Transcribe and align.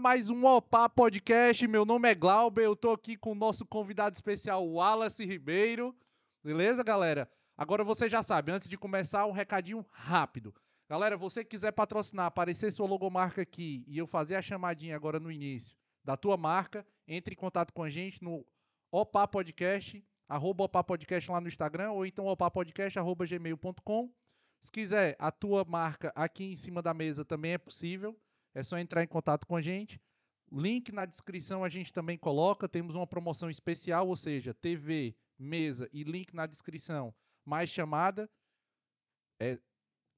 Mais 0.00 0.30
um 0.30 0.46
Opa 0.46 0.88
Podcast. 0.88 1.68
Meu 1.68 1.84
nome 1.84 2.10
é 2.10 2.14
Glauber, 2.14 2.64
eu 2.64 2.74
tô 2.74 2.90
aqui 2.90 3.18
com 3.18 3.32
o 3.32 3.34
nosso 3.34 3.66
convidado 3.66 4.14
especial, 4.14 4.66
Wallace 4.66 5.26
Ribeiro. 5.26 5.94
Beleza, 6.42 6.82
galera? 6.82 7.30
Agora 7.54 7.84
você 7.84 8.08
já 8.08 8.22
sabe, 8.22 8.50
antes 8.50 8.66
de 8.66 8.78
começar, 8.78 9.26
um 9.26 9.30
recadinho 9.30 9.84
rápido. 9.90 10.54
Galera, 10.88 11.18
você 11.18 11.44
quiser 11.44 11.72
patrocinar, 11.72 12.24
aparecer 12.24 12.72
sua 12.72 12.86
logomarca 12.86 13.42
aqui 13.42 13.84
e 13.86 13.98
eu 13.98 14.06
fazer 14.06 14.36
a 14.36 14.42
chamadinha 14.42 14.96
agora 14.96 15.20
no 15.20 15.30
início 15.30 15.76
da 16.02 16.16
tua 16.16 16.38
marca, 16.38 16.86
entre 17.06 17.34
em 17.34 17.38
contato 17.38 17.70
com 17.70 17.82
a 17.82 17.90
gente 17.90 18.24
no 18.24 18.42
Opa 18.90 19.28
Podcast, 19.28 20.02
arroba 20.26 20.64
Opa 20.64 20.82
Podcast 20.82 21.30
lá 21.30 21.42
no 21.42 21.48
Instagram, 21.48 21.90
ou 21.90 22.06
então 22.06 22.24
opapodcast, 22.26 22.98
arroba 22.98 23.26
gmail.com. 23.26 24.10
Se 24.62 24.72
quiser 24.72 25.14
a 25.18 25.30
tua 25.30 25.62
marca 25.62 26.10
aqui 26.16 26.44
em 26.44 26.56
cima 26.56 26.80
da 26.80 26.94
mesa 26.94 27.22
também 27.22 27.52
é 27.52 27.58
possível. 27.58 28.18
É 28.54 28.62
só 28.62 28.78
entrar 28.78 29.02
em 29.02 29.08
contato 29.08 29.46
com 29.46 29.56
a 29.56 29.60
gente. 29.60 30.00
Link 30.52 30.90
na 30.90 31.06
descrição 31.06 31.62
a 31.62 31.68
gente 31.68 31.92
também 31.92 32.18
coloca. 32.18 32.68
Temos 32.68 32.94
uma 32.94 33.06
promoção 33.06 33.48
especial, 33.48 34.08
ou 34.08 34.16
seja, 34.16 34.52
TV, 34.54 35.14
mesa 35.38 35.88
e 35.92 36.02
link 36.02 36.34
na 36.34 36.46
descrição, 36.46 37.14
mais 37.44 37.70
chamada. 37.70 38.28
É, 39.40 39.58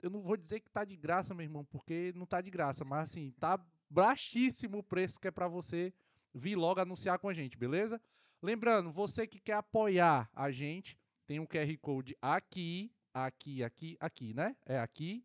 eu 0.03 0.11
não 0.11 0.21
vou 0.21 0.37
dizer 0.37 0.61
que 0.61 0.71
tá 0.71 0.85
de 0.85 0.97
graça, 0.97 1.35
meu 1.35 1.45
irmão, 1.45 1.65
porque 1.65 2.13
não 2.17 2.27
tá 2.27 2.41
de 2.41 2.51
graça, 2.51 2.85
mas 2.85 3.11
assim, 3.11 3.31
tá 3.39 3.65
baixíssimo 3.89 4.79
o 4.79 4.83
preço 4.83 5.21
que 5.21 5.29
é 5.29 5.31
para 5.31 5.47
você 5.47 5.93
vir 6.35 6.57
logo 6.57 6.81
anunciar 6.81 7.19
com 7.19 7.29
a 7.29 7.35
gente, 7.35 7.57
beleza? 7.57 8.01
Lembrando, 8.43 8.91
você 8.91 9.27
que 9.27 9.39
quer 9.39 9.55
apoiar 9.55 10.29
a 10.35 10.51
gente, 10.51 10.99
tem 11.27 11.39
um 11.39 11.47
QR 11.47 11.77
Code 11.81 12.17
aqui, 12.21 12.91
aqui, 13.15 13.63
aqui, 13.63 13.97
aqui, 14.01 14.35
né? 14.35 14.57
É 14.67 14.79
aqui. 14.79 15.25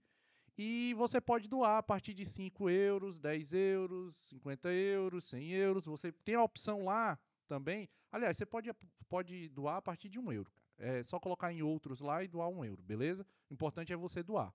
E 0.57 0.93
você 0.95 1.21
pode 1.21 1.47
doar 1.47 1.77
a 1.77 1.83
partir 1.83 2.13
de 2.13 2.25
5 2.25 2.69
euros, 2.69 3.19
10 3.19 3.53
euros, 3.53 4.15
50 4.29 4.69
euros, 4.69 5.23
100 5.25 5.51
euros. 5.51 5.85
Você 5.85 6.11
tem 6.11 6.35
a 6.35 6.43
opção 6.43 6.85
lá 6.85 7.17
também. 7.47 7.87
Aliás, 8.11 8.35
você 8.35 8.45
pode, 8.45 8.71
pode 9.07 9.49
doar 9.49 9.77
a 9.77 9.81
partir 9.81 10.09
de 10.09 10.19
1 10.19 10.31
euro. 10.31 10.51
É 10.79 11.03
só 11.03 11.19
colocar 11.19 11.53
em 11.53 11.61
outros 11.61 12.01
lá 12.01 12.23
e 12.23 12.27
doar 12.27 12.49
1 12.49 12.65
euro, 12.65 12.81
beleza? 12.81 13.25
O 13.49 13.53
importante 13.53 13.93
é 13.93 13.95
você 13.95 14.23
doar. 14.23 14.53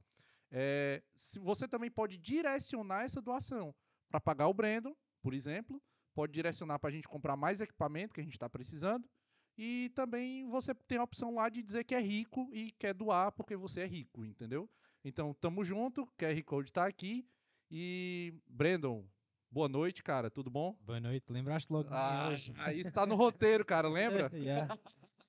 É, 0.51 1.03
se 1.15 1.39
você 1.39 1.69
também 1.69 1.91
pode 1.91 2.19
direcionar 2.19 3.05
essa 3.05 3.23
doação 3.23 3.75
para 4.11 4.21
pagar 4.21 4.49
o 4.49 4.55
Brandon, 4.55 4.95
por 5.23 5.33
exemplo. 5.33 5.81
Pode 6.15 6.33
direcionar 6.33 6.79
para 6.79 6.91
a 6.91 6.93
gente 6.93 7.09
comprar 7.09 7.37
mais 7.37 7.61
equipamento 7.63 8.13
que 8.13 8.21
a 8.21 8.25
gente 8.25 8.35
está 8.35 8.49
precisando. 8.49 9.09
E 9.57 9.91
também 9.95 10.47
você 10.49 10.75
tem 10.75 10.99
a 10.99 11.03
opção 11.03 11.35
lá 11.35 11.49
de 11.49 11.63
dizer 11.63 11.85
que 11.85 11.95
é 11.95 12.01
rico 12.01 12.49
e 12.53 12.71
quer 12.73 12.93
doar 12.93 13.33
porque 13.33 13.57
você 13.57 13.81
é 13.81 13.87
rico, 13.87 14.25
entendeu? 14.25 14.69
Então, 15.05 15.35
tamo 15.35 15.65
junto, 15.65 16.07
QR 16.17 16.41
Code 16.45 16.71
está 16.71 16.87
aqui. 16.87 17.27
E, 17.69 18.35
Brandon, 18.47 19.05
boa 19.51 19.69
noite, 19.69 20.03
cara, 20.03 20.31
tudo 20.31 20.49
bom? 20.49 20.77
Boa 20.83 21.01
noite, 21.01 21.33
lembraste 21.33 21.73
logo 21.73 21.89
ah, 21.91 22.29
hoje? 22.29 22.53
Aí 22.59 22.81
está 22.81 23.05
no 23.05 23.17
roteiro, 23.17 23.65
cara, 23.65 23.89
lembra? 23.89 24.31
yeah. 24.37 24.79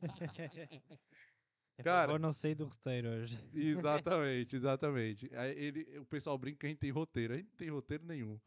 é 1.77 1.83
cara, 1.83 2.11
eu 2.11 2.19
não 2.19 2.31
sei 2.31 2.53
do 2.53 2.65
roteiro 2.65 3.09
hoje. 3.09 3.43
Exatamente, 3.51 4.55
exatamente. 4.55 5.35
Aí 5.35 5.57
ele, 5.57 5.97
o 5.97 6.05
pessoal 6.05 6.37
brinca 6.37 6.59
que 6.59 6.65
a 6.67 6.69
gente 6.69 6.79
tem 6.79 6.91
roteiro, 6.91 7.33
a 7.33 7.37
gente 7.37 7.49
não 7.49 7.57
tem 7.57 7.69
roteiro 7.69 8.05
nenhum. 8.05 8.39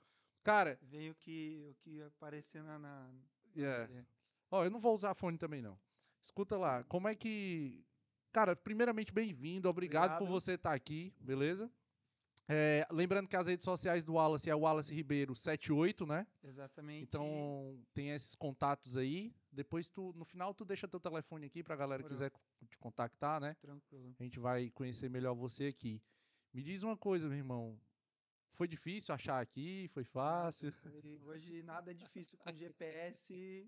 Cara. 0.45 0.78
Veio 0.81 1.11
o 1.11 1.17
que, 1.17 1.67
o 1.69 1.75
que 1.83 2.03
aparecer 2.03 2.62
na. 2.62 2.78
na... 2.78 3.11
Yeah. 3.56 3.93
Ó, 4.49 4.61
oh, 4.61 4.65
eu 4.65 4.71
não 4.71 4.78
vou 4.78 4.95
usar 4.95 5.12
fone 5.15 5.37
também, 5.37 5.61
não. 5.61 5.77
Escuta 6.22 6.56
lá, 6.56 6.84
como 6.84 7.09
é 7.09 7.17
que. 7.17 7.84
Cara, 8.37 8.55
primeiramente, 8.55 9.15
bem-vindo. 9.15 9.67
Obrigado, 9.67 10.03
Obrigado, 10.05 10.19
por 10.19 10.29
você 10.29 10.57
estar 10.57 10.69
tá 10.69 10.77
aqui, 10.77 11.11
beleza? 11.19 11.73
É, 12.47 12.87
lembrando 12.91 13.27
que 13.27 13.35
as 13.35 13.47
redes 13.47 13.65
sociais 13.65 14.05
do 14.05 14.13
Wallace 14.13 14.51
é 14.51 14.55
o 14.55 14.59
Wallace 14.59 14.93
Ribeiro 14.93 15.35
78, 15.35 16.05
né? 16.05 16.27
Exatamente. 16.45 17.05
Então 17.05 17.83
tem 17.95 18.11
esses 18.11 18.35
contatos 18.35 18.95
aí. 18.99 19.35
Depois 19.51 19.89
tu, 19.89 20.13
no 20.15 20.27
final, 20.27 20.53
tu 20.53 20.67
deixa 20.67 20.87
teu 20.87 21.01
telefone 21.01 21.47
aqui 21.47 21.63
pra 21.63 21.77
galera 21.77 22.03
que 22.03 22.11
quiser 22.11 22.31
te 22.69 22.77
contactar, 22.77 23.41
né? 23.41 23.57
Tranquilo. 23.59 24.15
A 24.21 24.23
gente 24.23 24.39
vai 24.39 24.69
conhecer 24.69 25.09
melhor 25.09 25.35
você 25.35 25.69
aqui. 25.69 26.03
Me 26.53 26.63
diz 26.63 26.83
uma 26.83 26.95
coisa, 26.95 27.31
meu 27.31 27.39
irmão. 27.39 27.81
Foi 28.53 28.69
difícil 28.69 29.15
achar 29.15 29.41
aqui? 29.41 29.89
Foi 29.95 30.05
fácil? 30.05 30.75
Hoje 31.25 31.63
nada 31.63 31.91
é 31.91 31.95
difícil 31.95 32.37
com 32.37 32.53
GPS. 32.53 33.67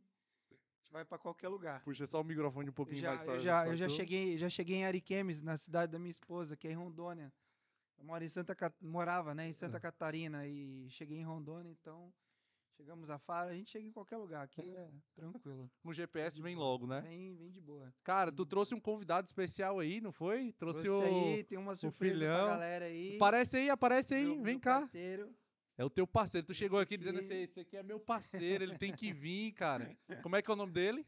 Gente 0.89 0.93
vai 0.93 1.05
para 1.05 1.19
qualquer 1.19 1.49
lugar. 1.49 1.83
Puxa 1.83 2.07
só 2.07 2.21
o 2.21 2.25
microfone 2.25 2.71
um 2.71 2.73
pouquinho 2.73 3.03
já, 3.03 3.09
mais 3.09 3.23
para 3.23 3.39
já, 3.39 3.67
eu 3.67 3.77
já 3.77 3.89
cheguei, 3.89 4.39
já 4.39 4.49
cheguei 4.49 4.79
em 4.79 4.85
Ariquemes, 4.87 5.43
na 5.43 5.57
cidade 5.57 5.93
da 5.93 5.99
minha 5.99 6.11
esposa, 6.11 6.57
que 6.57 6.67
é 6.67 6.73
em 6.73 6.75
Rondônia. 6.75 7.31
Eu 7.99 8.05
moro 8.05 8.25
em 8.25 8.29
Santa 8.29 8.57
morava, 8.81 9.35
né, 9.35 9.49
em 9.49 9.53
Santa 9.53 9.77
é. 9.77 9.81
Catarina 9.81 10.47
e 10.47 10.89
cheguei 10.89 11.19
em 11.19 11.25
Rondônia, 11.25 11.71
então 11.71 12.13
Chegamos 12.79 13.11
a 13.11 13.19
Faro, 13.19 13.51
a 13.51 13.55
gente 13.55 13.73
chega 13.73 13.89
em 13.89 13.91
qualquer 13.91 14.17
lugar 14.19 14.45
aqui, 14.45 14.61
é 14.61 14.89
tranquilo. 15.17 15.69
No 15.83 15.93
GPS 15.93 16.41
vem 16.41 16.55
logo, 16.55 16.87
né? 16.87 17.01
Vem, 17.01 17.35
vem 17.35 17.51
de 17.51 17.61
boa. 17.61 17.93
Cara, 18.05 18.31
tu 18.31 18.47
trouxe 18.47 18.73
um 18.73 18.79
convidado 18.79 19.27
especial 19.27 19.81
aí, 19.81 20.01
não 20.01 20.13
foi? 20.13 20.53
Trouxe, 20.53 20.85
trouxe 20.85 21.05
o 21.05 21.35
aí, 21.35 21.43
tem 21.43 21.59
uma 21.59 21.75
surpresa 21.75 22.15
filhão. 22.15 22.45
pra 22.45 22.55
galera 22.55 22.85
aí. 22.85 23.17
Aparece 23.17 23.57
aí, 23.57 23.69
aparece 23.69 24.15
aí, 24.15 24.27
meu, 24.27 24.43
vem 24.45 24.55
meu 24.55 24.61
cá. 24.61 24.83
Parceiro. 24.83 25.35
É 25.79 25.85
o 25.85 25.89
teu 25.89 26.07
parceiro. 26.07 26.47
Tu 26.47 26.55
chegou 26.55 26.79
aqui 26.79 26.97
dizendo 26.97 27.21
assim, 27.21 27.43
esse 27.43 27.61
aqui 27.61 27.77
é 27.77 27.83
meu 27.83 28.01
parceiro, 28.01 28.65
ele 28.65 28.77
tem 28.77 28.93
que 28.93 29.13
vir, 29.13 29.53
cara. 29.53 29.97
Como 30.23 30.37
é 30.37 30.43
que 30.43 30.51
é 30.51 30.53
o 30.53 30.57
nome 30.57 30.73
dele? 30.73 31.07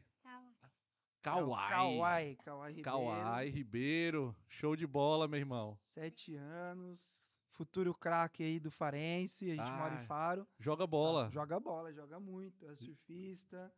Kawai. 1.21 1.69
Kawai, 1.69 2.37
Kawai 2.43 2.71
Ribeiro. 2.71 2.83
Kawai 2.83 3.49
Ribeiro. 3.49 4.35
Show 4.47 4.75
de 4.75 4.87
bola, 4.87 5.27
meu 5.27 5.39
irmão. 5.39 5.75
Sete 5.77 6.35
anos 6.35 7.21
futuro 7.61 7.93
craque 7.93 8.43
aí 8.43 8.59
do 8.59 8.71
Farense, 8.71 9.51
a 9.51 9.55
gente 9.55 9.69
ah, 9.69 9.77
mora 9.77 9.93
em 9.93 10.05
Faro. 10.07 10.47
Joga 10.57 10.87
bola. 10.87 11.27
Ah, 11.27 11.29
joga 11.29 11.59
bola, 11.59 11.93
joga 11.93 12.19
muito, 12.19 12.67
é 12.67 12.73
surfista. 12.73 13.71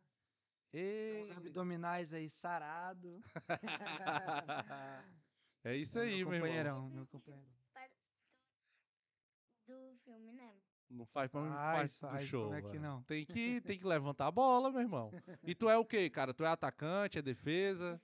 E... 0.72 1.20
Os 1.22 1.36
abdominais 1.36 2.14
aí 2.14 2.30
sarado. 2.30 3.22
é 5.64 5.76
isso 5.76 5.98
aí, 5.98 6.24
meu 6.24 6.32
companheirão, 6.32 6.88
meu 6.88 7.06
companheiro. 7.06 7.52
Do 9.66 9.96
filme, 10.04 10.32
né? 10.32 10.56
Não 10.90 11.06
faz 11.06 11.30
pra 11.30 11.40
faz, 11.40 11.98
faz, 11.98 12.12
faz 12.12 12.28
show. 12.28 12.44
Como 12.44 12.54
é 12.54 12.62
que 12.62 12.78
não? 12.78 13.02
Tem 13.04 13.24
que, 13.26 13.60
tem 13.62 13.78
que 13.78 13.86
levantar 13.86 14.26
a 14.26 14.30
bola, 14.30 14.70
meu 14.70 14.80
irmão. 14.80 15.10
E 15.42 15.54
tu 15.54 15.68
é 15.68 15.76
o 15.76 15.84
quê, 15.84 16.08
cara? 16.08 16.32
Tu 16.32 16.44
é 16.44 16.48
atacante, 16.48 17.18
é 17.18 17.22
defesa? 17.22 17.92
defesa. 17.92 18.02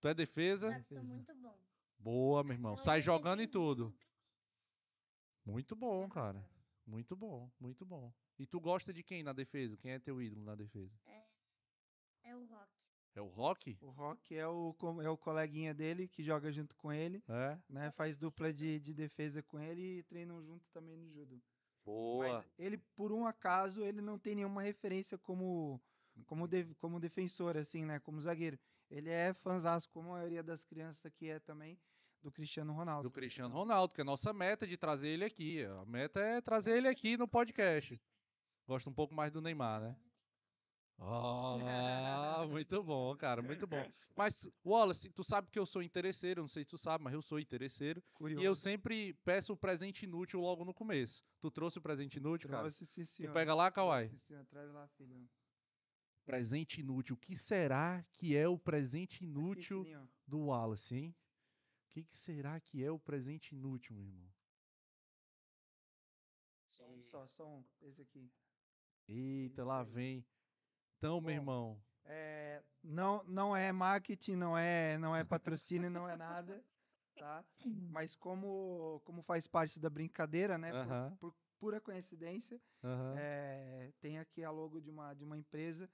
Tu 0.00 0.08
é 0.08 0.14
defesa? 0.14 0.72
Eu 0.76 0.82
sou 0.84 1.04
muito 1.04 1.34
bom. 1.34 1.58
Boa, 1.98 2.42
meu 2.42 2.54
irmão. 2.54 2.76
Sai 2.76 3.00
jogando 3.00 3.42
e 3.42 3.46
tudo. 3.46 3.94
Muito 5.44 5.74
bom, 5.76 6.08
cara. 6.08 6.44
Muito 6.86 7.16
bom, 7.16 7.50
muito 7.60 7.84
bom. 7.84 8.12
E 8.38 8.46
tu 8.46 8.60
gosta 8.60 8.92
de 8.92 9.02
quem 9.02 9.22
na 9.22 9.32
defesa? 9.32 9.76
Quem 9.76 9.92
é 9.92 9.98
teu 9.98 10.20
ídolo 10.20 10.44
na 10.44 10.54
defesa? 10.54 10.92
É, 11.06 11.24
é 12.24 12.36
o 12.36 12.44
Rock. 12.44 12.82
É 13.14 13.20
o 13.20 13.26
Rock? 13.26 13.78
O 13.82 13.90
Rock 13.90 14.34
é 14.36 14.48
o, 14.48 14.74
é 15.02 15.08
o 15.08 15.18
coleguinha 15.18 15.74
dele 15.74 16.08
que 16.08 16.22
joga 16.22 16.50
junto 16.50 16.74
com 16.76 16.92
ele. 16.92 17.22
É. 17.28 17.58
Né, 17.68 17.90
faz 17.92 18.16
dupla 18.16 18.52
de, 18.52 18.80
de 18.80 18.94
defesa 18.94 19.42
com 19.42 19.60
ele 19.60 19.98
e 19.98 20.02
treinam 20.04 20.42
junto 20.42 20.68
também 20.70 20.96
no 20.96 21.10
judo. 21.10 21.40
Boa. 21.84 22.28
Mas 22.28 22.44
ele, 22.58 22.78
por 22.96 23.12
um 23.12 23.26
acaso, 23.26 23.84
ele 23.84 24.00
não 24.00 24.18
tem 24.18 24.34
nenhuma 24.34 24.62
referência 24.62 25.18
como, 25.18 25.80
como, 26.26 26.46
de, 26.46 26.64
como 26.80 27.00
defensor, 27.00 27.56
assim, 27.56 27.84
né? 27.84 27.98
Como 28.00 28.20
zagueiro. 28.20 28.58
Ele 28.90 29.10
é 29.10 29.32
fãzão, 29.32 29.78
como 29.92 30.10
a 30.10 30.18
maioria 30.18 30.42
das 30.42 30.64
crianças 30.64 31.04
aqui 31.06 31.28
é 31.28 31.38
também 31.38 31.78
do 32.22 32.30
Cristiano 32.30 32.72
Ronaldo. 32.72 33.08
Do 33.08 33.12
Cristiano 33.12 33.52
Ronaldo, 33.54 33.94
que 33.94 34.00
é 34.00 34.02
a 34.02 34.04
nossa 34.04 34.32
meta 34.32 34.66
de 34.66 34.76
trazer 34.76 35.08
ele 35.08 35.24
aqui. 35.24 35.64
A 35.64 35.84
meta 35.84 36.20
é 36.20 36.40
trazer 36.40 36.76
ele 36.76 36.88
aqui 36.88 37.16
no 37.16 37.26
podcast. 37.26 38.00
Gosto 38.66 38.88
um 38.88 38.94
pouco 38.94 39.14
mais 39.14 39.32
do 39.32 39.40
Neymar, 39.40 39.80
né? 39.80 39.96
Oh, 40.98 41.58
muito 42.48 42.82
bom, 42.82 43.16
cara, 43.16 43.42
muito 43.42 43.66
bom. 43.66 43.84
Mas, 44.16 44.50
Wallace, 44.64 45.10
tu 45.10 45.24
sabe 45.24 45.50
que 45.50 45.58
eu 45.58 45.66
sou 45.66 45.82
interesseiro, 45.82 46.42
não 46.42 46.48
sei 46.48 46.62
se 46.62 46.70
tu 46.70 46.78
sabe, 46.78 47.02
mas 47.02 47.12
eu 47.12 47.22
sou 47.22 47.40
interesseiro. 47.40 48.02
Curioso. 48.14 48.42
E 48.42 48.44
eu 48.44 48.54
sempre 48.54 49.14
peço 49.24 49.52
o 49.52 49.56
presente 49.56 50.04
inútil 50.04 50.40
logo 50.40 50.64
no 50.64 50.72
começo. 50.72 51.24
Tu 51.40 51.50
trouxe 51.50 51.78
o 51.78 51.82
presente 51.82 52.18
inútil, 52.18 52.48
cara? 52.48 52.62
Trouxe, 52.62 52.86
sim, 52.86 53.04
senhor. 53.04 53.30
Tu 53.30 53.34
pega 53.34 53.54
lá, 53.54 53.70
Kawai? 53.70 54.10
Senhor. 54.26 54.44
Traz 54.46 54.70
lá, 54.72 54.86
filho. 54.88 55.28
Presente 56.24 56.80
inútil. 56.80 57.14
O 57.16 57.18
que 57.18 57.34
será 57.34 58.04
que 58.12 58.36
é 58.36 58.46
o 58.46 58.56
presente 58.56 59.24
inútil 59.24 59.82
Aqui, 59.82 59.96
do 60.26 60.46
Wallace, 60.46 60.94
hein? 60.94 61.16
O 61.86 61.88
que, 61.90 62.04
que, 62.04 62.14
será 62.14 62.60
que 62.60 62.82
é 62.82 62.90
o 62.90 62.98
presente 62.98 63.54
inútil, 63.54 63.94
meu 63.96 64.06
irmão? 64.06 64.32
Só, 66.68 66.86
só, 67.02 67.26
só 67.26 67.48
um, 67.48 67.64
esse 67.82 68.00
aqui. 68.00 68.30
Eita, 69.08 69.62
esse 69.62 69.68
lá 69.68 69.80
aí. 69.80 69.86
vem. 69.86 70.26
Então, 71.02 71.20
Bom, 71.20 71.26
meu 71.26 71.34
irmão. 71.34 71.82
É, 72.04 72.62
não, 72.80 73.24
não 73.24 73.56
é 73.56 73.72
marketing, 73.72 74.36
não 74.36 74.56
é, 74.56 74.96
não 74.98 75.16
é 75.16 75.24
patrocínio, 75.26 75.90
não 75.90 76.08
é 76.08 76.16
nada, 76.16 76.64
tá? 77.18 77.44
Mas 77.90 78.14
como, 78.14 79.02
como 79.04 79.20
faz 79.20 79.48
parte 79.48 79.80
da 79.80 79.90
brincadeira, 79.90 80.56
né? 80.56 80.70
Uh 80.70 80.86
-huh. 80.86 81.10
por, 81.16 81.32
por, 81.32 81.34
pura 81.58 81.80
coincidência, 81.80 82.56
uh 82.84 82.86
-huh. 82.86 83.14
é, 83.18 83.92
tem 84.00 84.20
aqui 84.20 84.44
a 84.44 84.50
logo 84.52 84.80
de 84.80 84.90
uma, 84.90 85.12
de 85.12 85.24
uma 85.24 85.36
empresa. 85.36 85.90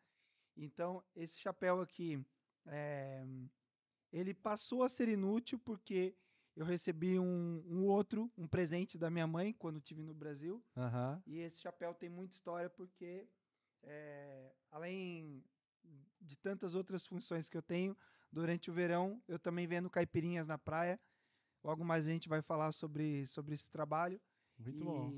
Então, 0.54 1.02
esse 1.16 1.38
chapéu 1.38 1.80
aqui 1.80 2.22
é, 2.66 3.24
ele 4.12 4.34
passou 4.34 4.82
a 4.82 4.90
ser 4.90 5.08
inútil 5.08 5.58
porque 5.58 6.14
eu 6.54 6.66
recebi 6.66 7.18
um, 7.18 7.64
um 7.66 7.86
outro, 7.86 8.30
um 8.36 8.46
presente 8.46 8.98
da 8.98 9.08
minha 9.08 9.26
mãe 9.26 9.54
quando 9.54 9.78
estive 9.78 10.02
no 10.02 10.12
Brasil. 10.12 10.62
E 11.26 11.38
esse 11.38 11.60
chapéu 11.60 11.94
tem 11.94 12.10
muita 12.10 12.34
história 12.34 12.68
porque, 12.68 13.26
é, 13.82 14.52
além 14.70 15.44
de 16.20 16.36
tantas 16.36 16.74
outras 16.74 17.06
funções 17.06 17.48
que 17.48 17.56
eu 17.56 17.62
tenho, 17.62 17.96
durante 18.30 18.70
o 18.70 18.74
verão 18.74 19.22
eu 19.26 19.38
também 19.38 19.66
vendo 19.66 19.90
caipirinhas 19.90 20.46
na 20.46 20.58
praia. 20.58 21.00
Logo 21.62 21.84
mais 21.84 22.06
a 22.06 22.10
gente 22.10 22.28
vai 22.28 22.42
falar 22.42 22.72
sobre, 22.72 23.26
sobre 23.26 23.54
esse 23.54 23.70
trabalho. 23.70 24.20
Muito 24.58 24.76
e, 24.76 24.84
bom. 24.84 25.12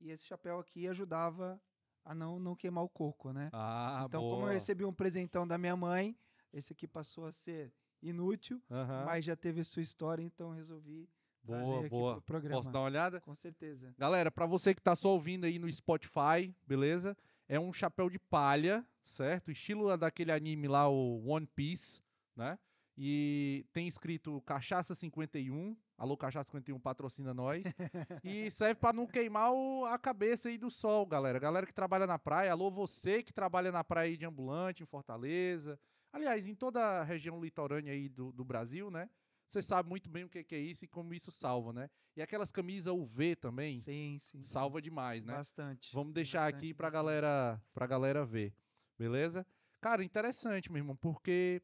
e 0.00 0.10
esse 0.10 0.24
chapéu 0.24 0.58
aqui 0.58 0.86
ajudava 0.86 1.60
a 2.04 2.14
não, 2.14 2.38
não 2.38 2.54
queimar 2.54 2.84
o 2.84 2.88
coco, 2.88 3.32
né? 3.32 3.50
Ah, 3.52 4.04
então, 4.06 4.22
como 4.22 4.36
eu 4.36 4.40
boa. 4.40 4.52
recebi 4.52 4.84
um 4.84 4.92
presentão 4.92 5.46
da 5.46 5.56
minha 5.56 5.76
mãe, 5.76 6.16
esse 6.52 6.72
aqui 6.72 6.86
passou 6.86 7.26
a 7.26 7.32
ser 7.32 7.72
inútil, 8.02 8.60
mas 9.06 9.24
já 9.24 9.36
teve 9.36 9.62
sua 9.64 9.82
história, 9.82 10.22
então 10.22 10.50
resolvi 10.50 11.08
trazer 11.44 11.70
Boa, 11.70 11.80
aqui 11.80 11.90
boa. 11.90 12.14
pro 12.14 12.22
programa. 12.22 12.56
Posso 12.56 12.70
dar 12.70 12.80
uma 12.80 12.86
olhada? 12.86 13.20
Com 13.20 13.34
certeza. 13.34 13.94
Galera, 13.98 14.30
pra 14.30 14.46
você 14.46 14.74
que 14.74 14.82
tá 14.82 14.94
só 14.94 15.10
ouvindo 15.10 15.44
aí 15.44 15.58
no 15.58 15.70
Spotify, 15.72 16.54
beleza? 16.66 17.16
É 17.48 17.58
um 17.60 17.72
chapéu 17.72 18.08
de 18.08 18.18
palha, 18.18 18.86
certo? 19.02 19.50
Estilo 19.50 19.96
daquele 19.96 20.32
anime 20.32 20.68
lá, 20.68 20.88
o 20.88 21.26
One 21.28 21.46
Piece, 21.46 22.02
né? 22.36 22.58
E 22.96 23.64
tem 23.72 23.88
escrito 23.88 24.40
Cachaça 24.42 24.94
51. 24.94 25.76
Alô, 25.96 26.16
Cachaça 26.16 26.48
51 26.50 26.78
patrocina 26.78 27.32
nós. 27.32 27.62
e 28.24 28.50
serve 28.50 28.74
pra 28.76 28.92
não 28.92 29.06
queimar 29.06 29.52
o- 29.52 29.84
a 29.86 29.98
cabeça 29.98 30.48
aí 30.48 30.58
do 30.58 30.70
sol, 30.70 31.06
galera. 31.06 31.38
Galera 31.38 31.66
que 31.66 31.72
trabalha 31.72 32.06
na 32.06 32.18
praia, 32.18 32.52
alô, 32.52 32.70
você 32.70 33.22
que 33.22 33.32
trabalha 33.32 33.70
na 33.72 33.82
praia 33.84 34.10
aí 34.10 34.16
de 34.16 34.24
ambulante, 34.26 34.82
em 34.82 34.86
Fortaleza. 34.86 35.78
Aliás, 36.12 36.46
em 36.46 36.54
toda 36.54 36.80
a 37.00 37.02
região 37.02 37.40
litorânea 37.42 37.92
aí 37.92 38.08
do, 38.08 38.30
do 38.32 38.44
Brasil, 38.44 38.90
né? 38.90 39.08
Você 39.52 39.60
sabe 39.60 39.86
muito 39.86 40.08
bem 40.08 40.24
o 40.24 40.30
que 40.30 40.54
é 40.54 40.58
isso 40.58 40.86
e 40.86 40.88
como 40.88 41.12
isso 41.12 41.30
salva, 41.30 41.74
né? 41.74 41.90
E 42.16 42.22
aquelas 42.22 42.50
camisas 42.50 42.90
UV 42.94 43.36
também, 43.36 43.76
Sim, 43.76 44.16
sim. 44.18 44.38
sim. 44.38 44.42
salva 44.42 44.80
demais, 44.80 45.22
né? 45.26 45.34
Bastante. 45.34 45.92
Vamos 45.92 46.14
deixar 46.14 46.44
bastante, 46.44 46.56
aqui 46.56 46.74
pra 46.74 46.86
bastante. 46.86 47.02
galera, 47.04 47.62
pra 47.74 47.86
galera 47.86 48.24
ver, 48.24 48.54
beleza? 48.98 49.46
Cara, 49.78 50.02
interessante, 50.02 50.72
meu 50.72 50.80
irmão, 50.80 50.96
porque 50.96 51.60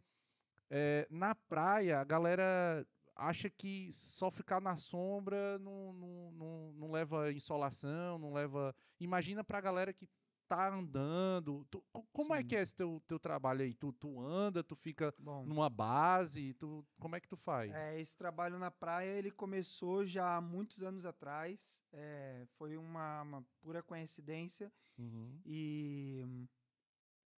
é, 0.68 1.06
na 1.10 1.34
praia 1.34 1.98
a 1.98 2.04
galera 2.04 2.86
acha 3.16 3.48
que 3.48 3.90
só 3.90 4.30
ficar 4.30 4.60
na 4.60 4.76
sombra 4.76 5.58
não, 5.58 5.94
não, 5.94 6.32
não, 6.32 6.72
não 6.74 6.90
leva 6.90 7.32
insolação, 7.32 8.18
não 8.18 8.34
leva. 8.34 8.74
Imagina 9.00 9.42
pra 9.42 9.62
galera 9.62 9.94
que 9.94 10.06
tá 10.48 10.68
andando. 10.74 11.64
Tu- 11.66 11.82
co- 11.92 12.06
como 12.12 12.34
é 12.34 12.42
Sim. 12.42 12.48
que 12.48 12.56
é 12.56 12.62
esse 12.62 12.74
teu, 12.74 13.00
teu 13.06 13.18
trabalho 13.18 13.62
aí? 13.62 13.74
Tu, 13.74 13.92
tu 13.92 14.20
anda, 14.20 14.64
tu 14.64 14.76
fica 14.76 15.14
Bom, 15.18 15.44
numa 15.44 15.68
base, 15.70 16.54
tu, 16.54 16.86
como 16.98 17.16
é 17.16 17.20
que 17.20 17.28
tu 17.28 17.36
faz? 17.36 17.72
É, 17.72 18.00
esse 18.00 18.16
trabalho 18.16 18.58
na 18.58 18.70
praia 18.70 19.10
ele 19.18 19.30
começou 19.30 20.04
já 20.06 20.36
há 20.36 20.40
muitos 20.40 20.82
anos 20.82 21.04
atrás. 21.04 21.84
é, 21.92 22.46
foi 22.56 22.76
uma, 22.76 23.22
uma 23.22 23.42
pura 23.60 23.82
coincidência 23.82 24.72
Uhum. 24.98 25.44
e 25.44 26.24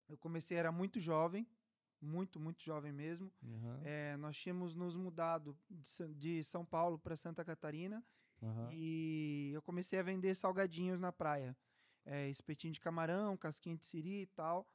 eu 0.09 0.19
comecei 0.19 0.57
era 0.57 0.73
muito 0.73 0.99
jovem, 1.01 1.47
muito 2.01 2.41
muito 2.41 2.63
jovem 2.63 2.93
mesmo. 2.93 3.33
Aham, 3.43 3.81
É, 3.83 4.17
nós 4.19 4.37
tínhamos 4.37 4.75
nos 4.75 4.95
mudado 4.95 5.59
de, 6.17 6.45
São 6.45 6.65
Paulo 6.67 6.99
para 6.99 7.17
Santa 7.17 7.45
Catarina 7.45 8.05
aham. 8.43 8.69
e 8.73 9.51
eu 9.55 9.63
comecei 9.63 9.99
a 9.99 10.03
vender 10.03 10.35
salgadinhos 10.35 11.01
na 11.01 11.13
praia, 11.13 11.57
é, 12.05 12.29
espetinho 12.29 12.73
de 12.73 12.81
camarão, 12.81 13.37
casquinha 13.37 13.77
de 13.77 13.85
siri 13.85 14.23
e 14.23 14.27
tal, 14.27 14.67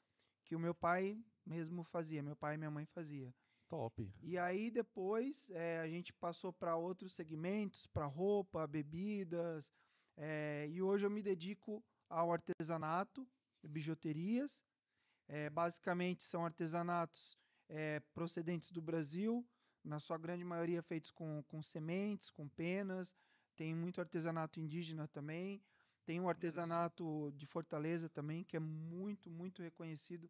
que 0.43 0.55
o 0.55 0.59
meu 0.59 0.73
pai 0.73 1.17
mesmo 1.45 1.83
fazia, 1.83 2.23
meu 2.23 2.35
pai 2.35 2.55
e 2.55 2.57
minha 2.57 2.71
mãe 2.71 2.85
fazia. 2.85 3.33
Top. 3.67 4.07
E 4.21 4.37
aí 4.37 4.69
depois 4.69 5.49
eh, 5.51 5.79
a 5.79 5.87
gente 5.87 6.13
passou 6.13 6.53
para 6.53 6.75
outros 6.75 7.13
segmentos, 7.13 7.87
para 7.87 8.05
roupa, 8.05 8.67
bebidas. 8.67 9.71
eh, 10.17 10.67
e 10.69 10.81
hoje 10.81 11.05
eu 11.05 11.09
me 11.09 11.21
dedico 11.21 11.83
ao 12.09 12.31
artesanato, 12.31 13.27
bijuterias. 13.63 14.63
Eh, 15.27 15.49
basicamente 15.49 16.23
são 16.23 16.45
artesanatos 16.45 17.37
procedentes 18.13 18.71
do 18.71 18.79
Brasil, 18.79 19.43
na 19.83 19.99
sua 19.99 20.19
grande 20.19 20.43
maioria 20.43 20.83
feitos 20.83 21.09
com, 21.09 21.43
com 21.47 21.63
sementes, 21.63 22.29
com 22.29 22.47
penas. 22.47 23.15
Tem 23.55 23.73
muito 23.73 23.99
artesanato 23.99 24.59
indígena 24.59 25.07
também. 25.07 25.63
Tem 26.05 26.19
um 26.19 26.29
artesanato 26.29 27.31
de 27.35 27.45
Fortaleza 27.47 28.07
também, 28.07 28.43
que 28.43 28.55
é 28.55 28.59
muito, 28.59 29.29
muito 29.29 29.61
reconhecido. 29.61 30.29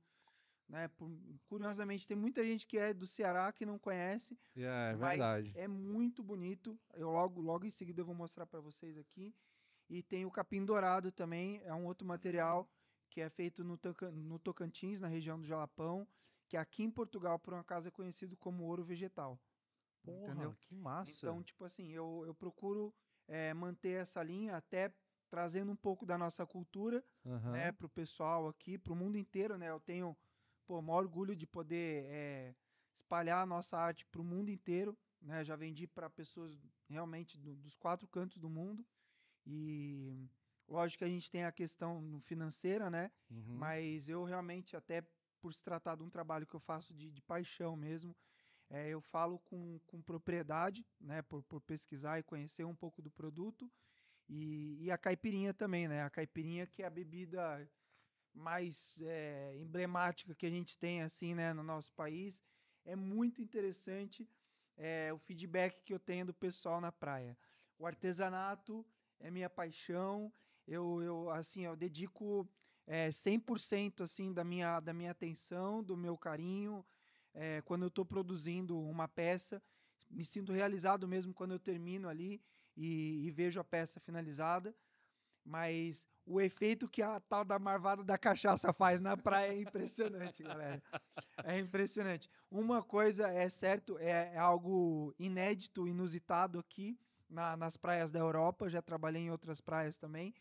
Né? 0.70 0.88
Por- 0.88 1.12
curiosamente, 1.50 2.08
tem 2.08 2.18
muita 2.18 2.44
gente 2.44 2.66
que 2.66 2.78
é 2.78 2.94
do 2.94 3.06
Ceará 3.06 3.52
que 3.52 3.66
não 3.66 3.78
conhece, 3.78 4.38
É, 4.56 4.96
mas 4.96 5.20
verdade. 5.20 5.52
é 5.54 5.68
muito 5.68 6.24
bonito. 6.24 6.80
Eu 6.94 7.12
logo, 7.12 7.42
logo 7.42 7.66
em 7.66 7.70
seguida 7.70 8.02
eu 8.02 8.06
vou 8.06 8.16
mostrar 8.16 8.46
para 8.46 8.60
vocês 8.62 8.98
aqui. 8.98 9.34
E 9.90 10.02
tem 10.02 10.26
o 10.26 10.32
capim 10.32 10.66
dourado 10.66 11.12
também, 11.12 11.62
é 11.64 11.74
um 11.74 11.86
outro 11.86 12.08
material 12.08 12.68
que 13.10 13.22
é 13.22 13.30
feito 13.30 13.64
no, 13.64 13.80
no 14.14 14.40
Tocantins, 14.40 15.00
na 15.00 15.08
região 15.08 15.40
do 15.40 15.46
Jalapão, 15.46 16.08
que 16.50 16.58
aqui 16.58 16.84
em 16.84 16.90
Portugal, 16.92 17.38
por 17.38 17.54
um 17.54 17.58
acaso, 17.60 17.88
é 17.88 17.92
conhecido 17.92 18.36
como 18.38 18.64
ouro 18.64 18.84
vegetal. 18.84 19.40
Porra, 20.04 20.34
entendeu? 20.34 20.54
que 20.60 20.74
massa. 20.76 21.28
Então, 21.28 21.44
tipo 21.44 21.64
assim, 21.64 21.92
eu, 21.92 22.24
eu 22.26 22.34
procuro 22.34 22.94
eh, 23.28 23.54
manter 23.54 24.02
essa 24.02 24.22
linha 24.24 24.56
até 24.56 24.92
trazendo 25.30 25.72
um 25.72 25.76
pouco 25.76 26.06
da 26.06 26.18
nossa 26.18 26.46
cultura 26.46 27.04
Aham. 27.26 27.52
né, 27.52 27.72
para 27.72 27.86
o 27.86 27.90
pessoal 27.90 28.48
aqui, 28.48 28.78
para 28.78 28.94
o 28.94 28.96
mundo 28.96 29.18
inteiro, 29.18 29.58
né? 29.58 29.70
Eu 29.70 29.80
tenho, 29.80 30.18
pô, 30.66 30.82
maior 30.82 31.00
orgulho 31.04 31.36
de 31.36 31.46
poder 31.48 32.06
eh, 32.08 32.56
espalhar 32.94 33.42
a 33.44 33.46
nossa 33.46 33.78
arte 33.78 34.06
para 34.06 34.22
o 34.22 34.24
mundo 34.24 34.50
inteiro, 34.50 34.98
né? 35.22 35.44
Já 35.44 35.56
vendi 35.56 35.88
para 35.88 36.10
pessoas 36.10 36.58
realmente 36.90 37.38
do- 37.38 37.56
dos 37.56 37.76
quatro 37.76 38.08
cantos 38.08 38.38
do 38.40 38.50
mundo 38.50 38.86
e 39.46 40.28
lógico 40.68 41.00
que 41.00 41.06
a 41.06 41.10
gente 41.10 41.30
tem 41.32 41.44
a 41.46 41.52
questão 41.52 42.20
financeira, 42.22 42.90
né? 42.90 43.12
Uhum. 43.30 43.58
Mas 43.58 44.10
eu 44.10 44.24
realmente 44.24 44.76
até 44.76 45.04
por 45.42 45.54
se 45.54 45.64
tratar 45.64 45.96
de 45.96 46.04
um 46.04 46.10
trabalho 46.10 46.48
que 46.48 46.56
eu 46.56 46.60
faço 46.60 46.94
de, 46.94 47.12
de 47.12 47.22
paixão 47.22 47.76
mesmo, 47.76 48.16
eh, 48.70 48.90
eu 48.90 49.02
falo 49.02 49.40
com, 49.40 49.80
com 49.88 50.02
propriedade, 50.02 50.86
né? 51.00 51.22
Por, 51.22 51.44
por 51.44 51.62
pesquisar 51.62 52.20
e 52.20 52.24
conhecer 52.24 52.66
um 52.66 52.76
pouco 52.76 53.02
do 53.02 53.12
produto 53.12 53.72
e, 54.28 54.86
e 54.86 54.92
a 54.92 54.98
caipirinha 54.98 55.54
também, 55.54 55.88
né? 55.88 56.04
A 56.04 56.10
caipirinha 56.10 56.68
que 56.68 56.84
é 56.84 56.86
a 56.86 56.90
bebida 56.90 57.70
mais 58.34 59.02
eh, 59.02 59.56
emblemática 59.58 60.36
que 60.36 60.46
a 60.46 60.50
gente 60.50 60.78
tem 60.78 61.02
assim, 61.02 61.34
né, 61.36 61.54
no 61.54 61.64
nosso 61.64 61.94
país. 61.94 62.46
É 62.84 62.96
muito 62.96 63.42
interessante 63.42 64.30
eh, 64.78 65.12
o 65.14 65.18
feedback 65.18 65.82
que 65.84 65.94
eu 65.94 66.00
tenho 66.00 66.26
do 66.26 66.34
pessoal 66.34 66.82
na 66.82 66.92
praia. 66.92 67.38
O 67.78 67.86
artesanato 67.86 68.86
é 69.20 69.32
minha 69.32 69.50
paixão. 69.50 70.34
Eu, 70.68 71.02
eu 71.02 71.30
assim, 71.30 71.66
eu 71.66 71.76
dedico 71.76 72.50
eh, 72.86 73.12
100% 73.12 74.04
assim 74.04 74.34
da 74.34 74.44
minha 74.44 74.80
da 74.80 74.94
minha 74.94 75.12
atenção, 75.12 75.84
do 75.84 75.96
meu 75.98 76.18
carinho. 76.18 76.86
eh, 77.34 77.62
quando 77.64 77.84
eu 77.84 77.88
estou 77.90 78.06
produzindo 78.06 78.80
uma 78.80 79.08
peça, 79.08 79.62
me 80.10 80.24
sinto 80.24 80.52
realizado 80.54 81.08
mesmo 81.08 81.34
quando 81.34 81.52
eu 81.54 81.60
termino 81.60 82.08
ali 82.10 82.42
e, 82.76 83.26
e 83.28 83.32
vejo 83.32 83.60
a 83.60 83.64
peça 83.64 84.00
finalizada. 84.00 84.76
Mas 85.44 86.08
o 86.26 86.42
efeito 86.42 86.90
que 86.90 87.02
a 87.02 87.20
tal 87.20 87.46
da 87.46 87.60
marvada 87.60 88.04
da 88.04 88.18
cachaça 88.18 88.74
faz 88.74 89.00
na 89.00 89.16
praia 89.16 89.52
é 89.54 89.62
impressionante, 89.62 90.44
galera. 90.44 90.82
É 91.44 91.60
impressionante. 91.60 92.30
Uma 92.50 92.82
coisa 92.84 93.28
é 93.30 93.50
certo, 93.50 93.98
é, 94.00 94.34
é 94.34 94.38
algo 94.38 95.14
inédito, 95.20 95.88
inusitado 95.88 96.58
aqui 96.60 97.00
na- 97.30 97.56
nas 97.56 97.78
praias 97.78 98.12
da 98.12 98.20
Europa. 98.20 98.70
Já 98.70 98.82
trabalhei 98.82 99.24
em 99.24 99.32
outras 99.32 99.62
praias 99.62 99.98
também. 99.98 100.34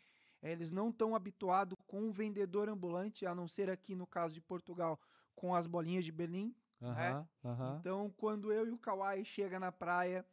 Eles 0.42 0.72
não 0.72 0.90
estão 0.90 1.14
habituados 1.14 1.76
com 1.86 2.00
um 2.02 2.10
vendedor 2.12 2.68
ambulante, 2.68 3.26
a 3.26 3.34
não 3.34 3.48
ser 3.48 3.70
aqui 3.70 3.94
no 3.94 4.06
caso 4.06 4.34
de 4.34 4.40
Portugal, 4.40 5.00
com 5.34 5.54
as 5.54 5.66
bolinhas 5.66 6.04
de 6.04 6.12
Berlim. 6.12 6.54
Aham, 6.82 7.28
aham. 7.44 7.78
Então, 7.78 8.10
quando 8.16 8.52
eu 8.52 8.66
e 8.66 8.70
o 8.70 8.78
Kawai 8.78 9.24
chega 9.24 9.58
na 9.58 9.72
praia, 9.72 10.26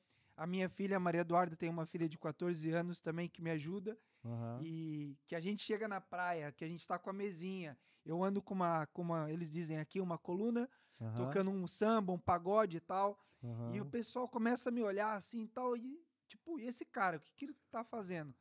a 0.43 0.47
minha 0.47 0.67
filha, 0.69 0.99
Maria 0.99 1.21
Eduarda, 1.21 1.55
tem 1.55 1.69
uma 1.69 1.85
filha 1.85 2.09
de 2.09 2.17
14 2.17 2.71
anos 2.71 2.99
também 3.01 3.29
que 3.29 3.41
me 3.41 3.51
ajuda. 3.51 3.97
aham. 4.25 4.57
E 4.63 5.17
que 5.27 5.35
a 5.35 5.39
gente 5.39 5.61
chega 5.61 5.87
na 5.87 6.01
praia, 6.01 6.51
que 6.51 6.63
a 6.63 6.67
gente 6.67 6.85
tá 6.87 6.97
com 6.99 7.09
a 7.09 7.13
mesinha. 7.13 7.77
Eu 8.05 8.23
ando 8.23 8.41
com 8.41 8.53
uma, 8.53 8.87
com 8.87 9.01
uma 9.03 9.31
eles 9.31 9.49
dizem 9.49 9.77
aqui, 9.79 10.01
uma 10.01 10.17
coluna, 10.17 10.69
aham, 10.99 11.15
tocando 11.15 11.51
um 11.51 11.67
samba, 11.67 12.11
um 12.11 12.19
pagode 12.19 12.77
e 12.77 12.81
tal. 12.81 13.19
E 13.67 13.79
o 13.79 13.85
pessoal 13.85 14.27
começa 14.27 14.69
a 14.69 14.71
me 14.71 14.81
olhar 14.83 15.13
assim 15.13 15.43
e 15.43 15.47
tal. 15.47 15.77
E, 15.77 16.03
tipo, 16.27 16.59
e 16.59 16.65
esse 16.67 16.85
cara, 16.85 17.17
o 17.17 17.21
que, 17.21 17.31
que 17.35 17.45
ele 17.45 17.55
tá 17.69 17.83
fazendo? 17.83 18.33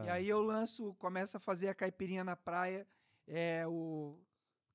E 0.00 0.08
Yeah. 0.08 0.14
aí 0.14 0.28
eu 0.28 0.42
lanço, 0.42 0.94
começo 0.96 1.36
a 1.36 1.40
fazer 1.40 1.68
a 1.68 1.74
caipirinha 1.74 2.24
na 2.24 2.36
praia. 2.36 2.86
É 3.26 3.66
o. 3.68 4.25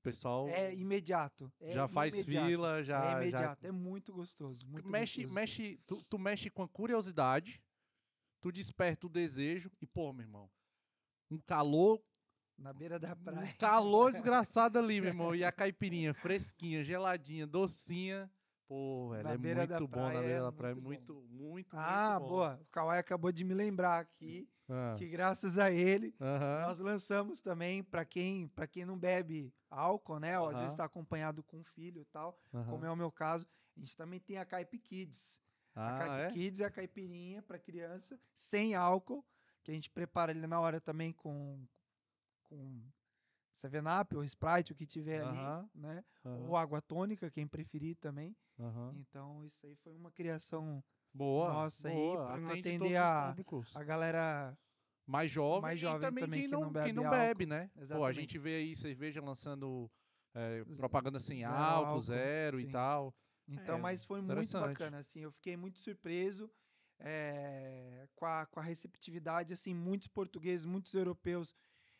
Pessoal 0.01 0.47
É 0.49 0.73
imediato. 0.73 1.51
é 1.59 1.71
já 1.73 1.87
faz 1.87 2.13
imediato, 2.13 2.47
fila, 2.47 2.83
já. 2.83 3.05
é 3.05 3.11
já- 3.11 3.21
imediato. 3.21 3.67
É 3.67 3.71
muito 3.71 4.11
gostoso. 4.13 4.67
Muito 4.67 4.87
mexe, 4.89 5.21
gostoso. 5.21 5.33
mexe, 5.35 5.79
tu, 5.85 6.03
tu 6.09 6.17
mexe 6.17 6.49
com 6.49 6.63
a 6.63 6.67
curiosidade, 6.67 7.61
tu 8.41 8.51
desperta 8.51 9.05
o 9.05 9.09
desejo 9.09 9.71
e, 9.79 9.85
pô, 9.85 10.11
meu 10.11 10.23
irmão, 10.23 10.49
um 11.29 11.37
calor, 11.39 12.01
Na 12.57 12.73
beira 12.73 12.97
da 12.99 13.15
praia. 13.15 13.47
um 13.53 13.57
calor 13.57 14.11
desgraçado 14.13 14.79
ali, 14.79 14.99
meu 14.99 15.09
irmão. 15.09 15.35
E 15.35 15.43
a 15.43 15.51
caipirinha 15.51 16.13
fresquinha, 16.13 16.83
geladinha, 16.83 17.45
docinha. 17.45 18.29
Pô, 18.67 19.13
ela 19.13 19.23
Na 19.23 19.33
é 19.33 19.37
muito 19.37 19.87
bom 19.87 20.01
na 20.13 20.21
beira 20.21 20.27
é 20.37 20.39
da 20.41 20.51
praia. 20.51 20.75
muito 20.75 21.13
Muito, 21.13 21.27
muito, 21.29 21.77
Ah, 21.77 22.17
muito 22.19 22.29
boa. 22.29 22.59
O 22.61 22.65
Kawai 22.71 22.97
acabou 22.99 23.31
de 23.31 23.43
me 23.43 23.53
lembrar 23.53 23.99
aqui 23.99 24.49
Ah, 24.69 24.95
que 24.97 25.07
graças 25.09 25.59
a 25.59 25.69
ele 25.71 26.15
aham. 26.21 26.61
nós 26.67 26.79
lançamos 26.79 27.41
também 27.41 27.83
para 27.83 28.05
quem 28.05 28.47
para 28.47 28.65
quem 28.65 28.85
não 28.85 28.97
bebe 28.97 29.53
álcool, 29.71 30.19
né? 30.19 30.37
Ou 30.39 30.49
às 30.49 30.57
vezes 30.59 30.73
está 30.73 30.83
acompanhado 30.85 31.41
com 31.43 31.57
um 31.59 31.63
filho 31.63 32.01
e 32.01 32.05
tal, 32.05 32.37
como 32.69 32.85
é 32.85 32.91
o 32.91 32.95
meu 32.95 33.11
caso. 33.11 33.47
A 33.75 33.79
gente 33.79 33.95
também 33.95 34.19
tem 34.19 34.37
a 34.37 34.45
Caipe 34.45 34.77
Kids. 34.77 35.41
a 35.73 35.95
Ah, 35.95 35.97
Caipe 35.97 36.21
é? 36.23 36.31
Kids 36.33 36.59
é 36.59 36.65
a 36.65 36.69
caipirinha 36.71 37.41
para 37.41 37.57
criança 37.57 38.19
sem 38.33 38.75
álcool, 38.75 39.25
que 39.63 39.71
a 39.71 39.73
gente 39.73 39.89
prepara 39.89 40.31
ali 40.33 40.45
na 40.45 40.59
hora 40.59 40.79
também 40.81 41.13
com 41.13 41.65
com 42.43 42.83
Seven 43.53 43.83
Up 44.01 44.15
ou 44.15 44.23
Sprite, 44.23 44.73
o 44.73 44.75
que 44.75 44.85
tiver 44.85 45.21
ali, 45.23 45.69
né? 45.73 46.03
Ou 46.49 46.57
água 46.57 46.81
tônica, 46.81 47.31
quem 47.31 47.47
preferir 47.47 47.95
também. 47.97 48.35
Então 48.99 49.43
isso 49.45 49.65
aí 49.65 49.75
foi 49.77 49.95
uma 49.95 50.11
criação 50.11 50.83
Boa. 51.13 51.51
Nossa, 51.53 51.87
aí, 51.89 51.93
boa. 51.95 52.37
não 52.37 52.49
Atende 52.51 52.69
atender 52.69 52.95
a- 52.97 53.35
a 53.75 53.83
galera 53.83 54.57
mais 55.05 55.31
jovem, 55.31 55.61
mais 55.61 55.79
e 55.79 55.81
jovem 55.81 56.01
também, 56.01 56.23
também 56.23 56.39
quem, 56.41 56.49
que 56.49 56.55
não, 56.55 56.61
não 56.61 56.67
quem 56.67 56.81
bebe 56.81 56.93
não 56.93 57.05
álcool. 57.05 57.17
bebe, 57.17 57.45
né? 57.45 57.71
Pô, 57.89 58.05
a 58.05 58.11
gente 58.11 58.37
vê 58.37 58.55
aí 58.55 58.75
cerveja 58.75 59.21
lançando 59.21 59.89
é, 60.33 60.63
propaganda 60.77 61.19
sem 61.19 61.37
zero 61.37 61.53
álcool, 61.53 61.87
álcool, 61.87 62.01
zero 62.01 62.59
e 62.59 62.65
sim. 62.65 62.71
tal. 62.71 63.13
Então, 63.47 63.77
É, 63.77 63.81
mas 63.81 64.05
foi 64.05 64.21
muito 64.21 64.51
bacana, 64.53 64.99
assim, 64.99 65.21
eu 65.21 65.31
fiquei 65.31 65.57
muito 65.57 65.79
surpreso 65.79 66.49
eh, 66.99 68.07
com, 68.15 68.25
a, 68.25 68.45
com 68.45 68.59
a 68.59 68.63
receptividade, 68.63 69.53
assim, 69.53 69.73
muitos 69.73 70.07
portugueses, 70.07 70.65
muitos 70.65 70.93
europeus 70.93 71.53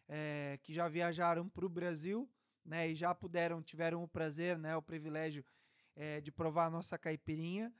eh, 0.07 0.59
que 0.63 0.73
já 0.73 0.87
viajaram 0.87 1.49
para 1.49 1.65
o 1.65 1.69
Brasil, 1.69 2.29
né, 2.63 2.89
e 2.89 2.95
já 2.95 3.13
puderam, 3.13 3.61
tiveram 3.61 4.03
o 4.03 4.07
prazer, 4.07 4.57
né, 4.57 4.75
o 4.77 4.81
privilégio 4.81 5.43
de 6.23 6.31
provar 6.31 6.67
a 6.67 6.69
nossa 6.69 6.97
caipirinha. 6.97 7.71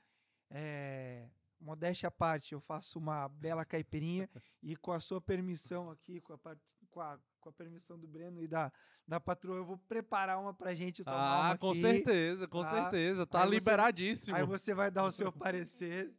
Modéstia 1.62 2.08
à 2.08 2.10
parte, 2.10 2.52
eu 2.52 2.60
faço 2.60 2.98
uma 2.98 3.28
bela 3.28 3.64
caipirinha 3.64 4.28
e 4.62 4.74
com 4.76 4.90
a 4.92 4.98
sua 5.00 5.20
permissão 5.20 5.90
aqui, 5.90 6.20
com 6.20 6.32
a, 6.32 6.38
part- 6.38 6.60
com 6.90 7.00
a, 7.00 7.18
com 7.40 7.48
a 7.48 7.52
permissão 7.52 7.98
do 7.98 8.06
Breno 8.08 8.42
e 8.42 8.48
da, 8.48 8.72
da 9.06 9.20
patroa, 9.20 9.56
eu 9.58 9.64
vou 9.64 9.78
preparar 9.78 10.40
uma 10.40 10.52
pra 10.52 10.74
gente 10.74 11.04
tomar 11.04 11.16
uma 11.16 11.50
Ah, 11.52 11.58
com 11.58 11.70
aqui. 11.70 11.80
certeza, 11.80 12.48
com 12.48 12.62
tá? 12.62 12.70
certeza. 12.70 13.26
Tá 13.26 13.42
Aí 13.42 13.48
você- 13.48 13.54
liberadíssimo. 13.58 14.36
Aí 14.36 14.44
você 14.44 14.74
vai 14.74 14.90
dar 14.90 15.04
o 15.04 15.12
seu 15.12 15.30
parecer. 15.32 16.12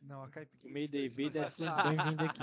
Não, 0.00 0.24
a 0.24 0.28
caipirinha. 0.28 0.88
Desculpa, 0.88 1.16
vida 1.16 1.38
é 1.40 1.46
sempre 1.46 1.74
tá. 1.76 1.88
bem-vinda 1.88 2.24
aqui. 2.24 2.42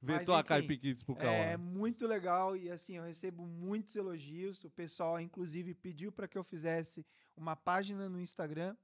Vetou 0.00 0.34
a 0.36 0.44
Kids 0.44 1.02
pro 1.02 1.16
É 1.18 1.54
Cauã. 1.54 1.58
muito 1.58 2.06
legal 2.06 2.56
e 2.56 2.70
assim, 2.70 2.94
eu 2.96 3.04
recebo 3.04 3.44
muitos 3.46 3.94
elogios. 3.96 4.62
O 4.64 4.70
pessoal, 4.70 5.20
inclusive, 5.20 5.74
pediu 5.74 6.12
para 6.12 6.28
que 6.28 6.38
eu 6.38 6.44
fizesse 6.44 7.04
uma 7.36 7.56
página 7.56 8.08
no 8.08 8.20
Instagram 8.20 8.76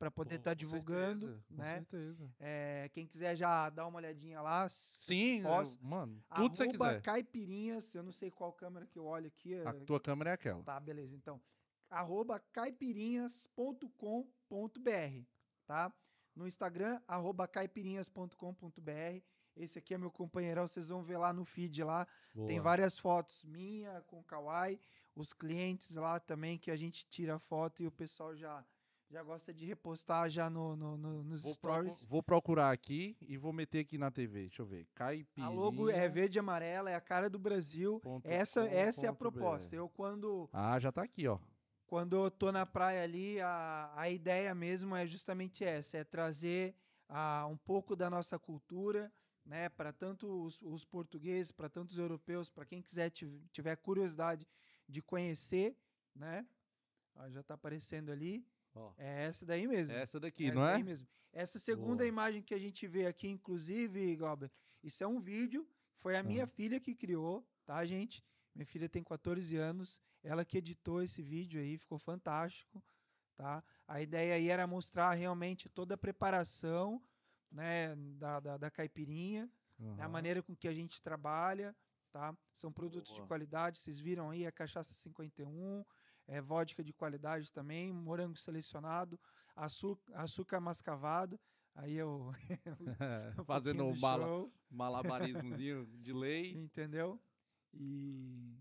para 0.00 0.10
poder 0.10 0.36
estar 0.36 0.52
com 0.52 0.56
divulgando, 0.56 1.26
certeza, 1.26 1.44
Com 1.50 1.56
né? 1.56 1.74
certeza. 1.74 2.30
É, 2.40 2.88
quem 2.94 3.06
quiser 3.06 3.36
já 3.36 3.68
dar 3.68 3.86
uma 3.86 3.98
olhadinha 3.98 4.40
lá. 4.40 4.66
Sim, 4.70 5.42
posso. 5.42 5.78
eu- 5.78 5.86
mano, 5.86 6.24
tudo 6.34 6.50
que 6.52 6.56
você 6.56 6.68
quiser. 6.68 7.02
Caipirinhas, 7.02 7.94
eu 7.94 8.02
não 8.02 8.10
sei 8.10 8.30
qual 8.30 8.50
câmera 8.50 8.86
que 8.86 8.98
eu 8.98 9.04
olho 9.04 9.26
aqui. 9.26 9.54
A 9.56 9.68
é- 9.68 9.72
tua 9.84 10.00
câmera 10.00 10.30
é 10.30 10.32
aquela. 10.32 10.62
Tá, 10.62 10.80
beleza. 10.80 11.14
Então, 11.14 11.38
arroba 11.90 12.40
caipirinhas.com.br, 12.50 15.26
tá? 15.66 15.92
No 16.34 16.46
Instagram, 16.46 16.98
arroba 17.06 17.46
caipirinhas.com.br. 17.46 19.22
Esse 19.54 19.78
aqui 19.78 19.92
é 19.92 19.98
meu 19.98 20.10
companheirão, 20.10 20.66
vocês 20.66 20.88
vão 20.88 21.02
ver 21.02 21.18
lá 21.18 21.30
no 21.30 21.44
feed 21.44 21.84
lá. 21.84 22.06
Tem 22.34 22.56
Boa. 22.56 22.62
várias 22.62 22.98
fotos 22.98 23.44
minha 23.44 24.00
com 24.06 24.20
o 24.20 24.24
Kawai, 24.24 24.80
os 25.14 25.34
clientes 25.34 25.94
lá 25.96 26.18
também 26.18 26.56
que 26.56 26.70
a 26.70 26.76
gente 26.76 27.06
tira 27.10 27.38
foto 27.38 27.82
e 27.82 27.86
o 27.86 27.92
pessoal 27.92 28.34
já 28.34 28.64
já 29.10 29.22
gosta 29.24 29.52
de 29.52 29.66
repostar 29.66 30.30
já 30.30 30.48
no, 30.48 30.76
no- 30.76 30.96
no- 30.96 31.24
nos 31.24 31.42
Vou, 31.42 31.52
stories. 31.52 32.04
vou 32.04 32.22
procurar 32.22 32.70
aqui 32.70 33.16
e 33.20 33.36
vou 33.36 33.52
meter 33.52 33.80
aqui 33.80 33.98
na 33.98 34.10
TV. 34.10 34.42
Deixa 34.42 34.62
eu 34.62 34.66
ver. 34.66 34.86
Caipirinha. 34.94 35.46
A 35.48 35.50
logo 35.50 35.90
é 35.90 36.08
verde 36.08 36.38
e 36.38 36.40
amarela, 36.40 36.90
é 36.90 36.94
a 36.94 37.00
cara 37.00 37.28
do 37.28 37.38
Brasil. 37.38 37.98
ponto 38.00 38.24
Essa, 38.26 38.60
com 38.68 38.72
essa 38.72 39.06
é 39.06 39.08
a 39.08 39.12
proposta. 39.12 39.70
BR. 39.74 39.80
Eu 39.82 39.88
quando 39.88 40.48
Ah, 40.52 40.78
já 40.78 40.92
tá 40.92 41.02
aqui, 41.02 41.26
ó. 41.26 41.38
quando 41.86 42.14
eu 42.14 42.30
tô 42.30 42.52
na 42.52 42.64
praia 42.64 43.02
ali, 43.02 43.40
a, 43.40 43.92
a 43.96 44.08
ideia 44.08 44.54
mesmo 44.54 44.94
é 44.94 45.04
justamente 45.06 45.64
essa, 45.64 45.98
é 45.98 46.04
trazer 46.04 46.76
ah, 47.08 47.46
um 47.50 47.56
pouco 47.56 47.96
da 47.96 48.08
nossa 48.08 48.38
cultura, 48.38 49.12
né, 49.44 49.68
para 49.68 49.92
tanto 49.92 50.44
os, 50.44 50.60
os 50.62 50.84
portugueses, 50.84 51.50
para 51.50 51.68
tantos 51.68 51.98
europeus, 51.98 52.48
para 52.48 52.64
quem 52.64 52.80
quiser 52.80 53.10
tiv- 53.10 53.42
tiver 53.50 53.74
curiosidade 53.74 54.46
de 54.88 55.02
conhecer, 55.02 55.76
né? 56.14 56.46
Ó, 57.16 57.28
já 57.28 57.42
tá 57.42 57.54
aparecendo 57.54 58.12
ali. 58.12 58.46
Ó. 58.74 58.92
É 58.96 59.26
essa 59.26 59.44
daí 59.44 59.66
mesmo. 59.66 59.94
Essa 59.94 60.20
daqui, 60.20 60.46
essa 60.46 60.54
não 60.54 60.66
é? 60.66 60.82
mesmo. 60.82 61.08
Essa 61.32 61.58
segunda 61.58 62.02
Boa. 62.02 62.08
imagem 62.08 62.42
que 62.42 62.54
a 62.54 62.58
gente 62.58 62.86
vê 62.86 63.06
aqui, 63.06 63.28
inclusive, 63.28 64.16
Glauber, 64.16 64.50
isso 64.82 65.04
é 65.04 65.06
um 65.06 65.20
vídeo, 65.20 65.66
foi 65.98 66.16
a 66.16 66.22
minha 66.22 66.42
Aham. 66.44 66.52
filha 66.52 66.80
que 66.80 66.94
criou, 66.94 67.46
tá, 67.64 67.84
gente? 67.84 68.24
Minha 68.54 68.66
filha 68.66 68.88
tem 68.88 69.02
14 69.02 69.56
anos, 69.56 70.00
ela 70.22 70.44
que 70.44 70.58
editou 70.58 71.02
esse 71.02 71.22
vídeo 71.22 71.60
aí, 71.60 71.78
ficou 71.78 71.98
fantástico, 71.98 72.82
tá? 73.36 73.62
A 73.86 74.02
ideia 74.02 74.34
aí 74.34 74.48
era 74.48 74.66
mostrar 74.66 75.12
realmente 75.12 75.68
toda 75.68 75.94
a 75.94 75.98
preparação, 75.98 77.00
né, 77.50 77.94
da, 77.96 78.40
da, 78.40 78.56
da 78.56 78.70
caipirinha, 78.70 79.50
né, 79.78 80.02
a 80.02 80.08
maneira 80.08 80.42
com 80.42 80.54
que 80.54 80.68
a 80.68 80.74
gente 80.74 81.00
trabalha, 81.00 81.74
tá? 82.10 82.36
São 82.52 82.72
produtos 82.72 83.12
de 83.12 83.18
Boa. 83.18 83.28
qualidade, 83.28 83.78
vocês 83.78 83.98
viram 83.98 84.30
aí 84.30 84.46
a 84.46 84.52
cachaça 84.52 84.92
51, 84.94 85.84
é 86.30 86.40
vodka 86.40 86.82
de 86.84 86.92
qualidade 86.92 87.52
também, 87.52 87.92
morango 87.92 88.36
selecionado, 88.36 89.18
açúcar, 89.56 90.12
açúcar 90.16 90.60
mascavado. 90.60 91.38
Aí 91.74 91.94
eu 91.96 92.32
um 93.38 93.44
Fazendo 93.46 93.84
um 93.84 93.94
mala, 93.94 94.28
malabarismozinho 94.70 95.86
de 96.02 96.12
lei. 96.12 96.52
entendeu? 96.64 97.20
E 97.74 98.56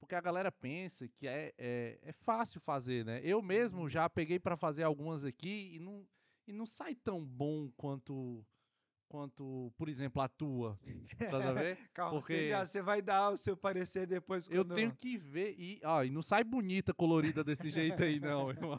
Porque 0.00 0.14
a 0.14 0.20
galera 0.20 0.50
pensa 0.50 1.08
que 1.08 1.26
é, 1.26 1.52
é, 1.58 1.98
é 2.02 2.12
fácil 2.12 2.60
fazer, 2.60 3.04
né? 3.04 3.20
Eu 3.24 3.40
Uhum. 3.40 3.46
mesmo 3.46 3.88
já 3.88 4.08
peguei 4.10 4.38
pra 4.38 4.56
fazer 4.56 4.82
algumas 4.82 5.24
aqui 5.24 5.74
e 5.74 5.78
não, 5.78 6.08
e 6.46 6.52
não 6.52 6.66
sai 6.66 6.94
tão 6.94 7.24
bom 7.24 7.70
quanto, 7.76 8.44
quanto 9.12 9.70
por 9.76 9.90
exemplo, 9.90 10.22
a 10.22 10.28
tua. 10.28 10.78
Tá 11.30 11.36
a 11.50 11.52
ver? 11.52 11.76
calma, 11.92 12.18
Porque- 12.18 12.32
você 12.32 12.46
já 12.46 12.64
você 12.64 12.80
vai 12.80 13.02
dar 13.02 13.28
o 13.30 13.36
seu 13.36 13.54
parecer 13.54 14.06
depois 14.06 14.48
quando 14.48 14.56
Eu 14.56 14.64
tenho 14.74 14.96
que 14.96 15.18
ver 15.18 15.54
e, 15.58 15.78
ó, 15.84 16.02
e 16.02 16.10
não 16.10 16.22
sai 16.22 16.42
bonita, 16.42 16.94
colorida 16.94 17.44
desse 17.44 17.68
jeito 18.00 18.02
aí, 18.02 18.18
não, 18.18 18.48
irmão. 18.48 18.78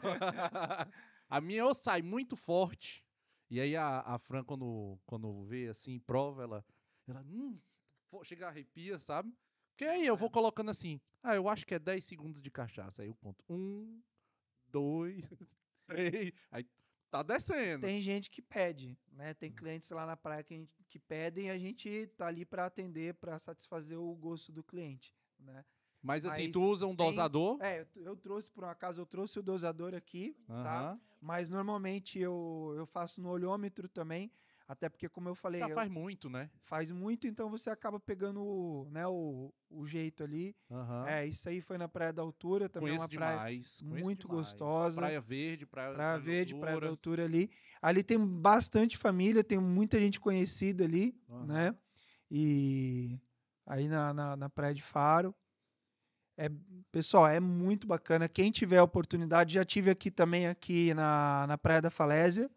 A 1.28 1.40
minha 1.40 1.64
ou 1.64 1.72
sai 1.72 2.02
muito 2.02 2.36
forte, 2.36 3.04
e 3.48 3.60
aí 3.60 3.76
a, 3.76 4.00
a 4.00 4.18
Fran, 4.18 4.42
quando, 4.42 4.98
quando 5.06 5.44
vê 5.44 5.68
assim, 5.68 6.00
prova, 6.00 6.42
ela, 6.42 6.64
ela 7.06 7.22
hum, 7.22 7.60
chega 8.24 8.48
arrepia, 8.48 8.98
sabe? 8.98 9.32
Porque 9.70 9.84
aí 9.84 10.04
eu 10.04 10.16
vou 10.16 10.30
colocando 10.30 10.70
assim, 10.70 11.00
ah, 11.22 11.34
eu 11.36 11.48
acho 11.48 11.64
que 11.64 11.74
é 11.74 11.78
10 11.78 12.04
segundos 12.04 12.42
de 12.42 12.50
cachaça, 12.50 13.02
aí 13.02 13.08
eu 13.08 13.14
conto, 13.14 13.44
um, 13.48 14.00
dois, 14.68 15.24
três, 15.86 16.32
aí 16.50 16.66
tá 17.14 17.22
descendo. 17.22 17.80
tem 17.82 18.00
gente 18.02 18.28
que 18.30 18.42
pede, 18.42 18.98
né? 19.12 19.30
Hum. 19.30 19.34
Tem 19.34 19.52
clientes 19.52 19.88
lá 19.90 20.04
na 20.06 20.16
praia 20.16 20.42
que, 20.42 20.54
gente- 20.54 20.84
que 20.88 20.98
pedem 20.98 21.46
e 21.46 21.50
a 21.50 21.58
gente 21.58 22.06
tá 22.16 22.26
ali 22.26 22.44
para 22.44 22.66
atender, 22.66 23.14
para 23.14 23.38
satisfazer 23.38 23.98
o 23.98 24.14
gosto 24.16 24.50
do 24.50 24.62
cliente, 24.64 25.14
né? 25.38 25.64
Mas 26.02 26.26
assim, 26.26 26.42
mas 26.44 26.52
tu 26.52 26.68
usa 26.68 26.86
um 26.86 26.94
tem- 26.94 27.06
dosador, 27.08 27.58
É, 27.62 27.86
eu, 27.96 28.14
trouxe, 28.16 28.50
por 28.50 28.64
um 28.64 28.68
acaso, 28.68 29.00
eu 29.00 29.06
trouxe 29.06 29.38
o 29.38 29.42
dosador 29.42 29.94
aqui, 29.94 30.36
tá? 30.46 30.90
aham, 30.90 31.00
Mas 31.20 31.48
normalmente 31.48 32.18
eu, 32.18 32.74
eu 32.76 32.84
faço 32.84 33.22
no 33.22 33.30
olhômetro 33.30 33.88
também, 33.88 34.30
até 34.66 34.88
porque, 34.88 35.08
como 35.08 35.28
eu 35.28 35.34
falei, 35.34 35.60
já 35.60 35.68
eu- 35.68 35.74
faz 35.74 35.88
muito, 35.90 36.30
né? 36.30 36.50
faz 36.62 36.90
muito, 36.90 37.26
então 37.26 37.50
você 37.50 37.68
acaba 37.70 38.00
pegando 38.00 38.42
o, 38.42 38.88
né, 38.90 39.06
o, 39.06 39.52
o 39.68 39.86
jeito 39.86 40.24
ali. 40.24 40.56
Aham. 40.70 41.06
É, 41.06 41.26
isso 41.26 41.48
aí 41.48 41.60
foi 41.60 41.76
na 41.76 41.88
Praia 41.88 42.12
da 42.12 42.22
Altura, 42.22 42.68
também 42.68 42.88
é 42.88 42.92
Conheço 42.92 43.04
uma 43.04 43.08
praia 43.08 43.36
demais, 43.36 43.82
conheço 43.82 44.04
muito 44.04 44.26
demais. 44.26 44.46
gostosa. 44.46 45.00
Praia 45.00 45.20
Verde, 45.20 45.66
Praia, 45.66 45.94
Praia 45.94 46.18
Verde, 46.18 46.54
Praia 46.54 46.80
da 46.80 46.88
Altura. 46.88 47.24
Ali. 47.24 47.50
Ali 47.82 48.02
tem 48.02 48.18
bastante 48.18 48.96
família, 48.96 49.44
tem 49.44 49.58
muita 49.58 50.00
gente 50.00 50.18
conhecida 50.18 50.84
ali, 50.84 51.14
Aham. 51.28 51.46
né? 51.46 51.76
E 52.30 53.20
aí 53.66 53.86
na, 53.86 54.14
na, 54.14 54.36
na 54.36 54.48
Praia 54.48 54.74
de 54.74 54.82
Faro. 54.82 55.34
É, 56.36 56.48
pessoal, 56.90 57.28
é 57.28 57.38
muito 57.38 57.86
bacana. 57.86 58.28
Quem 58.28 58.50
tiver 58.50 58.78
a 58.78 58.82
oportunidade, 58.84 59.54
já 59.54 59.64
tive 59.64 59.90
aqui 59.90 60.10
também 60.10 60.46
aqui 60.48 60.92
na, 60.94 61.46
na 61.46 61.56
Praia 61.58 61.80
da 61.82 61.90
Falésia. 61.90 62.50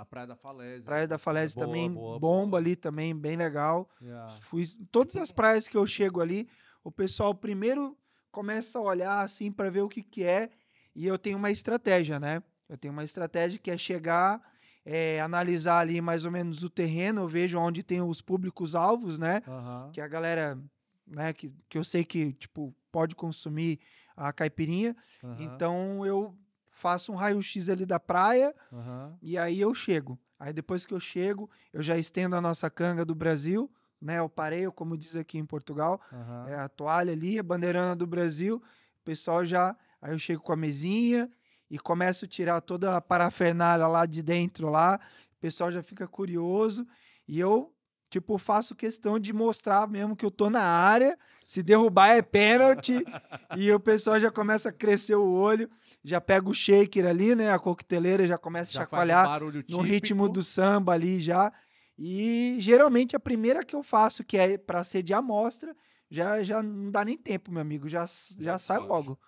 A 0.00 0.04
Praia 0.06 0.26
da 0.26 0.34
Falésia. 0.34 0.82
Praia 0.82 1.06
da 1.06 1.18
Falésia 1.18 1.54
Boa, 1.56 1.66
também, 1.66 1.92
boa, 1.92 2.18
bomba 2.18 2.50
boa. 2.52 2.58
ali 2.58 2.74
também, 2.74 3.14
bem 3.14 3.36
legal. 3.36 3.86
Yeah. 4.00 4.34
Fui 4.40 4.64
todas 4.90 5.14
as 5.16 5.30
praias 5.30 5.68
que 5.68 5.76
eu 5.76 5.86
chego 5.86 6.22
ali, 6.22 6.48
o 6.82 6.90
pessoal 6.90 7.34
primeiro 7.34 7.94
começa 8.32 8.78
a 8.78 8.82
olhar 8.82 9.20
assim 9.20 9.52
para 9.52 9.68
ver 9.68 9.82
o 9.82 9.90
que 9.90 10.02
que 10.02 10.24
é, 10.24 10.48
e 10.96 11.06
eu 11.06 11.18
tenho 11.18 11.36
uma 11.36 11.50
estratégia, 11.50 12.18
né? 12.18 12.42
Eu 12.66 12.78
tenho 12.78 12.92
uma 12.92 13.04
estratégia 13.04 13.58
que 13.58 13.70
é 13.70 13.76
chegar, 13.76 14.40
é, 14.86 15.20
analisar 15.20 15.80
ali 15.80 16.00
mais 16.00 16.24
ou 16.24 16.30
menos 16.30 16.62
o 16.62 16.70
terreno, 16.70 17.20
eu 17.20 17.28
vejo 17.28 17.58
onde 17.58 17.82
tem 17.82 18.00
os 18.00 18.22
públicos 18.22 18.74
alvos, 18.74 19.18
né? 19.18 19.42
Aham. 19.46 19.90
Que 19.92 20.00
a 20.00 20.08
galera, 20.08 20.58
né, 21.06 21.34
que, 21.34 21.52
que 21.68 21.76
eu 21.76 21.84
sei 21.84 22.06
que 22.06 22.32
tipo 22.32 22.74
pode 22.90 23.14
consumir 23.14 23.78
a 24.16 24.32
caipirinha. 24.32 24.96
aham. 25.22 25.42
Então 25.42 26.06
eu 26.06 26.34
faço 26.80 27.12
um 27.12 27.14
raio-x 27.14 27.68
ali 27.68 27.84
da 27.84 28.00
praia 28.00 28.54
Aham. 28.72 29.16
e 29.20 29.36
aí 29.36 29.60
eu 29.60 29.74
chego. 29.74 30.18
Aí 30.38 30.52
depois 30.52 30.86
que 30.86 30.94
eu 30.94 30.98
chego, 30.98 31.50
eu 31.72 31.82
já 31.82 31.98
estendo 31.98 32.34
a 32.34 32.40
nossa 32.40 32.70
canga 32.70 33.04
do 33.04 33.14
Brasil, 33.14 33.70
né? 34.00 34.22
O 34.22 34.28
pareio, 34.28 34.72
como 34.72 34.96
diz 34.96 35.14
aqui 35.14 35.36
em 35.38 35.44
Portugal, 35.44 36.00
Aham. 36.10 36.48
é 36.48 36.54
a 36.54 36.68
toalha 36.68 37.12
ali, 37.12 37.38
a 37.38 37.42
bandeirana 37.42 37.94
do 37.94 38.06
Brasil. 38.06 38.56
O 38.56 39.04
pessoal 39.04 39.44
já. 39.44 39.76
Aí 40.00 40.12
eu 40.12 40.18
chego 40.18 40.42
com 40.42 40.52
a 40.52 40.56
mesinha 40.56 41.30
e 41.70 41.78
começo 41.78 42.24
a 42.24 42.28
tirar 42.28 42.62
toda 42.62 42.96
a 42.96 43.00
parafernália 43.02 43.86
lá 43.86 44.06
de 44.06 44.22
dentro 44.22 44.70
lá. 44.70 44.98
O 45.36 45.40
pessoal 45.40 45.70
já 45.70 45.82
fica 45.82 46.08
curioso. 46.08 46.86
E 47.28 47.38
eu, 47.38 47.74
tipo, 48.10 48.36
faço 48.36 48.74
questão 48.74 49.18
de 49.18 49.32
mostrar 49.32 49.88
mesmo 49.88 50.16
que 50.16 50.26
eu 50.26 50.30
tô 50.30 50.50
na 50.50 50.62
área. 50.62 51.16
Se 51.44 51.62
derrubar 51.62 52.08
é 52.08 52.20
pênalti. 52.20 53.02
e 53.56 53.72
o 53.72 53.78
pessoal 53.80 54.18
já 54.20 54.30
começa 54.30 54.68
a 54.68 54.72
crescer 54.72 55.14
o 55.14 55.30
olho. 55.30 55.70
Já 56.04 56.20
pega 56.20 56.48
o 56.48 56.52
shaker 56.54 57.06
ali, 57.06 57.34
né? 57.34 57.50
A 57.52 57.58
coqueteleira 57.58 58.26
já 58.26 58.36
começa 58.36 58.70
a 58.70 58.74
Já 58.74 58.80
um 58.80 58.82
chacoalhar 58.82 59.24
barulho 59.26 59.64
no 59.68 59.80
ritmo 59.80 60.28
do 60.28 60.42
samba 60.42 60.92
ali 60.92 61.20
já. 61.20 61.52
E 61.96 62.56
geralmente 62.58 63.14
a 63.14 63.20
primeira 63.20 63.64
que 63.64 63.76
eu 63.76 63.82
faço, 63.82 64.24
que 64.24 64.36
é 64.36 64.58
para 64.58 64.82
ser 64.82 65.02
de 65.02 65.14
amostra, 65.14 65.74
já, 66.10 66.42
já 66.42 66.62
não 66.62 66.90
dá 66.90 67.04
nem 67.04 67.16
tempo, 67.16 67.52
meu 67.52 67.60
amigo. 67.62 67.88
Já, 67.88 68.02
s- 68.02 68.34
já 68.38 68.58
sai 68.58 68.78
pode. 68.78 68.88
logo. 68.88 69.18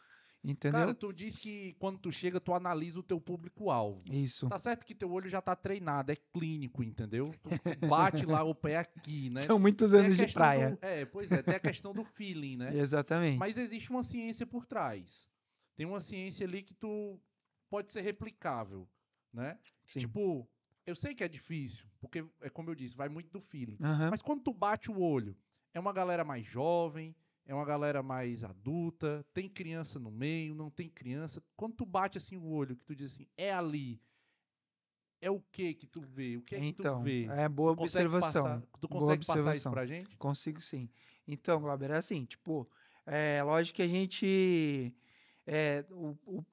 Entendeu? 0.44 0.80
Cara, 0.80 0.94
tu 0.94 1.12
diz 1.12 1.36
que 1.38 1.74
quando 1.78 1.98
tu 1.98 2.10
chega, 2.10 2.40
tu 2.40 2.52
analisa 2.52 2.98
o 2.98 3.02
teu 3.02 3.20
público-alvo. 3.20 4.02
Isso. 4.10 4.48
Tá 4.48 4.58
certo 4.58 4.84
que 4.84 4.92
teu 4.94 5.10
olho 5.12 5.28
já 5.30 5.40
tá 5.40 5.54
treinado, 5.54 6.10
é 6.10 6.16
clínico, 6.16 6.82
entendeu? 6.82 7.26
Tu, 7.26 7.86
bate 7.86 8.26
lá 8.26 8.42
o 8.42 8.52
pé 8.54 8.76
aqui, 8.78 9.30
né? 9.30 9.42
São 9.42 9.58
muitos 9.58 9.94
anos 9.94 10.16
de 10.16 10.26
praia. 10.32 10.70
do- 10.72 10.78
é, 10.84 11.04
pois 11.04 11.30
é, 11.30 11.42
tem 11.42 11.54
a 11.54 11.60
questão 11.60 11.92
do 11.92 12.02
feeling, 12.04 12.56
né? 12.56 12.76
Exatamente. 12.76 13.38
Mas 13.38 13.56
existe 13.56 13.90
uma 13.90 14.02
ciência 14.02 14.44
por 14.44 14.66
trás. 14.66 15.28
Tem 15.76 15.86
uma 15.86 16.00
ciência 16.00 16.44
ali 16.44 16.62
que 16.62 16.74
tu 16.74 17.20
pode 17.70 17.92
ser 17.92 18.00
replicável, 18.00 18.88
né? 19.32 19.56
Sim. 19.86 20.00
Tipo, 20.00 20.48
eu 20.84 20.96
sei 20.96 21.14
que 21.14 21.22
é 21.22 21.28
difícil, 21.28 21.86
porque 22.00 22.24
é 22.40 22.50
como 22.50 22.68
eu 22.68 22.74
disse, 22.74 22.96
vai 22.96 23.08
muito 23.08 23.30
do 23.30 23.40
feeling. 23.40 23.78
Aham. 23.80 24.10
Mas 24.10 24.20
quando 24.20 24.42
tu 24.42 24.52
bate 24.52 24.90
o 24.90 25.00
olho, 25.00 25.36
é 25.72 25.78
uma 25.78 25.92
galera 25.92 26.24
mais 26.24 26.44
jovem, 26.44 27.14
é 27.46 27.54
uma 27.54 27.64
galera 27.64 28.02
mais 28.02 28.44
adulta, 28.44 29.24
tem 29.34 29.48
criança 29.48 29.98
no 29.98 30.10
meio, 30.10 30.54
não 30.54 30.70
tem 30.70 30.88
criança. 30.88 31.42
Quando 31.56 31.74
tu 31.74 31.86
bate 31.86 32.18
assim 32.18 32.36
o 32.36 32.44
olho, 32.46 32.76
que 32.76 32.84
tu 32.84 32.94
diz 32.94 33.12
assim, 33.14 33.26
é 33.36 33.52
ali, 33.52 34.00
é 35.20 35.30
o 35.30 35.40
que 35.52 35.74
que 35.74 35.86
tu 35.86 36.00
vê? 36.00 36.36
O 36.36 36.42
que 36.42 36.56
é 36.56 36.60
que 36.60 36.66
Então, 36.66 36.98
tu 36.98 37.04
vê? 37.04 37.26
é 37.26 37.48
boa 37.48 37.72
Tu 37.72 37.76
consegue 37.78 38.06
observação. 38.06 38.42
passar- 38.44 38.62
tu 38.80 38.88
Boa 38.88 39.00
consegue 39.00 39.20
passar 39.26 39.38
isso 39.38 39.44
observação. 39.44 39.72
pra 39.72 39.86
gente? 39.86 40.16
Consigo 40.16 40.60
sim. 40.60 40.88
Então, 41.26 41.60
Glauber, 41.60 41.90
é 41.90 41.96
assim, 41.96 42.24
tipo, 42.24 42.68
é 43.06 43.42
lógico 43.42 43.76
que 43.76 43.82
a 43.82 43.88
gente. 43.88 44.94
É, 45.46 45.84
o, 45.90 46.16
o- 46.26 46.44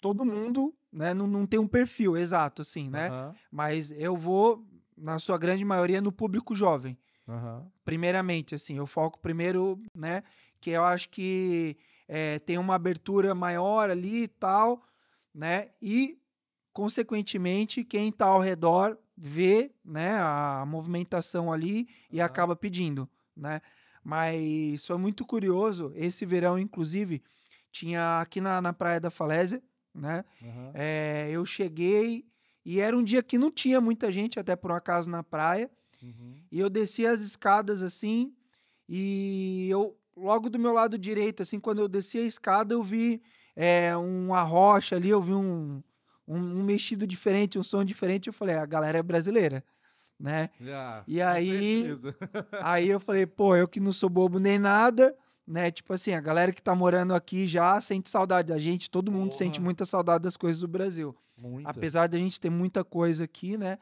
todo 0.00 0.24
mundo 0.24 0.74
né, 0.92 1.12
não, 1.14 1.26
não 1.26 1.46
tem 1.46 1.58
um 1.58 1.66
perfil 1.68 2.16
exato, 2.16 2.62
assim, 2.62 2.88
né? 2.90 3.08
Mas 3.50 3.90
eu 3.92 4.16
vou, 4.16 4.64
na 4.96 5.18
sua 5.18 5.36
grande 5.38 5.64
maioria, 5.64 6.00
no 6.00 6.12
público 6.12 6.54
jovem. 6.54 6.96
Aham. 7.28 7.70
primeiramente, 7.84 8.54
assim, 8.54 8.78
eu 8.78 8.86
foco 8.86 9.18
primeiro, 9.20 9.80
né, 9.94 10.22
que 10.60 10.70
eu 10.70 10.84
acho 10.84 11.08
que 11.10 11.76
eh, 12.08 12.38
tem 12.40 12.58
uma 12.58 12.74
abertura 12.74 13.34
maior 13.34 13.90
ali 13.90 14.24
e 14.24 14.28
tal, 14.28 14.82
né, 15.34 15.70
e, 15.80 16.18
consequentemente, 16.72 17.84
quem 17.84 18.12
tá 18.12 18.26
ao 18.26 18.40
redor 18.40 18.98
vê, 19.16 19.72
né, 19.84 20.12
a 20.18 20.64
movimentação 20.66 21.52
ali 21.52 21.88
e 22.10 22.20
acaba 22.20 22.54
pedindo, 22.56 23.08
né, 23.36 23.60
mas 24.04 24.86
foi 24.86 24.96
muito 24.98 25.24
curioso, 25.26 25.92
esse 25.94 26.24
verão, 26.26 26.58
inclusive, 26.58 27.22
tinha 27.72 28.20
aqui 28.20 28.40
na, 28.40 28.60
na 28.62 28.72
Praia 28.72 29.00
da 29.00 29.10
Falésia, 29.10 29.62
né, 29.94 30.24
aham. 30.42 30.78
eh, 30.80 31.28
eu 31.30 31.44
cheguei 31.44 32.26
e 32.64 32.80
era 32.80 32.96
um 32.96 33.02
dia 33.02 33.22
que 33.22 33.38
não 33.38 33.50
tinha 33.50 33.80
muita 33.80 34.12
gente, 34.12 34.38
até 34.38 34.54
por 34.56 34.70
um 34.70 34.74
acaso, 34.74 35.10
na 35.10 35.22
praia, 35.22 35.70
Uhum. 36.02 36.34
e 36.50 36.58
eu 36.60 36.70
desci 36.70 37.06
as 37.06 37.20
escadas 37.20 37.82
assim, 37.82 38.32
e 38.88 39.68
eu, 39.70 39.96
logo 40.16 40.48
do 40.48 40.58
meu 40.58 40.72
lado 40.72 40.96
direito, 40.98 41.42
assim, 41.42 41.60
quando 41.60 41.80
eu 41.80 41.88
desci 41.88 42.18
a 42.18 42.22
escada, 42.22 42.74
eu 42.74 42.82
vi 42.82 43.20
é, 43.54 43.94
uma 43.96 44.42
rocha 44.42 44.96
ali, 44.96 45.08
eu 45.10 45.20
vi 45.20 45.32
um, 45.34 45.82
um, 46.26 46.36
um 46.38 46.62
mexido 46.64 47.06
diferente, 47.06 47.58
um 47.58 47.62
som 47.62 47.84
diferente. 47.84 48.28
Eu 48.28 48.32
falei, 48.32 48.54
a 48.56 48.64
galera 48.64 48.98
é 48.98 49.02
brasileira, 49.02 49.62
né? 50.18 50.48
Já, 50.60 51.04
E 51.06 51.20
aí- 51.20 51.82
certeza. 51.82 52.16
Aí 52.62 52.88
eu 52.88 52.98
falei, 53.00 53.26
pô, 53.26 53.54
eu 53.56 53.68
que 53.68 53.80
não 53.80 53.92
sou 53.92 54.08
bobo 54.08 54.38
nem 54.38 54.58
nada, 54.58 55.14
né? 55.46 55.70
Tipo 55.70 55.92
assim, 55.92 56.12
a 56.12 56.20
galera 56.20 56.52
que 56.52 56.62
tá 56.62 56.74
morando 56.74 57.14
aqui 57.14 57.46
já 57.46 57.80
sente 57.80 58.08
saudade 58.08 58.48
da 58.48 58.58
gente, 58.58 58.90
todo 58.90 59.10
mundo 59.12 59.34
sente 59.34 59.54
Porra. 59.58 59.64
muita 59.64 59.84
saudade 59.84 60.22
das 60.24 60.36
coisas 60.36 60.60
do 60.60 60.68
Brasil. 60.68 61.14
Muita. 61.36 61.70
Apesar 61.70 62.08
da 62.08 62.16
gente 62.18 62.40
ter 62.40 62.50
muita 62.50 62.82
coisa 62.84 63.24
aqui, 63.24 63.56
né? 63.58 63.78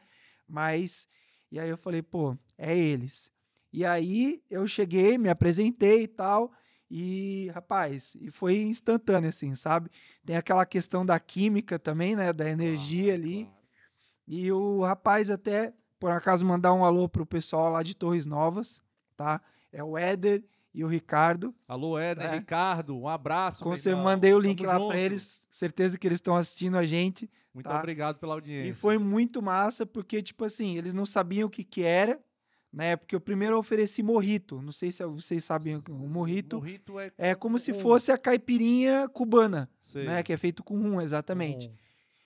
Mas. 0.47 1.07
E 1.51 1.59
aí 1.59 1.69
eu 1.69 1.77
falei, 1.77 2.01
pô, 2.01 2.37
é 2.57 2.75
eles. 2.77 3.31
E 3.71 3.85
aí 3.85 4.41
eu 4.49 4.67
cheguei, 4.67 5.17
me 5.17 5.29
apresentei 5.29 6.03
e 6.03 6.07
tal. 6.07 6.51
E, 6.89 7.49
rapaz, 7.53 8.15
e 8.19 8.31
foi 8.31 8.61
instantâneo, 8.61 9.29
assim, 9.29 9.53
sabe? 9.55 9.89
Tem 10.25 10.37
aquela 10.37 10.65
questão 10.65 11.05
da 11.05 11.19
química 11.19 11.77
também, 11.77 12.15
né? 12.15 12.31
Da 12.31 12.49
energia 12.49 13.13
Claro, 13.13 13.21
ali. 13.21 13.43
claro. 13.43 13.57
E 14.27 14.51
o 14.51 14.81
rapaz 14.83 15.29
até, 15.29 15.73
por 15.99 16.11
acaso, 16.11 16.45
mandar 16.45 16.73
um 16.73 16.83
alô 16.85 17.07
pro 17.09 17.25
pessoal 17.25 17.71
lá 17.71 17.83
de 17.83 17.95
Torres 17.95 18.25
Novas, 18.25 18.81
tá? 19.15 19.41
É 19.71 19.83
o 19.83 19.97
Éder 19.97 20.43
e 20.73 20.83
o 20.83 20.87
Ricardo. 20.87 21.53
Alô, 21.67 21.97
Éder, 21.97 22.25
É. 22.25 22.35
Ricardo, 22.35 22.97
um 22.97 23.07
abraço. 23.07 23.63
Com 23.63 23.69
você 23.75 23.93
mandei 23.93 24.33
o 24.33 24.39
link 24.39 24.63
Tamo 24.63 24.79
lá 24.79 24.87
pra 24.87 24.97
eles. 24.99 25.41
Certeza 25.51 25.97
que 25.97 26.07
eles 26.07 26.17
estão 26.17 26.35
assistindo 26.35 26.77
a 26.77 26.85
gente. 26.85 27.29
Muito 27.57 27.69
tá? 27.69 27.79
obrigado 27.79 28.19
pela 28.19 28.35
audiência. 28.35 28.69
E 28.69 28.73
foi 28.73 28.99
muito 28.99 29.41
massa, 29.41 29.83
porque, 29.83 30.21
tipo 30.21 30.45
assim, 30.45 30.77
eles 30.77 30.93
não 30.93 31.07
sabiam 31.07 31.47
o 31.47 31.49
que 31.49 31.63
que 31.63 31.81
era, 31.81 32.19
né? 32.71 32.95
Porque 32.95 33.15
eu 33.15 33.19
primeiro 33.19 33.57
ofereci 33.57 34.03
morrito. 34.03 34.61
Não 34.61 34.71
sei 34.71 34.91
se 34.91 35.03
vocês 35.03 35.43
sabem 35.43 35.75
o 35.75 35.83
o 35.89 36.07
morrito. 36.07 36.57
Morrito 36.57 36.99
é, 36.99 37.11
É 37.17 37.33
como 37.33 37.57
se 37.57 37.73
fosse 37.73 38.11
a 38.11 38.17
caipirinha 38.17 39.09
cubana, 39.09 39.67
sei, 39.81 40.05
né? 40.05 40.21
Que 40.21 40.33
é 40.33 40.37
feito 40.37 40.63
com 40.63 40.79
rum, 40.79 41.01
exatamente. 41.01 41.71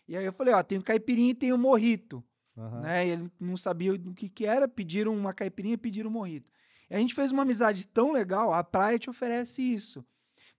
E 0.06 0.17
aí 0.17 0.26
eu 0.26 0.34
falei, 0.34 0.54
ó, 0.54 0.62
tem 0.62 0.78
o 0.78 0.84
caipirinha 0.84 1.32
e 1.32 1.36
tem 1.36 1.54
o 1.54 1.58
morrito, 1.58 2.22
Aham. 2.58 2.82
né? 2.82 3.08
E 3.08 3.12
ele 3.12 3.32
não 3.39 3.56
sabia 3.56 3.94
o 3.94 4.13
que 4.13 4.28
que 4.28 4.46
era, 4.46 4.67
pediram 4.67 5.15
uma 5.15 5.34
caipirinha 5.34 5.76
e 5.76 5.78
pediram 5.78 6.10
um 6.10 6.13
morrito. 6.13 6.52
E 6.89 6.94
a 6.94 6.98
gente 6.98 7.15
fez 7.15 7.32
uma 7.32 7.44
amizade 7.44 7.88
tão 7.88 8.12
legal, 8.12 8.54
a 8.54 8.65
praia 8.65 9.00
te 9.00 9.10
oferece 9.10 9.62
isso. 9.62 10.04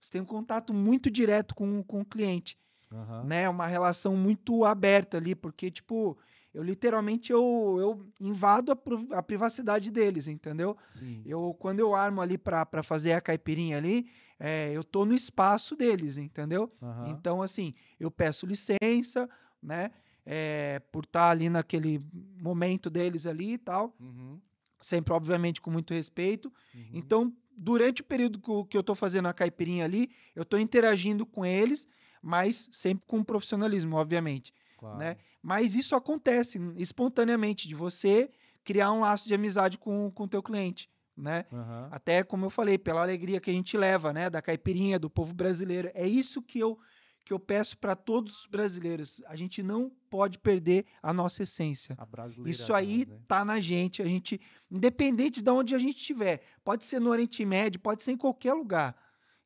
Você 0.01 0.09
tem 0.09 0.21
um 0.21 0.25
contato 0.25 0.73
muito 0.73 1.11
direto 1.11 1.53
com, 1.53 1.83
com 1.83 2.01
o 2.01 2.05
cliente 2.05 2.57
Aham. 2.93 3.25
né? 3.25 3.49
Uma 3.49 3.67
relação 3.67 4.15
muito 4.15 4.65
aberta 4.65 5.17
ali, 5.17 5.35
porque, 5.35 5.71
tipo, 5.71 6.17
eu 6.53 6.61
literalmente 6.63 7.31
eu, 7.31 7.77
eu 7.79 8.07
invado 8.19 8.71
a, 8.71 8.77
a 9.17 9.23
privacidade 9.23 9.89
deles, 9.91 10.27
entendeu? 10.27 10.77
Sim. 10.87 11.21
Eu, 11.25 11.55
quando 11.59 11.79
eu 11.79 11.95
armo 11.95 12.21
ali 12.21 12.37
pra 12.37 12.65
fazer 12.83 13.13
a 13.13 13.21
caipirinha 13.21 13.77
ali, 13.77 14.07
é, 14.39 14.71
eu 14.71 14.83
tô 14.83 15.05
no 15.05 15.13
espaço 15.13 15.75
deles, 15.75 16.17
entendeu? 16.17 16.71
Aham. 16.81 17.09
Então, 17.09 17.41
assim, 17.41 17.73
eu 17.99 18.11
peço 18.11 18.45
licença, 18.45 19.29
né? 19.61 19.91
É, 20.25 20.79
por 20.91 21.03
estar 21.03 21.29
ali 21.29 21.49
naquele 21.49 21.99
momento 22.41 22.89
deles 22.89 23.27
ali 23.27 23.53
e 23.53 23.57
tal. 23.57 23.93
Uhum, 23.99 24.39
Sempre, 24.79 25.13
obviamente, 25.13 25.61
com 25.61 25.71
muito 25.71 25.93
respeito. 25.93 26.51
uhum. 26.75 26.89
Então, 26.93 27.33
durante 27.57 28.01
o 28.01 28.05
período 28.05 28.39
que 28.65 28.77
eu 28.77 28.83
tô 28.83 28.95
fazendo 28.95 29.27
a 29.27 29.33
caipirinha 29.33 29.85
ali, 29.85 30.11
eu 30.35 30.43
tô 30.45 30.57
interagindo 30.57 31.25
com 31.25 31.45
eles, 31.45 31.87
mas 32.23 32.69
sempre 32.71 33.05
com 33.05 33.21
profissionalismo, 33.21 33.97
obviamente. 33.97 34.53
Claro. 34.77 34.97
né? 34.97 35.17
Mas 35.41 35.75
isso 35.75 35.95
acontece 35.95 36.59
espontaneamente, 36.77 37.67
de 37.67 37.75
você 37.75 38.31
criar 38.63 38.91
um 38.93 39.01
laço 39.01 39.27
de 39.27 39.33
amizade 39.35 39.77
com 39.77 40.11
o 40.15 40.27
teu 40.27 40.41
cliente, 40.41 40.89
né? 41.15 41.45
Aham. 41.51 41.89
Até, 41.91 42.23
como 42.23 42.45
eu 42.45 42.49
falei, 42.49 42.77
pela 42.77 43.01
alegria 43.01 43.41
que 43.41 43.49
a 43.49 43.53
gente 43.53 43.77
leva, 43.77 44.13
né? 44.13 44.29
Da 44.29 44.41
caipirinha, 44.41 44.97
do 44.97 45.09
povo 45.09 45.33
brasileiro. 45.33 45.91
É 45.93 46.07
isso 46.07 46.41
que 46.41 46.59
eu, 46.59 46.79
que 47.25 47.33
eu 47.33 47.39
peço 47.39 47.77
para 47.77 47.95
todos 47.95 48.41
os 48.41 48.47
brasileiros. 48.47 49.21
A 49.25 49.35
gente 49.35 49.61
não 49.61 49.91
pode 50.09 50.37
perder 50.37 50.85
a 51.01 51.13
nossa 51.13 51.43
essência. 51.43 51.95
A 51.97 52.05
Isso 52.49 52.73
aí 52.73 53.05
né? 53.05 53.17
tá 53.27 53.43
na 53.43 53.59
gente. 53.59 54.01
A 54.01 54.05
gente, 54.05 54.39
independente 54.71 55.41
de 55.41 55.51
onde 55.51 55.75
a 55.75 55.79
gente 55.79 55.97
estiver, 55.97 56.41
pode 56.63 56.85
ser 56.85 56.99
no 56.99 57.09
Oriente 57.09 57.45
Médio, 57.45 57.81
pode 57.81 58.01
ser 58.01 58.13
em 58.13 58.17
qualquer 58.17 58.53
lugar, 58.53 58.95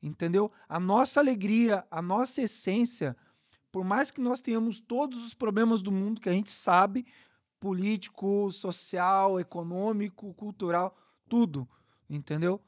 entendeu? 0.08 0.52
A 0.68 0.80
nossa 0.80 1.20
alegria, 1.20 1.86
a 1.92 2.02
nossa 2.02 2.42
essência, 2.42 3.16
por 3.72 3.84
mais 3.84 4.10
que 4.10 4.22
nós 4.22 4.42
tenhamos 4.42 4.80
todos 4.80 5.24
os 5.24 5.34
problemas 5.34 5.82
do 5.82 5.92
mundo 5.92 6.22
que 6.22 6.30
a 6.30 6.34
gente 6.34 6.50
sabe, 6.50 7.06
político, 7.60 8.50
social, 8.52 9.40
econômico, 9.40 10.34
cultural, 10.34 10.96
tudo, 11.28 11.68
entendeu? 12.10 12.62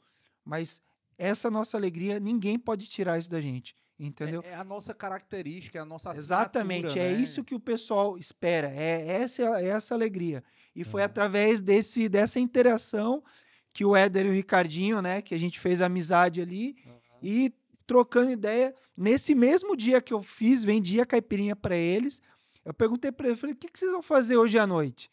Mas 0.44 0.82
essa 1.18 1.50
nossa 1.50 1.78
alegria, 1.78 2.20
ninguém 2.20 2.58
pode 2.58 2.88
tirar 2.88 3.20
isso 3.20 3.30
da 3.30 3.40
gente, 3.40 3.76
entendeu? 4.00 4.42
É, 4.44 4.50
é 4.50 4.56
a 4.56 4.64
nossa 4.64 4.94
característica, 4.94 5.78
é 5.78 5.82
a 5.82 5.86
nossa 5.86 6.12
Exatamente, 6.12 6.98
é 6.98 7.10
né? 7.10 7.14
isso 7.14 7.44
que 7.44 7.56
o 7.56 7.60
pessoal 7.60 8.18
espera, 8.18 8.70
é 8.70 9.08
essa, 9.22 9.44
é 9.62 9.68
essa 9.68 9.94
alegria. 9.94 10.44
E 10.76 10.84
foi 10.84 11.02
É. 11.02 11.06
através 11.06 11.62
desse, 11.62 12.10
dessa 12.10 12.40
interação 12.40 13.24
que 13.72 13.86
o 13.86 13.96
Éder 13.96 14.26
e 14.26 14.30
o 14.30 14.34
Ricardinho, 14.34 15.02
né, 15.02 15.22
que 15.22 15.36
a 15.36 15.38
gente 15.38 15.60
fez 15.60 15.82
amizade 15.82 16.42
ali, 16.42 16.76
Aham. 16.86 16.99
E 17.22 17.54
trocando 17.86 18.32
ideia. 18.32 18.74
Nesse 18.98 19.34
mesmo 19.34 19.76
dia 19.76 20.02
que 20.02 20.14
eu 20.14 20.22
fiz, 20.22 20.64
vendi 20.64 21.02
a 21.02 21.06
caipirinha 21.06 21.56
pra 21.56 21.76
eles. 21.76 22.22
Eu 22.64 22.74
perguntei 22.74 23.12
pra 23.12 23.28
eles, 23.28 23.40
falei, 23.40 23.56
o 23.56 23.58
que, 23.58 23.70
que 23.70 23.80
vocês 23.80 23.92
vão 23.92 24.02
fazer 24.02 24.38
hoje 24.38 24.60
à 24.60 24.68
noite? 24.68 25.10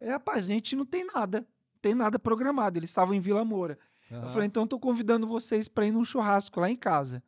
É, 0.00 0.10
rapaz, 0.10 0.44
a 0.44 0.48
gente 0.48 0.76
não 0.76 0.84
tem 0.84 1.04
nada, 1.04 1.40
não 1.40 1.80
tem 1.80 1.94
nada 1.94 2.18
programado. 2.18 2.78
Eles 2.78 2.90
estavam 2.90 3.14
em 3.14 3.20
Vila 3.20 3.44
Moura. 3.44 3.78
Eu 4.10 4.18
Aham. 4.18 4.28
falei, 4.28 4.46
então 4.46 4.66
tô 4.66 4.78
convidando 4.78 5.26
vocês 5.26 5.68
pra 5.68 5.86
ir 5.86 5.92
num 5.92 6.04
churrasco 6.04 6.60
lá 6.60 6.70
em 6.70 6.76
casa. 6.76 7.22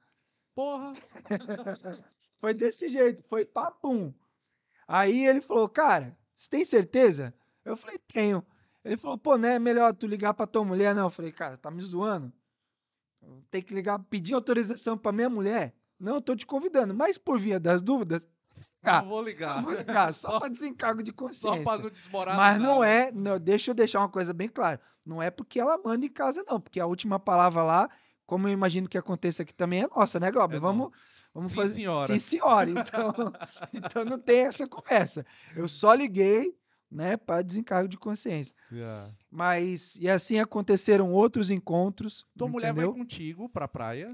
Porra! 0.54 0.92
Foi 2.40 2.54
desse 2.54 2.88
jeito, 2.88 3.22
foi 3.28 3.44
papum. 3.44 4.14
Aí 4.88 5.26
ele 5.26 5.42
falou, 5.42 5.68
cara, 5.68 6.16
você 6.34 6.48
tem 6.48 6.64
certeza? 6.64 7.34
Eu 7.62 7.76
falei, 7.76 7.98
tenho. 7.98 8.44
Ele 8.82 8.96
falou, 8.96 9.18
pô, 9.18 9.36
não 9.36 9.48
é 9.48 9.58
melhor 9.58 9.94
tu 9.94 10.06
ligar 10.06 10.32
pra 10.32 10.46
tua 10.46 10.64
mulher, 10.64 10.94
não? 10.94 11.04
Eu 11.04 11.10
falei, 11.10 11.30
cara, 11.30 11.58
tá 11.58 11.70
me 11.70 11.82
zoando? 11.82 12.32
Tem 13.50 13.62
que 13.62 13.74
ligar, 13.74 13.98
pedir 13.98 14.34
autorização 14.34 14.96
pra 14.96 15.12
minha 15.12 15.28
mulher? 15.30 15.74
Não, 15.98 16.14
eu 16.16 16.20
tô 16.22 16.34
te 16.34 16.46
convidando, 16.46 16.94
mas 16.94 17.18
por 17.18 17.38
via 17.38 17.60
das 17.60 17.82
dúvidas, 17.82 18.26
Ah, 18.82 19.02
não 19.02 19.08
vou 19.08 19.22
ligar. 19.22 19.62
vou 19.62 19.72
ligar, 19.72 20.12
só 20.14 20.28
Só- 20.32 20.40
pra 20.40 20.48
desencargo 20.48 21.02
de 21.02 21.10
Só 21.10 21.16
consciência. 21.16 21.62
pra 21.62 21.78
não 21.78 21.90
desmorar. 21.90 22.36
Mas 22.36 22.58
não 22.60 22.82
é, 22.82 23.12
não, 23.12 23.38
deixa 23.38 23.70
eu 23.70 23.74
deixar 23.74 24.00
uma 24.00 24.08
coisa 24.08 24.32
bem 24.32 24.48
clara. 24.48 24.80
Não 25.04 25.22
é 25.22 25.30
porque 25.30 25.58
ela 25.60 25.78
manda 25.78 26.04
em 26.06 26.10
casa, 26.10 26.44
não. 26.48 26.60
Porque 26.60 26.80
a 26.80 26.86
última 26.86 27.18
palavra 27.18 27.62
lá, 27.62 27.90
como 28.26 28.48
eu 28.48 28.52
imagino 28.52 28.88
que 28.88 28.96
aconteça 28.98 29.42
aqui 29.42 29.52
também, 29.54 29.82
é 29.82 29.88
nossa, 29.88 30.18
né, 30.20 30.30
Glauber? 30.30 30.56
É 30.56 30.60
vamos, 30.60 30.90
vamos 31.34 31.50
Sim, 31.52 31.56
fazer. 31.56 31.74
senhora. 31.74 32.06
Sim, 32.06 32.18
senhora. 32.18 32.70
Então, 32.70 33.14
então 33.74 34.04
não 34.04 34.18
tem 34.18 34.40
essa 34.46 34.66
conversa. 34.66 35.26
Eu 35.54 35.68
só 35.68 35.92
liguei, 35.94 36.54
né, 36.90 37.16
para 37.16 37.42
desencargo 37.42 37.88
de 37.88 37.96
consciência. 37.96 38.54
Yeah. 38.72 39.12
Mas, 39.30 39.94
e 39.96 40.08
assim 40.08 40.38
aconteceram 40.40 41.12
outros 41.12 41.50
encontros. 41.50 42.26
Tua 42.36 42.48
mulher 42.48 42.72
vai 42.72 42.86
contigo 42.86 43.48
pra 43.48 43.68
praia. 43.68 44.08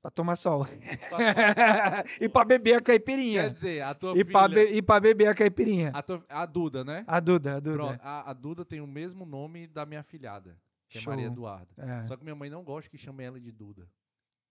Pra 0.00 0.10
tomar 0.10 0.36
sol. 0.36 0.64
Pra- 1.08 2.04
e 2.20 2.28
pra 2.28 2.44
beber 2.44 2.74
a 2.74 2.80
Quer 2.80 2.84
caipirinha. 3.00 3.50
dizer, 3.50 3.82
a 3.82 3.92
tua 3.92 4.16
E 4.16 4.24
pra, 4.24 4.48
filha. 4.48 4.54
be- 4.54 4.76
e 4.76 4.80
pra 4.82 5.00
beber 5.00 5.26
a 5.26 5.34
caipirinha. 5.34 5.90
A, 5.92 6.00
tua- 6.02 6.24
a 6.28 6.46
Duda, 6.46 6.84
né? 6.84 7.04
A 7.08 7.18
Duda, 7.18 7.56
a 7.56 7.60
Duda. 7.60 7.74
Pronto, 7.76 8.00
a, 8.00 8.30
a 8.30 8.32
Duda 8.32 8.64
tem 8.64 8.80
o 8.80 8.86
mesmo 8.86 9.26
nome 9.26 9.66
da 9.66 9.84
minha 9.84 10.04
filhada, 10.04 10.56
que 10.88 10.98
é 10.98 11.00
Show. 11.00 11.12
Maria 11.12 11.26
Eduarda. 11.26 11.66
É. 11.76 12.04
Só 12.04 12.16
que 12.16 12.22
minha 12.22 12.36
mãe 12.36 12.48
não 12.48 12.62
gosta 12.62 12.88
que 12.88 12.96
chame 12.96 13.24
ela 13.24 13.40
de 13.40 13.50
Duda. 13.50 13.88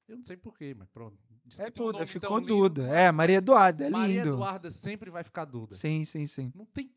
Eu 0.10 0.18
não 0.18 0.26
sei 0.26 0.36
porquê, 0.36 0.76
mas 0.78 0.90
pronto. 0.90 1.18
Diz 1.46 1.58
É 1.60 1.70
Duda, 1.70 2.06
ficou. 2.06 2.42
Duda. 2.42 2.88
É, 2.90 3.10
Maria 3.12 3.38
Eduarda, 3.38 3.86
é 3.86 3.90
Maria 3.90 4.24
lindo. 4.24 4.36
Eduarda 4.36 4.70
sempre 4.70 5.10
vai 5.10 5.24
ficar 5.24 5.46
Duda. 5.46 5.74
Sim, 5.74 6.04
sim, 6.04 6.28
sim. 6.28 6.52
Não 6.54 6.66
tem 6.66 6.92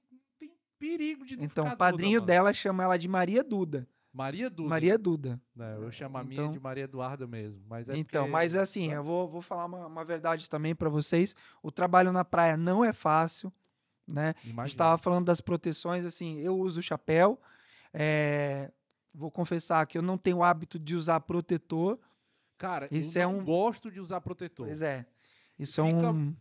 perigo 0.79 1.25
de 1.25 1.35
Então, 1.43 1.67
o 1.69 1.77
padrinho 1.77 2.21
Duda, 2.21 2.33
dela 2.33 2.53
chama 2.53 2.83
ela 2.85 2.97
de 2.97 3.09
Maria 3.09 3.43
Duda. 3.43 3.87
Maria 4.13 4.49
Duda. 4.51 4.69
Maria 4.69 4.99
Duda. 4.99 5.41
Não, 5.55 5.83
eu 5.83 5.93
chamo 5.93 6.17
a 6.19 6.25
minha 6.25 6.41
Então- 6.43 6.53
de 6.53 6.59
Maria 6.59 6.85
Eduarda 6.85 7.27
mesmo. 7.27 7.63
Mas 7.69 7.89
é 7.89 7.97
então, 7.97 8.23
porque- 8.23 8.33
mas 8.33 8.57
assim, 8.57 8.91
eu 8.93 9.05
vou, 9.05 9.29
vou 9.29 9.43
falar 9.43 9.67
uma, 9.67 9.87
uma 9.87 10.05
verdade 10.05 10.49
também 10.49 10.75
pra 10.75 10.89
vocês. 10.89 11.37
O 11.63 11.71
trabalho 11.71 12.11
na 12.11 12.25
praia 12.25 12.57
não 12.57 12.85
é 12.85 12.93
fácil, 12.93 13.53
né? 14.07 14.31
A 14.31 14.33
gente 14.41 14.51
Imagina. 14.53 14.67
estava 14.67 14.99
falando 14.99 15.27
das 15.27 15.41
proteções, 15.41 16.05
assim, 16.05 16.39
eu 16.41 16.57
uso 16.59 16.83
chapéu. 16.83 17.41
é, 17.93 18.71
Vou 19.15 19.31
confessar 19.31 19.85
que 19.87 19.97
eu 19.99 20.03
não 20.03 20.17
tenho 20.19 20.37
o 20.39 20.43
hábito 20.45 20.79
de 20.79 20.95
usar 20.95 21.19
protetor. 21.21 21.99
Cara, 22.57 22.87
isso 22.91 23.19
eu 23.19 23.23
é 23.23 23.27
não 23.33 23.39
um- 23.41 23.45
gosto 23.45 23.91
de 23.91 23.99
usar 24.01 24.21
protetor. 24.21 24.67
Pois 24.67 24.83
é. 24.83 25.07
Isso 25.59 25.83
Fica 25.85 26.07
é 26.07 26.11
um. 26.11 26.37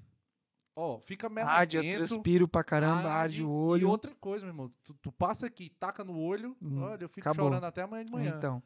Ó, 0.79 0.99
fica 0.99 1.27
Arde, 1.43 1.77
eu 1.77 1.83
transpiro 1.95 2.47
pra 2.47 2.63
caramba, 2.63 3.09
arde, 3.11 3.43
o 3.43 3.47
E 3.47 3.49
olho. 3.49 3.89
outra 3.89 4.11
coisa, 4.21 4.45
meu 4.45 4.53
irmão, 4.53 4.71
tu, 4.83 4.93
tu 5.01 5.11
passa 5.11 5.47
aqui, 5.47 5.71
taca 5.79 6.03
no 6.03 6.15
olho, 6.15 6.55
Hum, 6.61 6.83
olha, 6.83 7.03
eu 7.03 7.09
fico 7.09 7.27
acabou. 7.27 7.47
chorando 7.49 7.63
até 7.63 7.81
amanhã 7.81 8.05
de 8.05 8.11
manhã. 8.11 8.33
Então. 8.37 8.61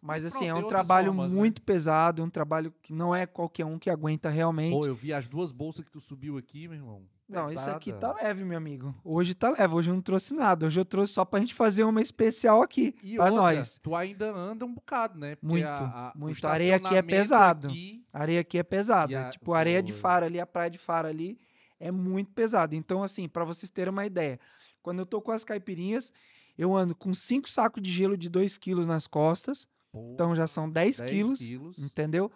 Mas 0.00 0.22
Mas 0.22 0.34
assim, 0.34 0.46
é 0.46 0.48
pronto, 0.48 0.52
um 0.52 0.54
tem 0.54 0.64
outras 0.64 0.86
trabalho 0.86 1.12
formas, 1.12 1.32
né? 1.32 1.38
muito 1.38 1.60
pesado, 1.60 2.22
é 2.22 2.24
um 2.24 2.30
trabalho 2.30 2.72
que 2.80 2.94
não 2.94 3.14
é 3.14 3.26
qualquer 3.26 3.66
um 3.66 3.78
que 3.78 3.90
aguenta 3.90 4.30
realmente. 4.30 4.72
Pô, 4.72 4.86
eu 4.86 4.94
vi 4.94 5.12
as 5.12 5.28
duas 5.28 5.52
bolsas 5.52 5.84
que 5.84 5.90
tu 5.90 6.00
subiu 6.00 6.38
aqui, 6.38 6.66
meu 6.66 6.78
irmão. 6.78 7.02
Não, 7.28 7.52
isso 7.52 7.68
aqui 7.70 7.92
tá 7.92 8.08
Pesada. 8.08 8.22
leve, 8.26 8.42
meu 8.42 8.56
amigo. 8.56 8.94
Hoje 9.04 9.34
tá 9.34 9.50
leve, 9.50 9.74
hoje 9.74 9.90
eu 9.90 9.94
não 9.94 10.00
trouxe 10.02 10.32
nada. 10.34 10.66
Hoje 10.66 10.80
eu 10.80 10.84
trouxe 10.86 11.12
só 11.12 11.24
pra 11.26 11.38
gente 11.38 11.52
fazer 11.54 11.84
uma 11.84 12.00
especial 12.00 12.62
aqui, 12.62 12.96
E 13.02 13.16
pra 13.16 13.26
outra, 13.26 13.40
nós. 13.42 13.78
tu 13.78 13.94
ainda 13.94 14.32
anda 14.34 14.64
um 14.64 14.72
bocado, 14.74 15.18
né? 15.18 15.36
Porque 15.36 15.46
Muito, 15.46 15.66
a, 15.68 16.08
a, 16.08 16.12
o 16.14 16.18
muito. 16.18 16.44
A 16.46 16.50
areia 16.50 16.76
aqui 16.76 16.96
é 16.96 17.02
pesado. 17.02 17.66
aqui- 17.68 18.02
A 18.10 18.20
areia 18.22 18.40
aqui 18.40 18.58
é 18.58 18.62
pesada. 18.62 19.12
E 19.12 19.14
a- 19.16 19.28
Tipo, 19.30 19.52
areia 19.52 19.82
de 19.82 19.92
Oi. 19.92 19.98
Faro 19.98 20.24
ali, 20.24 20.40
a 20.40 20.46
praia 20.46 20.70
de 20.70 20.78
Faro 20.78 21.06
ali, 21.06 21.38
é 21.80 21.90
muito 21.90 22.30
pesada. 22.32 22.76
Então, 22.76 23.02
assim, 23.02 23.28
pra 23.28 23.44
vocês 23.44 23.70
terem 23.70 23.90
uma 23.90 24.06
ideia, 24.06 24.38
quando 24.82 25.00
eu 25.00 25.06
tô 25.06 25.20
com 25.20 25.32
as 25.32 25.42
caipirinhas, 25.42 26.12
eu 26.56 26.76
ando 26.76 26.94
com 26.94 27.12
cinco 27.14 27.50
sacos 27.50 27.82
de 27.82 27.90
gelo 27.90 28.16
de 28.16 28.28
2 28.28 28.58
quilos 28.58 28.86
nas 28.86 29.06
costas. 29.06 29.66
Pô, 29.90 30.12
Então 30.14 30.36
já 30.36 30.46
são 30.46 30.70
10, 30.70 30.98
10 30.98 31.10
quilos. 31.10 31.38
quilos. 31.40 31.78
Entendeu? 31.78 32.30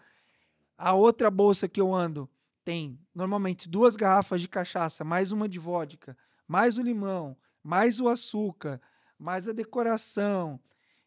A 0.76 0.94
outra 0.94 1.30
bolsa 1.30 1.68
que 1.68 1.80
eu 1.80 1.94
ando 1.94 2.28
tem 2.64 2.98
normalmente 3.14 3.68
duas 3.68 3.94
garrafas 3.94 4.40
de 4.40 4.48
cachaça, 4.48 5.04
mais 5.04 5.30
uma 5.30 5.48
de 5.48 5.58
vodka, 5.58 6.16
mais 6.48 6.78
o 6.78 6.82
limão, 6.82 7.36
mais 7.62 8.00
o 8.00 8.08
açúcar, 8.08 8.80
mais 9.18 9.46
a 9.46 9.52
decoração 9.52 10.58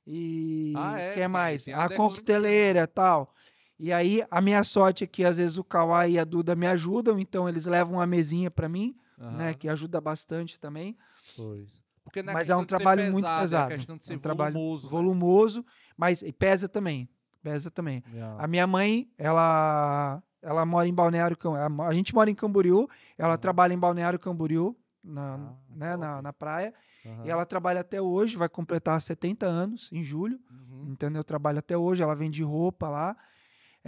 e 0.06 0.73
Ah, 0.76 1.00
é, 1.00 1.10
que 1.13 1.19
tem- 1.19 1.28
mais? 1.28 1.67
A 1.69 1.86
a 1.86 1.89
coqueteleira 1.89 2.84
e 2.84 2.88
tal. 2.88 3.34
E 3.80 3.94
aí 3.94 4.24
a 4.32 4.42
minha 4.42 4.63
sorte 4.63 5.04
é 5.04 5.08
que 5.08 5.24
às 5.24 5.38
vezes 5.38 5.58
o 5.58 5.63
Kawai 5.63 6.12
e 6.13 6.20
a 6.20 6.24
Duda 6.24 6.56
me 6.56 6.66
ajudam, 6.68 7.20
então 7.20 7.48
eles 7.48 7.66
levam 7.66 7.96
uma 7.96 8.08
mesinha 8.08 8.50
pra 8.50 8.68
mim, 8.68 8.96
né, 9.18 9.50
Aham, 9.50 9.54
que 9.54 9.70
ajuda 9.70 10.02
bastante 10.02 10.60
também. 10.60 10.98
pois. 11.36 11.82
É 12.16 12.24
Mas 12.24 12.50
é 12.50 12.56
um 12.56 12.62
de 12.63 12.70
ser 12.72 12.78
trabalho 12.78 13.12
muito 13.12 13.26
pesado, 13.26 13.42
pesado. 13.42 13.74
É 13.74 13.76
questão 13.76 13.98
de 13.98 14.06
ser 14.06 14.13
É 14.13 14.16
um 14.16 14.20
trabalho 14.20 14.54
volumoso. 14.54 14.86
né? 14.86 14.92
volumoso, 14.92 15.66
mas 15.96 16.22
e 16.22 16.32
pesa 16.32 16.68
também. 16.70 17.08
Pesa 17.44 17.70
também. 17.70 18.04
Yeah. 18.12 18.44
A 18.44 18.48
minha 18.48 18.66
mãe, 18.66 19.08
ela, 19.18 20.24
ela 20.42 20.66
mora 20.66 20.88
em 20.88 20.94
Balneário, 20.94 21.38
Cam- 21.38 21.56
a 21.84 21.94
gente 21.94 22.16
mora 22.16 22.30
em 22.32 22.36
Camboriú, 22.36 22.88
ela 23.18 23.34
Uhum. 23.34 23.38
trabalha 23.38 23.74
em 23.74 23.78
Balneário 23.78 24.18
Camboriú, 24.18 24.76
na, 25.04 25.36
Ah, 25.36 25.54
né, 25.70 25.98
na, 25.98 26.12
top. 26.13 26.24
na 26.24 26.34
praia, 26.34 26.74
Aham. 27.06 27.26
e 27.26 27.30
ela 27.30 27.46
trabalha 27.46 27.82
até 27.82 28.02
hoje, 28.02 28.36
vai 28.38 28.50
completar 28.50 29.00
70 29.02 29.46
anos 29.46 29.90
em 29.92 30.02
julho, 30.04 30.40
Uhum. 30.50 30.88
entendeu? 30.92 31.24
Trabalha 31.24 31.60
até 31.60 31.78
hoje, 31.78 32.02
ela 32.02 32.16
vende 32.16 32.42
roupa 32.42 32.90
lá. 32.90 33.16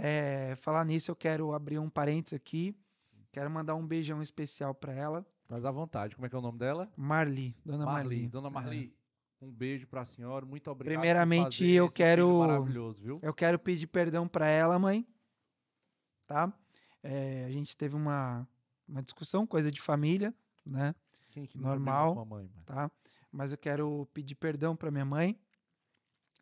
É, 0.02 0.54
falar 0.56 0.84
nisso, 0.84 1.10
eu 1.10 1.16
quero 1.16 1.52
abrir 1.52 1.78
um 1.78 1.90
parênteses 1.90 2.32
aqui, 2.34 2.74
quero 3.30 3.50
mandar 3.50 3.74
um 3.74 3.86
beijão 3.86 4.22
especial 4.22 4.74
para 4.74 4.92
ela, 4.94 5.26
Mas 5.48 5.64
à 5.64 5.70
vontade. 5.70 6.14
Como 6.14 6.24
é 6.26 6.28
que 6.30 6.34
é 6.34 6.38
o 6.38 6.42
nome 6.42 6.58
dela? 6.58 6.88
Marli, 6.96 7.54
dona 7.64 7.84
Marli. 7.84 8.02
Marli. 8.16 8.28
Dona 8.28 8.48
É. 8.48 8.50
Marli, 8.50 8.96
um 9.42 9.50
beijo 9.52 9.86
pra 9.86 10.04
senhora. 10.04 10.46
Muito 10.46 10.70
obrigado 10.70 10.94
Primeiramente, 10.98 11.68
eu 11.70 11.90
quero- 11.90 12.38
maravilhoso, 12.38 13.02
viu? 13.02 13.18
Eu 13.22 13.34
quero 13.34 13.58
pedir 13.58 13.86
perdão 13.88 14.26
para 14.28 14.46
ela, 14.46 14.78
mãe. 14.78 15.06
Tá? 16.26 16.52
É, 17.02 17.44
a 17.46 17.50
gente 17.50 17.76
teve 17.76 17.94
uma, 17.96 18.48
uma 18.88 19.02
discussão, 19.02 19.46
coisa 19.46 19.70
de 19.70 19.80
família, 19.82 20.32
né? 20.64 20.94
Quem 21.30 21.44
que 21.44 21.58
brigou 21.58 21.72
normal. 21.74 22.14
com 22.14 22.20
a 22.20 22.24
mãe, 22.24 22.48
mano? 22.48 22.64
Tá? 22.64 22.90
Mas 23.30 23.52
eu 23.52 23.58
quero 23.58 24.08
pedir 24.14 24.34
perdão 24.36 24.74
para 24.76 24.90
minha 24.90 25.04
mãe, 25.04 25.38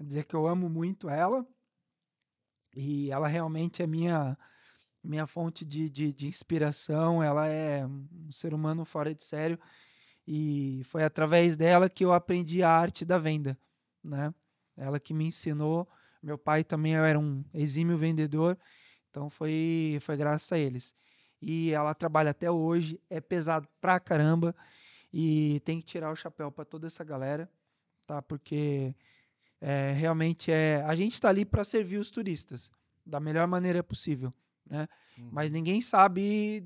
dizer 0.01 0.25
que 0.25 0.35
eu 0.37 0.47
amo 0.47 0.69
muito 0.69 1.09
ela 1.09 1.47
e 2.75 3.11
ela 3.11 3.29
realmente 3.29 3.83
é 3.83 3.87
minha 3.87 4.37
minha 5.03 5.27
fonte 5.27 5.65
de, 5.65 5.89
de, 5.89 6.13
de 6.13 6.27
inspiração. 6.27 7.23
Ela 7.23 7.47
é 7.47 7.87
um 7.87 8.31
ser 8.31 8.53
humano 8.53 8.85
fora 8.85 9.15
de 9.15 9.23
sério 9.25 9.59
e 10.27 10.83
foi 10.85 11.03
através 11.05 11.57
dela 11.57 11.89
que 11.89 12.05
eu 12.05 12.13
aprendi 12.13 12.63
a 12.63 12.71
arte 12.71 13.05
da 13.05 13.19
venda, 13.19 13.59
né? 14.05 14.35
Ela 14.77 15.01
que 15.01 15.15
me 15.15 15.27
ensinou. 15.27 15.89
Meu 16.23 16.37
pai 16.37 16.65
também 16.65 16.97
era 16.97 17.19
um 17.19 17.45
exímio 17.55 17.97
vendedor, 17.97 18.59
então 19.11 19.31
foi 19.31 19.99
foi 20.03 20.17
graças 20.17 20.53
a 20.53 20.59
eles. 20.59 20.95
E 21.41 21.73
ela 21.73 21.95
trabalha 21.95 22.31
até 22.33 22.51
hoje, 22.51 23.01
é 23.09 23.21
pesado 23.21 23.69
pra 23.81 24.01
caramba 24.01 24.55
e 25.13 25.61
tem 25.65 25.81
que 25.81 25.87
tirar 25.87 26.11
o 26.11 26.17
chapéu 26.17 26.51
para 26.51 26.65
toda 26.65 26.89
essa 26.89 27.05
galera, 27.05 27.51
tá? 28.07 28.21
Porque 28.21 28.95
é, 29.61 29.93
realmente 29.93 30.53
é 30.53 30.83
a 30.87 30.95
gente 30.95 31.15
está 31.15 31.29
ali 31.29 31.45
para 31.45 31.65
servir 31.65 31.97
os 31.97 32.11
turistas 32.11 32.71
da 33.05 33.19
melhor 33.19 33.47
maneira 33.47 33.83
possível, 33.83 34.33
né? 34.71 34.89
Uhum. 35.19 35.29
Mas 35.33 35.51
ninguém 35.51 35.81
sabe, 35.81 36.65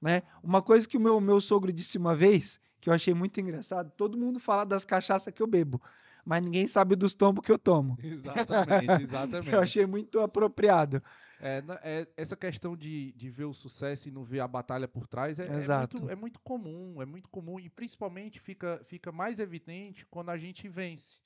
né? 0.00 0.22
Uma 0.42 0.62
coisa 0.62 0.88
que 0.88 0.96
o 0.96 1.00
meu, 1.00 1.20
meu 1.20 1.40
sogro 1.40 1.72
disse 1.72 1.98
uma 1.98 2.16
vez, 2.16 2.60
que 2.80 2.88
eu 2.88 2.94
achei 2.94 3.14
muito 3.14 3.40
engraçado, 3.40 3.92
todo 3.96 4.18
mundo 4.18 4.40
fala 4.40 4.64
das 4.64 4.84
cachaças 4.84 5.32
que 5.32 5.42
eu 5.42 5.46
bebo, 5.46 5.80
mas 6.24 6.42
ninguém 6.42 6.66
sabe 6.66 6.96
dos 6.96 7.14
tombos 7.14 7.44
que 7.44 7.52
eu 7.52 7.58
tomo. 7.58 7.96
Exatamente, 8.02 9.02
exatamente. 9.02 9.52
Eu 9.52 9.60
achei 9.60 9.86
muito 9.86 10.20
apropriado. 10.20 11.02
É, 11.42 11.62
é, 11.82 12.08
essa 12.18 12.36
questão 12.36 12.76
de, 12.76 13.12
de 13.12 13.30
ver 13.30 13.46
o 13.46 13.54
sucesso 13.54 14.08
e 14.08 14.10
não 14.10 14.22
ver 14.22 14.40
a 14.40 14.48
batalha 14.48 14.86
por 14.86 15.06
trás 15.06 15.40
é, 15.40 15.46
é 15.46 15.56
Exato. 15.56 15.96
muito, 15.98 16.12
é 16.12 16.14
muito 16.14 16.40
comum, 16.40 17.00
é 17.00 17.06
muito 17.06 17.30
comum 17.30 17.58
e 17.58 17.70
principalmente 17.70 18.38
fica, 18.38 18.82
fica 18.84 19.10
mais 19.10 19.40
evidente 19.40 20.04
quando 20.10 20.28
a 20.28 20.36
gente 20.36 20.68
vence, 20.68 21.18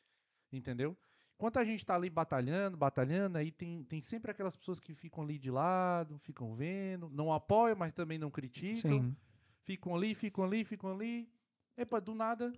entendeu? 0.56 0.96
Enquanto 1.36 1.58
a 1.58 1.64
gente 1.64 1.84
tá 1.84 1.94
ali 1.96 2.08
batalhando, 2.08 2.76
batalhando, 2.76 3.38
aí 3.38 3.50
tem, 3.50 3.82
tem 3.84 4.00
sempre 4.00 4.30
aquelas 4.30 4.56
pessoas 4.56 4.78
que 4.78 4.94
ficam 4.94 5.24
ali 5.24 5.38
de 5.38 5.50
lado, 5.50 6.18
ficam 6.18 6.54
vendo, 6.54 7.10
não 7.10 7.32
apoiam, 7.32 7.76
mas 7.76 7.92
também 7.92 8.18
não 8.18 8.30
criticam, 8.30 9.02
Sim. 9.02 9.16
ficam 9.64 9.94
ali, 9.94 10.14
ficam 10.14 10.44
ali, 10.44 10.64
ficam 10.64 10.92
ali. 10.92 11.28
Epa, 11.76 12.00
do 12.00 12.14
nada, 12.14 12.52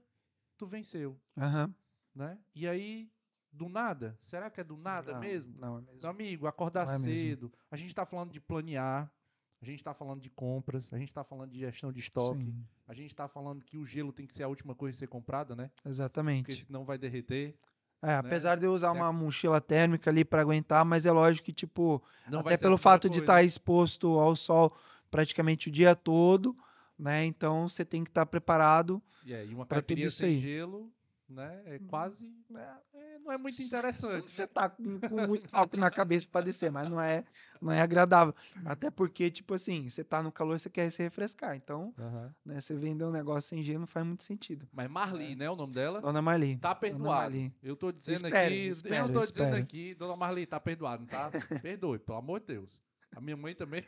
tu 0.59 0.67
venceu, 0.67 1.19
Aham. 1.39 1.75
né? 2.15 2.39
E 2.55 2.69
aí, 2.69 3.11
do 3.51 3.69
nada? 3.69 4.17
Será 4.21 4.51
que 4.51 4.61
é 4.61 4.65
do 4.65 4.77
nada 4.77 5.15
Não, 5.15 5.21
mesmo? 5.21 5.59
Não, 5.59 5.79
é 5.79 5.81
mesmo. 5.81 6.01
Meu 6.03 6.11
amigo, 6.11 6.47
acordar 6.47 6.83
é 6.83 6.99
mesmo. 6.99 7.05
cedo. 7.07 7.53
A 7.71 7.77
gente 7.77 7.95
tá 7.95 8.05
falando 8.05 8.31
de 8.31 8.41
planear. 8.41 9.11
A 9.61 9.65
gente 9.65 9.83
tá 9.83 9.95
falando 9.95 10.21
de 10.21 10.29
compras. 10.29 10.93
A 10.93 10.99
gente 10.99 11.13
tá 11.13 11.25
falando 11.25 11.51
de 11.51 11.59
gestão 11.59 11.91
de 11.91 12.01
estoque. 12.01 12.45
Sim, 12.45 12.67
A 12.87 12.93
gente 12.93 13.15
tá 13.15 13.27
falando 13.27 13.65
que 13.65 13.79
o 13.79 13.87
gelo 13.87 14.13
tem 14.13 14.27
que 14.27 14.35
ser 14.35 14.43
a 14.43 14.49
última 14.49 14.75
coisa 14.75 14.97
a 14.97 14.99
ser 14.99 15.07
comprada, 15.07 15.57
né? 15.57 15.71
Porque 15.79 15.89
exatamente. 15.89 16.65
senão 16.65 16.85
vai 16.85 16.99
derreter. 16.99 17.59
É, 18.03 18.15
apesar 18.15 18.57
de 18.57 18.67
eu 18.67 18.73
usar 18.73 18.93
uma 18.93 19.13
mochila 19.13 19.61
térmica 19.61 20.11
ali 20.11 20.25
pra 20.25 20.43
aguentar, 20.43 20.85
mas 20.85 21.07
é 21.07 21.13
lógico 21.13 21.47
que, 21.47 21.53
tipo, 21.53 22.03
Não 22.29 22.41
até 22.41 22.57
pelo 22.57 22.79
fato 22.79 23.09
de 23.09 23.19
estar 23.19 23.43
exposto 23.43 24.19
ao 24.19 24.37
sol 24.37 24.73
praticamente 25.11 25.69
o 25.69 25.73
dia 25.73 25.97
todo, 25.97 26.57
né? 26.99 27.25
Então 27.25 27.69
você 27.69 27.85
tem 27.85 28.05
que 28.05 28.11
estar 28.11 28.27
preparado. 28.27 29.03
E 29.25 29.35
aí, 29.35 29.55
uma 29.55 29.67
pra 29.67 29.79
tudo 29.79 29.87
caipirinha 29.87 30.09
isso 30.09 30.19
sem 30.19 30.29
aí. 30.29 30.39
gelo, 30.41 30.91
né? 31.29 31.63
É 31.67 31.79
quase. 31.81 32.33
né, 32.49 32.81
é, 32.95 33.19
não 33.19 33.33
é 33.33 33.39
muito 33.39 33.61
interessante. 33.61 34.31
você 34.31 34.47
tá 34.47 34.69
com, 34.69 35.01
com 35.01 35.27
muito 35.27 35.47
álcool 35.53 35.77
na 35.77 35.91
cabeça 35.91 36.27
pra 36.31 36.41
descer, 36.41 36.71
mas 36.71 36.89
não 36.89 37.01
é, 37.01 37.25
não 37.61 37.73
é 37.73 37.81
agradável. 37.81 38.35
Até 38.65 38.91
porque, 38.91 39.31
tipo 39.31 39.55
assim, 39.55 39.89
você 39.89 40.05
tá 40.05 40.23
no 40.23 40.31
calor, 40.31 40.59
você 40.59 40.71
quer 40.71 40.89
se 40.91 41.03
refrescar. 41.03 41.57
Então, 41.57 41.93
Aham. 41.99 42.35
né, 42.45 42.61
você 42.61 42.75
vender 42.75 43.05
um 43.05 43.11
negócio 43.11 43.49
sem 43.49 43.63
gelo 43.63 43.81
não 43.81 43.87
faz 43.87 44.07
muito 44.07 44.23
sentido. 44.23 44.69
Mas 44.73 44.89
Marli, 44.89 45.35
né? 45.35 45.51
O 45.51 45.57
nome 45.57 45.75
dela? 45.75 46.01
Dona 46.01 46.23
Marli. 46.23 46.57
Tá 46.59 46.75
perdoado. 46.75 47.53
Eu 47.63 47.77
tô 47.77 47.91
dizendo 47.91 48.27
Espero, 48.27 48.55
aqui. 48.55 48.67
espero, 48.67 48.97
eu 48.97 49.13
tô 49.13 49.21
dizendo 49.21 49.45
espero. 49.47 49.63
aqui, 49.63 49.95
dona 49.95 50.17
Marli, 50.17 50.47
tá 50.47 50.61
perdoado, 50.61 51.07
tá? 51.07 51.31
Perdoe, 51.63 51.99
pelo 51.99 52.19
amor 52.19 52.41
de 52.41 52.47
Deus. 52.47 52.81
A 53.15 53.21
minha 53.21 53.37
mãe 53.37 53.55
também. 53.55 53.85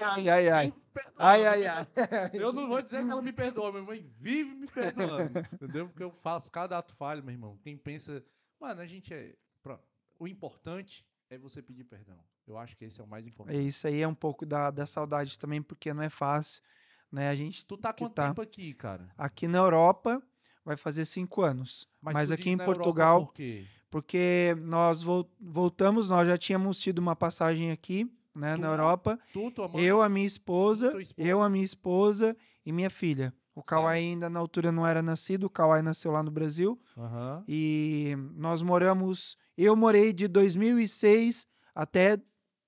Ai, 0.00 0.28
ai, 0.28 0.48
ai. 0.48 0.74
Ai, 1.16 1.46
ai, 1.46 1.66
ai. 1.66 1.86
Eu 2.34 2.52
não 2.52 2.68
vou 2.68 2.82
dizer 2.82 3.04
que 3.04 3.10
ela 3.10 3.22
me 3.22 3.32
perdoa, 3.32 3.70
minha 3.72 3.84
mãe 3.84 4.06
vive 4.18 4.54
me 4.54 4.66
perdoando. 4.66 5.38
entendeu? 5.52 5.88
Porque 5.88 6.02
eu 6.02 6.10
faço 6.10 6.50
cada 6.50 6.78
ato 6.78 6.94
falho, 6.94 7.22
meu 7.22 7.32
irmão. 7.32 7.58
Quem 7.62 7.76
pensa. 7.76 8.22
Mano, 8.60 8.80
a 8.80 8.86
gente 8.86 9.12
é. 9.12 9.34
pronto. 9.62 9.82
O 10.18 10.26
importante 10.28 11.06
é 11.30 11.38
você 11.38 11.62
pedir 11.62 11.84
perdão. 11.84 12.18
Eu 12.46 12.58
acho 12.58 12.76
que 12.76 12.84
esse 12.84 13.00
é 13.00 13.04
o 13.04 13.06
mais 13.06 13.26
É 13.26 13.30
importante. 13.30 13.66
Isso 13.66 13.86
aí 13.86 14.00
é 14.00 14.08
um 14.08 14.14
pouco 14.14 14.44
da, 14.44 14.70
da 14.70 14.86
saudade 14.86 15.38
também, 15.38 15.62
porque 15.62 15.92
não 15.94 16.02
é 16.02 16.10
fácil, 16.10 16.62
né? 17.10 17.28
A 17.28 17.34
gente 17.34 17.64
Tu 17.66 17.76
tá 17.76 17.92
quanto 17.92 18.14
tá. 18.14 18.28
tempo 18.28 18.42
aqui, 18.42 18.74
cara? 18.74 19.08
aqui 19.16 19.46
na 19.48 19.58
Europa 19.58 20.22
vai 20.64 20.76
fazer 20.76 21.04
cinco 21.04 21.42
anos, 21.42 21.88
mas, 22.00 22.28
tu 22.28 22.34
aqui 22.34 22.50
em 22.50 22.56
na 22.56 22.64
Europa 22.64 22.82
Portugal, 22.84 23.26
por 23.26 23.34
quê? 23.34 23.64
porque 23.90 24.56
nós 24.60 25.02
vol- 25.02 25.30
voltamos, 25.40 26.08
nós 26.08 26.26
já 26.26 26.38
tínhamos 26.38 26.78
tido 26.78 26.98
uma 26.98 27.16
passagem 27.16 27.70
aqui, 27.70 28.10
né, 28.34 28.54
Tu? 28.54 28.60
na 28.60 28.68
Europa. 28.68 29.18
Tu, 29.32 29.50
tua 29.50 29.68
mãe. 29.68 29.82
Eu, 29.82 30.02
a 30.02 30.08
minha 30.08 30.26
esposa, 30.26 30.86
esposa. 31.00 31.14
eu, 31.16 31.42
a 31.42 31.48
minha 31.48 31.64
esposa 31.64 32.36
e 32.64 32.72
minha 32.72 32.90
filha. 32.90 33.32
O. 33.54 33.62
Kawai 33.62 33.98
ainda 33.98 34.30
na 34.30 34.40
altura 34.40 34.72
não 34.72 34.86
era 34.86 35.02
nascido, 35.02 35.44
o 35.44 35.50
Kawai 35.50 35.82
nasceu 35.82 36.10
lá 36.10 36.22
no 36.22 36.30
Brasil. 36.30 36.80
Aham. 36.96 37.44
E 37.46 38.14
nós 38.34 38.62
moramos. 38.62 39.36
Eu 39.58 39.76
morei 39.76 40.12
de 40.12 40.26
2006 40.26 41.46
até 41.74 42.18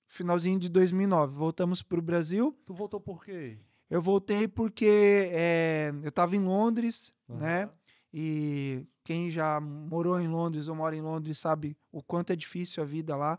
finalzinho 0.09 0.59
de 0.59 0.69
2009. 0.69 1.35
Voltamos 1.35 1.83
para 1.83 1.99
o 1.99 2.03
Brasil. 2.03 2.55
Tu 2.67 2.75
voltou 2.75 3.01
por 3.01 3.25
quê? 3.25 3.59
Eu 3.89 4.03
voltei 4.03 4.47
porque 4.49 5.31
eh, 5.33 5.93
eu 6.03 6.09
estava 6.09 6.37
em 6.37 6.41
Londres, 6.45 7.13
né? 7.29 7.65
Aham. 7.65 7.73
E 8.13 8.87
quem 9.03 9.29
já 9.31 9.61
morou 9.61 10.21
em 10.21 10.29
Londres 10.29 10.69
ou 10.69 10.75
mora 10.75 10.95
em 10.95 11.01
Londres 11.03 11.39
sabe 11.39 11.77
o 11.91 12.01
quanto 12.03 12.33
é 12.33 12.37
difícil 12.37 12.83
a 12.83 12.87
vida 12.87 13.17
lá. 13.17 13.39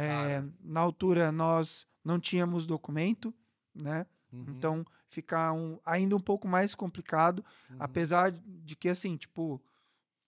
Cara. 0.00 0.48
na 0.62 0.80
altura 0.80 1.30
nós 1.32 1.86
não 2.04 2.18
tínhamos 2.18 2.66
documento, 2.66 3.32
né? 3.74 4.06
Uhum, 4.32 4.44
Então 4.48 4.86
fica 5.08 5.52
um- 5.52 5.78
ainda 5.86 6.16
um 6.16 6.20
pouco 6.20 6.48
mais 6.48 6.74
complicado, 6.74 7.44
uhum. 7.70 7.76
apesar 7.78 8.32
de 8.32 8.74
que 8.74 8.88
assim, 8.88 9.16
tipo, 9.16 9.62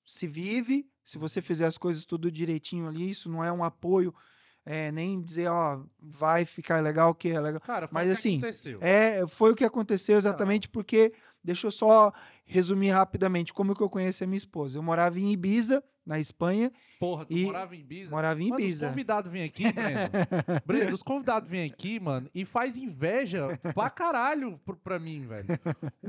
se 0.05 0.27
vive, 0.27 0.89
se 1.03 1.19
você 1.19 1.43
fizer 1.43 1.67
as 1.67 1.77
coisas 1.77 2.05
tudo 2.05 2.31
direitinho 2.31 2.87
ali, 2.87 3.11
isso 3.11 3.29
não 3.29 3.43
é 3.43 3.51
um 3.53 3.65
apoio, 3.65 4.15
é, 4.65 4.91
nem 4.93 5.21
dizer, 5.21 5.49
ó, 5.49 5.81
vai 6.01 6.45
ficar 6.45 6.81
legal, 6.83 7.15
que 7.15 7.29
é 7.31 7.41
legal. 7.41 7.61
Cara, 7.61 7.89
foi 7.89 7.95
mas 7.95 8.05
o 8.09 8.13
que 8.13 8.19
assim, 8.19 8.39
aconteceu. 8.39 8.79
É, 8.81 9.27
foi 9.27 9.53
o 9.53 9.57
que 9.57 9.65
aconteceu 9.65 10.17
exatamente 10.17 10.69
porque, 10.69 11.13
deixa 11.43 11.67
eu 11.67 11.71
só 11.73 12.13
resumir 12.45 12.91
rapidamente 12.91 13.53
como 13.53 13.75
que 13.75 13.83
eu 13.83 13.91
conheci 13.91 14.23
a 14.25 14.27
minha 14.27 14.39
esposa. 14.39 14.79
Eu 14.79 14.83
morava 14.83 15.19
em 15.19 15.33
Ibiza, 15.33 15.83
na 16.07 16.21
Espanha, 16.21 16.73
Porra, 17.01 17.25
tu 17.27 17.33
e- 17.37 17.45
morava 17.45 17.75
em 17.75 17.81
Ibiza? 17.81 18.11
morava 18.15 18.41
em 18.41 18.45
Mano, 18.51 18.57
os 18.57 18.63
Ibiza. 18.65 18.89
convidados 18.89 19.33
vêm 19.33 19.43
aqui, 19.45 19.65
Breno. 19.73 19.99
Breno, 20.65 20.95
os 20.95 21.03
convidados 21.03 21.49
vêm 21.51 21.65
aqui, 21.67 21.99
mano, 21.99 22.31
e 22.33 22.45
faz 22.45 22.77
inveja 22.77 23.59
pra 23.75 23.91
caralho 23.91 24.59
pro- 24.65 24.77
pra 24.77 24.99
mim, 24.99 25.27
velho. 25.27 25.47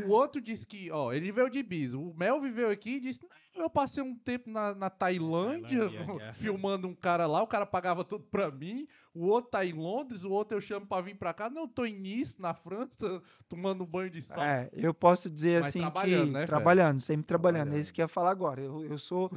O 0.06 0.10
outro 0.12 0.40
disse 0.40 0.68
que, 0.68 0.92
ó, 0.92 1.12
ele 1.12 1.32
veio 1.32 1.50
de 1.50 1.60
Ibiza. 1.60 1.98
O 1.98 2.14
Mel 2.16 2.40
viveu 2.40 2.70
aqui 2.70 2.98
e 2.98 3.00
disse, 3.00 3.22
"Não, 3.56 3.64
eu 3.64 3.70
passei 3.70 4.04
um 4.04 4.16
tempo 4.16 4.50
na, 4.52 4.76
na 4.76 4.90
Tailândia, 4.90 5.90
Tailândia, 5.90 6.24
é. 6.30 6.34
filmando 6.34 6.88
um 6.88 6.94
cara 6.94 7.26
lá, 7.26 7.42
o 7.42 7.48
cara 7.48 7.66
pagava 7.66 8.04
tudo 8.06 8.24
pra 8.30 8.52
mim. 8.52 8.88
O 9.16 9.26
outro 9.26 9.50
tá 9.50 9.66
em 9.66 9.74
Londres, 9.74 10.24
o 10.24 10.30
outro 10.30 10.56
eu 10.56 10.62
chamo 10.62 10.86
pra 10.86 11.02
vir 11.02 11.16
pra 11.16 11.34
cá. 11.34 11.50
Não, 11.50 11.68
tô 11.68 11.84
em 11.86 12.00
Nice, 12.00 12.40
na 12.40 12.54
França, 12.54 13.20
tomando 13.50 13.84
banho 13.84 14.12
de 14.12 14.22
sol. 14.22 14.44
É, 14.44 14.70
eu 14.72 14.94
posso 14.94 15.28
dizer 15.28 15.58
Mas 15.62 15.70
assim 15.70 15.80
trabalhando, 15.80 16.26
que 16.28 16.32
né, 16.34 16.46
trabalhando, 16.46 17.02
sempre 17.02 17.26
trabalhando. 17.26 17.58
É 17.58 17.64
Trabalhando. 17.64 17.82
isso 17.82 17.94
que 17.94 18.00
eu 18.00 18.04
ia 18.04 18.08
falar 18.08 18.30
agora. 18.30 18.62
Eu, 18.62 18.86
eu 18.86 18.98
sou 19.00 19.32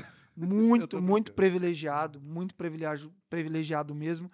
muito, 0.47 1.01
muito 1.03 1.33
privilegiado, 1.33 2.21
muito 2.21 2.55
privilegiado, 2.55 3.13
privilegiado 3.29 3.95
mesmo, 3.95 4.31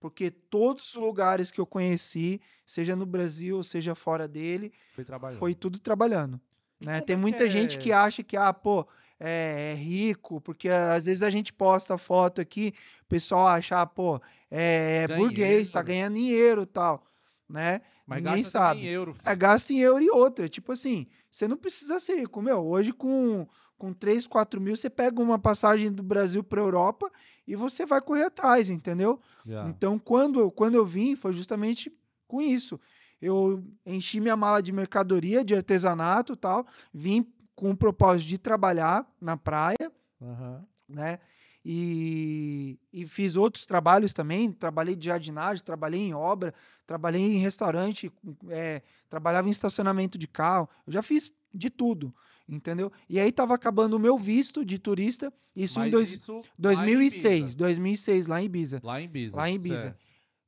porque 0.00 0.30
todos 0.30 0.94
os 0.94 0.94
lugares 0.94 1.50
que 1.50 1.60
eu 1.60 1.66
conheci, 1.66 2.40
seja 2.64 2.94
no 2.94 3.04
Brasil, 3.04 3.62
seja 3.62 3.94
fora 3.94 4.28
dele, 4.28 4.72
Foi 4.94 5.04
trabalhando. 5.04 5.38
foi 5.38 5.54
tudo 5.54 5.78
trabalhando. 5.78 6.40
Né? 6.80 7.00
Tem 7.00 7.14
é 7.14 7.18
muita 7.18 7.48
gente 7.48 7.76
é? 7.76 7.80
que 7.80 7.92
acha 7.92 8.22
que, 8.22 8.36
ah, 8.36 8.52
pô, 8.52 8.86
é, 9.18 9.72
é 9.72 9.74
rico, 9.74 10.40
porque 10.40 10.68
às 10.68 11.06
vezes 11.06 11.22
a 11.22 11.30
gente 11.30 11.52
posta 11.52 11.98
foto 11.98 12.40
aqui, 12.40 12.72
o 13.02 13.08
pessoal 13.08 13.48
acha, 13.48 13.80
ah, 13.80 13.86
pô, 13.86 14.20
é, 14.50 15.06
é 15.08 15.16
burguês, 15.16 15.70
tá 15.70 15.82
dinheiro. 15.82 15.86
ganhando 15.86 16.14
dinheiro 16.14 16.62
e 16.62 16.66
tal, 16.66 17.04
né? 17.48 17.80
Mas 18.06 18.22
ninguém 18.22 18.42
gasta 18.42 18.50
sabe. 18.58 18.80
em 18.80 18.86
euro. 18.86 19.16
É, 19.24 19.34
gasta 19.36 19.72
em 19.72 19.78
euro 19.80 20.02
e 20.02 20.10
outra. 20.10 20.48
Tipo 20.48 20.72
assim, 20.72 21.06
você 21.30 21.46
não 21.48 21.56
precisa 21.56 21.98
ser 22.00 22.16
rico. 22.16 22.40
Meu, 22.42 22.64
hoje 22.66 22.92
com, 22.92 23.46
com 23.76 23.92
3, 23.92 24.26
4 24.26 24.60
mil, 24.60 24.76
você 24.76 24.88
pega 24.90 25.20
uma 25.22 25.38
passagem 25.38 25.90
do 25.92 26.02
Brasil 26.02 26.42
para 26.42 26.60
Europa 26.60 27.10
e 27.46 27.54
você 27.54 27.84
vai 27.86 28.00
correr 28.00 28.24
atrás, 28.24 28.70
entendeu? 28.70 29.20
Já. 29.44 29.66
Então, 29.68 29.98
quando, 29.98 30.40
eu- 30.40 30.50
quando 30.50 30.74
eu 30.74 30.84
vim, 30.86 31.16
foi 31.16 31.32
justamente 31.32 31.92
com 32.26 32.40
isso. 32.40 32.78
Eu 33.20 33.64
enchi 33.84 34.20
minha 34.20 34.36
mala 34.36 34.62
de 34.62 34.70
mercadoria, 34.72 35.44
de 35.44 35.54
artesanato 35.54 36.34
e 36.34 36.36
tal, 36.36 36.66
vim 36.94 37.26
com 37.54 37.70
o 37.72 37.76
propósito 37.76 38.28
de 38.28 38.38
trabalhar 38.38 39.04
na 39.20 39.36
praia, 39.36 39.90
Aham. 40.22 40.64
né? 40.88 41.18
E, 41.64 42.78
e 42.92 43.06
fiz 43.06 43.36
outros 43.36 43.66
trabalhos 43.66 44.12
também. 44.14 44.50
Trabalhei 44.52 44.96
de 44.96 45.06
jardinagem, 45.06 45.64
trabalhei 45.64 46.00
em 46.00 46.14
obra, 46.14 46.54
trabalhei 46.86 47.20
em 47.20 47.38
restaurante, 47.38 48.10
é, 48.48 48.82
trabalhava 49.08 49.48
em 49.48 49.50
estacionamento 49.50 50.16
de 50.18 50.26
carro. 50.26 50.68
Eu 50.86 50.92
já 50.92 51.02
fiz 51.02 51.32
de 51.52 51.70
tudo, 51.70 52.14
entendeu? 52.48 52.90
E 53.08 53.18
aí 53.20 53.30
tava 53.32 53.54
acabando 53.54 53.94
o 53.94 53.98
meu 53.98 54.18
visto 54.18 54.64
de 54.64 54.78
turista, 54.78 55.32
isso 55.54 55.78
em 55.78 55.84
Mas 55.84 55.92
dois, 55.92 56.14
isso 56.14 56.32
lá 56.36 56.40
em 56.40 56.62
2006, 56.62 57.40
Ibiza. 57.40 57.58
2006 57.58 58.26
lá 58.26 58.40
em 58.40 58.44
Ibiza. 58.44 58.80
Lá 58.82 59.00
em 59.00 59.04
Ibiza. 59.04 59.36
Lá 59.36 59.50
em 59.50 59.54
Ibiza. 59.54 59.76
certo. 59.82 59.98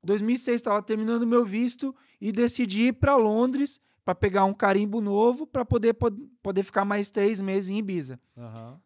2006 0.03 0.55
estava 0.57 0.83
terminando 0.83 1.23
o 1.23 1.27
meu 1.27 1.45
visto 1.45 1.95
e 2.21 2.33
decidi 2.33 2.85
ir 2.85 2.93
para 2.95 3.17
Londres 3.17 3.81
para 4.05 4.15
pegar 4.15 4.45
um 4.47 4.55
carimbo 4.55 4.99
novo 5.01 5.47
para 5.47 5.63
poder, 5.65 5.93
pod- 5.93 6.19
poder 6.43 6.63
ficar 6.63 6.87
mais 6.87 7.11
três 7.11 7.41
meses 7.41 7.69
em 7.71 7.79
Ibiza. 7.79 8.19
Aham. 8.37 8.81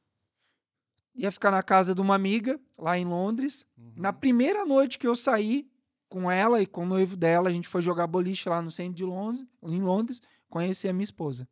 Ia 1.15 1.31
ficar 1.31 1.51
na 1.51 1.63
casa 1.63 1.95
de 1.95 2.01
uma 2.01 2.15
amiga 2.15 2.59
lá 2.79 2.99
em 2.99 3.05
Londres. 3.05 3.65
Uhum. 3.79 3.93
Na 3.97 4.13
primeira 4.13 4.65
noite 4.67 4.99
que 4.99 5.07
eu 5.07 5.15
saí 5.15 5.69
com 6.09 6.31
ela 6.31 6.61
e 6.61 6.67
com 6.67 6.83
o 6.83 6.87
noivo 6.87 7.17
dela, 7.17 7.49
a 7.49 7.53
gente 7.53 7.69
foi 7.69 7.83
jogar 7.83 8.07
boliche 8.07 8.49
lá 8.49 8.61
no 8.61 8.71
centro 8.71 8.95
de 8.95 9.05
Londres, 9.05 9.47
em 9.63 9.81
Londres, 9.81 10.21
conheci 10.49 10.89
a 10.89 10.93
minha 10.93 11.05
esposa. 11.05 11.49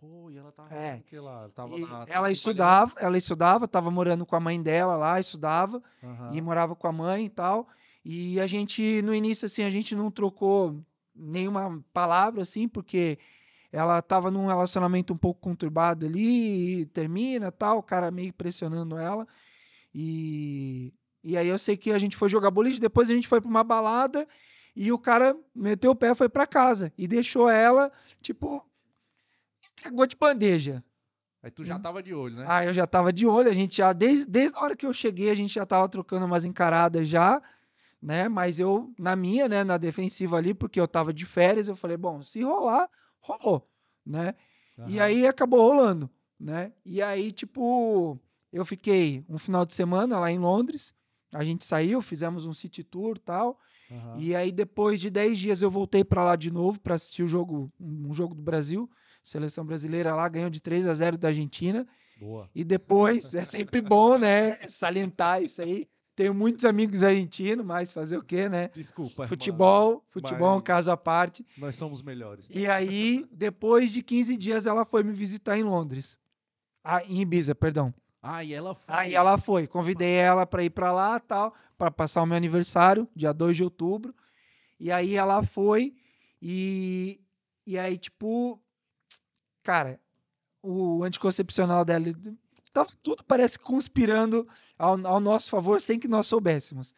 Pô, 0.00 0.30
e 0.30 0.36
ela 0.38 0.52
tava 0.52 0.72
É. 0.74 1.02
lá? 1.20 1.40
Ela 1.42 1.48
Tava 1.50 1.76
E 1.76 1.80
na- 1.80 1.86
tava 1.88 2.10
ela 2.10 2.30
estudava, 2.30 2.94
ela 2.98 3.18
estudava, 3.18 3.64
estava 3.64 3.90
morando 3.90 4.24
com 4.24 4.36
a 4.36 4.40
mãe 4.40 4.62
dela 4.62 4.96
lá, 4.96 5.18
estudava 5.18 5.82
Aham. 6.02 6.30
e 6.34 6.40
morava 6.40 6.76
com 6.76 6.86
a 6.86 6.92
mãe 6.92 7.24
e 7.24 7.28
tal. 7.28 7.66
E 8.04 8.38
a 8.40 8.46
gente, 8.46 9.02
no 9.02 9.12
início, 9.14 9.46
assim, 9.46 9.64
a 9.64 9.70
gente 9.70 9.94
não 9.96 10.10
trocou 10.10 10.80
nenhuma 11.14 11.82
palavra, 11.92 12.42
assim, 12.42 12.68
porque 12.68 13.18
ela 13.72 14.00
tava 14.00 14.30
num 14.30 14.46
relacionamento 14.46 15.12
um 15.12 15.16
pouco 15.16 15.40
conturbado 15.40 16.06
ali, 16.06 16.80
e 16.80 16.86
termina 16.86 17.52
tal, 17.52 17.78
o 17.78 17.82
cara 17.82 18.10
meio 18.10 18.32
pressionando 18.32 18.96
ela. 18.96 19.26
E, 19.94 20.92
e 21.22 21.36
aí 21.36 21.48
eu 21.48 21.58
sei 21.58 21.76
que 21.76 21.92
a 21.92 21.98
gente 21.98 22.16
foi 22.16 22.28
jogar 22.28 22.50
boliche, 22.50 22.80
depois 22.80 23.10
a 23.10 23.14
gente 23.14 23.28
foi 23.28 23.40
pra 23.40 23.50
uma 23.50 23.64
balada 23.64 24.26
e 24.74 24.92
o 24.92 24.98
cara 24.98 25.36
meteu 25.54 25.90
o 25.90 25.96
pé 25.96 26.14
foi 26.14 26.28
pra 26.28 26.46
casa. 26.46 26.92
E 26.96 27.08
deixou 27.08 27.50
ela, 27.50 27.90
tipo, 28.22 28.64
entregou 29.72 30.06
de 30.06 30.16
bandeja. 30.16 30.82
Aí 31.42 31.50
tu 31.50 31.64
já 31.64 31.78
tava 31.78 32.02
de 32.02 32.12
olho, 32.14 32.36
né? 32.36 32.44
Ah, 32.48 32.64
eu 32.64 32.72
já 32.72 32.86
tava 32.86 33.12
de 33.12 33.26
olho, 33.26 33.48
a 33.48 33.54
gente 33.54 33.76
já, 33.76 33.92
desde, 33.92 34.26
desde 34.26 34.56
a 34.56 34.60
hora 34.60 34.76
que 34.76 34.86
eu 34.86 34.92
cheguei, 34.92 35.30
a 35.30 35.34
gente 35.34 35.54
já 35.54 35.64
tava 35.64 35.88
trocando 35.88 36.26
umas 36.26 36.44
encaradas 36.44 37.08
já, 37.08 37.40
né? 38.02 38.28
Mas 38.28 38.58
eu, 38.58 38.92
na 38.98 39.14
minha, 39.14 39.48
né, 39.48 39.62
na 39.62 39.78
defensiva 39.78 40.36
ali, 40.36 40.52
porque 40.52 40.80
eu 40.80 40.88
tava 40.88 41.12
de 41.12 41.24
férias, 41.24 41.68
eu 41.68 41.76
falei, 41.76 41.96
bom, 41.96 42.22
se 42.22 42.42
rolar, 42.42 42.88
rolou, 43.20 43.68
né? 44.04 44.34
E 44.86 44.98
Aham. 44.98 45.02
aí 45.04 45.26
acabou 45.26 45.60
rolando, 45.60 46.10
né? 46.38 46.72
E 46.84 47.02
aí, 47.02 47.32
tipo, 47.32 48.18
eu 48.52 48.64
fiquei 48.64 49.24
um 49.28 49.38
final 49.38 49.66
de 49.66 49.74
semana 49.74 50.18
lá 50.18 50.30
em 50.30 50.38
Londres. 50.38 50.94
A 51.32 51.44
gente 51.44 51.64
saiu, 51.64 52.00
fizemos 52.00 52.46
um 52.46 52.52
city 52.52 52.82
tour 52.82 53.16
e 53.16 53.20
tal. 53.20 53.58
Aham. 53.90 54.18
E 54.20 54.34
aí, 54.34 54.50
depois 54.52 55.00
de 55.00 55.10
10 55.10 55.38
dias, 55.38 55.62
eu 55.62 55.70
voltei 55.70 56.04
pra 56.04 56.24
lá 56.24 56.36
de 56.36 56.50
novo 56.50 56.80
para 56.80 56.94
assistir 56.94 57.22
o 57.22 57.28
jogo, 57.28 57.70
um 57.78 58.12
jogo 58.14 58.34
do 58.34 58.42
Brasil. 58.42 58.90
Seleção 59.22 59.64
brasileira 59.64 60.14
lá 60.14 60.26
ganhou 60.28 60.48
de 60.48 60.60
3 60.60 60.86
a 60.88 60.94
0 60.94 61.18
da 61.18 61.28
Argentina. 61.28 61.86
Boa. 62.16 62.48
E 62.54 62.64
depois, 62.64 63.34
é 63.34 63.44
sempre 63.44 63.80
bom, 63.80 64.16
né? 64.16 64.56
Salientar 64.68 65.42
isso 65.42 65.60
aí. 65.60 65.88
Tenho 66.18 66.34
muitos 66.34 66.64
amigos 66.64 67.04
argentinos, 67.04 67.64
mas 67.64 67.92
fazer 67.92 68.16
o 68.16 68.24
quê, 68.24 68.48
né? 68.48 68.70
Desculpa. 68.74 69.28
Futebol, 69.28 70.04
futebol 70.10 70.54
é 70.54 70.56
um 70.56 70.60
caso 70.60 70.90
à 70.90 70.96
parte. 70.96 71.46
Nós 71.56 71.76
somos 71.76 72.02
melhores. 72.02 72.50
E 72.52 72.66
aí, 72.66 73.24
depois 73.30 73.92
de 73.92 74.02
15 74.02 74.36
dias, 74.36 74.66
ela 74.66 74.84
foi 74.84 75.04
me 75.04 75.12
visitar 75.12 75.56
em 75.56 75.62
Londres. 75.62 76.18
Ah, 76.82 77.04
em 77.04 77.20
Ibiza, 77.20 77.54
perdão. 77.54 77.94
Ah, 78.20 78.42
e 78.42 78.52
ela 78.52 78.74
foi. 78.74 78.94
Aí 78.96 79.14
ela 79.14 79.38
foi, 79.38 79.68
convidei 79.68 80.16
ela 80.16 80.44
para 80.44 80.64
ir 80.64 80.70
para 80.70 80.90
lá, 80.90 81.20
tal, 81.20 81.54
para 81.78 81.88
passar 81.88 82.20
o 82.24 82.26
meu 82.26 82.36
aniversário, 82.36 83.08
dia 83.14 83.32
2 83.32 83.56
de 83.56 83.62
outubro. 83.62 84.12
E 84.80 84.90
aí 84.90 85.14
ela 85.14 85.44
foi 85.44 85.94
e 86.42 87.20
e 87.64 87.78
aí 87.78 87.96
tipo, 87.96 88.60
cara, 89.62 90.00
o 90.60 91.04
anticoncepcional 91.04 91.84
dela 91.84 92.12
tava 92.84 92.98
tudo 93.02 93.24
parece 93.24 93.58
conspirando 93.58 94.46
ao, 94.78 95.06
ao 95.06 95.20
nosso 95.20 95.50
favor 95.50 95.80
sem 95.80 95.98
que 95.98 96.08
nós 96.08 96.26
soubéssemos. 96.26 96.94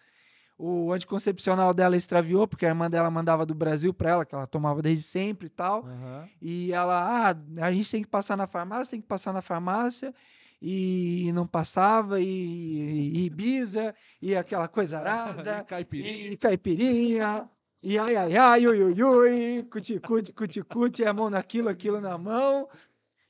O 0.63 0.93
anticoncepcional 0.93 1.73
dela 1.73 1.97
extraviou 1.97 2.47
porque 2.47 2.67
a 2.67 2.69
irmã 2.69 2.91
dela 2.91 3.11
mandava 3.11 3.47
do 3.47 3.55
Brasil 3.55 3.95
para 3.95 4.11
ela, 4.11 4.25
que 4.27 4.35
ela 4.35 4.47
tomava 4.47 4.83
desde 4.83 5.05
sempre 5.05 5.47
e 5.47 5.51
tal. 5.51 5.87
Aham. 5.87 6.29
E 6.41 6.71
ela, 6.73 7.31
ah, 7.31 7.65
a 7.65 7.73
gente 7.73 7.91
tem 7.91 8.03
que 8.03 8.09
passar 8.09 8.37
na 8.37 8.47
farmácia, 8.47 8.91
tem 8.91 9.01
que 9.01 9.07
passar 9.09 9.33
na 9.33 9.41
farmácia. 9.41 10.15
E 10.61 11.31
não 11.33 11.47
passava, 11.47 12.21
e, 12.21 12.27
e 12.27 13.25
Ibiza, 13.25 13.95
e 14.21 14.37
aquela 14.37 14.69
coisa 14.69 14.99
arada, 15.01 15.61
E 15.61 15.65
caipirinha. 15.65 16.33
e 16.33 16.37
caipirinha, 16.37 17.49
e 17.83 17.99
ai, 17.99 18.15
ai, 18.15 18.37
ai, 18.37 18.67
ui, 18.67 18.83
ui, 18.83 19.03
ui, 19.03 19.63
cuti-cuti, 19.73 20.35
cuti-cuti, 20.35 21.03
a 21.07 21.15
mão 21.15 21.31
naquilo, 21.31 21.71
aquilo 21.71 21.99
na 21.99 22.19
mão. 22.19 22.69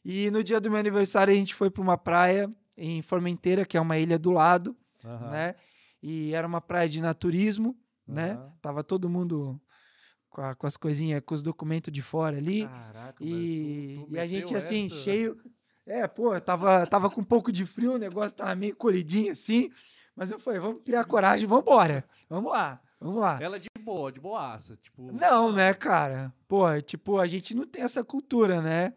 E 0.05 0.31
no 0.31 0.43
dia 0.43 0.61
do 0.61 0.71
meu 0.71 0.79
aniversário 0.79 1.33
a 1.33 1.37
gente 1.37 1.55
foi 1.55 1.71
para 1.71 1.83
uma 1.83 1.99
praia 1.99 2.51
em 2.77 3.03
Formenteira, 3.03 3.65
que 3.67 3.77
é 3.77 3.81
uma 3.81 3.99
ilha 3.99 4.19
do 4.19 4.31
lado, 4.31 4.77
Aham. 5.05 5.31
né? 5.31 5.55
E 6.03 6.33
era 6.35 6.47
uma 6.47 6.61
praia 6.61 6.89
de 6.89 7.01
naturismo, 7.01 7.77
né? 8.07 8.33
Aham. 8.33 8.53
Tava 8.63 8.83
todo 8.85 9.09
mundo 9.11 9.61
com, 10.31 10.41
a- 10.41 10.55
com 10.55 10.67
as 10.67 10.77
coisinhas, 10.77 11.23
com 11.25 11.35
os 11.35 11.43
documentos 11.43 11.93
de 11.93 12.01
fora 12.01 12.39
ali. 12.39 12.67
Caraca, 12.67 13.23
E, 13.23 13.97
tu- 14.01 14.07
tu 14.07 14.15
e 14.17 14.19
a 14.19 14.27
gente 14.27 14.55
assim, 14.57 14.87
essa? 14.87 14.95
cheio. 14.95 15.37
É, 15.87 16.07
pô, 16.07 16.39
tava, 16.41 16.87
tava 16.87 17.11
com 17.11 17.21
um 17.21 17.25
pouco 17.25 17.51
de 17.53 17.67
frio, 17.67 17.95
o 17.95 17.99
negócio 17.99 18.37
tava 18.37 18.55
meio 18.55 18.75
colidinho 18.77 19.33
assim. 19.33 19.71
Mas 20.17 20.31
eu 20.31 20.39
falei, 20.39 20.61
vamos 20.61 20.83
criar 20.83 21.05
coragem, 21.05 21.47
vamos 21.47 21.65
embora. 21.65 22.05
Vamos 22.29 22.51
lá, 22.53 22.81
vamos 23.01 23.21
lá. 23.21 23.39
Ela 23.43 23.57
é 23.57 23.59
de 23.59 23.69
boa, 23.81 24.11
de 24.13 24.21
boaça. 24.21 24.77
Tipo, 24.77 25.11
Não, 25.13 25.51
né, 25.53 25.75
cara? 25.75 26.33
Pô, 26.47 26.65
tipo, 26.81 27.19
a 27.19 27.27
gente 27.27 27.55
não 27.55 27.67
tem 27.67 27.83
essa 27.83 28.05
cultura, 28.05 28.63
né? 28.63 28.95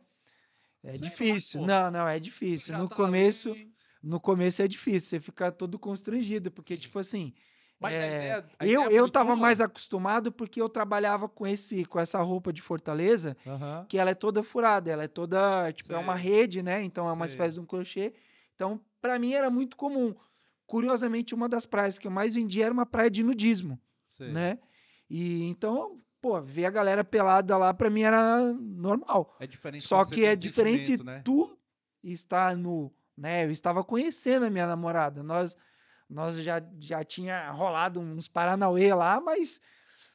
É 0.83 0.91
Sei 0.91 0.99
lá, 0.99 1.09
difícil. 1.09 1.61
pô. 1.61 1.67
Não, 1.67 1.91
não, 1.91 2.07
é 2.07 2.19
difícil. 2.19 2.73
já 2.73 2.79
No 2.79 2.89
tá 2.89 2.95
começo, 2.95 3.51
ali, 3.51 3.71
no 4.01 4.19
começo 4.19 4.61
é 4.61 4.67
difícil, 4.67 5.09
você 5.09 5.19
fica 5.19 5.51
todo 5.51 5.79
constrangido, 5.79 6.51
porque, 6.51 6.75
tipo 6.77 6.99
assim. 6.99 7.33
Mas 7.79 7.93
a 7.93 7.97
é, 7.97 8.07
ideia- 8.07 8.49
a 8.59 8.67
eu, 8.67 8.81
eu 8.91 9.03
foi 9.03 9.11
tava 9.11 9.35
tua? 9.35 9.35
mais 9.37 9.59
acostumado 9.61 10.31
porque 10.31 10.61
eu 10.61 10.69
trabalhava 10.69 11.27
com 11.27 11.45
esse 11.47 11.83
com 11.85 11.99
essa 11.99 12.21
roupa 12.21 12.51
de 12.53 12.61
Fortaleza 12.61 13.35
Aham. 13.45 13.85
que 13.89 13.97
ela 13.97 14.11
é 14.11 14.15
toda 14.15 14.41
furada, 14.43 14.89
ela 14.91 15.03
é 15.03 15.07
toda, 15.07 15.71
tipo, 15.73 15.91
é 15.93 15.97
uma 15.97 16.17
Sei. 16.17 16.23
rede, 16.31 16.63
né? 16.63 16.83
Então 16.83 17.07
é 17.07 17.11
uma 17.13 17.25
Sei. 17.25 17.33
espécie 17.33 17.55
de 17.55 17.61
um 17.61 17.65
crochê. 17.65 18.13
Então, 18.55 18.79
pra 19.01 19.17
mim 19.19 19.33
era 19.33 19.49
muito 19.49 19.75
comum. 19.77 20.15
Curiosamente, 20.65 21.35
uma 21.35 21.49
das 21.49 21.65
praias 21.65 21.99
que 21.99 22.07
eu 22.07 22.11
mais 22.11 22.35
vendia 22.35 22.65
era 22.65 22.73
uma 22.73 22.85
praia 22.85 23.09
de 23.11 23.21
nudismo, 23.23 23.79
Sei. 24.09 24.31
né? 24.31 24.59
E 25.09 25.43
então, 25.45 26.01
pô, 26.23 26.41
ver 26.41 26.63
a 26.63 26.69
galera 26.69 27.03
pelada 27.03 27.57
lá 27.57 27.73
pra 27.73 27.89
mim 27.89 28.03
era 28.03 28.41
normal. 28.53 29.35
É 29.41 29.45
diferente 29.45 29.85
Só 29.85 30.05
que 30.05 30.23
é 30.23 30.37
diferente 30.37 31.03
né? 31.03 31.21
tu 31.21 31.59
estar 32.01 32.55
nu, 32.55 32.95
né? 33.17 33.43
Eu 33.43 33.51
estava 33.51 33.83
conhecendo 33.83 34.45
a 34.45 34.49
minha 34.49 34.65
namorada. 34.65 35.21
Nós 35.21 35.57
nós 36.09 36.37
já 36.37 36.63
já 36.79 37.03
tinha 37.03 37.51
rolado 37.51 37.99
uns 37.99 38.29
paranauê 38.29 38.93
lá, 38.93 39.19
mas 39.19 39.59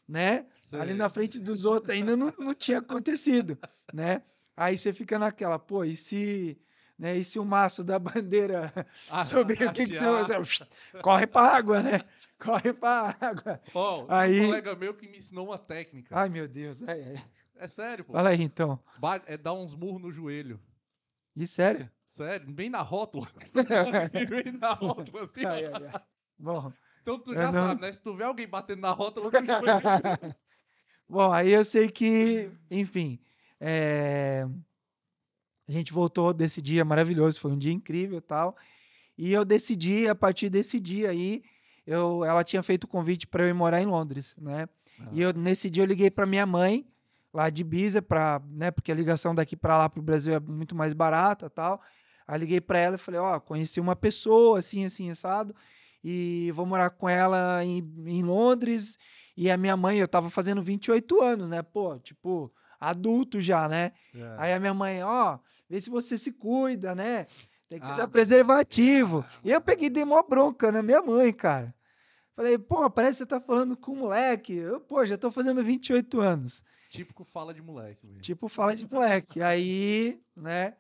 né? 0.09 0.47
Ali 0.73 0.89
Sei. 0.89 0.95
na 0.95 1.11
frente 1.11 1.39
dos 1.39 1.67
outros 1.67 1.91
ainda 1.91 2.17
não, 2.17 2.33
não 2.39 2.55
tinha 2.55 2.79
acontecido, 2.79 3.59
né? 3.93 4.23
Aí 4.57 4.79
você 4.79 4.95
fica 4.95 5.19
naquela, 5.19 5.59
pô, 5.59 5.85
e 5.85 5.95
se, 5.95 6.59
né, 6.99 7.17
e 7.17 7.23
se 7.23 7.39
o 7.39 7.45
maço 7.45 7.85
da 7.85 7.99
bandeira 7.99 8.73
Ah, 9.11 9.25
sobre 9.27 9.55
o 9.63 9.73
que, 9.73 9.87
que 9.87 9.95
você 9.95 10.07
vai 10.07 10.23
hastear. 10.23 10.45
fazer? 10.47 11.03
Corre 11.03 11.27
pra 11.27 11.43
água, 11.43 11.83
né? 11.83 12.01
Corre 12.45 12.73
pra 12.73 13.17
água. 13.21 13.61
Ó, 13.75 14.07
Aí- 14.09 14.41
um 14.43 14.47
colega 14.47 14.75
meu 14.77 14.95
que 14.95 15.09
me 15.09 15.17
ensinou 15.19 15.47
uma 15.49 15.59
técnica. 15.59 16.17
Ai, 16.19 16.29
meu 16.29 16.47
Deus. 16.49 16.83
ai, 16.87 17.03
ai. 17.03 17.25
É 17.57 17.67
sério, 17.67 18.05
pô. 18.05 18.13
Fala 18.13 18.31
aí, 18.31 18.41
então. 18.43 18.79
Ba- 19.01 19.23
É 19.27 19.37
dar 19.37 19.55
uns 19.55 19.75
murros 19.75 20.01
no 20.01 20.13
joelho. 20.13 20.61
E 21.35 21.47
sério? 21.47 21.91
Sério, 22.05 22.49
bem 22.51 22.71
na 22.71 22.81
rótula. 22.83 23.27
bem 24.31 24.53
na 24.53 24.73
rótula, 24.73 25.23
assim. 25.25 25.45
Ai, 25.45 25.67
ai, 25.67 25.73
ai. 25.93 26.01
Bom, 26.39 26.73
Então 27.03 27.19
tu 27.19 27.35
já 27.35 27.51
não- 27.51 27.69
sabe, 27.69 27.81
né? 27.81 27.93
Se 27.93 28.01
tu 28.01 28.15
vê 28.15 28.25
alguém 28.25 28.47
batendo 28.47 28.81
na 28.83 28.91
rótula, 28.93 29.31
tu. 29.31 29.39
Bom, 31.09 31.33
aí 31.33 31.51
eu 31.53 31.65
sei 31.65 31.91
que, 31.91 32.51
enfim, 32.71 33.19
é, 33.59 34.47
a 35.67 35.73
gente 35.73 35.93
voltou 35.93 36.33
desse 36.35 36.61
dia 36.63 36.85
maravilhoso, 36.85 37.41
foi 37.41 37.51
um 37.51 37.59
dia 37.59 37.73
incrível 37.73 38.19
e 38.19 38.23
tal. 38.23 38.57
E 39.17 39.33
eu 39.33 39.45
decidi, 39.45 40.07
a 40.07 40.15
partir 40.15 40.49
desse 40.51 40.79
dia 40.79 41.11
aí, 41.11 41.43
eu, 41.89 42.23
ela 42.25 42.45
tinha 42.45 42.63
feito 42.63 42.85
o 42.85 42.89
convite 42.89 43.27
para 43.27 43.45
eu 43.45 43.49
ir 43.49 43.55
morar 43.55 43.81
em 43.81 43.87
Londres, 43.87 44.37
né? 44.39 44.69
E 45.13 45.23
eu, 45.23 45.33
nesse 45.33 45.71
dia 45.71 45.83
eu 45.83 45.87
liguei 45.87 46.11
para 46.11 46.27
minha 46.27 46.45
mãe, 46.45 46.87
lá 47.33 47.49
de 47.49 47.63
Ibiza, 47.63 48.03
pra, 48.03 48.43
né, 48.51 48.71
porque 48.71 48.93
a 48.93 48.95
ligação 48.95 49.35
daqui 49.35 49.57
para 49.57 49.79
lá 49.79 49.89
pro 49.89 50.03
Brasil 50.03 50.35
é 50.35 50.41
muito 50.41 50.75
mais 50.77 50.93
barata 50.93 51.47
e 51.47 51.51
tal. 51.51 51.81
Aí 52.27 52.39
liguei 52.39 52.61
para 52.61 52.79
ela 52.79 52.97
e 52.97 52.99
falei, 52.99 53.19
ó, 53.21 53.41
conheci 53.41 53.81
uma 53.81 53.97
pessoa 53.97 54.59
assim, 54.59 54.85
assim, 54.85 55.09
assado, 55.11 55.55
e 56.05 56.51
vou 56.55 56.67
morar 56.67 56.91
com 56.91 57.09
ela 57.09 57.65
em, 57.65 57.79
em 58.07 58.23
Londres. 58.23 58.99
E 59.37 59.51
a 59.51 59.57
minha 59.57 59.77
mãe, 59.77 59.99
eu 59.99 60.09
tava 60.09 60.29
fazendo 60.29 60.61
28 60.63 61.23
anos, 61.23 61.49
né? 61.49 61.63
Pô, 61.63 61.99
tipo, 61.99 62.53
adulto 62.79 63.41
já, 63.41 63.67
né? 63.69 63.93
É. 64.15 64.35
Aí 64.37 64.53
a 64.53 64.61
minha 64.61 64.75
mãe, 64.75 65.03
ó, 65.03 65.39
vê 65.71 65.81
se 65.81 65.89
você 65.89 66.19
se 66.19 66.33
cuida, 66.33 66.95
né? 66.95 67.27
Tem 67.69 67.79
que 67.79 67.87
Ah, 67.87 67.93
usar 67.95 68.09
preservativo. 68.09 69.25
E 69.45 69.51
eu 69.53 69.61
peguei 69.61 69.87
e 69.87 69.91
dei 69.91 70.05
mó 70.05 70.23
bronca 70.23 70.73
na 70.73 70.83
minha 70.83 71.01
mãe, 71.03 71.33
cara. 71.33 71.75
Falei, 72.39 72.57
pô, 72.57 72.89
parece 72.89 73.15
que 73.15 73.25
você 73.25 73.27
tá 73.27 73.41
falando 73.41 73.77
com 73.77 73.91
o 73.91 73.97
moleque. 73.97 74.53
Eu, 74.53 74.79
pô, 74.79 75.05
já 75.05 75.19
tô 75.19 75.29
fazendo 75.29 75.61
28 75.61 76.21
anos. 76.21 76.65
Típico 76.89 77.25
fala 77.25 77.53
de 77.53 77.61
moleque, 77.61 78.07
velho. 78.07 78.21
Tipo, 78.21 78.49
fala 78.49 78.77
de 78.77 78.89
moleque. 78.89 79.43
Aí, 79.43 80.23
né, 80.37 80.77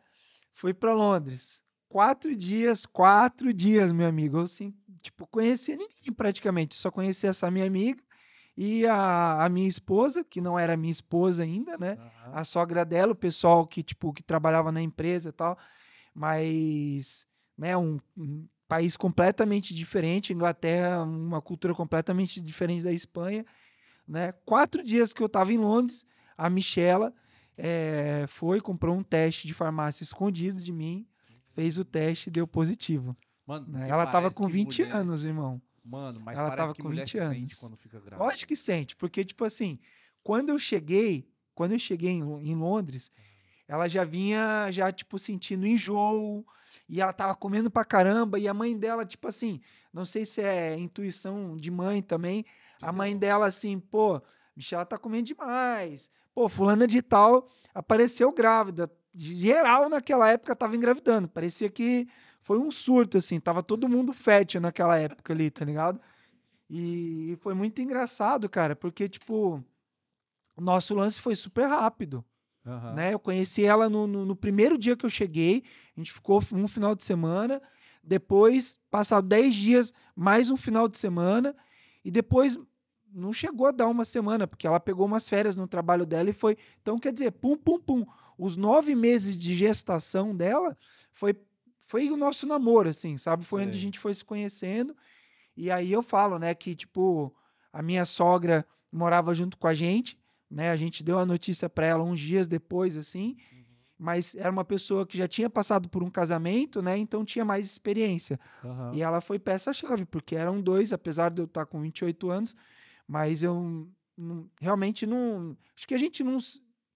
fui 0.52 0.72
pra 0.72 0.94
Londres. 0.94 1.60
Quatro 1.88 2.36
dias, 2.36 2.86
quatro 2.86 3.52
dias, 3.52 3.90
meu 3.90 4.06
amigo. 4.06 4.38
Eu, 4.38 4.42
assim, 4.42 4.72
tipo, 5.02 5.26
conhecia 5.26 5.74
ninguém 5.74 6.12
praticamente. 6.16 6.76
Só 6.76 6.92
conhecia 6.92 7.30
essa 7.30 7.50
minha 7.50 7.66
amiga 7.66 8.00
e 8.56 8.86
a, 8.86 9.44
a 9.44 9.48
minha 9.48 9.66
esposa, 9.66 10.22
que 10.22 10.40
não 10.40 10.56
era 10.56 10.76
minha 10.76 10.92
esposa 10.92 11.42
ainda, 11.42 11.76
né? 11.76 11.98
Aham. 11.98 12.34
a 12.34 12.44
sogra 12.44 12.84
dela, 12.84 13.10
o 13.10 13.16
pessoal 13.16 13.66
que, 13.66 13.82
tipo, 13.82 14.12
que 14.12 14.22
trabalhava 14.22 14.70
na 14.70 14.80
empresa 14.80 15.30
e 15.30 15.32
tal, 15.32 15.58
mas, 16.14 17.26
né, 17.56 17.76
um, 17.76 17.98
um 18.16 18.46
país 18.68 18.96
completamente 18.96 19.74
diferente, 19.74 20.32
Inglaterra, 20.32 21.02
uma 21.02 21.40
cultura 21.40 21.74
completamente 21.74 22.40
diferente 22.40 22.84
da 22.84 22.92
Espanha, 22.92 23.44
né, 24.06 24.32
quatro 24.44 24.84
dias 24.84 25.12
que 25.12 25.22
eu 25.22 25.26
estava 25.26 25.52
em 25.52 25.58
Londres, 25.58 26.06
a 26.36 26.48
Michela 26.50 27.12
eh, 27.56 28.26
foi, 28.28 28.60
comprou 28.60 28.94
um 28.96 29.02
teste 29.02 29.46
de 29.46 29.54
farmácia 29.54 30.04
escondido 30.04 30.62
de 30.62 30.72
mim, 30.72 31.06
fez 31.54 31.78
o 31.78 31.84
teste 31.84 32.28
e 32.28 32.32
deu 32.32 32.46
positivo, 32.46 33.16
Mano, 33.46 33.66
né, 33.68 33.88
ela 33.88 34.04
estava 34.04 34.12
parece 34.30 34.36
com 34.36 34.46
que 34.46 34.52
20 34.52 34.82
mulher- 34.82 34.94
anos, 34.96 35.24
irmão. 35.24 35.60
Mano, 35.84 36.20
mas 36.22 36.38
Ela 36.38 36.50
tava 36.50 36.74
com 36.74 36.82
mulher 36.82 37.04
20 37.04 37.12
se 37.12 37.18
sente 37.18 37.34
anos. 37.34 37.54
quando 37.54 37.76
fica 37.78 37.98
grávida. 37.98 38.22
Lógico 38.22 38.48
que 38.48 38.56
sente, 38.56 38.94
porque, 38.94 39.24
tipo 39.24 39.42
assim, 39.44 39.78
quando 40.22 40.50
eu 40.50 40.58
cheguei, 40.58 41.26
quando 41.54 41.72
eu 41.72 41.78
cheguei 41.78 42.10
em, 42.10 42.20
em 42.20 42.54
Londres, 42.54 43.10
ela 43.68 43.86
já 43.86 44.02
vinha, 44.02 44.70
já, 44.70 44.90
tipo, 44.90 45.18
sentindo 45.18 45.66
enjoo, 45.66 46.44
e 46.88 47.00
ela 47.00 47.12
tava 47.12 47.34
comendo 47.36 47.70
pra 47.70 47.84
caramba, 47.84 48.38
e 48.38 48.48
a 48.48 48.54
mãe 48.54 48.76
dela, 48.76 49.04
tipo 49.04 49.28
assim, 49.28 49.60
não 49.92 50.06
sei 50.06 50.24
se 50.24 50.40
é 50.40 50.76
intuição 50.78 51.56
de 51.56 51.70
mãe 51.70 52.02
também, 52.02 52.46
a 52.80 52.90
mãe 52.90 53.16
dela, 53.16 53.46
assim, 53.46 53.78
pô, 53.78 54.22
Michela 54.56 54.86
tá 54.86 54.96
comendo 54.96 55.26
demais, 55.26 56.10
pô, 56.34 56.48
fulana 56.48 56.86
de 56.86 57.02
tal 57.02 57.46
apareceu 57.74 58.32
grávida, 58.32 58.90
geral 59.14 59.88
naquela 59.90 60.30
época 60.30 60.56
tava 60.56 60.74
engravidando, 60.74 61.28
parecia 61.28 61.68
que 61.68 62.08
foi 62.40 62.58
um 62.58 62.70
surto, 62.70 63.18
assim, 63.18 63.38
tava 63.38 63.62
todo 63.62 63.88
mundo 63.88 64.14
fértil 64.14 64.60
naquela 64.60 64.96
época 64.96 65.34
ali, 65.34 65.50
tá 65.50 65.64
ligado? 65.64 66.00
E 66.70 67.36
foi 67.40 67.52
muito 67.52 67.82
engraçado, 67.82 68.48
cara, 68.48 68.74
porque, 68.74 69.08
tipo, 69.08 69.62
o 70.56 70.60
nosso 70.60 70.94
lance 70.94 71.20
foi 71.20 71.36
super 71.36 71.66
rápido, 71.66 72.24
Aham. 72.68 72.94
né? 72.94 73.14
Eu 73.14 73.18
conheci 73.18 73.64
ela 73.64 73.88
no, 73.88 74.06
no, 74.06 74.24
no 74.24 74.36
primeiro 74.36 74.76
dia 74.76 74.96
que 74.96 75.06
eu 75.06 75.10
cheguei, 75.10 75.62
a 75.96 76.00
gente 76.00 76.12
ficou 76.12 76.42
um 76.52 76.68
final 76.68 76.94
de 76.94 77.04
semana, 77.04 77.60
Depois, 78.02 78.78
passado 78.90 79.26
10 79.26 79.54
dias, 79.54 79.92
mais 80.14 80.50
um 80.50 80.56
final 80.56 80.88
de 80.88 80.98
semana. 80.98 81.54
E 82.04 82.10
depois 82.10 82.58
não 83.12 83.32
chegou 83.32 83.66
a 83.66 83.70
dar 83.70 83.88
uma 83.88 84.04
semana, 84.04 84.46
porque 84.46 84.66
ela 84.66 84.80
pegou 84.80 85.06
umas 85.06 85.28
férias 85.28 85.56
no 85.56 85.66
trabalho 85.66 86.06
dela 86.06 86.30
e 86.30 86.32
foi. 86.32 86.56
Então, 86.80 86.98
quer 86.98 87.12
dizer, 87.12 87.32
pum, 87.32 87.56
pum, 87.56 87.78
pum. 87.78 88.06
Os 88.38 88.56
nove 88.56 88.94
meses 88.94 89.36
de 89.36 89.54
gestação 89.54 90.34
dela 90.34 90.76
foi, 91.12 91.34
foi 91.86 92.10
o 92.10 92.16
nosso 92.16 92.46
namoro, 92.46 92.88
assim, 92.88 93.16
sabe? 93.16 93.44
Foi 93.44 93.64
onde 93.66 93.76
a 93.76 93.80
gente 93.80 93.98
foi 93.98 94.14
se 94.14 94.24
conhecendo. 94.24 94.96
E 95.56 95.70
aí 95.70 95.90
eu 95.92 96.02
falo, 96.02 96.38
né, 96.38 96.54
que, 96.54 96.74
tipo, 96.74 97.34
a 97.72 97.82
minha 97.82 98.04
sogra 98.04 98.66
morava 98.90 99.34
junto 99.34 99.58
com 99.58 99.66
a 99.66 99.74
gente, 99.74 100.17
né? 100.50 100.70
A 100.70 100.76
gente 100.76 101.02
deu 101.04 101.18
a 101.18 101.26
notícia 101.26 101.68
para 101.68 101.86
ela 101.86 102.02
uns 102.02 102.20
dias 102.20 102.48
depois, 102.48 102.96
assim. 102.96 103.36
Mas 103.98 104.34
era 104.36 104.50
uma 104.50 104.64
pessoa 104.64 105.04
que 105.04 105.18
já 105.18 105.26
tinha 105.26 105.50
passado 105.50 105.88
por 105.88 106.02
um 106.04 106.10
casamento, 106.10 106.80
né? 106.80 106.96
Então 106.96 107.24
tinha 107.24 107.44
mais 107.44 107.66
experiência. 107.66 108.38
Aham. 108.64 108.92
E 108.94 109.02
ela 109.02 109.20
foi 109.20 109.38
peça-chave, 109.40 110.04
porque 110.04 110.36
eram 110.36 110.60
dois, 110.60 110.92
apesar 110.92 111.30
de 111.30 111.42
eu 111.42 111.46
estar 111.46 111.66
com 111.66 111.80
28 111.80 112.30
anos, 112.30 112.54
mas 113.08 113.42
eu 113.42 113.88
não- 114.16 114.48
realmente 114.60 115.04
não. 115.04 115.56
Acho 115.76 115.86
que 115.88 115.94
a 115.94 115.98
gente 115.98 116.22
não, 116.22 116.38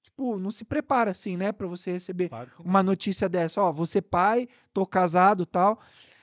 tipo, 0.01 0.39
não 0.39 0.51
se 0.51 0.65
prepara 0.65 1.11
assim, 1.11 1.37
né, 1.37 1.51
para 1.51 1.67
você 1.67 1.91
receber 1.91 2.29
Claro 2.29 2.51
uma 2.65 2.83
notícia 2.85 3.29
dessa. 3.29 3.61
Ó, 3.61 3.73
você 3.73 4.01
pai, 4.01 4.49
tô 4.73 4.87
casado 4.87 5.45
tal, 5.45 5.81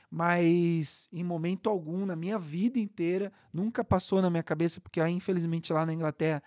mas 0.10 1.08
em 1.12 1.24
momento 1.24 1.70
algum, 1.70 2.06
na 2.06 2.16
minha 2.16 2.40
vida 2.40 2.80
inteira, 2.80 3.32
nunca 3.54 3.84
passou 3.84 4.22
na 4.22 4.30
minha 4.30 4.44
cabeça, 4.44 4.80
porque 4.82 5.06
infelizmente 5.08 5.72
lá 5.72 5.86
na 5.86 5.94
Inglaterra 5.94 6.42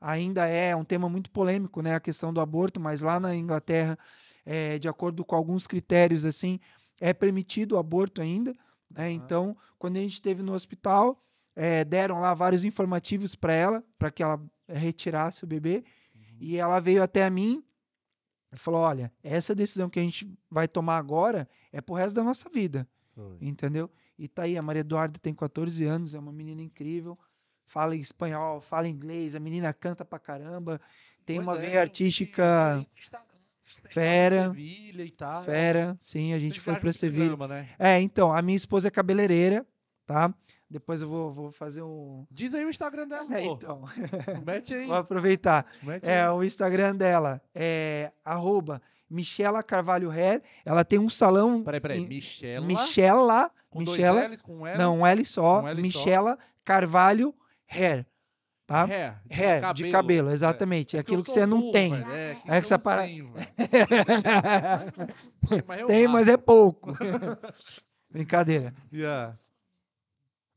ainda 0.00 0.46
é 0.46 0.74
um 0.74 0.84
tema 0.84 1.08
muito 1.08 1.30
polêmico, 1.30 1.82
né, 1.82 1.94
a 1.94 2.00
questão 2.00 2.32
do 2.32 2.40
aborto, 2.40 2.80
mas 2.80 3.02
lá 3.02 3.18
na 3.18 3.34
Inglaterra, 3.34 3.98
eh, 4.44 4.78
de 4.78 4.88
acordo 4.88 5.24
com 5.24 5.34
alguns 5.34 5.66
critérios, 5.66 6.24
assim, 6.24 6.60
é 7.00 7.12
permitido 7.12 7.72
o 7.72 7.78
aborto 7.78 8.20
ainda, 8.20 8.54
né, 8.90 9.10
então, 9.10 9.56
quando 9.78 9.96
a 9.96 10.00
gente 10.00 10.14
esteve 10.14 10.42
no 10.42 10.52
hospital, 10.52 11.22
eh, 11.54 11.84
deram 11.84 12.20
lá 12.20 12.32
vários 12.34 12.64
informativos 12.64 13.34
para 13.34 13.52
ela, 13.52 13.84
para 13.98 14.10
que 14.10 14.22
ela 14.22 14.40
retirasse 14.68 15.44
o 15.44 15.46
bebê, 15.46 15.84
e 16.40 16.56
ela 16.56 16.78
veio 16.80 17.02
até 17.02 17.24
a 17.24 17.30
mim 17.30 17.64
e 18.52 18.56
falou: 18.56 18.80
Olha, 18.80 19.12
essa 19.22 19.54
decisão 19.54 19.90
que 19.90 19.98
a 19.98 20.02
gente 20.02 20.30
vai 20.50 20.68
tomar 20.68 20.96
agora 20.96 21.48
é 21.72 21.80
pro 21.80 21.94
resto 21.94 22.14
da 22.14 22.22
nossa 22.22 22.48
vida, 22.48 22.88
Foi. 23.14 23.36
entendeu? 23.40 23.90
E 24.18 24.26
tá 24.26 24.42
aí, 24.42 24.56
a 24.56 24.62
Maria 24.62 24.80
Eduarda 24.80 25.18
tem 25.18 25.34
14 25.34 25.84
anos, 25.84 26.14
é 26.14 26.18
uma 26.18 26.32
menina 26.32 26.62
incrível, 26.62 27.18
fala 27.68 27.94
espanhol, 27.94 28.60
fala 28.60 28.88
inglês, 28.88 29.36
a 29.36 29.40
menina 29.40 29.72
canta 29.72 30.04
pra 30.04 30.18
caramba, 30.18 30.80
tem 31.24 31.36
Pois 31.36 31.46
uma 31.46 31.56
é, 31.56 31.60
veia 31.66 31.80
artística 31.80 32.84
tá 33.10 33.22
fera, 33.90 34.48
Sevilha 34.48 35.04
e 35.04 35.10
tal. 35.10 35.42
fera, 35.42 35.96
sim, 36.00 36.32
a 36.34 36.38
gente 36.38 36.58
foi 36.60 36.72
viajam 36.72 36.80
pra 36.82 36.92
Sevilha. 36.92 37.24
caramba, 37.26 37.48
né? 37.48 37.68
É, 37.78 38.00
então, 38.00 38.32
a 38.34 38.42
minha 38.42 38.56
esposa 38.56 38.88
é 38.88 38.90
cabeleireira, 38.90 39.66
tá? 40.06 40.32
Depois 40.70 41.00
eu 41.00 41.08
vou, 41.08 41.32
vou 41.32 41.50
fazer 41.52 41.82
um. 41.82 42.26
Diz 42.30 42.54
aí 42.54 42.64
o 42.64 42.68
Instagram 42.68 43.08
dela, 43.08 43.26
É, 43.38 43.42
pô. 43.42 43.54
então, 43.54 43.84
Mete 44.46 44.74
aí. 44.74 44.86
vou 44.86 44.96
aproveitar. 44.96 45.64
Mete 45.82 46.04
É, 46.08 46.22
aí. 46.24 46.28
o 46.28 46.42
Instagram 46.44 46.94
dela 46.94 47.40
é 47.54 48.12
arroba 48.22 48.82
Michela 49.08 49.62
Carvalho 49.62 50.10
Hair. 50.10 50.42
Ela 50.66 50.84
tem 50.84 50.98
um 50.98 51.08
salão. 51.08 51.62
Peraí, 51.64 51.80
peraí. 51.80 52.00
em- 52.00 52.06
Michela. 52.06 52.66
Michela. 52.66 53.50
Com 53.70 53.82
dois 53.82 53.96
Michela. 53.96 54.26
L's, 54.28 54.42
com 54.42 54.66
L. 54.66 54.76
Não, 54.78 54.98
um 54.98 55.06
L 55.06 55.24
só. 55.24 55.62
Um 55.62 55.68
L 55.68 55.80
só. 55.82 55.86
Michela 55.98 56.38
Carvalho 56.64 57.28
Hair. 57.28 57.47
Tá? 58.66 58.82
Hair. 58.84 59.16
de 59.24 59.34
Hair, 59.42 59.72
de 59.74 59.90
cabelo, 59.90 60.30
exatamente. 60.30 60.94
É, 60.94 60.98
É 60.98 61.00
aquilo 61.00 61.24
que 61.24 61.30
você 61.30 61.46
não 61.46 61.58
burro, 61.60 61.72
tem. 61.72 61.90
velho, 61.94 62.12
É, 62.12 62.34
que 62.34 62.50
É 62.50 62.60
que 62.60 62.66
você 62.66 62.78
para- 62.78 63.02
velho. 63.02 63.32
Mas 65.66 65.86
Tem, 65.86 66.06
mas 66.08 66.26
raspo. 66.26 66.30
é 66.30 66.36
pouco. 66.36 66.92
Brincadeira. 68.10 68.74
Yeah. 68.92 69.34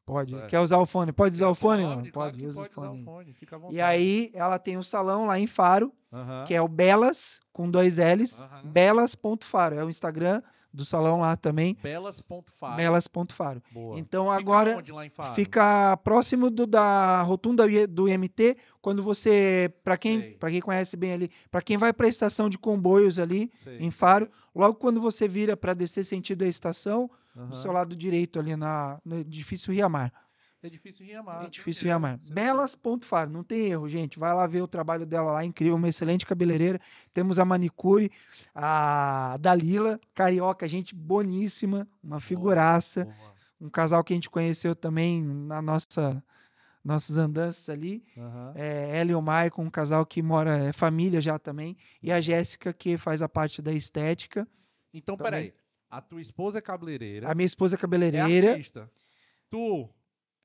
Pode. 0.06 0.36
É. 0.36 0.48
Quer 0.48 0.60
usar 0.60 0.78
o 0.80 0.86
fone? 0.86 1.12
Pode 1.14 1.36
usar 1.36 1.48
o 1.50 1.56
fone? 1.56 1.84
Não? 1.84 1.96
Pode, 1.98 2.12
claro 2.12 2.36
usa 2.48 2.62
pode 2.62 2.74
o 2.76 2.80
usar 2.80 2.88
fone. 2.90 3.02
o 3.02 3.06
fone. 3.06 3.34
Fica 3.34 3.56
à 3.56 3.60
vontade. 3.60 3.78
E 3.78 3.82
aí, 3.82 4.32
ela 4.34 4.60
tem 4.60 4.78
um 4.78 4.84
salão 4.84 5.26
lá 5.26 5.40
em 5.40 5.48
Faro, 5.48 5.94
Aham. 6.12 6.44
que 6.46 6.54
é 6.54 6.62
o 6.62 6.68
Belas, 6.68 7.40
com 7.54 7.70
dois 7.70 7.98
L's. 7.98 8.42
Aham. 8.42 8.62
Belas.faro. 8.66 9.76
É 9.76 9.84
o 9.86 9.90
Instagram 9.90 10.42
do 10.74 10.86
salão 10.86 11.20
lá 11.20 11.36
também. 11.36 11.78
Belas.faro. 11.82 12.76
Belas.faro. 12.76 13.62
Boa. 13.72 14.00
Então 14.00 14.26
Fica 14.26 14.38
agora 14.38 14.78
onde 14.78 14.92
lá 14.92 15.06
em 15.06 15.10
Faro? 15.10 15.34
fica 15.34 15.98
próximo 15.98 16.50
do, 16.50 16.66
da 16.66 17.22
rotunda 17.22 17.66
do 17.88 18.08
IMT, 18.08 18.58
quando 18.82 19.04
você, 19.04 19.74
para 19.84 19.98
quem, 19.98 20.34
para 20.38 20.50
quem 20.50 20.62
conhece 20.62 20.96
bem 20.96 21.14
ali, 21.14 21.32
para 21.50 21.62
quem 21.62 21.78
vai 21.78 21.92
para 21.94 22.06
a 22.06 22.10
estação 22.10 22.50
de 22.50 22.58
comboios 22.58 23.20
ali 23.20 23.52
Sei, 23.56 23.78
em 23.80 23.92
Faro, 23.92 24.30
logo 24.56 24.76
quando 24.76 25.00
você 25.02 25.28
vira 25.28 25.56
para 25.58 25.74
descer 25.74 26.04
sentido 26.04 26.44
a 26.44 26.48
estação, 26.48 27.10
Aham. 27.36 27.50
do 27.50 27.56
seu 27.56 27.72
lado 27.72 27.96
direito 27.96 28.40
ali 28.40 28.56
na 28.56 29.00
no 29.06 29.20
edifício 29.20 29.72
Riamar. 29.74 30.12
Edifício 30.64 31.06
Riamar. 31.06 31.46
edifício 31.46 31.84
beleza. 31.84 31.86
Riamar. 31.86 32.20
Você- 32.22 32.34
Belas.faro, 32.34 33.30
não 33.32 33.44
tem 33.44 33.68
erro, 33.72 33.90
gente. 33.90 34.20
Vai 34.20 34.34
lá 34.34 34.46
ver 34.46 34.62
o 34.62 34.68
trabalho 34.68 35.06
dela 35.06 35.32
lá, 35.32 35.44
incrível, 35.46 35.76
uma 35.76 35.90
excelente 35.90 36.26
cabeleireira. 36.26 36.80
Temos 37.14 37.40
a 37.40 37.46
manicure, 37.46 38.12
a 38.54 39.38
Dalila, 39.40 40.00
carioca, 40.14 40.68
gente 40.68 40.94
boníssima, 40.94 41.88
uma 42.04 42.20
figuraça 42.20 43.06
Boa. 43.06 43.34
um 43.62 43.70
casal 43.70 44.04
que 44.04 44.14
a 44.14 44.16
gente 44.16 44.30
conheceu 44.30 44.76
também 44.76 45.24
na 45.24 45.62
nossa 45.62 46.24
nossas 46.84 47.18
andanças 47.20 47.70
ali. 47.70 48.04
Aham. 48.18 48.54
É, 48.56 48.98
ela 49.00 49.12
e 49.12 49.16
o 49.16 49.22
Maicon, 49.22 49.64
um 49.66 49.70
casal 49.70 50.04
que 50.04 50.20
mora, 50.22 50.58
é 50.70 50.74
família 50.74 51.22
já 51.22 51.38
também. 51.38 51.78
E 52.02 52.12
a 52.12 52.20
Jéssica, 52.20 52.74
que 52.74 52.98
faz 52.98 53.22
a 53.22 53.30
parte 53.30 53.62
da 53.62 53.72
estética. 53.72 54.48
Então, 54.92 55.16
Também. 55.16 55.32
peraí. 55.32 55.54
A 55.92 56.02
tua 56.02 56.20
esposa 56.22 56.58
é 56.58 56.62
cabeleireira. 56.62 57.30
A 57.32 57.36
minha 57.36 57.46
esposa 57.46 57.76
é 57.76 57.78
É 57.78 57.80
cabeleireira. 57.80 58.52
artista. 58.54 58.90
Tu 59.50 59.88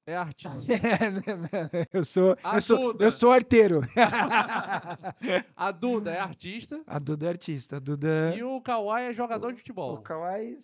é 0.07 0.17
artista. 0.17 0.59
eu 1.93 2.05
sou, 2.05 2.37
A 2.43 2.57
eu 2.57 2.61
sou, 2.61 2.93
Duda. 2.93 3.05
eu 3.05 3.11
sou 3.13 3.33
arteiro. 3.33 3.81
A 5.57 5.71
Duda 5.73 6.13
é 6.13 6.21
artista. 6.21 6.81
a 6.87 6.99
Duda 6.99 7.27
é 7.27 7.29
artista. 7.29 7.77
A 7.77 7.79
Duda. 7.81 8.35
E 8.37 8.43
o 8.43 8.61
Kawhi 8.61 9.03
é 9.03 9.15
jogador 9.15 9.49
de 9.49 9.55
O 9.55 9.59
futebol. 9.59 9.99
Kawhi. 9.99 10.59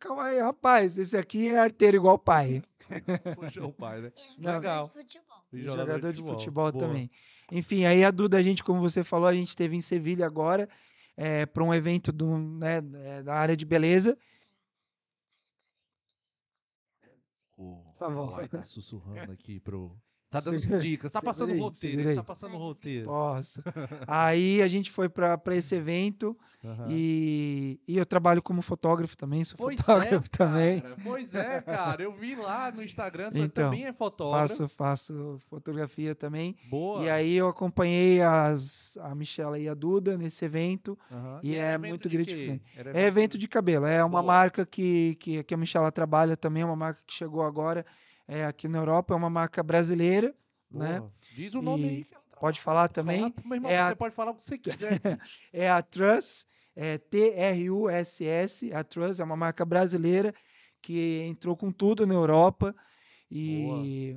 Kawhi, 0.00 0.38
rapaz, 0.40 0.98
esse 0.98 1.16
aqui 1.16 1.48
é 1.48 1.58
arteiro 1.58 1.96
igual 1.96 2.16
o 2.16 2.18
pai. 2.18 2.62
Puxa 3.36 3.64
o 3.64 3.72
pai, 3.72 4.00
né? 4.00 4.12
E 4.36 4.42
Não. 4.42 4.52
jogador 4.54 4.86
de 4.86 4.92
futebol. 4.92 5.38
Jogador, 5.52 6.12
de 6.12 6.22
futebol, 6.22 6.72
também. 6.72 7.10
Enfim, 7.50 7.84
aí 7.84 8.04
a 8.04 8.10
Duda, 8.10 8.36
a 8.36 8.42
gente, 8.42 8.62
como 8.62 8.80
você 8.80 9.02
falou, 9.02 9.28
a 9.28 9.34
gente 9.34 9.48
esteve 9.48 9.76
em 9.76 9.80
Sevilha 9.80 10.26
agora 10.26 10.68
para 11.52 11.64
um 11.64 11.74
evento 11.74 12.12
do, 12.12 12.38
né, 12.38 12.82
é, 13.04 13.22
da 13.22 13.34
área 13.34 13.56
de 13.56 13.64
beleza. 13.64 14.16
Tá 17.98 18.08
bom. 18.08 18.28
Kawhi 18.28 18.48
tá 18.48 18.64
sussurrando 18.64 19.32
aqui 19.32 19.58
pro. 19.60 19.96
Tá 20.30 20.40
dando 20.40 20.60
Segura- 20.60 20.80
dicas. 20.80 21.10
Tá 21.10 21.22
passando 21.22 21.52
aí, 21.52 21.58
roteiro. 21.58 22.14
tá 22.16 22.22
passando 22.22 22.56
roteiro. 22.58 23.06
Posso. 23.06 23.62
aí 24.06 24.60
a 24.60 24.68
gente 24.68 24.90
foi 24.90 25.08
para 25.08 25.40
esse 25.56 25.74
evento 25.74 26.36
Aham. 26.62 26.86
e, 26.90 27.80
e 27.88 27.96
eu 27.96 28.04
trabalho 28.04 28.42
como 28.42 28.60
fotógrafo 28.60 29.16
também, 29.16 29.42
sou 29.42 29.56
Pois 29.56 29.80
fotógrafo 29.80 30.26
é, 30.26 30.36
também. 30.36 30.80
cara. 30.80 30.96
Pois 31.02 31.34
é, 31.34 31.60
cara. 31.62 32.02
Eu 32.02 32.12
vi 32.12 32.34
lá 32.36 32.70
no 32.70 32.82
Instagram, 32.82 33.30
Então, 33.34 33.64
também 33.70 33.86
é 33.86 33.92
fotógrafo. 33.94 34.48
Faço, 34.48 34.68
faço 34.68 35.38
fotografia 35.48 36.14
também. 36.14 36.56
Boa. 36.68 37.04
E 37.04 37.08
aí 37.08 37.34
eu 37.34 37.48
acompanhei 37.48 38.20
as, 38.20 38.98
a 39.00 39.14
Michela 39.14 39.58
e 39.58 39.66
a 39.66 39.72
Duda 39.72 40.18
nesse 40.18 40.44
evento. 40.44 40.98
Aham. 41.10 41.40
e 41.42 41.54
era 41.54 41.86
é 41.86 41.88
muito 41.88 42.06
gratificante. 42.06 42.62
É 42.76 43.06
evento 43.06 43.38
de 43.38 43.48
cabelo, 43.48 43.86
é 43.86 44.02
uma 44.04 44.20
Boa. 44.20 44.22
marca 44.34 44.66
que, 44.66 45.14
que, 45.20 45.42
que 45.42 45.54
a 45.54 45.56
Michela 45.56 45.90
trabalha 45.90 46.36
também, 46.36 46.62
é 46.62 46.66
uma 46.66 46.76
marca 46.76 47.00
que 47.06 47.14
chegou 47.14 47.42
agora 47.42 47.86
é, 48.28 48.44
aqui 48.44 48.68
na 48.68 48.78
Europa, 48.78 49.14
é 49.14 49.16
uma 49.16 49.30
marca 49.30 49.62
brasileira, 49.62 50.34
né? 50.70 50.98
Boa. 51.00 51.12
Diz 51.34 51.54
o 51.54 51.62
nome 51.62 51.82
E 51.84 51.88
aí. 51.88 52.06
Pode 52.38 52.60
falar 52.60 52.86
também. 52.88 53.32
falar, 53.32 53.56
irmão, 53.56 53.70
É 53.70 53.78
a- 53.78 53.86
você 53.88 53.96
pode 53.96 54.14
falar 54.14 54.30
o 54.30 54.34
que 54.36 54.44
você 54.44 54.56
quiser. 54.58 55.00
É 55.52 55.68
a 55.68 55.82
Truss, 55.82 56.46
é 56.76 56.96
T-R-U-S-S, 56.98 58.72
a 58.72 58.84
Truss 58.84 59.18
é 59.18 59.24
uma 59.24 59.36
marca 59.36 59.64
brasileira 59.64 60.32
que 60.80 61.22
entrou 61.26 61.56
com 61.56 61.72
tudo 61.72 62.06
na 62.06 62.14
Europa 62.14 62.74
e 63.30 64.16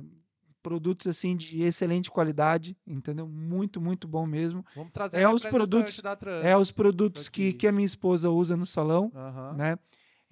produtos 0.62 1.08
assim 1.08 1.36
de 1.36 1.62
excelente 1.62 2.08
qualidade, 2.10 2.76
entendeu? 2.86 3.26
Muito, 3.26 3.80
muito 3.80 4.06
bom 4.06 4.24
mesmo. 4.24 4.64
Vamos 4.76 4.92
trazer 4.92 5.18
É 5.18 5.24
a 5.24 5.32
os 5.32 5.42
produtos-. 5.44 6.00
É 6.44 6.56
os 6.56 6.70
produtos 6.70 7.28
que, 7.28 7.52
que 7.52 7.66
a 7.66 7.72
minha 7.72 7.84
esposa 7.86 8.30
usa 8.30 8.56
no 8.56 8.64
salão. 8.64 9.10
Né? 9.56 9.76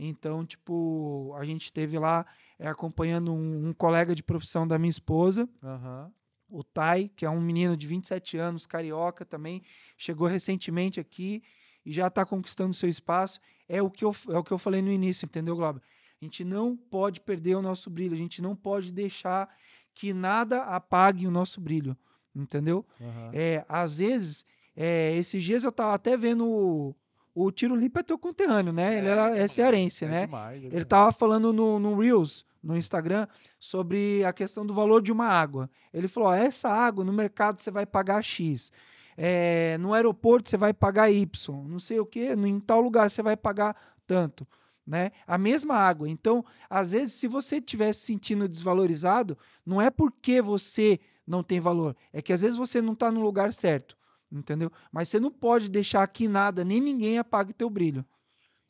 Então, 0.03 0.47
tipo, 0.47 1.35
a 1.37 1.45
gente 1.45 1.67
esteve 1.67 1.99
lá 1.99 2.25
é, 2.59 2.67
acompanhando 2.67 3.35
um, 3.35 3.69
um 3.69 3.73
colega 3.75 4.15
de 4.15 4.23
profissão 4.23 4.67
da 4.67 4.79
minha 4.79 4.91
esposa, 4.91 5.47
Aham. 5.63 6.11
o 6.49 6.65
Tai, 6.65 7.11
que 7.15 7.27
é 7.27 7.31
um 7.31 7.41
menino 7.41 7.77
de 7.77 7.87
27 7.87 8.39
anos, 8.39 8.67
carioca 8.67 9.27
também, 9.27 9.63
chegou 9.99 10.27
recentemente 10.27 10.99
aqui 10.99 11.43
e 11.85 11.93
já 11.93 12.07
está 12.07 12.25
conquistando 12.25 12.73
seu 12.73 12.89
espaço. 12.89 13.41
É 13.69 13.83
o, 13.83 13.91
que 13.91 14.03
eu, 14.03 14.17
é 14.31 14.39
o 14.39 14.43
que 14.43 14.53
eu 14.53 14.59
falei 14.59 14.81
no 14.81 14.91
início, 14.91 15.27
entendeu, 15.27 15.55
Glauber? 15.55 15.83
A 16.21 16.25
gente 16.25 16.45
não 16.45 16.75
pode 16.75 17.21
perder 17.21 17.57
o 17.57 17.63
nosso 17.63 17.91
brilho, 17.91 18.15
a 18.15 18.19
gente 18.19 18.41
não 18.41 18.57
pode 18.57 18.91
deixar 18.91 19.55
que 19.95 20.15
nada 20.15 20.63
apague 20.63 21.27
o 21.27 21.31
nosso 21.31 21.61
brilho, 21.61 21.95
entendeu? 22.35 22.87
Aham. 22.99 23.31
É, 23.35 23.67
às 23.69 23.99
vezes, 23.99 24.47
é, 24.75 25.15
esses 25.15 25.45
dias 25.45 25.65
eu 25.65 25.73
tava 25.73 25.93
até 25.93 26.17
vendo 26.17 26.97
o, 27.35 27.51
Tiro 27.51 27.77
Lipa 27.77 28.01
é 28.01 28.03
teu 28.03 28.19
conterrâneo, 28.19 28.73
né? 28.73 28.99
Ele 28.99 29.09
É, 29.09 29.11
era, 29.11 29.37
é 29.37 29.47
cearense, 29.49 30.05
é 30.05 30.09
né? 30.09 30.27
demais, 30.27 30.63
é 30.65 30.67
Ele 30.67 30.85
tava 30.85 31.13
falando 31.13 31.53
no, 31.53 31.79
no 31.79 31.99
Reels, 31.99 32.45
no 32.63 32.77
Instagram, 32.77 33.27
sobre 33.59 34.25
a 34.25 34.33
questão 34.33 34.67
do 34.67 34.75
valor 34.75 35.03
de 35.03 35.13
uma 35.13 35.27
água. 35.27 35.71
Ele 35.93 36.09
falou: 36.09 36.29
ó, 36.31 36.35
essa 36.35 36.69
água 36.69 37.05
no 37.05 37.13
mercado 37.13 37.61
você 37.61 37.71
vai 37.71 37.87
pagar 37.87 38.23
X. 38.23 38.73
É, 39.17 39.77
no 39.79 39.93
aeroporto 39.93 40.49
você 40.49 40.57
vai 40.57 40.73
pagar 40.73 41.11
Y. 41.11 41.29
Não 41.69 41.79
sei 41.79 42.01
o 42.01 42.07
que, 42.07 42.33
em 42.33 42.61
tal 42.61 42.81
lugar 42.81 43.11
você 43.11 43.23
vai 43.23 43.37
pagar 43.37 43.77
tanto. 44.07 44.47
Né? 44.87 45.11
A 45.27 45.39
mesma 45.39 45.75
água. 45.77 46.09
Então, 46.09 46.45
às 46.69 46.93
vezes, 46.93 47.15
se 47.15 47.29
você 47.29 47.57
estiver 47.57 47.93
se 47.93 48.07
sentindo 48.07 48.49
desvalorizado, 48.49 49.39
não 49.65 49.81
é 49.81 49.89
porque 49.91 50.43
você 50.43 50.99
não 51.27 51.45
tem 51.45 51.61
valor, 51.61 51.95
é 52.13 52.21
que 52.21 52.33
às 52.33 52.43
vezes 52.43 52.57
você 52.57 52.83
não 52.83 52.95
está 52.95 53.13
no 53.13 53.23
lugar 53.23 53.53
certo, 53.53 53.97
entendeu? 54.31 54.71
Mas 54.93 55.09
você 55.09 55.21
não 55.21 55.31
pode 55.31 55.69
deixar 55.71 56.07
que 56.09 56.29
nada, 56.29 56.65
nem 56.65 56.81
ninguém 56.81 57.19
apague 57.19 57.53
teu 57.53 57.69
brilho, 57.71 58.05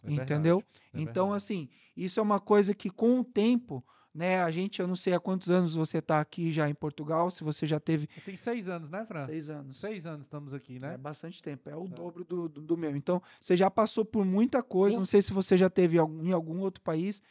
É 0.02 0.10
verdade, 0.10 0.14
entendeu? 0.14 0.64
é 0.92 1.00
então, 1.02 1.26
verdade. 1.26 1.36
assim, 1.36 1.68
isso 1.96 2.20
é 2.20 2.22
uma 2.22 2.40
coisa 2.40 2.74
que 2.74 2.90
com 2.90 3.20
o 3.20 3.24
tempo, 3.24 3.84
né, 4.14 4.42
a 4.42 4.50
gente, 4.50 4.80
eu 4.80 4.88
não 4.88 4.96
sei 4.96 5.12
há 5.14 5.20
quantos 5.20 5.50
anos 5.50 5.74
você 5.74 5.98
está 5.98 6.20
aqui 6.20 6.50
já 6.50 6.68
em 6.68 6.74
Portugal, 6.74 7.30
se 7.30 7.44
você 7.44 7.66
já 7.66 7.78
teve 7.78 8.08
Tem 8.24 8.36
seis 8.36 8.68
anos, 8.68 8.90
né, 8.90 9.04
Fran? 9.04 9.26
seis 9.26 9.50
anos. 9.50 9.76
Seis 9.78 10.06
anos 10.06 10.26
estamos 10.26 10.52
aqui, 10.54 10.78
É 10.78 10.80
né? 10.80 10.96
bastante 10.96 11.42
tempo, 11.42 11.68
é 11.70 11.76
o 11.76 11.86
dobro 11.88 12.24
do, 12.24 12.48
do, 12.48 12.60
do 12.62 12.76
meu. 12.76 12.96
Então, 12.96 13.22
você 13.40 13.56
já 13.56 13.70
passou 13.70 14.04
por 14.04 14.24
muita 14.24 14.62
coisa, 14.62 14.98
não 14.98 15.04
sei 15.04 15.22
se 15.22 15.32
você 15.32 15.56
já 15.56 15.70
teve 15.70 15.98
algum- 15.98 16.24
em 16.24 16.32
algum 16.32 16.60
outro 16.60 16.82
país, 16.82 17.22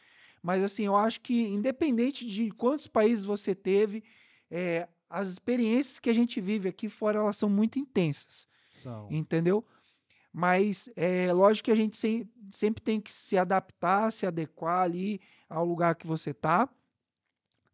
mas 0.42 0.62
assim, 0.64 0.84
eu 0.86 0.96
acho 0.96 1.20
que 1.20 1.48
independente 1.48 2.26
de 2.26 2.50
quantos 2.52 2.86
países 2.86 3.24
você 3.24 3.54
teve, 3.54 4.02
é, 4.50 4.88
as 5.10 5.26
experiências 5.28 5.98
que 5.98 6.08
a 6.08 6.12
gente 6.14 6.40
vive 6.40 6.68
aqui 6.68 6.88
fora, 6.88 7.18
elas 7.18 7.36
são 7.36 7.50
muito 7.50 7.78
intensas, 7.78 8.46
São. 8.72 9.08
entendeu? 9.10 9.66
Mas 10.32 10.88
é 10.94 11.32
lógico 11.32 11.64
que 11.66 11.72
a 11.72 11.76
gente 11.76 11.96
sem- 11.96 12.30
sempre 12.48 12.80
tem 12.80 13.00
que 13.00 13.10
se 13.10 13.36
adaptar, 13.36 14.12
se 14.12 14.24
adequar 14.24 14.82
ali 14.82 15.20
ao 15.48 15.66
lugar 15.66 15.96
que 15.96 16.06
você 16.06 16.32
tá, 16.32 16.68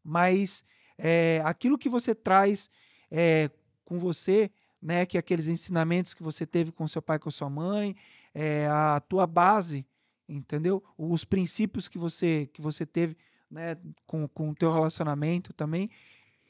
mas 0.03 0.65
é, 0.97 1.43
aquilo 1.45 1.77
que 1.77 1.89
você 1.89 2.15
traz 2.15 2.71
é, 3.11 3.51
com 3.85 3.99
você, 3.99 4.51
né, 4.81 5.05
que 5.05 5.19
aqueles 5.19 5.49
ensinamentos 5.49 6.15
que 6.15 6.23
você 6.23 6.47
teve 6.47 6.73
com 6.73 6.87
seu 6.89 7.03
pai, 7.03 7.19
com 7.19 7.31
sua 7.31 7.51
mãe, 7.51 7.95
é, 8.35 8.67
a 8.69 9.01
tua 9.01 9.27
base, 9.27 9.87
entendeu? 10.29 10.83
Os 10.97 11.25
princípios 11.25 11.89
que 11.89 11.99
você 11.99 12.49
que 12.53 12.61
você 12.61 12.87
teve, 12.87 13.17
né, 13.51 13.77
com, 14.07 14.27
com 14.29 14.51
o 14.51 14.55
teu 14.55 14.73
relacionamento 14.73 15.53
também. 15.53 15.91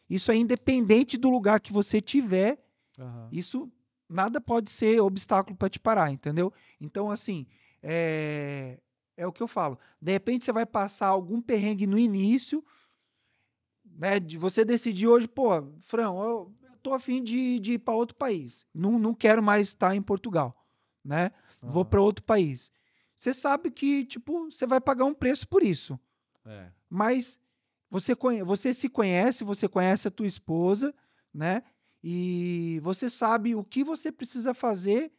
Isso 0.09 0.31
é 0.31 0.37
independente 0.37 1.17
do 1.17 1.29
lugar 1.29 1.61
que 1.61 1.73
você 1.73 2.01
tiver, 2.01 2.63
Aham. 2.99 3.29
isso 3.33 3.71
nada 4.09 4.41
pode 4.41 4.71
ser 4.71 5.01
obstáculo 5.01 5.57
para 5.57 5.69
te 5.69 5.81
parar, 5.81 6.11
entendeu? 6.13 6.53
Então, 6.81 7.11
assim, 7.11 7.47
é, 7.83 8.79
é 9.17 9.27
o 9.27 9.33
que 9.33 9.43
eu 9.43 9.49
falo. 9.49 9.79
De 10.01 10.13
repente 10.13 10.45
você 10.45 10.53
vai 10.53 10.65
passar 10.65 11.09
algum 11.09 11.41
perrengue 11.41 11.87
no 11.87 11.99
início, 11.99 12.65
né? 13.85 14.21
De 14.21 14.39
você 14.39 14.65
decidir 14.65 15.09
hoje, 15.09 15.27
pô, 15.27 15.49
Fran, 15.81 16.13
eu, 16.15 16.55
tô 16.83 16.95
afim 16.95 17.21
de, 17.23 17.59
de 17.59 17.73
ir 17.73 17.79
para 17.79 17.95
outro 17.95 18.15
país. 18.15 18.65
Não, 18.73 18.97
não 18.97 19.13
quero 19.13 19.43
mais 19.43 19.69
estar 19.69 19.97
em 19.97 20.03
Portugal, 20.03 20.65
né? 21.05 21.33
Vou 21.61 21.83
aham. 21.83 21.91
para 21.91 22.01
outro 22.01 22.25
país. 22.25 22.71
Você 23.15 23.33
sabe 23.33 23.73
que, 23.73 24.05
tipo, 24.05 24.51
você 24.51 24.67
vai 24.67 24.81
pagar 24.81 25.05
um 25.05 25.15
preço 25.15 25.49
por 25.49 25.63
isso 25.63 25.99
É. 26.45 26.71
mas 26.89 27.41
você, 27.99 28.15
você 28.45 28.75
se 28.75 28.89
conhece, 28.89 29.43
você 29.43 29.67
conhece 29.69 30.07
a 30.07 30.11
tua 30.11 30.27
esposa, 30.27 30.95
né? 31.33 31.63
E 32.05 32.79
você 32.83 33.09
sabe 33.09 33.55
o 33.55 33.65
que 33.65 33.83
você 33.83 34.13
precisa 34.13 34.53
fazer 34.53 35.11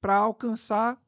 para 0.00 0.16
alcançar 0.16 1.00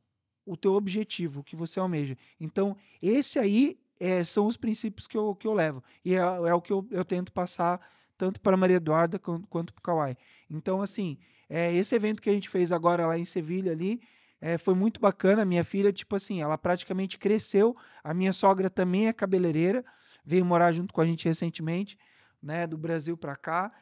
o 0.44 0.56
teu 0.56 0.74
objetivo, 0.74 1.40
o 1.40 1.44
que 1.44 1.54
você 1.54 1.78
almeja. 1.78 2.16
Então, 2.40 2.76
esse 3.00 3.38
aí 3.38 3.78
é, 4.00 4.24
são 4.24 4.46
os 4.46 4.56
princípios 4.56 5.06
que 5.06 5.16
eu, 5.16 5.34
que 5.36 5.46
eu 5.46 5.54
levo. 5.54 5.82
E 6.04 6.14
é, 6.14 6.18
é 6.18 6.54
o 6.54 6.60
que 6.60 6.72
eu, 6.72 6.84
eu 6.90 7.04
tento 7.04 7.32
passar 7.32 7.80
tanto 8.18 8.40
para 8.40 8.54
a 8.54 8.56
Maria 8.56 8.76
Eduarda 8.76 9.18
quan- 9.18 9.42
quanto 9.48 9.72
para 9.72 9.80
o 9.80 9.82
Kawai. 9.82 10.16
Então, 10.50 10.82
assim, 10.82 11.18
é, 11.48 11.72
esse 11.74 11.94
evento 11.94 12.20
que 12.20 12.28
a 12.30 12.34
gente 12.34 12.48
fez 12.48 12.72
agora 12.72 13.06
lá 13.06 13.16
em 13.16 13.24
Sevilha 13.24 13.70
ali, 13.72 14.00
é, 14.40 14.58
foi 14.58 14.74
muito 14.74 15.00
bacana. 15.00 15.44
Minha 15.44 15.62
filha, 15.62 15.92
tipo 15.92 16.16
assim, 16.16 16.42
ela 16.42 16.58
praticamente 16.58 17.16
cresceu. 17.16 17.76
A 18.02 18.12
minha 18.12 18.32
sogra 18.32 18.68
também 18.68 19.06
é 19.06 19.12
cabeleireira, 19.12 19.84
veio 20.24 20.44
morar 20.44 20.72
junto 20.72 20.92
com 20.94 21.00
a 21.00 21.06
gente 21.06 21.26
recentemente, 21.26 21.98
né, 22.42 22.66
do 22.66 22.76
Brasil 22.78 23.16
para 23.16 23.36
cá. 23.36 23.72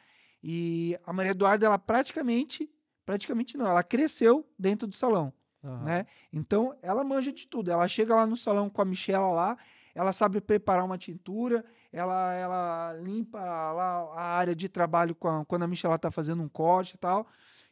E 0.43 0.97
a 1.05 1.13
Maria 1.13 1.31
Eduarda, 1.31 1.65
ela 1.65 1.77
praticamente, 1.77 2.69
praticamente 3.05 3.57
não, 3.57 3.67
ela 3.67 3.83
cresceu 3.83 4.47
dentro 4.57 4.87
do 4.87 4.95
salão, 4.95 5.31
aham. 5.63 5.83
né? 5.83 6.05
Então, 6.33 6.75
ela 6.81 7.03
manja 7.03 7.31
de 7.31 7.47
tudo. 7.47 7.71
Ela 7.71 7.87
chega 7.87 8.15
lá 8.15 8.25
no 8.25 8.35
salão 8.35 8.69
com 8.69 8.81
a 8.81 8.85
Michela 8.85 9.29
lá, 9.31 9.57
ela 9.93 10.11
sabe 10.13 10.39
preparar 10.41 10.85
uma 10.85 10.97
tintura, 10.97 11.63
ela, 11.91 12.33
ela 12.33 12.93
limpa 13.01 13.39
lá 13.39 14.13
a 14.15 14.23
área 14.37 14.55
de 14.55 14.67
trabalho 14.69 15.15
a- 15.21 15.45
quando 15.45 15.63
a 15.63 15.67
Michela 15.67 15.99
tá 15.99 16.09
fazendo 16.09 16.41
um 16.41 16.49
corte 16.49 16.95
e 16.95 16.97
tal. 16.97 17.27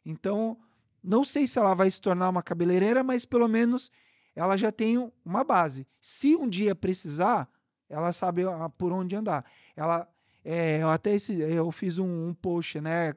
Então, 0.05 0.57
não 1.03 1.23
sei 1.23 1.47
se 1.47 1.57
ela 1.57 1.73
vai 1.73 1.89
se 1.89 2.01
tornar 2.01 2.29
uma 2.29 2.43
cabeleireira, 2.43 3.03
mas 3.03 3.25
pelo 3.25 3.47
menos 3.47 3.89
ela 4.35 4.57
já 4.57 4.71
tem 4.71 4.97
um- 4.97 5.11
uma 5.23 5.43
base. 5.43 5.87
Se 6.01 6.35
um 6.35 6.47
dia 6.47 6.75
precisar, 6.75 7.49
ela 7.89 8.13
sabe 8.13 8.43
ah, 8.43 8.69
por 8.69 8.91
onde 8.91 9.15
andar. 9.15 9.43
Ela, 9.75 10.07
é, 10.45 10.81
eu 10.81 10.89
até 10.89 11.13
esse, 11.13 11.39
eu 11.39 11.71
fiz 11.71 11.97
um, 11.97 12.27
um 12.27 12.33
post, 12.33 12.79
né, 12.79 13.13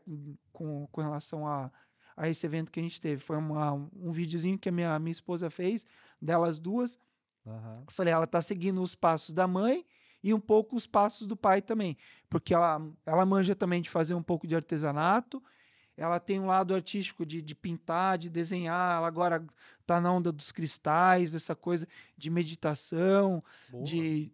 com, 0.52 0.86
com 0.90 1.00
relação 1.00 1.46
a, 1.46 1.70
a 2.16 2.28
esse 2.28 2.46
evento 2.46 2.72
que 2.72 2.80
a 2.80 2.82
gente 2.82 3.00
teve. 3.00 3.22
Foi 3.22 3.36
uma, 3.36 3.72
um 3.72 4.10
videozinho 4.10 4.58
que 4.58 4.68
a 4.68 4.72
minha, 4.72 4.98
minha 4.98 5.12
esposa 5.12 5.50
fez, 5.50 5.86
delas 6.20 6.58
duas. 6.58 6.98
Eu 7.86 7.92
falei, 7.92 8.12
ela 8.12 8.26
tá 8.26 8.40
seguindo 8.40 8.80
os 8.80 8.94
passos 8.94 9.34
da 9.34 9.46
mãe 9.46 9.84
e 10.22 10.32
um 10.32 10.40
pouco 10.40 10.76
os 10.76 10.86
passos 10.86 11.26
do 11.26 11.36
pai 11.36 11.60
também. 11.60 11.96
Porque 12.30 12.54
ela, 12.54 12.80
ela 13.04 13.26
manja 13.26 13.54
também 13.54 13.82
de 13.82 13.90
fazer 13.90 14.14
um 14.14 14.22
pouco 14.22 14.46
de 14.46 14.54
artesanato. 14.54 15.42
Ela 15.96 16.18
tem 16.18 16.40
um 16.40 16.46
lado 16.46 16.74
artístico 16.74 17.26
de, 17.26 17.42
de 17.42 17.54
pintar, 17.54 18.16
de 18.16 18.30
desenhar. 18.30 18.98
Ela 18.98 19.06
agora 19.06 19.44
tá 19.84 20.00
na 20.00 20.12
onda 20.12 20.32
dos 20.32 20.52
cristais, 20.52 21.32
dessa 21.32 21.54
coisa 21.54 21.86
de 22.16 22.30
meditação, 22.30 23.42
Boa. 23.70 23.84
de 23.84 24.32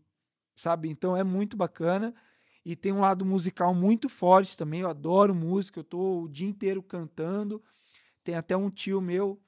sabe? 0.58 0.88
Então 0.88 1.16
é 1.16 1.22
muito 1.24 1.56
bacana 1.56 2.14
e 2.64 2.74
tem 2.76 2.92
um 2.92 3.00
lado 3.00 3.24
musical 3.24 3.74
muito 3.74 4.08
forte 4.08 4.56
também. 4.56 4.80
Eu 4.80 4.90
adoro 4.90 5.34
música, 5.34 5.80
eu 5.80 5.84
tô 5.84 6.22
o 6.22 6.28
dia 6.28 6.48
inteiro 6.48 6.82
cantando. 6.82 7.62
Tem 8.24 8.34
até 8.34 8.56
um 8.56 8.70
tio 8.70 9.00
meu 9.00 9.40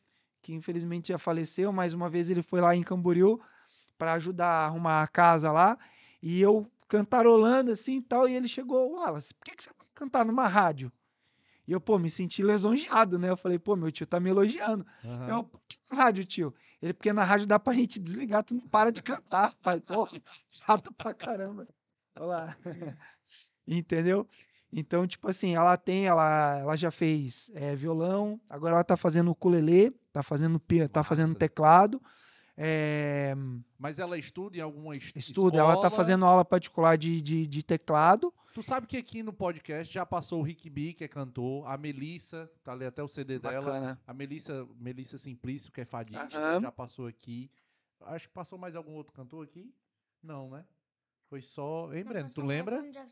que 0.43 0.55
infelizmente 0.55 1.09
já 1.09 1.19
faleceu, 1.19 1.73
mas 1.73 1.93
uma 1.93 2.09
vez 2.09 2.31
ele 2.31 2.43
foi 2.43 2.61
lá 2.61 2.75
em 2.75 2.83
Camboriú 2.83 3.41
para 3.99 4.15
ajudar 4.15 4.47
a 4.47 4.67
arrumar 4.67 5.03
a 5.03 5.09
casa 5.09 5.53
lá 5.53 5.79
e 6.23 6.41
eu 6.41 6.71
cantarolando 6.89 7.71
assim 7.71 7.97
e 7.99 8.03
tal 8.03 8.27
e 8.27 8.35
ele 8.35 8.49
chegou, 8.49 8.93
Wallace, 8.93 9.35
por 9.35 9.45
que, 9.45 9.55
que 9.55 9.63
você 9.63 9.71
vai 9.77 9.87
cantar 9.95 10.25
numa 10.25 10.49
rádio? 10.49 10.91
E 11.67 11.73
eu, 11.73 11.81
pô, 11.81 11.99
me 11.99 12.11
senti 12.11 12.43
lisonjeado, 12.43 13.19
né? 13.19 13.31
Eu 13.31 13.37
falei, 13.37 13.59
pô, 13.59 13.77
meu 13.77 13.91
tio 13.93 14.07
tá 14.07 14.19
me 14.19 14.31
elogiando. 14.31 14.85
aham. 15.05 15.29
Eu, 15.29 15.45
por 15.45 15.61
que 15.69 15.77
na 15.91 15.97
rádio, 16.03 16.25
tio? 16.25 16.55
Ele, 16.83 16.93
porque 16.93 17.13
na 17.13 17.25
rádio 17.25 17.47
dá 17.47 17.59
pra 17.59 17.75
gente 17.75 17.99
desligar, 18.01 18.43
tu 18.43 18.55
não 18.55 18.67
para 18.67 18.91
de 18.91 19.03
cantar, 19.03 19.55
pai. 19.63 19.81
Pô, 19.81 20.09
chato 20.51 20.93
pra 20.95 21.13
caramba. 21.15 21.69
Olha 22.17 22.27
lá. 22.27 22.57
Entendeu? 23.67 24.27
Então, 24.73 25.07
tipo 25.07 25.29
assim, 25.29 25.55
ela 25.55 25.77
tem, 25.77 26.07
ela, 26.07 26.59
ela 26.59 26.77
já 26.77 26.91
fez 26.91 27.51
é, 27.55 27.75
violão, 27.75 28.41
agora 28.49 28.75
ela 28.75 28.85
tá 28.85 28.97
fazendo 28.97 29.31
ukulele, 29.31 29.91
tá 30.13 30.23
fazendo, 30.23 30.59
pia- 30.61 30.89
tá 30.89 31.03
fazendo 31.03 31.35
teclado, 31.35 32.01
é, 32.63 33.35
Mas 33.79 33.99
ela 33.99 34.19
estuda 34.19 34.59
em 34.59 34.61
alguma 34.61 34.95
es- 34.95 35.13
estuda, 35.17 35.59
ela 35.59 35.71
tá 35.73 35.87
escola? 35.87 35.91
fazendo 35.91 36.27
aula 36.27 36.45
particular 36.45 36.99
de, 36.99 37.23
de, 37.23 37.47
de 37.47 37.63
teclado. 37.63 38.33
Tu 38.53 38.63
sabe 38.63 38.87
que 38.87 38.99
aqui 38.99 39.23
no 39.23 39.33
podcast 39.33 39.93
já 39.95 40.05
passou 40.05 40.41
o 40.41 40.43
Rick 40.43 40.69
B, 40.69 40.93
que 40.93 41.05
é 41.05 41.09
cantor, 41.09 41.67
a 41.67 41.79
Melissa, 41.79 42.51
tá 42.63 42.73
ali 42.73 42.85
até 42.85 43.03
o 43.03 43.09
CD 43.09 43.39
dela. 43.39 43.65
Bacana. 43.65 44.01
A 44.07 44.13
Melissa, 44.13 44.69
Melissa 44.79 45.17
Simplício, 45.17 45.73
que 45.73 45.81
é 45.81 45.85
fadista, 45.87 46.61
já 46.61 46.71
passou 46.73 47.07
aqui. 47.07 47.51
Acho 48.03 48.29
que 48.29 48.35
passou 48.35 48.59
mais 48.59 48.77
algum 48.77 48.93
outro 48.93 49.13
cantor 49.15 49.45
aqui? 49.45 49.73
Não, 50.23 50.51
né? 50.51 50.65
Foi 51.31 51.41
só. 51.41 51.95
Hein, 51.95 52.03
Não, 52.05 52.11
Breno? 52.13 52.31
Tu 52.31 52.45
lembra? 52.45 52.81
Aqui, 52.81 52.93
não, 52.93 53.03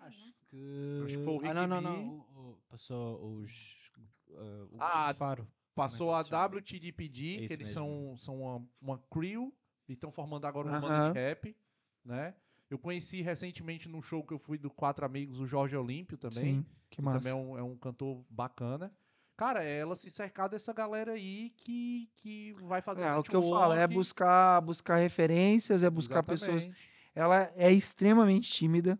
Acho 0.00 0.26
né? 0.26 0.32
que. 0.50 1.02
Acho 1.06 1.16
que 1.18 1.24
foi 1.24 1.34
o 1.34 1.40
ah, 1.50 1.54
não, 1.54 1.66
não, 1.66 1.80
não. 1.80 1.92
Rick 1.94 2.04
B. 2.10 2.14
o- 2.34 2.40
o- 2.50 2.58
passou 2.68 3.24
os. 3.38 3.92
uh, 4.28 4.68
o 4.72 4.76
Ah, 4.80 5.14
Faro. 5.14 5.46
Passou 5.84 6.14
a 6.14 6.20
é 6.20 6.24
chama? 6.24 6.46
WTDPD, 6.46 7.44
É 7.44 7.46
que 7.46 7.52
eles 7.54 7.68
mesmo. 7.68 7.72
são, 7.72 8.16
são 8.18 8.40
uma, 8.42 8.66
uma 8.80 8.98
crew 9.10 9.52
e 9.88 9.94
estão 9.94 10.12
formando 10.12 10.46
agora 10.46 10.68
uma 10.68 10.78
banda 10.80 10.94
Aham. 10.94 11.12
de 11.12 11.18
rap, 11.18 11.56
né? 12.04 12.34
Eu 12.68 12.78
conheci 12.78 13.22
recentemente 13.22 13.88
num 13.88 14.00
show 14.02 14.22
que 14.22 14.32
eu 14.32 14.38
fui 14.38 14.56
do 14.58 14.70
Quatro 14.70 15.04
Amigos, 15.04 15.40
o 15.40 15.46
Jorge 15.46 15.76
Olímpio 15.76 16.16
também. 16.16 16.56
Sim, 16.56 16.66
que 16.88 16.96
que 16.96 17.02
massa. 17.02 17.18
também 17.18 17.32
é 17.32 17.34
um, 17.34 17.58
é 17.58 17.62
um 17.62 17.76
cantor 17.76 18.24
bacana. 18.28 18.92
Cara, 19.36 19.64
é 19.64 19.78
ela 19.78 19.96
se 19.96 20.10
cercar 20.10 20.48
dessa 20.50 20.72
galera 20.72 21.12
aí 21.12 21.50
que, 21.56 22.10
que 22.16 22.52
vai 22.64 22.82
fazer 22.82 23.02
É, 23.02 23.14
o 23.14 23.22
que 23.22 23.34
eu 23.34 23.42
falo, 23.48 23.72
é 23.72 23.88
buscar, 23.88 24.60
buscar 24.60 24.96
referências, 24.96 25.82
é 25.82 25.88
buscar 25.88 26.22
pessoas. 26.22 26.64
Exatamente. 26.64 26.90
Ela 27.14 27.50
é 27.56 27.72
extremamente 27.72 28.50
tímida. 28.50 28.98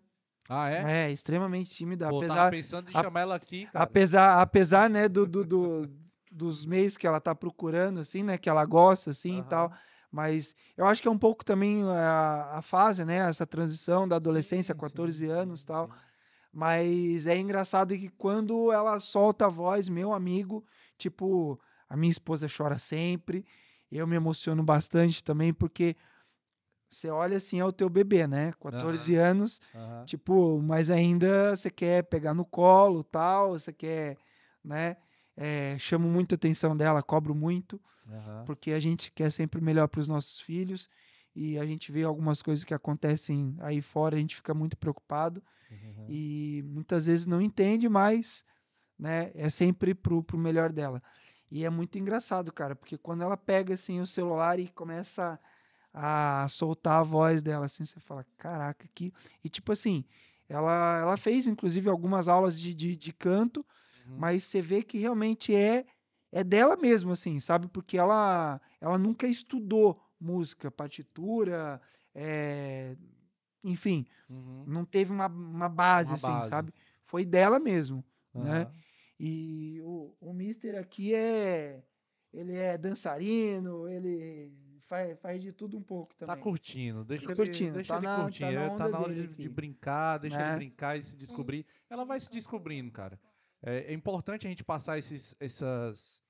Ah, 0.49 0.69
é? 0.71 1.07
É, 1.07 1.13
extremamente 1.13 1.71
tímida. 1.71 2.09
Pô, 2.09 2.21
tava 2.23 2.33
apesar, 2.33 2.51
pensando 2.51 2.91
em 2.91 2.95
a- 2.95 3.03
chamar 3.03 3.21
ela 3.21 3.35
aqui, 3.37 3.67
cara. 3.67 3.85
apesar, 3.85 4.41
apesar, 4.41 4.91
né, 4.91 5.09
do, 5.09 5.27
do, 5.27 5.45
do, 5.45 5.87
dos 6.31 6.65
meios 6.65 6.97
que 6.97 7.07
ela 7.07 7.21
tá 7.21 7.35
procurando, 7.35 8.01
assim, 8.01 8.23
né? 8.23 8.39
Que 8.39 8.49
ela 8.49 8.65
gosta, 8.65 9.11
assim, 9.11 9.39
e 9.41 9.45
tal. 9.45 9.73
Mas 10.11 10.55
eu 10.77 10.87
acho 10.87 11.03
que 11.03 11.09
é 11.09 11.11
um 11.11 11.19
pouco 11.19 11.45
também 11.45 11.83
a, 11.85 12.59
a 12.59 12.63
fase, 12.63 13.05
né? 13.05 13.17
Essa 13.29 13.47
transição 13.47 14.07
da 14.07 14.17
adolescência, 14.17 14.75
Sim, 14.75 14.81
14 14.81 15.27
sim, 15.27 15.31
anos 15.31 15.63
e 15.63 15.67
tal. 15.67 15.87
sim. 15.89 15.93
Mas 16.53 17.27
é 17.27 17.39
engraçado 17.39 17.97
que 17.97 18.09
quando 18.09 18.73
ela 18.73 18.99
solta 18.99 19.47
a 19.47 19.49
voz, 19.49 19.89
meu 19.89 20.13
amigo, 20.13 20.65
tipo, 20.99 21.61
a 21.89 21.97
minha 21.97 22.11
esposa 22.11 22.49
chora 22.55 22.79
sempre. 22.79 23.45
Eu 23.91 24.07
me 24.07 24.17
emociono 24.17 24.63
bastante 24.63 25.23
também, 25.23 25.53
porque 25.53 25.97
você 26.89 27.09
olha 27.09 27.37
assim, 27.37 27.61
é 27.61 27.65
o 27.65 27.73
teu 27.73 27.89
bebê, 27.89 28.27
né? 28.27 28.53
14 28.61 29.15
anos, 29.15 29.61
Aham. 29.75 30.05
tipo, 30.05 30.61
mas 30.61 30.91
ainda 30.91 31.55
você 31.55 31.71
quer 31.71 32.03
pegar 32.05 32.35
no 32.35 32.45
colo, 32.45 33.05
tal, 33.05 33.51
você 33.51 33.73
quer, 33.73 34.17
né? 34.63 34.97
É, 35.37 35.79
chamo 35.79 36.09
muito 36.09 36.35
a 36.35 36.37
atenção 36.37 36.77
dela, 36.77 37.03
cobro 37.03 37.35
muito, 37.35 37.81
Aham. 38.09 38.45
porque 38.45 38.73
a 38.73 38.81
gente 38.81 39.13
quer 39.13 39.31
sempre 39.31 39.61
o 39.61 39.65
melhor 39.65 39.89
para 39.89 40.01
os 40.01 40.09
nossos 40.09 40.41
filhos 40.41 40.89
e 41.35 41.59
a 41.59 41.67
gente 41.67 41.93
vê 41.93 42.03
algumas 42.05 42.43
coisas 42.43 42.65
que 42.65 42.75
acontecem 42.75 43.57
aí 43.61 43.81
fora, 43.83 44.17
a 44.17 44.19
gente 44.21 44.37
fica 44.37 44.55
muito 44.55 44.77
preocupado 44.77 45.43
Uhum. 45.71 46.07
e 46.09 46.63
muitas 46.67 47.07
vezes 47.07 47.27
não 47.27 47.41
entende, 47.41 47.89
mas 47.89 48.45
né, 48.99 49.31
é 49.35 49.51
sempre 49.51 49.95
pro, 49.95 50.23
pro 50.23 50.39
melhor 50.39 50.73
dela. 50.73 51.03
E 51.51 51.65
é 51.65 51.71
muito 51.71 51.99
engraçado, 51.99 52.53
cara, 52.53 52.77
porque 52.77 52.99
quando 52.99 53.23
ela 53.23 53.37
pega 53.37 53.75
assim 53.75 54.01
o 54.01 54.07
celular 54.07 54.59
e 54.61 54.69
começa 54.69 55.41
a 55.93 56.47
soltar 56.49 57.01
a 57.01 57.03
voz 57.03 57.43
dela, 57.43 57.67
assim, 57.67 57.85
você 57.85 58.01
fala, 58.01 58.25
caraca, 58.39 58.89
que. 58.95 59.13
E 59.45 59.49
tipo 59.49 59.73
assim, 59.73 60.05
ela, 60.49 60.99
ela 61.01 61.17
fez 61.17 61.47
inclusive 61.49 61.89
algumas 61.89 62.29
aulas 62.29 62.59
de, 62.61 62.75
de, 62.75 62.97
de 62.97 63.13
canto, 63.13 63.67
Uhum. 64.11 64.19
mas 64.19 64.45
você 64.45 64.61
vê 64.61 64.83
que 64.83 64.99
realmente 64.99 65.55
é 65.55 65.85
é 66.33 66.45
dela 66.45 66.77
mesmo, 66.77 67.11
assim, 67.11 67.41
sabe? 67.41 67.67
Porque 67.69 67.99
ela, 67.99 68.61
ela 68.81 68.97
nunca 68.99 69.27
estudou 69.27 70.01
música, 70.21 70.71
partitura, 70.71 71.81
é, 72.15 72.97
enfim, 73.65 74.07
Uhum. 74.29 74.65
não 74.67 74.85
teve 74.85 75.13
uma, 75.13 75.27
uma 75.27 75.69
base, 75.69 76.11
Uma 76.11 76.15
assim, 76.15 76.33
base. 76.33 76.49
sabe? 76.51 76.73
Foi 77.05 77.25
dela 77.25 77.59
mesmo, 77.59 78.05
né? 78.35 78.61
Aham. 78.61 78.75
E 79.19 79.81
o, 79.83 80.17
o 80.21 80.33
Mister 80.33 80.77
aqui 80.79 81.15
é. 81.15 81.83
Ele 82.33 82.55
é 82.57 82.79
dançarino, 82.79 83.89
ele 83.89 84.53
faz, 84.83 85.19
faz 85.19 85.43
de 85.43 85.53
tudo 85.53 85.77
um 85.77 85.83
pouco 85.83 86.15
também. 86.15 86.37
Tá 86.37 86.41
curtindo, 86.43 87.05
deixa 87.05 87.27
Tá 87.27 87.33
ele, 87.33 87.37
curtindo, 87.37 87.73
deixa 87.75 87.93
tá 87.93 87.97
ele 87.97 88.07
na- 88.07 88.17
tá 88.17 88.23
curtir. 88.23 88.45
na 88.45 88.63
é, 88.63 88.71
Tá 88.71 88.89
na 88.89 88.99
hora 89.01 89.13
de, 89.15 89.27
de 89.27 89.49
brincar, 89.49 90.19
deixa 90.19 90.37
ele 90.37 90.45
Né? 90.45 90.55
brincar 90.55 90.97
e 90.97 91.03
se 91.03 91.17
descobrir. 91.17 91.67
Ela 91.89 92.05
vai 92.05 92.21
se 92.21 92.31
descobrindo, 92.31 92.93
cara. 92.93 93.19
É, 93.63 93.93
é 93.93 93.93
importante 93.93 94.47
a 94.47 94.51
gente 94.51 94.65
passar 94.65 94.99
esses, 94.99 95.35
essas, 95.39 96.23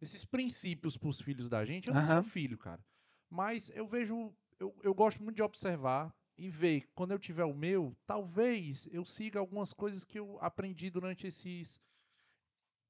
esses 0.00 0.24
princípios 0.24 0.96
pros 0.96 1.20
filhos 1.20 1.48
da 1.48 1.64
gente. 1.64 1.88
Eu 1.88 1.94
não 1.94 2.06
tenho 2.06 2.22
filho, 2.24 2.58
cara. 2.58 2.84
Mas 3.30 3.70
eu 3.70 3.86
vejo. 3.86 4.34
Eu, 4.58 4.74
eu 4.82 4.94
gosto 4.94 5.22
muito 5.22 5.36
de 5.36 5.42
observar 5.42 6.12
e 6.36 6.48
ver. 6.48 6.88
Quando 6.94 7.12
eu 7.12 7.18
tiver 7.18 7.44
o 7.44 7.54
meu, 7.54 7.96
talvez 8.06 8.88
eu 8.90 9.04
siga 9.04 9.38
algumas 9.38 9.72
coisas 9.72 10.04
que 10.04 10.18
eu 10.18 10.38
aprendi 10.40 10.90
durante 10.90 11.26
esses. 11.26 11.80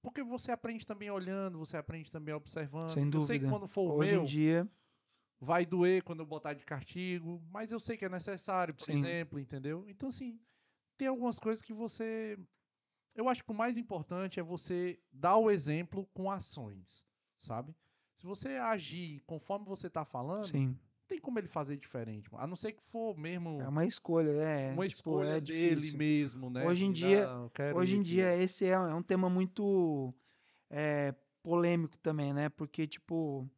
Porque 0.01 0.23
você 0.23 0.53
aprende 0.53 0.87
também 0.87 1.11
olhando, 1.11 1.59
você 1.59 1.77
aprende 1.77 2.11
também 2.11 2.33
observando. 2.35 2.91
Sem 2.91 3.05
Eu 3.05 3.25
sei 3.25 3.39
que 3.39 3.45
dúvida. 3.45 3.49
quando 3.49 3.67
for 3.67 3.93
o 3.93 3.99
Hoje 3.99 4.13
meu, 4.13 4.23
em 4.23 4.27
dia, 4.27 4.69
vai 5.41 5.67
doer 5.67 6.03
quando 6.03 6.21
eu 6.21 6.27
botar 6.27 6.55
de 6.55 6.65
castigo, 6.65 7.43
mas 7.51 7.73
eu 7.73 7.81
sei 7.81 7.97
que 7.97 8.05
é 8.05 8.09
necessário, 8.09 8.75
por 8.75 8.85
Sim. 8.85 8.93
exemplo, 8.93 9.39
entendeu? 9.39 9.85
Então, 9.89 10.09
assim, 10.09 10.39
tem 10.97 11.09
algumas 11.09 11.39
coisas 11.39 11.63
que 11.63 11.73
você. 11.73 12.39
Eu 13.19 13.29
acho 13.29 13.45
que 13.45 13.51
o 13.51 13.55
mais 13.55 13.77
importante 13.77 14.39
é 14.39 14.43
você 14.45 14.97
dar 15.13 15.37
o 15.37 15.51
exemplo 15.51 16.09
com 16.15 16.31
ações, 16.31 17.05
sabe? 17.37 17.75
Se 18.15 18.25
você 18.25 18.51
agir 18.51 19.21
conforme 19.27 19.67
você 19.67 19.91
tá 19.91 20.05
falando, 20.05 20.45
sim. 20.45 20.69
não 20.69 20.79
tem 21.09 21.19
como 21.21 21.37
ele 21.37 21.49
fazer 21.49 21.77
diferente. 21.77 22.31
A 22.35 22.47
não 22.47 22.55
ser 22.55 22.73
que 22.73 22.83
for 22.85 23.19
mesmo 23.19 23.61
É 23.61 23.67
uma 23.67 23.85
escolha, 23.85 24.31
é. 24.31 24.73
uma 24.73 24.87
tipo, 24.87 25.01
escolha 25.01 25.29
é 25.31 25.41
dele 25.41 25.75
difícil. 25.81 25.99
mesmo, 25.99 26.49
né? 26.49 26.65
Hoje 26.65 26.87
em 26.87 26.93
dia- 26.93 27.27
"Não, 27.27 27.51
Hoje 27.75 27.97
em 27.97 28.01
aqui." 28.01 28.09
dia, 28.11 28.37
esse 28.37 28.65
é, 28.67 28.69
é 28.71 28.95
um 28.95 29.03
tema 29.03 29.29
muito 29.29 30.15
é, 30.71 31.13
polêmico 31.43 31.99
também, 31.99 32.33
né? 32.33 32.49
Porque, 32.51 32.87
tipo, 32.87 33.51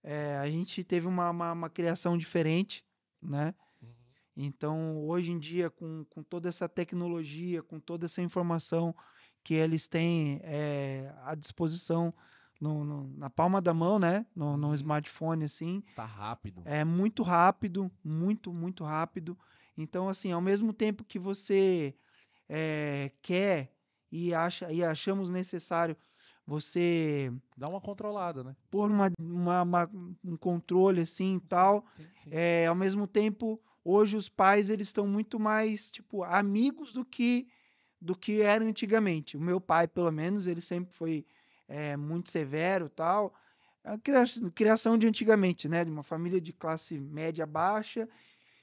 é, 0.00 0.36
a 0.38 0.48
gente 0.48 0.84
teve 0.84 1.08
uma, 1.08 1.28
uma, 1.30 1.52
uma 1.52 1.70
criação 1.70 2.16
diferente, 2.16 2.84
né? 3.20 3.52
Então, 4.36 4.98
hoje 5.06 5.32
em 5.32 5.38
dia, 5.38 5.70
com, 5.70 6.04
com 6.08 6.22
toda 6.22 6.48
essa 6.48 6.68
tecnologia, 6.68 7.62
com 7.62 7.78
toda 7.80 8.06
essa 8.06 8.22
informação 8.22 8.94
que 9.44 9.54
eles 9.54 9.88
têm 9.88 10.40
é, 10.42 11.12
à 11.24 11.34
disposição 11.34 12.14
no, 12.60 12.84
no- 12.84 13.08
na 13.16 13.30
palma 13.30 13.60
da 13.60 13.72
mão, 13.74 13.98
né? 13.98 14.26
No, 14.34 14.56
no 14.56 14.68
Uhum. 14.68 14.74
smartphone, 14.74 15.44
assim, 15.44 15.82
Tá 15.94 16.04
rápido. 16.04 16.62
é 16.64 16.84
muito 16.84 17.22
rápido, 17.22 17.90
muito, 18.04 18.52
muito 18.52 18.84
rápido. 18.84 19.36
Então, 19.76 20.08
assim, 20.08 20.32
ao 20.32 20.40
mesmo 20.40 20.72
tempo 20.72 21.04
que 21.04 21.18
você 21.18 21.94
é, 22.48 23.12
quer 23.22 23.72
e, 24.12 24.34
acha, 24.34 24.72
e 24.72 24.84
achamos 24.84 25.30
necessário 25.30 25.96
você 26.46 27.32
Dá 27.56 27.68
uma 27.68 27.80
controlada, 27.80 28.42
né? 28.42 28.56
pôr 28.70 28.90
uma, 28.90 29.10
uma- 29.18 29.62
uma- 29.62 29.90
um 30.24 30.36
controle 30.36 31.00
assim 31.02 31.36
e 31.36 31.40
tal, 31.40 31.84
sim, 31.92 32.06
sim. 32.24 32.30
é, 32.32 32.66
ao 32.66 32.74
mesmo 32.74 33.06
tempo, 33.06 33.60
hoje 33.84 34.16
os 34.16 34.28
pais 34.28 34.70
eles 34.70 34.88
estão 34.88 35.06
muito 35.06 35.38
mais 35.38 35.90
tipo 35.90 36.22
amigos 36.24 36.92
do 36.92 37.04
que 37.04 37.48
do 38.00 38.16
que 38.16 38.40
era 38.40 38.64
antigamente. 38.64 39.36
O 39.36 39.40
meu 39.40 39.60
pai, 39.60 39.86
pelo 39.86 40.10
menos, 40.10 40.46
ele 40.46 40.62
sempre 40.62 40.92
foi 40.94 41.26
é, 41.68 41.96
muito 41.96 42.30
severo, 42.30 42.88
tal. 42.88 43.34
A 43.84 43.98
criação, 44.54 44.96
de 44.96 45.06
antigamente, 45.06 45.68
né, 45.68 45.84
de 45.84 45.90
uma 45.90 46.02
família 46.02 46.40
de 46.40 46.52
classe 46.52 46.98
média 46.98 47.46
baixa 47.46 48.08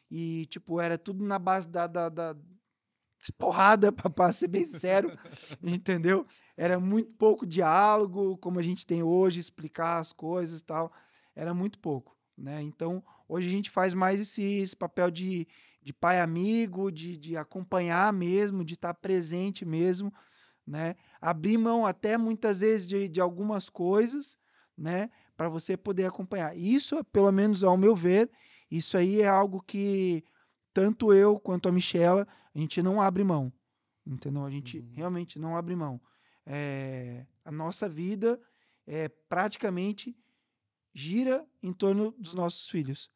e 0.10 0.46
tipo 0.48 0.80
era 0.80 0.98
tudo 0.98 1.24
na 1.24 1.38
base 1.38 1.70
da, 1.70 1.88
da, 1.88 2.10
da 2.10 2.36
porrada, 3.38 3.92
para 3.92 4.32
ser 4.32 4.48
bem 4.48 4.66
sério, 4.66 5.18
entendeu? 5.62 6.26
Era 6.56 6.80
muito 6.80 7.12
pouco 7.14 7.46
diálogo, 7.46 8.38
como 8.38 8.60
a 8.60 8.64
gente 8.64 8.86
tem 8.86 9.04
hoje, 9.04 9.40
explicar 9.40 9.98
as 10.00 10.12
coisas 10.12 10.62
tal. 10.62 10.92
Era 11.36 11.54
muito 11.54 11.80
pouco, 11.80 12.16
né? 12.38 12.62
Então, 12.62 13.04
hoje 13.28 13.48
a 13.48 13.52
gente 13.52 13.70
faz 13.70 13.94
mais 13.94 14.20
esse, 14.20 14.44
esse 14.44 14.76
papel 14.76 15.10
de, 15.12 15.48
de 15.82 15.94
pai 15.94 16.20
amigo, 16.20 16.92
de, 16.92 17.18
de 17.18 17.38
acompanhar 17.38 18.12
mesmo, 18.14 18.64
de 18.64 18.74
estar 18.76 18.94
presente 18.94 19.66
mesmo, 19.66 20.14
né? 20.66 20.96
Abrir 21.22 21.58
mão 21.58 21.86
até 21.86 22.18
muitas 22.18 22.60
vezes 22.62 22.88
de, 22.88 23.08
de 23.08 23.22
algumas 23.22 23.70
coisas, 23.70 24.38
né? 24.78 25.10
Para 25.36 25.50
você 25.50 25.78
poder 25.78 26.06
acompanhar. 26.06 26.58
Isso, 26.58 27.04
pelo 27.06 27.32
menos 27.32 27.64
ao 27.64 27.78
meu 27.78 27.96
ver, 27.96 28.30
isso 28.70 28.98
aí 28.98 29.22
é 29.22 29.28
algo 29.28 29.62
que 29.62 30.24
tanto 30.74 31.14
eu 31.14 31.40
quanto 31.40 31.70
a 31.70 31.72
Michela, 31.72 32.28
a 32.54 32.60
gente 32.60 32.82
não 32.82 33.02
abre 33.02 33.24
mão, 33.24 33.52
entendeu? 34.06 34.46
A 34.46 34.50
gente 34.50 34.80
Uhum. 34.80 34.92
realmente 34.94 35.40
não 35.40 35.56
abre 35.58 35.76
mão. 35.76 36.00
É, 36.46 37.26
a 37.44 37.52
nossa 37.52 37.90
vida 37.90 38.40
é 38.86 39.10
praticamente 39.10 40.16
gira 40.94 41.46
em 41.62 41.74
torno 41.74 42.12
dos 42.18 42.34
nossos 42.34 42.70
filhos, 42.70 43.10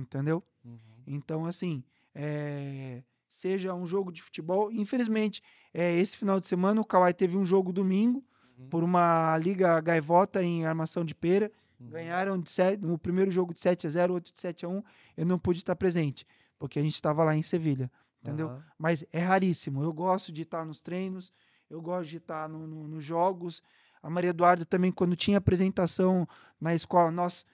entendeu? 0.00 0.42
Uhum. 0.64 0.78
Então, 1.06 1.44
assim, 1.46 1.82
é, 2.14 3.02
seja 3.28 3.74
um 3.74 3.86
jogo 3.86 4.10
de 4.12 4.22
futebol, 4.22 4.70
infelizmente, 4.72 5.42
é, 5.74 5.96
esse 5.98 6.16
final 6.16 6.38
de 6.40 6.46
semana 6.46 6.80
o 6.80 6.84
Kawhi 6.84 7.12
teve 7.12 7.36
um 7.36 7.44
jogo 7.44 7.72
domingo 7.72 8.24
Uhum. 8.58 8.68
por 8.68 8.84
uma 8.84 9.36
liga 9.38 9.80
gaivota 9.80 10.42
em 10.42 10.64
armação 10.66 11.04
de 11.04 11.14
pera, 11.14 11.50
Uhum. 11.80 11.88
ganharam 11.88 12.38
de 12.38 12.50
sete, 12.50 12.80
no 12.84 12.98
primeiro 12.98 13.30
jogo 13.30 13.52
de 13.52 13.60
7 13.60 13.86
a 13.86 13.90
0 13.90 14.14
outro 14.14 14.32
de 14.32 14.40
7 14.40 14.64
a 14.64 14.68
1 14.68 14.82
eu 15.16 15.26
não 15.26 15.38
pude 15.38 15.58
estar 15.58 15.74
presente, 15.74 16.26
porque 16.58 16.78
a 16.78 16.82
gente 16.82 16.94
estava 16.94 17.24
lá 17.24 17.34
em 17.34 17.42
Sevilha, 17.42 17.90
entendeu? 18.20 18.48
Mas 18.78 19.04
é 19.12 19.18
raríssimo. 19.18 19.82
Eu 19.82 19.92
gosto 19.92 20.30
de 20.30 20.42
estar 20.42 20.64
nos 20.64 20.80
treinos, 20.82 21.32
eu 21.68 21.80
gosto 21.80 22.10
de 22.10 22.18
estar 22.18 22.48
no- 22.48 22.66
no- 22.66 22.86
nos 22.86 23.04
jogos. 23.04 23.62
A 24.02 24.10
Maria 24.10 24.30
Eduarda 24.30 24.64
também, 24.64 24.92
quando 24.92 25.16
tinha 25.16 25.38
apresentação 25.38 26.28
na 26.60 26.74
escola, 26.74 27.10
nós, 27.10 27.46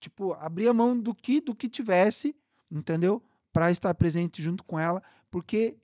tipo, 0.00 0.32
abria 0.34 0.72
mão 0.72 0.98
do 0.98 1.14
que, 1.14 1.40
do 1.40 1.54
que 1.54 1.68
tivesse, 1.68 2.34
entendeu? 2.70 3.22
Para 3.52 3.70
estar 3.70 3.94
presente 3.94 4.42
junto 4.42 4.62
com 4.64 4.78
ela, 4.78 5.02
porque 5.30 5.76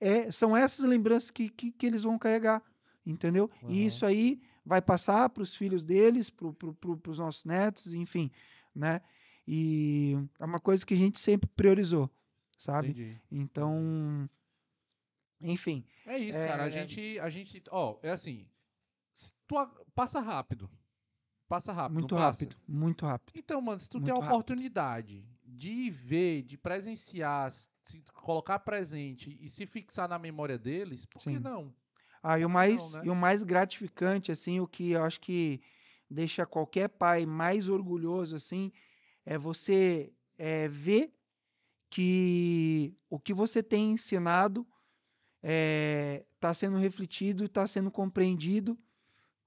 é, 0.00 0.30
são 0.30 0.56
essas 0.56 0.84
lembranças 0.84 1.30
que, 1.30 1.48
que, 1.48 1.70
que 1.70 1.86
eles 1.86 2.02
vão 2.02 2.18
carregar, 2.18 2.62
entendeu? 3.06 3.50
Aham. 3.62 3.72
E 3.72 3.86
isso 3.86 4.04
aí 4.04 4.40
vai 4.64 4.80
passar 4.82 5.28
para 5.28 5.42
os 5.42 5.54
filhos 5.54 5.84
deles, 5.84 6.30
para 6.30 6.52
pro, 6.52 6.74
pro, 6.74 7.00
os 7.10 7.18
nossos 7.18 7.44
netos, 7.44 7.92
enfim, 7.94 8.30
né? 8.74 9.00
E 9.46 10.16
é 10.38 10.44
uma 10.44 10.60
coisa 10.60 10.84
que 10.86 10.94
a 10.94 10.96
gente 10.96 11.18
sempre 11.18 11.48
priorizou, 11.56 12.08
sabe? 12.56 12.88
Entendi. 12.90 13.20
Então, 13.30 14.28
enfim, 15.40 15.84
É 16.06 16.18
isso, 16.18 16.40
cara. 16.42 16.64
A 16.64 16.66
É. 16.66 16.70
gente, 16.70 17.18
a 17.18 17.28
gente, 17.28 17.62
ó, 17.70 17.98
é 18.02 18.10
assim, 18.10 18.46
tu 19.46 19.58
a- 19.58 19.70
passa 19.94 20.20
rápido. 20.20 20.70
Passa 21.52 21.70
rápido, 21.70 21.94
muito 21.96 22.14
passa? 22.14 22.44
rápido, 22.44 22.56
muito 22.66 23.04
rápido. 23.04 23.38
Então, 23.38 23.60
mano, 23.60 23.78
se 23.78 23.86
tu 23.86 24.00
tem 24.00 24.10
a 24.10 24.16
Muito 24.16 24.24
rápido. 24.24 24.36
oportunidade 24.36 25.22
de 25.44 25.90
ver, 25.90 26.40
de 26.44 26.56
presenciar, 26.56 27.50
se 27.50 28.02
colocar 28.14 28.58
presente 28.60 29.38
e 29.38 29.50
se 29.50 29.66
fixar 29.66 30.08
na 30.08 30.18
memória 30.18 30.58
deles, 30.58 31.04
por 31.04 31.20
que 31.20 31.24
Sim. 31.24 31.40
não? 31.40 31.70
Ah, 32.22 32.38
e 32.38 32.44
o 32.46 32.48
que 32.48 32.54
mais, 32.54 32.94
não, 32.94 33.02
né? 33.02 33.06
e 33.06 33.10
o 33.10 33.14
mais 33.14 33.42
gratificante, 33.42 34.32
assim, 34.32 34.60
o 34.60 34.66
que 34.66 34.92
eu 34.92 35.04
acho 35.04 35.20
que 35.20 35.60
deixa 36.10 36.46
qualquer 36.46 36.88
pai 36.88 37.26
mais 37.26 37.68
orgulhoso, 37.68 38.34
assim, 38.34 38.72
é 39.26 39.36
você 39.36 40.10
é, 40.38 40.68
ver 40.68 41.12
que 41.90 42.96
o 43.10 43.20
que 43.20 43.34
você 43.34 43.62
tem 43.62 43.90
ensinado 43.92 44.66
está 46.34 46.54
sendo 46.54 46.78
refletido 46.78 47.42
e 47.42 47.46
está 47.46 47.66
sendo 47.66 47.90
compreendido 47.90 48.78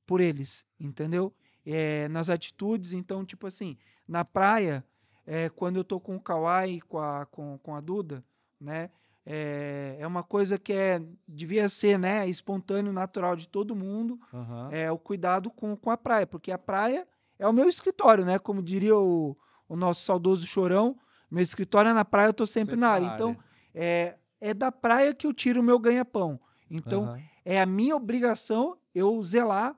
por 0.05 0.21
eles, 0.21 0.63
entendeu? 0.79 1.33
É, 1.66 2.07
nas 2.09 2.30
atitudes, 2.30 2.93
então, 2.93 3.26
tipo 3.26 3.47
assim, 3.47 3.78
na 4.07 4.24
praia, 4.24 4.86
é, 5.26 5.49
quando 5.49 5.78
eu 5.78 5.84
tô 5.84 5.99
com 5.99 6.16
o 6.16 6.20
Kawai, 6.20 6.80
com 6.88 6.99
a, 6.99 7.26
com, 7.26 7.57
com 7.57 7.76
a 7.76 7.82
Duda, 7.82 8.24
né? 8.59 8.89
É, 9.26 9.97
é 9.99 10.05
uma 10.05 10.22
coisa 10.22 10.59
que 10.59 10.72
é, 10.72 11.01
devia 11.28 11.68
ser, 11.68 11.97
né, 11.97 12.28
espontâneo, 12.28 12.93
natural 12.93 13.36
de 13.36 13.47
todo 13.47 13.76
mundo, 13.76 14.20
Aham. 14.32 14.70
é 14.72 14.91
o 14.91 14.99
cuidado 14.99 15.49
com, 15.49 15.76
com 15.76 15.89
a 15.89 15.97
praia, 15.97 16.28
porque 16.28 16.51
a 16.51 16.59
praia 16.59 17.07
é 17.39 17.47
o 17.47 17.53
meu 17.53 17.68
escritório, 17.68 18.24
né? 18.24 18.38
Como 18.38 18.61
diria 18.61 18.95
o, 18.95 19.36
o 19.68 19.76
nosso 19.76 20.01
saudoso 20.01 20.45
Chorão, 20.45 20.95
meu 21.30 21.41
escritório 21.41 21.89
é 21.89 21.93
na 21.93 22.05
praia, 22.05 22.28
eu 22.28 22.34
tô 22.34 22.45
sempre, 22.45 22.76
na 22.76 22.89
área. 22.89 23.07
Então, 23.07 23.36
é, 23.74 24.16
é 24.39 24.53
da 24.53 24.72
praia 24.72 25.13
que 25.13 25.26
eu 25.26 25.34
tiro 25.34 25.59
o 25.59 25.63
meu 25.63 25.80
ganha-pão. 25.80 26.39
Então, 26.70 27.05
Aham, 27.05 27.20
é 27.43 27.61
a 27.61 27.66
minha 27.66 27.95
obrigação 27.95 28.78
eu 28.93 29.22
zelar 29.22 29.76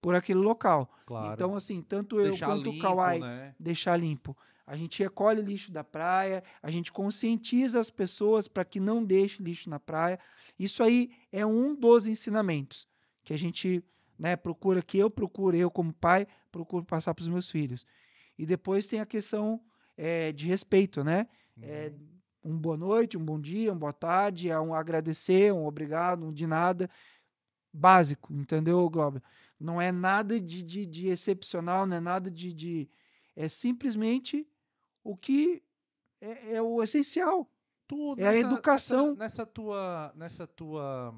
por 0.00 0.14
aquele 0.14 0.40
local. 0.40 0.90
claro. 1.06 1.34
Então, 1.34 1.54
assim, 1.56 1.82
tanto 1.82 2.20
eu 2.20 2.24
Deixar 2.24 2.46
quanto 2.46 2.70
limpo, 2.70 2.70
o 2.70 2.78
Kawai 2.78 3.20
né? 3.20 3.54
deixar 3.58 3.96
limpo. 3.96 4.36
A 4.66 4.76
gente 4.76 5.02
recolhe 5.02 5.40
lixo 5.40 5.72
da 5.72 5.82
praia, 5.82 6.44
a 6.62 6.70
gente 6.70 6.92
conscientiza 6.92 7.80
as 7.80 7.90
pessoas 7.90 8.46
para 8.46 8.64
que 8.64 8.78
não 8.78 9.02
deixe 9.04 9.42
lixo 9.42 9.68
na 9.70 9.80
praia. 9.80 10.18
Isso 10.58 10.82
aí 10.82 11.10
é 11.32 11.44
um 11.44 11.74
dos 11.74 12.06
ensinamentos 12.06 12.86
que 13.24 13.32
a 13.32 13.36
gente 13.38 13.82
né, 14.18 14.36
procura, 14.36 14.82
que 14.82 14.98
eu 14.98 15.10
procuro, 15.10 15.56
eu 15.56 15.70
como 15.70 15.92
pai, 15.92 16.26
procuro 16.52 16.84
passar 16.84 17.14
para 17.14 17.22
os 17.22 17.28
meus 17.28 17.50
filhos. 17.50 17.86
E 18.38 18.46
depois 18.46 18.86
tem 18.86 19.00
a 19.00 19.06
questão 19.06 19.60
eh, 19.96 20.32
de 20.32 20.46
respeito, 20.46 21.02
né? 21.02 21.26
É, 21.60 21.92
Uhum. 21.92 22.20
um 22.44 22.56
boa 22.56 22.76
noite, 22.76 23.16
um 23.18 23.24
bom 23.24 23.40
dia, 23.40 23.72
uma 23.72 23.78
boa 23.78 23.92
tarde, 23.92 24.48
é 24.50 24.58
um 24.60 24.74
agradecer, 24.74 25.52
um 25.52 25.66
obrigado, 25.66 26.24
um 26.26 26.32
de 26.32 26.46
nada. 26.46 26.88
Básico, 27.72 28.32
entendeu, 28.34 28.88
Glauber? 28.90 29.22
Não 29.58 29.80
é 29.80 29.90
nada 29.90 30.40
de, 30.40 30.62
de, 30.62 30.86
de 30.86 31.08
excepcional, 31.08 31.86
não 31.86 31.96
é 31.96 32.00
nada 32.00 32.30
de, 32.30 32.52
de. 32.52 32.88
É 33.34 33.48
simplesmente 33.48 34.48
o 35.02 35.16
que 35.16 35.62
é, 36.20 36.54
é 36.56 36.62
o 36.62 36.82
essencial. 36.82 37.50
Tu, 37.86 38.14
É 38.18 38.28
a 38.28 38.36
educação. 38.36 39.08
Nessa, 39.08 39.18
nessa 39.18 39.46
tua. 39.46 40.12
Nessa 40.14 40.46
tua. 40.46 41.14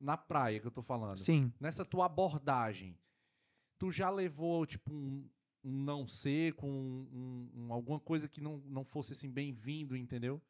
Na 0.00 0.16
praia 0.16 0.60
que 0.60 0.66
eu 0.66 0.70
tô 0.70 0.82
falando. 0.82 1.16
Sim. 1.16 1.52
Nessa 1.58 1.84
tua 1.84 2.06
abordagem. 2.06 2.96
Tu 3.78 3.90
já 3.90 4.10
levou, 4.10 4.66
tipo, 4.66 4.92
um, 4.92 5.28
um 5.64 5.82
não 5.84 6.06
seco, 6.06 6.66
um, 6.66 6.70
um- 7.12 7.50
um- 7.62 7.72
alguma 7.72 7.98
coisa 8.00 8.28
que 8.28 8.40
não, 8.40 8.58
não 8.66 8.84
fosse 8.84 9.12
assim 9.12 9.30
bem-vindo, 9.30 9.96
entendeu? 9.96 10.42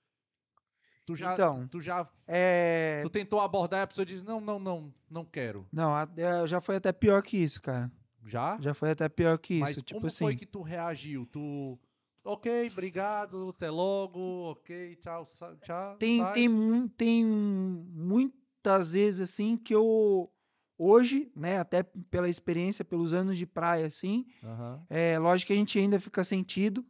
Tu 1.08 1.16
já. 1.16 1.32
Então, 1.32 1.66
tu 1.68 1.80
já. 1.80 2.06
É. 2.26 3.00
Tu 3.02 3.08
tentou 3.08 3.40
abordar 3.40 3.80
e 3.80 3.82
a 3.84 3.86
pessoa 3.86 4.04
diz: 4.04 4.22
Não, 4.22 4.42
não, 4.42 4.58
não, 4.58 4.92
não 5.10 5.24
quero. 5.24 5.66
Não, 5.72 5.96
é, 5.98 6.46
já 6.46 6.60
foi 6.60 6.76
até 6.76 6.92
pior 6.92 7.22
que 7.22 7.38
isso, 7.38 7.62
cara. 7.62 7.90
Já? 8.26 8.58
Já 8.60 8.74
foi 8.74 8.90
até 8.90 9.08
pior 9.08 9.38
que 9.38 9.58
Mas 9.58 9.70
isso. 9.70 9.82
Tipo 9.82 10.00
como 10.00 10.06
assim. 10.08 10.24
foi 10.24 10.36
que 10.36 10.44
tu 10.44 10.60
reagiu? 10.60 11.24
Tu. 11.24 11.78
Ok, 12.22 12.68
obrigado, 12.70 13.54
até 13.56 13.70
logo, 13.70 14.50
ok, 14.50 14.96
tchau, 14.96 15.26
tchau. 15.62 15.96
Tem, 15.96 16.18
sai. 16.18 16.34
tem, 16.34 16.88
tem 16.88 17.24
muitas 17.24 18.92
vezes 18.92 19.30
assim 19.30 19.56
que 19.56 19.74
eu 19.74 20.30
hoje, 20.76 21.32
né, 21.34 21.58
até 21.58 21.84
pela 22.10 22.28
experiência, 22.28 22.84
pelos 22.84 23.14
anos 23.14 23.38
de 23.38 23.46
praia 23.46 23.86
assim, 23.86 24.26
Aham. 24.44 24.84
é 24.90 25.18
lógico 25.18 25.46
que 25.46 25.52
a 25.54 25.56
gente 25.56 25.78
ainda 25.78 25.98
fica 25.98 26.22
sentido, 26.22 26.84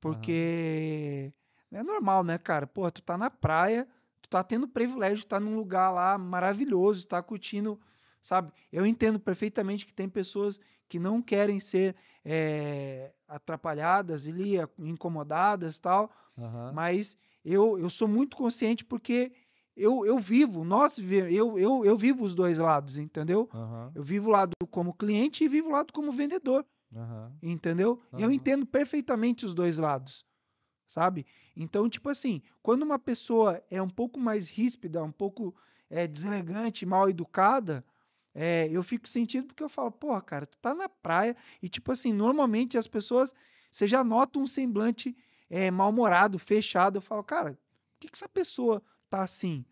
porque 0.00 1.34
é 1.72 1.82
normal, 1.82 2.24
né, 2.24 2.38
cara? 2.38 2.66
Pô, 2.66 2.90
tu 2.90 3.02
tá 3.02 3.16
na 3.18 3.30
praia, 3.30 3.86
tu 4.22 4.28
tá 4.28 4.42
tendo 4.42 4.68
privilégio 4.68 5.16
de 5.18 5.24
estar 5.24 5.40
num 5.40 5.56
lugar 5.56 5.90
lá 5.90 6.16
maravilhoso, 6.18 7.06
tá 7.06 7.22
curtindo, 7.22 7.80
sabe? 8.20 8.52
Eu 8.72 8.86
entendo 8.86 9.18
perfeitamente 9.20 9.86
que 9.86 9.92
tem 9.92 10.08
pessoas 10.08 10.58
que 10.88 10.98
não 10.98 11.20
querem 11.20 11.60
ser 11.60 11.94
é, 12.24 13.12
atrapalhadas 13.26 14.26
ali, 14.26 14.54
incomodadas 14.78 15.78
tal, 15.78 16.10
Aham. 16.38 16.72
mas 16.72 17.16
eu, 17.44 17.78
eu 17.78 17.90
sou 17.90 18.08
muito 18.08 18.36
consciente 18.36 18.84
porque 18.84 19.32
eu, 19.76 20.04
eu 20.04 20.18
vivo, 20.18 20.64
nós 20.64 20.98
eu, 20.98 21.58
eu, 21.58 21.84
eu 21.84 21.96
vivo 21.96 22.24
os 22.24 22.34
dois 22.34 22.58
lados, 22.58 22.98
entendeu? 22.98 23.48
Aham. 23.52 23.92
Eu 23.94 24.02
vivo 24.02 24.28
o 24.28 24.32
lado 24.32 24.52
como 24.70 24.94
cliente 24.94 25.44
e 25.44 25.48
vivo 25.48 25.68
o 25.68 25.72
lado 25.72 25.92
como 25.92 26.10
vendedor, 26.10 26.66
Aham. 26.94 27.32
entendeu? 27.42 28.00
E 28.16 28.22
eu 28.22 28.30
entendo 28.32 28.66
perfeitamente 28.66 29.46
os 29.46 29.54
dois 29.54 29.78
lados, 29.78 30.24
sabe? 30.86 31.26
Então, 31.60 31.88
tipo 31.88 32.08
assim, 32.08 32.40
quando 32.62 32.84
uma 32.84 33.00
pessoa 33.00 33.60
é 33.68 33.82
um 33.82 33.90
pouco 33.90 34.18
mais 34.20 34.48
ríspida, 34.48 35.02
um 35.02 35.10
pouco 35.10 35.52
é, 35.90 36.06
deselegante, 36.06 36.86
mal 36.86 37.10
educada, 37.10 37.84
é, 38.32 38.68
eu 38.70 38.80
fico 38.84 39.08
sentido 39.08 39.48
porque 39.48 39.64
eu 39.64 39.68
falo, 39.68 39.90
porra, 39.90 40.22
cara, 40.22 40.46
tu 40.46 40.56
tá 40.58 40.72
na 40.72 40.88
praia 40.88 41.36
e, 41.60 41.68
tipo 41.68 41.90
assim, 41.90 42.12
normalmente 42.12 42.78
as 42.78 42.86
pessoas, 42.86 43.34
você 43.68 43.88
já 43.88 44.04
nota 44.04 44.38
um 44.38 44.46
semblante 44.46 45.16
é, 45.50 45.68
mal-humorado, 45.68 46.38
fechado. 46.38 46.98
Eu 46.98 47.02
falo, 47.02 47.24
cara, 47.24 47.50
por 47.50 47.98
que, 47.98 48.08
que 48.08 48.16
essa 48.16 48.28
pessoa 48.28 48.80
tá 49.10 49.22
assim? 49.22 49.64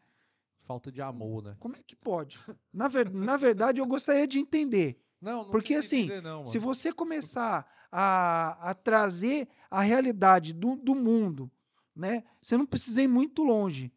Falta 0.63 0.91
de 0.91 1.01
amor, 1.01 1.45
né? 1.45 1.57
Como 1.61 1.77
é 1.77 1.81
que 1.87 1.95
pode? 1.95 2.37
Na, 2.73 2.89
ver- 2.89 3.09
na 3.13 3.37
verdade, 3.37 3.81
eu 3.81 3.87
gostaria 3.87 4.27
de 4.27 4.41
entender. 4.41 5.01
Não, 5.21 5.45
não 5.45 5.51
Porque, 5.51 5.75
assim, 5.75 6.07
entender 6.07 6.23
não, 6.23 6.45
Se 6.45 6.59
você 6.59 6.93
começar 6.93 7.65
a, 7.93 8.71
a 8.71 8.75
trazer 8.75 9.49
a 9.71 9.81
realidade 9.83 10.53
do, 10.53 10.75
do 10.75 10.95
mundo, 10.95 11.49
né? 11.97 12.23
Você 12.41 12.57
não 12.57 12.67
precisa 12.67 13.03
ir 13.03 13.09
muito 13.09 13.43
longe. 13.43 13.91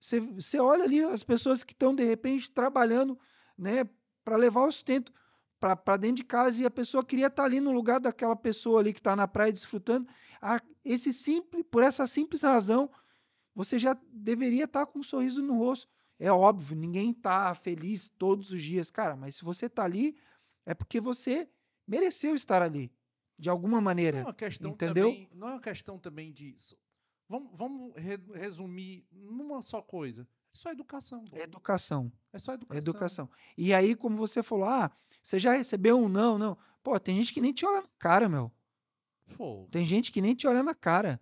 Você, 0.00 0.18
você 0.20 0.58
olha 0.58 0.84
ali 0.84 1.02
as 1.04 1.22
pessoas 1.22 1.62
que 1.62 1.72
estão, 1.72 1.94
de 1.94 2.04
repente, 2.04 2.50
trabalhando, 2.50 3.18
né? 3.56 3.88
Para 4.24 4.36
levar 4.36 4.66
o 4.66 4.72
sustento 4.72 5.12
para 5.58 5.98
dentro 5.98 6.16
de 6.16 6.24
casa 6.24 6.62
e 6.62 6.66
a 6.66 6.70
pessoa 6.70 7.04
queria 7.04 7.26
estar 7.26 7.44
ali 7.44 7.60
no 7.60 7.70
lugar 7.70 8.00
daquela 8.00 8.34
pessoa 8.34 8.80
ali 8.80 8.94
que 8.94 8.98
está 9.00 9.14
na 9.14 9.28
praia 9.28 9.52
desfrutando. 9.52 10.08
Ah, 10.40 10.60
esse 10.82 11.12
simples, 11.12 11.64
por 11.70 11.82
essa 11.82 12.06
simples 12.06 12.40
razão, 12.42 12.90
você 13.54 13.78
já 13.78 13.94
deveria 14.10 14.64
estar 14.64 14.86
com 14.86 15.00
um 15.00 15.02
sorriso 15.02 15.42
no 15.42 15.58
rosto. 15.58 15.86
É 16.18 16.32
óbvio, 16.32 16.76
ninguém 16.76 17.10
está 17.10 17.54
feliz 17.54 18.08
todos 18.08 18.52
os 18.52 18.62
dias, 18.62 18.90
cara, 18.90 19.16
mas 19.16 19.36
se 19.36 19.44
você 19.44 19.66
está 19.66 19.84
ali, 19.84 20.16
é 20.64 20.72
porque 20.74 20.98
você 21.00 21.48
mereceu 21.86 22.34
estar 22.34 22.62
ali, 22.62 22.90
de 23.38 23.50
alguma 23.50 23.72
Não 23.72 23.78
é 23.78 23.82
maneira. 23.82 24.22
uma 24.22 24.34
questão 24.34 24.70
entendeu? 24.70 25.08
também. 25.08 25.28
Não 25.34 25.48
é 25.48 25.52
uma 25.52 25.60
questão 25.60 25.98
também 25.98 26.32
disso. 26.32 26.76
Vamos, 27.30 27.50
vamos 27.54 27.92
re- 27.94 28.18
resumir 28.34 29.06
numa 29.12 29.62
só 29.62 29.80
coisa. 29.80 30.22
É 30.52 30.56
só 30.58 30.72
educação. 30.72 31.24
pô. 31.24 31.36
É 31.36 31.42
educação, 31.44 32.12
É 32.32 32.38
só 32.40 32.50
é 32.50 32.54
educação. 32.56 32.78
educação. 32.82 33.30
E 33.56 33.72
aí, 33.72 33.94
como 33.94 34.16
você 34.16 34.42
falou, 34.42 34.64
ah, 34.68 34.90
você 35.22 35.38
já 35.38 35.52
recebeu 35.52 35.96
um 35.96 36.08
não, 36.08 36.36
não. 36.36 36.58
Pô, 36.82 36.98
tem 36.98 37.16
gente 37.16 37.32
que 37.32 37.40
nem 37.40 37.52
te 37.52 37.64
olha 37.64 37.82
na 37.82 37.88
cara, 38.00 38.28
meu. 38.28 38.50
Fogo. 39.28 39.68
Tem 39.70 39.84
gente 39.84 40.10
que 40.10 40.20
nem 40.20 40.34
te 40.34 40.48
olha 40.48 40.60
na 40.64 40.74
cara, 40.74 41.20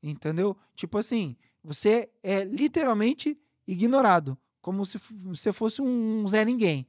entendeu? 0.00 0.56
Tipo 0.76 0.96
assim, 0.96 1.36
você 1.62 2.08
é 2.22 2.44
literalmente 2.44 3.36
ignorado, 3.66 4.38
como 4.62 4.86
se 4.86 4.96
você 5.24 5.52
fosse 5.52 5.82
um 5.82 6.24
Zé 6.28 6.44
Ninguém, 6.44 6.86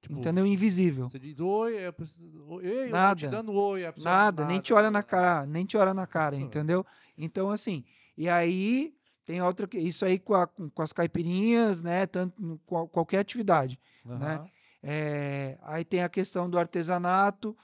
Tipo, 0.00 0.18
entendeu? 0.18 0.46
Invisível. 0.46 1.08
Você 1.10 1.18
diz 1.18 1.38
oi, 1.38 1.76
é 1.76 1.92
preciso- 1.92 2.60
ei, 2.62 2.68
eu 2.68 2.82
tô 2.84 2.86
te 2.86 2.90
Nada. 2.92 3.28
dando 3.30 3.52
oi. 3.52 3.84
a 3.84 3.92
pessoa 3.92 4.10
Nada, 4.14 4.46
nem 4.46 4.58
te 4.60 4.72
olha 4.72 4.84
na 4.84 4.90
nada. 5.00 5.06
cara, 5.06 5.46
nem 5.46 5.66
te 5.66 5.76
olha 5.76 5.92
na 5.92 6.06
cara, 6.06 6.34
entendeu? 6.36 6.86
Então, 7.18 7.50
assim, 7.50 7.84
e 8.16 8.28
aí 8.28 8.94
tem 9.24 9.42
outra, 9.42 9.66
que- 9.66 9.78
isso 9.78 10.04
aí 10.04 10.18
com, 10.18 10.34
a- 10.34 10.46
com- 10.46 10.70
as 10.82 10.92
caipirinhas, 10.92 11.82
né? 11.82 12.06
Tanto 12.06 12.60
qual- 12.64 12.88
qualquer 12.88 13.18
atividade. 13.18 13.78
né? 14.04 14.14
Aham. 14.36 14.50
É, 14.82 15.58
aí 15.62 15.84
tem 15.84 16.00
a 16.02 16.08
questão 16.08 16.48
do 16.48 16.56
artesanato, 16.58 17.56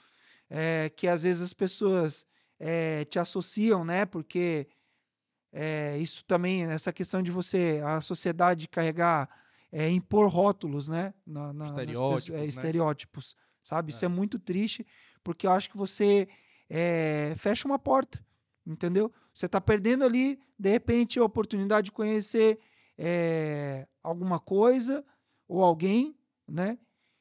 é, 0.49 0.89
que 0.89 1.07
às 1.07 1.23
vezes 1.23 1.41
as 1.41 1.53
pessoas 1.53 2.25
é, 2.59 3.03
te 3.05 3.17
associam, 3.19 3.83
né? 3.85 4.05
Porque 4.05 4.67
isso 5.99 6.23
também, 6.25 6.63
essa 6.63 6.91
questão 6.91 7.21
de 7.21 7.29
você, 7.31 7.81
a 7.85 8.01
sociedade 8.01 8.67
carregar, 8.67 9.29
é, 9.71 9.89
impor 9.89 10.27
rótulos, 10.29 10.87
né? 10.87 11.13
na- 11.25 11.53
na- 11.53 11.65
pessoas- 11.65 11.69
Estereótipos, 11.89 12.39
né? 12.41 12.45
estereótipos, 12.45 13.35
sabe? 13.61 13.91
Isso 13.91 14.03
É. 14.03 14.07
é 14.07 14.09
muito 14.09 14.39
triste, 14.39 14.85
porque 15.23 15.45
eu 15.47 15.51
acho 15.51 15.69
que 15.69 15.77
você 15.77 16.27
fecha 17.37 17.67
uma 17.67 17.77
porta, 17.77 18.23
entendeu? 18.65 19.11
Você 19.33 19.45
está 19.47 19.59
perdendo 19.59 20.03
ali, 20.03 20.39
de 20.59 20.69
repente, 20.69 21.19
a 21.19 21.23
oportunidade 21.25 21.85
de 21.85 21.91
conhecer 21.91 22.59
é, 22.97 23.87
alguma 24.01 24.39
coisa 24.39 25.03
ou 25.47 25.63
alguém, 25.63 26.15
né? 26.47 26.77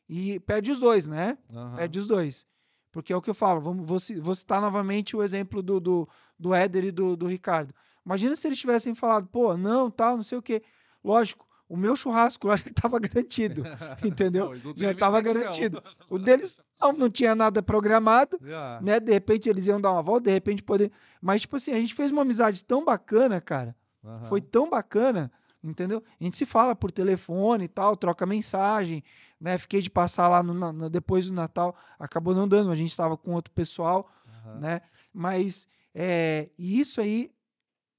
E 0.09 0.39
perde 0.41 0.71
os 0.71 0.79
dois, 0.79 1.09
né? 1.09 1.39
Aham. 1.53 1.77
Perde 1.77 1.99
os 1.99 2.07
dois. 2.07 2.47
Porque 2.91 3.13
é 3.13 3.17
o 3.17 3.23
que 3.23 3.31
eu 3.31 3.35
falo, 3.35 3.61
vamos, 3.63 3.87
vou, 3.87 3.99
ci- 3.99 4.21
vou 4.21 4.35
citar 4.35 4.61
novamente 4.61 5.17
o 5.17 5.23
exemplo 5.23 5.63
do, 5.63 5.81
do, 5.81 6.09
do 6.39 6.55
Éder 6.55 6.85
e 6.85 6.91
do, 6.91 7.17
do 7.17 7.27
Ricardo. 7.27 7.75
Imagina 8.05 8.37
se 8.37 8.47
eles 8.47 8.59
tivessem 8.59 8.95
falado, 8.95 9.27
pô, 9.29 9.57
não, 9.57 9.91
tal, 9.91 10.17
não 10.17 10.23
sei 10.23 10.37
o 10.37 10.43
quê. 10.43 10.63
Lógico, 11.03 11.47
o 11.73 11.77
meu 11.77 11.97
churrasco 11.97 12.47
lá 12.49 12.57
já 12.57 12.67
estava 12.67 12.99
garantido, 12.99 13.65
entendeu? 14.05 14.53
Já 14.77 14.93
estava 14.93 15.23
que 15.23 15.29
não. 15.29 15.35
garantido. 15.35 15.83
O 16.11 16.19
deles 16.19 16.63
não, 16.81 16.93
não 16.93 17.11
tinha 17.11 17.35
nada 17.35 17.63
programado, 17.63 18.39
Já. 18.45 18.79
né? 18.83 19.01
De 19.01 19.11
repente 19.11 19.49
eles 19.49 19.67
iam 19.67 19.81
dar 19.81 19.93
uma 19.93 20.03
volta, 20.03 20.25
de 20.25 20.31
repente 20.33 20.63
poder. 20.63 20.93
Mas, 21.21 21.41
tipo 21.41 21.57
assim, 21.57 21.73
a 21.73 21.77
gente 21.77 21.95
fez 21.95 22.11
uma 22.13 22.23
amizade 22.23 22.63
tão 22.63 22.85
bacana, 22.85 23.41
cara. 23.41 23.75
Aham. 24.05 24.27
Foi 24.29 24.41
tão 24.43 24.69
bacana, 24.69 25.33
entendeu? 25.65 26.03
A 26.21 26.25
gente 26.25 26.37
se 26.37 26.45
fala 26.45 26.75
por 26.77 26.93
telefone 26.93 27.65
e 27.65 27.69
tal, 27.69 27.97
troca 27.97 28.27
mensagem, 28.27 29.03
né? 29.41 29.57
Fiquei 29.57 29.81
de 29.81 29.89
passar 29.89 30.29
lá 30.29 30.43
no, 30.43 30.53
no- 30.73 30.91
depois 30.91 31.27
do 31.29 31.33
Natal, 31.33 31.75
acabou 31.99 32.35
não 32.35 32.47
dando, 32.47 32.71
a 32.71 32.75
gente 32.77 32.91
estava 32.91 33.17
com 33.17 33.33
outro 33.33 33.53
pessoal, 33.55 34.11
Aham. 34.29 34.59
né? 34.61 34.81
Mas 35.11 35.67
é, 35.95 36.51
e 36.59 36.79
isso 36.79 37.01
aí 37.01 37.31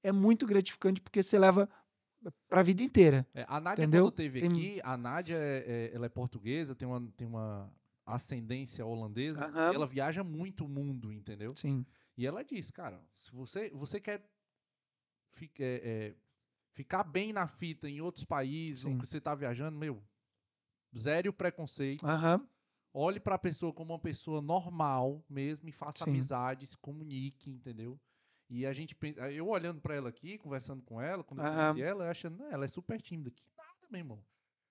é 0.02 0.12
muito 0.12 0.46
gratificante 0.46 1.00
porque 1.00 1.22
você 1.22 1.38
leva 1.38 1.68
para 2.48 2.60
a 2.60 2.62
vida 2.62 2.82
inteira. 2.82 3.26
É, 3.34 3.44
a 3.48 3.60
Nádia, 3.60 3.82
Entendeu? 3.82 4.04
quando 4.06 4.14
teve 4.14 4.40
Tem- 4.40 4.48
aqui, 4.50 4.80
a 4.82 4.96
Nádia 4.96 5.36
é, 5.36 5.64
é- 5.66 5.94
ela 5.94 6.06
é 6.06 6.08
portuguesa, 6.08 6.74
tem 6.74 6.86
uma, 6.86 7.00
tem 7.16 7.26
uma 7.26 7.72
ascendência 8.06 8.84
holandesa, 8.84 9.50
e 9.72 9.74
ela 9.74 9.86
viaja 9.86 10.22
muito 10.22 10.64
o 10.64 10.68
mundo, 10.68 11.12
entendeu? 11.12 11.54
Sim. 11.56 11.84
E 12.16 12.26
ela 12.26 12.44
diz, 12.44 12.70
cara, 12.70 13.00
se 13.16 13.32
você, 13.32 13.70
você 13.70 13.98
quer 14.00 14.28
fi- 15.24 15.50
é, 15.58 15.80
é, 15.84 16.14
ficar 16.72 17.02
bem 17.04 17.32
na 17.32 17.46
fita 17.46 17.88
em 17.88 18.00
outros 18.00 18.24
países, 18.24 18.84
que 18.84 19.06
você 19.06 19.20
tá 19.20 19.34
viajando, 19.34 19.76
meu, 19.78 20.02
zere 20.96 21.28
o 21.28 21.32
preconceito, 21.32 22.06
Aham. 22.06 22.46
olhe 22.92 23.18
pra 23.18 23.38
pessoa 23.38 23.72
como 23.72 23.92
uma 23.92 23.98
pessoa 23.98 24.40
normal 24.40 25.24
mesmo 25.28 25.68
e 25.68 25.72
faça 25.72 26.04
Sim. 26.04 26.10
amizade, 26.10 26.66
se 26.66 26.76
comunique, 26.78 27.50
entendeu? 27.50 27.98
E 28.54 28.64
a 28.64 28.72
gente 28.72 28.94
pensa, 28.94 29.28
eu 29.32 29.48
olhando 29.48 29.80
pra 29.80 29.96
ela 29.96 30.08
aqui, 30.08 30.38
conversando 30.38 30.80
com 30.84 31.00
ela, 31.02 31.24
quando 31.24 31.40
eu 31.42 31.44
Aham. 31.44 31.72
conheci 31.72 31.82
ela, 31.82 32.04
eu 32.04 32.10
achando, 32.12 32.38
"Não, 32.38 32.52
ela 32.52 32.64
é 32.64 32.68
super 32.68 33.00
tímida. 33.02 33.32
Que 33.32 33.42
nada, 33.56 33.88
meu 33.90 33.98
irmão. 33.98 34.24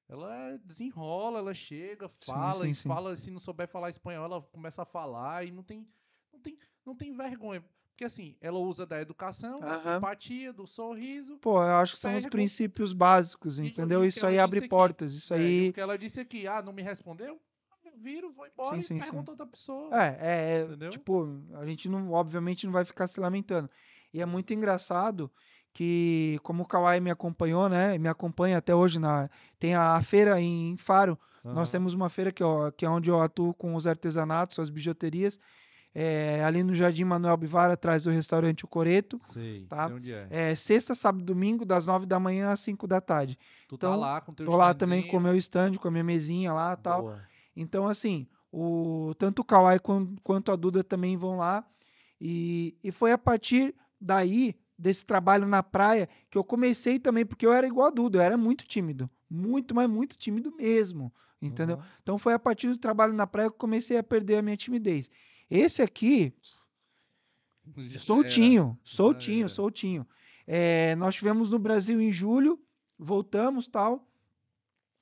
Ela 0.07 0.57
desenrola, 0.63 1.39
ela 1.39 1.53
chega, 1.53 2.07
Sim, 2.07 2.31
fala, 2.31 2.63
sim, 2.65 2.69
e 2.69 2.73
sim. 2.75 2.87
fala, 2.87 3.13
se 3.17 3.29
não 3.29 3.41
souber 3.41 3.67
falar 3.67 3.89
espanhol, 3.89 4.23
ela 4.23 4.41
começa 4.41 4.83
a 4.83 4.85
falar 4.85 5.45
e 5.45 5.51
não 5.51 5.63
tem, 5.63 5.85
não 6.31 6.39
tem, 6.39 6.57
não 6.85 6.95
tem 6.95 7.11
vergonha. 7.11 7.61
Porque 7.89 8.05
assim, 8.05 8.37
ela 8.39 8.57
usa 8.57 8.85
da 8.85 9.01
educação, 9.01 9.59
da 9.59 9.75
simpatia, 9.75 10.53
do 10.53 10.65
sorriso. 10.65 11.37
Pô, 11.39 11.61
eu 11.61 11.75
acho 11.75 11.95
que 11.95 11.99
são 11.99 12.15
os 12.15 12.25
princípios 12.25 12.93
básicos, 12.93 13.59
entendeu? 13.59 14.05
Isso 14.05 14.19
ela 14.19 14.29
aí 14.29 14.39
abre 14.39 14.59
aqui. 14.59 14.69
portas, 14.69 15.13
isso 15.13 15.33
É, 15.33 15.37
aí. 15.37 15.69
o 15.69 15.73
que 15.73 15.81
ela 15.81 15.97
disse 15.97 16.21
aqui, 16.21 16.47
ah, 16.47 16.61
não 16.61 16.71
me 16.71 16.81
respondeu? 16.81 17.37
Viro, 17.95 18.31
vou 18.31 18.45
embora 18.47 18.75
Sim, 18.75 18.79
e 18.79 18.83
sim, 18.83 18.99
pergunto 18.99 19.31
outra 19.31 19.45
pessoa. 19.45 19.89
É, 20.03 20.17
é, 20.19 20.59
é, 20.59 20.63
Entendeu? 20.63 20.89
tipo, 20.89 21.41
a 21.55 21.65
gente 21.65 21.87
não, 21.87 22.11
obviamente 22.11 22.65
não 22.65 22.73
vai 22.73 22.85
ficar 22.85 23.07
se 23.07 23.19
lamentando. 23.19 23.69
E 24.13 24.21
é 24.21 24.25
muito 24.25 24.53
engraçado 24.53 25.31
que, 25.73 26.39
como 26.43 26.63
o 26.63 26.65
Kawai 26.67 26.99
me 26.99 27.09
acompanhou, 27.09 27.67
né, 27.67 27.97
me 27.97 28.07
acompanha 28.07 28.57
até 28.57 28.75
hoje, 28.75 28.99
na, 28.99 29.29
tem 29.59 29.73
a, 29.73 30.01
feira 30.01 30.39
em 30.39 30.77
Faro, 30.77 31.17
nós 31.43 31.69
Aham. 31.69 31.71
temos 31.71 31.93
uma 31.93 32.09
feira 32.09 32.31
que, 32.31 32.43
ó, 32.43 32.71
que 32.71 32.85
é 32.85 32.89
onde 32.89 33.09
eu 33.09 33.19
atuo 33.19 33.53
com 33.53 33.75
os 33.75 33.87
artesanatos, 33.87 34.59
as 34.59 34.69
bijuterias, 34.69 35.39
é, 35.93 36.43
ali 36.43 36.63
no 36.63 36.73
Jardim 36.73 37.03
Manuel 37.03 37.37
Bivar, 37.37 37.69
atrás 37.69 38.03
do 38.03 38.11
restaurante 38.11 38.65
O 38.65 38.67
Coreto, 38.67 39.19
Sei, 39.19 39.65
tá? 39.67 39.87
sei 39.87 39.95
onde 39.95 40.13
é. 40.13 40.27
é, 40.29 40.55
sexta, 40.55 40.95
sábado, 40.95 41.23
domingo, 41.23 41.65
das 41.65 41.85
nove 41.85 42.05
da 42.05 42.19
manhã 42.19 42.51
às 42.51 42.61
cinco 42.61 42.87
da 42.87 43.01
tarde. 43.01 43.37
Tu 43.67 43.77
tá 43.77 43.87
então, 43.87 43.99
lá 43.99 44.21
com 44.21 44.33
teu 44.33 44.45
Tô 44.45 44.55
lá 44.55 44.73
também 44.73 45.07
com 45.07 45.17
o 45.17 45.21
meu 45.21 45.35
stand, 45.35 45.75
com 45.75 45.87
a 45.87 45.91
minha 45.91 46.03
mesinha 46.03 46.53
lá 46.53 46.73
e 46.73 46.81
tal. 46.81 47.15
Então, 47.55 47.87
assim, 47.87 48.27
o, 48.51 49.13
tanto 49.17 49.39
o 49.41 49.45
quan- 49.45 50.15
quanto 50.23 50.51
a 50.51 50.55
Duda 50.55 50.83
também 50.83 51.17
vão 51.17 51.37
lá. 51.37 51.65
E, 52.19 52.77
e 52.83 52.91
foi 52.91 53.11
a 53.11 53.17
partir 53.17 53.75
daí, 53.99 54.55
desse 54.77 55.05
trabalho 55.05 55.47
na 55.47 55.61
praia, 55.63 56.09
que 56.29 56.37
eu 56.37 56.43
comecei 56.43 56.99
também, 56.99 57.25
porque 57.25 57.45
eu 57.45 57.53
era 57.53 57.67
igual 57.67 57.87
a 57.87 57.91
Duda, 57.91 58.17
eu 58.17 58.21
era 58.21 58.37
muito 58.37 58.65
tímido. 58.65 59.09
Muito, 59.29 59.73
mas 59.73 59.89
muito 59.89 60.17
tímido 60.17 60.55
mesmo. 60.55 61.11
Entendeu? 61.41 61.75
Aham. 61.77 61.85
Então 62.01 62.17
foi 62.17 62.33
a 62.33 62.39
partir 62.39 62.69
do 62.69 62.77
trabalho 62.77 63.11
na 63.13 63.27
praia 63.27 63.49
que 63.49 63.55
eu 63.55 63.59
comecei 63.59 63.97
a 63.97 64.03
perder 64.03 64.37
a 64.37 64.41
minha 64.41 64.55
timidez. 64.55 65.09
Esse 65.49 65.81
aqui, 65.81 66.33
Já 67.87 67.99
soltinho, 67.99 68.63
era. 68.63 68.77
soltinho, 68.83 69.39
era. 69.45 69.49
soltinho. 69.49 70.07
É, 70.47 70.95
nós 70.95 71.15
tivemos 71.15 71.49
no 71.49 71.59
Brasil 71.59 71.99
em 72.01 72.11
julho, 72.11 72.59
voltamos 72.97 73.67
tal. 73.67 74.07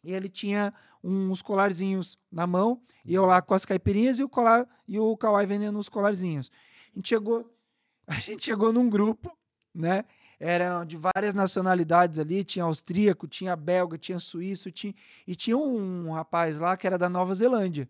E 0.04 0.14
ele 0.14 0.30
tinha 0.30 0.74
uns 1.04 1.42
colarzinhos 1.42 2.18
na 2.32 2.46
mão, 2.46 2.82
e 3.06 3.14
eu 3.14 3.26
lá 3.26 3.42
com 3.42 3.54
as 3.54 3.66
caipirinhas 3.66 4.20
e 4.20 4.24
o 4.24 4.30
colar 4.30 4.68
e 4.88 5.00
o 5.00 5.18
Kawai 5.18 5.46
vendendo 5.46 5.80
os 5.80 5.90
colarzinhos. 5.90 6.52
A 6.94 6.98
gente 6.98 7.10
chegou, 7.10 7.52
a 8.08 8.20
gente 8.20 8.46
chegou 8.46 8.72
num 8.72 8.90
grupo, 8.90 9.36
né? 9.74 10.06
Era 10.40 10.84
de 10.84 10.98
várias 10.98 11.36
nacionalidades 11.36 12.18
ali, 12.18 12.44
tinha 12.44 12.66
austríaco, 12.66 13.28
tinha 13.28 13.56
belga, 13.56 13.98
tinha 13.98 14.18
suíço, 14.18 14.72
tinha, 14.72 14.94
e 15.28 15.36
tinha 15.36 15.56
um 15.56 16.12
rapaz 16.12 16.60
lá 16.60 16.76
que 16.76 16.88
era 16.88 16.98
da 16.98 17.08
Nova 17.08 17.34
Zelândia. 17.36 17.88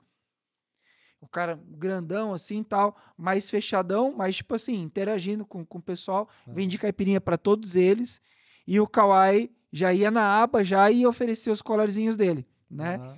O 1.21 1.27
cara 1.27 1.57
grandão 1.65 2.33
assim, 2.33 2.63
tal, 2.63 2.97
mais 3.15 3.49
fechadão, 3.49 4.13
mas 4.17 4.37
tipo 4.37 4.55
assim, 4.55 4.81
interagindo 4.81 5.45
com, 5.45 5.63
com 5.63 5.77
o 5.77 5.81
pessoal, 5.81 6.27
Aham. 6.47 6.55
vendi 6.55 6.77
caipirinha 6.77 7.21
para 7.21 7.37
todos 7.37 7.75
eles, 7.75 8.19
e 8.67 8.79
o 8.79 8.87
Kawai 8.87 9.49
já 9.71 9.93
ia 9.93 10.11
na 10.11 10.41
aba 10.41 10.63
já 10.63 10.89
e 10.91 11.05
oferecia 11.05 11.53
os 11.53 11.61
colarzinhos 11.61 12.17
dele, 12.17 12.45
né? 12.71 12.95
Aham. 12.95 13.17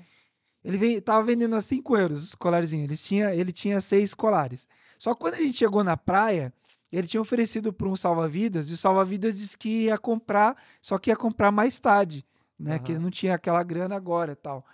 Ele 0.63 0.77
vem, 0.77 1.01
tava 1.01 1.23
vendendo 1.23 1.55
a 1.55 1.61
5 1.61 1.97
euros 1.97 2.23
os 2.23 2.35
colarzinhos. 2.35 2.85
Ele 2.85 2.97
tinha, 2.97 3.35
ele 3.35 3.51
tinha 3.51 3.81
seis 3.81 4.13
colares. 4.13 4.67
Só 4.97 5.13
que 5.13 5.19
quando 5.19 5.33
a 5.33 5.37
gente 5.37 5.57
chegou 5.57 5.83
na 5.83 5.97
praia, 5.97 6.53
ele 6.91 7.07
tinha 7.07 7.19
oferecido 7.19 7.73
para 7.73 7.87
um 7.87 7.95
salva-vidas 7.95 8.69
e 8.69 8.73
o 8.73 8.77
salva-vidas 8.77 9.37
disse 9.37 9.57
que 9.57 9.85
ia 9.85 9.97
comprar, 9.97 10.55
só 10.81 10.97
que 10.97 11.09
ia 11.09 11.15
comprar 11.17 11.51
mais 11.51 11.79
tarde, 11.79 12.25
né? 12.57 12.79
Que 12.79 12.93
ele 12.93 12.99
não 12.99 13.11
tinha 13.11 13.35
aquela 13.35 13.61
grana 13.61 13.95
agora 13.95 14.31
e 14.31 14.35
tal. 14.35 14.65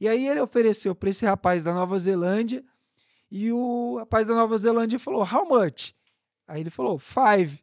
E 0.00 0.08
aí 0.08 0.26
ele 0.26 0.40
ofereceu 0.40 0.94
para 0.94 1.10
esse 1.10 1.24
rapaz 1.24 1.62
da 1.62 1.72
Nova 1.72 1.96
Zelândia 1.98 2.64
e 3.30 3.52
o 3.52 3.96
rapaz 3.98 4.26
da 4.26 4.34
Nova 4.34 4.58
Zelândia 4.58 4.98
falou, 4.98 5.22
how 5.22 5.48
much? 5.48 5.94
Aí 6.46 6.60
ele 6.60 6.70
falou, 6.70 6.98
five. 6.98 7.62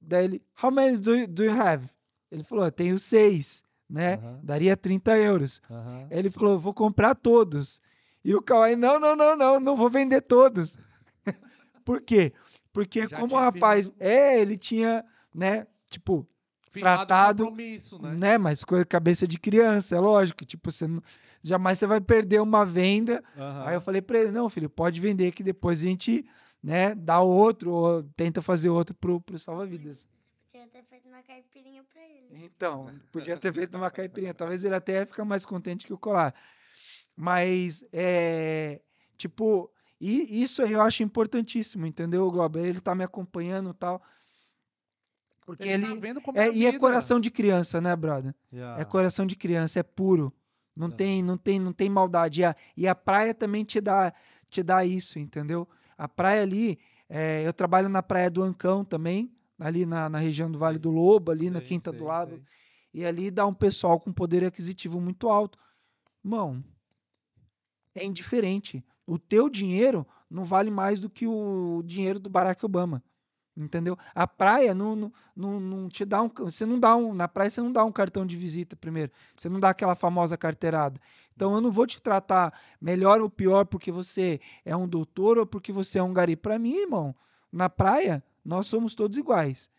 Daí 0.00 0.24
ele, 0.24 0.42
how 0.62 0.70
many 0.70 0.96
do 0.96 1.14
you, 1.14 1.28
do 1.28 1.44
you 1.44 1.52
have? 1.52 1.88
Ele 2.30 2.42
falou, 2.42 2.64
eu 2.64 2.72
tenho 2.72 2.98
seis, 2.98 3.63
né? 3.94 4.14
Aham. 4.14 4.40
Daria 4.42 4.76
30 4.76 5.16
euros. 5.16 5.62
Aham. 5.70 6.08
Ele 6.10 6.28
falou, 6.28 6.58
vou 6.58 6.74
comprar 6.74 7.14
todos. 7.14 7.80
E 8.24 8.34
o 8.34 8.42
Kawhi, 8.42 8.74
não, 8.74 8.98
não, 8.98 9.14
não, 9.14 9.36
não, 9.36 9.60
não 9.60 9.76
vou 9.76 9.88
vender 9.88 10.20
todos. 10.20 10.76
Por 11.84 12.02
quê? 12.02 12.32
Porque 12.72 13.06
Já 13.06 13.20
como 13.20 13.36
o 13.36 13.38
rapaz, 13.38 13.92
é, 14.00 14.40
ele 14.40 14.58
tinha, 14.58 15.04
né, 15.32 15.68
tipo, 15.88 16.26
tratado, 16.72 17.44
compromisso, 17.44 18.02
né? 18.02 18.14
né, 18.16 18.38
mas 18.38 18.64
com 18.64 18.74
a 18.74 18.84
cabeça 18.84 19.28
de 19.28 19.38
criança, 19.38 19.94
é 19.94 20.00
lógico, 20.00 20.44
tipo, 20.44 20.72
você 20.72 20.88
não, 20.88 21.00
jamais 21.40 21.78
você 21.78 21.86
vai 21.86 22.00
perder 22.00 22.40
uma 22.42 22.66
venda. 22.66 23.22
Aham. 23.36 23.64
Aí 23.68 23.74
eu 23.76 23.80
falei 23.80 24.02
pra 24.02 24.18
ele, 24.18 24.32
não, 24.32 24.50
filho, 24.50 24.68
pode 24.68 25.00
vender 25.00 25.30
que 25.30 25.44
depois 25.44 25.78
a 25.80 25.84
gente, 25.84 26.26
né, 26.60 26.96
dá 26.96 27.20
outro 27.20 27.70
ou 27.70 28.02
tenta 28.16 28.42
fazer 28.42 28.70
outro 28.70 28.92
pro, 28.96 29.20
pro 29.20 29.38
salva-vidas. 29.38 30.08
Podia 30.54 30.68
ter 30.68 30.84
feito 30.84 31.08
uma 31.08 31.20
caipirinha 31.20 31.82
pra 31.92 32.00
ele. 32.00 32.44
Então, 32.44 32.88
podia 33.10 33.36
ter 33.36 33.52
feito 33.52 33.76
uma 33.76 33.90
caipirinha. 33.90 34.32
Talvez 34.32 34.64
ele 34.64 34.76
até 34.76 35.04
fica 35.04 35.24
mais 35.24 35.44
contente 35.44 35.84
que 35.84 35.92
o 35.92 35.98
colar. 35.98 36.32
Mas, 37.16 37.84
é, 37.92 38.80
tipo, 39.18 39.68
e 40.00 40.40
isso 40.40 40.62
aí 40.62 40.70
eu 40.70 40.80
acho 40.80 41.02
importantíssimo, 41.02 41.84
entendeu, 41.86 42.30
Glauber? 42.30 42.64
Ele 42.64 42.80
tá 42.80 42.94
me 42.94 43.02
acompanhando 43.02 43.70
e 43.70 43.74
tal. 43.74 44.00
Porque 45.44 45.64
Ele 45.64 45.72
ele. 45.72 45.88
tá 45.88 46.00
vendo 46.00 46.20
como 46.20 46.38
É, 46.38 46.44
a 46.44 46.48
e 46.50 46.66
é 46.66 46.78
coração 46.78 47.18
de 47.18 47.32
criança, 47.32 47.80
né, 47.80 47.94
brother? 47.96 48.32
Yeah. 48.52 48.80
É 48.80 48.84
coração 48.84 49.26
de 49.26 49.34
criança, 49.34 49.80
é 49.80 49.82
puro. 49.82 50.32
Não 50.76 50.88
Tá. 50.88 50.98
tem, 50.98 51.20
não 51.20 51.36
tem, 51.36 51.58
não 51.58 51.72
tem 51.72 51.90
maldade. 51.90 52.42
E 52.42 52.44
a, 52.44 52.54
e 52.76 52.86
a 52.86 52.94
praia 52.94 53.34
também 53.34 53.64
te 53.64 53.80
dá, 53.80 54.14
te 54.48 54.62
dá 54.62 54.84
isso, 54.84 55.18
entendeu? 55.18 55.68
A 55.98 56.08
praia 56.08 56.42
ali, 56.42 56.78
é, 57.08 57.42
eu 57.44 57.52
trabalho 57.52 57.88
na 57.88 58.04
praia 58.04 58.30
do 58.30 58.40
Ancão 58.40 58.84
também, 58.84 59.33
ali 59.58 59.86
na, 59.86 60.08
na 60.08 60.18
região 60.18 60.50
do 60.50 60.58
Vale 60.58 60.78
do 60.78 60.90
Lobo, 60.90 61.30
ali 61.30 61.50
na 61.50 61.60
Quinta 61.60 61.90
sei, 61.90 61.98
do 61.98 62.06
Lago. 62.06 62.40
E 62.92 63.04
ali 63.04 63.30
dá 63.30 63.46
um 63.46 63.54
pessoal 63.54 63.98
com 63.98 64.12
poder 64.12 64.44
aquisitivo 64.44 65.00
muito 65.00 65.28
alto. 65.28 65.58
Irmão, 66.24 66.62
é 67.94 68.04
indiferente. 68.04 68.84
O 69.06 69.18
teu 69.18 69.48
dinheiro 69.48 70.06
não 70.30 70.44
vale 70.44 70.70
mais 70.70 71.00
do 71.00 71.10
que 71.10 71.26
o 71.26 71.82
dinheiro 71.84 72.18
do 72.18 72.30
Barack 72.30 72.64
Obama. 72.64 73.02
Entendeu? 73.56 73.96
A 74.12 74.26
praia 74.26 74.74
não, 74.74 74.96
não, 74.96 75.12
não, 75.36 75.60
não 75.60 75.88
te 75.88 76.04
dá 76.04 76.20
um. 76.20 76.28
Você 76.28 76.66
não 76.66 76.78
dá 76.78 76.96
um. 76.96 77.14
Na 77.14 77.28
praia 77.28 77.48
você 77.48 77.60
não 77.60 77.70
dá 77.70 77.84
um 77.84 77.92
cartão 77.92 78.26
de 78.26 78.36
visita 78.36 78.74
primeiro. 78.74 79.12
Você 79.36 79.48
não 79.48 79.60
dá 79.60 79.70
aquela 79.70 79.94
famosa 79.94 80.36
carteirada. 80.36 81.00
Então 81.36 81.54
eu 81.54 81.60
não 81.60 81.70
vou 81.70 81.86
te 81.86 82.02
tratar 82.02 82.52
melhor 82.80 83.20
ou 83.20 83.30
pior 83.30 83.64
porque 83.64 83.92
você 83.92 84.40
é 84.64 84.74
um 84.76 84.88
doutor 84.88 85.38
ou 85.38 85.46
porque 85.46 85.72
você 85.72 86.00
é 86.00 86.02
um 86.02 86.12
gari. 86.12 86.34
Para 86.34 86.58
mim, 86.58 86.74
irmão, 86.74 87.14
na 87.52 87.70
praia, 87.70 88.24
nós 88.44 88.66
somos 88.66 88.94
todos 88.94 89.16
iguais. 89.16 89.70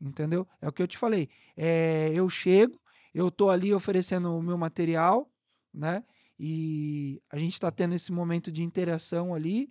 Entendeu? 0.00 0.46
É 0.60 0.68
o 0.68 0.72
que 0.72 0.82
eu 0.82 0.88
te 0.88 0.98
falei. 0.98 1.28
É, 1.56 2.10
eu 2.14 2.28
chego, 2.28 2.80
eu 3.12 3.30
tô 3.30 3.48
ali 3.48 3.72
oferecendo 3.72 4.36
o 4.36 4.42
meu 4.42 4.58
material, 4.58 5.30
né? 5.72 6.04
E 6.38 7.22
a 7.30 7.38
gente 7.38 7.54
está 7.54 7.70
tendo 7.70 7.94
esse 7.94 8.12
momento 8.12 8.50
de 8.50 8.62
interação 8.62 9.34
ali, 9.34 9.70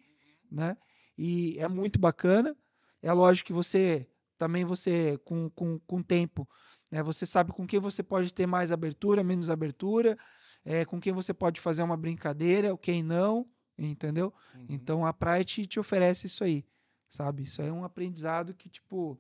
né? 0.52 0.78
E 1.18 1.58
é 1.60 1.68
muito 1.68 2.00
bacana. 2.00 2.56
É 3.02 3.12
lógico 3.12 3.48
que 3.48 3.54
você 3.54 4.08
também 4.38 4.66
você, 4.66 5.20
com, 5.24 5.50
com, 5.52 5.80
com 5.80 6.02
tempo, 6.02 6.48
né? 6.92 7.04
Você 7.04 7.26
sabe 7.26 7.52
com 7.52 7.68
quem 7.68 7.80
você 7.80 8.02
pode 8.02 8.34
ter 8.34 8.48
mais 8.48 8.72
abertura, 8.72 9.24
menos 9.24 9.50
abertura, 9.50 10.18
é, 10.66 10.86
com 10.86 11.00
quem 11.00 11.14
você 11.14 11.34
pode 11.34 11.62
fazer 11.62 11.84
uma 11.84 11.98
brincadeira, 11.98 12.76
quem 12.78 13.04
não, 13.04 13.48
entendeu? 13.78 14.34
Uhum. 14.56 14.66
Então 14.70 15.06
a 15.06 15.14
praia 15.14 15.44
te, 15.44 15.66
te 15.68 15.80
oferece 15.80 16.28
isso 16.28 16.44
aí, 16.44 16.66
sabe? 17.14 17.44
Isso 17.44 17.62
aí 17.62 17.68
é 17.68 17.72
um 17.72 17.84
aprendizado 17.84 18.54
que, 18.56 18.68
tipo, 18.68 19.20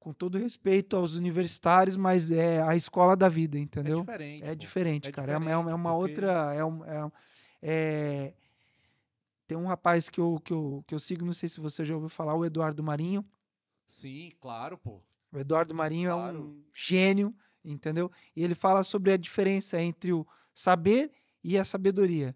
com 0.00 0.12
todo 0.12 0.36
respeito 0.36 0.96
aos 0.96 1.14
universitários, 1.14 1.96
mas 1.96 2.32
é 2.32 2.60
a 2.62 2.74
escola 2.74 3.16
da 3.16 3.28
vida, 3.28 3.56
é 3.56 3.60
entendeu? 3.60 4.00
diferente. 4.00 4.44
É 4.44 4.54
diferente, 4.54 5.08
É 5.08 5.12
cara. 5.12 5.32
É 5.32 5.36
uma- 5.38 5.50
É, 5.50 5.56
uma- 5.56 5.70
é 5.70 5.74
diferente, 5.74 5.80
uma 5.80 5.92
porque- 5.98 6.10
outra. 6.10 6.54
É, 6.54 6.64
um- 6.64 6.84
é, 6.84 7.10
é- 7.62 8.34
Tem 9.46 9.56
um 9.56 9.66
rapaz 9.66 10.10
que 10.10 10.20
eu, 10.20 10.40
que, 10.44 10.52
eu, 10.52 10.82
que 10.88 10.92
eu 10.92 10.98
sigo, 10.98 11.24
não 11.24 11.32
sei 11.32 11.48
se 11.48 11.60
você 11.60 11.84
já 11.84 11.94
ouviu 11.94 12.08
falar, 12.08 12.34
o 12.34 12.44
Eduardo 12.44 12.82
Marinho. 12.82 13.24
Sim, 13.86 14.32
claro, 14.40 14.76
pô. 14.76 15.00
O 15.32 15.38
Eduardo 15.38 15.72
Marinho 15.72 16.10
é 16.10 16.12
Claro. 16.12 16.40
um 16.42 16.64
gênio, 16.74 17.32
entendeu? 17.64 18.10
E 18.34 18.42
ele 18.42 18.56
fala 18.56 18.82
sobre 18.82 19.12
a 19.12 19.16
diferença 19.16 19.80
entre 19.80 20.12
o 20.12 20.26
saber 20.52 21.12
e 21.44 21.56
a 21.56 21.64
sabedoria, 21.64 22.34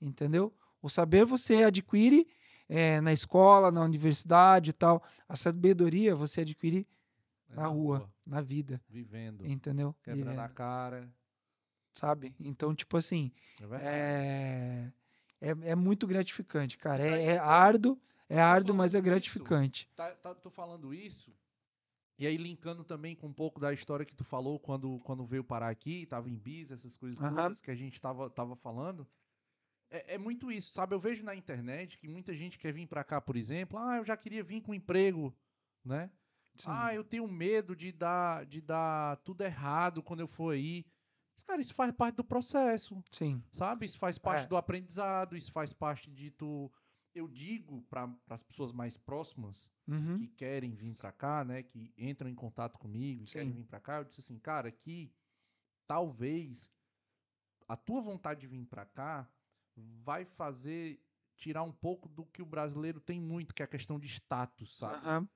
entendeu? 0.00 0.52
O 0.82 0.88
saber 0.88 1.24
você 1.24 1.62
adquire 1.62 2.26
eh, 2.68 3.00
na 3.00 3.12
escola, 3.12 3.70
na 3.70 3.82
universidade 3.82 4.70
e 4.70 4.72
tal. 4.72 5.02
A 5.28 5.36
sabedoria 5.36 6.14
você 6.14 6.42
adquire 6.42 6.86
É 7.50 7.54
na 7.56 7.66
rua, 7.66 8.08
na 8.26 8.40
vida, 8.40 8.80
Vivendo. 8.88 9.44
entendeu? 9.46 9.94
Quebrando 10.02 10.28
Vivendo, 10.28 10.40
a 10.40 10.48
cara. 10.48 11.08
sabe? 11.92 12.34
Então, 12.40 12.74
tipo 12.74 12.96
assim, 12.96 13.30
É 13.60 13.66
verdade. 13.66 13.84
é, 13.84 14.92
é, 15.40 15.48
é 15.70 15.74
muito 15.74 16.06
gratificante, 16.06 16.76
cara. 16.78 16.98
Tá 17.02 17.04
É, 17.08 17.14
aí, 17.14 17.26
é 17.26 17.36
tô- 17.38 17.42
árduo, 17.44 17.98
é 18.28 18.40
árduo, 18.40 18.76
mas 18.76 18.94
é 18.94 19.00
gratificante. 19.00 19.88
Tá, 19.96 20.10
tá, 20.12 20.34
tô 20.34 20.50
falando 20.50 20.92
isso. 20.94 21.32
E 22.18 22.26
aí, 22.26 22.36
linkando 22.36 22.82
também 22.84 23.14
com 23.14 23.28
um 23.28 23.32
pouco 23.32 23.60
da 23.60 23.72
história 23.72 24.04
que 24.04 24.14
tu 24.14 24.24
falou 24.24 24.58
quando, 24.58 24.98
quando 25.00 25.24
veio 25.24 25.44
parar 25.44 25.68
aqui, 25.70 26.04
tava 26.06 26.28
em 26.28 26.36
bis, 26.36 26.70
essas 26.72 26.96
coisas 26.96 27.16
todas 27.18 27.60
que 27.60 27.70
a 27.70 27.76
gente 27.76 28.00
tava, 28.00 28.28
tava 28.28 28.56
falando. 28.56 29.06
É, 29.90 30.14
é 30.14 30.18
muito 30.18 30.50
isso, 30.52 30.70
sabe? 30.70 30.94
Eu 30.94 31.00
vejo 31.00 31.24
na 31.24 31.34
internet 31.34 31.98
que 31.98 32.08
muita 32.08 32.34
gente 32.34 32.58
quer 32.58 32.72
vir 32.72 32.86
pra 32.86 33.04
cá, 33.04 33.20
por 33.20 33.36
exemplo. 33.36 33.78
Ah, 33.78 33.96
eu 33.96 34.04
já 34.04 34.16
queria 34.16 34.42
vir 34.42 34.60
com 34.60 34.74
emprego, 34.74 35.34
né? 35.84 36.10
Sim. 36.56 36.68
Ah, 36.70 36.94
eu 36.94 37.04
tenho 37.04 37.26
medo 37.28 37.74
de 37.74 37.92
dar, 37.92 38.44
de 38.44 38.60
dar 38.60 39.16
tudo 39.18 39.42
errado 39.42 40.02
quando 40.02 40.20
eu 40.20 40.28
for 40.28 40.54
aí. 40.54 40.84
Mas, 41.34 41.44
cara, 41.44 41.60
isso 41.60 41.74
faz 41.74 41.92
parte 41.92 42.16
do 42.16 42.24
processo 42.24 43.00
Sim. 43.12 43.42
sabe? 43.52 43.86
Isso 43.86 43.98
faz 43.98 44.18
parte 44.18 44.44
É. 44.44 44.48
do 44.48 44.56
aprendizado, 44.56 45.36
isso 45.36 45.52
faz 45.52 45.72
parte 45.72 46.10
de 46.10 46.30
tu. 46.32 46.70
Eu 47.14 47.28
digo 47.28 47.82
para 47.82 48.12
as 48.28 48.42
pessoas 48.42 48.72
mais 48.72 48.96
próximas 48.96 49.72
Uhum. 49.88 50.18
que 50.18 50.28
querem 50.28 50.74
vir 50.74 50.94
para 50.96 51.12
cá, 51.12 51.44
né, 51.44 51.62
que 51.62 51.92
entram 51.96 52.28
em 52.28 52.34
contato 52.34 52.78
comigo 52.78 53.22
e 53.22 53.26
querem 53.26 53.52
vir 53.52 53.64
para 53.64 53.80
cá, 53.80 53.98
eu 53.98 54.04
disse 54.04 54.20
assim, 54.20 54.38
cara, 54.38 54.68
aqui 54.68 55.12
talvez 55.86 56.70
a 57.68 57.76
tua 57.76 58.00
vontade 58.00 58.40
de 58.40 58.46
vir 58.46 58.66
para 58.66 58.84
cá 58.84 59.30
vai 60.04 60.24
fazer 60.24 61.00
tirar 61.36 61.62
um 61.62 61.72
pouco 61.72 62.08
do 62.08 62.26
que 62.26 62.42
o 62.42 62.46
brasileiro 62.46 63.00
tem 63.00 63.20
muito, 63.20 63.54
que 63.54 63.62
é 63.62 63.64
a 63.64 63.68
questão 63.68 63.98
de 63.98 64.06
status, 64.08 64.76
sabe? 64.76 65.06
Aham. 65.06 65.28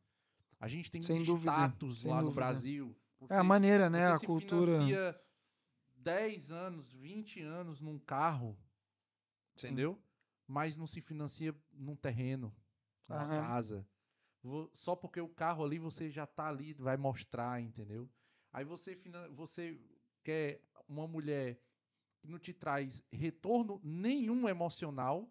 A 0.58 0.68
gente 0.68 0.90
tem 0.90 1.02
Sem 1.02 1.16
muito 1.16 1.26
dúvida, 1.26 1.50
status 1.50 2.00
sem 2.00 2.10
lá 2.10 2.18
no 2.18 2.26
dúvida. 2.26 2.40
Brasil. 2.40 2.96
É 3.30 3.34
a 3.36 3.42
Você- 3.42 3.48
maneira, 3.48 3.88
né? 3.90 4.06
você 4.06 4.12
A 4.14 4.18
se 4.18 4.26
cultura. 4.26 4.66
financia 4.66 5.20
10 5.96 6.50
anos, 6.52 6.92
20 6.92 7.40
anos 7.40 7.80
num 7.80 7.98
carro, 7.98 8.56
Sim. 9.56 9.68
entendeu? 9.68 9.98
Mas 10.46 10.76
não 10.76 10.86
se 10.86 11.00
financia 11.00 11.54
num 11.72 11.96
terreno, 11.96 12.54
numa 13.08 13.24
Aham. 13.24 13.36
casa. 13.36 13.86
Só 14.74 14.96
porque 14.96 15.20
o 15.20 15.28
carro 15.28 15.64
ali 15.64 15.78
você 15.78 16.10
já 16.10 16.26
tá 16.26 16.48
ali, 16.48 16.72
vai 16.74 16.96
mostrar, 16.96 17.60
entendeu? 17.60 18.08
Aí 18.52 18.64
você, 18.64 19.00
você 19.30 19.80
quer 20.24 20.60
uma 20.88 21.06
mulher 21.06 21.60
que 22.22 22.28
não 22.28 22.38
te 22.38 22.52
traz 22.54 23.02
retorno 23.12 23.80
nenhum 23.82 24.48
emocional, 24.48 25.28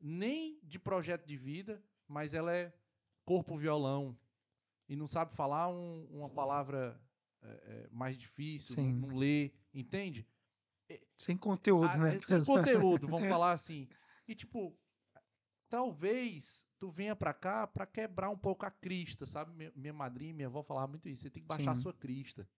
nem 0.00 0.58
de 0.62 0.78
projeto 0.78 1.26
de 1.26 1.36
vida, 1.36 1.82
mas 2.08 2.32
ela 2.32 2.50
é 2.54 2.72
corpo 3.26 3.58
violão 3.58 4.16
e 4.88 4.96
não 4.96 5.06
sabe 5.06 5.34
falar 5.34 5.68
um- 5.68 6.06
uma 6.10 6.28
palavra 6.30 6.98
é, 7.42 7.46
é, 7.46 7.88
mais 7.92 8.16
difícil, 8.16 8.76
Sim. 8.76 8.92
não, 9.00 9.14
lê, 9.14 9.52
entende? 9.74 10.26
Sem 11.18 11.36
conteúdo, 11.36 11.86
Ah, 11.88 11.98
né? 11.98 12.16
é 12.16 12.20
sem 12.20 12.42
conteúdo, 12.44 13.06
vamos 13.06 13.28
falar 13.28 13.52
assim. 13.52 13.86
E 14.26 14.34
tipo, 14.34 14.72
talvez 15.68 16.66
tu 16.78 16.90
venha 16.90 17.14
pra 17.14 17.34
cá 17.34 17.66
pra 17.66 17.86
quebrar 17.86 18.30
um 18.30 18.38
pouco 18.38 18.64
a 18.64 18.70
crista, 18.70 19.26
sabe? 19.26 19.52
Minha, 19.52 19.72
minha 19.76 19.92
madrinha, 19.92 20.32
minha 20.32 20.48
avó 20.48 20.62
falava 20.62 20.88
muito 20.88 21.06
isso. 21.08 21.22
Você 21.22 21.30
tem 21.30 21.42
que 21.42 21.48
baixar 21.48 21.72
a 21.72 21.74
Sim. 21.74 21.82
sua 21.82 21.92
crista, 21.92 22.48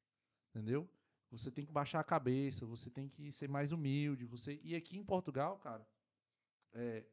entendeu? 0.51 0.89
Você 1.31 1.51
tem 1.51 1.67
que 1.67 1.73
baixar 1.73 2.01
a 2.01 2.05
cabeça, 2.05 2.65
você 2.65 2.89
tem 2.91 3.09
que 3.09 3.33
ser 3.33 3.49
mais 3.49 3.73
humilde. 3.73 4.25
Você 4.25 4.61
e 4.63 4.75
aqui 4.75 4.97
em 4.97 5.05
Portugal, 5.05 5.59
cara, 5.59 5.87
é, 6.73 7.05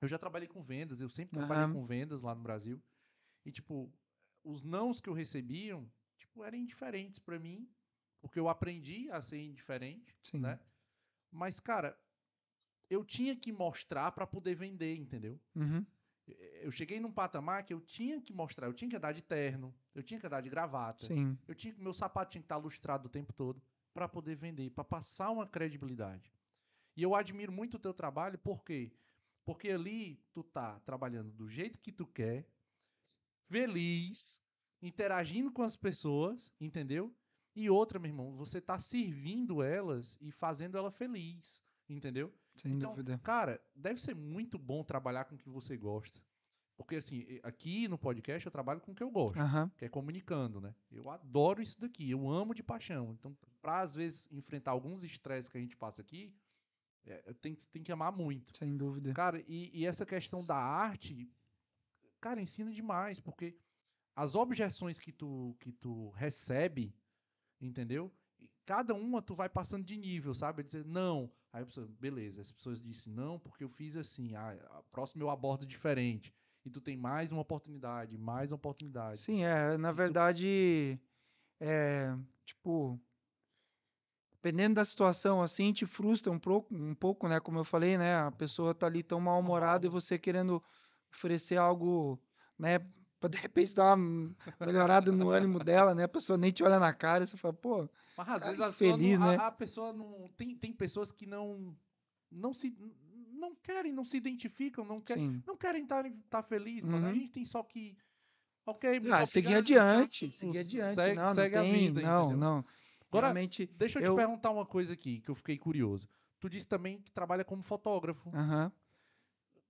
eu 0.00 0.08
já 0.08 0.18
trabalhei 0.18 0.48
com 0.48 0.62
vendas, 0.62 1.00
eu 1.00 1.08
sempre 1.08 1.34
trabalhei 1.34 1.64
Aham. 1.64 1.72
com 1.72 1.86
vendas 1.86 2.22
lá 2.22 2.34
no 2.34 2.42
Brasil. 2.42 2.82
E 3.44 3.50
tipo, 3.50 3.92
os 4.42 4.62
nãos 4.62 5.00
que 5.00 5.08
eu 5.08 5.14
recebiam, 5.14 5.90
tipo, 6.16 6.44
eram 6.44 6.58
indiferentes 6.58 7.18
pra 7.18 7.38
mim, 7.38 7.68
porque 8.20 8.38
eu 8.38 8.48
aprendi 8.48 9.10
a 9.10 9.20
ser 9.20 9.42
indiferente 9.42 10.16
Sim. 10.22 10.40
né? 10.40 10.60
Mas, 11.30 11.58
cara, 11.58 11.98
eu 12.88 13.04
tinha 13.04 13.34
que 13.34 13.52
mostrar 13.52 14.12
pra 14.12 14.26
poder 14.26 14.54
vender, 14.54 14.94
entendeu? 14.96 15.40
Uhum. 15.54 15.84
Eu 16.26 16.70
cheguei 16.70 16.98
num 16.98 17.12
patamar 17.12 17.64
que 17.64 17.74
eu 17.74 17.80
tinha 17.80 18.20
que 18.20 18.32
mostrar, 18.32 18.66
eu 18.66 18.72
tinha 18.72 18.88
que 18.88 18.96
andar 18.96 19.12
de 19.12 19.22
terno, 19.22 19.74
eu 19.94 20.02
tinha 20.02 20.18
que 20.18 20.26
andar 20.26 20.40
de 20.40 20.48
gravata, 20.48 21.04
Sim. 21.04 21.38
eu 21.46 21.54
tinha 21.54 21.74
que 21.74 21.80
meu 21.80 21.92
sapato 21.92 22.32
tinha 22.32 22.40
que 22.40 22.46
estar 22.46 22.56
lustrado 22.56 23.06
o 23.06 23.10
tempo 23.10 23.32
todo 23.32 23.62
pra 23.92 24.08
poder 24.08 24.34
vender, 24.34 24.70
pra 24.70 24.82
passar 24.82 25.30
uma 25.30 25.46
credibilidade. 25.46 26.32
E 26.96 27.02
eu 27.02 27.14
admiro 27.14 27.52
muito 27.52 27.74
o 27.74 27.80
teu 27.80 27.92
trabalho, 27.92 28.38
por 28.38 28.64
quê? 28.64 28.92
Porque 29.44 29.68
ali 29.70 30.22
tu 30.32 30.42
tá 30.42 30.80
trabalhando 30.80 31.30
do 31.30 31.48
jeito 31.48 31.78
que 31.78 31.92
tu 31.92 32.06
quer, 32.06 32.48
feliz, 33.50 34.40
interagindo 34.80 35.52
com 35.52 35.62
as 35.62 35.76
pessoas, 35.76 36.50
entendeu? 36.58 37.14
E 37.54 37.68
outra, 37.68 37.98
meu 37.98 38.08
irmão, 38.08 38.34
você 38.34 38.60
tá 38.60 38.78
servindo 38.78 39.62
elas 39.62 40.18
e 40.20 40.32
fazendo 40.32 40.76
ela 40.76 40.90
feliz, 40.90 41.62
entendeu? 41.88 42.32
Sem 42.54 42.72
Então, 42.74 42.90
dúvida. 42.90 43.18
Cara, 43.18 43.60
deve 43.74 44.00
ser 44.00 44.14
muito 44.14 44.58
bom 44.58 44.82
trabalhar 44.84 45.24
com 45.24 45.34
o 45.34 45.38
que 45.38 45.48
você 45.48 45.76
gosta. 45.76 46.20
Porque, 46.76 46.96
assim, 46.96 47.24
aqui 47.44 47.86
no 47.86 47.96
podcast 47.96 48.44
eu 48.44 48.50
trabalho 48.50 48.80
com 48.80 48.90
o 48.90 48.94
que 48.94 49.02
eu 49.02 49.10
gosto, 49.10 49.38
Aham. 49.40 49.70
que 49.76 49.84
é 49.84 49.88
comunicando, 49.88 50.60
né? 50.60 50.74
Eu 50.90 51.08
adoro 51.08 51.62
isso 51.62 51.80
daqui, 51.80 52.10
eu 52.10 52.28
amo 52.28 52.52
de 52.52 52.64
paixão. 52.64 53.12
Então, 53.12 53.36
pra 53.62 53.80
às 53.80 53.94
vezes 53.94 54.28
enfrentar 54.32 54.72
alguns 54.72 55.04
estresses 55.04 55.48
que 55.48 55.56
a 55.56 55.60
gente 55.60 55.76
passa 55.76 56.02
aqui, 56.02 56.34
é, 57.06 57.32
que- 57.54 57.68
tem 57.68 57.82
que 57.82 57.92
amar 57.92 58.10
muito. 58.10 58.56
Sem 58.56 58.76
dúvida. 58.76 59.12
Cara, 59.14 59.40
e, 59.46 59.70
e 59.72 59.86
essa 59.86 60.04
questão 60.04 60.44
da 60.44 60.56
arte, 60.56 61.30
cara, 62.20 62.40
ensina 62.40 62.72
demais, 62.72 63.20
porque 63.20 63.56
as 64.16 64.34
objeções 64.34 64.98
que 64.98 65.12
tu, 65.12 65.56
que 65.60 65.70
tu 65.70 66.10
recebe, 66.10 66.92
entendeu? 67.60 68.12
Cada 68.66 68.94
uma 68.94 69.22
tu 69.22 69.34
vai 69.36 69.48
passando 69.48 69.84
de 69.84 69.96
nível, 69.96 70.34
sabe? 70.34 70.64
Dizer, 70.64 70.84
não. 70.84 71.30
Aí 71.54 71.62
a 71.62 71.66
pessoa, 71.66 71.88
beleza, 72.00 72.40
as 72.40 72.50
pessoas 72.50 72.82
dizem 72.82 73.12
não 73.12 73.38
porque 73.38 73.62
eu 73.62 73.68
fiz 73.68 73.96
assim. 73.96 74.34
Ah, 74.34 74.58
a 74.72 74.82
próxima 74.90 75.22
eu 75.22 75.30
abordo 75.30 75.64
diferente. 75.64 76.34
E 76.66 76.68
tu 76.68 76.80
tem 76.80 76.96
mais 76.96 77.30
uma 77.30 77.42
oportunidade, 77.42 78.18
mais 78.18 78.50
uma 78.50 78.56
oportunidade. 78.56 79.20
Sim, 79.20 79.44
é, 79.44 79.78
na 79.78 79.90
Isso- 79.90 79.96
verdade, 79.96 80.98
é, 81.60 82.12
tipo, 82.44 83.00
dependendo 84.32 84.74
da 84.74 84.84
situação, 84.84 85.40
assim, 85.40 85.72
te 85.72 85.86
frustra 85.86 86.32
um 86.32 86.40
pouco, 86.40 86.74
um 86.74 86.92
pouco, 86.94 87.28
né, 87.28 87.38
como 87.38 87.60
eu 87.60 87.64
falei, 87.64 87.96
né, 87.96 88.16
a 88.16 88.32
pessoa 88.32 88.74
tá 88.74 88.86
ali 88.88 89.04
tão 89.04 89.20
mal-humorada 89.20 89.86
e 89.86 89.88
você 89.88 90.18
querendo 90.18 90.60
oferecer 91.12 91.56
algo, 91.56 92.20
né, 92.58 92.80
pra 93.20 93.28
de 93.28 93.38
repente 93.38 93.74
dar 93.74 93.94
uma 93.94 94.34
melhorada 94.60 95.10
no 95.12 95.30
ânimo 95.30 95.58
dela, 95.60 95.94
né, 95.94 96.04
a 96.04 96.08
pessoa 96.08 96.36
nem 96.38 96.52
te 96.52 96.62
olha 96.62 96.78
na 96.78 96.92
cara 96.92 97.24
e 97.24 97.26
você 97.26 97.36
fala, 97.36 97.54
pô, 97.54 97.88
Mas 98.16 98.28
às 98.28 98.34
Cara, 98.40 98.46
vezes 98.46 98.60
a 98.60 98.72
pessoa, 98.72 98.96
infeliz, 98.96 99.18
não, 99.18 99.26
a- 99.26 99.30
né? 99.30 99.36
a, 99.46 99.52
pessoa 99.52 99.92
não. 99.92 100.28
Tem, 100.36 100.56
tem 100.56 100.72
pessoas 100.72 101.10
que 101.10 101.26
não. 101.26 101.76
Não 102.30 102.52
se. 102.52 102.76
Não 103.32 103.54
querem, 103.56 103.92
não 103.92 104.04
se 104.04 104.16
identificam, 104.16 104.84
não 104.84 104.96
querem. 104.96 105.24
sim, 105.24 105.42
não 105.46 105.56
querem 105.56 105.82
estar 105.82 106.04
tá 106.30 106.42
feliz, 106.42 106.84
mano. 106.84 107.06
A 107.06 107.08
Uhum. 107.08 107.14
gente 107.14 107.32
tem 107.32 107.44
só 107.44 107.62
que. 107.62 107.96
Ok, 108.66 109.00
ah, 109.12 109.26
seguir 109.26 109.54
adiante, 109.56 110.30
seguir 110.30 110.58
adiante, 110.58 110.94
Segue, 110.94 111.16
não, 111.16 111.24
não 111.26 111.34
segue 111.34 111.56
tem, 111.56 111.58
a 111.58 111.62
vida, 111.62 112.00
não, 112.00 112.20
entendeu? 112.20 112.38
não, 112.38 112.64
Agora, 113.08 113.26
realmente, 113.26 113.66
deixa 113.66 113.98
eu 113.98 114.02
te 114.02 114.06
eu- 114.08 114.14
perguntar 114.14 114.50
uma 114.50 114.64
coisa 114.64 114.94
aqui, 114.94 115.20
que 115.20 115.30
eu 115.30 115.34
fiquei 115.34 115.58
curioso. 115.58 116.08
Tu 116.40 116.48
disse 116.48 116.66
também 116.66 117.00
que 117.00 117.10
trabalha 117.12 117.44
como 117.44 117.62
fotógrafo. 117.62 118.30
aham, 118.32 118.72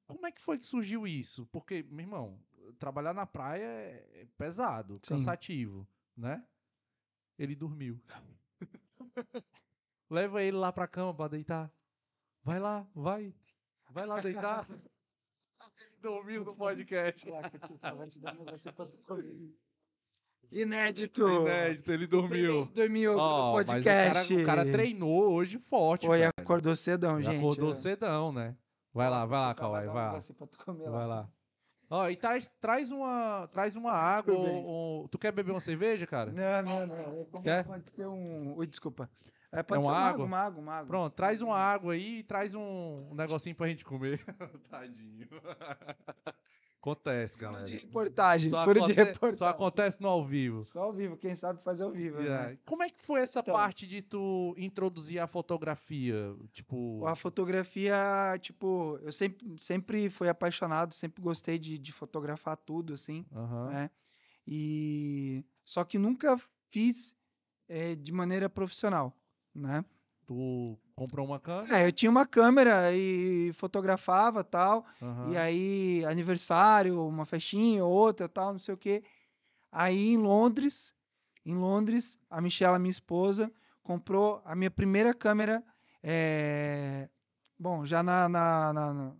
Como 0.06 0.26
é 0.26 0.32
que 0.32 0.40
foi 0.40 0.58
que 0.58 0.66
surgiu 0.66 1.06
isso? 1.06 1.46
Porque, 1.46 1.82
meu 1.90 2.00
irmão, 2.04 2.38
trabalhar 2.78 3.14
na 3.14 3.26
praia 3.26 3.64
é 3.64 4.20
é 4.22 4.26
pesado, 4.38 4.94
Sim. 4.94 5.14
cansativo, 5.14 5.86
né? 6.16 6.44
Ele 7.38 7.54
dormiu. 7.54 8.00
Leva 10.10 10.42
ele 10.42 10.56
lá 10.56 10.72
pra 10.72 10.86
cama 10.86 11.14
pra 11.14 11.28
deitar. 11.28 11.72
Vai 12.42 12.58
lá, 12.60 12.86
vai. 12.94 13.34
Vai 13.90 14.06
lá 14.06 14.20
deitar. 14.20 14.66
Dormiu 16.00 16.44
no 16.44 16.54
podcast. 16.54 17.26
Comer. 19.06 19.54
Inédito. 20.52 21.26
Inédito, 21.26 21.92
ele 21.92 22.06
dormiu. 22.06 22.66
Dormiu 22.66 23.16
Ó, 23.16 23.48
no 23.50 23.56
mas 23.56 23.70
podcast. 23.70 24.32
O 24.32 24.36
cara, 24.36 24.42
o 24.42 24.46
cara 24.46 24.72
treinou 24.72 25.32
hoje 25.32 25.58
forte, 25.58 26.06
Foi, 26.06 26.22
acordou 26.24 26.76
cedão, 26.76 27.20
Já 27.20 27.30
gente. 27.32 27.40
acordou 27.40 27.70
ó. 27.70 27.72
cedão, 27.72 28.32
né? 28.32 28.56
Vai 28.92 29.10
lá, 29.10 29.26
vai 29.26 29.40
lá, 29.40 29.50
um 29.52 29.70
vai 29.70 29.86
lá. 29.86 30.08
negocinho 30.10 30.36
pra 30.36 30.46
tu 30.46 30.58
comer 30.58 30.90
Vai 30.90 31.06
lá. 31.06 31.28
Ó, 31.90 32.08
e 32.08 32.16
traz, 32.16 32.50
traz 32.60 32.90
uma, 32.90 33.48
traz 33.52 33.76
uma 33.76 33.92
água. 33.92 34.34
ou- 34.34 35.08
Tu 35.08 35.18
quer 35.18 35.32
beber 35.32 35.50
uma 35.52 35.60
cerveja, 35.60 36.06
cara? 36.06 36.32
Não, 36.32 36.62
não, 36.62 36.86
não. 36.86 37.26
É 37.38 37.42
Quer? 37.42 37.64
pode 37.64 37.84
ter 37.90 38.06
um. 38.06 38.56
Ui, 38.56 38.66
desculpa. 38.66 39.08
É, 39.52 39.62
pode 39.62 39.84
ser 39.84 39.88
uma 39.90 39.96
água? 39.98 40.08
água, 40.10 40.24
uma 40.26 40.38
água, 40.38 40.60
uma 40.62 40.72
água. 40.74 40.86
Pronto, 40.88 41.14
traz 41.14 41.40
uma 41.40 41.56
água 41.56 41.92
aí 41.92 42.18
e 42.18 42.22
traz 42.24 42.54
um, 42.54 43.08
um 43.10 43.14
negocinho 43.14 43.54
pra 43.54 43.68
gente 43.68 43.84
comer. 43.84 44.18
Tadinho. 44.68 45.28
Acontece, 46.84 47.38
galera. 47.38 47.64
De 47.64 47.78
reportagem, 47.78 48.50
Só, 48.50 48.62
furo 48.62 48.84
de 48.84 48.92
reportagem. 48.92 49.38
só 49.38 49.48
acontece 49.48 50.02
no 50.02 50.08
ao 50.08 50.22
vivo. 50.22 50.64
Só 50.64 50.82
ao 50.82 50.92
vivo, 50.92 51.16
quem 51.16 51.34
sabe 51.34 51.62
faz 51.62 51.80
ao 51.80 51.90
vivo. 51.90 52.18
né? 52.18 52.24
Yeah. 52.24 52.56
Como 52.66 52.82
é 52.82 52.90
que 52.90 53.00
foi 53.00 53.22
essa 53.22 53.40
Então. 53.40 53.54
parte 53.54 53.86
de 53.86 54.02
tu 54.02 54.54
introduzir 54.58 55.18
a 55.18 55.26
fotografia? 55.26 56.36
Tipo. 56.52 57.02
A 57.06 57.16
fotografia, 57.16 57.96
tipo, 58.38 58.98
eu 59.02 59.10
sempre, 59.12 59.54
sempre 59.58 60.10
fui 60.10 60.28
apaixonado, 60.28 60.92
sempre 60.92 61.22
gostei 61.22 61.58
de, 61.58 61.78
de 61.78 61.90
fotografar 61.90 62.58
tudo, 62.58 62.92
assim, 62.92 63.24
Aham. 63.34 63.70
né? 63.70 63.90
E 64.46 65.42
só 65.64 65.84
que 65.84 65.96
nunca 65.98 66.38
fiz 66.70 67.16
eh, 67.66 67.94
de 67.94 68.12
maneira 68.12 68.50
profissional, 68.50 69.16
né? 69.54 69.82
Tu 70.26 70.78
comprou 70.94 71.26
uma 71.26 71.40
câmera? 71.40 71.78
É, 71.78 71.86
eu 71.86 71.92
tinha 71.92 72.10
uma 72.10 72.26
câmera 72.26 72.92
e 72.94 73.52
fotografava 73.54 74.44
tal, 74.44 74.84
Aham. 75.00 75.30
e 75.30 75.36
aí 75.36 76.04
aniversário, 76.04 77.06
uma 77.06 77.24
festinha, 77.26 77.84
outra, 77.84 78.28
tal, 78.28 78.52
não 78.52 78.58
sei 78.58 78.74
o 78.74 78.78
quê. 78.78 79.02
Aí 79.72 80.12
em 80.14 80.18
Londres, 80.18 80.94
em 81.44 81.54
Londres, 81.54 82.18
a 82.30 82.40
Michela, 82.40 82.78
minha 82.78 82.90
esposa, 82.90 83.52
comprou 83.82 84.42
a 84.44 84.54
minha 84.54 84.70
primeira 84.70 85.14
câmera, 85.14 85.64
eh, 86.02 87.08
bom, 87.58 87.84
já 87.84 88.02
na, 88.02 88.28
na, 88.28 88.72
na, 88.72 89.14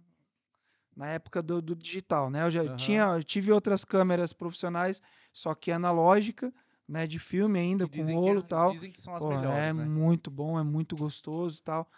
na- 0.97 1.09
época 1.09 1.43
do, 1.43 1.61
do 1.61 1.75
digital, 1.75 2.31
né? 2.31 2.45
Eu 2.45 2.51
já 2.51 2.68
Aham. 2.68 2.77
tinha, 2.77 3.03
eu 3.16 3.22
tive 3.25 3.53
outras 3.53 3.85
câmeras 3.85 4.33
profissionais, 4.33 5.03
só 5.33 5.55
que 5.55 5.70
analógica, 5.72 6.53
né, 6.89 7.07
de 7.07 7.18
filme 7.18 7.59
ainda, 7.59 7.89
com 7.89 8.03
rolo 8.03 8.41
e 8.41 8.43
que, 8.43 8.49
tal. 8.49 8.72
Dizem 8.72 8.91
que 8.93 9.01
são 9.01 9.14
as 9.14 9.22
Pô, 9.22 9.32
é 9.32 9.37
melhores, 9.37 9.76
né? 9.76 9.85
muito 9.85 10.30
bom, 10.30 10.59
é 10.59 10.62
muito 10.62 10.97
gostoso 10.97 11.59
e 11.59 11.62
tal. 11.62 11.91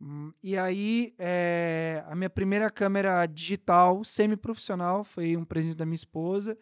Hum, 0.00 0.32
E 0.42 0.56
aí, 0.56 1.14
é, 1.18 2.02
a 2.06 2.14
minha 2.14 2.30
primeira 2.30 2.70
câmera 2.70 3.26
digital, 3.26 4.02
semi-profissional, 4.02 5.04
foi 5.04 5.36
um 5.36 5.44
presente 5.44 5.74
da 5.76 5.84
minha 5.84 5.94
esposa. 5.94 6.56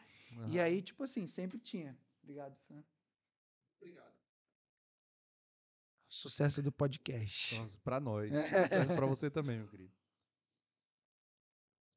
E 0.51 0.59
Aham. 0.59 0.63
aí, 0.63 0.83
tipo 0.83 1.05
assim, 1.05 1.27
sempre 1.27 1.59
tinha. 1.59 1.97
Obrigado, 2.23 2.57
Fran. 2.67 2.83
Obrigado. 3.81 4.13
Sucesso 6.09 6.63
do 6.63 6.73
podcast. 6.73 7.55
Nossa, 7.55 7.79
pra 7.85 8.01
nós. 8.01 8.33
É. 8.33 8.33
Sucesso 8.67 8.95
pra 8.95 9.07
você 9.07 9.31
também, 9.31 9.59
meu 9.59 9.69
querido. 9.69 9.93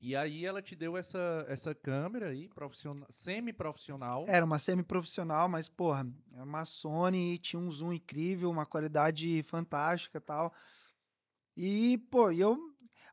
E 0.02 0.16
aí 0.16 0.44
ela 0.48 0.64
te 0.64 0.76
deu 0.76 0.98
essa, 0.98 1.46
essa 1.48 1.76
câmera 1.76 2.30
aí, 2.30 2.50
profissional, 2.50 3.06
semi-profissional. 3.12 4.26
Era 4.28 4.44
uma 4.44 4.58
semi-profissional, 4.58 5.48
mas, 5.48 5.70
porra, 5.70 6.08
é 6.34 6.42
uma 6.42 6.66
Sony, 6.66 7.38
tinha 7.38 7.60
um 7.60 7.70
zoom 7.70 7.94
incrível, 7.94 8.50
uma 8.50 8.66
qualidade 8.66 9.44
fantástica 9.44 10.20
tal. 10.20 10.52
E, 11.56 12.00
pô, 12.10 12.32
eu. 12.32 12.58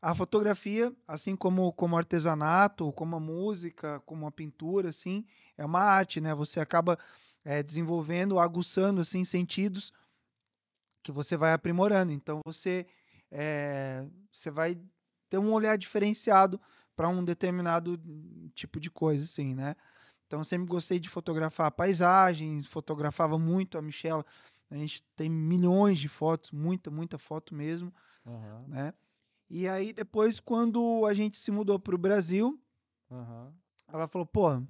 A 0.01 0.15
fotografia, 0.15 0.95
assim 1.07 1.35
como, 1.37 1.73
como 1.73 1.97
artesanato, 1.97 2.91
como 2.93 3.17
a 3.17 3.21
música, 3.21 4.01
como 4.07 4.27
a 4.27 4.31
pintura, 4.31 4.91
assim, 4.91 5.27
é 5.59 5.65
uma 5.65 5.81
arte, 5.81 6.21
né? 6.21 6.33
Você 6.37 6.61
acaba 6.61 6.97
eh, 7.45 7.65
desenvolvendo, 7.65 8.39
aguçando, 8.39 9.01
assim, 9.01 9.25
sentidos 9.25 9.93
que 11.03 11.11
você 11.11 11.37
vai 11.37 11.53
aprimorando. 11.53 12.13
Então, 12.13 12.41
você, 12.47 12.87
eh, 13.31 14.07
você 14.33 14.51
vai 14.53 14.81
ter 15.29 15.37
um 15.37 15.53
olhar 15.53 15.77
diferenciado 15.77 16.61
para 16.99 17.09
um 17.09 17.25
determinado 17.25 17.97
tipo 18.57 18.81
de 18.81 18.91
coisa, 18.91 19.25
assim, 19.25 19.55
né? 19.55 19.77
Então, 20.27 20.41
eu 20.41 20.45
sempre 20.45 20.67
gostei 20.67 20.99
de 20.99 21.09
fotografar 21.09 21.71
paisagens, 21.71 22.67
fotografava 22.67 23.39
muito 23.39 23.79
a 23.79 23.83
Michela. 23.83 24.27
A 24.69 24.75
gente 24.75 25.05
tem 25.15 25.31
milhões 25.31 26.01
de 26.01 26.09
fotos, 26.09 26.51
muita, 26.51 26.91
muita 26.91 27.17
foto 27.17 27.55
mesmo, 27.55 27.95
Aham, 28.27 28.65
né? 28.67 28.95
E 29.49 29.69
aí, 29.69 29.93
depois, 29.93 30.41
quando 30.41 31.07
a 31.07 31.15
gente 31.15 31.39
se 31.39 31.53
mudou 31.53 31.79
para 31.79 31.95
o 31.95 31.99
Brasil, 31.99 32.61
aham. 33.13 33.55
ela 33.87 34.09
falou, 34.09 34.27
pô, 34.27 34.61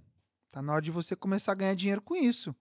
tá 0.51 0.61
na 0.61 0.75
hora 0.75 0.83
de 0.83 0.91
você 0.91 1.17
começar 1.17 1.53
a 1.53 1.55
ganhar 1.55 1.75
dinheiro 1.75 2.03
com 2.03 2.15
isso. 2.15 2.55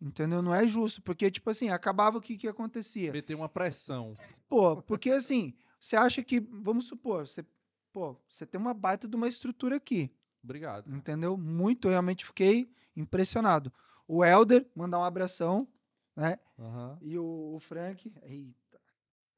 Entendeu? 0.00 0.40
Não 0.40 0.54
é 0.54 0.66
justo, 0.66 1.02
porque, 1.02 1.30
tipo 1.30 1.50
assim, 1.50 1.68
acabava 1.68 2.16
o 2.16 2.22
que 2.22 2.38
que 2.38 2.48
acontecia. 2.48 3.12
Meter 3.12 3.34
uma 3.34 3.50
pressão. 3.50 4.14
Pô, 4.48 4.80
porque 4.80 5.10
assim, 5.10 5.52
você 5.78 5.94
acha 5.94 6.24
que, 6.24 6.40
vamos 6.40 6.86
supor, 6.86 7.28
você, 7.28 7.44
pô, 7.92 8.16
você 8.28 8.46
tem 8.46 8.60
uma 8.60 8.74
baita 8.74 9.08
de 9.08 9.16
uma 9.16 9.28
estrutura 9.28 9.76
aqui, 9.76 10.10
Obrigado. 10.42 10.90
entendeu? 10.90 11.36
Muito, 11.36 11.86
eu 11.88 11.90
realmente 11.92 12.24
fiquei 12.26 12.72
impressionado. 12.96 13.72
O 14.06 14.24
Elder, 14.24 14.66
mandar 14.74 14.98
um 14.98 15.04
abração, 15.04 15.68
né? 16.16 16.38
Aham. 16.58 16.98
E 17.02 17.18
o, 17.18 17.54
o 17.54 17.60
Frank, 17.60 18.12
eita, 18.22 18.80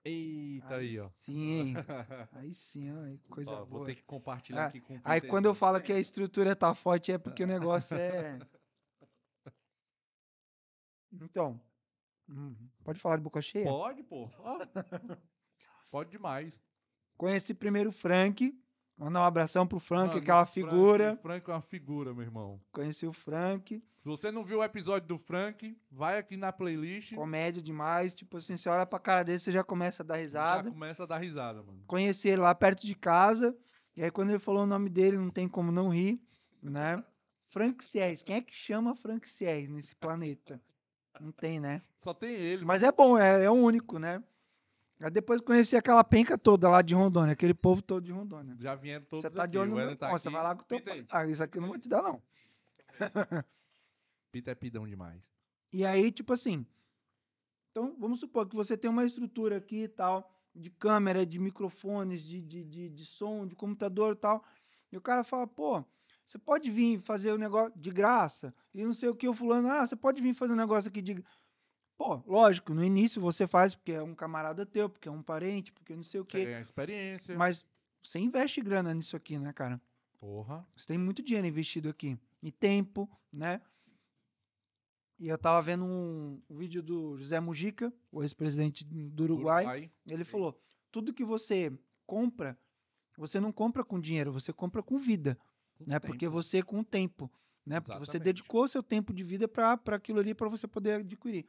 Eita 0.04 0.76
aí, 0.76 0.98
ó. 0.98 1.08
Sim, 1.14 1.50
hein? 1.52 1.74
Aí 2.32 2.54
sim, 2.54 2.92
ó, 2.92 3.02
aí 3.02 3.18
coisa 3.30 3.52
Ó, 3.52 3.58
vou 3.60 3.66
boa. 3.66 3.86
ter 3.86 3.94
que 3.94 4.02
compartilhar 4.02 4.64
Ah, 4.64 4.66
aqui 4.68 4.80
com 4.80 4.94
o 4.94 5.00
Aí 5.04 5.20
quando 5.20 5.46
eu 5.46 5.54
falo 5.54 5.80
que 5.80 5.92
a 5.92 5.98
estrutura 5.98 6.56
tá 6.56 6.74
forte 6.74 7.12
é 7.12 7.18
porque 7.18 7.44
o 7.44 7.46
negócio 7.46 7.96
é. 7.96 8.38
Então, 11.12 11.60
hum, 12.28 12.54
pode 12.84 12.98
falar 12.98 13.16
de 13.16 13.22
boca 13.22 13.40
cheia? 13.40 13.66
Pode, 13.66 14.02
pô. 14.02 14.28
Pode 15.90 16.10
demais. 16.10 16.60
Conheci 17.22 17.54
primeiro 17.54 17.90
o 17.90 17.92
Frank, 17.92 18.52
mandar 18.98 19.20
um 19.20 19.24
abração 19.24 19.64
pro 19.64 19.78
Frank, 19.78 20.18
aquela 20.18 20.44
Frank- 20.44 20.52
figura. 20.68 21.16
Frank 21.22 21.48
é 21.48 21.54
uma 21.54 21.60
figura, 21.60 22.12
meu 22.12 22.24
irmão. 22.24 22.60
Conheci 22.72 23.06
o 23.06 23.12
Frank, 23.12 23.76
Se 23.78 24.08
você 24.08 24.32
não 24.32 24.42
viu 24.42 24.58
o 24.58 24.64
episódio 24.64 25.06
do 25.06 25.16
Frank, 25.18 25.78
vai 25.88 26.18
aqui 26.18 26.36
na 26.36 26.50
playlist. 26.52 27.14
comédia 27.14 27.62
demais. 27.62 28.12
Tipo 28.12 28.38
assim, 28.38 28.56
você 28.56 28.68
olha 28.68 28.84
pra 28.84 28.98
cara 28.98 29.22
dele, 29.22 29.38
você 29.38 29.52
já 29.52 29.62
começa 29.62 30.02
a 30.02 30.06
dar 30.06 30.16
Já 30.16 30.20
risada. 30.20 30.70
começa 30.72 31.04
a 31.04 31.06
dar 31.06 31.18
risada, 31.18 31.62
mano. 31.62 31.84
Conheci 31.86 32.28
ele 32.28 32.40
lá 32.42 32.52
perto 32.56 32.84
de 32.84 32.96
casa. 32.96 33.56
E 33.96 34.02
aí, 34.02 34.10
quando 34.10 34.30
ele 34.30 34.40
falou 34.40 34.64
o 34.64 34.66
nome 34.66 34.90
dele, 34.90 35.16
não 35.16 35.30
tem 35.30 35.46
como 35.46 35.70
não 35.70 35.90
rir, 35.90 36.20
né? 36.60 37.04
Frank 37.50 37.84
Sierres. 37.84 38.24
Quem 38.24 38.34
é 38.34 38.40
que 38.42 38.52
chama 38.52 38.96
Frank 38.96 39.28
Sierres 39.28 39.68
nesse 39.68 39.94
planeta? 39.94 40.60
Não 41.20 41.30
tem, 41.30 41.60
né? 41.60 41.82
Só 42.00 42.12
tem 42.12 42.34
ele. 42.34 42.64
Mas 42.64 42.82
é 42.82 42.90
bom, 42.90 43.16
é, 43.16 43.44
é 43.44 43.48
o 43.50 43.54
único, 43.54 44.00
né? 44.00 44.20
Aí 45.02 45.10
depois 45.10 45.40
conheci 45.40 45.76
aquela 45.76 46.04
penca 46.04 46.38
toda 46.38 46.68
lá 46.68 46.80
de 46.80 46.94
Rondônia, 46.94 47.32
aquele 47.32 47.54
povo 47.54 47.82
todo 47.82 48.04
de 48.04 48.12
Rondônia. 48.12 48.56
Já 48.58 48.74
vieram 48.74 49.04
todos 49.04 49.24
Você 49.24 49.30
tá 49.36 49.44
aqui. 49.44 49.52
de 49.52 49.58
olho 49.58 49.70
no 49.70 49.76
meu 49.76 49.96
tá 49.96 50.08
pão, 50.08 50.18
você 50.18 50.30
vai 50.30 50.42
lá 50.42 50.54
com 50.54 50.62
o 50.62 50.64
teu 50.64 50.80
pai. 50.80 51.04
Ah, 51.10 51.26
isso 51.26 51.42
aqui 51.42 51.58
eu 51.58 51.62
não 51.62 51.68
vou 51.68 51.78
te 51.78 51.88
dar, 51.88 52.02
não. 52.02 52.22
Peter 54.30 54.52
é 54.52 54.54
pidão 54.54 54.86
demais. 54.86 55.22
E 55.72 55.84
aí, 55.84 56.12
tipo 56.12 56.32
assim, 56.32 56.66
então 57.70 57.96
vamos 57.98 58.20
supor 58.20 58.46
que 58.46 58.54
você 58.54 58.76
tem 58.76 58.90
uma 58.90 59.04
estrutura 59.04 59.56
aqui 59.56 59.84
e 59.84 59.88
tal, 59.88 60.30
de 60.54 60.70
câmera, 60.70 61.24
de 61.24 61.38
microfones, 61.38 62.22
de, 62.22 62.42
de, 62.42 62.64
de, 62.64 62.88
de 62.90 63.04
som, 63.04 63.46
de 63.46 63.56
computador 63.56 64.12
e 64.12 64.16
tal. 64.16 64.44
E 64.92 64.96
o 64.96 65.00
cara 65.00 65.24
fala, 65.24 65.46
pô, 65.46 65.82
você 66.26 66.38
pode 66.38 66.70
vir 66.70 67.00
fazer 67.00 67.32
o 67.32 67.38
negócio 67.38 67.72
de 67.76 67.90
graça, 67.90 68.54
e 68.72 68.84
não 68.84 68.94
sei 68.94 69.08
o 69.08 69.14
que, 69.14 69.28
o 69.28 69.34
fulano, 69.34 69.68
ah, 69.68 69.86
você 69.86 69.96
pode 69.96 70.22
vir 70.22 70.34
fazer 70.34 70.52
um 70.52 70.56
negócio 70.56 70.88
aqui 70.88 71.02
de. 71.02 71.24
Pô, 72.02 72.20
lógico, 72.26 72.74
no 72.74 72.84
início 72.84 73.22
você 73.22 73.46
faz 73.46 73.76
porque 73.76 73.92
é 73.92 74.02
um 74.02 74.12
camarada 74.12 74.66
teu, 74.66 74.90
porque 74.90 75.08
é 75.08 75.12
um 75.12 75.22
parente, 75.22 75.70
porque 75.70 75.94
não 75.94 76.02
sei 76.02 76.20
o 76.20 76.24
Quer 76.24 76.38
quê. 76.38 76.44
ganhar 76.46 76.60
experiência. 76.60 77.36
Mas 77.36 77.64
você 78.02 78.18
investe 78.18 78.60
grana 78.60 78.92
nisso 78.92 79.16
aqui, 79.16 79.38
né, 79.38 79.52
cara? 79.52 79.80
Porra. 80.18 80.66
Você 80.76 80.88
tem 80.88 80.98
muito 80.98 81.22
dinheiro 81.22 81.46
investido 81.46 81.88
aqui. 81.88 82.18
E 82.42 82.50
tempo, 82.50 83.08
né? 83.32 83.60
E 85.16 85.28
eu 85.28 85.38
tava 85.38 85.62
vendo 85.62 85.84
um, 85.84 86.42
vídeo 86.50 86.82
do 86.82 87.16
José 87.16 87.38
Mujica, 87.38 87.92
o 88.10 88.24
ex-presidente 88.24 88.84
do 88.84 89.22
Uruguai. 89.22 89.88
Ele 90.10 90.24
falou: 90.24 90.58
tudo 90.90 91.14
que 91.14 91.24
você 91.24 91.72
compra, 92.04 92.58
você 93.16 93.38
não 93.38 93.52
compra 93.52 93.84
com 93.84 94.00
dinheiro, 94.00 94.32
você 94.32 94.52
compra 94.52 94.82
com 94.82 94.98
vida. 94.98 95.38
Com 95.78 95.84
né? 95.88 96.00
Porque 96.00 96.26
você, 96.26 96.64
com 96.64 96.80
o 96.80 96.84
tempo. 96.84 97.30
Né? 97.64 97.78
Porque 97.78 97.98
você 98.00 98.18
dedicou 98.18 98.66
seu 98.66 98.82
tempo 98.82 99.14
de 99.14 99.22
vida 99.22 99.46
para 99.46 99.78
aquilo 99.94 100.18
ali 100.18 100.34
para 100.34 100.48
você 100.48 100.66
poder 100.66 100.94
adquirir. 100.94 101.46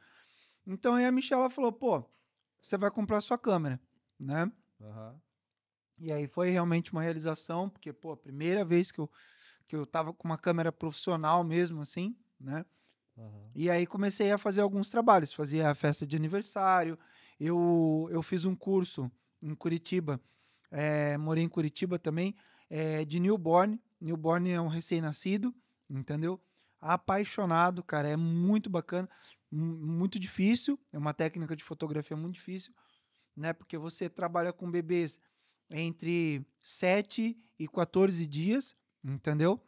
Então 0.66 0.94
aí 0.94 1.04
a 1.04 1.12
Michela 1.12 1.50
falou: 1.50 1.72
pô, 1.72 2.04
você 2.60 2.76
vai 2.76 2.90
comprar 2.90 3.20
sua 3.20 3.38
câmera, 3.38 3.80
né? 4.18 4.50
Aham. 4.80 5.20
E 5.98 6.12
aí 6.12 6.26
foi 6.26 6.50
realmente 6.50 6.92
uma 6.92 7.02
realização, 7.02 7.68
porque, 7.68 7.92
pô, 7.92 8.12
a 8.12 8.16
primeira 8.16 8.64
vez 8.64 8.90
que 8.90 8.98
eu, 8.98 9.10
que 9.68 9.76
eu 9.76 9.86
tava 9.86 10.12
com 10.12 10.26
uma 10.26 10.36
câmera 10.36 10.72
profissional 10.72 11.44
mesmo, 11.44 11.80
assim, 11.80 12.16
né? 12.38 12.64
Aham. 13.16 13.50
E 13.54 13.70
aí 13.70 13.86
comecei 13.86 14.32
a 14.32 14.38
fazer 14.38 14.60
alguns 14.62 14.90
trabalhos, 14.90 15.32
fazia 15.32 15.70
a 15.70 15.74
festa 15.74 16.06
de 16.06 16.16
aniversário, 16.16 16.98
eu, 17.38 18.08
eu 18.10 18.22
fiz 18.22 18.44
um 18.44 18.56
curso 18.56 19.10
em 19.40 19.54
Curitiba, 19.54 20.20
eh, 20.70 21.16
morei 21.18 21.44
em 21.44 21.48
Curitiba 21.48 21.98
também, 21.98 22.34
é, 22.68 23.04
de 23.04 23.20
newborn. 23.20 23.80
Newborn 24.00 24.50
é 24.50 24.60
um 24.60 24.68
recém-nascido, 24.68 25.54
entendeu? 25.88 26.40
Apaixonado, 26.80 27.82
cara, 27.82 28.08
é 28.08 28.16
muito 28.16 28.68
bacana, 28.68 29.08
muito 29.54 30.18
difícil, 30.18 30.78
é 30.92 30.98
uma 30.98 31.14
técnica 31.14 31.54
de 31.54 31.62
fotografia 31.62 32.16
muito 32.16 32.34
difícil, 32.34 32.74
né? 33.36 33.52
Porque 33.52 33.76
você 33.78 34.08
trabalha 34.08 34.52
com 34.52 34.70
bebês 34.70 35.20
entre 35.70 36.44
7 36.60 37.36
e 37.58 37.68
14 37.68 38.26
dias, 38.26 38.76
entendeu? 39.02 39.60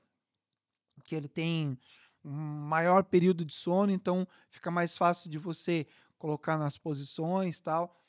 Que 1.05 1.15
ele 1.15 1.29
tem 1.29 1.79
um 2.25 2.31
maior 2.31 3.05
período 3.05 3.45
de 3.45 3.55
sono, 3.55 3.93
então 3.93 4.27
fica 4.51 4.71
mais 4.71 4.97
fácil 4.97 5.31
de 5.31 5.39
você 5.39 5.87
colocar 6.19 6.59
nas 6.59 6.77
posições 6.77 7.61
tal. 7.61 8.03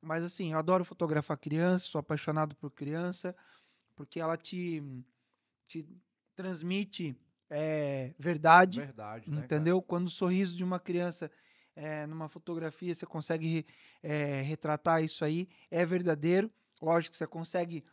Mas 0.00 0.22
assim, 0.22 0.52
eu 0.52 0.58
adoro 0.58 0.84
fotografar 0.84 1.36
criança, 1.36 1.88
sou 1.88 1.98
apaixonado 1.98 2.54
por 2.54 2.70
criança, 2.70 3.34
porque 3.96 4.20
ela 4.20 4.36
te, 4.36 4.80
te 5.66 5.88
transmite 6.36 7.16
eh, 7.50 8.14
verdade, 8.18 8.80
Verdade, 8.80 9.28
né? 9.30 9.36
cara? 9.36 9.44
entendeu? 9.46 9.82
Quando 9.82 10.06
o 10.06 10.10
sorriso 10.10 10.56
de 10.56 10.64
uma 10.64 10.78
criança 10.78 11.30
eh, 11.74 12.06
numa 12.06 12.28
fotografia 12.28 12.94
você 12.94 13.06
consegue 13.06 13.64
eh, 14.02 14.42
retratar 14.42 15.02
isso 15.02 15.24
aí, 15.24 15.48
é 15.70 15.84
verdadeiro. 15.84 16.50
Lógico 16.80 17.12
que 17.12 17.16
você 17.18 17.26
consegue 17.26 17.84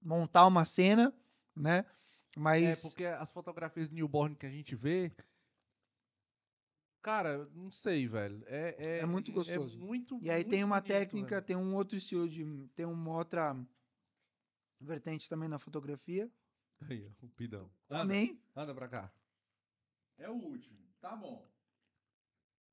montar 0.00 0.46
uma 0.46 0.64
cena, 0.64 1.14
né? 1.54 1.78
É, 1.78 1.84
Mas 2.40 2.82
porque 2.82 3.04
as 3.04 3.30
fotografias 3.30 3.88
de 3.88 3.94
newborn 3.94 4.34
que 4.34 4.46
a 4.46 4.50
gente 4.50 4.74
vê. 4.74 5.12
Cara, 7.02 7.46
não 7.54 7.70
sei, 7.70 8.06
velho. 8.06 8.42
É, 8.46 8.76
é, 8.78 8.98
É 9.00 9.06
muito 9.06 9.32
gostoso. 9.32 9.76
É 9.76 9.80
muito, 9.80 10.16
E 10.22 10.30
aí 10.30 10.42
muito 10.42 10.50
tem 10.50 10.64
uma 10.64 10.80
bonito, 10.80 10.88
técnica, 10.88 11.34
velho. 11.36 11.46
tem 11.46 11.56
um 11.56 11.74
outro 11.74 11.96
estilo 11.96 12.28
de. 12.28 12.44
Tem 12.76 12.86
uma 12.86 13.16
outra 13.16 13.56
vertente 14.80 15.28
também 15.28 15.48
na 15.48 15.58
fotografia. 15.58 16.30
Aí, 16.88 17.06
ó, 17.06 17.26
o 17.26 17.28
pidão. 17.30 17.70
Anda, 17.88 18.02
Também, 18.02 18.40
anda 18.54 18.74
pra 18.74 18.88
cá. 18.88 19.12
É 20.18 20.28
o 20.28 20.34
último. 20.34 20.78
Tá 21.00 21.16
bom. 21.16 21.50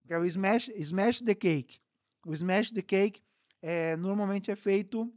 que 0.05 0.13
é 0.13 0.17
o 0.17 0.25
smash, 0.25 0.69
smash 0.69 1.21
the 1.21 1.35
cake. 1.35 1.79
O 2.25 2.33
smash 2.33 2.71
the 2.71 2.81
cake 2.81 3.23
é, 3.61 3.95
normalmente 3.95 4.49
é 4.51 4.55
feito 4.55 5.11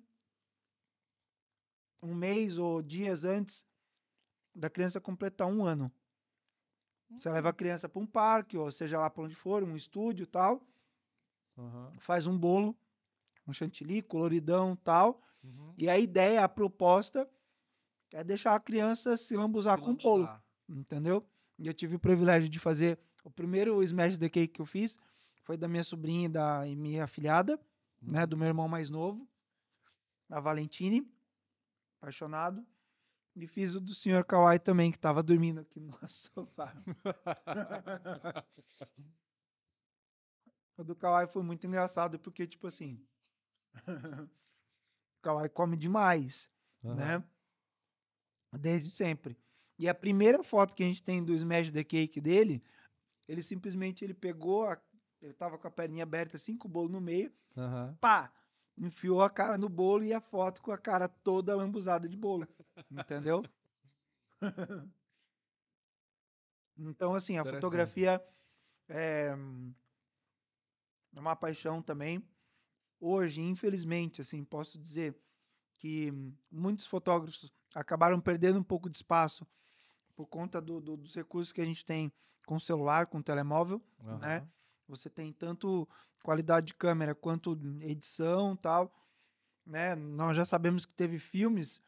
um 2.02 2.14
mês 2.14 2.59
ou 2.59 2.82
dias 2.82 3.24
antes 3.24 3.66
da 4.55 4.69
criança 4.69 5.01
completar 5.01 5.47
um 5.47 5.64
ano. 5.64 5.90
Você 7.19 7.31
leva 7.31 7.51
a 7.51 7.52
criança 7.52 7.89
para 7.89 8.01
um 8.01 8.06
parque, 8.06 8.56
ou 8.56 8.70
seja 8.70 8.98
lá 8.98 9.09
para 9.09 9.24
onde 9.24 9.35
for, 9.35 9.62
um 9.62 9.77
estúdio 9.77 10.27
tal, 10.27 10.66
Aham. 11.56 11.93
faz 11.98 12.27
um 12.27 12.36
bolo, 12.36 12.77
um 13.47 13.52
chantilly, 13.52 14.02
coloridão 14.02 14.74
tal. 14.77 15.23
Uhum. 15.44 15.74
E 15.77 15.89
a 15.89 15.98
ideia, 15.98 16.43
a 16.43 16.48
proposta 16.48 17.28
é 18.14 18.22
deixar 18.24 18.55
a 18.55 18.60
criança 18.60 19.16
se 19.16 19.36
lambuzar 19.36 19.78
Se 19.78 19.84
com 19.84 19.93
o 19.93 19.97
bolo. 19.97 20.28
entendeu? 20.68 21.26
E 21.59 21.66
eu 21.66 21.74
tive 21.74 21.97
o 21.97 22.01
privilégio 22.01 22.48
de 22.48 22.59
fazer 22.59 22.98
o 23.24 23.30
primeiro 23.30 23.82
Smash 23.82 24.18
the 24.18 24.28
Cake 24.28 24.55
que 24.55 24.60
eu 24.62 24.66
fiz 24.66 24.98
foi 25.43 25.56
da 25.56 25.66
minha 25.68 25.84
sobrinha 25.84 26.26
e 26.26 26.28
da 26.28 26.66
e 26.66 26.76
minha 26.76 27.05
afilhada, 27.05 27.60
né, 28.01 28.26
do 28.26 28.36
meu 28.36 28.47
irmão 28.48 28.68
mais 28.68 28.89
novo, 28.90 29.28
a 30.30 30.40
Valentine, 30.40 31.09
apaixonado. 32.01 32.64
E 33.34 33.47
fiz 33.47 33.74
o 33.74 33.80
do 33.80 33.94
senhor 33.94 34.24
Kawai 34.24 34.59
também, 34.59 34.90
que 34.90 34.98
estava 34.98 35.22
dormindo 35.22 35.60
aqui 35.60 35.80
no 35.80 35.89
nosso 36.01 36.30
sofá. 36.34 36.74
o 40.76 40.84
do 40.84 40.94
Kawai 40.94 41.26
foi 41.26 41.43
muito 41.43 41.66
engraçado, 41.66 42.18
porque, 42.18 42.47
tipo 42.47 42.66
assim, 42.66 43.05
o 45.18 45.22
Kawai 45.22 45.48
come 45.48 45.76
demais 45.76 46.51
Aham. 46.84 46.94
né? 46.94 47.24
Desde 48.52 48.90
sempre. 48.90 49.38
E 49.78 49.88
a 49.88 49.94
primeira 49.94 50.42
foto 50.42 50.74
que 50.76 50.82
a 50.82 50.86
gente 50.86 51.02
tem 51.02 51.24
do 51.24 51.34
Smash 51.34 51.72
the 51.72 51.82
Cake 51.84 52.20
dele, 52.20 52.62
ele 53.28 53.42
simplesmente 53.42 54.04
ele 54.04 54.14
pegou, 54.14 54.64
a- 54.66 54.82
ele 55.22 55.34
tava 55.34 55.58
com 55.58 55.68
a 55.68 55.70
perninha 55.70 56.04
aberta 56.04 56.36
assim, 56.36 56.56
com 56.58 56.68
o 56.68 56.70
bolo 56.70 56.88
no 56.90 57.00
meio, 57.00 57.32
Aham. 57.56 57.98
pá, 58.00 58.32
enfiou 58.78 59.22
a 59.22 59.30
cara 59.30 59.58
no 59.58 59.68
bolo 59.68 60.04
e 60.04 60.14
a 60.14 60.20
foto 60.20 60.62
com 60.62 60.72
a 60.72 60.78
cara 60.78 61.08
toda 61.08 61.56
lambuzada 61.56 62.08
de 62.08 62.16
bolo, 62.16 62.48
entendeu? 62.90 63.48
então, 66.76 67.14
assim, 67.14 67.38
a 67.38 67.44
fotografia 67.44 68.22
é 68.88 69.30
é 71.14 71.20
uma 71.20 71.36
paixão 71.36 71.82
também. 71.82 72.22
Hoje, 73.00 73.42
infelizmente, 73.42 74.20
assim, 74.20 74.44
posso 74.44 74.78
dizer 74.80 75.20
que 75.78 76.12
muitos 76.50 76.86
fotógrafos 76.86 77.52
acabaram 77.74 78.20
perdendo 78.20 78.59
um 78.59 78.62
pouco 78.65 78.89
de 78.90 78.97
espaço 78.97 79.47
por 80.15 80.27
conta 80.27 80.61
do- 80.61 80.81
do- 80.81 80.97
dos 80.97 81.15
recursos 81.15 81.53
que 81.53 81.61
a 81.61 81.65
gente 81.65 81.85
tem 81.85 82.12
com 82.47 82.59
celular, 82.59 83.07
com 83.07 83.23
telemóvel, 83.23 83.81
né? 84.01 84.36
Aham. 84.36 84.49
Você 84.89 85.09
tem 85.09 85.32
tanto 85.32 85.89
qualidade 86.23 86.66
de 86.66 86.74
câmera 86.74 87.15
quanto 87.15 87.59
edição 87.81 88.55
tal, 88.57 88.93
né? 89.66 89.94
Nós 89.94 90.36
já 90.36 90.44
sabemos 90.44 90.85
que 90.85 90.93
teve 90.93 91.19
filmes 91.19 91.81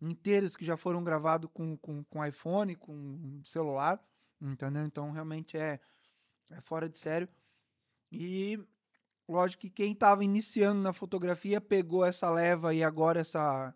inteiros 0.00 0.56
que 0.56 0.64
já 0.64 0.76
foram 0.76 1.02
gravados 1.04 1.50
com, 1.52 1.76
com, 1.76 2.02
com 2.04 2.24
iPhone, 2.24 2.74
com 2.76 3.40
celular, 3.44 4.02
entendeu? 4.40 4.84
Então, 4.84 5.10
realmente 5.10 5.56
é, 5.56 5.80
é 6.50 6.60
fora 6.60 6.88
de 6.88 6.98
sério. 6.98 7.28
E 8.10 8.58
lógico 9.28 9.62
que 9.62 9.70
quem 9.70 9.92
estava 9.92 10.24
iniciando 10.24 10.80
na 10.80 10.92
fotografia 10.92 11.60
pegou 11.60 12.04
essa 12.04 12.30
leva 12.30 12.74
e 12.74 12.82
agora 12.82 13.20
essa, 13.20 13.74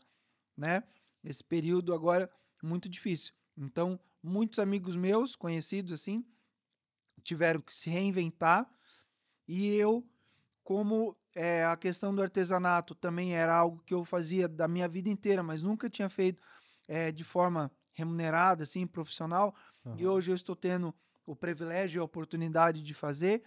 né? 0.57 0.83
Esse 1.23 1.45
período 1.45 1.95
agora 1.95 2.31
muito 2.63 2.89
difícil. 2.89 3.33
Então, 3.57 4.01
muitos 4.23 4.59
amigos 4.59 4.97
meus, 4.97 5.37
conhecidos 5.37 5.93
assim, 5.93 6.25
tiveram 7.23 7.61
que 7.61 7.75
se 7.77 7.91
reinventar 7.91 8.71
e 9.49 9.75
eu, 9.77 10.09
como 10.65 11.17
eh, 11.35 11.65
a 11.65 11.77
questão 11.77 12.15
do 12.15 12.23
artesanato 12.23 12.95
também 12.95 13.35
era 13.37 13.55
algo 13.57 13.83
que 13.85 13.95
eu 13.95 14.05
fazia 14.05 14.49
da 14.49 14.69
minha 14.69 14.89
vida 14.89 15.09
inteira, 15.09 15.43
mas 15.43 15.63
nunca 15.63 15.91
tinha 15.91 16.09
feito 16.11 16.43
eh, 16.89 17.13
de 17.13 17.25
forma 17.25 17.73
remunerada, 17.93 18.63
assim, 18.65 18.87
profissional, 18.87 19.55
e 19.93 20.07
Aham. 20.07 20.07
hoje 20.07 20.33
eu 20.33 20.37
estou 20.37 20.57
tendo 20.57 20.95
o 21.27 21.37
privilégio 21.37 22.01
e 22.01 22.03
a 22.03 22.05
oportunidade 22.05 22.83
de 22.83 22.95
fazer, 22.95 23.45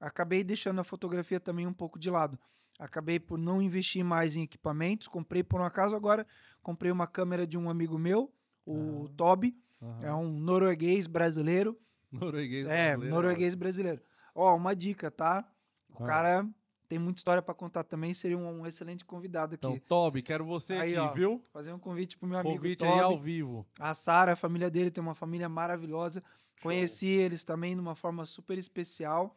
acabei 0.00 0.44
deixando 0.44 0.80
a 0.80 0.84
fotografia 0.84 1.40
também 1.40 1.66
um 1.66 1.74
pouco 1.74 1.98
de 1.98 2.10
lado. 2.10 2.38
Acabei 2.78 3.20
por 3.20 3.38
não 3.38 3.62
investir 3.62 4.04
mais 4.04 4.36
em 4.36 4.42
equipamentos, 4.42 5.06
comprei 5.08 5.42
por 5.42 5.60
um 5.60 5.64
acaso 5.64 5.94
agora, 5.94 6.26
comprei 6.62 6.90
uma 6.90 7.06
câmera 7.06 7.46
de 7.46 7.56
um 7.56 7.68
amigo 7.70 7.98
meu, 7.98 8.32
o 8.66 9.06
Ah. 9.06 9.12
Toby, 9.16 9.56
é 10.00 10.12
um 10.12 10.30
norueguês 10.38 11.06
brasileiro, 11.06 11.78
Norueguês 12.10 12.66
é, 12.68 12.88
brasileiro, 12.90 13.14
norueguês 13.14 13.54
brasileiro. 13.54 14.02
Ó, 14.34 14.54
uma 14.56 14.74
dica, 14.76 15.10
tá? 15.10 15.44
O 15.88 16.02
Ah. 16.02 16.06
cara 16.06 16.48
tem 16.88 16.98
muita 16.98 17.18
história 17.20 17.42
pra 17.42 17.54
contar 17.54 17.84
também, 17.84 18.12
seria 18.12 18.36
um, 18.36 18.60
um 18.60 18.66
excelente 18.66 19.04
convidado 19.04 19.54
aqui. 19.54 19.66
Então, 19.66 19.78
Toby, 19.88 20.22
quero 20.22 20.44
você 20.44 20.74
Aí, 20.74 20.90
aqui, 20.90 20.98
ó, 20.98 21.12
viu? 21.12 21.44
Fazer 21.52 21.72
um 21.72 21.78
convite 21.78 22.18
pro 22.18 22.28
meu 22.28 22.38
amigo 22.38 22.56
Convite 22.56 22.78
Toby. 22.80 22.92
aí 22.92 22.98
ao 23.00 23.18
vivo. 23.18 23.66
A 23.78 23.94
Sara, 23.94 24.32
a 24.32 24.36
família 24.36 24.70
dele 24.70 24.90
tem 24.90 25.02
uma 25.02 25.14
família 25.14 25.48
maravilhosa. 25.48 26.22
Conheci 26.62 27.06
eles 27.06 27.44
também 27.44 27.74
de 27.74 27.80
uma 27.80 27.94
forma 27.96 28.24
super 28.26 28.58
especial. 28.58 29.36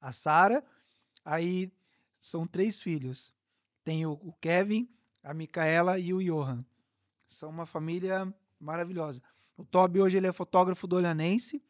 A 0.00 0.12
Sara, 0.12 0.64
aí 1.24 1.70
são 2.26 2.46
três 2.46 2.80
filhos. 2.80 3.32
Tem 3.84 4.04
o, 4.04 4.12
o 4.12 4.32
Kevin, 4.40 4.88
a 5.22 5.32
Micaela 5.32 5.98
e 5.98 6.12
o 6.12 6.22
Johan. 6.22 6.64
São 7.26 7.50
uma 7.50 7.66
família 7.66 8.32
maravilhosa. 8.58 9.22
O 9.56 9.64
Toby 9.64 10.00
hoje 10.00 10.16
ele 10.16 10.26
é 10.26 10.32
fotógrafo 10.32 10.86
do 10.86 10.96
Olhanense. 10.96 11.62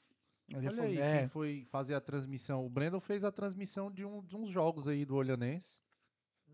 Ele 0.49 0.59
Olha 0.69 0.70
fo- 0.70 0.83
aí, 0.83 0.99
é, 0.99 1.19
quem 1.19 1.28
foi 1.28 1.66
fazer 1.70 1.95
a 1.95 2.01
transmissão. 2.01 2.65
O 2.65 2.70
Brandon 2.70 3.01
fez 3.01 3.24
a 3.24 3.33
transmissão 3.33 3.91
de, 3.91 4.05
um, 4.05 4.23
de 4.24 4.37
uns 4.37 4.49
jogos 4.51 4.89
aí 4.89 5.05
do 5.05 5.16
Olhanense. 5.16 5.83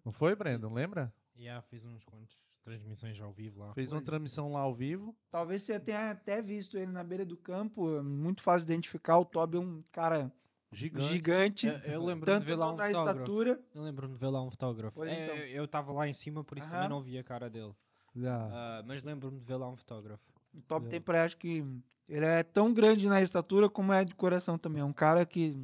Não 0.05 0.13
foi, 0.13 0.35
Brandon? 0.35 0.73
Lembra? 0.73 1.15
E 1.35 1.43
yeah, 1.45 1.63
fiz 1.63 1.85
uns 1.85 2.05
quantos 2.05 2.37
transmissões 2.63 3.21
ao 3.21 3.33
vivo 3.33 3.61
lá. 3.61 3.73
Fez 3.75 3.93
uma 3.93 4.03
transmissão 4.03 4.53
lá 4.53 4.61
ao 4.61 4.75
vivo. 4.75 5.17
Talvez 5.31 5.63
você 5.63 5.79
tenha 5.79 6.11
até 6.11 6.43
visto 6.43 6.77
ele 6.77 6.91
na 6.91 7.05
beira 7.05 7.25
do 7.25 7.37
campo. 7.37 7.97
é 7.99 8.03
Muito 8.03 8.43
fácil 8.43 8.67
de 8.67 8.73
identificar. 8.73 9.19
O 9.19 9.25
Toby 9.25 9.57
é 9.57 9.61
um 9.61 9.83
cara 9.93 10.33
Gigante. 10.73 11.09
gigante. 11.13 11.67
Eu, 11.67 11.75
eu 11.93 12.05
lembro 12.05 12.25
de 12.25 12.33
tanto 12.33 12.45
ver 12.47 12.55
lá 12.55 12.73
um 12.73 12.77
da 12.77 12.87
fotógrafo. 12.87 13.19
estatura. 13.21 13.61
Eu 13.75 13.83
lembro-me 13.83 14.15
de 14.15 14.19
ver 14.19 14.29
lá 14.29 14.43
um 14.43 14.51
fotógrafo. 14.51 15.05
É, 15.05 15.25
então. 15.25 15.37
Eu 15.37 15.65
estava 15.67 15.93
lá 15.93 16.09
em 16.09 16.15
cima, 16.15 16.43
por 16.43 16.57
isso 16.57 16.67
Aham. 16.69 16.77
também 16.77 16.89
não 16.89 17.03
vi 17.03 17.19
a 17.19 17.23
cara 17.23 17.51
dele. 17.51 17.75
Já. 18.17 18.49
Ah, 18.51 18.83
mas 18.87 19.03
lembro-me 19.03 19.39
de 19.39 19.45
ver 19.45 19.57
lá 19.57 19.69
um 19.69 19.77
fotógrafo. 19.77 20.23
O 20.55 20.63
Top 20.63 20.87
É. 20.87 20.89
tem 20.89 21.01
pra 21.01 21.25
acho 21.25 21.37
que 21.37 21.65
ele 22.09 22.25
é 22.25 22.43
tão 22.43 22.73
grande 22.73 23.07
na 23.09 23.21
estatura 23.23 23.69
como 23.69 23.93
é 23.93 24.05
de 24.05 24.15
coração 24.15 24.57
também. 24.59 24.81
É 24.83 24.85
um 24.85 24.93
cara 24.93 25.25
que 25.27 25.57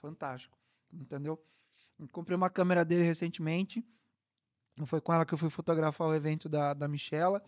fantástico, 0.00 0.58
entendeu? 0.92 1.40
Eu 1.98 2.08
comprei 2.08 2.36
uma 2.36 2.50
câmera 2.50 2.84
dele 2.84 3.02
recentemente. 3.04 3.84
Foi 4.84 5.00
com 5.00 5.12
ela 5.14 5.24
que 5.24 5.32
eu 5.32 5.38
fui 5.38 5.48
fotografar 5.48 6.06
o 6.08 6.14
evento 6.14 6.48
da, 6.48 6.74
da 6.74 6.86
Michela. 6.86 7.42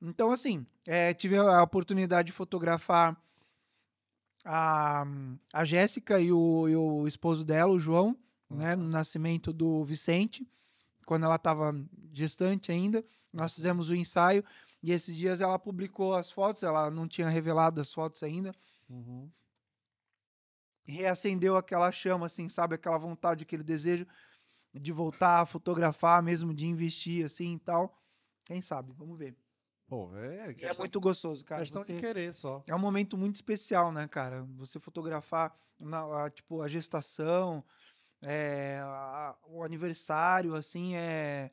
Então, 0.00 0.30
assim, 0.30 0.64
é, 0.86 1.12
tive 1.12 1.36
a 1.36 1.62
oportunidade 1.62 2.26
de 2.26 2.32
fotografar 2.32 3.20
a, 4.44 5.04
a 5.52 5.64
Jéssica 5.64 6.20
e 6.20 6.32
o, 6.32 6.68
e 6.68 6.76
o 6.76 7.06
esposo 7.06 7.44
dela, 7.44 7.70
o 7.70 7.78
João, 7.78 8.16
né, 8.48 8.74
no 8.74 8.88
nascimento 8.88 9.52
do 9.52 9.84
Vicente. 9.84 10.46
quando 11.06 11.24
ela 11.24 11.36
estava 11.36 11.74
gestante 12.12 12.72
ainda. 12.72 13.04
Nós 13.32 13.54
fizemos 13.54 13.90
o 13.90 13.94
ensaio 13.94 14.44
e 14.82 14.92
esses 14.92 15.14
dias 15.14 15.40
ela 15.40 15.58
publicou 15.58 16.14
as 16.14 16.30
fotos, 16.30 16.62
ela 16.62 16.90
não 16.90 17.06
tinha 17.06 17.28
revelado 17.28 17.80
as 17.80 17.92
fotos 17.92 18.22
ainda. 18.22 18.52
Uhum. 18.88 19.30
Reacendeu 20.84 21.56
aquela 21.56 21.92
chama, 21.92 22.26
assim, 22.26 22.48
sabe? 22.48 22.74
Aquela 22.74 22.98
vontade, 22.98 23.44
aquele 23.44 23.62
desejo 23.62 24.06
de 24.74 24.92
voltar 24.92 25.40
a 25.40 25.46
fotografar, 25.46 26.22
mesmo 26.22 26.54
de 26.54 26.66
investir, 26.66 27.24
assim 27.24 27.54
e 27.54 27.58
tal. 27.58 27.96
Quem 28.44 28.60
sabe? 28.60 28.92
Vamos 28.92 29.18
ver. 29.18 29.36
Pô, 29.90 30.16
é, 30.16 30.54
é 30.56 30.78
muito 30.78 31.00
gostoso, 31.00 31.44
cara. 31.44 31.62
questão 31.62 31.82
Você- 31.82 31.94
de 31.94 31.98
querer 31.98 32.32
só. 32.32 32.62
É 32.68 32.72
um 32.72 32.78
momento 32.78 33.18
muito 33.18 33.34
especial, 33.34 33.90
né, 33.90 34.06
cara? 34.06 34.44
Você 34.56 34.78
fotografar 34.78 35.52
na, 35.80 36.26
a, 36.26 36.30
tipo, 36.30 36.62
a 36.62 36.68
gestação, 36.68 37.64
é, 38.22 38.78
a- 38.84 39.36
o 39.48 39.64
aniversário, 39.64 40.54
assim, 40.54 40.94
é... 40.94 41.50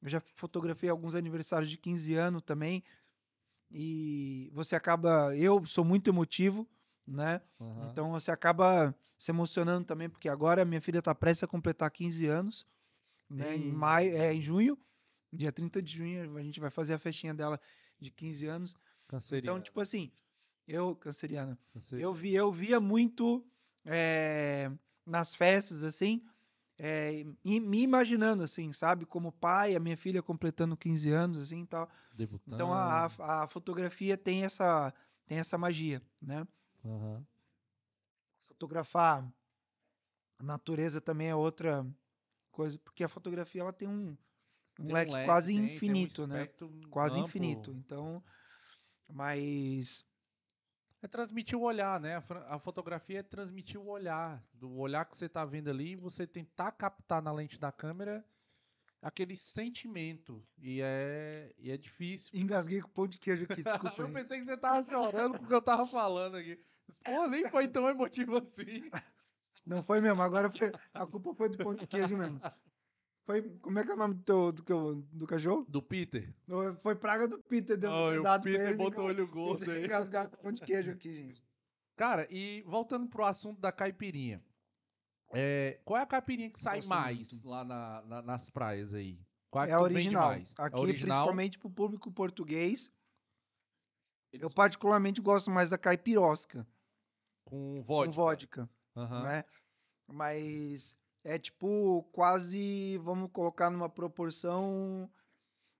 Eu 0.00 0.08
já 0.08 0.20
fotografei 0.20 0.88
alguns 0.88 1.16
aniversários 1.16 1.68
de 1.68 1.76
15 1.76 2.14
anos 2.14 2.42
também. 2.42 2.84
E 3.68 4.52
você 4.54 4.76
acaba... 4.76 5.36
Eu 5.36 5.66
sou 5.66 5.84
muito 5.84 6.08
emotivo, 6.08 6.68
né? 7.04 7.42
Aham. 7.60 7.88
Então 7.90 8.12
você 8.12 8.30
acaba 8.30 8.94
se 9.18 9.32
emocionando 9.32 9.84
também, 9.84 10.08
porque 10.08 10.28
agora 10.28 10.64
minha 10.64 10.80
filha 10.80 11.02
tá 11.02 11.12
prestes 11.12 11.42
a 11.42 11.48
completar 11.48 11.90
15 11.90 12.28
anos, 12.28 12.64
né? 13.28 13.56
Em 13.56 13.72
maio, 13.72 14.16
é, 14.16 14.32
em 14.32 14.40
junho, 14.40 14.78
dia 15.34 15.52
30 15.52 15.82
de 15.82 15.96
junho, 15.96 16.36
a 16.36 16.42
gente 16.42 16.60
vai 16.60 16.70
fazer 16.70 16.94
a 16.94 16.98
festinha 16.98 17.34
dela 17.34 17.60
de 18.00 18.10
15 18.10 18.46
anos. 18.46 18.76
Canceriano. 19.08 19.58
Então, 19.58 19.62
tipo 19.62 19.80
assim, 19.80 20.12
eu, 20.66 20.94
canceriana, 20.96 21.58
Canceri- 21.72 22.02
eu, 22.02 22.12
vi, 22.14 22.34
eu 22.34 22.50
via 22.50 22.80
muito 22.80 23.44
eh, 23.84 24.70
nas 25.04 25.34
festas, 25.34 25.84
assim, 25.84 26.24
eh, 26.78 27.24
e 27.44 27.60
me 27.60 27.82
imaginando, 27.82 28.42
assim, 28.42 28.72
sabe? 28.72 29.04
Como 29.04 29.30
pai, 29.32 29.76
a 29.76 29.80
minha 29.80 29.96
filha 29.96 30.22
completando 30.22 30.76
15 30.76 31.10
anos, 31.10 31.40
assim, 31.42 31.62
e 31.62 31.66
tal. 31.66 31.88
Debutando. 32.14 32.54
Então, 32.54 32.72
a, 32.72 33.06
a, 33.18 33.46
fotografia 33.46 34.16
tem 34.16 34.44
essa, 34.44 34.92
tem 35.26 35.38
essa 35.38 35.58
magia, 35.58 36.02
né? 36.20 36.46
Aham. 36.84 37.26
Fotografar 38.44 39.28
a 40.38 40.42
natureza 40.42 41.00
também 41.00 41.28
é 41.28 41.34
outra 41.34 41.86
coisa, 42.50 42.78
porque 42.78 43.04
a 43.04 43.08
fotografia, 43.08 43.62
ela 43.62 43.72
tem 43.72 43.88
um, 43.88 44.16
um 44.78 44.92
leque 44.92 45.12
leque, 45.12 45.26
quase 45.26 45.52
tem- 45.52 45.62
tem 45.62 45.70
um 45.70 45.74
infinito, 45.74 46.26
né? 46.26 46.48
Quase 46.90 47.18
amplo. 47.18 47.28
infinito. 47.28 47.72
Então, 47.72 48.22
mas... 49.08 50.04
É 51.02 51.06
transmitir 51.06 51.58
o 51.58 51.62
olhar, 51.62 52.00
né? 52.00 52.16
A, 52.48 52.58
fotografia 52.58 53.20
é 53.20 53.22
transmitir 53.22 53.78
o 53.78 53.88
olhar. 53.88 54.42
Do 54.54 54.74
olhar 54.78 55.04
que 55.04 55.14
você 55.14 55.28
tá 55.28 55.44
vendo 55.44 55.68
ali, 55.68 55.94
você 55.94 56.26
tentar 56.26 56.72
captar 56.72 57.20
na 57.20 57.30
lente 57.30 57.58
da 57.58 57.70
câmera 57.70 58.24
aquele 59.02 59.36
sentimento. 59.36 60.42
E 60.58 60.80
é, 60.82 61.54
e 61.58 61.70
é 61.70 61.76
difícil. 61.76 62.30
Engasguei 62.40 62.80
com 62.80 62.88
pão 62.88 63.06
de 63.06 63.18
queijo 63.18 63.44
aqui, 63.44 63.62
desculpa 63.62 64.02
eu 64.02 64.12
pensei 64.12 64.40
que 64.40 64.46
você 64.46 64.56
tava 64.56 64.82
chorando 64.90 65.38
porque 65.38 65.54
eu 65.54 65.62
tava 65.62 65.86
falando 65.86 66.38
aqui. 66.38 66.58
Pô, 67.04 67.26
nem 67.26 67.48
foi 67.50 67.68
tão 67.68 67.88
emotivo 67.88 68.38
assim. 68.38 68.90
Não 69.66 69.82
foi 69.82 70.00
mesmo, 70.00 70.20
agora 70.20 70.50
foi, 70.50 70.70
a 70.92 71.06
culpa 71.06 71.34
foi 71.34 71.48
do 71.48 71.56
pão 71.56 71.74
de 71.74 71.86
queijo 71.86 72.16
mesmo. 72.16 72.38
Foi, 73.24 73.42
como 73.60 73.78
é 73.78 73.84
que 73.84 73.90
é 73.90 73.94
o 73.94 73.96
nome 73.96 74.14
do, 74.14 74.22
teu, 74.22 74.52
do, 74.52 74.62
teu- 74.62 74.94
do 75.12 75.26
cachorro? 75.26 75.64
Do 75.68 75.82
Peter. 75.82 76.34
Não, 76.46 76.76
Foi 76.76 76.94
praga 76.94 77.26
do 77.26 77.38
Peter, 77.42 77.76
deu 77.78 77.90
Oh, 77.90 78.10
ter 78.10 78.20
o 78.20 78.40
Peter 78.42 78.76
botou 78.76 79.04
o 79.04 79.06
olho 79.06 79.26
gordo 79.26 79.70
aí. 79.70 79.84
engasgar 79.84 80.28
com 80.28 80.36
pão 80.36 80.52
de 80.52 80.60
queijo 80.60 80.90
aqui, 80.90 81.12
gente. 81.14 81.42
Cara, 81.96 82.26
e 82.30 82.62
voltando 82.66 83.08
pro 83.08 83.24
assunto 83.24 83.60
da 83.60 83.72
caipirinha. 83.72 84.44
É, 85.32 85.80
qual 85.84 85.98
é 85.98 86.02
a 86.02 86.06
caipirinha 86.06 86.50
que 86.50 86.60
sai 86.60 86.82
mais 86.82 87.32
muito. 87.32 87.48
lá 87.48 87.64
na- 87.64 88.02
na- 88.02 88.22
nas 88.22 88.50
praias 88.50 88.92
aí? 88.92 89.18
Qual 89.50 89.64
É 89.64 89.68
que 89.68 89.72
a 89.72 89.78
tu 89.78 89.84
vende 89.84 89.94
original. 89.94 90.30
Aqui, 90.32 90.54
a 90.58 90.80
original 90.80 91.16
principalmente 91.16 91.58
pro 91.58 91.70
público 91.70 92.12
português, 92.12 92.92
eu 94.32 94.40
eles- 94.42 94.54
particularmente 94.54 95.20
gosto 95.22 95.50
mais 95.50 95.70
da 95.70 95.78
caipirosca, 95.78 96.66
com 97.44 97.82
vodka. 97.82 98.06
com 98.06 98.12
vodka, 98.12 98.70
Aham. 98.96 99.22
né? 99.22 99.44
Mas 100.06 100.96
é 101.24 101.38
tipo 101.38 102.02
quase, 102.12 102.98
vamos 102.98 103.30
colocar 103.32 103.70
numa 103.70 103.88
proporção 103.88 105.10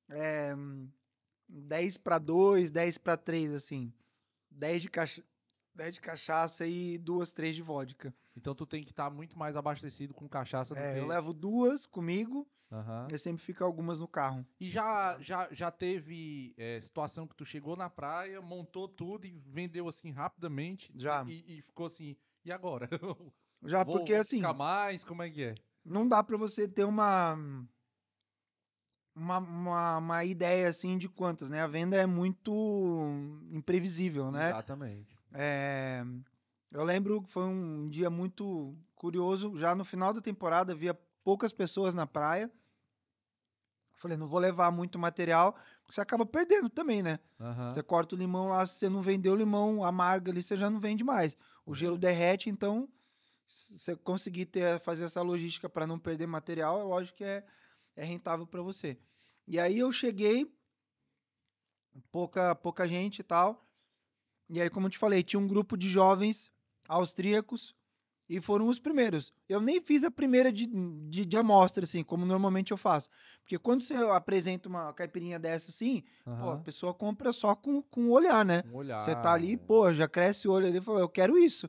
é, 0.08 0.54
10 1.48 1.98
para 1.98 2.18
2, 2.18 2.70
10 2.70 2.98
para 2.98 3.16
3, 3.16 3.52
assim. 3.52 3.92
10 4.50 4.82
de, 4.82 4.90
cacha 4.90 5.22
10 5.74 5.94
de 5.94 6.00
cachaça 6.00 6.66
e 6.66 6.96
duas, 6.96 7.32
três 7.32 7.54
de 7.54 7.62
vodka. 7.62 8.14
Então 8.36 8.54
tu 8.54 8.64
tem 8.66 8.82
que 8.82 8.90
estar 8.90 9.10
muito 9.10 9.38
mais 9.38 9.56
abastecido 9.56 10.14
com 10.14 10.28
cachaça 10.28 10.74
do 10.74 10.80
É, 10.80 10.94
que... 10.94 10.98
eu 11.00 11.06
levo 11.06 11.32
duas 11.32 11.86
comigo 11.86 12.48
Aham. 12.72 13.08
e 13.10 13.18
sempre 13.18 13.42
fica 13.42 13.64
algumas 13.64 14.00
no 14.00 14.08
carro. 14.08 14.46
E 14.58 14.70
já, 14.70 15.18
já, 15.20 15.48
já 15.52 15.70
teve 15.70 16.54
é, 16.56 16.80
situação 16.80 17.26
que 17.26 17.36
tu 17.36 17.44
chegou 17.44 17.76
na 17.76 17.90
praia, 17.90 18.40
montou 18.40 18.88
tudo 18.88 19.26
e 19.26 19.38
vendeu 19.46 19.88
assim 19.88 20.10
rapidamente? 20.10 20.92
Já. 20.96 21.24
E, 21.26 21.58
e 21.58 21.62
ficou 21.62 21.86
assim, 21.86 22.16
e 22.44 22.50
agora? 22.50 22.88
Já 23.64 23.82
Vou 23.82 23.96
porque 23.96 24.14
assim, 24.14 24.40
buscar 24.40 24.54
mais? 24.54 25.04
Como 25.04 25.22
é 25.22 25.30
que 25.30 25.42
é? 25.42 25.54
não 25.84 26.08
dá 26.08 26.22
pra 26.22 26.36
você 26.36 26.66
ter 26.66 26.84
uma, 26.84 27.34
uma 29.14 29.38
uma 29.38 29.98
uma 29.98 30.24
ideia 30.24 30.68
assim 30.68 30.96
de 30.96 31.08
quantas, 31.08 31.50
né? 31.50 31.60
A 31.62 31.66
venda 31.66 31.96
é 31.96 32.06
muito 32.06 32.52
imprevisível, 33.50 34.30
né? 34.30 34.48
Exatamente. 34.48 35.16
É, 35.32 36.04
eu 36.70 36.84
lembro 36.84 37.22
que 37.22 37.30
foi 37.30 37.44
um 37.44 37.88
dia 37.88 38.08
muito 38.08 38.76
curioso. 38.94 39.56
Já 39.56 39.74
no 39.74 39.84
final 39.84 40.12
da 40.12 40.20
temporada 40.20 40.72
havia 40.72 40.94
poucas 41.22 41.52
pessoas 41.52 41.94
na 41.94 42.06
praia. 42.06 42.50
Falei, 43.96 44.18
não 44.18 44.28
vou 44.28 44.38
levar 44.38 44.70
muito 44.70 44.98
material, 44.98 45.54
porque 45.80 45.94
você 45.94 46.00
acaba 46.00 46.26
perdendo 46.26 46.68
também, 46.68 47.02
né? 47.02 47.18
Aham. 47.40 47.70
Você 47.70 47.82
corta 47.82 48.14
o 48.14 48.18
limão 48.18 48.48
lá, 48.50 48.66
se 48.66 48.74
você 48.78 48.88
não 48.88 49.00
vendeu 49.00 49.32
o 49.32 49.36
limão 49.36 49.82
amargo 49.82 50.30
ali, 50.30 50.42
você 50.42 50.56
já 50.58 50.68
não 50.68 50.78
vende 50.78 51.02
mais. 51.02 51.36
O 51.64 51.74
gelo 51.74 51.96
derrete, 51.96 52.50
então, 52.50 52.86
você 53.46 53.96
conseguir 53.96 54.46
ter, 54.46 54.80
fazer 54.80 55.04
essa 55.04 55.22
logística 55.22 55.68
para 55.68 55.86
não 55.86 55.98
perder 55.98 56.26
material, 56.26 56.80
é 56.80 56.84
lógico 56.84 57.18
que 57.18 57.24
é, 57.24 57.44
é 57.96 58.04
rentável 58.04 58.46
para 58.46 58.62
você. 58.62 58.98
E 59.46 59.58
aí 59.58 59.78
eu 59.78 59.92
cheguei, 59.92 60.50
pouca, 62.10 62.54
pouca 62.54 62.86
gente 62.86 63.20
e 63.20 63.22
tal. 63.24 63.66
E 64.48 64.60
aí, 64.60 64.70
como 64.70 64.86
eu 64.86 64.90
te 64.90 64.98
falei, 64.98 65.22
tinha 65.22 65.40
um 65.40 65.48
grupo 65.48 65.76
de 65.76 65.88
jovens 65.88 66.50
austríacos 66.88 67.74
e 68.28 68.40
foram 68.40 68.68
os 68.68 68.78
primeiros. 68.78 69.32
Eu 69.48 69.60
nem 69.60 69.80
fiz 69.80 70.04
a 70.04 70.10
primeira 70.10 70.50
de, 70.50 70.66
de, 70.66 71.24
de 71.24 71.36
amostra, 71.36 71.84
assim, 71.84 72.02
como 72.02 72.24
normalmente 72.24 72.70
eu 72.72 72.76
faço. 72.76 73.10
Porque 73.40 73.58
quando 73.58 73.82
você 73.82 73.94
apresenta 73.94 74.68
uma 74.68 74.92
caipirinha 74.94 75.38
dessa 75.38 75.70
assim, 75.70 76.02
Pô, 76.24 76.50
a 76.50 76.58
pessoa 76.58 76.94
compra 76.94 77.32
só 77.32 77.54
com, 77.54 77.82
com 77.82 78.06
o 78.08 78.12
olhar, 78.12 78.44
né? 78.44 78.62
Um 78.66 78.76
olhar. 78.76 79.00
Você 79.00 79.14
tá 79.14 79.32
ali, 79.32 79.56
pô, 79.56 79.92
já 79.92 80.08
cresce 80.08 80.48
o 80.48 80.52
olho 80.52 80.66
ali 80.66 80.78
e 80.78 80.80
fala, 80.80 81.00
eu 81.00 81.08
quero 81.08 81.36
isso, 81.36 81.68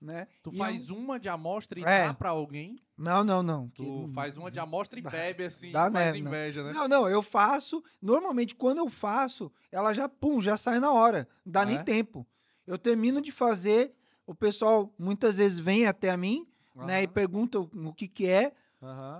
né? 0.00 0.26
Tu 0.42 0.50
E 0.54 0.58
faz 0.58 0.88
eu- 0.88 0.96
uma 0.96 1.18
de 1.20 1.28
amostra 1.28 1.78
e 1.78 1.84
É. 1.84 2.06
dá 2.08 2.14
pra 2.14 2.30
alguém? 2.30 2.76
Não, 2.96 3.22
não, 3.22 3.42
não. 3.42 3.68
que 3.68 3.82
Tu 3.84 4.06
não- 4.06 4.12
faz 4.12 4.36
uma 4.36 4.50
de 4.50 4.58
amostra 4.58 4.98
e 4.98 5.02
dá- 5.02 5.10
bebe 5.10 5.44
assim, 5.44 5.72
dá, 5.72 5.90
faz 5.90 6.14
né, 6.14 6.20
não. 6.20 6.28
inveja, 6.28 6.62
né? 6.64 6.72
Não, 6.72 6.88
não, 6.88 7.08
eu 7.08 7.22
faço. 7.22 7.82
Normalmente, 8.00 8.54
quando 8.54 8.78
eu 8.78 8.88
faço, 8.88 9.52
ela 9.70 9.92
já, 9.92 10.08
pum, 10.08 10.40
já 10.40 10.56
sai 10.56 10.80
na 10.80 10.92
hora. 10.92 11.28
Não 11.44 11.52
dá 11.52 11.60
Ah, 11.62 11.66
nem 11.66 11.76
é? 11.78 11.82
tempo. 11.82 12.26
Eu 12.66 12.78
termino 12.78 13.20
de 13.20 13.30
fazer, 13.32 13.92
o 14.26 14.34
pessoal 14.34 14.92
muitas 14.98 15.38
vezes 15.38 15.58
vem 15.58 15.86
até 15.86 16.10
a 16.10 16.16
mim, 16.16 16.46
né, 16.74 17.02
e 17.02 17.06
pergunta 17.08 17.58
o, 17.60 17.92
que 17.92 18.06
que 18.08 18.26
é, 18.26 18.52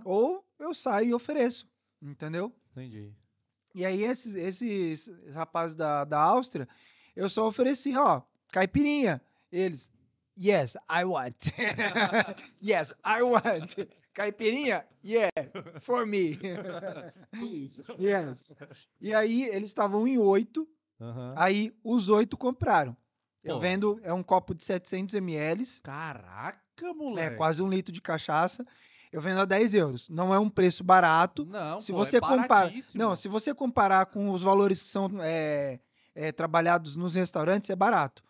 ou 0.04 0.44
eu 0.58 0.74
saio 0.74 1.08
e 1.10 1.14
ofereço, 1.14 1.68
entendeu? 2.00 2.52
Entendi. 2.72 3.12
E 3.74 3.84
aí, 3.84 4.02
esses, 4.04 4.34
esses 4.34 5.12
rapazes 5.32 5.76
da, 5.76 6.04
da 6.04 6.20
Áustria, 6.20 6.68
eu 7.14 7.28
só 7.28 7.46
ofereci, 7.46 7.96
ó, 7.96 8.22
caipirinha. 8.50 9.20
Eles, 9.52 9.92
yes, 10.36 10.76
I 10.88 11.04
want. 11.04 11.36
yes, 12.62 12.92
I 13.04 13.22
want. 13.22 13.76
Caipirinha? 14.14 14.84
Yeah, 15.04 15.30
for 15.80 16.04
me. 16.04 16.38
yes. 17.98 18.52
E 19.00 19.14
aí, 19.14 19.44
eles 19.44 19.68
estavam 19.68 20.06
em 20.06 20.18
oito, 20.18 20.68
Aham. 21.00 21.32
aí 21.36 21.72
os 21.82 22.08
oito 22.08 22.36
compraram. 22.36 22.96
Eu 23.42 23.54
Pô. 23.54 23.60
vendo, 23.60 23.98
é 24.02 24.12
um 24.12 24.22
copo 24.22 24.54
de 24.54 24.62
700 24.64 25.14
ml, 25.14 25.64
Caraca, 25.82 26.60
é 26.82 26.92
moleque. 26.92 27.36
quase 27.36 27.62
um 27.62 27.68
litro 27.70 27.92
de 27.92 28.00
cachaça. 28.00 28.66
Eu 29.10 29.20
vendo 29.20 29.40
a 29.40 29.44
10 29.44 29.74
euros. 29.74 30.08
Não 30.08 30.32
é 30.32 30.38
um 30.38 30.48
preço 30.50 30.84
barato, 30.84 31.44
Não, 31.46 31.80
se 31.80 31.90
pô, 31.92 31.98
você 31.98 32.18
é 32.18 32.20
compara, 32.20 32.46
baratíssimo. 32.46 33.02
não, 33.02 33.16
se 33.16 33.28
você 33.28 33.54
comparar 33.54 34.06
com 34.06 34.30
os 34.30 34.42
valores 34.42 34.82
que 34.82 34.88
são 34.88 35.08
é, 35.20 35.80
é, 36.14 36.30
trabalhados 36.30 36.94
nos 36.96 37.14
restaurantes, 37.14 37.70
é 37.70 37.76
barato, 37.76 38.22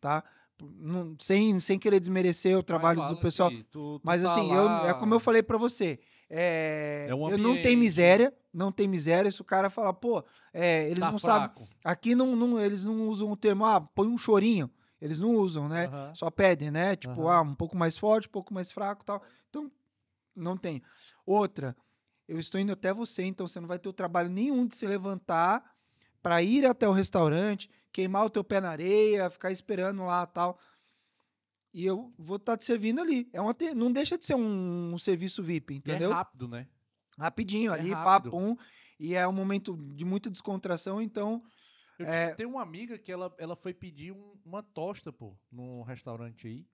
tá? 0.00 0.22
Não- 0.60 1.16
sem, 1.20 1.58
sem 1.60 1.78
querer 1.78 2.00
desmerecer 2.00 2.54
o 2.54 2.58
Mas 2.58 2.66
trabalho 2.66 3.00
fala 3.00 3.14
do 3.14 3.20
pessoal, 3.20 3.48
assim, 3.48 3.62
tu- 3.70 3.98
tu 3.98 4.02
mas 4.04 4.22
tá 4.22 4.30
assim, 4.30 4.52
eu, 4.52 4.64
lá- 4.66 4.88
é 4.88 4.94
como 4.94 5.14
eu 5.14 5.20
falei 5.20 5.42
pra 5.42 5.56
você, 5.56 5.98
é, 6.28 7.06
É 7.08 7.14
um 7.14 7.30
eu 7.30 7.38
não 7.38 7.60
tenho 7.60 7.78
miséria, 7.78 8.34
não 8.52 8.72
tem 8.72 8.88
miséria. 8.88 9.30
Se 9.30 9.40
o 9.40 9.44
cara 9.44 9.70
falar, 9.70 9.92
pô, 9.94 10.24
é, 10.52 10.86
eles 10.88 11.00
tá 11.00 11.10
não 11.12 11.18
sabem, 11.18 11.48
fraco. 11.48 11.68
aqui 11.84 12.14
não, 12.14 12.34
não, 12.34 12.60
eles 12.60 12.84
não 12.84 13.08
usam 13.08 13.30
o 13.30 13.36
termo, 13.36 13.64
ah, 13.64 13.80
põe 13.80 14.08
um 14.08 14.18
chorinho, 14.18 14.70
eles 15.00 15.20
não 15.20 15.34
usam, 15.36 15.68
né? 15.68 15.86
Só 16.14 16.30
pedem, 16.30 16.70
né? 16.70 16.96
Tipo, 16.96 17.28
ah, 17.28 17.40
um 17.42 17.54
pouco 17.54 17.76
mais 17.76 17.96
forte, 17.96 18.26
um 18.28 18.32
pouco 18.32 18.52
mais 18.52 18.72
fraco 18.72 19.02
e 19.02 19.06
tal. 19.06 19.22
Então, 19.48 19.70
não 20.34 20.56
tem. 20.56 20.82
Outra, 21.24 21.76
eu 22.26 22.38
estou 22.38 22.60
indo 22.60 22.72
até 22.72 22.92
você, 22.92 23.22
então 23.24 23.46
você 23.46 23.60
não 23.60 23.68
vai 23.68 23.78
ter 23.78 23.88
o 23.88 23.92
trabalho 23.92 24.28
nenhum 24.28 24.66
de 24.66 24.76
se 24.76 24.86
levantar 24.86 25.64
para 26.22 26.42
ir 26.42 26.66
até 26.66 26.86
o 26.88 26.92
restaurante, 26.92 27.70
queimar 27.92 28.24
o 28.26 28.30
teu 28.30 28.42
pé 28.44 28.60
na 28.60 28.70
areia, 28.70 29.30
ficar 29.30 29.50
esperando 29.50 30.04
lá 30.04 30.26
tal. 30.26 30.58
E 31.72 31.84
eu 31.84 32.12
vou 32.18 32.36
estar 32.36 32.56
te 32.56 32.64
servindo 32.64 33.00
ali. 33.00 33.28
É 33.32 33.40
uma, 33.40 33.52
te- 33.54 33.74
não 33.74 33.92
deixa 33.92 34.16
de 34.16 34.24
ser 34.24 34.34
um, 34.34 34.92
um 34.94 34.98
serviço 34.98 35.42
VIP, 35.42 35.74
E 35.74 35.76
entendeu? 35.78 36.10
é 36.10 36.14
rápido, 36.14 36.48
né? 36.48 36.66
Rapidinho 37.18 37.72
É 37.72 37.78
ali, 37.78 37.90
rápido. 37.92 38.30
papum. 38.30 38.56
E 38.98 39.14
é 39.14 39.26
um 39.28 39.32
momento 39.32 39.76
de 39.94 40.04
muita 40.04 40.30
descontração, 40.30 41.00
então. 41.02 41.42
Eu 41.98 42.06
É. 42.06 42.34
tenho 42.34 42.48
uma 42.50 42.62
amiga 42.62 42.96
que 42.98 43.10
ela, 43.12 43.34
ela 43.38 43.56
foi 43.56 43.74
pedir 43.74 44.12
um- 44.12 44.34
uma 44.44 44.62
tosta, 44.62 45.12
pô, 45.12 45.36
num 45.50 45.82
restaurante 45.82 46.46
aí. 46.46 46.66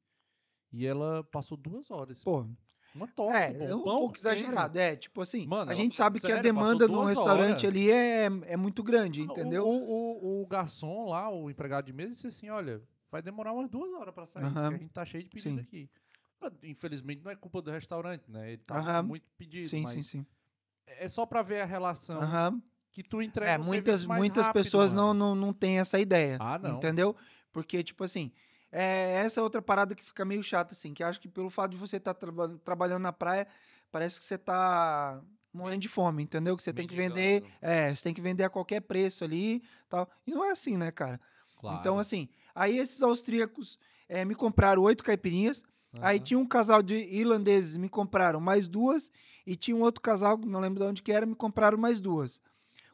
E 0.72 0.86
ela 0.86 1.24
passou 1.24 1.56
duas 1.56 1.90
horas. 1.90 2.22
Pô, 2.22 2.46
Uma 2.94 3.08
tosta, 3.08 3.36
é, 3.36 3.52
pô, 3.52 3.64
é 3.64 3.74
um 3.74 3.82
pão 3.82 3.98
pouco 3.98 4.14
pequeno. 4.14 4.34
exagerado. 4.34 4.78
É, 4.78 4.94
tipo 4.94 5.20
assim, 5.20 5.46
Mano, 5.46 5.70
a 5.70 5.74
gente 5.74 5.96
sabe 5.96 6.20
que 6.20 6.26
a 6.26 6.36
sério, 6.36 6.42
demanda 6.42 6.86
num 6.86 6.94
duas 6.94 7.08
restaurante 7.08 7.50
horas. 7.50 7.64
ali 7.64 7.90
é, 7.90 8.26
é 8.46 8.56
muito 8.56 8.82
grande, 8.84 9.22
O- 9.22 9.24
entendeu? 9.24 9.66
O, 9.66 10.40
o, 10.40 10.42
o 10.42 10.46
garçom 10.46 11.08
lá, 11.08 11.28
o 11.28 11.50
empregado 11.50 11.86
de 11.86 11.92
mesa, 11.92 12.10
disse 12.12 12.28
assim: 12.28 12.48
olha, 12.50 12.80
vai 13.10 13.20
demorar 13.20 13.52
umas 13.52 13.68
duas 13.68 13.92
horas 13.94 14.14
pra 14.14 14.26
sair, 14.26 14.44
porque 14.44 14.58
a 14.74 14.78
gente 14.78 14.92
tá 14.92 15.04
cheio 15.04 15.24
de 15.24 15.30
pedido 15.30 15.54
Sim. 15.56 15.60
aqui. 15.60 15.90
Mas, 16.40 16.52
Infelizmente 16.62 17.22
não 17.24 17.32
é 17.32 17.34
culpa 17.36 17.60
do 17.60 17.70
restaurante, 17.72 18.30
né? 18.30 18.52
Ele 18.52 18.62
tá 18.64 19.02
muito 19.02 19.26
pedido. 19.36 19.66
sim, 19.68 19.84
sim, 19.86 20.02
sim. 20.02 20.26
É 20.86 21.08
só 21.08 21.26
pra 21.26 21.42
ver 21.42 21.62
a 21.62 21.64
relação 21.64 22.20
que 22.92 23.02
tu 23.02 23.20
entrega 23.20 23.52
É, 23.52 23.58
um 23.58 23.64
muitas, 23.64 24.04
muitas 24.04 24.46
rápido, 24.46 24.62
pessoas 24.62 24.92
não, 24.92 25.12
não, 25.12 25.34
não 25.34 25.52
têm 25.52 25.80
essa 25.80 25.98
ideia. 25.98 26.36
Ah, 26.40 26.58
não. 26.58 26.76
Entendeu? 26.76 27.16
Porque, 27.52 27.82
tipo 27.82 28.04
assim, 28.04 28.30
é, 28.76 29.22
essa 29.24 29.38
é 29.38 29.42
outra 29.42 29.62
parada 29.62 29.94
que 29.94 30.02
fica 30.02 30.24
meio 30.24 30.42
chata, 30.42 30.74
assim, 30.74 30.92
que 30.92 31.04
acho 31.04 31.20
que 31.20 31.28
pelo 31.28 31.48
fato 31.48 31.70
de 31.70 31.76
você 31.76 31.98
estar 31.98 32.12
trabalhando 32.64 33.02
na 33.02 33.12
praia, 33.12 33.46
parece 33.92 34.18
que 34.18 34.24
você 34.26 34.36
tá 34.36 35.22
morrendo 35.52 35.82
de 35.82 35.88
fome, 35.88 36.24
entendeu? 36.24 36.56
Que 36.56 36.62
você 36.64 36.72
tem 36.72 36.84
que 36.84 36.96
vender. 36.96 37.44
É, 37.62 37.94
você 37.94 38.02
tem 38.02 38.12
que 38.12 38.20
vender 38.20 38.42
a 38.42 38.50
qualquer 38.50 38.80
preço 38.80 39.22
ali 39.22 39.62
tal. 39.88 40.10
E 40.26 40.32
não 40.32 40.44
é 40.44 40.50
assim, 40.50 40.76
né, 40.76 40.90
cara? 40.90 41.20
Então, 41.58 41.94
Claro. 41.94 41.98
assim, 42.00 42.28
aí 42.52 42.76
esses 42.76 43.00
austríacos 43.00 43.78
eh, 44.08 44.24
me 44.24 44.34
compraram 44.34 44.82
oito 44.82 45.04
caipirinhas. 45.04 45.64
Aí 46.00 46.16
Aham. 46.16 46.24
tinha 46.24 46.38
um 46.40 46.46
casal 46.46 46.82
de 46.82 46.96
irlandeses, 46.96 47.76
me 47.76 47.88
compraram 47.88 48.40
mais 48.40 48.66
duas. 48.66 49.12
E 49.46 49.54
tinha 49.54 49.76
um 49.76 49.82
outro 49.82 50.00
casal, 50.02 50.36
não 50.36 50.58
lembro 50.58 50.82
de 50.82 50.90
onde 50.90 51.02
que 51.02 51.12
era, 51.12 51.24
me 51.24 51.36
compraram 51.36 51.78
mais 51.78 52.00
duas. 52.00 52.40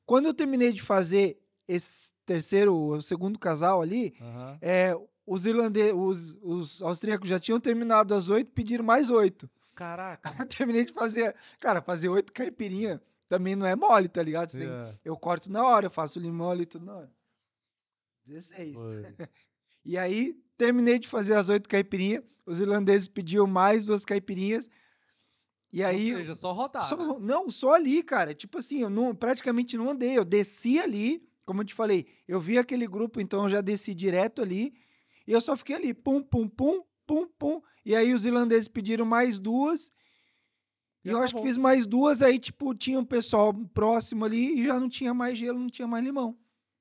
Quando 0.05 0.27
eu 0.27 0.35
terminei 0.35 0.73
de 0.73 0.83
fazer 0.83 1.41
esse 1.67 2.13
terceiro, 2.27 2.77
o 2.77 3.01
segundo 3.01 3.39
casal 3.39 3.81
ali, 3.81 4.15
Aham. 4.21 4.59
é, 4.61 4.95
os 5.33 5.47
irlandeses, 5.47 5.93
os, 5.95 6.39
os 6.43 6.83
austríacos 6.83 7.29
já 7.29 7.39
tinham 7.39 7.61
terminado 7.61 8.15
as 8.15 8.29
oito, 8.29 8.51
pediram 8.53 8.85
mais 8.85 9.11
oito. 9.11 9.49
Caraca. 9.75 10.35
Eu 10.43 10.47
terminei 10.47 10.85
de 10.85 10.93
fazer, 10.93 11.35
cara, 11.61 11.81
fazer 11.81 12.09
oito 12.09 12.33
caipirinha 12.33 13.01
também 13.29 13.55
não 13.55 13.67
é 13.67 13.77
mole, 13.77 14.09
tá 14.09 14.23
ligado? 14.23 14.51
Tem- 14.51 14.69
É, 14.69 14.95
eu 15.05 15.17
corto 15.17 15.51
na 15.53 15.65
hora, 15.65 15.87
eu 15.87 15.91
faço 15.91 16.19
limão 16.19 16.51
ali 16.51 16.67
tudo 16.67 16.85
na 16.85 16.97
hora. 16.97 17.13
16. 18.27 18.75
foi. 18.75 19.07
E 19.83 19.97
aí, 19.97 20.37
terminei 20.59 20.99
de 20.99 21.09
fazer 21.09 21.35
as 21.35 21.49
oito 21.49 21.67
caipirinhas. 21.67 22.23
Os 22.45 22.61
irlandeses 22.61 23.09
pediam 23.09 23.47
mais 23.47 23.87
duas 23.87 24.05
caipirinhas. 24.05 24.69
E 25.73 25.83
aí. 25.83 26.13
Ou 26.13 26.19
seja, 26.19 26.35
só 26.35 26.53
rodar. 26.53 26.83
só- 26.83 27.19
não, 27.19 27.49
só 27.49 27.73
ali, 27.73 28.03
cara. 28.03 28.35
Tipo 28.35 28.59
assim, 28.59 28.83
eu 28.83 28.91
não, 28.91 29.15
praticamente 29.15 29.79
não 29.79 29.89
andei. 29.89 30.19
Eu 30.19 30.25
desci 30.25 30.79
ali, 30.79 31.27
como 31.47 31.63
eu 31.63 31.65
te 31.65 31.73
falei, 31.73 32.07
eu 32.29 32.39
vi 32.39 32.59
aquele 32.59 32.87
grupo, 32.87 33.23
então 33.23 33.45
eu 33.45 33.49
já 33.49 33.63
desci 33.63 33.95
direto 33.95 34.43
ali. 34.43 34.75
E 35.27 35.33
eu 35.33 35.41
só 35.41 35.57
fiquei 35.57 35.77
ali, 35.77 35.95
pum, 35.95 36.23
pum, 36.23 36.49
pum, 36.49 36.83
pum, 37.07 37.27
pum. 37.39 37.63
E 37.85 37.95
aí 37.95 38.15
os 38.15 38.25
irlandeses 38.25 38.69
pediram 38.69 39.05
mais 39.05 39.39
duas. 39.39 39.93
E 41.05 41.09
eu 41.09 41.19
acho 41.19 41.33
que 41.33 41.39
acabou. 41.39 41.47
fiz 41.47 41.57
mais 41.57 41.87
duas, 41.87 42.21
aí, 42.23 42.39
tipo, 42.39 42.75
tinha 42.75 42.99
um 42.99 43.05
pessoal 43.05 43.55
próximo 43.73 44.25
ali 44.25 44.61
e 44.61 44.67
já 44.67 44.79
não 44.79 44.89
tinha 44.89 45.15
mais 45.15 45.39
gelo, 45.39 45.59
não 45.59 45.71
tinha 45.71 45.89
mais 45.89 46.05
limão. 46.05 46.37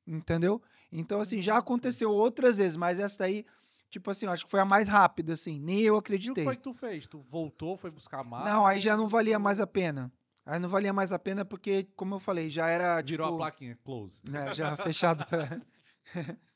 Entendeu? 0.06 0.61
Então, 0.91 1.22
assim, 1.22 1.41
já 1.41 1.57
aconteceu 1.57 2.11
outras 2.11 2.57
vezes, 2.57 2.76
mas 2.76 2.99
essa 2.99 3.20
daí, 3.20 3.45
tipo 3.90 4.10
assim, 4.11 4.26
acho 4.26 4.44
que 4.45 4.52
foi 4.52 4.60
a 4.60 4.66
mais 4.66 4.88
rápida, 4.90 5.34
assim. 5.34 5.60
Nem 5.60 5.80
eu 5.80 5.86
E 5.95 5.98
o 5.98 6.02
que 6.02 6.07
acreditei. 6.07 6.44
foi 6.44 6.56
que 6.57 6.64
tu 6.64 6.74
fez? 6.74 7.07
Tu 7.07 7.20
voltou, 7.30 7.78
foi 7.78 7.91
buscar 7.91 8.24
mais? 8.24 8.44
Não, 8.45 8.66
aí 8.66 8.80
já 8.80 8.98
não 8.98 9.07
valia 9.07 9.40
mais 9.40 9.61
a 9.61 9.68
pena. 9.68 10.11
Aí 10.45 10.60
não 10.60 10.68
valia 10.68 10.91
mais 10.91 11.14
a 11.14 11.20
pena 11.20 11.45
porque, 11.45 11.88
como 11.95 12.16
eu 12.16 12.20
falei, 12.20 12.49
já 12.49 12.68
era. 12.68 12.99
Virou 13.02 13.28
tipo, 13.28 13.36
a 13.36 13.38
plaquinha, 13.38 13.78
close. 13.86 14.20
né, 14.28 14.53
já 14.56 14.76
fechado 14.76 15.24
pra. 15.26 15.61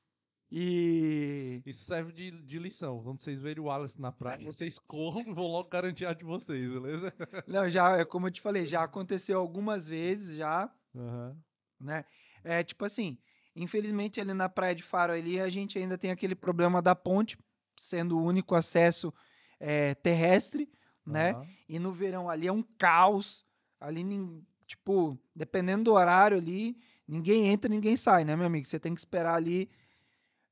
e. 0.56 1.64
Isso 1.66 1.84
serve 1.84 2.12
de, 2.12 2.30
de 2.30 2.60
lição. 2.60 3.02
Quando 3.02 3.20
vocês 3.20 3.42
verem 3.42 3.64
o 3.64 3.66
Wallace 3.66 4.00
na 4.00 4.12
praia, 4.12 4.46
vocês 4.46 4.78
corram 4.78 5.22
e 5.22 5.34
vão 5.34 5.48
logo 5.48 5.68
garantir 5.68 6.06
a 6.06 6.14
de 6.14 6.24
vocês, 6.24 6.72
beleza? 6.72 7.12
Não, 7.48 7.68
já, 7.68 7.98
é 7.98 8.06
como 8.06 8.28
eu 8.28 8.32
te 8.32 8.40
falei, 8.40 8.64
já 8.64 8.84
aconteceu 8.84 9.40
algumas 9.40 9.88
vezes 9.88 10.38
já. 10.38 10.72
Aham. 10.96 11.36
né? 11.82 12.06
É 12.44 12.64
tipo 12.64 12.86
assim, 12.86 13.18
infelizmente 13.56 14.22
ali 14.22 14.32
na 14.32 14.48
Praia 14.48 14.76
de 14.76 14.84
Faro 14.84 15.14
ali 15.14 15.42
a 15.42 15.50
gente 15.50 15.80
ainda 15.80 15.98
tem 15.98 16.12
aquele 16.12 16.36
problema 16.36 16.84
da 16.84 16.94
ponte 16.94 17.36
sendo 17.76 18.16
o 18.20 18.24
único 18.24 18.54
acesso 18.54 19.12
é, 19.60 19.96
terrestre, 19.96 20.72
né? 21.04 21.32
Aham. 21.32 21.48
E 21.68 21.80
no 21.80 21.92
verão 21.92 22.30
ali 22.30 22.46
é 22.46 22.54
um 22.54 22.62
caos, 22.78 23.44
ali 23.80 24.04
tipo, 24.68 25.18
dependendo 25.36 25.86
do 25.86 25.94
horário 25.94 26.38
ali, 26.38 26.78
ninguém 27.08 27.48
entra, 27.48 27.68
ninguém 27.68 27.98
sai, 27.98 28.24
né, 28.24 28.36
meu 28.36 28.46
amigo? 28.46 28.68
Você 28.68 28.80
tem 28.80 28.94
que 28.94 29.00
esperar 29.00 29.34
ali 29.34 29.68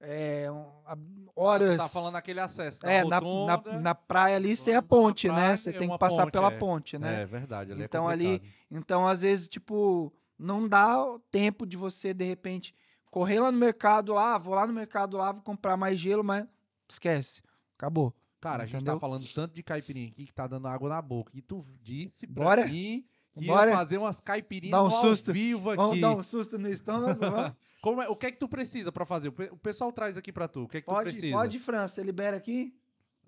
é, 0.01 0.47
a- 0.85 0.97
horas. 1.35 1.77
Tá 1.77 1.87
falando 1.87 2.15
aquele 2.15 2.39
acesso 2.39 2.79
na 2.83 2.91
é, 2.91 3.03
na, 3.03 3.09
na, 3.09 3.19
rotunda. 3.19 3.79
na 3.79 3.95
praia 3.95 4.35
ali 4.35 4.55
você 4.55 4.71
é 4.71 4.75
a 4.75 4.77
na 4.77 4.81
ponte, 4.81 5.27
né? 5.27 5.33
praia, 5.33 5.57
Você 5.57 5.69
é 5.69 5.73
tem 5.73 5.89
que 5.89 5.97
passar 5.97 6.23
ponte, 6.23 6.31
pela 6.33 6.47
é. 6.51 6.57
ponte, 6.57 6.97
né? 6.97 7.21
É 7.21 7.25
verdade, 7.25 7.71
ali 7.71 7.83
Então, 7.83 8.09
é 8.09 8.13
ali-. 8.13 8.41
Então, 8.69 9.07
às 9.07 9.21
vezes, 9.21 9.47
tipo, 9.47 10.11
não 10.37 10.67
dá 10.67 10.97
tempo 11.29 11.65
de 11.65 11.77
você, 11.77 12.13
de 12.13 12.25
repente, 12.25 12.73
correr 13.09 13.39
lá 13.39 13.51
no 13.51 13.57
mercado 13.57 14.13
lá, 14.13 14.37
vou 14.37 14.53
lá 14.55 14.65
no 14.67 14.73
mercado 14.73 15.17
lá, 15.17 15.31
vou 15.31 15.41
comprar 15.41 15.77
mais 15.77 15.99
gelo, 15.99 16.23
mas 16.23 16.45
esquece. 16.89 17.41
Acabou. 17.77 18.13
Cara, 18.39 18.63
a 18.63 18.65
gente 18.65 18.77
entendeu? 18.77 18.95
tá 18.95 18.99
falando 18.99 19.25
tanto 19.33 19.53
de 19.53 19.61
caipirinha 19.61 20.07
aqui 20.07 20.25
que 20.25 20.33
tá 20.33 20.47
dando 20.47 20.67
água 20.67 20.89
na 20.89 21.01
boca. 21.01 21.31
E 21.35 21.41
tu 21.41 21.63
disse 21.83 22.25
pra 22.25 22.43
Bora? 22.43 22.65
mim 22.65 23.05
que 23.37 23.45
Bora? 23.45 23.69
ia 23.69 23.77
fazer 23.77 23.97
umas 23.99 24.19
caipirinhas 24.19 24.71
Dá 24.71 24.83
um 24.83 24.89
susto. 24.89 25.31
vivo 25.31 25.69
aqui. 25.69 25.77
Vamos 25.77 26.01
dar 26.01 26.11
um 26.15 26.23
susto 26.23 26.57
no 26.57 26.67
estômago? 26.67 27.19
vamos? 27.19 27.53
Como 27.81 28.01
é- 28.01 28.07
o 28.07 28.15
que 28.15 28.27
é 28.27 28.31
que 28.31 28.37
tu 28.37 28.47
precisa 28.47 28.91
pra 28.91 29.05
fazer? 29.05 29.29
O 29.29 29.31
pe- 29.31 29.49
o 29.51 29.57
pessoal 29.57 29.91
traz 29.91 30.15
aqui 30.17 30.31
pra 30.31 30.47
tu. 30.47 30.63
O 30.63 30.67
que 30.67 30.77
é 30.77 30.81
que 30.81 30.85
tu 30.87 30.91
Pode, 30.93 31.09
precisa? 31.11 31.35
pode, 31.35 31.59
França, 31.59 31.95
você 31.95 32.03
libera 32.03 32.37
aqui? 32.37 32.73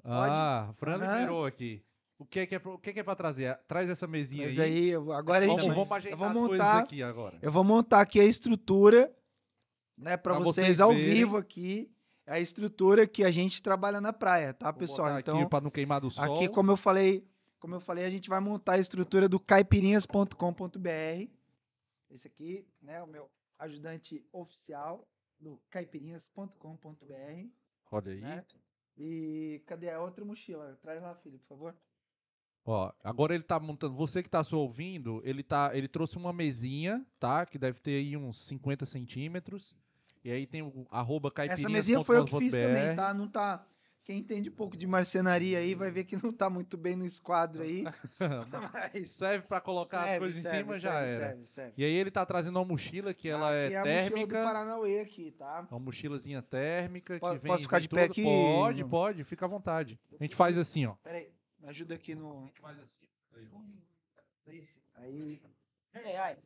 Ah, 0.03 0.69
a 0.69 0.73
Fran 0.73 0.95
Aham. 0.97 1.17
liberou 1.19 1.45
aqui. 1.45 1.83
O 2.19 2.25
que 2.25 2.39
é 2.41 2.45
que 2.45 2.55
é, 2.55 2.61
o 2.63 2.77
que 2.77 2.89
é, 2.91 2.93
que 2.93 2.99
é 2.99 3.03
pra 3.03 3.15
trazer? 3.15 3.57
Traz 3.67 3.89
essa 3.89 4.05
mesinha 4.05 4.43
Mas 4.43 4.59
aí. 4.59 4.71
aí, 4.71 4.89
eu- 4.89 5.11
agora 5.11 5.39
a 5.43 5.47
gente, 5.47 5.67
vamos 5.67 5.91
ajeitar 5.91 6.11
eu 6.27 6.33
vou 6.33 6.43
montar, 6.49 6.79
aqui 6.79 7.01
agora. 7.03 7.37
eu 7.41 7.51
vou 7.51 7.63
montar 7.63 8.01
aqui 8.01 8.19
a 8.19 8.23
estrutura, 8.23 9.11
né, 9.97 10.15
para 10.15 10.35
Pra 10.35 10.43
vocês, 10.43 10.67
vocês 10.67 10.79
ao 10.81 10.91
verem. 10.93 11.13
vivo 11.15 11.35
aqui, 11.35 11.91
a 12.27 12.39
estrutura 12.39 13.07
que 13.07 13.23
a 13.25 13.31
gente 13.31 13.61
trabalha 13.61 13.99
na 13.99 14.13
praia, 14.13 14.53
tá, 14.53 14.69
Vou 14.71 14.79
pessoal? 14.79 15.19
Então, 15.19 15.39
aqui 15.39 15.49
pra 15.49 15.59
não 15.61 15.71
queimar 15.71 15.99
do 15.99 16.11
sol. 16.11 16.23
Aqui, 16.35 16.47
como 16.47 16.71
eu 16.71 16.77
falei, 16.77 17.27
como 17.59 17.75
eu 17.75 17.79
falei, 17.79 18.05
a 18.05 18.09
gente 18.09 18.29
vai 18.29 18.39
montar 18.39 18.73
a 18.73 18.77
estrutura 18.79 19.27
do 19.27 19.39
caipirinhas.com.br. 19.39 21.27
Esse 22.09 22.27
aqui, 22.27 22.65
né, 22.81 23.01
o 23.01 23.07
meu 23.07 23.29
ajudante 23.63 24.25
oficial 24.31 25.07
do 25.39 25.61
caipirinhas.com.br, 25.69 27.47
Olha 27.91 28.11
aí. 28.11 28.21
né? 28.21 28.45
E 28.97 29.63
cadê 29.65 29.89
a 29.89 29.99
outra 29.99 30.23
mochila? 30.23 30.77
Traz 30.81 31.01
lá, 31.01 31.15
filho, 31.15 31.39
por 31.39 31.47
favor. 31.47 31.75
Ó, 32.65 32.93
agora 33.03 33.33
ele 33.33 33.43
tá 33.43 33.59
montando. 33.59 33.93
Você 33.95 34.23
que 34.23 34.29
tá 34.29 34.43
só 34.43 34.57
ouvindo, 34.57 35.21
ele 35.25 35.43
tá, 35.43 35.75
ele 35.75 35.87
trouxe 35.87 36.17
uma 36.17 36.31
mesinha, 36.31 37.05
tá? 37.19 37.45
Que 37.45 37.57
deve 37.57 37.79
ter 37.79 37.97
aí 37.97 38.15
uns 38.15 38.45
50 38.45 38.85
centímetros. 38.85 39.75
E 40.23 40.31
aí 40.31 40.47
tem 40.47 40.61
o 40.61 40.87
arroba 40.89 41.29
Essa 41.35 41.67
mesinha 41.67 42.01
foi 42.01 42.17
eu 42.17 42.25
que 42.25 42.37
fiz 42.37 42.53
também, 42.53 42.95
tá? 42.95 43.13
Não 43.13 43.27
tá. 43.27 43.67
Quem 44.05 44.19
entende 44.19 44.49
um 44.49 44.53
pouco 44.53 44.75
de 44.75 44.85
marcenaria 44.85 45.59
aí 45.59 45.73
vai 45.73 45.89
ver 45.89 46.03
que 46.03 46.21
não 46.21 46.33
tá 46.33 46.49
muito 46.49 46.75
bem 46.75 46.93
no 46.93 47.05
esquadro 47.05 47.63
aí. 47.63 47.83
Mas 48.93 49.11
Serve 49.11 49.47
pra 49.47 49.61
colocar 49.61 50.01
as 50.01 50.05
serve, 50.09 50.19
coisas 50.19 50.39
em 50.39 50.41
serve, 50.43 50.57
cima, 50.57 50.77
já 50.77 50.91
serve, 50.91 51.11
era. 51.13 51.25
Serve, 51.29 51.45
serve. 51.45 51.73
E 51.77 51.85
aí 51.85 51.93
ele 51.93 52.11
tá 52.11 52.25
trazendo 52.25 52.57
uma 52.59 52.65
mochila 52.65 53.13
que 53.13 53.29
ela 53.29 53.49
Aqui 53.49 53.73
é 53.73 53.77
a 53.77 53.81
mochila 54.09 54.27
do. 54.27 54.33
Paranauê 54.43 54.99
aqui, 54.99 55.31
tá? 55.31 55.65
Uma 55.71 55.79
mochilazinha 55.79 56.41
térmica 56.41 57.17
Po- 57.17 57.27
que 57.31 57.37
vem. 57.37 57.47
posso 57.51 57.63
ficar 57.63 57.77
vem 57.77 57.81
de 57.83 57.89
pé 57.95 58.01
tudo- 58.07 58.11
aqui? 58.11 58.23
Pode, 58.23 58.85
pode, 58.85 59.23
fica 59.23 59.45
à 59.45 59.47
vontade. 59.47 59.97
A 60.19 60.23
gente 60.23 60.35
faz 60.35 60.57
assim, 60.57 60.85
ó. 60.85 60.95
Peraí, 61.01 61.31
me 61.59 61.69
ajuda 61.69 61.95
aqui 61.95 62.13
no. 62.13 62.49
Faz 62.61 62.77
assim. 62.79 63.07
Esse. 64.47 64.83
Aí. 64.95 65.41
Ei, 65.95 66.15
ai. 66.17 66.37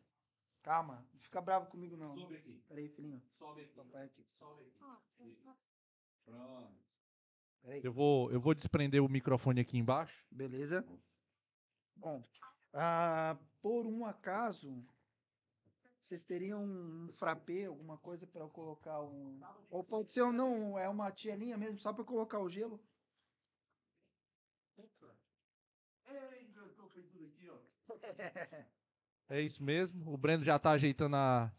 Calma, 0.61 1.03
não 1.13 1.19
fica 1.21 1.41
bravo 1.41 1.65
comigo 1.67 1.97
não. 1.97 2.15
Sobe 2.15 2.35
aqui. 2.35 2.61
Peraí, 2.67 2.87
filhinho. 2.89 3.19
Sobe 3.39 3.61
aqui. 3.61 3.73
Papai 3.73 4.05
aqui. 4.05 4.23
Sobe 4.37 4.61
aqui. 4.61 4.73
Posso- 4.77 5.57
Pronto. 6.25 6.86
Peraí. 7.61 7.81
Eu 7.83 7.91
vou, 7.91 8.31
eu 8.31 8.39
vou 8.39 8.53
desprender 8.53 9.03
o 9.03 9.09
microfone 9.09 9.61
aqui 9.61 9.77
embaixo. 9.77 10.25
Beleza? 10.31 10.85
Bom, 11.95 12.23
ah, 12.73 13.37
por 13.61 13.85
um 13.85 14.05
acaso, 14.05 14.85
vocês 16.01 16.21
teriam 16.21 16.63
um 16.63 17.11
frappé, 17.13 17.65
alguma 17.65 17.97
coisa 17.97 18.25
para 18.25 18.41
eu 18.41 18.49
colocar 18.49 19.01
um. 19.01 19.41
Ou 19.69 19.83
pode 19.83 20.11
ser 20.11 20.21
ou 20.21 20.31
não, 20.31 20.77
é 20.77 20.87
uma 20.87 21.11
tigelinha 21.11 21.57
mesmo, 21.57 21.77
só 21.79 21.91
para 21.91 22.01
eu 22.01 22.05
colocar 22.05 22.39
o 22.39 22.49
gelo? 22.49 22.79
É 29.29 29.41
isso 29.41 29.61
mesmo. 29.61 30.09
O 30.13 30.17
Breno 30.17 30.45
já 30.45 30.57
tá 30.57 30.71
ajeitando 30.71 31.17
a, 31.17 31.51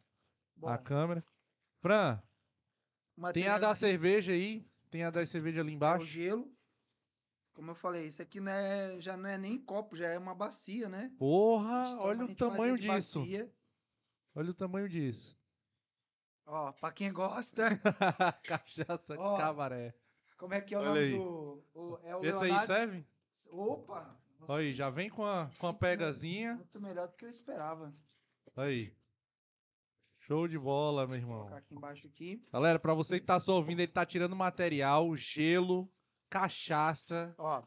Bom, 0.57 0.69
a 0.69 0.79
câmera. 0.79 1.23
Fran, 1.81 2.17
tem 2.17 2.25
material 3.17 3.57
a 3.57 3.59
da 3.59 3.75
cerveja 3.75 4.33
aí. 4.33 4.67
Tem 4.91 5.05
a 5.05 5.11
da 5.11 5.25
cerveja 5.27 5.61
ali 5.61 5.71
é 5.71 5.73
o 5.73 5.77
embaixo. 5.77 6.07
gelo. 6.07 6.51
Como 7.55 7.71
eu 7.73 7.75
falei, 7.75 8.07
isso 8.07 8.23
aqui 8.23 8.39
não 8.41 8.53
é, 8.53 9.01
já 9.01 9.17
não 9.17 9.29
é 9.29 9.37
nem 9.37 9.59
copo, 9.59 9.97
já 9.97 10.09
é 10.09 10.19
uma 10.19 10.35
bacia, 10.35 10.89
né? 10.89 11.13
Porra, 11.19 11.85
toma- 11.91 12.03
olha 12.03 12.25
o 12.25 12.35
tamanho 12.35 12.79
disso. 12.79 13.21
bacia. 13.21 13.53
Olha 14.35 14.51
o 14.51 14.55
tamanho 14.55 14.89
disso. 14.89 15.37
Ó, 16.47 16.73
pra 16.73 16.93
quem 16.93 17.13
gosta, 17.13 17.69
Cachaça 18.45 19.17
Ó, 19.19 19.37
cabaré. 19.37 19.95
como 20.37 20.55
é 20.55 20.61
que 20.61 20.75
é 20.75 20.79
o 20.79 20.81
Olha 20.81 20.89
nome 20.91 21.01
aí. 21.01 21.13
do... 21.19 21.65
o- 21.75 21.99
é 22.05 22.17
o 22.17 22.25
Esse 22.25 22.39
aí 22.39 22.43
Leonardo- 22.45 22.67
serve? 22.67 23.07
Opa! 23.47 24.17
Olha 24.47 24.63
aí, 24.63 24.73
já 24.73 24.89
vem 24.89 25.11
com 25.11 25.27
a, 25.27 25.51
com 25.59 25.67
a 25.67 25.75
pegazinha. 25.75 26.55
Muito 26.55 26.81
melhor 26.81 27.09
do 27.09 27.17
que 27.17 27.25
eu 27.25 27.29
esperava. 27.31 27.93
Aí. 28.57 28.95
Show 30.29 30.47
de 30.47 30.59
bola, 30.59 31.07
meu 31.07 31.09
Vou 31.09 31.17
irmão. 31.17 31.39
colocar 31.39 31.57
aqui 31.57 31.75
embaixo 31.75 32.07
aqui. 32.07 32.43
Galera, 32.53 32.79
pra 32.79 32.93
você 32.93 33.19
que 33.19 33.25
tá 33.27 33.39
só 33.41 33.55
ouvindo, 33.57 33.81
ele 33.81 33.91
tá 33.91 34.05
tirando 34.05 34.37
material, 34.37 35.17
gelo, 35.17 35.91
cachaça. 36.29 37.35
Ó, 37.39 37.63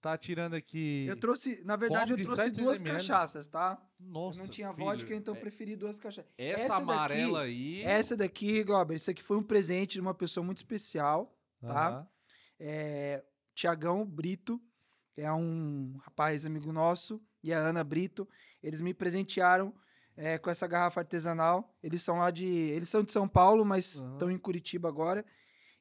Tá 0.00 0.16
tirando 0.16 0.54
aqui. 0.54 1.04
eu 1.08 1.18
trouxe, 1.18 1.60
na 1.64 1.74
verdade, 1.74 2.12
eu 2.12 2.16
trouxe 2.18 2.42
700 2.44 2.62
duas 2.64 2.80
ml. 2.80 2.96
cachaças, 2.98 3.48
tá? 3.48 3.82
Nossa. 3.98 4.38
eu 4.38 4.44
não 4.44 4.50
tinha 4.50 4.72
filho, 4.72 4.84
vodka, 4.84 5.14
então 5.16 5.34
é- 5.34 5.40
preferi 5.40 5.74
duas 5.74 5.98
cachaças. 5.98 6.30
Essa, 6.38 6.60
essa 6.60 6.68
daqui- 6.74 6.82
amarela 6.82 7.40
aí. 7.42 7.82
Essa 7.82 8.16
daqui, 8.16 8.62
Glauber, 8.62 8.94
isso 8.94 9.10
aqui 9.10 9.22
foi 9.22 9.36
um 9.36 9.42
presente 9.42 9.94
de 9.94 10.00
uma 10.00 10.14
pessoa 10.14 10.44
muito 10.44 10.58
especial. 10.58 11.36
tá? 11.60 12.06
É, 12.60 13.24
Tiagão 13.54 14.06
Brito, 14.06 14.60
que 15.14 15.22
é 15.22 15.32
um 15.32 15.96
rapaz 16.02 16.46
amigo 16.46 16.70
nosso, 16.72 17.20
e 17.42 17.52
a 17.52 17.58
Ana 17.58 17.82
Brito, 17.82 18.28
eles 18.62 18.80
me 18.80 18.94
presentearam 18.94 19.74
é, 20.16 20.38
com 20.38 20.50
essa 20.50 20.66
garrafa 20.66 21.00
artesanal. 21.00 21.74
Eles 21.82 22.02
são 22.02 22.18
lá 22.18 22.30
de. 22.30 22.46
Eles 22.46 22.88
são 22.88 23.02
de 23.02 23.12
São 23.12 23.28
Paulo, 23.28 23.64
mas 23.64 23.96
estão 23.96 24.30
em 24.30 24.38
Curitiba 24.38 24.88
agora. 24.88 25.24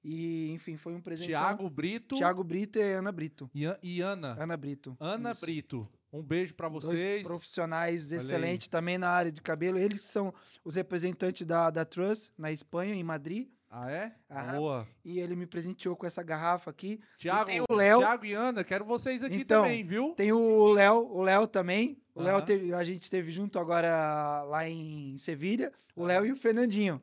E, 0.03 0.51
enfim, 0.51 0.77
foi 0.77 0.93
um 0.93 1.01
presente. 1.01 1.27
Tiago 1.29 1.67
Brito 1.69 2.15
Tiago 2.15 2.43
Brito 2.43 2.77
e 2.77 2.93
Ana 2.93 3.11
Brito. 3.11 3.49
e, 3.55 3.65
e 3.81 4.01
Ana. 4.01 4.35
Ana 4.39 4.55
Brito. 4.55 4.95
Ana 4.99 5.31
Isso. 5.31 5.41
Brito. 5.41 5.89
Um 6.13 6.21
beijo 6.23 6.53
pra 6.53 6.69
Dois 6.69 6.83
vocês. 6.85 7.23
profissionais 7.23 8.11
Olha 8.11 8.19
aí. 8.19 8.25
excelentes 8.25 8.67
também 8.67 8.97
na 8.97 9.09
área 9.09 9.31
de 9.31 9.41
cabelo. 9.41 9.77
Eles 9.77 10.01
são 10.03 10.33
os 10.63 10.75
representantes 10.75 11.45
da, 11.45 11.69
da 11.69 11.83
Truss 11.83 12.31
na 12.37 12.51
Espanha, 12.51 12.93
em 12.93 13.03
Madrid. 13.03 13.49
Ah, 13.77 13.91
é? 13.91 14.13
Aham. 14.31 14.57
Boa. 14.57 14.87
E 15.03 15.19
ele 15.19 15.35
me 15.35 15.45
presenteou 15.45 15.97
com 15.97 16.05
essa 16.05 16.23
garrafa 16.23 16.71
aqui. 16.71 16.97
Tiago, 17.17 17.43
tem 17.43 17.59
o 17.59 17.65
Léo. 17.75 17.99
Tiago 17.99 18.25
e 18.25 18.33
Ana, 18.33 18.63
quero 18.63 18.85
vocês 18.85 19.21
aqui 19.21 19.35
Então, 19.41 19.63
também, 19.63 19.83
viu? 19.83 20.13
Tem 20.15 20.31
o 20.31 20.71
Léo, 20.71 21.05
o 21.11 21.21
Léo 21.21 21.45
também. 21.45 22.01
O 22.13 22.21
Léo 22.21 22.41
teve- 22.41 22.73
a 22.73 22.85
gente 22.85 23.03
esteve 23.03 23.29
junto 23.31 23.59
agora 23.59 24.43
lá 24.43 24.65
em 24.69 25.17
Sevilha. 25.17 25.73
O 25.93 26.05
Léo 26.05 26.25
e 26.25 26.31
o 26.31 26.37
Fernandinho. 26.37 27.01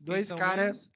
Dois 0.00 0.32
caras 0.32 0.90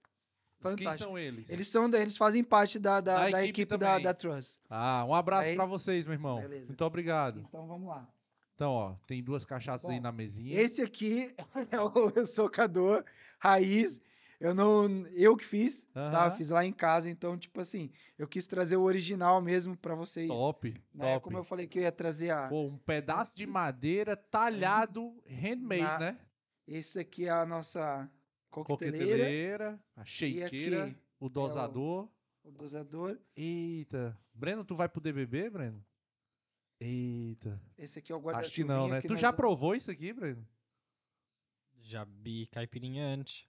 eles? 0.62 0.78
Quem 0.78 0.94
são 0.94 1.18
eles? 1.18 1.50
Eles 1.50 1.68
são, 1.68 1.90
eles 1.92 2.16
fazem 2.16 2.42
parte 2.42 2.78
da, 2.78 2.98
da, 3.00 3.14
Da 3.24 3.30
da 3.30 3.44
equipe 3.44 3.60
equipe, 3.62 3.76
da, 3.76 3.98
da 3.98 4.14
Truss. 4.14 4.58
Ah, 4.70 5.04
um 5.06 5.14
abraço 5.14 5.50
Aí- 5.50 5.56
pra 5.56 5.66
vocês, 5.66 6.06
meu 6.06 6.14
irmão. 6.14 6.40
Beleza. 6.40 6.66
Muito 6.68 6.84
obrigado. 6.86 7.44
Então 7.46 7.66
vamos 7.66 7.86
lá. 7.86 8.08
Então, 8.54 8.72
ó, 8.72 8.94
tem 9.06 9.22
duas 9.22 9.44
cachaças 9.44 9.88
aí 9.90 9.96
Bom, 9.96 10.02
na 10.04 10.10
mesinha. 10.10 10.58
Esse 10.58 10.80
aqui 10.80 11.32
é 11.70 11.78
o 11.80 12.26
socador 12.26 13.04
raiz. 13.38 14.00
Eu 14.40 14.54
não, 14.54 15.04
eu 15.08 15.36
que 15.36 15.44
fiz, 15.44 15.82
tá? 15.92 16.26
Aham. 16.26 16.36
Fiz 16.36 16.50
lá 16.50 16.64
em 16.64 16.72
casa, 16.72 17.10
então 17.10 17.36
tipo 17.36 17.60
assim, 17.60 17.90
eu 18.16 18.28
quis 18.28 18.46
trazer 18.46 18.76
o 18.76 18.82
original 18.82 19.40
mesmo 19.42 19.76
pra 19.76 19.96
vocês. 19.96 20.28
Top, 20.28 20.70
né? 20.94 21.14
top. 21.14 21.24
Como 21.24 21.38
eu 21.38 21.44
falei 21.44 21.66
que 21.66 21.78
eu 21.78 21.82
ia 21.82 21.90
trazer 21.90 22.30
a 22.30 22.48
Pô, 22.48 22.66
um 22.66 22.78
pedaço 22.78 23.36
de 23.36 23.46
madeira 23.46 24.16
talhado, 24.16 25.20
handmade, 25.26 25.82
Na 25.82 25.98
né? 25.98 26.20
esse 26.68 27.00
aqui 27.00 27.26
é 27.26 27.30
a 27.30 27.44
nossa 27.44 28.08
coqueteleira, 28.48 29.06
Coqueteleira, 29.06 29.80
a 29.96 30.04
shakeira, 30.04 30.84
aqui 30.84 30.96
o 31.18 31.28
dosador. 31.28 32.08
o 32.44 32.52
dosador. 32.52 33.18
Eita. 33.34 34.16
Breno, 34.32 34.64
tu 34.64 34.76
vai 34.76 34.88
poder 34.88 35.12
beber, 35.12 35.50
Breno? 35.50 35.84
Eita. 36.80 37.60
Esse 37.76 37.98
aqui 37.98 38.12
é 38.12 38.14
o 38.14 38.20
guarda 38.20 38.40
Acho 38.40 38.52
que 38.52 38.62
não, 38.62 38.86
né? 38.86 39.00
Tu 39.00 39.16
já 39.16 39.32
provou 39.32 39.74
isso 39.74 39.90
aqui, 39.90 40.12
Breno? 40.12 40.46
Já 41.80 42.04
bebi 42.04 42.46
caipirinha 42.46 43.04
antes. 43.04 43.48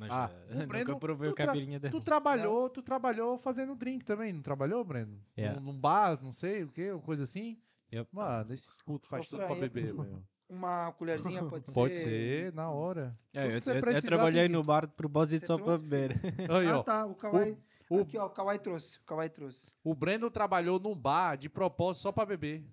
Mas 0.00 0.10
Ah, 0.10 0.30
o 0.64 0.66
Breno- 0.66 0.88
nunca 0.88 0.98
provei 0.98 1.28
tu 1.28 1.32
o 1.32 1.36
caipirinha 1.36 1.78
dele. 1.78 1.92
Tu 1.92 2.00
trabalhou, 2.00 2.70
tu 2.70 2.80
trabalhou 2.82 3.36
fazendo 3.38 3.74
drink 3.74 4.02
também, 4.02 4.32
não 4.32 4.40
trabalhou, 4.40 4.82
Breno? 4.82 5.20
É. 5.36 5.52
Num, 5.52 5.60
num 5.60 5.78
bar, 5.78 6.18
não 6.22 6.32
sei 6.32 6.64
o 6.64 6.68
quê, 6.68 6.90
uma 6.90 7.02
coisa 7.02 7.24
assim? 7.24 7.58
Yep. 7.92 8.08
Mano, 8.10 8.54
esses 8.54 8.78
putos 8.78 9.08
faz 9.10 9.28
tudo 9.28 9.44
pra 9.44 9.54
beber, 9.54 9.92
meu. 9.92 10.22
Uma 10.50 10.90
colherzinha 10.94 11.44
pode 11.44 11.68
ser. 11.70 11.74
Pode 11.74 11.96
ser, 11.98 12.52
na 12.54 12.70
hora. 12.70 13.16
É, 13.32 13.44
eu, 13.56 13.60
que 13.60 13.70
eu- 13.70 13.74
eu 13.74 14.02
trabalhei 14.02 14.40
tem 14.42 14.48
no 14.48 14.64
bar 14.64 14.84
de 14.86 14.92
propósito 14.94 15.40
Você 15.42 15.46
só 15.46 15.56
para 15.56 15.64
trouxe, 15.66 15.84
beber. 15.84 16.20
Aí, 16.50 16.66
ah, 16.66 16.78
ó. 16.78 16.82
tá. 16.82 17.06
O 17.06 17.14
Kawai. 17.14 17.56
o- 17.88 18.00
Aqui, 18.00 18.18
ó. 18.18 18.26
O 18.26 18.30
Kawai 18.30 18.58
trouxe. 18.58 18.98
O 18.98 19.02
Kawai 19.04 19.28
trouxe. 19.28 19.72
O 19.84 19.94
Breno 19.94 20.28
trabalhou 20.28 20.80
num 20.80 20.96
bar 20.96 21.36
de 21.36 21.48
propósito 21.48 22.02
só 22.02 22.10
pra 22.10 22.26
beber. 22.26 22.64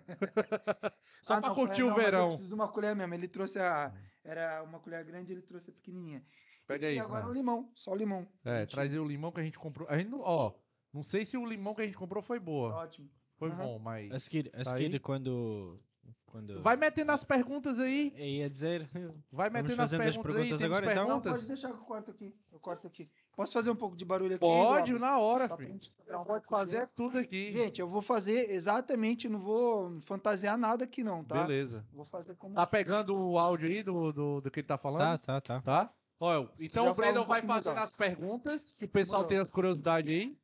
só 1.22 1.34
Ah, 1.34 1.40
pra 1.40 1.48
não, 1.48 1.54
curtir 1.54 1.82
não, 1.82 1.88
o 1.88 1.90
mas 1.90 1.98
eu 1.98 2.04
verão. 2.04 2.26
preciso 2.28 2.48
de 2.48 2.54
uma 2.54 2.68
colher 2.68 2.94
mesmo. 2.96 3.14
Ele 3.14 3.28
trouxe 3.28 3.58
a. 3.58 3.92
Era 4.24 4.62
uma 4.62 4.80
colher 4.80 5.04
grande, 5.04 5.32
ele 5.32 5.42
trouxe 5.42 5.70
a 5.70 5.72
pequenininha. 5.72 6.24
Pega 6.66 6.86
e 6.86 6.90
aí, 6.90 6.98
agora 6.98 7.22
Fran. 7.22 7.30
o 7.30 7.34
limão. 7.34 7.70
Só 7.74 7.92
o 7.92 7.96
limão. 7.96 8.26
É, 8.44 8.60
Gente, 8.60 8.70
trazer 8.70 8.98
o 8.98 9.06
limão 9.06 9.30
que 9.30 9.40
a 9.40 9.44
gente 9.44 9.58
comprou. 9.58 9.88
A 9.88 9.98
gente 9.98 10.08
não, 10.10 10.20
ó, 10.20 10.52
não 10.92 11.02
sei 11.02 11.24
se 11.24 11.36
o 11.36 11.44
limão 11.44 11.74
que 11.74 11.82
a 11.82 11.84
gente 11.84 11.96
comprou 11.96 12.22
foi 12.22 12.40
boa. 12.40 12.74
Ótimo. 12.74 13.10
Foi 13.36 13.50
Aham. 13.50 13.66
bom, 13.66 13.78
mas. 13.78 14.12
A 14.12 14.18
seguir, 14.18 14.50
a 14.54 14.62
Tá 14.62 15.00
quando, 15.02 15.80
quando. 16.26 16.60
Vai 16.62 16.76
metendo 16.76 17.12
as 17.12 17.22
perguntas 17.24 17.78
aí. 17.78 18.12
Eu 18.16 18.24
ia 18.26 18.50
dizer. 18.50 18.88
Vai 19.30 19.50
metendo 19.50 19.80
as 19.82 19.90
perguntas, 19.90 20.16
perguntas 20.34 20.62
aí. 20.62 20.66
Agora, 20.66 20.92
então? 20.92 21.08
Não, 21.08 21.20
perguntas? 21.20 21.32
pode 21.32 21.46
deixar 21.48 21.68
que 21.68 21.74
eu 21.78 21.84
corto 21.84 22.10
aqui. 22.10 22.34
Eu 22.52 22.58
corto 22.60 22.86
aqui. 22.86 23.10
Posso 23.36 23.52
fazer 23.52 23.70
um 23.70 23.76
pouco 23.76 23.96
de 23.96 24.04
barulho 24.04 24.34
aqui? 24.36 24.40
Pode, 24.40 24.92
na 24.98 25.18
hora, 25.18 25.48
filho. 25.56 25.68
gente- 25.72 25.90
Pode 26.26 26.46
fazer 26.46 26.88
tudo 26.94 27.18
aqui. 27.18 27.50
Gente, 27.52 27.80
eu 27.80 27.88
vou 27.88 28.00
fazer 28.02 28.50
exatamente, 28.50 29.28
não 29.28 29.38
vou 29.40 30.00
fantasiar 30.02 30.56
nada 30.56 30.84
aqui 30.84 31.02
não, 31.02 31.24
tá? 31.24 31.42
Beleza. 31.42 31.84
Vou 31.92 32.04
fazer 32.04 32.34
como... 32.36 32.54
Tá 32.54 32.66
pegando 32.66 33.16
o 33.16 33.38
áudio 33.38 33.68
aí 33.68 33.82
do, 33.82 34.12
do, 34.12 34.40
do 34.40 34.50
que 34.50 34.60
ele 34.60 34.66
tá 34.66 34.74
Tá, 34.76 34.82
falando? 34.82 35.18
tá, 35.18 35.40
tá. 35.40 35.60
Tá? 35.60 35.90
Olha, 36.20 36.48
então 36.60 36.88
o 36.88 36.94
Breno 36.94 37.22
um 37.22 37.26
vai 37.26 37.42
fazendo 37.42 37.78
as 37.78 37.94
perguntas, 37.94 38.74
que 38.78 38.84
o 38.84 38.88
pessoal 38.88 39.24
tem 39.24 39.38
as 39.38 39.48
curiosidades 39.50 40.10
aí. 40.10 40.36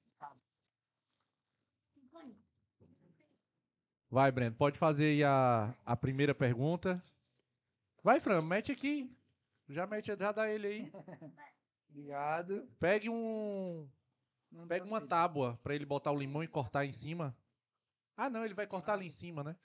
Vai, 4.11 4.31
Breno, 4.32 4.57
pode 4.57 4.78
fazer 4.78 5.05
aí 5.07 5.24
a, 5.24 5.73
a 5.87 5.97
primeira 5.97 6.35
pergunta. 6.35 7.01
Vai, 8.03 8.19
Fran, 8.19 8.43
mete 8.43 8.73
aqui. 8.73 9.15
Já 9.69 9.87
mete, 9.87 10.07
já 10.16 10.32
dá 10.32 10.49
ele 10.51 10.66
aí. 10.66 10.93
Obrigado. 11.91 12.69
Pegue 12.81 13.09
um. 13.09 13.89
Não 14.51 14.66
Pega 14.66 14.85
uma 14.85 15.01
tábua 15.01 15.59
pra 15.62 15.74
ele 15.74 15.87
botar 15.87 16.11
o 16.11 16.19
limão 16.19 16.43
e 16.43 16.49
cortar 16.49 16.85
em 16.85 16.93
cima. 16.93 17.37
Ah, 18.16 18.28
não, 18.28 18.45
ele 18.45 18.55
vai 18.55 18.66
cortar 18.66 18.95
ali 18.95 19.07
em 19.07 19.11
cima, 19.11 19.45
né? 19.45 19.57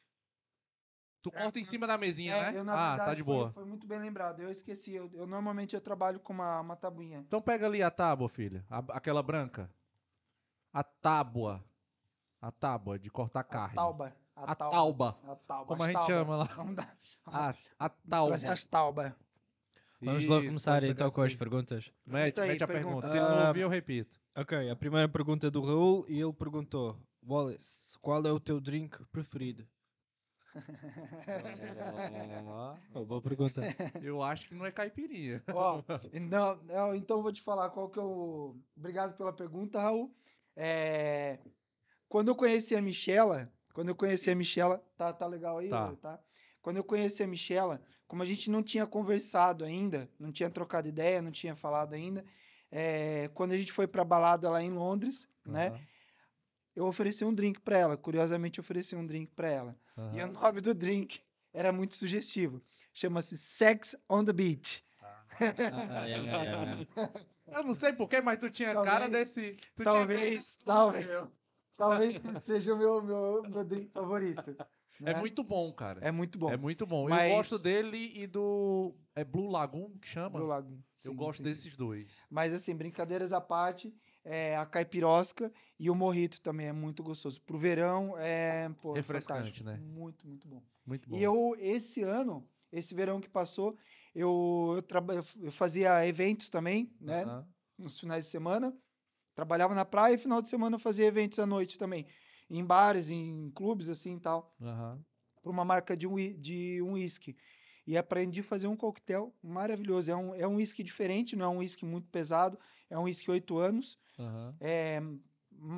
Tu 1.23 1.31
É, 1.33 1.41
corta 1.41 1.59
em 1.59 1.65
cima 1.65 1.87
da 1.87 1.97
mesinha, 1.97 2.35
É, 2.35 2.51
né? 2.51 2.57
eu, 2.59 2.61
ah, 2.61 2.89
verdade, 2.91 2.97
tá 2.97 3.13
de 3.15 3.23
foi- 3.23 3.33
boa. 3.33 3.51
Foi, 3.51 3.65
muito 3.65 3.87
bem 3.87 3.97
lembrado. 3.99 4.41
Eu 4.41 4.51
esqueci. 4.51 4.93
Eu, 4.93 5.09
eu 5.15 5.25
normalmente 5.25 5.73
eu 5.73 5.81
trabalho 5.81 6.19
com 6.19 6.33
uma, 6.33 6.59
uma 6.61 6.75
tabuinha. 6.75 7.19
Então 7.27 7.41
pega 7.41 7.65
ali 7.65 7.81
a 7.81 7.89
tábua, 7.89 8.29
filha. 8.29 8.63
A- 8.69 8.83
aquela 8.89 9.23
branca. 9.23 9.71
A 10.71 10.83
tábua. 10.83 11.63
A 12.39 12.51
tábua 12.51 12.99
de 12.99 13.09
cortar 13.09 13.39
A 13.39 13.43
carne. 13.43 13.75
tauba. 13.75 14.15
A 14.35 14.55
tauba. 14.55 15.17
A 15.23 15.35
tauba. 15.35 15.65
Como 15.65 15.83
a 15.83 15.85
gente 15.85 15.95
tauba. 15.95 16.07
chama 16.11 16.35
lá. 16.37 16.43
Vamos 16.55 16.75
dar. 16.75 16.97
A, 17.79 17.89
tauba. 17.89 18.27
trazer 18.27 18.49
as 18.49 18.63
tauba. 18.65 19.15
Vamos 20.01 20.25
logo 20.25 20.45
começar 20.45 20.83
então 20.83 21.09
com 21.09 21.21
as 21.21 21.31
aí. 21.31 21.37
perguntas. 21.37 21.91
Mete, 22.05 22.39
a 22.63 22.67
pergunta. 22.67 23.09
Se 23.09 23.17
ele 23.17 23.25
não 23.25 23.39
Ah, 23.39 23.47
ouvir, 23.47 23.61
eu 23.61 23.69
repito. 23.69 24.19
Ok, 24.35 24.69
a 24.69 24.75
primeira 24.75 25.07
pergunta 25.07 25.47
é 25.47 25.49
do 25.49 25.61
Raul 25.61 26.05
e 26.09 26.19
ele 26.21 26.33
perguntou: 26.33 26.99
Wallace, 27.25 27.97
qual 27.99 28.21
é 28.25 28.31
o 28.31 28.39
teu 28.39 28.59
drink 28.59 29.03
preferido? 29.05 29.65
Oh, 32.93 33.05
boa 33.05 33.21
pergunta. 33.21 33.61
Eu 34.01 34.21
acho 34.23 34.47
que 34.47 34.55
não 34.55 34.65
é 34.65 34.71
caipirinha. 34.71 35.43
Ó, 35.53 35.81
não, 36.29 36.55
não, 36.63 36.95
então 36.95 37.17
eu 37.17 37.23
vou 37.23 37.33
te 37.33 37.41
falar 37.41 37.69
qual 37.69 37.89
que 37.89 37.99
é 37.99 38.01
o. 38.01 38.55
Obrigado 38.75 39.15
pela 39.17 39.33
pergunta, 39.33 39.79
Raul. 39.81 40.13
É, 40.55 41.39
Quando 42.07 42.29
eu 42.29 42.35
conheci 42.35 42.75
a 42.75 42.81
Michela, 42.81 43.51
quando 43.75 43.89
eu 43.89 43.95
conheci 43.95 44.31
a 44.31 44.35
Michela, 44.35 44.81
tá, 44.97 45.11
tá 45.11 45.27
legal 45.27 45.57
aí, 45.59 45.69
Tá. 45.69 45.93
tá. 46.01 46.19
Quando 46.61 46.77
eu 46.77 46.83
conheci 46.83 47.21
a 47.21 47.27
Michela, 47.27 47.81
como 48.07 48.23
a 48.23 48.25
gente 48.25 48.49
não 48.49 48.63
tinha 48.63 48.87
conversado 48.87 49.65
ainda, 49.65 50.09
não 50.17 50.31
tinha 50.31 50.49
trocado 50.49 50.87
ideia, 50.87 51.21
não 51.21 51.29
tinha 51.31 51.55
falado 51.55 51.93
ainda, 51.93 52.25
é, 52.71 53.29
quando 53.33 53.51
a 53.51 53.57
gente 53.57 53.71
foi 53.73 53.85
pra 53.85 54.03
balada 54.05 54.49
lá 54.49 54.63
em 54.63 54.71
Londres, 54.71 55.27
né, 55.45 55.67
Aham, 55.67 55.79
eu 56.75 56.85
ofereci 56.87 57.23
um 57.25 57.33
drink 57.33 57.59
pra 57.61 57.77
ela. 57.77 57.95
Curiosamente, 57.97 58.59
eu 58.59 58.61
ofereci 58.61 58.95
um 58.95 59.05
drink 59.05 59.31
pra 59.35 59.49
ela. 59.49 59.77
E 60.13 60.21
o 60.21 60.27
nome 60.31 60.59
do 60.61 60.73
drink 60.73 61.21
era 61.53 61.71
muito 61.71 61.95
sugestivo. 61.95 62.61
Chama-se 62.93 63.37
Sex 63.37 63.95
on 64.09 64.25
the 64.25 64.33
Beach. 64.33 64.83
Ah, 65.01 65.23
é, 66.05 66.11
é, 66.11 67.07
é. 67.47 67.57
Eu 67.59 67.63
não 67.63 67.73
sei 67.73 67.93
porquê, 67.93 68.19
mas 68.21 68.39
tu 68.39 68.49
tinha 68.49 68.73
Talvez- 68.73 68.93
cara 68.93 69.07
desse. 69.09 69.51
Tu 69.75 69.83
tinha 69.83 69.85
talvez, 69.85 70.57
cara- 70.57 70.77
talvez. 70.77 71.29
Talvez 71.77 72.15
seja 72.43 72.73
o 72.73 72.77
meu, 72.77 73.01
meu, 73.03 73.43
meu 73.43 73.63
drink 73.65 73.91
favorito. 73.91 74.55
É 75.01 75.13
né? 75.13 75.19
muito 75.19 75.43
bom, 75.43 75.73
cara. 75.73 75.99
É 76.01 76.11
muito 76.11 76.37
bom. 76.39 76.49
É 76.49 76.55
muito 76.55 76.85
bom. 76.85 77.09
Mas- 77.09 77.29
Eu 77.29 77.35
gosto 77.37 77.59
dele 77.59 78.11
e 78.15 78.25
do. 78.25 78.95
É 79.13 79.23
Blue 79.25 79.49
Lagoon 79.49 79.97
que 79.97 80.07
chama? 80.07 80.39
Blue 80.39 80.47
Lagoon. 80.47 80.79
Eu 81.03 81.11
Sim, 81.11 81.15
gosto 81.15 81.37
sim, 81.37 81.43
sim. 81.43 81.49
desses 81.49 81.75
dois. 81.75 82.17
Mas 82.29 82.53
assim, 82.53 82.73
brincadeiras 82.75 83.33
à 83.33 83.41
parte, 83.41 83.93
é, 84.23 84.55
a 84.55 84.65
caipirosca 84.65 85.51
e 85.77 85.89
o 85.89 85.95
morrito 85.95 86.41
também 86.41 86.67
é 86.67 86.71
muito 86.73 87.03
gostoso. 87.03 87.41
Pro 87.41 87.57
verão 87.57 88.17
é 88.17 88.69
pô, 88.81 88.93
Refrescante, 88.93 89.63
fantástico. 89.63 89.69
né? 89.69 89.77
Muito, 89.77 90.25
muito 90.27 90.47
bom. 90.47 90.63
Muito 90.85 91.09
bom. 91.09 91.17
E 91.17 91.23
eu, 91.23 91.55
esse 91.59 92.01
ano, 92.01 92.49
esse 92.71 92.95
verão 92.95 93.19
que 93.19 93.29
passou, 93.29 93.77
eu, 94.13 94.73
eu, 94.77 94.81
traba- 94.81 95.15
eu 95.41 95.51
fazia 95.51 96.07
eventos 96.07 96.49
também, 96.49 96.95
né? 97.01 97.23
Aham. 97.23 97.47
Nos 97.77 97.99
finais 97.99 98.23
de 98.23 98.29
semana. 98.31 98.73
Trabalhava 99.35 99.75
na 99.75 99.83
praia 99.83 100.13
e 100.13 100.17
final 100.17 100.41
de 100.41 100.47
semana 100.47 100.75
eu 100.75 100.79
fazia 100.79 101.05
eventos 101.05 101.37
à 101.39 101.45
noite 101.45 101.77
também. 101.77 102.07
Em 102.49 102.63
bares, 102.63 103.09
em 103.09 103.51
clubes, 103.51 103.89
assim 103.89 104.15
e 104.15 104.19
tal. 104.19 104.55
Aham. 104.61 105.03
Para 105.43 105.51
uma 105.51 105.65
marca 105.65 105.95
de 105.95 106.07
um, 106.07 106.15
de 106.15 106.81
um 106.81 106.93
whisky. 106.93 107.35
E 107.85 107.97
aprendi 107.97 108.39
a 108.39 108.43
fazer 108.43 108.67
um 108.67 108.75
coquetel 108.75 109.35
maravilhoso. 109.43 110.09
É 110.09 110.15
um, 110.15 110.33
é 110.35 110.47
um 110.47 110.55
whisky 110.55 110.81
diferente, 110.81 111.35
não 111.35 111.45
é 111.45 111.49
um 111.49 111.57
whisky 111.57 111.85
muito 111.85 112.07
pesado. 112.07 112.57
É 112.89 112.97
um 112.97 113.03
whisky 113.03 113.29
8 113.29 113.57
anos. 113.57 113.99
Aham. 114.17 114.55
É, 114.59 115.01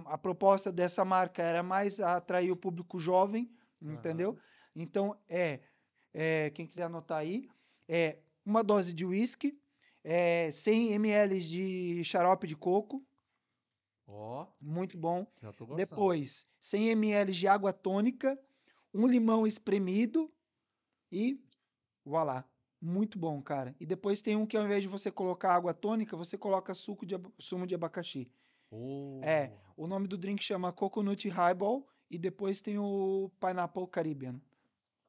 a 0.05 0.17
proposta 0.17 0.71
dessa 0.71 1.03
marca 1.03 1.41
era 1.41 1.63
mais 1.63 1.99
atrair 1.99 2.51
o 2.51 2.55
público 2.55 2.99
jovem, 2.99 3.49
entendeu? 3.81 4.37
Então, 4.75 5.17
é, 5.27 5.59
é, 6.13 6.49
quem 6.51 6.65
quiser 6.67 6.83
anotar 6.83 7.19
aí, 7.19 7.49
é 7.87 8.19
uma 8.45 8.63
dose 8.63 8.93
de 8.93 9.05
whisky, 9.05 9.57
é, 10.03 10.51
100 10.51 10.93
ml 10.93 11.39
de 11.41 12.03
xarope 12.03 12.47
de 12.47 12.55
coco, 12.55 13.03
Ó, 14.07 14.47
muito 14.61 14.97
bom. 14.97 15.27
já 15.41 15.51
tô 15.51 15.65
gostando. 15.65 15.85
Depois, 15.89 16.47
100 16.59 16.89
ml 16.91 17.33
de 17.33 17.47
água 17.47 17.73
tônica, 17.73 18.39
um 18.93 19.05
limão 19.05 19.45
espremido 19.45 20.31
e 21.11 21.43
voilá. 22.05 22.45
Muito 22.79 23.17
bom, 23.19 23.41
cara. 23.41 23.75
E 23.79 23.85
depois 23.85 24.21
tem 24.21 24.35
um 24.35 24.45
que 24.45 24.55
ao 24.55 24.63
invés 24.63 24.81
de 24.83 24.87
você 24.87 25.11
colocar 25.11 25.53
água 25.53 25.73
tônica, 25.73 26.15
você 26.15 26.37
coloca 26.37 26.73
suco 26.73 27.05
de, 27.05 27.15
sumo 27.37 27.67
de 27.67 27.75
abacaxi. 27.75 28.31
Oh. 28.71 29.19
É. 29.23 29.51
O 29.75 29.87
nome 29.87 30.07
do 30.07 30.17
drink 30.17 30.43
chama 30.43 30.71
Coconut 30.71 31.27
Highball 31.27 31.85
e 32.09 32.17
depois 32.17 32.61
tem 32.61 32.77
o 32.77 33.29
Pineapple 33.39 33.87
Caribbean. 33.87 34.39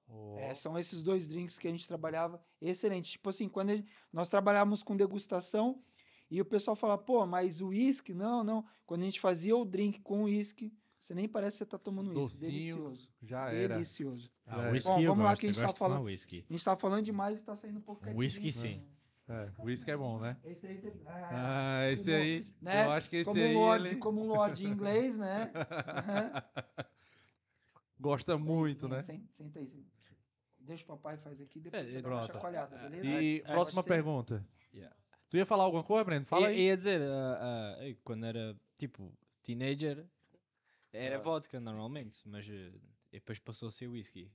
Ó. 0.09 0.39
É, 0.39 0.55
são 0.55 0.79
esses 0.79 1.03
dois 1.03 1.29
drinks 1.29 1.59
que 1.59 1.69
a 1.69 1.71
gente 1.71 1.87
trabalhava. 1.87 2.43
Excelente. 2.61 3.13
Tipo 3.13 3.29
assim, 3.31 3.49
quando 3.49 3.71
gente- 3.71 3.89
nós 4.13 4.29
trabalhávamos 4.29 4.83
com 4.83 4.97
degustação 4.97 5.83
e 6.31 6.41
o 6.41 6.45
pessoal 6.45 6.75
falava, 6.77 7.03
pô, 7.03 7.25
mas 7.27 7.61
o 7.61 7.69
uísque? 7.69 8.13
Não, 8.15 8.43
não. 8.45 8.65
Quando 8.87 9.03
a 9.03 9.05
gente 9.05 9.21
fazia 9.21 9.57
o 9.57 9.65
drink 9.65 10.01
com 10.01 10.25
uísque, 10.25 10.73
você 11.01 11.15
nem 11.15 11.29
parece 11.29 11.57
que 11.57 11.59
você 11.59 11.67
tá 11.67 11.79
tomando 11.79 12.11
uísque. 12.13 12.41
Delicioso. 12.47 13.09
já 13.23 13.53
era. 13.53 13.75
Delicioso. 13.75 14.31
Ah, 14.47 14.65
é. 14.67 14.71
whisky 14.73 14.91
Bom, 14.93 15.01
eu 15.01 15.09
vamos 15.11 15.25
lá 15.25 15.31
gosto, 15.31 15.41
que 15.41 15.47
a 15.47 15.53
gente 15.53 15.63
tá 15.63 15.69
falando- 15.79 16.03
whisky. 16.05 16.45
A 16.49 16.53
gente 16.53 16.65
tá 16.65 16.77
falando 16.77 17.05
demais 17.05 17.39
e 17.39 17.43
tá 17.43 17.55
saindo 17.57 17.79
um 17.79 17.83
pouco 17.83 18.09
Um 18.09 18.17
whisky 18.17 18.51
sim. 18.53 18.83
É, 19.29 19.51
whisky 19.59 19.91
é 19.91 19.97
bom, 19.97 20.19
né? 20.19 20.39
Esse 20.43 20.67
aí, 20.67 20.79
você- 20.79 20.93
ah, 21.07 21.29
Ah, 21.83 21.91
esse 21.93 22.13
aí. 22.15 22.47
né? 22.63 22.87
Eu 22.87 22.91
acho 22.93 23.11
que 23.11 23.17
esse 23.17 23.29
como, 23.31 23.43
aí. 23.43 23.55
um 23.55 23.59
lorde, 23.59 23.87
ele 23.89 23.97
como 23.97 24.23
um 24.23 24.27
lorde 24.27 24.67
inglês, 24.67 25.17
né? 25.19 25.53
Aham. 25.55 26.33
Gosta 28.01 28.39
muito, 28.39 28.89
Vem, 28.89 28.97
né? 28.97 29.03
Senta, 29.03 29.27
senta 29.33 29.59
aí. 29.59 29.67
senta. 29.67 29.89
Deixa 30.61 30.85
o 30.85 30.87
papai 30.87 31.17
faz 31.17 31.41
aqui, 31.41 31.61
depois 31.61 31.83
É, 31.83 31.87
você 31.87 32.03
dá 32.03 32.09
uma 32.11 32.27
chacoalhada, 32.27 32.77
beleza? 32.77 33.07
E 33.23 33.39
É, 33.39 33.53
próxima 33.53 33.83
pode 33.83 33.89
ser. 33.89 33.95
pergunta. 34.03 34.47
Yeah. 34.73 34.95
Tu 35.29 35.37
ia 35.37 35.45
falar 35.47 35.65
alguma 35.65 35.85
coisa, 35.85 36.05
Breno? 36.05 36.25
Fala 36.25 36.43
ia, 36.45 36.49
aí. 36.49 36.61
ia 36.67 36.77
dizer, 36.77 37.01
ah, 37.03 37.77
ah, 37.79 37.85
ei, 37.85 37.95
quando 38.03 38.25
era 38.25 38.57
tipo 38.79 39.13
teenager, 39.43 40.07
era 40.93 41.17
Ah. 41.17 41.21
vodka 41.21 41.61
normalmente, 41.61 42.21
mas 42.27 42.49
eh, 42.49 42.73
depois 43.13 43.39
passou 43.39 43.69
a 43.69 43.73
ser 43.73 43.89
whisky. 43.89 44.31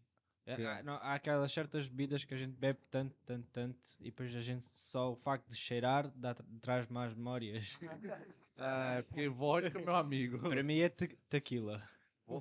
É, 0.46 0.56
Yeah. 0.56 0.80
há, 0.80 0.84
não, 0.84 0.94
há 0.96 1.14
aquelas 1.14 1.52
certas 1.54 1.88
bebidas 1.88 2.26
que 2.26 2.34
a 2.34 2.38
gente 2.38 2.54
bebe 2.58 2.78
tanto, 2.92 3.16
tanto, 3.26 3.48
tanto, 3.54 3.80
e 4.02 4.06
depois 4.06 4.36
a 4.36 4.42
gente 4.42 4.66
só 4.76 5.14
o 5.14 5.16
facto 5.16 5.48
de 5.50 5.56
cheirar 5.56 6.12
dá, 6.16 6.36
traz 6.62 6.86
mais 6.90 7.14
memórias. 7.16 7.80
É, 8.58 9.02
porque 9.08 9.30
vodka, 9.30 9.80
meu 9.80 9.96
amigo. 9.96 10.38
Para 10.40 10.62
mim 10.62 10.80
é 10.80 10.90
te 10.90 11.08
tequila. 11.30 11.82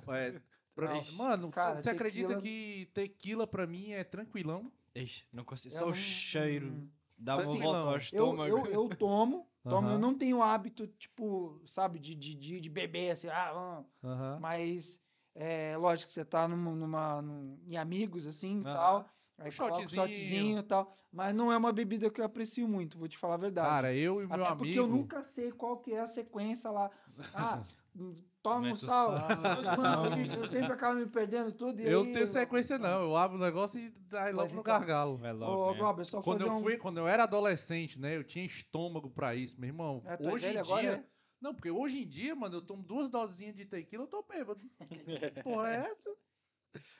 É, 0.09 0.39
pra- 0.75 0.93
Não, 0.93 1.13
mano, 1.15 1.49
cara, 1.49 1.77
você 1.77 1.89
acredita 1.91 2.27
tequila- 2.35 2.41
que 2.41 2.89
tequila 2.93 3.47
pra 3.47 3.65
mim 3.65 3.91
é 3.93 4.03
tranquilão? 4.03 4.69
Ixi, 4.93 5.25
não 5.31 5.43
consigo, 5.45 5.73
Eu 5.73 5.79
só 5.79 5.85
não- 5.85 5.91
o 5.91 5.95
cheiro 5.95 6.67
hum. 6.67 6.89
Dá 7.17 7.37
uma 7.37 7.41
Assim, 7.41 7.59
volta 7.59 7.87
ao 7.87 7.97
Eu, 8.11 8.37
estômago. 8.37 8.43
eu, 8.43 8.67
eu 8.67 8.89
tomo, 8.89 9.51
tomo, 9.67 9.89
eu 9.91 9.97
Aham. 9.97 9.99
não 9.99 10.15
tenho 10.17 10.41
hábito, 10.41 10.87
tipo, 10.87 11.61
sabe, 11.67 11.99
de, 11.99 12.15
de, 12.15 12.35
de, 12.35 12.61
de 12.61 12.69
beber 12.69 13.11
assim, 13.11 13.27
ah, 13.29 13.85
Aham. 14.03 14.37
mas 14.37 15.01
é 15.35 15.75
lógico 15.77 16.09
que 16.09 16.13
você 16.13 16.25
tá 16.25 16.47
numa, 16.47 16.71
numa, 16.75 17.21
num- 17.21 17.63
em 17.67 17.75
amigos, 17.77 18.27
assim, 18.27 18.61
e 18.61 18.65
tal, 18.65 19.09
aí 19.37 19.47
Um 19.47 19.51
coloca 19.51 19.89
um 19.89 19.89
shotzinho. 19.89 19.93
shotzinho 19.93 20.59
e 20.59 20.63
tal, 20.63 20.95
mas 21.11 21.33
não 21.33 21.51
é 21.51 21.57
uma 21.57 21.73
bebida 21.73 22.09
que 22.11 22.21
eu 22.21 22.25
aprecio 22.25 22.67
muito, 22.67 22.97
vou 22.99 23.07
te 23.07 23.17
falar 23.17 23.35
a 23.35 23.37
verdade. 23.37 23.81
Cara, 23.81 23.93
eu 23.95 24.21
e 24.21 24.27
meu 24.27 24.45
Até 24.45 24.51
porque 24.51 24.79
amigo. 24.79 24.79
eu 24.79 24.87
nunca 24.87 25.23
sei 25.23 25.51
qual 25.51 25.79
que 25.81 25.93
é 25.93 25.99
a 25.99 26.05
sequência 26.07 26.69
lá. 26.71 26.91
Ah, 27.31 27.63
toma 28.43 28.67
um 28.67 28.75
sal. 28.75 29.17
sal. 29.17 29.29
Mano, 29.77 30.35
eu 30.35 30.45
sempre 30.45 30.73
acabo 30.73 30.99
me 30.99 31.07
perdendo 31.07 31.51
tudo. 31.53 31.79
e 31.81 31.85
Eu 31.85 32.01
aí, 32.01 32.11
tenho 32.11 32.27
sequência, 32.27 32.77
não. 32.77 33.01
Eu 33.03 33.15
abro 33.15 33.37
o 33.37 33.41
negócio 33.41 33.79
e 33.79 33.89
dai 33.89 34.31
logo 34.33 34.49
no 34.49 34.59
então, 34.59 34.63
gargalo. 34.63 35.19
Ô, 35.23 35.33
logo, 35.33 35.71
né? 35.71 35.77
Glauber, 35.79 36.05
só 36.05 36.21
Quando 36.21 36.39
fazer 36.39 36.51
eu, 36.51 36.55
um... 36.55 36.61
fui, 36.61 36.77
quando 36.77 36.97
eu 36.97 37.07
era 37.07 37.23
adolescente, 37.23 37.99
né? 37.99 38.15
Eu 38.15 38.23
tinha 38.23 38.45
estômago 38.45 39.09
pra 39.09 39.33
isso, 39.33 39.59
meu 39.59 39.69
irmão. 39.69 40.03
É, 40.05 40.13
é 40.13 40.31
hoje 40.31 40.47
em 40.47 40.51
dia. 40.51 40.61
agora, 40.61 40.87
é? 40.87 41.03
Não, 41.41 41.53
porque 41.55 41.71
hoje 41.71 42.03
em 42.03 42.07
dia, 42.07 42.35
mano, 42.35 42.57
eu 42.57 42.61
tomo 42.61 42.83
duas 42.83 43.09
dosezinhas 43.09 43.55
de 43.55 43.65
tequila, 43.65 44.03
eu 44.03 44.07
tô 44.07 44.23
bêbado. 44.23 44.61
Porra, 45.43 45.69
é 45.69 45.75
essa? 45.91 46.13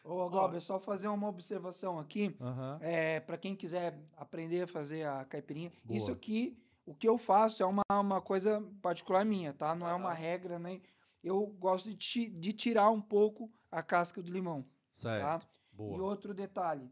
Ô, 0.03 0.30
Glauber, 0.30 0.60
só 0.60 0.80
fazer 0.80 1.07
uma 1.07 1.30
observação 1.30 1.98
aqui. 1.99 2.36
Aham. 2.40 2.78
É, 2.82 3.20
para 3.22 3.38
quem 3.38 3.56
quiser 3.56 3.98
aprender 4.18 4.64
a 4.64 4.68
fazer 4.68 5.07
a 5.07 5.24
caipirinha, 5.26 5.72
Boa. 5.84 5.98
isso 5.98 6.11
aqui, 6.11 6.57
o 6.86 6.94
que 6.94 7.07
eu 7.07 7.18
faço 7.18 7.64
é 7.64 7.65
uma, 7.65 7.84
uma 7.90 8.22
coisa 8.22 8.61
particular 8.82 9.24
minha, 9.24 9.53
tá? 9.53 9.74
Não 9.74 9.88
é 9.88 9.94
uma 9.94 10.10
Aham. 10.10 10.18
regra, 10.18 10.60
nem. 10.60 10.82
Eu 11.24 11.45
gosto 11.48 11.90
de, 11.90 11.95
ti- 11.95 12.30
de 12.30 12.52
tirar 12.54 12.90
um 12.90 13.02
pouco 13.02 13.52
a 13.72 13.82
casca 13.82 14.22
do 14.22 14.30
limão, 14.32 14.66
Certo. 14.91 15.24
tá? 15.26 15.41
E 15.74 15.76
Boa. 15.76 16.04
outro 16.04 16.34
detalhe, 16.34 16.90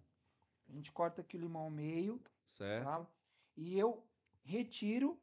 a 0.70 0.74
gente 0.74 0.92
corta 0.92 1.22
aqui 1.22 1.36
o 1.38 1.40
limão 1.42 1.64
ao 1.64 1.70
meio, 1.70 2.20
Certo. 2.48 2.86
tá? 2.86 3.06
E 3.58 3.78
eu 3.78 4.04
retiro, 4.44 5.20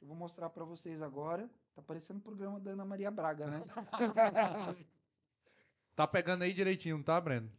eu 0.00 0.08
vou 0.08 0.16
mostrar 0.16 0.48
para 0.50 0.64
vocês 0.64 1.02
agora. 1.02 1.48
Tá 1.74 1.82
parecendo 1.82 2.18
o 2.18 2.22
programa 2.22 2.58
da 2.58 2.72
Ana 2.72 2.84
Maria 2.84 3.10
Braga, 3.10 3.46
né? 3.46 3.62
Tá 5.94 6.06
pegando 6.06 6.42
aí 6.42 6.52
direitinho, 6.52 6.96
não 6.96 7.04
tá, 7.04 7.20
Breno? 7.20 7.50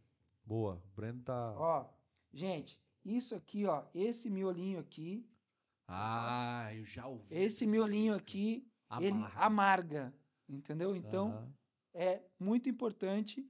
Boa. 0.44 0.74
O 0.74 0.96
Breno 0.96 1.22
tá. 1.22 1.54
ó, 1.56 1.86
gente, 2.32 2.80
isso 3.04 3.34
aqui, 3.34 3.64
ó, 3.66 3.84
esse 3.94 4.28
miolinho 4.28 4.80
aqui, 4.80 5.24
Ah, 5.86 6.68
eu 6.74 6.84
já 6.84 7.06
ouvi. 7.06 7.24
esse 7.30 7.66
miolinho 7.66 8.14
aqui, 8.14 8.66
ele 8.98 9.10
Amarra. 9.12 9.44
amarga, 9.46 10.14
entendeu? 10.48 10.94
Então, 10.94 11.28
Aham. 11.28 11.52
é 11.94 12.22
muito 12.38 12.68
importante 12.68 13.48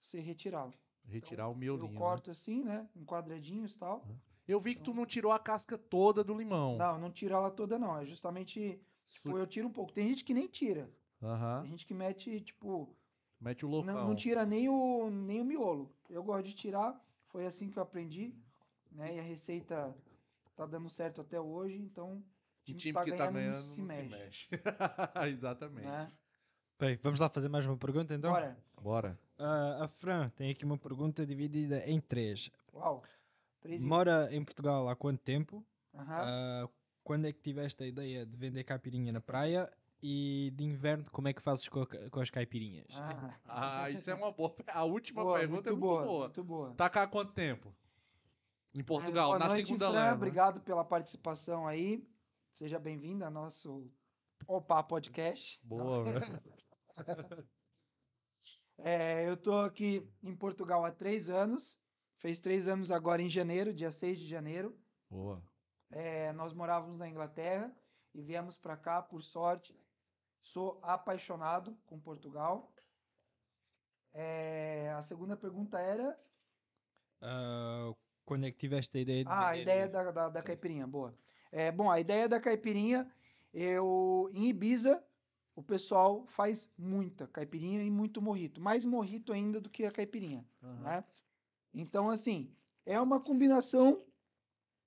você 0.00 0.20
retirá-lo. 0.20 0.72
Retirar 1.04 1.48
o 1.48 1.52
Eu 1.52 1.56
miolinho. 1.56 1.92
né? 1.92 1.98
corto 1.98 2.30
assim, 2.30 2.62
né, 2.64 2.88
em 2.94 3.04
quadradinhos 3.04 3.74
e 3.74 3.78
tal. 3.78 4.06
Eu 4.46 4.60
vi 4.60 4.74
que 4.74 4.82
tu 4.82 4.92
não 4.94 5.06
tirou 5.06 5.32
a 5.32 5.38
casca 5.38 5.76
toda 5.78 6.22
do 6.24 6.36
limão. 6.36 6.76
Não, 6.76 6.98
não 6.98 7.10
tira 7.10 7.34
ela 7.36 7.50
toda 7.50 7.78
não, 7.78 7.98
é 7.98 8.04
justamente, 8.04 8.80
tipo, 9.06 9.36
eu 9.36 9.46
tiro 9.46 9.68
um 9.68 9.72
pouco. 9.72 9.92
Tem 9.92 10.08
gente 10.08 10.24
que 10.24 10.34
nem 10.34 10.46
tira. 10.46 10.90
Aham. 11.22 11.62
Tem 11.62 11.70
gente 11.70 11.86
que 11.86 11.94
mete, 11.94 12.40
tipo, 12.40 12.96
Mete 13.40 13.64
o 13.64 13.68
não, 13.68 13.84
loucão. 13.84 14.08
não 14.08 14.16
tira 14.16 14.44
nem 14.46 14.68
o, 14.68 15.10
nem 15.10 15.40
o 15.40 15.44
miolo. 15.44 15.94
Eu 16.10 16.22
gosto 16.22 16.46
de 16.46 16.54
tirar, 16.54 17.00
foi 17.28 17.46
assim 17.46 17.68
que 17.70 17.78
eu 17.78 17.82
aprendi, 17.82 18.34
né? 18.90 19.16
E 19.16 19.18
a 19.18 19.22
receita 19.22 19.96
tá 20.56 20.66
dando 20.66 20.88
certo 20.88 21.20
até 21.20 21.40
hoje, 21.40 21.78
então 21.78 22.16
O 22.18 22.24
time 22.64 22.78
time 22.78 22.92
tá 22.92 23.04
que 23.04 23.10
tá 23.10 23.16
ganhando 23.26 23.34
ganhando 23.34 23.54
não 23.54 23.60
não 23.60 23.64
se 23.64 23.74
se 23.74 23.82
mexe. 23.82 24.10
mexe. 24.10 24.48
Exatamente. 25.30 25.86
né? 25.86 26.06
Bem, 26.82 26.98
vamos 27.00 27.20
lá 27.20 27.28
fazer 27.28 27.48
mais 27.48 27.64
uma 27.64 27.76
pergunta 27.76 28.12
então? 28.12 28.32
Bora. 28.32 28.58
Bora. 28.82 29.18
Ah, 29.38 29.84
a 29.84 29.86
Fran 29.86 30.28
tem 30.30 30.50
aqui 30.50 30.64
uma 30.64 30.76
pergunta 30.76 31.24
dividida 31.24 31.78
em 31.88 32.00
três. 32.00 32.50
Uau. 32.74 33.04
Três 33.60 33.80
e- 33.80 33.84
Mora 33.86 34.28
em 34.34 34.44
Portugal 34.44 34.88
há 34.88 34.96
quanto 34.96 35.20
tempo? 35.20 35.64
Aham. 35.94 36.22
Ah, 36.64 36.68
quando 37.04 37.26
é 37.28 37.32
que 37.32 37.40
tiveste 37.40 37.84
a 37.84 37.86
ideia 37.86 38.26
de 38.26 38.36
vender 38.36 38.64
caipirinha 38.64 39.12
na 39.12 39.20
praia? 39.20 39.72
E 40.02 40.52
de 40.56 40.64
inverno, 40.64 41.04
como 41.12 41.28
é 41.28 41.32
que 41.32 41.40
fazes 41.40 41.68
com, 41.68 41.82
a 41.82 41.86
com 41.86 42.18
as 42.18 42.30
caipirinhas? 42.30 42.88
Ah, 42.90 43.38
Ah, 43.44 43.88
isso 43.90 44.10
é 44.10 44.14
uma 44.14 44.32
boa. 44.32 44.52
A 44.66 44.82
última 44.82 45.22
boa, 45.22 45.38
pergunta 45.38 45.68
é 45.68 45.72
muito 45.72 45.80
boa. 45.80 46.18
Muito 46.24 46.42
boa. 46.42 46.74
Tá 46.74 46.90
cá 46.90 47.04
há 47.04 47.06
quanto 47.06 47.32
tempo? 47.32 47.72
Em 48.74 48.82
Portugal, 48.82 49.28
Boa 49.28 49.38
na 49.38 49.46
noite, 49.46 49.66
segunda 49.66 49.88
Fran, 49.88 50.00
leva. 50.00 50.16
Obrigado 50.16 50.60
pela 50.62 50.84
participação 50.84 51.64
aí. 51.68 52.04
Seja 52.50 52.80
bem-vindo 52.80 53.24
ao 53.24 53.30
nosso 53.30 53.88
Opa 54.48 54.82
Podcast. 54.82 55.60
Boa, 55.62 56.02
velho. 56.02 56.42
É, 58.84 59.28
eu 59.28 59.36
tô 59.36 59.60
aqui 59.60 60.10
em 60.22 60.34
Portugal 60.34 60.84
há 60.84 60.90
três 60.90 61.30
anos. 61.30 61.78
Fez 62.18 62.40
três 62.40 62.66
anos 62.66 62.90
agora 62.90 63.22
em 63.22 63.28
janeiro, 63.28 63.72
dia 63.72 63.90
6 63.90 64.18
de 64.18 64.26
janeiro. 64.26 64.76
Boa. 65.08 65.42
É, 65.90 66.32
nós 66.32 66.52
morávamos 66.52 66.98
na 66.98 67.08
Inglaterra 67.08 67.72
e 68.14 68.22
viemos 68.22 68.56
para 68.56 68.76
cá, 68.76 69.02
por 69.02 69.22
sorte. 69.22 69.76
Sou 70.42 70.80
apaixonado 70.82 71.76
com 71.86 72.00
Portugal. 72.00 72.72
É, 74.12 74.90
a 74.96 75.02
segunda 75.02 75.36
pergunta 75.36 75.78
era. 75.78 76.18
Ah, 77.20 77.92
quando 78.24 78.46
é 78.46 78.50
que 78.50 78.58
tiveste 78.58 78.98
a 78.98 79.00
ideia 79.00 79.24
de 79.24 79.30
Ah, 79.30 79.48
a 79.48 79.56
ideia 79.56 79.88
da, 79.88 80.10
da, 80.10 80.28
da 80.28 80.42
caipirinha, 80.42 80.86
boa. 80.86 81.16
É, 81.50 81.70
bom, 81.70 81.90
a 81.90 82.00
ideia 82.00 82.28
da 82.28 82.40
caipirinha, 82.40 83.12
eu 83.52 84.30
em 84.32 84.48
Ibiza, 84.48 85.04
o 85.54 85.62
pessoal 85.62 86.26
faz 86.26 86.70
muita 86.78 87.26
caipirinha 87.28 87.84
e 87.84 87.90
muito 87.90 88.22
morrito. 88.22 88.60
Mais 88.60 88.84
morrito 88.84 89.32
ainda 89.32 89.60
do 89.60 89.70
que 89.70 89.84
a 89.84 89.92
caipirinha, 89.92 90.46
né? 90.76 91.04
Então, 91.74 92.10
assim, 92.10 92.56
é 92.86 93.00
uma 93.00 93.20
combinação 93.20 94.06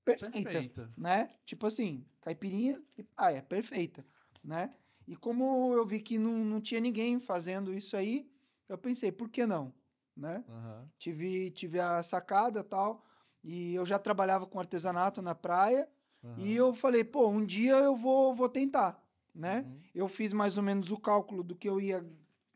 perfeita, 0.04 0.70
Perfeita. 0.70 0.90
né? 0.98 1.36
Tipo 1.46 1.68
assim, 1.68 2.06
caipirinha 2.22 2.84
e 2.98 3.04
paia, 3.04 3.42
perfeita, 3.44 4.06
né? 4.44 4.76
E 5.08 5.16
como 5.16 5.74
eu 5.74 5.86
vi 5.86 6.02
que 6.02 6.18
não, 6.18 6.34
não 6.46 6.62
tinha 6.62 6.80
ninguém 6.82 7.20
fazendo 7.20 7.74
isso 7.74 7.96
aí, 7.98 8.32
eu 8.68 8.78
pensei, 8.78 9.12
por 9.12 9.30
que 9.30 9.46
não, 9.46 9.74
né? 10.16 10.46
Aham. 10.48 10.92
Tive, 10.98 11.52
tive 11.52 11.80
a 11.80 12.02
sacada 12.04 12.64
tal, 12.64 13.04
e 13.44 13.76
eu 13.76 13.86
já 13.86 14.00
trabalhava 14.00 14.48
com 14.48 14.60
artesanato 14.60 15.22
na 15.22 15.36
praia, 15.36 15.90
e 16.36 16.54
aham. 16.54 16.56
eu 16.56 16.74
falei, 16.74 17.04
pô, 17.04 17.28
um 17.30 17.46
dia 17.46 17.74
eu 17.76 17.96
vou, 17.96 18.34
vou 18.34 18.50
tentar, 18.50 19.05
né? 19.36 19.62
Uhum. 19.68 19.82
Eu 19.94 20.08
fiz 20.08 20.32
mais 20.32 20.58
ou 20.58 20.64
menos 20.64 20.90
o 20.92 20.98
cálculo 20.98 21.44
do 21.44 21.56
que 21.56 21.68
eu 21.68 21.80
ia 21.82 22.04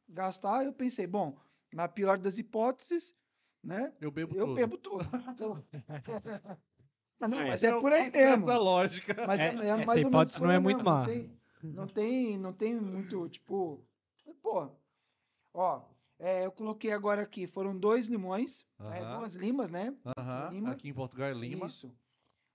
gastar, 0.08 0.64
eu 0.66 0.74
pensei, 0.74 1.06
bom, 1.06 1.38
na 1.74 1.88
pior 1.88 2.18
das 2.18 2.38
hipóteses, 2.38 3.14
né? 3.64 3.94
Eu 4.00 4.10
bebo 4.10 4.36
Eu 4.36 4.46
tudo. 4.48 4.56
bebo 4.56 4.78
tudo. 4.78 5.04
Então- 7.20 7.28
não, 7.30 7.48
mas 7.48 7.62
Eu 7.64 7.78
é 7.78 7.80
por 7.82 7.92
aí 7.92 8.10
dessa 8.10 8.38
mesmo. 8.38 8.64
lógica. 8.64 9.28
Mas 9.28 9.40
é, 9.42 9.48
É, 9.54 9.66
é 9.66 9.82
essa 9.82 10.00
hipótese 10.00 10.42
não 10.42 10.50
é 10.52 10.58
muito 10.60 10.84
má. 10.84 11.00
Não 11.02 11.06
tem, 11.06 11.38
não 11.64 11.88
tem, 11.88 12.38
não 12.38 12.54
tem 12.54 12.76
muito, 12.80 13.28
tipo, 13.28 13.86
pô, 14.42 14.70
ó, 15.54 15.82
é, 16.18 16.46
eu 16.46 16.52
coloquei 16.54 16.92
agora 16.94 17.22
aqui, 17.22 17.46
foram 17.46 17.78
dois 17.78 18.08
limões, 18.08 18.66
né, 18.80 19.02
Aham. 19.02 19.18
duas 19.18 19.36
limas, 19.36 19.70
né? 19.70 19.94
Aham. 20.18 20.50
Lima. 20.52 20.72
Aqui 20.72 20.88
em 20.90 20.94
Portugal 20.94 21.28
é 21.28 21.34
Lima. 21.34 21.66
Isso. 21.68 21.94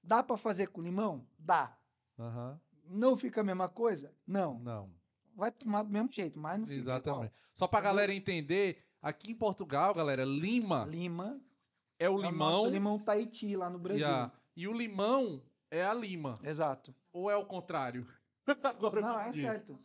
Dá 0.02 0.22
pra 0.22 0.36
fazer 0.38 0.68
com 0.68 0.80
limão? 0.82 1.26
Dá. 1.38 1.76
Aham. 2.18 2.58
Não 2.86 3.16
fica 3.16 3.40
a 3.40 3.44
mesma 3.44 3.68
coisa? 3.68 4.14
Não. 4.26 4.58
Não. 4.60 4.90
Vai 5.34 5.50
tomar 5.50 5.82
do 5.82 5.90
mesmo 5.90 6.10
jeito, 6.12 6.38
mas 6.38 6.58
não 6.58 6.66
fica 6.66 6.78
Exatamente. 6.78 7.32
Só 7.52 7.66
pra 7.66 7.80
galera 7.80 8.14
entender, 8.14 8.84
aqui 9.02 9.32
em 9.32 9.34
Portugal, 9.34 9.92
galera, 9.94 10.24
Lima 10.24 10.82
igual. 10.82 10.88
Lima 10.88 11.40
é 11.98 12.08
o 12.08 12.12
é 12.14 12.16
o 12.16 12.30
limão. 12.30 12.50
nosso 12.52 12.68
limão 12.68 12.98
Tahiti 12.98 13.56
lá 13.56 13.68
no 13.68 13.78
e, 13.78 13.82
Brasil. 13.82 14.06
a- 14.06 14.30
e 14.56 14.68
o 14.68 14.72
limão 14.72 15.42
é 15.70 15.84
a 15.84 15.92
lima. 15.92 16.34
Exato. 16.42 16.94
Ou 17.12 17.28
é 17.30 17.36
o 17.36 17.44
contrário? 17.46 18.06
Agora 18.62 19.00
Não, 19.00 19.18
é 19.18 19.32
certo. 19.32 19.78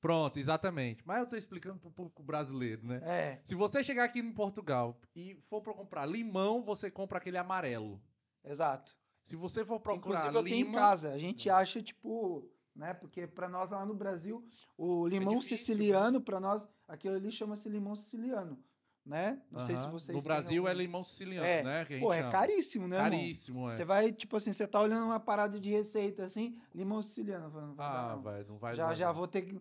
Pronto, 0.00 0.36
exatamente. 0.38 1.02
Mas 1.06 1.18
eu 1.20 1.26
tô 1.28 1.36
explicando 1.36 1.78
pro 1.78 1.90
público 1.90 2.22
brasileiro, 2.24 2.84
né? 2.84 3.00
É, 3.04 3.40
Se 3.44 3.54
você 3.54 3.84
chegar 3.84 4.04
aqui 4.04 4.18
em 4.18 4.32
Portugal 4.32 4.98
e 5.14 5.36
for 5.48 5.60
pra 5.62 5.72
comprar 5.74 6.06
limão, 6.06 6.62
você 6.62 6.90
compra 6.90 7.18
aquele 7.18 7.38
amarelo. 7.38 8.02
exato. 8.44 8.96
Se 9.22 9.36
você 9.36 9.64
for 9.64 9.78
procurar 9.80 10.18
Inclusive 10.26 10.36
eu 10.36 10.44
tenho 10.44 10.68
em 10.68 10.72
casa. 10.72 11.12
A 11.12 11.18
gente 11.18 11.48
acha, 11.48 11.80
tipo, 11.82 12.50
né? 12.74 12.92
Porque 12.94 13.26
pra 13.26 13.48
nós 13.48 13.70
lá 13.70 13.86
no 13.86 13.94
Brasil, 13.94 14.44
o 14.76 15.06
limão 15.06 15.34
É 15.34 15.36
difícil, 15.36 15.56
siciliano, 15.58 16.20
pra 16.20 16.40
nós, 16.40 16.66
aquilo 16.88 17.14
ali 17.14 17.30
chama-se 17.30 17.68
limão 17.68 17.94
siciliano, 17.94 18.58
né? 19.06 19.40
Não 19.50 19.60
sei 19.60 19.76
se 19.76 19.86
vocês 19.88 20.16
no 20.16 20.22
Brasil 20.22 20.66
é 20.66 20.70
algum- 20.70 20.82
limão 20.82 21.04
siciliano, 21.04 21.46
É. 21.46 21.62
né? 21.62 21.84
Que 21.84 22.00
Pô, 22.00 22.12
é 22.12 22.18
chama. 22.18 22.32
caríssimo, 22.32 22.88
né, 22.88 22.96
irmão? 22.96 23.10
Caríssimo, 23.10 23.68
é. 23.68 23.70
Você 23.70 23.84
vai, 23.84 24.12
tipo 24.12 24.36
assim, 24.36 24.52
você 24.52 24.66
tá 24.66 24.80
olhando 24.80 25.04
uma 25.06 25.20
parada 25.20 25.60
de 25.60 25.70
receita 25.70 26.24
assim, 26.24 26.58
limão 26.74 27.00
siciliano. 27.00 27.44
Não 27.44 27.74
vai 27.74 27.88
dar, 27.92 28.10
Ah, 28.10 28.16
não. 28.16 28.22
vai, 28.22 28.44
não 28.44 28.58
vai 28.58 28.74
já, 28.74 28.88
dar, 28.88 28.94
já 28.96 29.06
não. 29.08 29.14
vou 29.14 29.28
ter 29.28 29.42
que. 29.42 29.60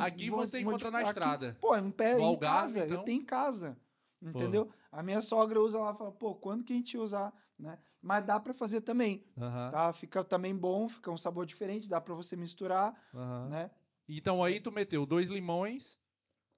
Aqui 0.00 0.28
vou 0.28 0.40
você 0.40 0.60
encontra 0.60 0.90
na 0.90 0.98
aqui. 0.98 1.08
estrada. 1.08 1.56
Pô, 1.60 1.74
em, 1.74 1.90
pé, 1.90 2.14
No 2.14 2.20
em 2.20 2.24
Algarve, 2.24 2.60
casa, 2.74 2.84
então? 2.84 2.98
eu 2.98 3.02
tenho 3.04 3.22
em 3.22 3.24
casa. 3.24 3.78
Entendeu? 4.22 4.68
A 4.92 5.02
minha 5.02 5.22
sogra 5.22 5.58
usa 5.58 5.78
lá 5.78 5.92
e 5.94 5.96
fala, 5.96 6.12
pô, 6.12 6.34
quando 6.34 6.62
que 6.62 6.74
a 6.74 6.76
gente 6.76 6.98
usar, 6.98 7.32
né? 7.60 7.78
Mas 8.02 8.24
dá 8.24 8.40
pra 8.40 8.54
fazer 8.54 8.80
também, 8.80 9.24
Aham, 9.36 9.70
tá? 9.70 9.92
Fica 9.92 10.24
também 10.24 10.56
bom, 10.56 10.88
fica 10.88 11.10
um 11.10 11.16
sabor 11.16 11.46
diferente, 11.46 11.88
dá 11.88 12.00
pra 12.00 12.14
você 12.14 12.36
misturar, 12.36 12.94
aham. 13.14 13.48
né? 13.50 13.70
Então 14.08 14.42
aí 14.42 14.60
tu 14.60 14.72
meteu 14.72 15.06
dois 15.06 15.28
limões, 15.30 15.98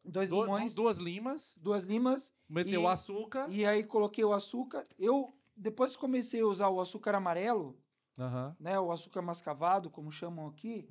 Dois 0.05 0.31
do- 0.31 0.43
limões, 0.43 0.75
duas 0.75 0.99
limas, 0.99 1.55
duas 1.61 1.85
limas, 1.85 2.33
meteu 2.49 2.83
E- 2.83 2.87
açúcar. 2.87 3.51
e 3.51 3.65
aí 3.67 3.85
coloquei 3.85 4.25
o 4.25 4.33
açúcar. 4.33 4.87
Eu, 4.99 5.33
depois 5.57 5.93
que 5.93 5.99
comecei 6.01 6.41
a 6.41 6.47
usar 6.47 6.69
o 6.71 6.81
açúcar 6.81 7.15
amarelo, 7.15 7.77
Aham, 8.19 8.57
né? 8.59 8.79
O 8.81 8.91
açúcar 8.91 9.23
mascavado, 9.23 9.91
como 9.91 10.11
chamam 10.11 10.47
aqui, 10.49 10.89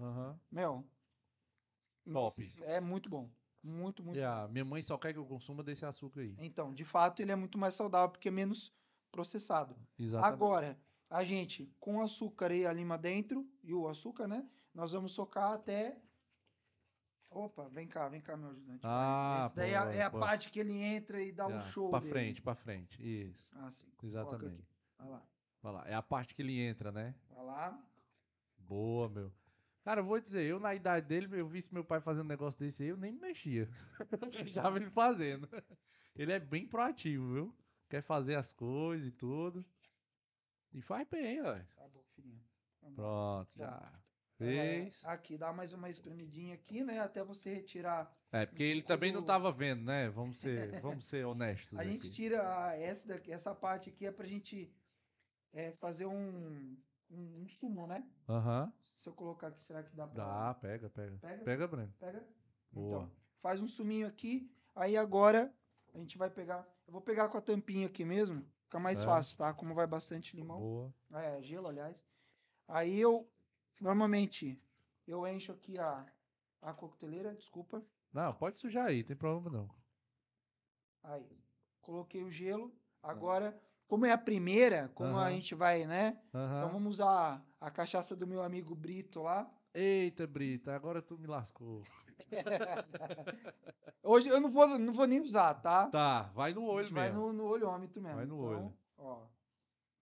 meu, 0.52 0.86
Top. 2.12 2.36
é 2.64 2.80
muito 2.80 3.10
bom. 3.10 3.30
Muito, 3.64 4.04
muito 4.04 4.20
a 4.24 4.48
minha 4.48 4.66
mãe 4.66 4.82
só 4.82 4.98
quer 4.98 5.14
que 5.14 5.20
eu 5.20 5.26
consuma 5.26 5.64
desse 5.64 5.86
açúcar 5.86 6.22
aí. 6.22 6.36
Então, 6.40 6.74
de 6.74 6.84
fato, 6.84 7.22
ele 7.22 7.32
é 7.32 7.36
muito 7.36 7.58
mais 7.58 7.76
saudável 7.76 8.10
porque 8.10 8.28
é 8.28 8.32
menos 8.32 8.74
processado. 9.12 9.76
Exatamente. 10.00 10.34
Agora, 10.34 10.80
a 11.10 11.24
gente, 11.24 11.74
com 11.80 11.98
o 11.98 12.02
açúcar 12.02 12.52
e 12.52 12.66
a 12.66 12.74
lima 12.74 12.98
dentro, 12.98 13.48
e 13.64 13.74
o 13.74 13.88
açúcar, 13.88 14.28
né? 14.28 14.48
Nós 14.74 14.94
vamos 14.94 15.12
socar 15.12 15.52
até. 15.54 16.02
Opa, 17.30 17.70
vem 17.70 17.88
cá, 17.88 18.10
vem 18.10 18.22
cá, 18.22 18.36
meu 18.36 18.50
ajudante. 18.50 18.82
Ah, 18.84 19.44
Esse 19.46 19.56
daí 19.56 19.74
é, 19.74 19.80
boa, 19.80 19.94
é 19.94 20.02
a 20.02 20.10
parte 20.10 20.50
que 20.50 20.60
ele 20.60 20.82
entra 20.82 21.22
e 21.22 21.32
dá 21.32 21.48
um 21.48 21.62
show. 21.62 21.90
Pra 21.90 22.00
dele. 22.00 22.12
frente, 22.12 22.42
pra 22.42 22.56
frente. 22.56 23.02
Isso. 23.02 23.52
Ah, 23.56 23.72
sim. 23.72 23.88
Exatamente. 24.04 24.68
Vai 24.98 25.10
lá. 25.10 25.24
Vai 25.62 25.74
lá. 25.74 25.84
É 25.88 25.94
a 25.94 26.02
parte 26.02 26.36
que 26.36 26.42
ele 26.42 26.60
entra, 26.60 26.92
né? 26.92 27.16
Vai 27.30 27.46
lá. 27.46 27.86
Boa, 28.58 29.10
meu. 29.10 29.32
Cara, 29.84 30.02
eu 30.02 30.06
vou 30.06 30.20
dizer, 30.20 30.46
eu 30.46 30.60
na 30.60 30.76
idade 30.76 31.08
dele, 31.08 31.28
eu 31.32 31.48
vi 31.48 31.64
meu 31.72 31.84
pai 31.84 32.00
fazendo 32.00 32.26
um 32.26 32.30
negócio 32.30 32.60
desse 32.60 32.84
aí, 32.84 32.90
eu 32.90 32.98
nem 32.98 33.12
me 33.12 33.20
mexia. 33.20 33.68
Já 34.54 34.70
vi 34.70 34.78
ele 34.78 34.92
fazendo. 34.92 35.50
Ele 36.16 36.32
é 36.32 36.40
bem 36.40 36.68
proativo, 36.68 37.34
viu? 37.34 37.56
Quer 37.92 38.02
fazer 38.02 38.36
as 38.36 38.54
coisas 38.54 39.06
e 39.06 39.12
tudo. 39.12 39.66
E 40.74 40.82
faz 40.82 41.06
bem, 41.10 41.42
ó. 41.42 41.56
Tá 41.76 41.88
bom, 41.94 42.02
filhinho. 42.16 42.42
Vamos 42.82 42.98
lá. 42.98 43.04
Pronto, 43.04 43.52
já. 43.58 43.94
Fez. 44.38 45.04
É, 45.04 45.08
aqui, 45.10 45.38
dá 45.38 45.52
mais 45.52 45.74
uma 45.74 45.90
espremidinha 45.90 46.56
aqui, 46.56 46.84
né? 46.86 47.00
Até 47.00 47.22
você 47.22 47.54
retirar. 47.54 48.10
É, 48.32 48.46
porque 48.46 48.64
ele 48.64 48.82
também 48.82 49.12
não 49.12 49.20
quando- 49.20 49.28
tava 49.28 49.52
vendo, 49.52 49.84
né? 49.84 50.10
Vamos 50.10 50.38
ser, 50.38 50.72
vamos 50.82 51.04
ser 51.04 51.26
honestos 51.26 51.78
A 51.78 51.84
gente 51.84 52.08
aqui. 52.08 52.12
tira 52.16 52.66
a- 52.68 52.76
essa, 52.78 53.10
daqui, 53.10 53.30
essa 53.30 53.54
parte 53.54 53.90
aqui 53.90 54.06
é 54.06 54.12
pra 54.12 54.26
gente 54.26 54.74
é, 55.54 55.74
fazer 55.74 56.06
um, 56.06 56.78
um, 57.10 57.42
um 57.44 57.48
sumo, 57.50 57.86
né? 57.86 58.08
Aham. 58.30 58.72
Se 58.82 59.10
eu 59.10 59.14
colocar 59.14 59.48
aqui, 59.48 59.62
será 59.62 59.84
que 59.84 59.94
dá 59.94 60.08
pra. 60.08 60.24
Dá, 60.24 60.54
pega, 60.54 60.90
pega. 60.90 61.18
Pega? 61.18 61.44
Pega, 61.44 61.68
Breno. 61.68 61.94
Pega? 62.00 62.26
Boa. 62.72 63.04
Então, 63.04 63.12
faz 63.42 63.60
um 63.60 63.68
suminho 63.68 64.08
aqui. 64.08 64.50
Aí 64.74 64.96
agora 64.96 65.54
a 65.94 65.98
gente 65.98 66.18
vai 66.18 66.30
pegar. 66.30 66.66
Eu 66.92 66.94
vou 66.94 67.02
pegar 67.02 67.30
com 67.30 67.38
a 67.38 67.42
tampinha 67.42 67.88
aqui 67.88 68.04
mesmo. 68.04 68.46
Fica 68.66 68.78
mais 68.78 69.02
É. 69.02 69.06
fácil, 69.06 69.38
tá? 69.38 69.54
Como 69.54 69.74
vai 69.74 69.88
bastante 69.88 70.36
limão. 70.36 70.60
Boa. 70.60 70.94
É, 71.14 71.42
gelo, 71.42 71.70
aliás. 71.70 72.06
Aí 72.68 73.00
eu, 73.00 73.26
normalmente, 73.80 74.62
eu 75.08 75.26
encho 75.26 75.54
aqui 75.54 75.80
a, 75.80 76.06
a 76.62 76.74
coqueteleira, 76.74 77.34
desculpa. 77.34 77.82
Não, 78.12 78.34
pode 78.34 78.60
sujar 78.60 78.88
aí, 78.88 79.06
tem 79.06 79.16
problema 79.16 79.58
não. 79.58 79.70
Aí, 81.02 81.26
coloquei 81.80 82.26
o 82.26 82.30
gelo. 82.30 82.76
Agora, 83.02 83.58
como 83.88 84.06
é 84.06 84.12
a 84.12 84.18
primeira, 84.18 84.90
como 84.94 85.18
a 85.18 85.32
gente 85.32 85.56
vai, 85.56 85.86
né? 85.88 86.22
Então 86.28 86.74
vamos 86.74 86.96
usar 86.96 87.42
a 87.62 87.72
cachaça 87.72 88.18
do 88.18 88.28
meu 88.28 88.44
amigo 88.44 88.76
Brito 88.76 89.22
lá. 89.22 89.50
Eita, 89.74 90.28
Brita, 90.28 90.76
agora 90.76 91.02
tu 91.02 91.18
me 91.18 91.28
lascou. 91.28 91.84
Hoje 94.04 94.28
eu 94.28 94.42
não 94.42 94.52
vou, 94.52 94.68
não 94.78 94.94
vou 94.94 95.08
nem 95.08 95.22
usar, 95.22 95.54
tá? 95.56 95.88
Tá, 95.88 96.24
vai 96.34 96.54
no 96.54 96.66
olho 96.66 96.86
gente 96.88 96.94
vai 96.94 97.10
mesmo. 97.10 97.28
no, 97.28 97.34
no 97.34 97.46
olhômetro 97.46 98.02
mesmo. 98.02 98.18
Vai 98.18 98.26
no 98.26 98.36
então, 98.36 98.46
olho. 98.66 98.74
Ó, 98.98 99.22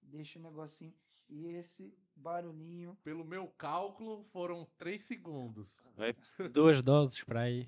deixa 0.01 0.39
o 0.39 0.41
negocinho. 0.41 0.93
E 1.29 1.45
esse 1.49 1.93
barulhinho. 2.15 2.97
Pelo 3.03 3.23
meu 3.23 3.47
cálculo, 3.57 4.23
foram 4.33 4.67
3 4.79 5.01
segundos. 5.03 5.85
Duas 6.51 6.81
doses 6.81 7.23
para 7.23 7.41
aí. 7.41 7.67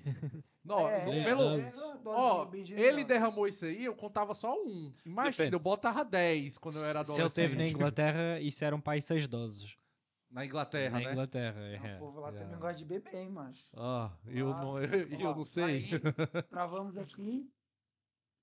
Não, 0.64 0.88
É, 0.88 1.20
é, 1.20 1.24
pelo, 1.24 1.42
é, 1.42 1.60
dosinha 1.60 2.00
ó, 2.06 2.48
ele 2.52 2.64
generosa. 2.64 3.04
derramou 3.04 3.46
isso 3.46 3.64
aí, 3.64 3.84
eu 3.84 3.94
contava 3.94 4.34
só 4.34 4.54
um. 4.54 4.92
Imagina, 5.04 5.30
Depende. 5.30 5.54
eu 5.54 5.60
botava 5.60 6.04
10 6.04 6.58
quando 6.58 6.76
eu 6.76 6.84
era 6.84 7.04
Se 7.04 7.12
adolescente. 7.12 7.38
ele 7.40 7.48
teve 7.48 7.56
na 7.62 7.68
Inglaterra, 7.68 8.40
isso 8.40 8.64
eram 8.64 8.80
para 8.80 8.94
aí 8.94 9.02
seis 9.02 9.26
doses. 9.28 9.76
Na 10.32 10.46
Inglaterra, 10.46 10.98
na 10.98 11.04
né? 11.04 11.12
Inglaterra, 11.12 11.60
Ah, 11.60 11.86
é. 11.88 11.96
O 11.96 11.98
povo 11.98 12.20
lá 12.20 12.28
Yeah. 12.30 12.44
também 12.46 12.58
gosta 12.60 12.78
de 12.78 12.84
beber, 12.86 13.14
hein, 13.14 13.28
macho. 13.28 13.66
Ah, 13.76 14.10
eu 14.26 14.48
Lá, 14.48 14.60
não, 14.62 14.78
eu, 14.82 15.08
eu 15.08 15.30
Ó, 15.30 15.34
não 15.36 15.44
sei. 15.44 15.64
aí, 15.64 15.90
travamos 16.48 16.96
aqui. 16.96 17.52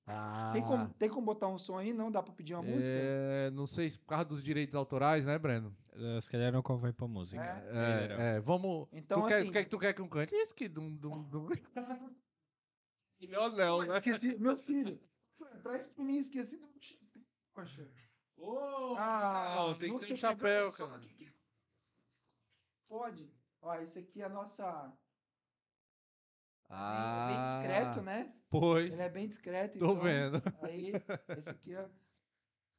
Ah, 0.05 0.51
Tem, 0.53 0.63
como, 0.63 0.89
tem 0.93 1.09
como 1.09 1.25
botar 1.25 1.47
um 1.47 1.57
som 1.57 1.77
aí? 1.77 1.91
Não 1.93 2.11
dá 2.11 2.21
pra 2.21 2.33
pedir 2.33 2.53
uma 2.53 2.63
música? 2.63 2.91
é, 2.95 3.49
não 3.51 3.65
sei 3.67 3.89
se 3.89 3.97
por 3.99 4.05
causa 4.07 4.25
dos 4.25 4.43
direitos 4.43 4.75
autorais, 4.75 5.25
né, 5.25 5.37
Breno? 5.37 5.75
Eh, 5.93 6.21
Se 6.21 6.29
calhar 6.31 6.51
não 6.51 6.61
convém 6.61 6.93
para 6.93 7.07
música. 7.07 7.43
É? 7.43 8.17
É, 8.31 8.35
é, 8.35 8.39
vamos. 8.39 8.87
Então, 8.91 9.21
tu 9.21 9.27
quer, 9.27 9.35
assim- 9.39 9.49
o 9.49 9.51
que 9.51 9.57
é 9.57 9.63
que 9.63 9.69
tu 9.69 9.79
quer 9.79 9.93
que 9.93 10.01
eu 10.01 10.07
cante? 10.07 10.33
Isso 10.35 10.53
que 10.55 10.67
dum, 10.67 10.95
dum, 10.95 11.23
dum. 11.23 11.47
Melhor 13.19 13.51
não, 13.51 13.79
né? 13.85 13.97
Esqueci, 13.97 14.37
meu 14.39 14.55
filho. 14.57 14.99
Traz 15.61 15.87
pra 15.87 16.03
mim, 16.03 16.17
esqueci 16.17 16.57
do. 16.57 16.69
Poxa. 17.53 17.87
Ô, 18.37 18.95
Ah, 18.97 19.55
não, 19.57 19.77
tem 19.77 19.97
que 19.97 20.05
ter 20.07 20.13
um 20.13 20.17
chapéu, 20.17 20.71
pegar 20.71 20.77
só 20.77 20.87
cara. 20.87 21.01
Pode. 22.89 23.31
Ó, 23.61 23.75
esse 23.75 23.99
aqui 23.99 24.21
é 24.21 24.25
a 24.25 24.29
nossa. 24.29 24.91
Ah, 26.67 27.27
Bem 27.29 27.41
discreto, 27.43 28.01
né? 28.01 28.33
Pois. 28.49 28.93
Ele 28.93 29.01
é 29.03 29.09
bem 29.09 29.27
discreto, 29.27 29.77
Tô 29.77 29.91
então, 29.91 30.01
vendo. 30.01 30.41
Aí, 30.61 30.91
esse 31.37 31.49
aqui, 31.49 31.75
ó. 31.75 31.85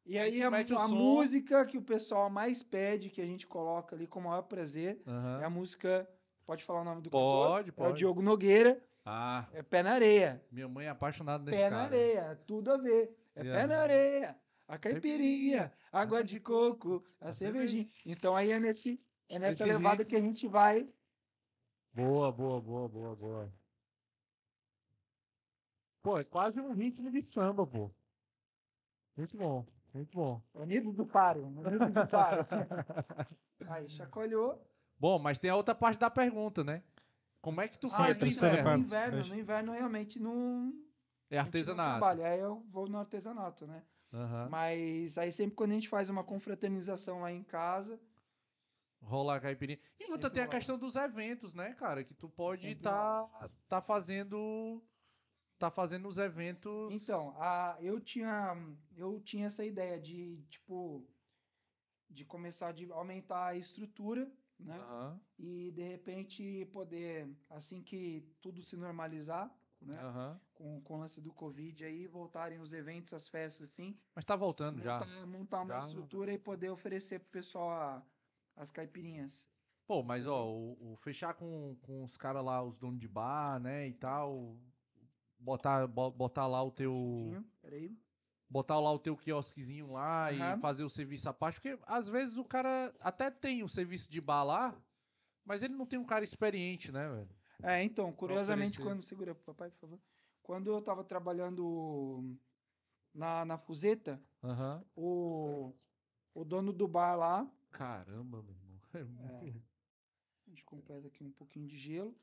E 0.07 0.19
Aí 0.19 0.43
a, 0.43 0.49
a 0.49 0.67
som. 0.67 0.89
música 0.95 1.65
que 1.67 1.79
o 1.79 1.83
pessoal 1.83 2.29
mais 2.31 2.63
pede, 2.63 3.11
que 3.11 3.21
a 3.21 3.27
gente 3.27 3.47
coloca 3.47 3.95
ali 3.95 4.07
com 4.07 4.19
o 4.19 4.23
maior 4.25 4.43
prazer, 4.43 5.01
é 5.07 5.11
Aham. 5.11 5.45
a 5.45 5.51
música. 5.51 6.09
Pode 6.45 6.65
falar 6.65 6.81
o 6.81 6.85
nome 6.85 7.03
do 7.03 7.11
cantor? 7.11 7.49
Pode, 7.49 7.69
É 7.69 7.73
o 7.73 7.75
pode. 7.75 7.99
Diogo 7.99 8.23
Nogueira. 8.23 8.83
Ah, 9.05 9.47
É 9.53 9.63
Pé 9.63 9.83
na 9.83 9.93
Areia. 9.93 10.45
minha 10.51 10.67
mãe 10.69 10.87
é 10.87 10.89
apaixonada 10.91 11.45
nesse 11.45 11.57
Pé 11.63 11.71
cara. 11.71 11.77
na 11.83 11.87
areia, 11.87 12.43
tudo 12.47 12.73
a 12.73 12.77
ver. 12.77 13.17
É 13.37 13.43
Yeah. 13.43 13.61
pé 13.61 13.67
na 13.75 13.81
areia, 13.83 14.41
a 14.67 14.77
caipirinha, 14.77 15.73
água 15.93 16.23
de 16.25 16.41
coco, 16.41 17.05
a 17.21 17.29
a 17.29 17.33
cervejinha. 17.33 17.89
Então 18.05 18.35
aí 18.35 18.51
é, 18.51 18.59
nesse, 18.59 19.01
é 19.31 19.39
nessa 19.39 19.65
levada 19.65 20.05
que 20.05 20.17
a 20.17 20.21
gente 20.21 20.47
vai. 20.49 20.89
Boa, 21.93 22.33
boa, 22.33 22.61
boa, 22.61 22.89
boa, 22.89 23.17
boa. 23.17 23.53
Pô, 26.03 26.19
é 26.19 26.25
quase 26.25 26.61
um 26.61 26.73
ritmo 26.73 27.11
de 27.11 27.23
samba, 27.23 27.67
pô. 27.67 27.91
Muito 29.17 29.37
bom, 29.37 29.65
muito 29.95 30.13
bom. 30.13 30.43
Unido 30.55 30.93
do 30.93 31.05
Faro. 31.05 31.45
Unido 31.47 31.91
do 31.91 32.07
Faro. 32.09 32.45
aí 33.69 33.89
chacoalhou. 33.89 34.67
Bom, 34.99 35.19
mas 35.19 35.39
tem 35.39 35.51
a 35.51 35.57
outra 35.57 35.75
parte 35.75 35.99
da 36.01 36.11
pergunta, 36.11 36.65
né? 36.65 36.83
Como 37.41 37.61
é 37.61 37.69
que 37.69 37.79
tu 37.79 37.89
Sim, 37.89 37.97
faz 37.97 38.17
a 38.17 38.21
no 38.21 38.27
inverno? 38.27 38.71
no 38.71 38.85
inverno, 38.85 39.27
no 39.27 39.37
inverno 39.37 39.73
realmente 39.73 40.19
não. 40.19 40.73
É 41.31 41.37
não 41.37 41.43
artesanato. 41.43 42.01
trabalha. 42.01 42.27
Aí 42.27 42.41
eu 42.41 42.65
vou 42.69 42.89
no 42.89 42.99
artesanato, 42.99 43.67
né? 43.67 43.83
Aham. 44.13 44.49
Mas 44.51 45.17
aí 45.17 45.31
sempre 45.31 45.55
quando 45.55 45.71
a 45.71 45.75
gente 45.75 45.89
faz 45.89 46.11
uma 46.11 46.25
confraternização 46.25 47.21
lá 47.21 47.31
em 47.31 47.45
casa, 47.45 48.01
Rolar 49.03 49.37
a 49.37 49.41
caipirinha. 49.41 49.79
E 49.99 50.05
outra 50.05 50.29
Sempre 50.29 50.31
tem 50.31 50.43
a 50.43 50.47
rola. 50.47 50.59
questão 50.59 50.79
dos 50.79 50.95
eventos, 50.97 51.55
né, 51.55 51.75
cara? 51.75 52.05
Que 52.05 52.15
tu 52.15 52.29
pode 52.29 52.61
Sempre 52.61 52.83
tá, 52.83 53.29
tá 53.69 53.81
fazendo. 53.81 54.83
Tá 55.59 55.71
fazendo 55.71 56.09
os 56.09 56.17
eventos. 56.19 56.93
Então, 56.93 57.35
a, 57.37 57.77
eu 57.81 58.01
tinha 58.01 58.57
eu 58.97 59.21
tinha 59.21 59.47
essa 59.47 59.65
ideia 59.65 60.01
de 60.01 60.39
tipo 60.49 61.07
de 62.09 62.25
começar 62.25 62.73
de 62.73 62.91
aumentar 62.91 63.47
a 63.49 63.57
estrutura, 63.57 64.31
né? 64.59 64.79
E 65.39 65.71
de 65.73 65.83
repente 65.83 66.67
poder 66.73 67.29
assim 67.51 67.83
que 67.83 68.23
tudo 68.41 68.63
se 68.63 68.77
normalizar, 68.77 69.51
né? 69.81 69.97
aham. 69.99 70.41
Com, 70.55 70.81
com 70.83 70.95
o 70.95 70.99
lance 70.99 71.21
do 71.21 71.33
Covid 71.33 71.85
aí, 71.85 72.07
voltarem 72.07 72.59
os 72.59 72.73
eventos, 72.75 73.15
as 73.15 73.29
festas 73.29 73.71
assim, 73.71 73.97
Mas 74.15 74.25
tá 74.25 74.37
voltando 74.37 74.83
já. 74.83 75.01
montar, 75.01 75.27
montar 75.27 75.61
uma 75.63 75.73
Já. 75.73 75.79
estrutura 75.79 76.33
e 76.33 76.39
poder 76.39 76.71
oferecer 76.71 77.21
pro 77.21 77.31
pessoal 77.31 77.71
a- 77.71 78.03
as 78.61 78.71
caipirinhas. 78.71 79.49
Pô, 79.87 80.03
mas 80.03 80.27
ó, 80.27 80.47
o, 80.47 80.93
o 80.93 80.97
fechar 80.97 81.35
com, 81.35 81.77
com 81.83 82.05
os 82.05 82.17
caras 82.17 82.45
lá, 82.45 82.63
os 82.63 82.77
donos 82.77 83.01
de 83.01 83.09
bar, 83.09 83.59
né, 83.59 83.89
e 83.89 83.95
tal. 83.95 84.57
Botar, 85.39 85.87
bo- 85.87 86.11
botar 86.11 86.47
lá 86.47 86.63
o 86.63 86.71
teu. 86.71 86.93
Peraí. 87.63 87.97
botar 88.49 88.79
lá 88.79 88.93
o 88.93 88.99
teu 88.99 89.17
quiosquezinho 89.17 89.93
lá 89.93 90.31
e 90.33 90.39
Aham. 90.41 90.61
fazer 90.61 90.85
o 90.85 90.91
serviço 90.91 91.29
à 91.29 91.33
parte, 91.33 91.55
porque 91.61 91.79
às 91.87 92.09
vezes 92.09 92.37
o 92.37 92.45
cara 92.45 92.95
até 93.01 93.31
tem 93.31 93.63
o 93.63 93.69
serviço 93.69 94.11
de 94.11 94.21
bar 94.21 94.45
lá, 94.45 94.75
mas 95.45 95.63
ele 95.63 95.75
não 95.75 95.87
tem 95.87 95.99
um 95.99 96.05
cara 96.05 96.23
experiente, 96.25 96.93
né, 96.93 97.09
velho? 97.09 97.29
É, 97.63 97.83
então, 97.83 98.13
curiosamente, 98.13 98.79
quando. 98.79 99.03
Segura 99.03 99.35
pro 99.35 99.45
papai, 99.55 99.71
por 99.71 99.79
favor. 99.81 100.01
Quando 100.43 100.71
eu 100.71 100.83
tava 100.83 101.05
trabalhando 101.05 102.37
na, 103.15 103.45
na 103.45 103.59
Fuseta, 103.59 104.21
Aham. 104.43 104.85
o, 104.97 105.73
o 106.35 106.45
dono 106.45 106.73
do 106.73 106.87
bar 106.87 107.17
lá. 107.17 107.51
Caramba, 107.71 108.43
meu 108.43 108.55
irmão. 108.55 108.71
É 108.93 109.05
muito- 109.05 109.63
A 110.47 110.51
gente 110.51 110.65
completa 110.65 111.07
aqui 111.07 111.23
um 111.23 111.31
pouquinho 111.31 111.69
de 111.69 111.77
gelo. 111.77 112.17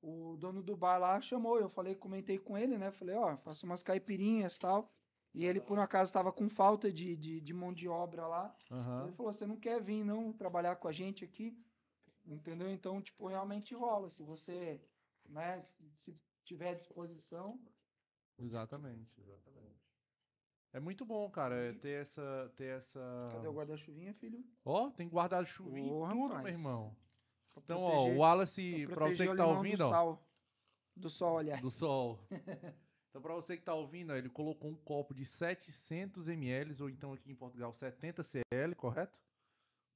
O 0.00 0.36
dono 0.38 0.62
do 0.62 0.76
bar 0.76 0.98
lá 0.98 1.20
chamou, 1.20 1.58
eu 1.58 1.68
falei, 1.68 1.94
comentei 1.94 2.38
com 2.38 2.56
ele, 2.56 2.78
né? 2.78 2.90
Falei, 2.90 3.14
ó, 3.14 3.36
faço 3.38 3.66
umas 3.66 3.82
caipirinhas 3.82 4.56
e 4.56 4.60
tal. 4.60 4.90
E 5.34 5.44
ele, 5.44 5.60
por 5.60 5.78
um 5.78 5.82
acaso, 5.82 6.08
estava 6.08 6.32
com 6.32 6.48
falta 6.48 6.92
de, 6.92 7.16
de, 7.16 7.40
de 7.40 7.52
mão 7.52 7.72
de 7.72 7.88
obra 7.88 8.26
lá. 8.26 8.56
Aham. 8.70 9.04
Ele 9.04 9.12
falou, 9.12 9.32
você 9.32 9.46
não 9.46 9.56
quer 9.56 9.82
vir, 9.82 10.04
não, 10.04 10.32
trabalhar 10.32 10.76
com 10.76 10.88
a 10.88 10.92
gente 10.92 11.24
aqui? 11.24 11.58
Entendeu? 12.24 12.70
Então, 12.70 13.02
tipo, 13.02 13.26
realmente 13.26 13.74
rola. 13.74 14.08
Se 14.08 14.22
você, 14.22 14.80
né, 15.28 15.60
se, 15.62 16.18
tiver 16.44 16.74
disposição, 16.74 17.60
Exatamente, 18.38 19.20
exatamente. 19.20 19.73
É 20.74 20.80
muito 20.80 21.04
bom, 21.06 21.30
cara, 21.30 21.54
é 21.54 21.72
ter 21.72 22.00
essa. 22.02 22.52
Ter 22.56 22.76
essa... 22.76 23.28
cadê 23.32 23.46
o 23.48 23.52
guarda-chuvinha, 23.52 24.12
filho? 24.12 24.44
Ó, 24.64 24.90
tem 24.90 25.08
guardado 25.08 25.46
chuvinha 25.46 25.90
Ô, 25.92 26.04
e 26.04 26.08
tudo, 26.10 26.16
meu 26.18 26.28
rapaz. 26.28 26.56
irmão. 26.58 26.96
Pra 27.54 27.62
Então, 27.62 27.80
ó, 27.82 27.90
proteger- 27.90 28.16
o 28.16 28.18
Wallace, 28.20 28.86
pra 28.86 28.94
pra 28.96 29.06
você 29.06 29.24
que 29.26 29.32
o 29.32 29.36
tá 29.36 29.46
ouvindo, 29.46 29.76
do 29.78 29.84
ó. 29.84 29.88
sal. 29.88 30.28
Do 30.96 31.08
sol, 31.10 31.38
aliás. 31.38 31.60
Do 31.62 31.70
sol. 31.70 32.18
então, 33.08 33.22
pra 33.22 33.34
você 33.34 33.56
que 33.56 33.62
tá 33.62 33.72
ouvindo, 33.74 34.12
ó, 34.12 34.16
ele 34.16 34.28
colocou 34.28 34.68
um 34.70 34.74
copo 34.76 35.14
de 35.14 35.24
700 35.24 36.28
ml, 36.28 36.82
ou 36.82 36.90
então 36.90 37.12
aqui 37.12 37.30
em 37.30 37.36
Portugal 37.36 37.72
70 37.72 38.22
cl, 38.24 38.74
correto? 38.76 39.16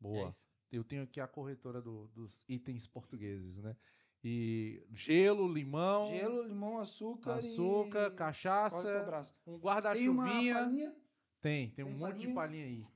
Boa. 0.01 0.27
É 0.27 0.31
isso. 0.31 0.47
Eu 0.71 0.85
tenho 0.85 1.03
aqui 1.03 1.21
a 1.21 1.27
corretora 1.27 1.81
do- 1.83 2.07
dos 2.09 2.41
itens 2.49 2.87
portugueses, 2.87 3.59
né? 3.59 3.77
E 4.24 4.82
gelo, 4.93 5.47
limão, 5.47 6.09
Gelo, 6.09 6.43
limão, 6.43 6.78
açúcar, 6.78 7.35
açúcar, 7.35 8.09
e... 8.12 8.16
Cachaça, 8.16 9.03
braço. 9.05 9.35
um 9.47 9.53
Tem 9.53 9.61
guarda-chuvinha. 9.61 10.55
palhinha? 10.55 10.97
Tem, 11.40 11.70
tem 11.70 11.85
um 11.85 11.89
Tem 11.90 11.97
monte 11.99 12.19
de 12.19 12.28
palhinha? 12.35 12.65
aí. 12.65 12.86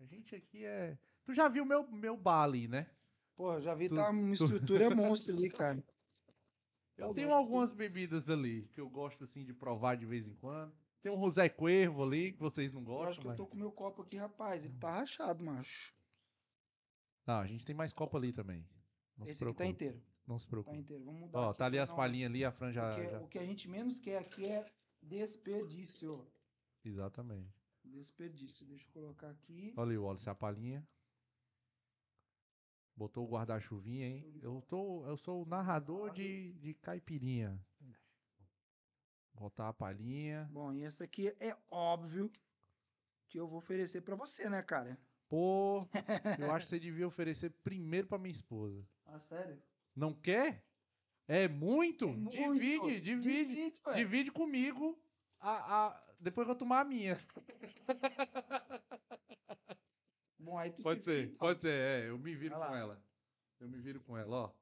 A 0.00 0.04
gente 0.06 0.34
aqui 0.34 0.64
é. 0.64 0.96
Tu 1.24 1.34
já 1.34 1.48
viu 1.48 1.64
meu, 1.66 1.86
meu 1.90 2.16
bar 2.16 2.44
ali, 2.44 2.66
né? 2.66 2.86
Pô, 3.36 3.60
já 3.60 3.74
vi, 3.74 3.88
Tu- 3.90 3.94
tá 3.94 4.08
uma 4.10 4.32
estrutura 4.32 4.88
monstro 4.94 5.36
ali, 5.36 5.50
cara. 5.50 5.84
Eu 6.96 7.08
Eu 7.08 7.14
tenho 7.14 7.32
algumas 7.32 7.72
bebidas 7.72 8.28
ali 8.30 8.68
que 8.72 8.80
eu 8.80 8.88
gosto 8.88 9.24
assim 9.24 9.44
de 9.44 9.52
provar 9.52 9.96
de 9.96 10.06
vez 10.06 10.26
em 10.28 10.34
quando. 10.34 10.72
Tem 11.02 11.12
um 11.12 11.16
Rosé 11.16 11.48
Cuervo 11.48 12.02
ali 12.02 12.32
que 12.32 12.38
vocês 12.38 12.72
não 12.72 12.80
Eu 12.80 12.86
gostam. 12.86 13.08
acho 13.10 13.20
que 13.20 13.26
eu 13.26 13.30
mas- 13.30 13.36
tô 13.36 13.46
com 13.46 13.56
meu 13.56 13.70
copo 13.70 14.02
aqui, 14.02 14.16
rapaz. 14.16 14.64
Ele 14.64 14.74
tá 14.78 14.92
rachado, 14.92 15.44
macho. 15.44 15.94
Não, 17.26 17.36
a 17.38 17.46
gente 17.46 17.64
tem 17.66 17.74
mais 17.74 17.92
copo 17.92 18.16
ali 18.16 18.32
também. 18.32 18.66
Não 19.16 19.26
se 19.26 19.32
Esse 19.32 19.44
aqui 19.44 19.54
tá 19.54 19.66
inteiro. 19.66 20.00
Não 20.30 20.38
se 20.38 20.46
Tá 20.46 20.50
preocupe. 20.50 20.76
inteiro. 20.76 21.04
Vamos 21.04 21.20
mudar. 21.22 21.40
Ó, 21.40 21.48
aqui 21.50 21.58
tá 21.58 21.66
ali 21.66 21.78
as 21.80 21.88
não- 21.90 21.96
palhinhas 21.96 22.30
ali, 22.30 22.44
a 22.44 22.52
Fran 22.52 22.70
já. 22.72 22.94
Porque 22.94 23.10
já- 23.10 23.20
o 23.20 23.28
que 23.28 23.38
a 23.38 23.44
gente 23.44 23.68
menos 23.68 23.98
quer 23.98 24.18
aqui 24.18 24.46
é 24.46 24.64
desperdício. 25.02 26.24
Exatamente. 26.84 27.52
Desperdício. 27.84 28.64
Deixa 28.64 28.86
eu 28.86 28.92
colocar 28.92 29.30
aqui. 29.30 29.74
Olha 29.76 29.90
aí, 29.90 29.98
Wallace, 29.98 30.30
a 30.30 30.34
palhinha. 30.34 30.86
Botou 32.94 33.26
o 33.26 33.28
guarda-chuvinha, 33.28 34.06
hein? 34.06 34.38
Eu, 34.40 34.62
tô, 34.68 35.04
eu 35.06 35.16
sou 35.16 35.42
o 35.42 35.46
narrador 35.46 36.10
de, 36.12 36.52
de 36.54 36.74
caipirinha. 36.74 37.58
Botar 39.34 39.68
a 39.70 39.72
palhinha. 39.72 40.48
Bom, 40.52 40.72
e 40.72 40.84
essa 40.84 41.02
aqui 41.04 41.34
é 41.40 41.56
óbvio 41.70 42.30
que 43.28 43.38
eu 43.40 43.48
vou 43.48 43.58
oferecer 43.58 44.02
pra 44.02 44.14
você, 44.14 44.48
né, 44.48 44.62
cara? 44.62 44.96
Pô, 45.28 45.80
eu 45.80 45.82
acho 46.54 46.66
que 46.66 46.70
você 46.70 46.78
devia 46.78 47.06
oferecer 47.08 47.50
primeiro 47.64 48.06
pra 48.06 48.18
minha 48.18 48.30
esposa. 48.32 48.86
Ah, 49.06 49.18
sério? 49.18 49.60
Não 49.94 50.14
quer? 50.14 50.64
É 51.28 51.46
muito? 51.48 52.06
É 52.06 52.12
muito. 52.12 52.30
Divide, 52.30 53.00
divide. 53.00 53.20
Divide. 53.20 53.80
Divide 53.94 54.32
comigo 54.32 55.00
a, 55.38 55.86
a, 55.88 56.14
depois 56.18 56.46
que 56.46 56.52
eu 56.52 56.56
tomar 56.56 56.80
a 56.80 56.84
minha. 56.84 57.16
Bom, 60.38 60.58
aí 60.58 60.70
tu 60.72 60.82
Pode 60.82 61.04
se 61.04 61.04
ser, 61.04 61.26
vira. 61.26 61.38
pode 61.38 61.60
ser. 61.62 61.72
É, 61.72 62.08
eu 62.08 62.18
me 62.18 62.34
viro 62.34 62.56
Vai 62.58 62.68
com 62.68 62.74
lá. 62.74 62.78
ela. 62.80 63.04
Eu 63.60 63.68
me 63.68 63.78
viro 63.80 64.00
com 64.00 64.16
ela, 64.16 64.36
ó. 64.36 64.52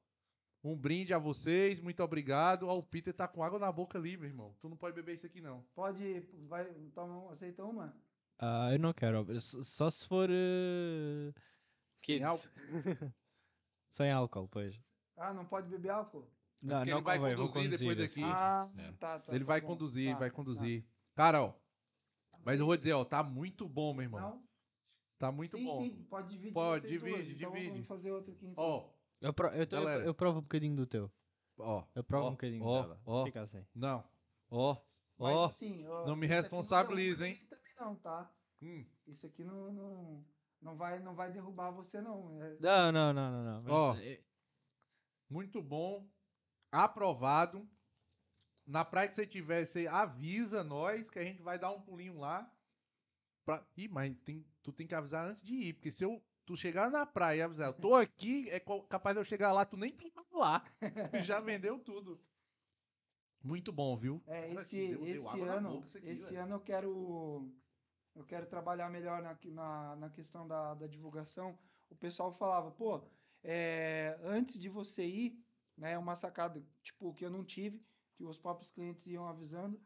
Um 0.64 0.76
brinde 0.76 1.14
a 1.14 1.18
vocês, 1.18 1.78
muito 1.78 2.02
obrigado. 2.02 2.66
Ó, 2.66 2.76
o 2.78 2.82
Peter 2.82 3.14
tá 3.14 3.28
com 3.28 3.44
água 3.44 3.58
na 3.60 3.70
boca 3.70 3.96
ali, 3.96 4.16
meu 4.16 4.28
irmão. 4.28 4.56
Tu 4.60 4.68
não 4.68 4.76
pode 4.76 4.94
beber 4.96 5.14
isso 5.14 5.24
aqui, 5.26 5.40
não. 5.40 5.62
Pode, 5.74 6.20
vai, 6.48 6.64
toma, 6.92 7.32
aceita 7.32 7.64
uma? 7.64 7.96
Ah, 8.38 8.70
eu 8.72 8.78
não 8.78 8.92
quero. 8.92 9.24
Só 9.40 9.88
se 9.88 10.06
for. 10.06 10.28
eh, 10.30 11.32
Sem 12.04 12.18
kids. 12.18 12.22
álcool? 12.22 12.50
Sem 13.90 14.10
álcool, 14.10 14.48
pois. 14.48 14.80
Ah, 15.18 15.34
não 15.34 15.44
pode 15.44 15.68
beber 15.68 15.90
álcool? 15.90 16.26
Não, 16.60 16.76
porque 16.78 16.90
não 16.90 16.98
ele 16.98 17.04
vai 17.04 17.18
convém, 17.18 17.36
vou 17.36 17.46
conduzir 17.48 17.70
depois 17.70 17.96
conduzir, 17.96 18.24
daqui. 18.24 18.32
assim. 18.32 18.32
Ah, 18.32 18.68
É. 18.78 18.92
tá, 18.92 19.18
tá. 19.20 19.32
ele 19.32 19.44
tá 19.44 19.46
vai 19.46 19.60
bom. 19.60 19.66
conduzir, 19.68 20.12
Tá, 20.12 20.18
vai 20.18 20.30
tá. 20.30 20.36
conduzir. 20.36 20.84
Cara, 21.14 21.42
ó. 21.44 21.54
Mas 22.44 22.60
eu 22.60 22.66
vou 22.66 22.76
dizer, 22.76 22.92
ó, 22.94 23.04
tá 23.04 23.22
muito 23.22 23.68
bom, 23.68 23.92
meu 23.94 24.02
irmão. 24.04 24.20
Não? 24.20 24.48
Tá 25.18 25.30
muito 25.32 25.56
sim, 25.56 25.64
bom. 25.64 25.82
sim, 25.82 26.04
pode 26.08 26.28
dividir 26.30 26.52
Pode, 26.52 26.86
vocês 26.88 27.00
duas, 27.02 27.12
divide, 27.26 27.36
então 27.38 27.52
divide. 27.52 27.70
vamos 27.72 27.86
fazer 27.86 28.12
outro 28.12 28.32
aqui 28.32 28.46
então. 28.46 28.62
Ó, 28.64 28.88
Eu, 29.20 29.32
pro- 29.32 29.48
eu, 29.48 29.66
tô- 29.66 29.76
eu- 29.76 30.00
eu 30.02 30.14
provo 30.14 30.38
um 30.38 30.42
bocadinho 30.42 30.76
do 30.76 30.86
teu. 30.86 31.10
ó. 31.58 31.84
Eu 31.94 32.04
provo 32.04 32.26
Ó, 32.26 32.28
um 32.28 32.32
bocadinho 32.32 32.64
ó, 32.64 32.82
dela. 32.82 33.00
ó. 33.04 33.24
Fica 33.24 33.40
assim. 33.42 33.66
Não. 33.74 34.04
Ó, 34.50 34.76
Mas, 35.18 35.34
ó. 35.36 35.44
assim, 35.46 35.84
ó, 35.88 36.06
não 36.06 36.14
me 36.16 36.26
responsabiliza, 36.28 37.24
não 37.24 37.30
hein? 37.30 37.46
Também 37.50 37.74
não, 37.80 37.96
tá? 37.96 38.30
Hum. 38.62 38.84
Isso 39.08 39.26
aqui 39.26 39.42
não, 39.42 39.72
não, 39.72 40.24
não, 40.62 40.76
vai, 40.76 41.00
não 41.00 41.14
vai 41.16 41.32
derrubar 41.32 41.70
você, 41.72 42.00
não. 42.00 42.40
É- 42.42 42.56
Não, 42.60 42.92
não, 42.92 43.12
não, 43.12 43.30
não. 43.32 43.44
não. 43.54 43.62
mas, 43.62 43.72
Ó. 43.72 43.96
eh, 43.96 44.20
Muito 45.28 45.62
bom. 45.62 46.08
Aprovado. 46.70 47.68
Na 48.66 48.84
praia 48.84 49.08
que 49.08 49.14
você 49.14 49.26
tiver, 49.26 49.64
você 49.64 49.86
avisa 49.86 50.62
nós 50.62 51.08
que 51.08 51.18
a 51.18 51.24
gente 51.24 51.42
vai 51.42 51.58
dar 51.58 51.70
um 51.70 51.80
pulinho 51.80 52.18
lá. 52.18 52.50
Pra... 53.44 53.64
Ih, 53.76 53.88
mas 53.88 54.14
tem... 54.24 54.44
tu 54.62 54.72
tem 54.72 54.86
que 54.86 54.94
avisar 54.94 55.26
antes 55.26 55.42
de 55.42 55.54
ir. 55.54 55.72
Porque 55.74 55.90
se 55.90 56.04
eu... 56.04 56.22
tu 56.44 56.56
chegar 56.56 56.90
na 56.90 57.06
praia 57.06 57.38
e 57.38 57.42
avisar, 57.42 57.68
eu 57.68 57.74
tô 57.74 57.94
aqui, 57.94 58.48
é 58.50 58.60
capaz 58.88 59.14
de 59.14 59.20
eu 59.20 59.24
chegar 59.24 59.52
lá, 59.52 59.64
tu 59.64 59.76
nem 59.76 59.92
tem 59.92 60.12
lá. 60.32 60.60
Tu 61.10 61.22
já 61.22 61.40
vendeu 61.40 61.78
tudo. 61.78 62.20
Muito 63.42 63.72
bom, 63.72 63.96
viu? 63.96 64.22
É, 64.26 64.48
Cara, 64.48 64.62
esse, 64.62 64.88
deu 64.88 65.06
esse 65.06 65.40
ano, 65.40 65.78
aqui, 65.94 66.06
esse 66.08 66.34
velho. 66.34 66.42
ano 66.42 66.54
eu 66.56 66.60
quero 66.60 67.52
eu 68.14 68.24
quero 68.24 68.46
trabalhar 68.46 68.90
melhor 68.90 69.22
na, 69.22 69.38
na, 69.44 69.96
na 69.96 70.10
questão 70.10 70.46
da, 70.46 70.74
da 70.74 70.86
divulgação. 70.88 71.56
O 71.88 71.94
pessoal 71.94 72.32
falava, 72.32 72.70
pô, 72.72 73.00
é, 73.42 74.18
antes 74.22 74.58
de 74.58 74.68
você 74.68 75.06
ir, 75.06 75.44
né, 75.76 75.96
uma 75.98 76.16
sacada, 76.16 76.64
tipo, 76.82 77.12
que 77.14 77.24
eu 77.24 77.30
não 77.30 77.44
tive, 77.44 77.82
que 78.14 78.24
os 78.24 78.38
próprios 78.38 78.70
clientes 78.70 79.06
iam 79.06 79.26
avisando, 79.26 79.80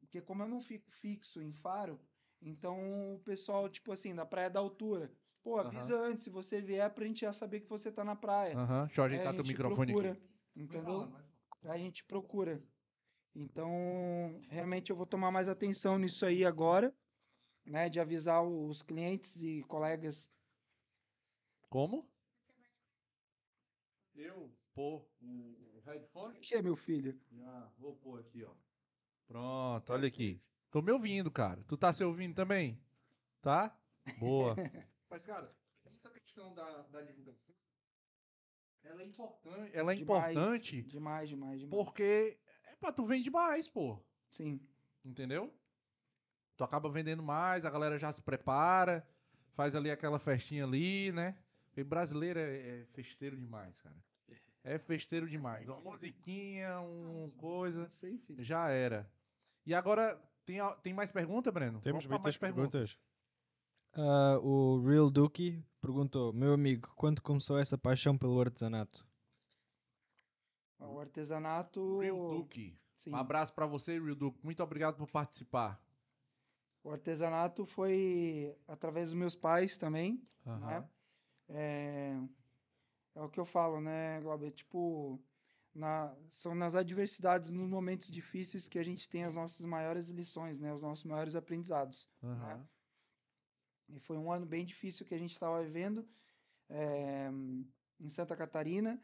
porque 0.00 0.20
como 0.20 0.42
eu 0.42 0.48
não 0.48 0.60
fico 0.60 0.90
fixo 0.90 1.42
em 1.42 1.52
faro, 1.52 2.00
então 2.40 3.14
o 3.14 3.20
pessoal, 3.20 3.68
tipo 3.68 3.92
assim, 3.92 4.14
da 4.14 4.24
praia 4.24 4.48
da 4.48 4.60
altura, 4.60 5.12
pô, 5.42 5.58
avisa 5.58 5.98
antes, 5.98 6.24
se 6.24 6.30
você 6.30 6.60
vier, 6.60 6.90
pra 6.90 7.04
gente 7.04 7.20
já 7.20 7.32
saber 7.32 7.60
que 7.60 7.68
você 7.68 7.92
tá 7.92 8.04
na 8.04 8.16
praia. 8.16 8.56
Aham, 8.56 8.86
Deixa 8.86 9.00
eu 9.00 9.04
ajeitar 9.04 9.28
a 9.28 9.34
teu 9.34 9.44
gente 9.44 9.52
microfone 9.52 9.92
procura, 9.92 10.12
aqui. 10.12 10.22
Entendeu? 10.56 11.12
a 11.64 11.76
gente 11.76 12.04
procura. 12.04 12.62
Então, 13.34 14.40
realmente 14.48 14.90
eu 14.90 14.96
vou 14.96 15.06
tomar 15.06 15.30
mais 15.30 15.48
atenção 15.48 15.98
nisso 15.98 16.24
aí 16.24 16.44
agora, 16.44 16.94
né? 17.64 17.88
De 17.88 18.00
avisar 18.00 18.42
os 18.42 18.82
clientes 18.82 19.42
e 19.42 19.62
colegas. 19.64 20.30
Como? 21.68 22.08
Eu 24.18 24.52
pôr 24.74 25.08
o 25.20 25.80
headphone? 25.84 26.40
Que 26.40 26.56
é 26.56 26.62
meu 26.62 26.74
filho? 26.74 27.16
Já, 27.30 27.72
vou 27.78 27.94
pôr 27.96 28.18
aqui, 28.18 28.42
ó. 28.42 28.52
Pronto, 29.28 29.92
olha 29.92 30.08
aqui. 30.08 30.42
Tô 30.70 30.82
me 30.82 30.90
ouvindo, 30.90 31.30
cara. 31.30 31.62
Tu 31.68 31.76
tá 31.76 31.92
se 31.92 32.02
ouvindo 32.02 32.34
também? 32.34 32.82
Tá? 33.40 33.78
Boa. 34.18 34.56
Mas, 35.08 35.24
cara, 35.24 35.54
essa 35.94 36.10
questão 36.10 36.52
da, 36.52 36.82
da 36.82 37.00
divulgação, 37.02 37.54
ela 38.82 39.02
é 39.02 39.04
importante. 39.06 39.70
Ela 39.76 39.92
é 39.92 39.96
Demais, 39.96 40.32
importante 40.32 40.82
Demais, 40.82 41.28
demais, 41.28 41.60
demais. 41.60 41.70
porque 41.70 42.40
é 42.64 42.74
pra 42.76 42.92
tu 42.92 43.06
vender 43.06 43.30
mais, 43.30 43.68
pô. 43.68 44.02
Sim. 44.30 44.60
Entendeu? 45.04 45.54
Tu 46.56 46.64
acaba 46.64 46.90
vendendo 46.90 47.22
mais, 47.22 47.64
a 47.64 47.70
galera 47.70 47.98
já 47.98 48.10
se 48.10 48.20
prepara, 48.20 49.08
faz 49.52 49.76
ali 49.76 49.90
aquela 49.90 50.18
festinha 50.18 50.64
ali, 50.64 51.12
né? 51.12 51.38
E 51.76 51.84
brasileiro 51.84 52.40
é, 52.40 52.80
é 52.80 52.84
festeiro 52.86 53.36
demais, 53.36 53.80
cara. 53.80 53.96
É 54.64 54.78
festeiro 54.78 55.28
demais. 55.28 55.68
Uma 55.68 55.80
musiquinha, 55.80 56.80
um 56.80 57.30
coisa, 57.36 57.88
sei, 57.88 58.18
filho. 58.18 58.42
já 58.42 58.68
era. 58.68 59.10
E 59.64 59.74
agora, 59.74 60.20
tem, 60.44 60.58
tem 60.82 60.92
mais 60.92 61.10
pergunta, 61.10 61.50
Breno? 61.52 61.80
Temos 61.80 62.04
Vamos 62.04 62.20
muitas 62.20 62.36
perguntas. 62.36 62.98
Ah, 63.94 64.38
o 64.42 64.80
Real 64.86 65.10
Duki 65.10 65.64
perguntou: 65.80 66.32
Meu 66.32 66.52
amigo, 66.52 66.92
quando 66.96 67.22
começou 67.22 67.58
essa 67.58 67.78
paixão 67.78 68.16
pelo 68.16 68.40
artesanato? 68.40 69.06
O 70.78 70.98
artesanato. 71.00 71.98
Real 72.00 72.30
Duke. 72.30 72.78
Sim. 72.94 73.12
Um 73.12 73.16
abraço 73.16 73.52
pra 73.54 73.66
você, 73.66 73.98
Real 73.98 74.14
Duke. 74.14 74.38
Muito 74.42 74.62
obrigado 74.62 74.96
por 74.96 75.10
participar. 75.10 75.80
O 76.82 76.90
artesanato 76.90 77.66
foi 77.66 78.54
através 78.66 79.08
dos 79.08 79.18
meus 79.18 79.34
pais 79.34 79.76
também. 79.76 80.22
Aham. 80.46 80.66
né? 80.66 80.88
É, 81.50 82.20
é 83.18 83.22
o 83.22 83.28
que 83.28 83.40
eu 83.40 83.44
falo, 83.44 83.80
né, 83.80 84.20
Glauber? 84.20 84.52
Tipo, 84.52 85.20
na, 85.74 86.14
são 86.30 86.54
nas 86.54 86.76
adversidades, 86.76 87.50
nos 87.50 87.68
momentos 87.68 88.10
difíceis 88.10 88.68
que 88.68 88.78
a 88.78 88.82
gente 88.82 89.08
tem 89.08 89.24
as 89.24 89.34
nossas 89.34 89.66
maiores 89.66 90.08
lições, 90.08 90.58
né? 90.58 90.72
Os 90.72 90.82
nossos 90.82 91.04
maiores 91.04 91.34
aprendizados. 91.34 92.08
Aham. 92.22 92.66
E 93.88 93.98
foi 93.98 94.16
um 94.16 94.30
ano 94.30 94.46
bem 94.46 94.64
difícil 94.64 95.04
que 95.04 95.14
a 95.14 95.18
gente 95.18 95.32
estava 95.32 95.62
vivendo 95.64 96.08
é, 96.68 97.28
em 97.98 98.08
Santa 98.08 98.36
Catarina. 98.36 99.02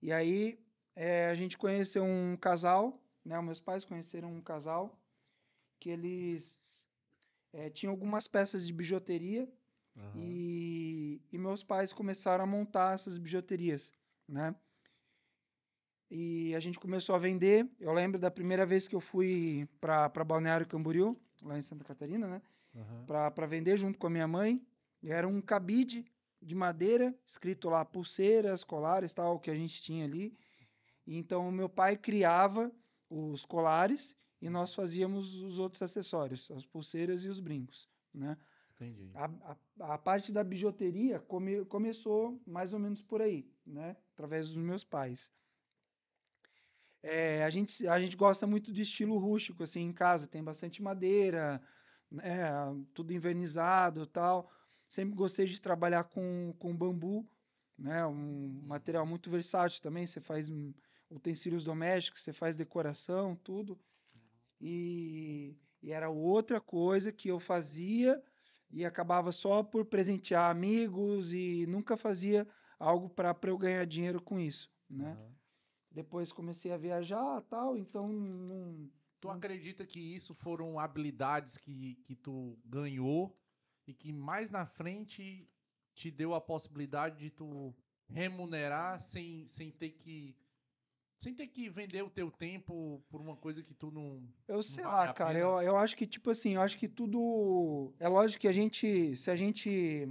E 0.00 0.12
aí 0.12 0.64
é, 0.94 1.28
a 1.28 1.34
gente 1.34 1.58
conheceu 1.58 2.04
um 2.04 2.36
casal, 2.36 3.02
né? 3.24 3.40
Meus 3.40 3.60
pais 3.60 3.84
conheceram 3.84 4.32
um 4.32 4.40
casal 4.40 4.96
que 5.80 5.90
eles 5.90 6.86
é, 7.52 7.68
tinham 7.68 7.90
algumas 7.90 8.28
peças 8.28 8.64
de 8.64 8.72
bijuteria 8.72 9.50
aham. 10.00 10.12
e, 10.14 11.20
e 11.32 11.38
meus 11.38 11.62
pais 11.62 11.92
começaram 11.92 12.44
a 12.44 12.46
montar 12.46 12.94
essas 12.94 13.18
bijuterias, 13.18 13.92
né? 14.28 14.54
E 16.10 16.54
a 16.56 16.60
gente 16.60 16.78
começou 16.78 17.14
a 17.14 17.18
vender. 17.18 17.68
Eu 17.78 17.92
lembro 17.92 18.18
da 18.18 18.30
primeira 18.30 18.66
vez 18.66 18.88
que 18.88 18.96
eu 18.96 19.00
fui 19.00 19.68
para 19.80 20.08
Balneário 20.24 20.66
Camboriú, 20.66 21.16
lá 21.40 21.56
em 21.56 21.62
Santa 21.62 21.84
Catarina, 21.84 22.26
né? 22.26 22.42
aham. 22.74 23.04
Para 23.06 23.46
vender 23.46 23.76
junto 23.76 23.98
com 23.98 24.08
a 24.08 24.10
minha 24.10 24.26
mãe. 24.26 24.60
E 25.02 25.10
era 25.10 25.26
um 25.26 25.40
cabide 25.40 26.04
de 26.42 26.54
madeira, 26.54 27.14
escrito 27.24 27.68
lá 27.68 27.84
pulseiras, 27.84 28.64
colares, 28.64 29.12
tal, 29.12 29.38
que 29.38 29.50
a 29.50 29.54
gente 29.54 29.80
tinha 29.82 30.04
ali. 30.04 30.36
E 31.06 31.16
então, 31.16 31.48
o 31.48 31.52
meu 31.52 31.68
pai 31.68 31.96
criava 31.96 32.72
os 33.08 33.44
colares 33.44 34.16
e 34.40 34.48
nós 34.48 34.74
fazíamos 34.74 35.34
os 35.36 35.58
outros 35.58 35.82
acessórios, 35.82 36.50
as 36.50 36.64
pulseiras 36.64 37.24
e 37.24 37.28
os 37.28 37.40
brincos, 37.40 37.88
né? 38.12 38.36
A, 39.14 39.24
a, 39.26 39.94
a 39.94 39.98
parte 39.98 40.32
da 40.32 40.42
bijuteria 40.42 41.18
come, 41.20 41.64
começou 41.66 42.40
mais 42.46 42.72
ou 42.72 42.78
menos 42.78 43.02
por 43.02 43.20
aí, 43.20 43.46
né? 43.66 43.96
Através 44.14 44.48
dos 44.48 44.56
meus 44.56 44.82
pais. 44.82 45.30
É, 47.02 47.44
a, 47.44 47.50
gente, 47.50 47.86
a 47.86 47.98
gente 47.98 48.16
gosta 48.16 48.46
muito 48.46 48.72
do 48.72 48.80
estilo 48.80 49.18
rústico, 49.18 49.62
assim, 49.62 49.82
em 49.82 49.92
casa. 49.92 50.26
Tem 50.26 50.42
bastante 50.42 50.82
madeira, 50.82 51.60
né? 52.10 52.50
Tudo 52.94 53.12
invernizado 53.12 54.06
tal. 54.06 54.50
Sempre 54.88 55.14
gostei 55.14 55.46
de 55.46 55.60
trabalhar 55.60 56.04
com, 56.04 56.54
com 56.58 56.76
bambu, 56.76 57.28
né? 57.78 58.06
Um 58.06 58.62
material 58.64 59.06
muito 59.06 59.30
versátil 59.30 59.82
também. 59.82 60.06
Você 60.06 60.20
faz 60.20 60.50
utensílios 61.10 61.64
domésticos, 61.64 62.22
você 62.22 62.32
faz 62.32 62.56
decoração, 62.56 63.36
tudo. 63.36 63.78
E, 64.60 65.56
e 65.82 65.92
era 65.92 66.08
outra 66.10 66.60
coisa 66.60 67.12
que 67.12 67.28
eu 67.28 67.40
fazia 67.40 68.22
e 68.70 68.84
acabava 68.84 69.32
só 69.32 69.62
por 69.62 69.84
presentear 69.84 70.50
amigos 70.50 71.32
e 71.32 71.66
nunca 71.66 71.96
fazia 71.96 72.46
algo 72.78 73.10
para 73.10 73.36
eu 73.44 73.58
ganhar 73.58 73.84
dinheiro 73.84 74.20
com 74.22 74.38
isso, 74.38 74.70
né? 74.88 75.12
Aham. 75.12 75.34
Depois 75.92 76.32
comecei 76.32 76.72
a 76.72 76.76
viajar 76.76 77.42
tal, 77.42 77.76
então 77.76 78.08
não, 78.08 78.88
Tu 79.20 79.28
acredita 79.28 79.84
que 79.84 80.00
isso 80.00 80.34
foram 80.34 80.78
habilidades 80.78 81.58
que, 81.58 81.96
que 81.96 82.16
tu 82.16 82.58
ganhou 82.64 83.38
e 83.86 83.92
que 83.92 84.12
mais 84.12 84.50
na 84.50 84.64
frente 84.64 85.46
te 85.94 86.10
deu 86.10 86.34
a 86.34 86.40
possibilidade 86.40 87.18
de 87.18 87.30
tu 87.30 87.76
remunerar 88.08 88.98
sem, 88.98 89.46
sem 89.46 89.70
ter 89.70 89.90
que 89.90 90.34
sem 91.20 91.34
ter 91.34 91.46
que 91.48 91.68
vender 91.68 92.02
o 92.02 92.08
teu 92.08 92.30
tempo 92.30 93.04
por 93.10 93.20
uma 93.20 93.36
coisa 93.36 93.62
que 93.62 93.74
tu 93.74 93.90
não 93.90 94.22
Eu 94.48 94.62
sei 94.62 94.82
vale 94.82 95.08
lá, 95.08 95.12
cara, 95.12 95.38
eu, 95.38 95.60
eu 95.60 95.76
acho 95.76 95.94
que, 95.94 96.06
tipo 96.06 96.30
assim, 96.30 96.54
eu 96.54 96.62
acho 96.62 96.78
que 96.78 96.88
tudo. 96.88 97.92
É 98.00 98.08
lógico 98.08 98.40
que 98.40 98.48
a 98.48 98.52
gente, 98.52 99.14
se 99.14 99.30
a 99.30 99.36
gente 99.36 100.08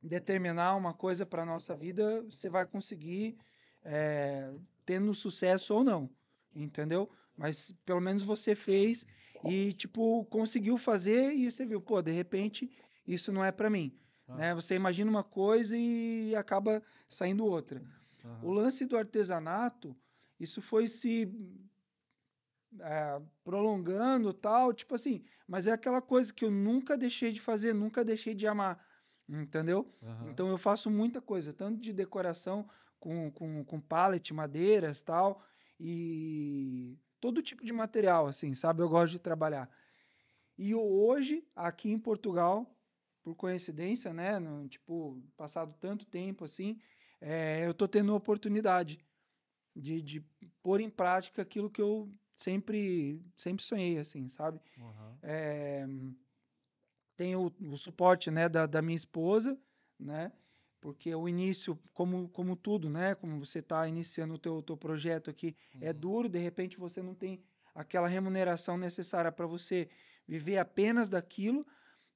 determinar 0.00 0.76
uma 0.76 0.94
coisa 0.94 1.26
para 1.26 1.44
nossa 1.44 1.74
vida, 1.74 2.22
você 2.22 2.48
vai 2.48 2.64
conseguir 2.64 3.36
é, 3.84 4.52
tendo 4.84 5.12
sucesso 5.12 5.74
ou 5.74 5.82
não, 5.82 6.08
entendeu? 6.54 7.10
Mas 7.36 7.72
pelo 7.84 8.00
menos 8.00 8.22
você 8.22 8.54
fez 8.54 9.04
e, 9.44 9.72
tipo, 9.72 10.24
conseguiu 10.26 10.78
fazer 10.78 11.32
e 11.34 11.50
você 11.50 11.66
viu, 11.66 11.80
pô, 11.80 12.00
de 12.00 12.12
repente 12.12 12.70
isso 13.04 13.32
não 13.32 13.44
é 13.44 13.50
para 13.50 13.68
mim, 13.68 13.92
Ah. 14.28 14.36
né? 14.36 14.54
Você 14.54 14.76
imagina 14.76 15.10
uma 15.10 15.24
coisa 15.24 15.76
e 15.76 16.32
acaba 16.36 16.80
saindo 17.08 17.44
outra. 17.44 17.82
Aham. 18.26 18.40
O 18.42 18.52
lance 18.52 18.84
do 18.84 18.96
artesanato, 18.96 19.96
isso 20.38 20.60
foi 20.60 20.88
se 20.88 21.30
é, 22.80 23.20
prolongando 23.44 24.32
tal, 24.32 24.72
tipo 24.72 24.94
assim, 24.94 25.24
mas 25.46 25.66
é 25.66 25.72
aquela 25.72 26.02
coisa 26.02 26.32
que 26.32 26.44
eu 26.44 26.50
nunca 26.50 26.96
deixei 26.96 27.32
de 27.32 27.40
fazer, 27.40 27.72
nunca 27.72 28.04
deixei 28.04 28.34
de 28.34 28.46
amar, 28.46 28.84
entendeu? 29.28 29.90
Aham. 30.02 30.30
Então 30.30 30.48
eu 30.48 30.58
faço 30.58 30.90
muita 30.90 31.20
coisa, 31.20 31.52
tanto 31.52 31.80
de 31.80 31.92
decoração 31.92 32.68
com, 32.98 33.30
com, 33.30 33.64
com 33.64 33.80
pallet, 33.80 34.32
madeiras 34.34 35.00
tal, 35.02 35.44
e 35.78 36.98
todo 37.20 37.42
tipo 37.42 37.64
de 37.64 37.72
material, 37.72 38.26
assim, 38.26 38.54
sabe? 38.54 38.82
Eu 38.82 38.88
gosto 38.88 39.12
de 39.12 39.20
trabalhar. 39.20 39.70
E 40.58 40.74
hoje, 40.74 41.46
aqui 41.54 41.90
em 41.90 41.98
Portugal, 41.98 42.74
por 43.22 43.34
coincidência, 43.34 44.12
né? 44.12 44.38
No, 44.38 44.66
tipo, 44.68 45.22
passado 45.36 45.74
tanto 45.80 46.06
tempo 46.06 46.44
assim, 46.44 46.78
é, 47.28 47.66
eu 47.66 47.74
tô 47.74 47.88
tendo 47.88 48.12
a 48.12 48.16
oportunidade 48.16 49.00
de, 49.74 50.00
de 50.00 50.20
pôr 50.62 50.80
em 50.80 50.88
prática 50.88 51.42
aquilo 51.42 51.68
que 51.68 51.82
eu 51.82 52.08
sempre, 52.32 53.20
sempre 53.36 53.64
sonhei, 53.64 53.98
assim, 53.98 54.28
sabe? 54.28 54.60
Aham. 54.80 55.18
É, 55.22 55.84
tem 57.16 57.34
o, 57.34 57.52
o 57.68 57.76
suporte, 57.76 58.30
né, 58.30 58.48
da, 58.48 58.64
da 58.64 58.80
minha 58.80 58.96
esposa, 58.96 59.58
né? 59.98 60.30
Porque 60.80 61.12
o 61.16 61.28
início, 61.28 61.76
como, 61.92 62.28
como 62.28 62.54
tudo, 62.54 62.88
né? 62.88 63.16
Como 63.16 63.44
você 63.44 63.58
está 63.58 63.88
iniciando 63.88 64.34
o 64.34 64.38
teu, 64.38 64.62
teu 64.62 64.76
projeto 64.76 65.28
aqui, 65.28 65.56
é 65.80 65.92
Uhum. 65.92 65.98
duro, 65.98 66.28
de 66.28 66.38
repente 66.38 66.78
você 66.78 67.02
não 67.02 67.14
tem 67.14 67.42
aquela 67.74 68.06
remuneração 68.06 68.78
necessária 68.78 69.32
para 69.32 69.46
você 69.46 69.88
viver 70.28 70.58
apenas 70.58 71.08
daquilo, 71.08 71.66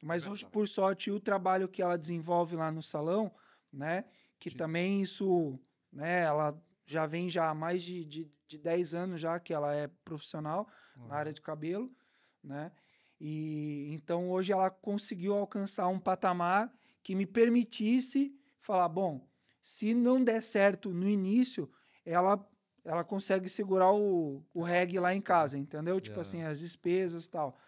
mas 0.01 0.23
hoje, 0.25 0.43
Verdade. 0.43 0.53
por 0.53 0.69
sorte, 0.69 1.11
o 1.11 1.19
trabalho 1.19 1.69
que 1.69 1.83
ela 1.83 1.99
desenvolve 1.99 2.55
lá 2.55 2.71
no 2.71 2.83
salão, 2.83 3.35
né? 3.73 4.05
Que 4.41 4.51
Sim. 4.51 4.57
também 4.57 5.03
isso, 5.03 5.61
né? 5.93 6.23
Ela 6.25 6.63
já 6.87 7.07
vem 7.07 7.31
já 7.31 7.51
há 7.51 7.55
mais 7.55 7.83
de, 7.85 8.05
de, 8.07 8.33
de 8.49 8.59
10 8.59 8.95
anos 8.95 9.21
já 9.21 9.41
que 9.41 9.55
ela 9.55 9.75
é 9.75 9.89
profissional 10.05 10.69
Uhum. 10.97 11.11
na 11.11 11.17
área 11.17 11.33
de 11.35 11.43
cabelo, 11.43 11.95
né? 12.43 12.73
E 13.21 13.89
então 13.93 14.31
hoje 14.31 14.53
ela 14.53 14.71
conseguiu 14.71 15.35
alcançar 15.35 15.89
um 15.89 16.01
patamar 16.01 16.73
que 17.03 17.15
me 17.15 17.27
permitisse 17.27 18.35
falar, 18.61 18.89
bom, 18.89 19.29
se 19.63 19.95
não 19.95 20.23
der 20.25 20.43
certo 20.43 20.93
no 20.93 21.09
início, 21.09 21.71
ela 22.05 22.47
ela 22.83 23.05
consegue 23.05 23.47
segurar 23.51 23.93
o, 23.93 24.43
o 24.55 24.63
reggae 24.63 24.99
lá 24.99 25.15
em 25.15 25.21
casa, 25.21 25.59
entendeu? 25.59 26.01
Tipo 26.01 26.19
Yeah. 26.19 26.21
assim, 26.21 26.43
as 26.43 26.61
despesas 26.61 27.27
e 27.27 27.31
tal. 27.31 27.59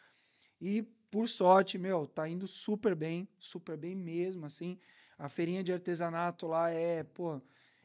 E 0.60 0.82
por 1.10 1.28
sorte, 1.28 1.76
meu, 1.78 2.06
tá 2.06 2.28
indo 2.28 2.48
super 2.48 2.94
bem, 2.94 3.28
super 3.38 3.76
bem 3.76 3.94
mesmo, 3.94 4.46
assim. 4.46 4.78
A 5.18 5.28
feirinha 5.28 5.62
de 5.62 5.72
artesanato 5.72 6.46
lá 6.46 6.70
é, 6.70 7.04
pô, 7.04 7.40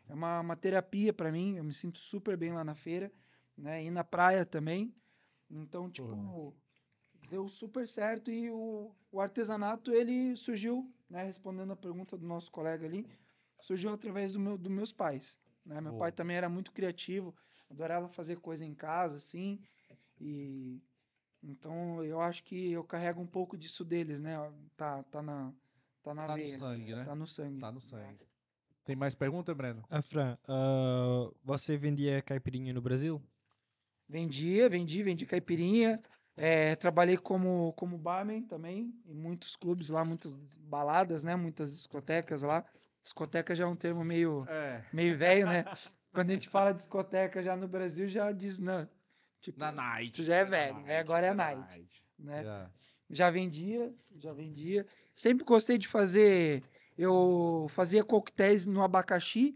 é 0.08 0.14
uma, 0.14 0.40
uma 0.40 0.56
terapia 0.56 1.14
para 1.14 1.32
mim, 1.32 1.58
eu 1.58 1.64
me 1.64 1.74
sinto 1.74 2.00
super 2.00 2.38
bem 2.38 2.54
lá 2.54 2.64
na 2.64 2.76
feira, 2.76 3.12
né? 3.58 3.84
E 3.84 3.92
na 3.92 4.04
praia 4.04 4.46
também. 4.46 4.94
Então, 5.50 5.90
tipo, 5.90 6.56
deu 7.30 7.48
super 7.48 7.88
certo 7.88 8.32
e 8.32 8.50
o, 8.50 8.92
o 9.12 9.20
artesanato, 9.20 9.92
ele 9.92 10.36
surgiu, 10.36 10.92
né? 11.10 11.24
Respondendo 11.24 11.74
a 11.74 11.76
pergunta 11.76 12.18
do 12.18 12.26
nosso 12.26 12.52
colega 12.52 12.86
ali, 12.86 13.06
surgiu 13.60 13.92
através 13.92 14.34
do 14.34 14.40
meu, 14.40 14.58
dos 14.58 14.72
meus 14.72 14.92
pais, 14.92 15.40
né? 15.66 15.82
Meu 15.82 15.92
Boa. 15.92 16.06
pai 16.06 16.12
também 16.12 16.38
era 16.38 16.50
muito 16.50 16.72
criativo, 16.72 17.36
adorava 17.70 18.08
fazer 18.08 18.38
coisa 18.40 18.66
em 18.66 18.74
casa, 18.74 19.18
assim, 19.18 19.60
e... 20.20 20.82
Então, 21.44 22.04
eu 22.04 22.20
acho 22.20 22.44
que 22.44 22.72
eu 22.72 22.84
carrego 22.84 23.22
um 23.22 23.28
pouco 23.28 23.56
disso 23.56 23.86
deles, 23.86 24.20
né? 24.20 24.36
Tá, 24.76 25.04
tá 25.04 25.22
na, 25.22 25.54
tá 26.04 26.14
na 26.14 26.28
Tá 26.28 26.34
no 26.38 26.44
veia, 26.44 26.58
sangue, 26.58 26.96
né? 26.96 27.04
tá 27.06 27.16
no 27.16 27.28
sangue. 27.28 27.60
Tá 27.60 27.72
no 27.72 27.82
sangue. 27.82 28.28
Tem 28.86 28.96
mais 28.96 29.14
pergunta, 29.14 29.54
Breno? 29.54 29.84
Ah, 29.90 30.02
Fran, 30.02 30.38
ah, 30.48 31.30
você 31.44 31.76
vendia 31.76 32.22
caipirinha 32.22 32.74
no 32.74 32.82
Brasil? 32.82 33.22
Vendia, 34.08 34.70
vendi, 34.70 35.04
vendi 35.04 35.26
caipirinha. 35.26 36.02
É, 36.36 36.76
trabalhei 36.76 37.18
como, 37.18 37.74
como 37.74 37.98
barman 37.98 38.44
também, 38.44 38.94
em 39.06 39.14
muitos 39.16 39.56
clubes 39.56 39.90
lá, 39.90 40.06
muitas 40.06 40.34
baladas, 40.58 41.24
né? 41.24 41.36
Muitas 41.36 41.72
discotecas 41.76 42.44
lá. 42.44 42.64
Discoteca 43.04 43.56
já 43.56 43.64
é 43.66 43.68
um 43.68 43.76
termo 43.76 44.04
meio, 44.04 44.46
É. 44.48 44.86
meio 44.94 45.18
velho, 45.18 45.48
né? 45.48 45.64
Quando 46.14 46.30
a 46.30 46.34
gente 46.34 46.48
fala 46.50 46.74
discoteca 46.74 47.42
já 47.44 47.56
no 47.56 47.68
Brasil, 47.68 48.08
já 48.08 48.32
diz, 48.32 48.60
não. 48.60 48.88
Tipo, 49.42 49.60
Na 49.60 49.72
night. 49.72 50.12
Tu 50.16 50.24
já 50.24 50.36
é 50.36 50.46
velho, 50.46 50.80
Na 50.82 50.92
é, 50.92 51.00
agora 51.00 51.28
é 51.28 51.34
na 51.34 51.56
night. 51.56 52.04
né? 52.18 52.42
Yeah. 52.42 52.72
Já 53.10 53.30
vendia, 53.30 53.94
já 54.18 54.34
vendia. 54.34 54.86
Sempre 55.16 55.46
gostei 55.46 55.78
de 55.78 55.88
fazer. 55.88 56.64
Eu 56.98 57.68
fazia 57.70 58.04
coquetéis 58.04 58.66
no 58.66 58.82
abacaxi, 58.82 59.56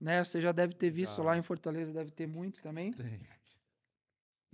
né? 0.00 0.24
Você 0.24 0.40
já 0.40 0.52
deve 0.52 0.74
ter 0.74 0.90
visto 0.90 1.16
Já. 1.16 1.22
lá 1.22 1.36
em 1.36 1.42
Fortaleza, 1.42 1.92
deve 1.92 2.10
ter 2.10 2.26
muito 2.26 2.62
também. 2.62 2.92
Tem. 2.92 3.20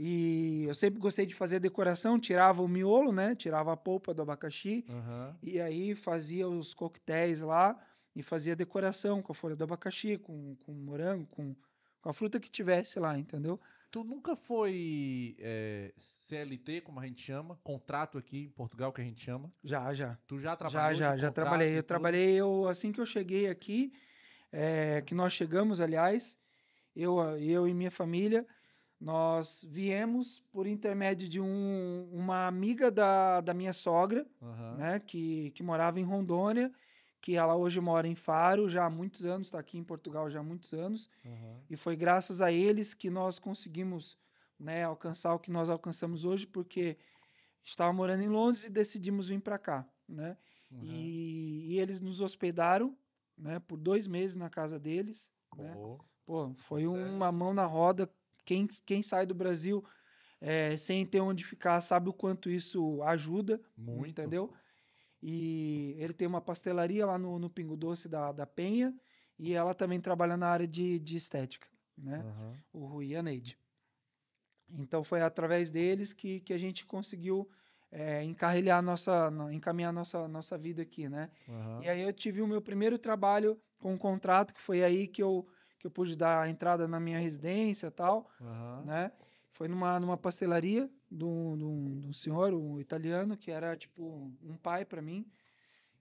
E 0.03 0.65
eu 0.65 0.75
sempre 0.75 0.99
gostei 0.99 1.27
de 1.27 1.35
fazer 1.35 1.61
decoração, 1.61 2.19
tirava 2.19 2.63
o 2.63 2.69
miolo, 2.69 3.13
né? 3.13 3.35
Tirava 3.35 3.71
a 3.71 3.77
polpa 3.77 4.15
do 4.15 4.23
abacaxi 4.23 4.83
Aham. 4.89 5.37
e 5.43 5.61
aí 5.61 5.95
fazia 5.95 6.49
os 6.49 6.73
coquetéis 6.73 7.43
lá 7.43 7.79
e 8.17 8.23
fazia 8.23 8.57
decoração 8.57 9.21
com 9.21 9.33
a 9.33 9.35
folha 9.35 9.55
do 9.55 9.63
abacaxi, 9.63 10.17
com, 10.17 10.57
com 10.65 10.73
morango, 10.73 11.27
com, 11.27 11.55
com 12.01 12.09
a 12.09 12.15
fruta 12.15 12.41
que 12.41 12.51
tivesse 12.51 12.99
lá, 12.99 13.19
entendeu? 13.19 13.61
Tu 13.91 14.05
nunca 14.05 14.37
foi 14.37 15.37
é, 15.41 15.93
CLT, 15.97 16.81
como 16.83 17.01
a 17.01 17.07
gente 17.07 17.23
chama, 17.23 17.59
contrato 17.65 18.19
aqui 18.19 18.45
em 18.45 18.49
Portugal, 18.51 18.93
que 18.93 19.01
a 19.01 19.05
gente 19.05 19.21
chama. 19.25 19.53
Já, 19.65 19.93
já. 19.93 20.17
Tu 20.29 20.39
já 20.39 20.51
Já, 20.51 20.57
trabalhou? 20.57 20.99
já, 20.99 21.17
já 21.17 21.29
contrato 21.29 21.35
trabalhei. 21.35 21.77
Eu 21.79 21.83
trabalhei, 21.83 22.35
eu, 22.37 22.69
assim 22.69 22.93
que 22.93 23.01
eu 23.01 23.07
cheguei 23.07 23.49
aqui, 23.49 23.93
é, 24.53 25.03
que 25.03 25.13
nós 25.13 25.33
chegamos, 25.33 25.81
aliás, 25.81 26.39
eu, 26.95 27.19
eu 27.39 27.67
e 27.67 27.75
minha 27.75 27.91
família, 27.91 28.47
nós 29.01 29.67
viemos 29.69 30.41
por 30.53 30.69
intermédio 30.69 31.29
de 31.29 31.41
um, 31.41 32.09
uma 32.13 32.47
amiga 32.47 32.93
da, 32.93 33.41
da 33.41 33.53
minha 33.53 33.73
sogra, 33.73 34.25
Aham. 34.41 34.77
né, 34.77 35.01
que, 35.01 35.51
que 35.51 35.63
morava 35.65 35.99
em 35.99 36.05
Rondônia, 36.05 36.71
que 37.21 37.37
ela 37.37 37.57
hoje 37.57 37.81
mora 37.81 38.09
em 38.09 38.15
Faro 38.15 38.69
já 38.69 38.87
há 38.87 38.91
muitos 38.91 39.27
anos, 39.27 39.49
está 39.49 39.59
aqui 39.59 39.79
em 39.79 39.85
Portugal 39.85 40.31
já 40.31 40.41
há 40.41 40.43
muitos 40.43 40.73
anos, 40.73 41.11
aham. 41.25 41.61
e 41.69 41.77
foi 41.77 41.97
graças 41.97 42.43
a 42.43 42.51
eles 42.53 42.95
que 42.95 43.11
nós 43.11 43.39
conseguimos 43.39 44.19
né, 44.59 44.85
alcançar 44.85 45.35
o 45.35 45.39
que 45.39 45.51
nós 45.51 45.69
alcançamos 45.71 46.25
hoje, 46.25 46.47
porque 46.47 46.99
estava 47.65 47.93
morando 47.93 48.23
em 48.23 48.29
Londres 48.29 48.65
e 48.65 48.71
decidimos 48.71 49.29
vir 49.29 49.41
para 49.41 49.59
cá, 49.59 49.89
né? 50.09 50.37
Uhum. 50.71 50.83
E, 50.83 51.67
e 51.75 51.79
eles 51.79 52.01
nos 52.01 52.21
hospedaram, 52.21 52.97
né, 53.37 53.59
por 53.59 53.77
dois 53.77 54.07
meses 54.07 54.37
na 54.37 54.51
casa 54.51 54.79
deles, 54.79 55.31
né? 55.57 55.79
Pô, 56.27 56.55
foi 56.55 56.83
Certo. 56.83 57.15
uma 57.15 57.33
mão 57.33 57.53
na 57.53 57.65
roda. 57.67 58.09
Quem, 58.45 58.67
quem 58.87 59.03
sai 59.03 59.27
do 59.27 59.35
Brasil 59.35 59.85
eh, 60.41 60.77
sem 60.77 61.05
ter 61.07 61.21
onde 61.21 61.45
ficar 61.45 61.81
sabe 61.81 62.09
o 62.09 62.13
quanto 62.13 62.51
isso 62.51 63.03
ajuda, 63.03 63.61
muito. 63.77 64.11
entendeu? 64.11 64.53
E 65.23 65.95
ele 65.99 66.13
tem 66.15 66.27
uma 66.27 66.41
pastelaria 66.41 67.05
lá 67.07 67.19
no, 67.19 67.39
no 67.39 67.51
Pingo 67.51 67.77
Doce 67.77 68.09
da, 68.09 68.33
da 68.33 68.47
Penha 68.47 68.95
e 69.39 69.53
ela 69.53 69.75
também 69.75 70.01
trabalha 70.01 70.37
na 70.37 70.49
área 70.49 70.67
de, 70.67 70.99
de 70.99 71.17
estética, 71.17 71.69
né? 71.97 72.21
Aham. 72.21 72.57
o 72.73 72.87
Rui 72.87 73.09
e 73.09 73.17
a 73.17 73.23
Neide. 73.23 73.59
Então 74.69 75.03
foi 75.03 75.21
através 75.21 75.71
deles 75.71 76.13
que, 76.13 76.41
que 76.41 76.53
a 76.53 76.59
gente 76.59 76.87
conseguiu 76.87 77.49
eh, 77.91 78.23
encarrilhar 78.25 78.81
nossa, 78.83 79.31
no- 79.31 79.51
encaminhar 79.53 79.93
nossa, 79.93 80.29
nossa 80.29 80.57
vida 80.57 80.83
aqui, 80.83 81.09
né? 81.09 81.31
aham. 81.49 81.83
E 81.83 81.89
aí 81.89 82.01
eu 82.03 82.13
tive 82.13 82.41
o 82.41 82.47
meu 82.47 82.63
primeiro 82.63 82.99
trabalho 82.99 83.61
com 83.79 83.93
um 83.93 83.99
contrato, 83.99 84.55
que 84.55 84.61
foi 84.61 84.85
aí 84.85 85.09
que 85.09 85.23
eu, 85.23 85.47
que 85.79 85.87
eu 85.87 85.91
pude 85.91 86.17
dar 86.17 86.43
a 86.45 86.49
entrada 86.51 86.87
na 86.87 87.01
minha 87.01 87.19
residência 87.19 87.89
e 87.89 87.91
tal, 87.91 88.31
aham. 88.41 88.85
né? 88.85 89.13
Foi 89.53 89.67
numa, 89.69 89.99
numa 89.99 90.17
pastelaria 90.17 90.89
de 91.11 91.25
um, 91.25 91.57
de 91.57 91.65
um- 91.65 92.01
de 92.01 92.07
um 92.09 92.13
senhor, 92.13 92.53
um 92.55 92.79
italiano, 92.81 93.37
que 93.37 93.51
era 93.51 93.77
tipo 93.77 94.33
um 94.43 94.57
pai 94.57 94.85
para 94.85 95.03
mim. 95.03 95.27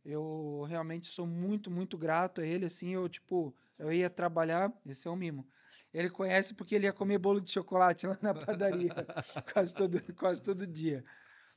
Eu 0.05 0.65
realmente 0.67 1.07
sou 1.07 1.25
muito, 1.27 1.69
muito 1.69 1.97
grato 1.97 2.41
a 2.41 2.45
ele, 2.45 2.65
assim, 2.65 2.89
eu 2.93 3.07
tipo, 3.09 3.53
eu 3.77 3.91
ia 3.91 4.09
trabalhar, 4.09 4.71
esse 4.85 5.07
é 5.07 5.11
um 5.11 5.15
mimo. 5.15 5.47
Ele 5.93 6.09
conhece 6.09 6.53
porque 6.53 6.75
ele 6.75 6.85
ia 6.85 6.93
comer 6.93 7.17
bolo 7.17 7.41
de 7.41 7.51
chocolate 7.51 8.05
lá 8.07 8.17
na 8.21 8.33
padaria, 8.33 8.93
quase, 9.53 9.75
todo, 9.75 10.01
quase 10.15 10.41
todo 10.41 10.65
dia. 10.67 11.03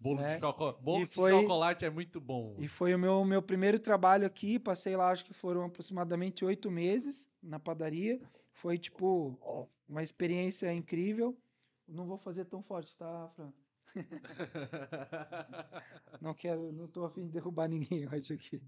Bolo, 0.01 0.21
né? 0.21 0.35
de, 0.35 0.41
choco... 0.41 0.73
Bolo 0.81 1.03
E 1.03 1.07
de 1.07 1.15
foi- 1.15 1.31
chocolate 1.43 1.85
é 1.85 1.91
muito 1.91 2.21
bom. 2.21 2.57
E 2.59 2.67
foi 2.67 2.95
o 2.95 2.99
meu, 2.99 3.25
meu 3.25 3.41
primeiro 3.41 3.79
trabalho 3.79 4.27
aqui. 4.27 4.59
Passei 4.59 4.97
lá, 4.97 5.11
acho 5.11 5.25
que 5.25 5.33
foram 5.33 5.65
aproximadamente 5.65 6.45
oito 6.45 6.71
meses 6.71 7.29
na 7.41 7.61
padaria. 7.61 8.21
Foi, 8.53 8.79
tipo, 8.79 9.39
uma 9.89 10.03
experiência 10.03 10.73
incrível. 10.73 11.37
Não 11.93 12.07
vou 12.07 12.19
fazer 12.19 12.47
tão 12.47 12.63
forte, 12.63 12.97
tá, 12.97 13.29
Fran? 13.37 13.53
Não 16.21 16.35
quero, 16.35 16.73
não 16.73 16.87
tô 16.87 17.05
afim 17.05 17.27
de 17.27 17.33
derrubar 17.33 17.69
ninguém 17.69 18.09
hoje 18.09 18.33
aqui. 18.33 18.63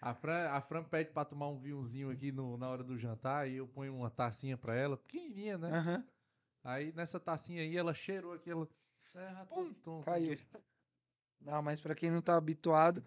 A 0.00 0.14
Fran, 0.14 0.48
a 0.50 0.60
Fran 0.60 0.84
pede 0.84 1.10
pra 1.10 1.24
tomar 1.24 1.48
um 1.48 1.58
vinhozinho 1.58 2.10
aqui 2.10 2.30
no, 2.30 2.56
na 2.56 2.68
hora 2.68 2.84
do 2.84 2.96
jantar 2.96 3.48
e 3.48 3.56
eu 3.56 3.66
ponho 3.66 3.94
uma 3.94 4.10
tacinha 4.10 4.56
pra 4.56 4.76
ela, 4.76 4.96
pequenininha, 4.96 5.58
né? 5.58 5.70
Aham. 5.70 6.04
Aí 6.62 6.92
nessa 6.92 7.18
tacinha 7.18 7.62
aí 7.62 7.76
ela 7.76 7.92
cheirou 7.92 8.32
aquela. 8.32 8.68
É, 9.16 9.72
tum, 9.82 10.02
caiu. 10.02 10.38
Não, 11.40 11.62
mas 11.62 11.80
pra 11.80 11.94
quem 11.94 12.10
não 12.10 12.20
tá 12.20 12.36
habituado. 12.36 13.02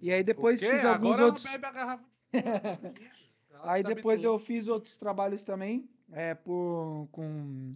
E 0.00 0.12
aí 0.12 0.22
depois 0.22 0.60
fiz 0.60 0.84
alguns 0.84 1.16
Agora 1.16 1.26
outros. 1.26 1.44
ela 1.44 1.52
bebe 1.52 1.66
a 1.66 1.72
garrafa. 1.72 2.04
de 2.32 2.32
Aí 3.62 3.82
depois 3.82 4.22
eu 4.22 4.38
fiz 4.38 4.68
outros 4.68 4.96
trabalhos 4.98 5.42
também. 5.42 5.90
É, 6.12 6.34
por, 6.34 7.08
com, 7.10 7.72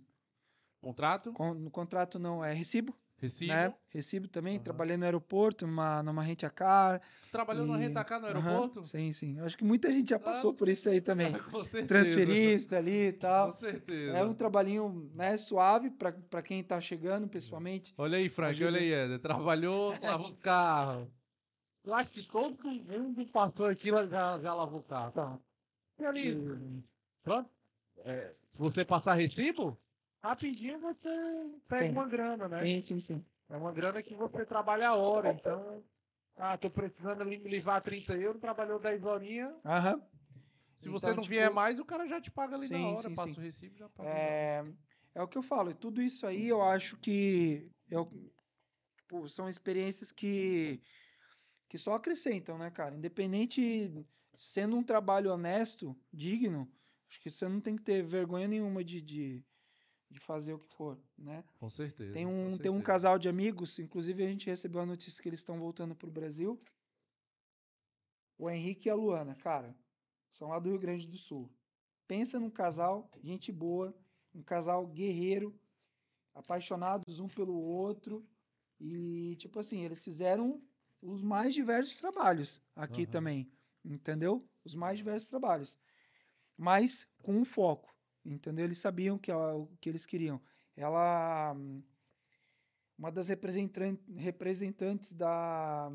Contrato, 0.80 1.32
com. 1.32 1.52
No 1.54 1.70
contrato 1.70 2.18
não, 2.18 2.42
é 2.44 2.52
recibo. 2.52 2.94
recibo. 3.18 3.52
Né? 3.52 3.74
Recibo 3.90 4.28
também. 4.28 4.54
Aham. 4.56 4.64
Trabalhei 4.64 4.96
no 4.96 5.04
aeroporto, 5.04 5.66
numa, 5.66 6.02
numa 6.02 6.22
rent 6.22 6.42
a 6.44 6.50
car. 6.50 7.02
Trabalhou 7.30 7.66
E- 7.66 7.78
Rentacar 7.78 8.18
no 8.20 8.26
aeroporto? 8.26 8.84
sim, 8.84 9.12
sim. 9.12 9.38
Acho 9.40 9.56
que 9.58 9.64
muita 9.64 9.92
gente 9.92 10.10
já 10.10 10.18
passou 10.18 10.52
Ah, 10.52 10.54
por 10.54 10.68
isso 10.68 10.88
aí 10.88 11.00
também. 11.00 11.32
Com 11.52 11.62
certeza. 11.62 11.86
Transferista 11.86 12.78
ali 12.78 13.08
e 13.08 13.12
Com 13.12 13.18
tal. 13.18 13.52
certeza. 13.52 14.16
É 14.16 14.24
um 14.24 14.32
trabalhinho 14.34 15.10
né, 15.14 15.36
suave 15.36 15.90
para 15.90 16.42
quem 16.42 16.64
tá 16.64 16.80
chegando, 16.80 17.28
principalmente. 17.28 17.94
Olha 17.98 18.16
aí, 18.16 18.28
Frank, 18.28 18.50
Ajuda. 18.52 18.70
olha 18.70 18.80
aí, 18.80 18.92
Éder. 18.92 19.18
Trabalhou, 19.20 19.90
lavou 20.02 20.30
o 20.30 20.36
carro. 20.36 21.12
Eu 21.84 21.94
acho 21.94 22.10
que 22.10 22.22
todo 22.26 22.56
mundo 22.68 23.26
passou 23.26 23.66
aqui 23.66 23.88
já, 23.90 24.38
já 24.38 24.54
lavou 24.54 24.80
o 24.80 24.82
carro. 24.82 25.12
Tá. 25.12 25.38
E 25.98 26.04
ali, 26.04 26.82
pronto. 27.22 27.50
É, 27.98 28.34
se 28.48 28.58
você 28.58 28.84
passar 28.84 29.14
recibo, 29.14 29.78
rapidinho 30.22 30.78
você 30.80 31.08
pega 31.68 31.86
Sim. 31.86 31.92
uma 31.92 32.06
grana, 32.06 32.48
né? 32.48 32.64
Sim, 32.64 32.80
sim, 32.80 33.00
sim. 33.00 33.24
É 33.48 33.56
uma 33.56 33.72
grana 33.72 34.02
que 34.02 34.14
você 34.14 34.44
trabalha 34.44 34.88
a 34.88 34.94
hora, 34.94 35.32
então... 35.32 35.82
Ah, 36.36 36.56
tô 36.56 36.70
precisando 36.70 37.20
ali 37.20 37.38
me 37.38 37.50
livrar 37.50 37.82
30 37.82 38.14
euros, 38.14 38.40
trabalhou 38.40 38.78
10 38.78 39.04
horinhas. 39.04 39.52
Aham. 39.64 40.02
Se 40.78 40.88
você 40.88 41.06
Então, 41.06 41.16
não 41.16 41.22
tipo, 41.22 41.34
vier 41.34 41.50
mais, 41.50 41.78
o 41.78 41.84
cara 41.84 42.08
já 42.08 42.18
te 42.18 42.30
paga 42.30 42.56
ali 42.56 42.68
na 42.70 42.78
sim, 42.78 42.96
hora. 42.96 43.02
sim, 43.02 43.14
passa 43.14 43.34
sim. 43.34 43.40
o 43.40 43.42
recibo 43.42 43.76
já 43.76 43.88
paga. 43.90 44.08
É, 44.08 44.64
é 45.16 45.22
o 45.22 45.28
que 45.28 45.36
eu 45.36 45.42
falo. 45.42 45.70
E 45.70 45.74
tudo 45.74 46.00
isso 46.00 46.26
aí 46.26 46.48
eu 46.48 46.62
acho 46.62 46.96
que 46.96 47.70
eu, 47.90 48.10
tipo, 48.96 49.28
são 49.28 49.50
experiências 49.50 50.10
que, 50.10 50.80
que 51.68 51.76
só 51.76 51.92
acrescentam, 51.94 52.56
né, 52.56 52.70
cara? 52.70 52.94
Independente, 52.94 53.92
sendo 54.34 54.76
um 54.76 54.82
trabalho 54.82 55.30
honesto, 55.30 55.94
digno, 56.10 56.72
acho 57.10 57.20
que 57.20 57.30
você 57.30 57.46
não 57.46 57.60
tem 57.60 57.76
que 57.76 57.82
ter 57.82 58.02
vergonha 58.02 58.48
nenhuma 58.48 58.82
de, 58.82 59.02
de, 59.02 59.44
de 60.10 60.18
fazer 60.18 60.54
o 60.54 60.58
que 60.58 60.74
for, 60.74 60.98
né? 61.16 61.44
Com 61.58 61.70
certeza. 61.70 62.12
Tem 62.12 62.26
um, 62.26 62.58
tem 62.58 62.70
um 62.70 62.74
certeza. 62.74 62.82
casal 62.82 63.18
de 63.18 63.28
amigos, 63.28 63.78
inclusive 63.78 64.24
a 64.24 64.28
gente 64.28 64.46
recebeu 64.46 64.80
a 64.80 64.86
notícia 64.86 65.22
que 65.22 65.28
eles 65.28 65.40
estão 65.40 65.58
voltando 65.58 65.94
pro 65.94 66.10
Brasil. 66.10 66.60
O 68.36 68.50
Henrique 68.50 68.88
e 68.88 68.90
a 68.90 68.94
Luana, 68.94 69.34
cara, 69.34 69.76
são 70.28 70.48
lá 70.48 70.58
do 70.58 70.70
Rio 70.70 70.78
Grande 70.78 71.06
do 71.06 71.16
Sul. 71.16 71.48
Pensa 72.08 72.40
num 72.40 72.50
casal, 72.50 73.08
gente 73.22 73.52
boa, 73.52 73.94
um 74.34 74.42
casal 74.42 74.86
guerreiro, 74.86 75.54
apaixonados 76.34 77.20
um 77.20 77.28
pelo 77.28 77.54
outro. 77.54 78.26
E, 78.80 79.36
tipo 79.36 79.60
assim, 79.60 79.84
eles 79.84 80.02
fizeram 80.02 80.60
os 81.02 81.22
mais 81.22 81.54
diversos 81.54 81.96
trabalhos 81.98 82.60
aqui 82.74 83.02
Aham. 83.02 83.10
também, 83.12 83.52
entendeu? 83.84 84.48
Os 84.64 84.74
mais 84.74 84.96
diversos 84.98 85.28
trabalhos. 85.28 85.78
Mas 86.56 87.06
com 87.22 87.36
um 87.36 87.44
foco, 87.44 87.94
entendeu? 88.24 88.64
Eles 88.64 88.78
sabiam 88.78 89.18
que 89.18 89.30
ela- 89.30 89.56
o 89.56 89.66
que 89.80 89.88
eles 89.88 90.06
queriam. 90.06 90.40
Ela, 90.76 91.54
uma 92.98 93.10
das 93.10 93.28
representan- 93.28 93.98
representantes 94.16 95.12
da 95.12 95.90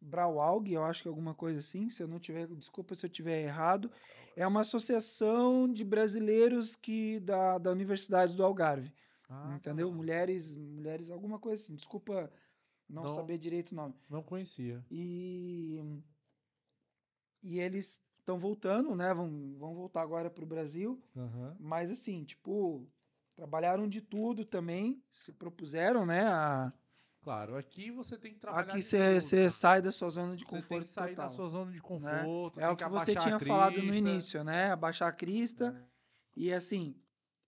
Braualg, 0.00 0.70
eu 0.72 0.84
acho 0.84 1.02
que 1.02 1.08
é 1.08 1.10
alguma 1.10 1.34
coisa 1.34 1.58
assim, 1.58 1.88
se 1.90 2.02
eu 2.02 2.08
não 2.08 2.18
tiver, 2.20 2.46
desculpa 2.48 2.94
se 2.94 3.04
eu 3.06 3.10
tiver 3.10 3.42
errado, 3.42 3.90
é 4.36 4.46
uma 4.46 4.60
associação 4.60 5.70
de 5.72 5.84
brasileiros 5.84 6.76
que 6.76 7.18
da, 7.20 7.58
da 7.58 7.70
Universidade 7.72 8.36
do 8.36 8.44
Algarve, 8.44 8.92
Ah, 9.28 9.54
entendeu? 9.56 9.88
tá. 9.90 9.94
Mulheres, 9.96 10.54
mulheres, 10.56 11.10
alguma 11.10 11.38
coisa 11.38 11.62
assim. 11.62 11.74
Desculpa 11.74 12.30
não, 12.88 13.02
Não. 13.04 13.08
saber 13.08 13.38
direito 13.38 13.72
o 13.72 13.74
nome. 13.74 13.94
Não 14.08 14.22
conhecia. 14.22 14.84
E 14.90 15.80
e 17.42 17.60
eles 17.60 18.00
estão 18.26 18.38
voltando, 18.40 18.96
né? 18.96 19.14
Vão, 19.14 19.54
vão 19.56 19.74
voltar 19.74 20.02
agora 20.02 20.28
para 20.28 20.42
o 20.42 20.46
Brasil. 20.46 21.00
Aham. 21.16 21.56
Mas 21.60 21.92
assim, 21.92 22.24
tipo, 22.24 22.84
trabalharam 23.36 23.88
de 23.88 24.00
tudo 24.02 24.44
também, 24.44 25.00
se 25.10 25.32
propuseram, 25.32 26.04
né? 26.04 26.26
A, 26.26 26.72
Claro, 27.22 27.56
aqui 27.56 27.90
você 27.90 28.16
tem 28.18 28.34
que 28.34 28.40
trabalhar. 28.40 28.72
aqui 28.72 28.82
você 28.82 29.50
sai 29.50 29.80
da 29.80 29.90
sua 29.92 30.10
zona 30.10 30.36
de 30.36 30.44
Você 30.44 30.50
tem 30.50 30.60
conforto 30.60 30.84
que 30.84 30.90
sair 30.90 31.14
da 31.14 31.22
total. 31.22 31.36
sua 31.36 31.48
zona 31.48 31.72
de 31.72 31.80
conforto. 31.80 32.60
É 32.60 32.66
tem 32.66 32.72
o 32.72 32.76
que 32.76 32.84
você 32.84 33.14
tinha 33.14 33.38
falado 33.38 33.82
no 33.82 33.94
início, 33.94 34.42
né? 34.44 34.70
Abaixar 34.70 35.08
a 35.08 35.12
crista 35.12 35.74
e 36.36 36.52
assim, 36.52 36.94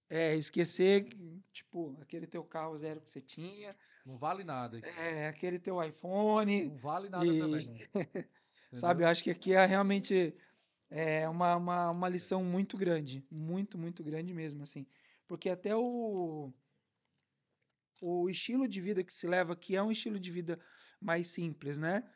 é, 0.09 0.35
esquecer, 0.35 1.05
que, 1.05 1.43
tipo, 1.53 1.97
aquele 2.01 2.27
teu 2.27 2.43
carro 2.45 2.77
zero 2.77 3.01
que 3.01 3.11
você 3.11 3.21
tinha, 3.21 3.77
Não 4.05 4.17
vale 4.17 4.43
nada. 4.43 4.79
aqui. 4.79 4.89
é, 5.01 5.29
aquele 5.29 5.59
teu 5.59 5.83
iPhone, 5.83 6.69
Não 6.69 6.77
vale 6.79 7.09
nada 7.09 7.25
e- 7.27 7.39
também. 7.39 7.69
sabe? 8.75 9.03
Eu 9.05 9.09
acho 9.09 9.23
que 9.23 9.31
aqui 9.31 9.53
é 9.53 9.65
realmente 9.65 10.35
é 10.91 11.29
uma, 11.29 11.57
uma, 11.57 11.91
uma 11.91 12.09
lição 12.09 12.43
muito 12.43 12.77
grande, 12.77 13.25
muito, 13.31 13.77
muito 13.77 14.03
grande 14.03 14.33
mesmo, 14.33 14.63
assim. 14.63 14.87
Porque 15.27 15.51
até 15.51 15.77
o, 15.77 16.53
o 18.01 18.29
estilo 18.31 18.67
de 18.67 18.81
vida 18.81 19.05
que 19.05 19.13
se 19.13 19.27
leva 19.27 19.53
aqui 19.53 19.77
é 19.77 19.83
um 19.83 19.93
estilo 19.93 20.19
de 20.19 20.31
vida 20.31 20.59
mais 21.01 21.29
simples, 21.29 21.79
né? 21.79 22.09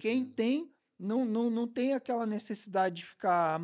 Quem 0.00 0.24
tem, 0.24 0.72
não, 0.98 1.24
não, 1.24 1.50
não 1.50 1.68
tem 1.68 1.92
aquela 1.92 2.26
necessidade 2.26 2.96
de 2.96 3.06
ficar 3.06 3.60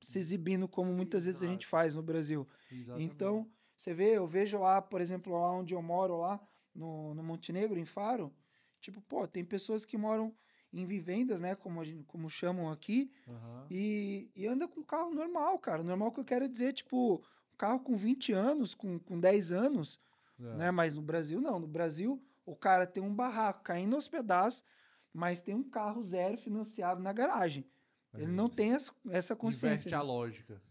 se 0.00 0.18
exibindo 0.18 0.68
como 0.68 0.92
muitas 0.92 1.24
vezes 1.24 1.42
a 1.42 1.46
gente 1.46 1.62
Exato. 1.62 1.70
faz 1.70 1.94
no 1.94 2.02
Brasil. 2.02 2.46
Exatamente. 2.70 3.12
Então, 3.12 3.50
você 3.76 3.92
vê, 3.94 4.16
eu 4.16 4.26
vejo 4.26 4.58
lá, 4.58 4.80
por 4.80 5.00
exemplo, 5.00 5.32
lá 5.32 5.52
onde 5.52 5.74
eu 5.74 5.82
moro, 5.82 6.18
lá 6.18 6.40
no, 6.74 7.14
no 7.14 7.22
Montenegro, 7.22 7.78
em 7.78 7.86
Faro, 7.86 8.34
tipo, 8.80 9.00
pô, 9.02 9.26
tem 9.26 9.44
pessoas 9.44 9.84
que 9.84 9.96
moram 9.96 10.36
em 10.74 10.86
vivendas, 10.86 11.40
né, 11.40 11.54
como, 11.54 11.80
a 11.80 11.84
gente, 11.84 12.02
como 12.04 12.28
chamam 12.28 12.70
aqui, 12.70 13.10
Aham. 13.28 13.66
e, 13.70 14.30
e 14.34 14.46
anda 14.46 14.66
com 14.66 14.82
carro 14.82 15.14
normal, 15.14 15.58
cara. 15.58 15.82
Normal 15.82 16.10
que 16.12 16.20
eu 16.20 16.24
quero 16.24 16.48
dizer, 16.48 16.72
tipo, 16.72 17.22
um 17.52 17.56
carro 17.56 17.80
com 17.80 17.96
20 17.96 18.32
anos, 18.32 18.74
com, 18.74 18.98
com 18.98 19.18
10 19.20 19.52
anos, 19.52 20.00
É. 20.40 20.56
né? 20.56 20.70
Mas 20.72 20.94
no 20.94 21.00
Brasil, 21.02 21.40
não. 21.40 21.58
No 21.60 21.68
Brasil, 21.68 22.20
o 22.44 22.56
cara 22.56 22.86
tem 22.86 23.02
um 23.02 23.14
barraco 23.14 23.62
caindo 23.62 23.94
aos 23.94 24.08
pedaços, 24.08 24.64
mas 25.12 25.40
tem 25.42 25.54
um 25.54 25.62
carro 25.62 26.02
zero 26.02 26.36
financiado 26.36 27.00
na 27.00 27.12
garagem. 27.12 27.64
É 28.12 28.22
Ele 28.22 28.32
não 28.32 28.48
tem 28.48 28.72
essa, 28.72 28.92
essa 29.10 29.36
consciência. 29.36 29.88
Inverte 29.88 29.94
a 29.94 29.98
né? 29.98 30.04
lógica. 30.04 30.62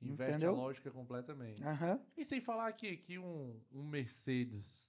Inverte 0.00 0.30
Entendeu? 0.30 0.50
a 0.54 0.56
lógica 0.58 0.90
completamente. 0.90 1.62
Aham. 1.64 2.00
E 2.16 2.24
sem 2.24 2.40
falar 2.40 2.70
que, 2.72 2.96
que 2.96 3.18
um, 3.18 3.60
um 3.72 3.82
Mercedes, 3.82 4.87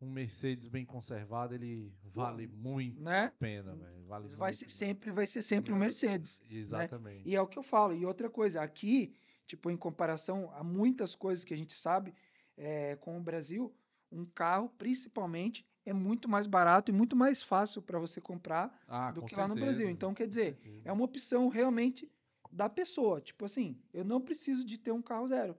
um 0.00 0.10
Mercedes 0.10 0.66
bem 0.68 0.84
conservado, 0.84 1.54
ele 1.54 1.92
vale 2.04 2.46
muito 2.46 3.00
Né? 3.02 3.24
a 3.26 3.30
pena, 3.32 3.74
velho. 3.74 4.04
Vale 4.06 4.28
Vai 4.28 4.54
ser 4.54 4.68
sempre, 4.68 5.10
vai 5.10 5.26
ser 5.26 5.42
sempre 5.42 5.72
um 5.72 5.76
Mercedes. 5.76 6.42
Exatamente. 6.50 7.28
E 7.28 7.36
é 7.36 7.40
o 7.40 7.46
que 7.46 7.58
eu 7.58 7.62
falo. 7.62 7.92
E 7.94 8.04
outra 8.06 8.30
coisa, 8.30 8.62
aqui, 8.62 9.14
tipo, 9.46 9.70
em 9.70 9.76
comparação 9.76 10.50
a 10.54 10.64
muitas 10.64 11.14
coisas 11.14 11.44
que 11.44 11.52
a 11.52 11.56
gente 11.56 11.74
sabe 11.74 12.14
é, 12.56 12.96
com 12.96 13.18
o 13.18 13.22
Brasil, 13.22 13.74
um 14.10 14.24
carro, 14.24 14.68
principalmente, 14.70 15.66
é 15.84 15.92
muito 15.92 16.28
mais 16.28 16.46
barato 16.46 16.90
e 16.90 16.94
muito 16.94 17.14
mais 17.14 17.42
fácil 17.42 17.80
para 17.82 17.98
você 17.98 18.20
comprar 18.20 18.82
Ah, 18.88 19.10
do 19.12 19.22
que 19.22 19.34
lá 19.34 19.46
no 19.46 19.54
certeza, 19.54 19.66
Brasil. 19.66 19.90
Então, 19.90 20.14
quer 20.14 20.26
dizer, 20.28 20.54
certeza. 20.56 20.82
é 20.84 20.92
uma 20.92 21.04
opção 21.04 21.48
realmente 21.48 22.10
da 22.50 22.68
pessoa. 22.68 23.20
Tipo 23.20 23.44
assim, 23.44 23.78
eu 23.92 24.04
não 24.04 24.20
preciso 24.20 24.64
de 24.64 24.76
ter 24.78 24.92
um 24.92 25.02
carro 25.02 25.26
zero, 25.28 25.56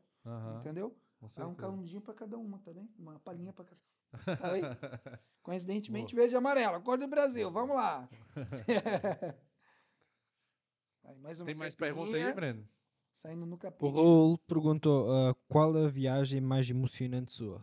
entendeu? 0.57 0.95
É 1.21 1.25
um 1.25 1.29
certeza. 1.29 1.55
carrãozinho 1.55 2.01
para 2.01 2.13
cada 2.13 2.37
uma, 2.37 2.57
tá 2.59 2.73
bem? 2.73 2.89
Uma 2.97 3.19
palhinha 3.19 3.53
para 3.53 3.65
cada. 3.65 3.79
Tá 4.25 4.51
aí? 4.51 4.61
Coincidentemente, 5.43 6.13
Boa. 6.13 6.21
verde 6.21 6.35
e 6.35 6.37
amarelo. 6.37 6.81
Cor 6.81 6.97
do 6.97 7.07
Brasil, 7.07 7.49
vamos 7.51 7.75
lá. 7.75 8.07
Aí, 11.03 11.17
mais 11.17 11.39
uma 11.41 11.45
Tem 11.47 11.55
mais 11.55 11.73
pergunta 11.75 12.15
aí, 12.15 12.33
Breno? 12.33 12.67
Saindo 13.11 13.45
no 13.45 13.55
O 13.55 13.57
capô. 13.57 13.89
Raul 13.89 14.37
perguntou 14.37 15.11
ah, 15.11 15.35
qual 15.47 15.75
a 15.75 15.87
viagem 15.87 16.39
mais 16.39 16.69
emocionante 16.69 17.33
sua? 17.33 17.61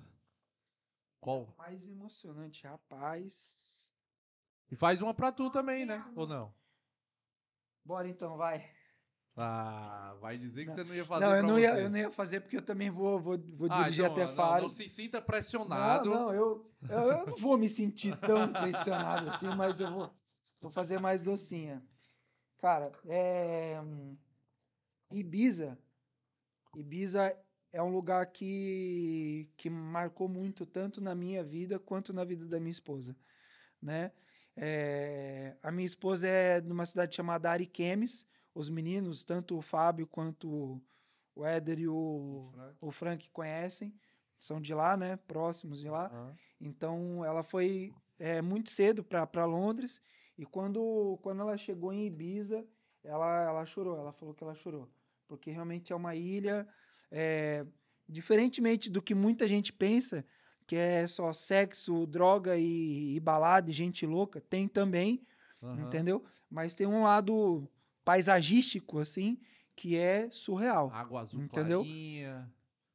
Qual? 1.20 1.54
Mais 1.56 1.86
emocionante, 1.88 2.66
rapaz. 2.66 3.94
E 4.70 4.76
faz 4.76 5.00
uma 5.00 5.14
pra 5.14 5.32
tu 5.32 5.50
também, 5.50 5.86
né? 5.86 6.04
Ou 6.14 6.26
não? 6.26 6.52
Bora 7.84 8.08
então, 8.08 8.36
vai. 8.36 8.68
Ah, 9.40 10.16
vai 10.20 10.36
dizer 10.36 10.62
que 10.62 10.66
Não. 10.70 10.74
você 10.74 10.84
não 10.84 10.94
ia 10.94 11.04
fazer 11.04 11.24
Não, 11.24 11.36
eu 11.36 11.42
não, 11.44 11.58
ia, 11.58 11.72
você. 11.72 11.84
eu 11.84 11.90
não 11.90 11.98
ia 11.98 12.10
fazer 12.10 12.40
porque 12.40 12.56
eu 12.56 12.62
também 12.62 12.90
vou, 12.90 13.20
vou, 13.20 13.38
vou 13.38 13.68
Ah, 13.70 13.82
dirigir 13.84 14.04
então, 14.04 14.12
até 14.16 14.26
não, 14.26 14.34
Faro. 14.34 14.62
Não, 14.62 14.68
se 14.68 14.88
sinta 14.88 15.18
Não, 15.18 15.26
pressionado. 15.26 16.10
não, 16.10 16.34
eu, 16.34 16.68
eu, 16.88 16.98
eu 16.98 17.26
não 17.26 17.36
vou 17.36 17.56
me 17.56 17.68
sentir 17.68 18.16
tão 18.18 18.52
pressionado 18.52 19.30
assim, 19.30 19.46
mas 19.56 19.78
eu 19.78 19.92
vou, 19.92 20.10
vou 20.60 20.70
fazer 20.70 20.98
mais 20.98 21.22
docinha. 21.22 21.82
Cara, 22.58 22.90
é. 23.06 23.80
Ibiza. 25.12 25.78
Ibiza 26.76 27.36
é 27.72 27.82
um 27.82 27.90
lugar 27.92 28.26
que, 28.26 29.50
que 29.56 29.70
marcou 29.70 30.28
muito, 30.28 30.66
tanto 30.66 31.00
na 31.00 31.14
minha 31.14 31.44
vida 31.44 31.78
quanto 31.78 32.12
na 32.12 32.24
vida 32.24 32.44
da 32.44 32.58
minha 32.58 32.72
esposa. 32.72 33.16
Né? 33.80 34.10
É, 34.56 35.56
a 35.62 35.70
minha 35.70 35.86
esposa 35.86 36.26
é 36.26 36.60
de 36.60 36.72
uma 36.72 36.84
cidade 36.84 37.14
chamada 37.14 37.50
Ariquemes. 37.50 38.26
Os 38.58 38.68
meninos, 38.68 39.22
tanto 39.22 39.56
o 39.56 39.62
Fábio 39.62 40.04
quanto 40.04 40.82
o 41.32 41.46
Éder 41.46 41.78
e 41.78 41.86
o, 41.86 42.52
o 42.80 42.90
Frank 42.90 43.30
conhecem, 43.30 43.94
são 44.36 44.60
de 44.60 44.74
lá, 44.74 44.96
né? 44.96 45.16
Próximos 45.16 45.78
de 45.78 45.88
lá. 45.88 46.10
Ah, 46.12 46.34
Então 46.60 47.24
ela 47.24 47.44
foi 47.44 47.94
é, 48.18 48.42
muito 48.42 48.72
cedo 48.72 49.04
para 49.04 49.44
Londres 49.44 50.02
e 50.36 50.44
quando, 50.44 51.16
quando 51.22 51.40
ela 51.42 51.56
chegou 51.56 51.92
em 51.92 52.06
Ibiza, 52.06 52.66
ela, 53.04 53.44
ela 53.44 53.64
chorou. 53.64 53.96
Ela 53.96 54.12
falou 54.12 54.34
que 54.34 54.42
ela 54.42 54.56
chorou. 54.56 54.88
Porque 55.28 55.52
realmente 55.52 55.92
é 55.92 55.96
uma 55.96 56.16
ilha, 56.16 56.66
é, 57.12 57.64
diferentemente 58.08 58.90
do 58.90 59.00
que 59.00 59.14
muita 59.14 59.46
gente 59.46 59.72
pensa, 59.72 60.26
que 60.66 60.74
é 60.74 61.06
só 61.06 61.32
sexo, 61.32 62.08
droga 62.08 62.56
e, 62.58 63.14
e 63.14 63.20
balada 63.20 63.70
e 63.70 63.72
gente 63.72 64.04
louca, 64.04 64.40
tem 64.40 64.66
também, 64.66 65.24
aham. 65.62 65.84
entendeu? 65.84 66.24
Mas 66.50 66.74
tem 66.74 66.88
um 66.88 67.04
lado 67.04 67.68
paisagístico, 68.08 69.00
assim, 69.00 69.38
que 69.76 69.94
é 69.94 70.30
surreal. 70.30 70.90
Água 70.90 71.20
azul 71.20 71.42
Entendeu? 71.42 71.80
clarinha, 71.82 72.50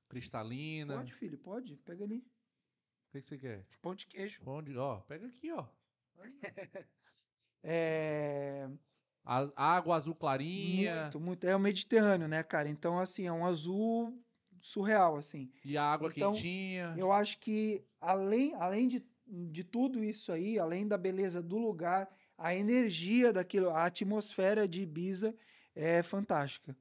cristalina. 0.10 0.96
Pode, 0.96 1.14
filho, 1.14 1.38
pode. 1.38 1.76
Pega 1.78 2.04
ali. 2.04 2.18
O 2.18 3.12
que 3.12 3.20
que 3.20 3.22
você 3.22 3.38
quer? 3.38 3.64
Pão 3.80 3.94
de 3.94 4.08
queijo. 4.08 4.42
Onde? 4.44 4.76
Ó, 4.76 5.02
pega 5.02 5.28
aqui, 5.28 5.52
ó. 5.52 5.66
É, 7.66 8.68
A- 9.24 9.50
água 9.56 9.96
azul 9.96 10.14
clarinha 10.16 11.04
Muito, 11.04 11.20
muito. 11.20 11.48
É 11.48 11.56
o 11.56 11.60
Mediterrâneo, 11.60 12.28
né, 12.28 12.44
cara? 12.44 12.68
Então, 12.68 13.00
assim, 13.00 13.26
é 13.26 13.32
um 13.32 13.46
azul 13.46 14.22
surreal, 14.62 15.16
assim. 15.16 15.50
e 15.64 15.78
a 15.78 15.84
água 15.86 16.10
Então, 16.14 16.34
quentinha. 16.34 16.94
Eu 16.98 17.10
acho 17.12 17.40
que, 17.40 17.86
além, 18.02 18.54
além 18.56 18.90
de, 18.90 19.06
de 19.26 19.64
tudo 19.64 20.04
isso 20.04 20.32
aí, 20.34 20.60
além 20.60 20.86
da 20.86 20.98
beleza 20.98 21.42
do 21.42 21.58
lugar, 21.58 22.10
a 22.38 22.56
energia 22.56 23.32
daquilo, 23.34 23.70
a 23.70 23.86
atmosfera 23.86 24.68
de 24.68 24.82
Ibiza 24.84 25.36
é 25.76 26.02
fantástica. 26.04 26.76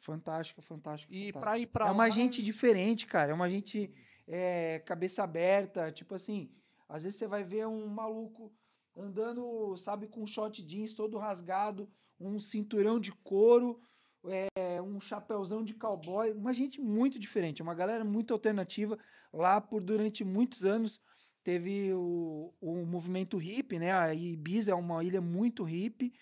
Fantástica, 0.00 0.62
fantástica. 0.62 1.12
E 1.12 1.32
fantástica. 1.32 1.40
pra 1.40 1.58
ir 1.58 1.66
pra 1.66 1.88
É 1.88 1.90
uma 1.90 2.04
lá- 2.04 2.10
gente 2.10 2.42
diferente, 2.42 3.06
cara. 3.06 3.32
É 3.32 3.34
uma 3.34 3.50
gente 3.50 3.92
é, 4.26 4.78
cabeça 4.80 5.22
aberta. 5.24 5.90
Tipo 5.90 6.14
assim, 6.14 6.50
às 6.88 7.02
vezes 7.02 7.18
você 7.18 7.26
vai 7.26 7.42
ver 7.42 7.66
um 7.66 7.86
maluco 7.88 8.52
andando, 8.96 9.76
sabe, 9.76 10.06
com 10.06 10.22
um 10.22 10.26
short 10.26 10.62
jeans 10.62 10.94
todo 10.94 11.18
rasgado, 11.18 11.88
um 12.20 12.38
cinturão 12.38 12.98
de 13.00 13.12
couro, 13.12 13.80
é, 14.26 14.82
um 14.82 15.00
chapéuzão 15.00 15.62
de 15.64 15.72
cowboy, 15.74 16.32
uma 16.32 16.52
gente 16.52 16.80
muito 16.80 17.18
diferente, 17.18 17.62
uma 17.62 17.74
galera 17.74 18.04
muito 18.04 18.32
alternativa. 18.34 18.98
Lá 19.32 19.60
por 19.60 19.82
durante 19.82 20.24
muitos 20.24 20.64
anos 20.64 21.00
teve 21.48 21.94
o, 21.94 22.52
o 22.60 22.84
movimento 22.84 23.38
hippie, 23.38 23.78
né? 23.78 23.90
A 23.90 24.12
Ibiza 24.12 24.72
é 24.72 24.74
uma 24.74 25.02
ilha 25.02 25.18
muito 25.18 25.64
hippie, 25.64 26.12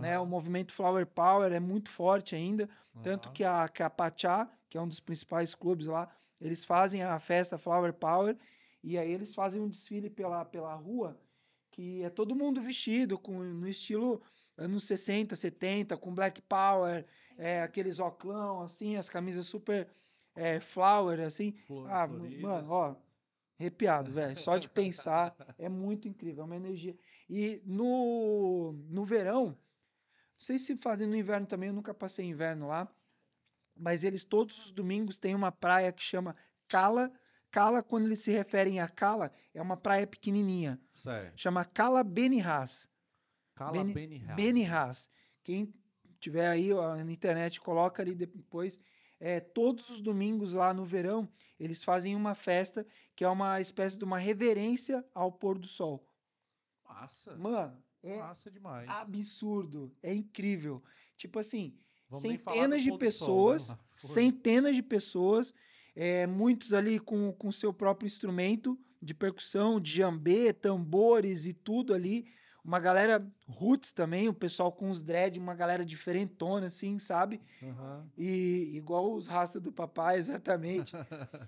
né? 0.00 0.18
O 0.18 0.26
movimento 0.26 0.72
Flower 0.72 1.06
Power 1.06 1.52
é 1.52 1.60
muito 1.60 1.88
forte 1.88 2.34
ainda, 2.34 2.68
tanto 3.00 3.30
que 3.30 3.44
a, 3.44 3.68
que 3.68 3.80
a 3.80 3.88
Pachá, 3.88 4.50
que 4.68 4.76
é 4.76 4.80
um 4.80 4.88
dos 4.88 4.98
principais 4.98 5.54
clubes 5.54 5.86
lá, 5.86 6.10
eles 6.40 6.64
fazem 6.64 7.00
a 7.04 7.16
festa 7.20 7.56
Flower 7.56 7.92
Power 7.92 8.36
e 8.82 8.98
aí 8.98 9.12
eles 9.12 9.32
fazem 9.32 9.62
um 9.62 9.68
desfile 9.68 10.10
pela, 10.10 10.44
pela 10.44 10.74
rua 10.74 11.16
que 11.70 12.02
é 12.02 12.10
todo 12.10 12.34
mundo 12.34 12.60
vestido 12.60 13.16
com, 13.16 13.38
no 13.38 13.68
estilo 13.68 14.20
anos 14.58 14.84
60, 14.84 15.36
70, 15.36 15.96
com 15.96 16.12
Black 16.12 16.42
Power, 16.42 17.06
é, 17.38 17.62
aqueles 17.62 18.00
oclão, 18.00 18.62
assim, 18.62 18.96
as 18.96 19.08
camisas 19.08 19.46
super 19.46 19.88
é, 20.34 20.58
flower, 20.58 21.20
assim. 21.20 21.52
Flor- 21.66 21.88
ah, 21.88 22.08
floridas. 22.08 22.42
mano, 22.42 22.70
ó, 22.70 22.96
arrepiado, 23.62 24.10
velho. 24.12 24.34
Só 24.36 24.58
de 24.58 24.68
pensar 24.68 25.34
é 25.58 25.68
muito 25.68 26.08
incrível, 26.08 26.42
é 26.42 26.46
uma 26.46 26.56
energia. 26.56 26.96
E 27.28 27.62
no, 27.64 28.72
no 28.88 29.04
verão, 29.04 29.46
não 29.46 29.56
sei 30.38 30.58
se 30.58 30.76
fazem 30.76 31.06
no 31.08 31.16
inverno 31.16 31.46
também, 31.46 31.68
eu 31.68 31.74
nunca 31.74 31.94
passei 31.94 32.26
inverno 32.26 32.66
lá, 32.66 32.92
mas 33.76 34.04
eles 34.04 34.24
todos 34.24 34.66
os 34.66 34.72
domingos 34.72 35.18
têm 35.18 35.34
uma 35.34 35.52
praia 35.52 35.92
que 35.92 36.02
chama 36.02 36.36
Cala. 36.68 37.12
Cala, 37.50 37.82
quando 37.82 38.06
eles 38.06 38.20
se 38.20 38.30
referem 38.30 38.80
a 38.80 38.88
Cala, 38.88 39.30
é 39.52 39.60
uma 39.60 39.76
praia 39.76 40.06
pequenininha. 40.06 40.80
Certo. 40.94 41.38
Chama 41.38 41.64
Cala 41.64 42.02
Benihas. 42.02 42.88
Cala 43.54 43.72
Beni- 43.72 43.92
Benny 43.94 44.18
House. 44.18 44.36
Benihas. 44.36 45.10
Quem 45.42 45.74
tiver 46.18 46.48
aí 46.48 46.72
ó, 46.72 46.96
na 46.96 47.12
internet, 47.12 47.60
coloca 47.60 48.02
ali 48.02 48.14
depois. 48.14 48.78
É, 49.24 49.38
todos 49.38 49.88
os 49.88 50.00
domingos 50.00 50.52
lá 50.52 50.74
no 50.74 50.84
verão, 50.84 51.28
eles 51.58 51.84
fazem 51.84 52.16
uma 52.16 52.34
festa 52.34 52.84
que 53.14 53.22
é 53.22 53.28
uma 53.28 53.60
espécie 53.60 53.96
de 53.96 54.04
uma 54.04 54.18
reverência 54.18 55.06
ao 55.14 55.30
pôr 55.30 55.60
do 55.60 55.68
sol. 55.68 56.04
Massa. 56.84 57.36
Mano, 57.36 57.80
é 58.02 58.18
Massa 58.18 58.50
demais. 58.50 58.88
absurdo. 58.88 59.94
É 60.02 60.12
incrível. 60.12 60.82
Tipo 61.16 61.38
assim, 61.38 61.78
Vamos 62.10 62.40
falar 62.42 62.56
centenas 62.56 62.82
de 62.82 62.88
sol, 62.88 62.98
né? 62.98 62.98
pessoas, 62.98 63.66
fora. 63.68 63.80
centenas 63.96 64.74
de 64.74 64.82
pessoas, 64.82 65.54
é, 65.94 66.26
muitos 66.26 66.74
ali 66.74 66.98
com 66.98 67.32
com 67.32 67.52
seu 67.52 67.72
próprio 67.72 68.08
instrumento 68.08 68.76
de 69.00 69.14
percussão, 69.14 69.80
de 69.80 69.92
jambê, 69.92 70.52
tambores 70.52 71.46
e 71.46 71.52
tudo 71.52 71.94
ali. 71.94 72.26
Uma 72.64 72.78
galera 72.78 73.26
roots 73.48 73.92
também, 73.92 74.28
o 74.28 74.34
pessoal 74.34 74.70
com 74.70 74.88
os 74.88 75.02
dread, 75.02 75.38
uma 75.38 75.54
galera 75.54 75.84
diferentona, 75.84 76.66
assim, 76.66 76.98
sabe? 76.98 77.40
Aham. 77.62 78.08
E 78.16 78.76
igual 78.76 79.12
os 79.14 79.26
rastas 79.26 79.60
do 79.60 79.72
papai, 79.72 80.16
exatamente. 80.18 80.92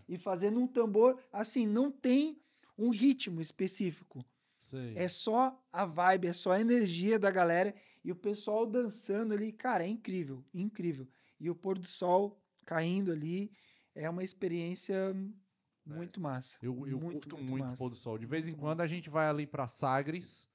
e 0.08 0.18
fazendo 0.18 0.58
um 0.58 0.66
tambor, 0.66 1.20
assim, 1.32 1.66
não 1.66 1.90
tem 1.90 2.40
um 2.76 2.90
ritmo 2.90 3.40
específico. 3.40 4.24
Sei. 4.58 4.94
É 4.96 5.08
só 5.08 5.62
a 5.70 5.84
vibe, 5.84 6.26
é 6.28 6.32
só 6.32 6.52
a 6.52 6.60
energia 6.60 7.18
da 7.18 7.30
galera 7.30 7.74
e 8.02 8.10
o 8.10 8.16
pessoal 8.16 8.66
dançando 8.66 9.34
ali, 9.34 9.52
cara, 9.52 9.84
é 9.84 9.88
incrível, 9.88 10.44
incrível. 10.52 11.06
E 11.38 11.48
o 11.50 11.54
pôr 11.54 11.78
do 11.78 11.86
sol 11.86 12.40
caindo 12.64 13.12
ali 13.12 13.52
é 13.94 14.08
uma 14.08 14.24
experiência 14.24 15.14
muito 15.86 16.20
massa. 16.20 16.56
Eu, 16.62 16.88
eu 16.88 16.98
muito, 16.98 17.28
curto 17.28 17.36
muito 17.36 17.50
muito 17.50 17.62
o 17.62 17.68
massa. 17.68 17.78
pôr 17.78 17.90
do 17.90 17.96
sol. 17.96 18.18
De 18.18 18.26
vez 18.26 18.48
em 18.48 18.52
Muito 18.52 18.60
quando 18.60 18.80
a 18.80 18.86
gente 18.86 19.10
vai 19.10 19.28
ali 19.28 19.46
pra 19.46 19.68
Sagres 19.68 20.48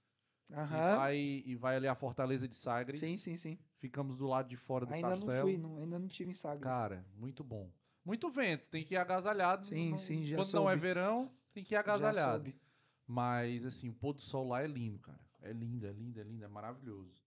e 0.49 0.95
vai, 0.95 1.17
e 1.45 1.55
vai 1.55 1.75
ali 1.75 1.87
a 1.87 1.95
Fortaleza 1.95 2.47
de 2.47 2.55
Sagres. 2.55 2.99
Sim, 2.99 3.17
sim, 3.17 3.37
sim. 3.37 3.57
Ficamos 3.77 4.17
do 4.17 4.27
lado 4.27 4.49
de 4.49 4.57
fora 4.57 4.85
do 4.85 4.93
Ainda 4.93 5.09
castelo. 5.09 5.35
não 5.35 5.41
fui, 5.43 5.57
não, 5.57 5.77
ainda 5.83 5.99
não 5.99 6.07
tive 6.07 6.31
em 6.31 6.33
Sagres. 6.33 6.63
Cara, 6.63 7.05
muito 7.15 7.43
bom. 7.43 7.71
Muito 8.03 8.29
vento, 8.29 8.65
tem 8.69 8.83
que 8.83 8.95
ir 8.95 8.97
agasalhado. 8.97 9.67
Sim, 9.67 9.91
não- 9.91 9.97
sim, 9.97 10.23
já 10.25 10.35
Quando 10.37 10.53
não 10.53 10.63
é 10.69 10.73
soube. 10.73 10.81
verão, 10.81 11.31
tem 11.53 11.63
que 11.63 11.73
ir 11.73 11.75
Já 11.75 11.79
agasalhado. 11.81 12.43
soube. 12.45 12.59
Mas, 13.05 13.65
assim, 13.65 13.89
o 13.89 13.93
pôr 13.93 14.13
do 14.13 14.21
sol 14.21 14.47
lá 14.47 14.61
é 14.61 14.67
lindo, 14.67 14.99
cara. 14.99 15.19
É 15.41 15.51
lindo, 15.51 15.85
é 15.87 15.91
lindo, 15.91 16.19
é 16.19 16.23
lindo, 16.23 16.43
é 16.43 16.47
maravilhoso. 16.47 17.23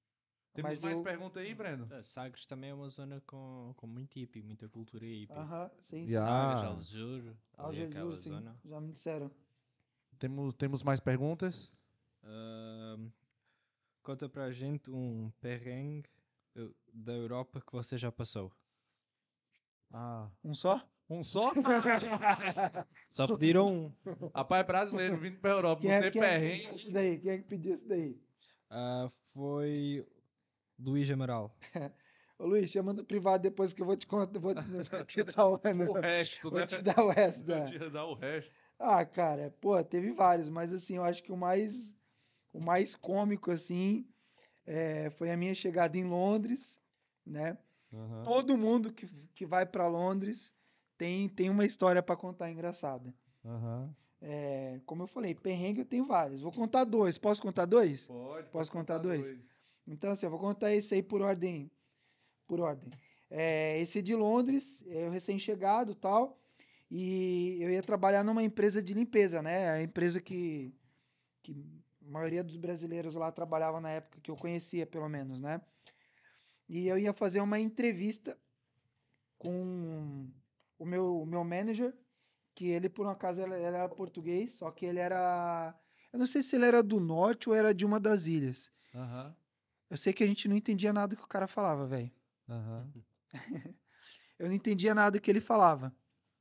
Temos 0.53 0.71
Mas 0.73 0.83
mais 0.83 0.97
eu- 0.97 1.03
perguntas 1.03 1.43
aí, 1.43 1.55
Breno? 1.55 1.89
Ah, 1.91 2.03
Sagres 2.03 2.45
também 2.45 2.71
é 2.71 2.75
uma 2.75 2.89
zona 2.91 3.23
com, 3.27 3.73
com 3.77 3.87
muito 3.87 4.19
hippie, 4.19 4.43
muita 4.43 4.69
cultura 4.69 5.05
hippie. 5.07 5.33
Aham, 5.33 5.71
sim, 5.81 6.05
sim. 6.07 6.13
Yeah. 6.13 6.31
Sagres, 6.31 6.63
aquela 7.57 7.73
Jesus, 7.73 8.21
sim. 8.21 8.31
zona. 8.31 8.57
Já 8.65 8.81
me 8.81 8.93
disseram. 8.93 9.31
Temos, 10.19 10.55
temos 10.55 10.83
mais 10.83 11.01
perguntas? 11.01 11.73
Conta 14.03 14.29
para 14.29 14.45
a 14.45 14.51
gente 14.51 14.91
um 14.91 15.31
perrengue 15.41 16.09
da 16.93 17.13
Europa 17.13 17.61
que 17.61 17.73
você 17.73 17.97
já 17.97 18.11
passou. 18.11 18.53
Ah. 19.91 20.29
Um 20.43 20.55
só? 20.55 20.81
Um 21.09 21.23
só? 21.23 21.53
Só 23.11 23.27
pediram 23.27 23.69
um. 23.69 23.93
Rapaz, 24.35 24.63
é 24.63 24.65
brasileiro 24.67 25.19
vindo 25.19 25.39
pra 25.39 25.51
Europa, 25.51 25.83
Quem 25.83 25.91
não 25.91 25.97
é, 25.97 26.01
tem 26.03 26.11
quem, 26.11 26.23
é, 26.23 26.39
perrengue. 26.41 26.75
esse 26.75 26.91
daí? 26.91 27.19
Quem 27.19 27.31
é 27.33 27.39
que 27.39 27.45
pediu 27.45 27.75
isso 27.75 27.87
daí? 27.87 28.17
Ah, 28.71 29.09
foi 29.35 30.07
Luís 30.79 31.11
Amaral. 31.11 31.55
Ô 32.39 32.47
Luiz, 32.47 32.71
chama 32.71 32.93
no 32.93 33.05
privado 33.05 33.43
depois 33.43 33.73
que 33.73 33.83
eu 33.83 33.87
vou 33.87 33.97
te 33.97 34.07
contar, 34.07 34.41
vou, 34.41 34.55
vou 34.55 35.05
te 35.05 35.23
dar 35.23 35.47
o, 35.47 35.55
O 35.55 35.93
resto, 36.01 36.51
vou 36.51 36.59
né? 36.59 36.67
te 36.67 36.83
dar 36.83 36.99
o 36.99 37.11
resto. 37.11 37.45
Vou 37.47 37.57
da- 37.57 37.71
te 37.71 37.91
dar 37.91 38.05
o 38.07 38.15
resto. 38.15 38.53
Ah, 38.79 39.05
cara, 39.05 39.51
pô, 39.61 39.83
teve 39.85 40.13
vários, 40.13 40.49
mas 40.49 40.73
assim, 40.73 40.97
eu 40.97 41.05
acho 41.05 41.23
que 41.23 41.31
o 41.31 41.37
mais, 41.37 41.95
o 42.53 42.65
mais 42.65 42.95
cômico, 42.95 43.51
assim, 43.51 44.07
é, 44.67 45.11
foi 45.11 45.31
a 45.31 45.37
minha 45.37 45.55
chegada 45.55 45.97
em 45.97 46.05
Londres, 46.05 46.81
né? 47.27 47.59
Aham. 47.93 48.23
Todo 48.23 48.57
mundo 48.57 48.93
que, 48.93 49.07
que 49.35 49.47
vai 49.47 49.67
pra 49.67 49.89
Londres 49.89 50.53
tem, 50.97 51.29
tem 51.29 51.51
uma 51.51 51.65
história 51.65 52.03
pra 52.03 52.17
contar 52.17 52.51
engraçada. 52.51 53.15
Aham. 53.45 53.95
É, 54.21 54.81
como 54.87 55.03
eu 55.03 55.09
falei, 55.09 55.35
perrengue 55.35 55.81
eu 55.81 55.85
tenho 55.85 56.07
vários. 56.07 56.41
Vou 56.41 56.53
contar 56.53 56.85
dois. 56.85 57.19
Posso 57.19 57.43
contar 57.43 57.67
dois? 57.67 58.07
Pode. 58.07 58.49
Posso 58.51 58.53
pode 58.53 58.71
contar 58.71 58.99
dois? 58.99 59.37
Então, 59.85 60.13
assim, 60.13 60.27
eu 60.27 60.31
vou 60.31 60.39
contar 60.39 60.73
esse 60.73 60.95
aí 60.95 61.03
por 61.03 61.21
ordem. 61.21 61.69
Por 62.47 62.61
ordem. 62.61 62.89
É, 63.29 63.81
esse 63.81 64.01
de 64.01 64.15
Londres, 64.15 64.85
eu 64.87 65.11
recém-chegado 65.11 65.93
e 65.93 65.95
tal. 65.97 66.39
E 66.89 67.59
eu 67.61 67.71
ia 67.71 67.83
trabalhar 67.83 68.23
numa 68.23 68.45
empresa 68.45 68.81
de 68.81 68.95
limpeza, 68.95 69.43
né? 69.43 69.71
A 69.71 69.83
empresa 69.83 70.21
que, 70.21 70.73
que 71.43 71.82
maioria 72.13 72.45
dos 72.45 72.57
brasileiros 72.57 73.15
lá 73.15 73.33
trabalhava 73.33 73.81
na 73.81 73.91
época 73.91 74.21
que 74.21 74.31
eu 74.31 74.37
conhecia, 74.37 74.87
pelo 74.87 75.09
menos, 75.09 75.41
né? 75.41 75.61
E 76.69 76.87
eu 76.87 76.99
ia 76.99 77.13
fazer 77.13 77.41
uma 77.41 77.59
entrevista 77.59 78.39
com 79.39 80.31
o 80.79 80.87
meu, 80.87 81.23
o 81.23 81.27
meu 81.27 81.43
manager, 81.43 81.95
que 82.55 82.67
ele, 82.69 82.89
por 82.89 83.07
um 83.07 83.11
acaso, 83.11 83.41
ele, 83.41 83.55
era 83.55 83.89
português, 83.89 84.53
só 84.53 84.71
que 84.71 84.85
ele 84.87 84.99
era. 84.99 85.75
Eu 86.13 86.19
não 86.19 86.27
sei 86.27 86.43
se 86.43 86.55
ele 86.55 86.67
era 86.67 86.83
do 86.83 87.01
norte 87.01 87.49
ou 87.49 87.55
era 87.55 87.75
de 87.75 87.85
uma 87.85 87.99
das 87.99 88.27
ilhas. 88.27 88.71
Aham. 88.95 89.35
Eu 89.89 89.97
sei 89.97 90.13
que 90.13 90.23
a 90.23 90.27
gente 90.27 90.49
não 90.49 90.57
entendia 90.57 90.93
nada 90.93 91.17
que 91.17 91.25
o 91.25 91.29
cara 91.29 91.47
falava, 91.47 91.87
velho. 91.87 92.11
Aham. 92.49 92.93
Eu 94.39 94.49
não 94.49 94.55
entendia 94.55 94.95
nada 94.95 95.21
que 95.21 95.31
ele 95.31 95.41
falava. 95.41 95.95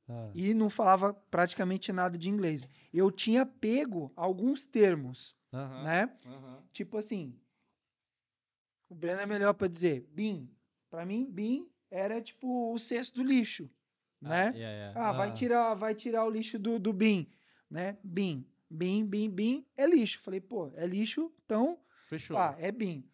Ah. 0.10 0.32
E 0.34 0.54
não 0.54 0.70
falava 0.70 1.14
praticamente 1.14 1.92
nada 1.92 2.18
de 2.18 2.30
inglês. 2.30 2.68
Eu 2.94 3.12
tinha 3.12 3.46
pego 3.46 4.12
alguns 4.16 4.66
termos, 4.66 5.36
Aham. 5.54 5.84
né? 5.84 6.18
Aham. 6.26 6.64
Tipo 6.72 6.98
assim. 6.98 7.38
O 8.90 8.96
Breno 8.96 9.22
é 9.22 9.26
melhor 9.26 9.54
pra 9.54 9.68
dizer 9.68 10.02
bin. 10.12 10.50
Pra 10.90 11.06
mim, 11.06 11.30
bin 11.32 11.70
era 11.90 12.22
tipo 12.22 12.74
o 12.74 12.78
cesto 12.80 13.16
do 13.16 13.24
lixo, 13.24 13.70
né? 14.22 14.48
Ah, 14.50 14.56
yeah, 14.58 14.76
yeah. 14.94 15.08
Ah, 15.10 15.12
vai 15.12 15.30
Ah. 15.30 15.34
tirar, 15.34 15.74
vai 15.76 15.96
tirar 15.96 16.26
o 16.26 16.30
lixo 16.30 16.58
do, 16.60 16.78
do 16.80 16.94
bin, 16.94 17.28
né? 17.70 17.98
Bin. 18.04 18.46
Bin, 18.70 19.06
bin, 19.06 19.30
bin 19.30 19.66
é 19.76 19.86
lixo. 19.86 20.20
Falei, 20.20 20.40
pô, 20.40 20.72
é 20.76 20.86
lixo, 20.88 21.32
então 21.46 21.78
Fechou. 22.06 22.36
Tá, 22.38 22.56
é 22.60 22.72
BIM. 22.72 23.06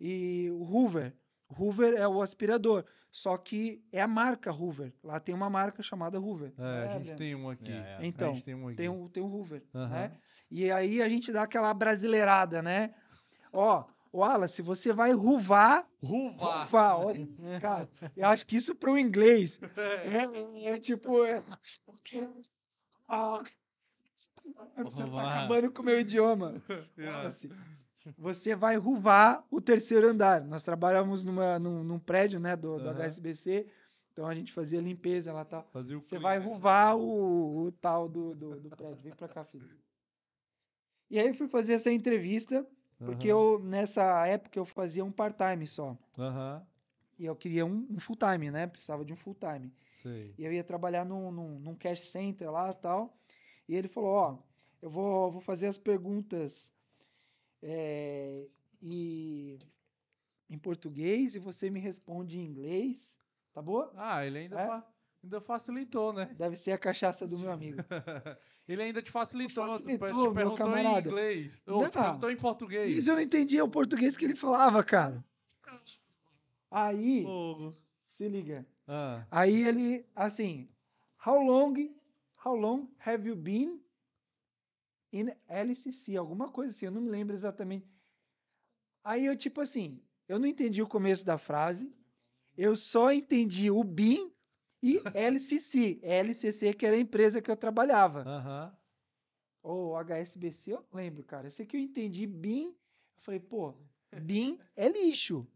E 0.00 0.50
o 0.50 0.62
Hoover. 0.62 1.14
Hoover 1.48 1.94
é 1.94 2.06
o 2.08 2.20
aspirador. 2.22 2.84
Só 3.10 3.36
que 3.38 3.82
é 3.92 4.00
a 4.02 4.06
marca 4.08 4.52
Hoover. 4.52 4.92
Lá 5.02 5.18
tem 5.18 5.34
uma 5.34 5.48
marca 5.48 5.82
chamada 5.82 6.20
Hoover. 6.20 6.52
É, 6.58 6.84
a 6.84 6.98
gente 6.98 7.14
tem 7.14 7.34
um 7.34 7.48
aqui. 7.48 7.72
Então, 8.00 8.34
gente 8.34 8.44
tem 8.44 8.54
um 8.54 8.66
aqui. 8.68 8.76
tem 8.76 8.88
um, 8.88 9.08
tem 9.08 9.22
um 9.22 9.32
Hoover, 9.32 9.62
Aham. 9.74 9.88
né? 9.88 10.18
E 10.50 10.70
aí 10.70 11.00
a 11.00 11.08
gente 11.08 11.32
dá 11.32 11.42
aquela 11.42 11.72
brasileirada, 11.72 12.60
né? 12.62 12.94
Ó, 13.52 13.84
Wallace, 14.12 14.62
você 14.62 14.92
vai 14.92 15.12
ruvar. 15.12 15.86
Ruva! 16.02 16.62
Ruvar, 16.64 16.98
olha. 17.00 17.28
Cara, 17.60 17.88
eu 18.16 18.28
acho 18.28 18.46
que 18.46 18.56
isso 18.56 18.74
para 18.74 18.90
o 18.90 18.98
inglês 18.98 19.58
é, 19.76 20.68
é 20.74 20.78
tipo. 20.78 21.24
É... 21.24 21.42
Ah, 23.08 23.42
você 24.78 24.96
tá 24.98 25.04
Ruvar. 25.04 25.38
acabando 25.38 25.72
com 25.72 25.82
o 25.82 25.84
meu 25.84 26.00
idioma. 26.00 26.62
Yeah. 26.98 27.18
Wallace, 27.18 27.50
você 28.16 28.54
vai 28.54 28.76
ruvar 28.76 29.44
o 29.50 29.60
terceiro 29.60 30.08
andar. 30.08 30.44
Nós 30.44 30.62
trabalhamos 30.62 31.24
numa, 31.24 31.58
num, 31.58 31.82
num 31.82 31.98
prédio, 31.98 32.38
né, 32.38 32.54
do, 32.54 32.78
do. 32.78 32.88
HSBC, 32.90 33.66
então 34.12 34.26
a 34.26 34.34
gente 34.34 34.52
fazia 34.52 34.80
limpeza 34.80 35.32
lá 35.32 35.44
tal. 35.44 35.66
Fazia 35.72 35.96
Você 35.96 36.10
clean. 36.16 36.20
vai 36.20 36.38
ruvar 36.38 36.96
o, 36.96 37.64
o 37.66 37.72
tal 37.72 38.08
do, 38.08 38.34
do, 38.34 38.60
do 38.60 38.70
prédio. 38.76 39.02
Vem 39.02 39.14
pra 39.14 39.28
cá, 39.28 39.44
filho. 39.44 39.68
E 41.10 41.18
aí 41.18 41.28
eu 41.28 41.34
fui 41.34 41.48
fazer 41.48 41.74
essa 41.74 41.90
entrevista, 41.90 42.66
porque 42.98 43.30
Aham. 43.30 43.38
eu, 43.38 43.58
nessa 43.60 44.26
época, 44.26 44.58
eu 44.58 44.64
fazia 44.64 45.04
um 45.04 45.12
part-time 45.12 45.66
só. 45.66 45.96
Aham. 46.18 46.66
e 47.18 47.24
eu 47.26 47.36
queria 47.36 47.64
um, 47.64 47.86
um 47.90 47.98
full 48.00 48.16
time, 48.16 48.50
né? 48.50 48.66
Precisava 48.66 49.04
de 49.04 49.12
um 49.12 49.16
full 49.16 49.34
time. 49.34 49.72
Sei. 49.94 50.34
E 50.36 50.44
eu 50.44 50.52
ia 50.52 50.64
trabalhar 50.64 51.04
num, 51.04 51.30
num, 51.30 51.58
num 51.60 51.74
cash 51.74 52.00
center 52.02 52.50
lá 52.50 52.70
e 52.70 52.74
tal. 52.74 53.16
E 53.68 53.74
ele 53.74 53.88
falou, 53.88 54.10
ó, 54.10 54.38
eu 54.82 54.90
vou, 54.90 55.30
vou 55.30 55.40
fazer 55.40 55.66
as 55.66 55.78
perguntas 55.78 56.72
é, 57.68 58.46
e, 58.80 59.58
em 60.48 60.56
português 60.58 61.34
e 61.34 61.38
você 61.40 61.68
me 61.68 61.80
responde 61.80 62.38
em 62.38 62.44
inglês, 62.44 63.18
tá 63.52 63.60
bom? 63.60 63.90
Ah, 63.96 64.24
ele 64.24 64.38
ainda, 64.38 64.60
É? 64.60 64.66
fa- 64.66 64.86
ainda 65.24 65.40
facilitou, 65.40 66.12
né? 66.12 66.26
Deve 66.38 66.54
ser 66.56 66.70
a 66.70 66.78
cachaça 66.78 67.26
do 67.26 67.36
meu 67.36 67.50
amigo. 67.50 67.78
ele 68.68 68.82
ainda 68.82 69.02
te 69.02 69.10
facilitou. 69.10 69.66
Facilitou, 69.66 70.28
te 70.28 70.34
perguntou 70.34 70.52
em 70.52 70.56
camarada. 70.56 71.08
inglês. 71.08 71.60
Ou 71.66 71.82
Não. 71.82 71.90
te 71.90 71.92
perguntou 71.98 72.30
em 72.30 72.36
português. 72.36 72.94
Mas 72.94 73.08
eu 73.08 73.14
não 73.16 73.22
entendia 73.22 73.64
o 73.64 73.68
português 73.68 74.16
que 74.16 74.24
ele 74.24 74.36
falava, 74.36 74.84
cara. 74.84 75.24
Aí, 76.70 77.22
Fogo. 77.22 77.76
se 78.04 78.28
liga. 78.28 78.66
Ah, 78.86 79.26
Aí 79.30 79.62
ele, 79.66 80.06
assim, 80.14 80.68
how 81.26 81.40
long, 81.42 81.74
how 82.44 82.54
long 82.54 82.86
have 83.04 83.26
you 83.26 83.34
been 83.34 83.80
in 85.12 85.30
LCC? 85.48 86.16
Alguma 86.16 86.50
coisa 86.50 86.74
assim, 86.74 86.86
eu 86.86 86.92
não 86.92 87.00
me 87.00 87.10
lembro 87.10 87.34
exatamente. 87.34 87.86
Aí 89.04 89.26
eu, 89.26 89.36
tipo 89.36 89.60
assim, 89.60 90.02
eu 90.28 90.38
não 90.38 90.46
entendi 90.46 90.82
o 90.82 90.88
começo 90.88 91.24
da 91.24 91.38
frase, 91.38 91.94
eu 92.56 92.74
só 92.74 93.12
entendi 93.12 93.70
o 93.70 93.84
BIM 93.84 94.32
e 94.82 95.00
LCC. 95.14 96.00
LCC, 96.02 96.74
que 96.74 96.86
era 96.86 96.96
a 96.96 97.00
empresa 97.00 97.40
que 97.40 97.50
eu 97.50 97.56
trabalhava. 97.56 98.22
Aham. 98.26 98.76
Ou 99.62 99.96
HSBC, 99.96 100.72
eu 100.72 100.86
lembro, 100.92 101.24
cara. 101.24 101.48
Eu 101.48 101.50
sei 101.50 101.66
que 101.66 101.76
eu 101.76 101.80
entendi 101.80 102.26
BIM. 102.26 102.68
Eu 102.68 103.22
falei, 103.22 103.40
pô, 103.40 103.74
BIM 104.22 104.58
é 104.76 104.88
lixo. 104.88 105.46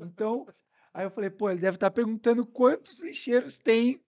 Então, 0.00 0.46
aí 0.94 1.04
eu 1.04 1.10
falei, 1.10 1.28
pô, 1.28 1.50
ele 1.50 1.60
deve 1.60 1.76
estar 1.76 1.90
perguntando 1.90 2.46
quantos 2.46 3.00
lixeiros 3.00 3.58
tem 3.58 4.00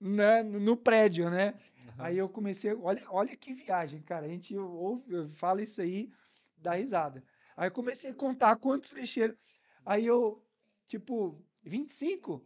né, 0.00 0.42
no 0.42 0.76
prédio, 0.76 1.30
né? 1.30 1.54
Aí 1.98 2.16
eu 2.16 2.28
comecei, 2.28 2.72
olha, 2.74 3.02
olha 3.10 3.36
que 3.36 3.52
viagem, 3.52 4.00
cara. 4.02 4.26
A 4.26 4.28
gente 4.28 4.56
ouve, 4.56 5.28
fala 5.34 5.62
isso 5.62 5.80
aí, 5.80 6.10
dá 6.56 6.72
risada. 6.74 7.24
Aí 7.56 7.66
eu 7.68 7.72
comecei 7.72 8.10
a 8.10 8.14
contar 8.14 8.54
quantos 8.56 8.92
lixeiros. 8.92 9.36
Aí 9.84 10.06
eu, 10.06 10.40
tipo, 10.86 11.42
25? 11.64 12.44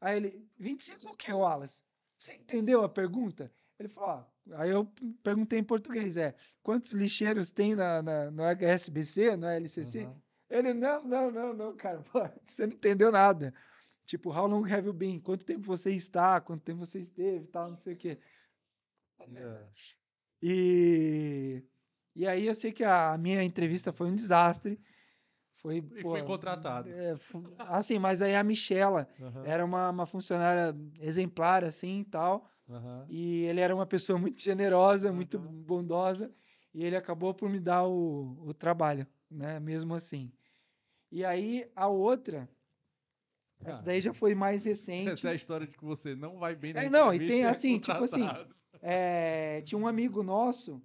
Aí 0.00 0.16
ele, 0.18 0.46
25 0.58 1.08
o 1.08 1.16
que, 1.16 1.32
Wallace? 1.32 1.82
Você 2.18 2.34
entendeu 2.34 2.84
a 2.84 2.88
pergunta? 2.88 3.50
Ele 3.78 3.88
falou, 3.88 4.10
ó, 4.10 4.54
aí 4.56 4.70
eu 4.70 4.84
perguntei 5.22 5.58
em 5.58 5.64
português, 5.64 6.16
é, 6.16 6.34
quantos 6.62 6.92
lixeiros 6.92 7.50
tem 7.50 7.74
na, 7.74 8.02
na- 8.02 8.30
no 8.30 8.42
HSBC, 8.44 9.36
no 9.36 9.46
LCC? 9.46 10.00
Aham. 10.02 10.16
Ele, 10.50 10.74
não, 10.74 11.02
não, 11.02 11.30
não, 11.30 11.54
não, 11.54 11.74
cara, 11.76 12.02
pô, 12.12 12.20
você 12.46 12.66
não 12.66 12.74
entendeu 12.74 13.10
nada. 13.10 13.54
Tipo, 14.04 14.30
how 14.30 14.46
long 14.46 14.64
have 14.64 14.86
you 14.86 14.92
been? 14.92 15.20
Quanto 15.20 15.44
tempo 15.44 15.62
você 15.62 15.90
está? 15.92 16.40
Quanto 16.40 16.62
tempo 16.62 16.84
você 16.84 17.00
esteve? 17.00 17.46
Tal, 17.46 17.70
não 17.70 17.76
sei 17.76 17.94
o 17.94 17.96
quê. 17.96 18.18
Yeah. 19.28 19.68
E, 20.42 21.62
e 22.16 22.26
aí 22.26 22.46
eu 22.46 22.54
sei 22.54 22.72
que 22.72 22.82
a 22.82 23.16
minha 23.16 23.42
entrevista 23.44 23.92
foi 23.92 24.08
um 24.10 24.14
desastre. 24.14 24.80
Foi, 25.56 25.76
E 25.76 26.02
pô, 26.02 26.10
foi 26.10 26.22
contratado. 26.24 26.90
é, 26.90 27.14
assim, 27.58 27.98
mas 27.98 28.20
aí 28.20 28.34
a 28.34 28.42
Michela 28.42 29.08
era 29.44 29.64
uma, 29.64 29.90
uma 29.90 30.06
funcionária 30.06 30.74
exemplar, 30.98 31.62
assim, 31.62 32.00
e 32.00 32.04
tal. 32.04 32.50
E 33.08 33.44
ele 33.44 33.60
era 33.60 33.72
uma 33.74 33.86
pessoa 33.86 34.18
muito 34.18 34.40
generosa, 34.40 35.12
muito 35.12 35.38
bondosa, 35.38 36.34
e 36.74 36.82
ele 36.84 36.96
acabou 36.96 37.32
por 37.32 37.48
me 37.48 37.60
dar 37.60 37.86
o, 37.86 38.36
o 38.44 38.52
trabalho, 38.52 39.06
né? 39.30 39.60
Mesmo 39.60 39.94
assim. 39.94 40.32
E 41.12 41.24
aí 41.24 41.70
a 41.76 41.86
outra, 41.86 42.48
essa 43.64 43.80
Ah. 43.80 43.84
daí 43.84 44.00
já 44.00 44.12
foi 44.12 44.34
mais 44.34 44.64
recente. 44.64 45.10
Essa 45.10 45.28
é 45.28 45.32
a 45.32 45.34
história 45.34 45.66
de 45.66 45.76
que 45.76 45.84
você 45.84 46.14
não 46.14 46.38
vai 46.38 46.54
bem 46.54 46.72
na 46.72 46.84
É, 46.84 46.90
não, 46.90 47.12
e 47.12 47.26
tem 47.26 47.44
é 47.44 47.48
assim, 47.48 47.78
tipo 47.78 48.02
assim. 48.02 48.26
É, 48.80 49.62
tinha 49.62 49.78
um 49.78 49.86
amigo 49.86 50.22
nosso 50.22 50.82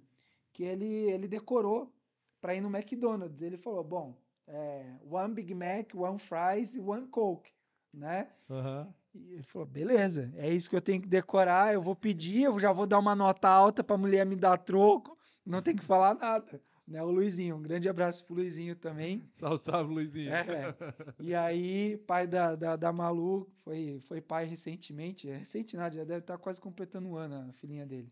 que 0.52 0.62
ele, 0.62 0.86
ele 0.86 1.26
decorou 1.26 1.92
para 2.40 2.54
ir 2.54 2.60
no 2.60 2.68
McDonald's. 2.68 3.42
Ele 3.42 3.56
falou: 3.56 3.82
bom, 3.82 4.16
é, 4.46 4.94
one 5.10 5.34
Big 5.34 5.54
Mac, 5.54 5.92
one 5.94 6.18
fries 6.18 6.74
e 6.74 6.80
one 6.80 7.06
Coke, 7.08 7.50
né? 7.92 8.28
Aham. 8.48 8.92
E 9.14 9.32
ele 9.34 9.42
falou: 9.42 9.66
beleza, 9.66 10.32
é 10.36 10.52
isso 10.52 10.70
que 10.70 10.76
eu 10.76 10.80
tenho 10.80 11.02
que 11.02 11.08
decorar. 11.08 11.74
Eu 11.74 11.82
vou 11.82 11.96
pedir, 11.96 12.42
eu 12.42 12.58
já 12.58 12.72
vou 12.72 12.86
dar 12.86 12.98
uma 12.98 13.16
nota 13.16 13.48
alta 13.48 13.82
para 13.82 13.96
a 13.96 13.98
mulher 13.98 14.24
me 14.24 14.36
dar 14.36 14.56
troco, 14.58 15.18
não 15.44 15.60
tem 15.60 15.74
que 15.74 15.84
falar 15.84 16.14
nada. 16.14 16.60
Né, 16.88 17.02
o 17.02 17.10
Luizinho, 17.10 17.56
um 17.56 17.62
grande 17.62 17.86
abraço 17.86 18.24
pro 18.24 18.36
Luizinho 18.36 18.74
também. 18.74 19.22
Salve, 19.34 19.58
salve, 19.58 19.92
Luizinho. 19.92 20.32
É, 20.32 20.74
E 21.20 21.34
aí, 21.34 21.98
pai 21.98 22.26
da, 22.26 22.56
da, 22.56 22.76
da 22.76 22.90
Malu, 22.90 23.46
foi, 23.62 24.00
foi 24.08 24.22
pai 24.22 24.46
recentemente, 24.46 25.28
é 25.28 25.36
recente 25.36 25.76
nada, 25.76 25.94
já 25.94 26.04
deve 26.04 26.20
estar 26.20 26.38
quase 26.38 26.58
completando 26.58 27.06
um 27.06 27.16
ano 27.16 27.50
a 27.50 27.52
filhinha 27.52 27.84
dele. 27.84 28.10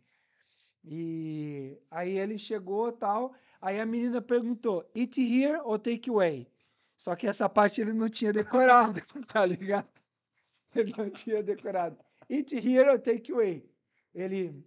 E 0.85 1.79
aí 1.91 2.19
ele 2.19 2.39
chegou 2.39 2.93
tal, 2.93 3.35
aí 3.63 3.81
a 3.81 3.87
menina 3.87 4.21
perguntou, 4.21 4.89
eat 4.95 5.19
here 5.19 5.59
ou 5.65 5.79
take 5.79 6.11
away? 6.11 6.47
Só 6.99 7.17
que 7.17 7.27
essa 7.27 7.49
parte 7.49 7.81
ele 7.81 7.95
não 7.95 8.11
tinha 8.11 8.33
decorado, 8.33 9.01
tá 9.27 9.47
ligado? 9.47 9.89
Ele 10.75 10.93
não 10.99 11.09
tinha 11.09 11.43
decorado. 11.43 11.97
Eat 12.29 12.55
here 12.55 12.91
ou 12.91 12.99
take 12.99 13.33
away? 13.33 13.67
Ele, 14.15 14.63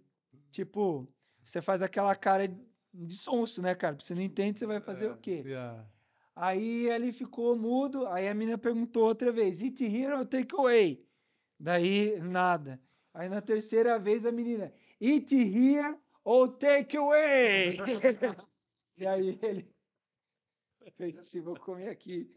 tipo, 0.50 1.08
você 1.44 1.62
faz 1.62 1.80
aquela 1.80 2.16
cara 2.16 2.52
de 2.92 3.16
sonso, 3.16 3.62
né, 3.62 3.74
cara? 3.74 3.96
Você 3.98 4.14
não 4.14 4.22
entende, 4.22 4.58
você 4.58 4.66
vai 4.66 4.80
fazer 4.80 5.10
o 5.10 5.16
quê? 5.16 5.42
Yeah. 5.44 5.86
Aí 6.34 6.88
ele 6.88 7.12
ficou 7.12 7.56
mudo, 7.56 8.06
aí 8.06 8.28
a 8.28 8.34
menina 8.34 8.56
perguntou 8.56 9.04
outra 9.04 9.30
vez, 9.30 9.60
eat 9.60 9.82
here 9.84 10.12
or 10.12 10.26
take 10.26 10.54
away? 10.54 11.06
Daí, 11.58 12.18
nada. 12.20 12.80
Aí 13.12 13.28
na 13.28 13.40
terceira 13.40 13.98
vez 13.98 14.24
a 14.24 14.32
menina, 14.32 14.72
eat 15.00 15.34
here 15.34 15.96
or 16.24 16.48
take 16.56 16.96
away? 16.96 17.76
e 18.96 19.06
aí 19.06 19.38
ele 19.42 19.70
fez 20.96 21.18
assim, 21.18 21.40
vou 21.40 21.58
comer 21.58 21.88
aqui, 21.88 22.34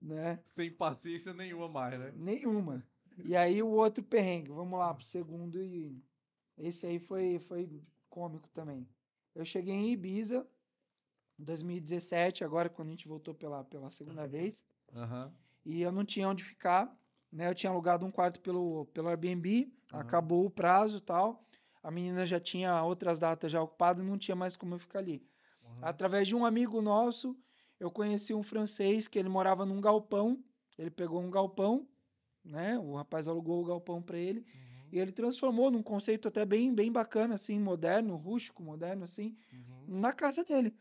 né? 0.00 0.40
Sem 0.44 0.70
paciência 0.70 1.32
nenhuma 1.32 1.68
mais, 1.68 1.98
né? 1.98 2.12
Nenhuma. 2.16 2.86
E 3.24 3.36
aí 3.36 3.62
o 3.62 3.68
outro 3.68 4.02
perrengue, 4.02 4.50
vamos 4.50 4.78
lá 4.78 4.94
pro 4.94 5.04
segundo 5.04 5.62
e 5.62 6.02
esse 6.58 6.86
aí 6.86 6.98
foi, 6.98 7.38
foi 7.38 7.68
cômico 8.08 8.48
também. 8.50 8.86
Eu 9.34 9.44
cheguei 9.44 9.74
em 9.74 9.90
Ibiza 9.90 10.46
em 11.38 11.44
2017, 11.44 12.44
agora 12.44 12.68
quando 12.68 12.88
a 12.88 12.90
gente 12.90 13.08
voltou 13.08 13.34
pela, 13.34 13.64
pela 13.64 13.90
segunda 13.90 14.26
vez, 14.26 14.64
Aham. 14.94 15.32
e 15.64 15.80
eu 15.80 15.90
não 15.90 16.04
tinha 16.04 16.28
onde 16.28 16.44
ficar, 16.44 16.94
né? 17.32 17.48
Eu 17.48 17.54
tinha 17.54 17.70
alugado 17.70 18.04
um 18.04 18.10
quarto 18.10 18.40
pelo, 18.40 18.86
pelo 18.86 19.08
Airbnb, 19.08 19.72
Aham. 19.92 20.00
acabou 20.00 20.44
o 20.44 20.50
prazo 20.50 20.98
e 20.98 21.00
tal. 21.00 21.44
A 21.82 21.90
menina 21.90 22.26
já 22.26 22.38
tinha 22.38 22.82
outras 22.84 23.18
datas 23.18 23.50
já 23.50 23.62
ocupadas, 23.62 24.04
não 24.04 24.18
tinha 24.18 24.36
mais 24.36 24.56
como 24.56 24.74
eu 24.74 24.78
ficar 24.78 24.98
ali. 24.98 25.26
Uhum. 25.64 25.78
Através 25.80 26.28
de 26.28 26.36
um 26.36 26.44
amigo 26.44 26.82
nosso, 26.82 27.34
eu 27.78 27.90
conheci 27.90 28.34
um 28.34 28.42
francês 28.42 29.08
que 29.08 29.18
ele 29.18 29.30
morava 29.30 29.64
num 29.64 29.80
galpão. 29.80 30.44
Ele 30.76 30.90
pegou 30.90 31.22
um 31.22 31.30
galpão, 31.30 31.88
né? 32.44 32.78
O 32.78 32.96
rapaz 32.96 33.26
alugou 33.28 33.62
o 33.62 33.64
galpão 33.64 34.02
para 34.02 34.18
ele 34.18 34.40
Uhum. 34.40 34.69
E 34.92 34.98
ele 34.98 35.12
transformou 35.12 35.70
num 35.70 35.82
conceito 35.82 36.28
até 36.28 36.44
bem, 36.44 36.74
bem 36.74 36.90
bacana, 36.90 37.34
assim, 37.34 37.58
moderno, 37.58 38.16
rústico, 38.16 38.62
moderno, 38.62 39.04
assim, 39.04 39.36
Uhum. 39.52 40.00
na 40.00 40.12
casa 40.12 40.44
dele. 40.44 40.74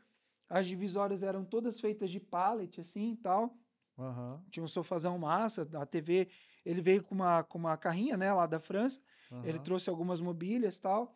As 0.50 0.66
divisórias 0.66 1.22
eram 1.24 1.46
todas 1.46 1.80
feitas 1.80 2.10
de 2.12 2.20
pallet, 2.20 2.82
assim, 2.82 3.12
e 3.14 3.18
tal. 3.18 3.56
Aham. 3.98 4.42
Tinha 4.50 4.64
um 4.64 4.68
sofazão 4.68 5.18
massa, 5.20 5.68
a 5.76 5.86
TV. 5.86 6.28
Ele 6.66 6.82
veio 6.82 7.04
com 7.04 7.14
uma, 7.16 7.44
com 7.44 7.58
uma 7.58 7.78
carrinha, 7.78 8.18
né, 8.18 8.32
lá 8.34 8.48
da 8.48 8.60
França. 8.60 9.00
Ele 9.44 9.58
aham. 9.58 9.64
trouxe 9.64 9.90
algumas 9.90 10.20
mobílias 10.22 10.78
e 10.78 10.82
tal. 10.82 11.16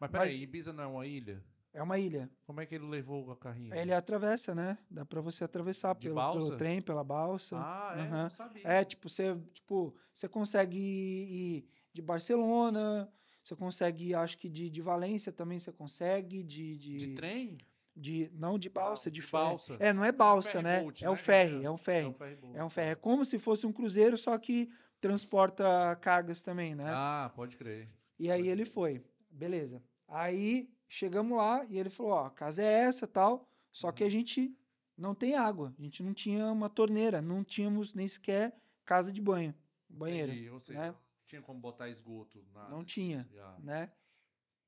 Mas 0.00 0.10
peraí, 0.10 0.28
mas- 0.30 0.42
Ibiza 0.42 0.72
não 0.72 0.82
é 0.84 0.86
uma 0.86 1.06
ilha? 1.06 1.44
É 1.74 1.82
uma 1.82 1.98
ilha. 1.98 2.28
Como 2.44 2.60
é 2.60 2.66
que 2.66 2.74
ele 2.74 2.86
levou 2.86 3.30
a 3.30 3.36
carrinha? 3.36 3.74
Ele 3.74 3.94
atravessa, 3.94 4.54
né? 4.54 4.76
Dá 4.90 5.06
pra 5.06 5.20
você 5.22 5.42
atravessar 5.44 5.94
pelo, 5.94 6.14
pelo 6.32 6.56
trem, 6.56 6.82
pela 6.82 7.02
balsa. 7.02 7.56
Ah, 7.58 7.94
é? 7.96 8.00
Aham. 8.02 8.22
Não 8.24 8.30
sabia. 8.30 8.62
É, 8.68 8.84
tipo, 8.84 9.08
você, 9.08 9.34
tipo, 9.54 9.94
você 10.12 10.28
consegue 10.28 10.76
ir, 10.76 11.56
ir 11.58 11.68
de 11.92 12.00
Barcelona, 12.02 13.10
você 13.42 13.54
consegue 13.56 14.14
acho 14.14 14.38
que 14.38 14.48
de, 14.48 14.70
de 14.70 14.80
Valência 14.80 15.32
também 15.32 15.58
você 15.58 15.72
consegue, 15.72 16.42
de... 16.42 16.76
De, 16.76 16.96
De 16.98 17.14
trem? 17.14 17.58
de- 17.94 18.30
não, 18.34 18.58
de 18.58 18.70
balsa, 18.70 19.10
de, 19.10 19.20
ferry. 19.20 19.44
balsa. 19.44 19.76
É, 19.78 19.92
não 19.92 20.02
é 20.04 20.10
balsa, 20.10 20.52
ferry 20.52 20.64
né? 20.64 20.78
É 21.02 21.08
o 21.08 21.12
né? 21.12 21.16
ferry, 21.16 21.60
É, 21.62 21.64
é 21.66 21.70
um 21.70 21.74
É 21.74 21.78
ferry. 21.78 22.06
um 22.08 22.14
ferryboat. 22.14 22.56
É 22.58 22.64
um 22.64 22.70
ferry. 22.70 22.88
É 22.90 22.94
como 22.94 23.24
se 23.24 23.38
fosse 23.38 23.66
um 23.66 23.72
cruzeiro, 23.72 24.16
só 24.16 24.36
que 24.38 24.70
transporta 24.98 25.94
cargas 26.00 26.42
também, 26.42 26.74
né? 26.74 26.84
Ah, 26.86 27.30
pode 27.36 27.56
crer. 27.56 27.88
E 28.18 28.30
aí 28.30 28.48
ele 28.48 28.64
foi. 28.64 29.04
Beleza. 29.30 29.82
Aí 30.08 30.70
chegamos 30.88 31.36
lá 31.36 31.66
e 31.68 31.78
ele 31.78 31.90
falou: 31.90 32.12
ó, 32.12 32.26
a 32.26 32.30
casa 32.30 32.62
é 32.62 32.84
essa 32.84 33.06
tal, 33.06 33.46
só 33.70 33.92
que 33.92 34.02
a 34.04 34.08
gente 34.08 34.56
não 34.96 35.14
tem 35.14 35.34
água. 35.34 35.74
A 35.78 35.82
gente 35.82 36.02
não 36.02 36.14
tinha 36.14 36.46
uma 36.46 36.70
torneira, 36.70 37.20
não 37.20 37.44
tínhamos 37.44 37.92
nem 37.94 38.08
sequer 38.08 38.54
casa 38.86 39.12
de 39.12 39.20
banho, 39.20 39.54
banheiro, 39.88 40.32
Entendi. 40.32 40.48
Ou 40.50 40.60
seja, 40.60 40.78
né? 40.80 40.94
Não 41.32 41.38
tinha 41.38 41.42
como 41.42 41.60
botar 41.60 41.88
esgoto. 41.88 42.44
Nada. 42.52 42.68
Não 42.68 42.84
tinha, 42.84 43.26
Já. 43.32 43.56
né? 43.58 43.90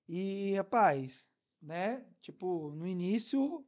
E, 0.09 0.55
rapaz, 0.55 1.31
né? 1.61 2.07
Tipo, 2.23 2.71
no 2.73 2.87
início, 2.87 3.67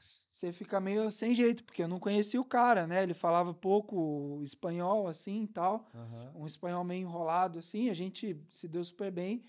você 0.00 0.52
fica 0.52 0.80
meio 0.80 1.10
sem 1.10 1.34
jeito, 1.34 1.64
porque 1.64 1.82
eu 1.82 1.88
não 1.88 1.98
conhecia 1.98 2.40
o 2.40 2.44
cara, 2.44 2.86
né? 2.86 3.02
Ele 3.02 3.14
falava 3.14 3.52
pouco 3.52 4.40
espanhol, 4.42 5.08
assim, 5.08 5.44
e 5.44 5.48
tal. 5.48 5.88
Aham. 5.94 6.32
Um 6.36 6.46
espanhol 6.46 6.84
meio 6.84 7.02
enrolado, 7.02 7.58
assim. 7.58 7.90
A 7.90 7.94
gente 7.94 8.40
se 8.50 8.68
deu 8.68 8.84
super 8.84 9.10
bem. 9.10 9.44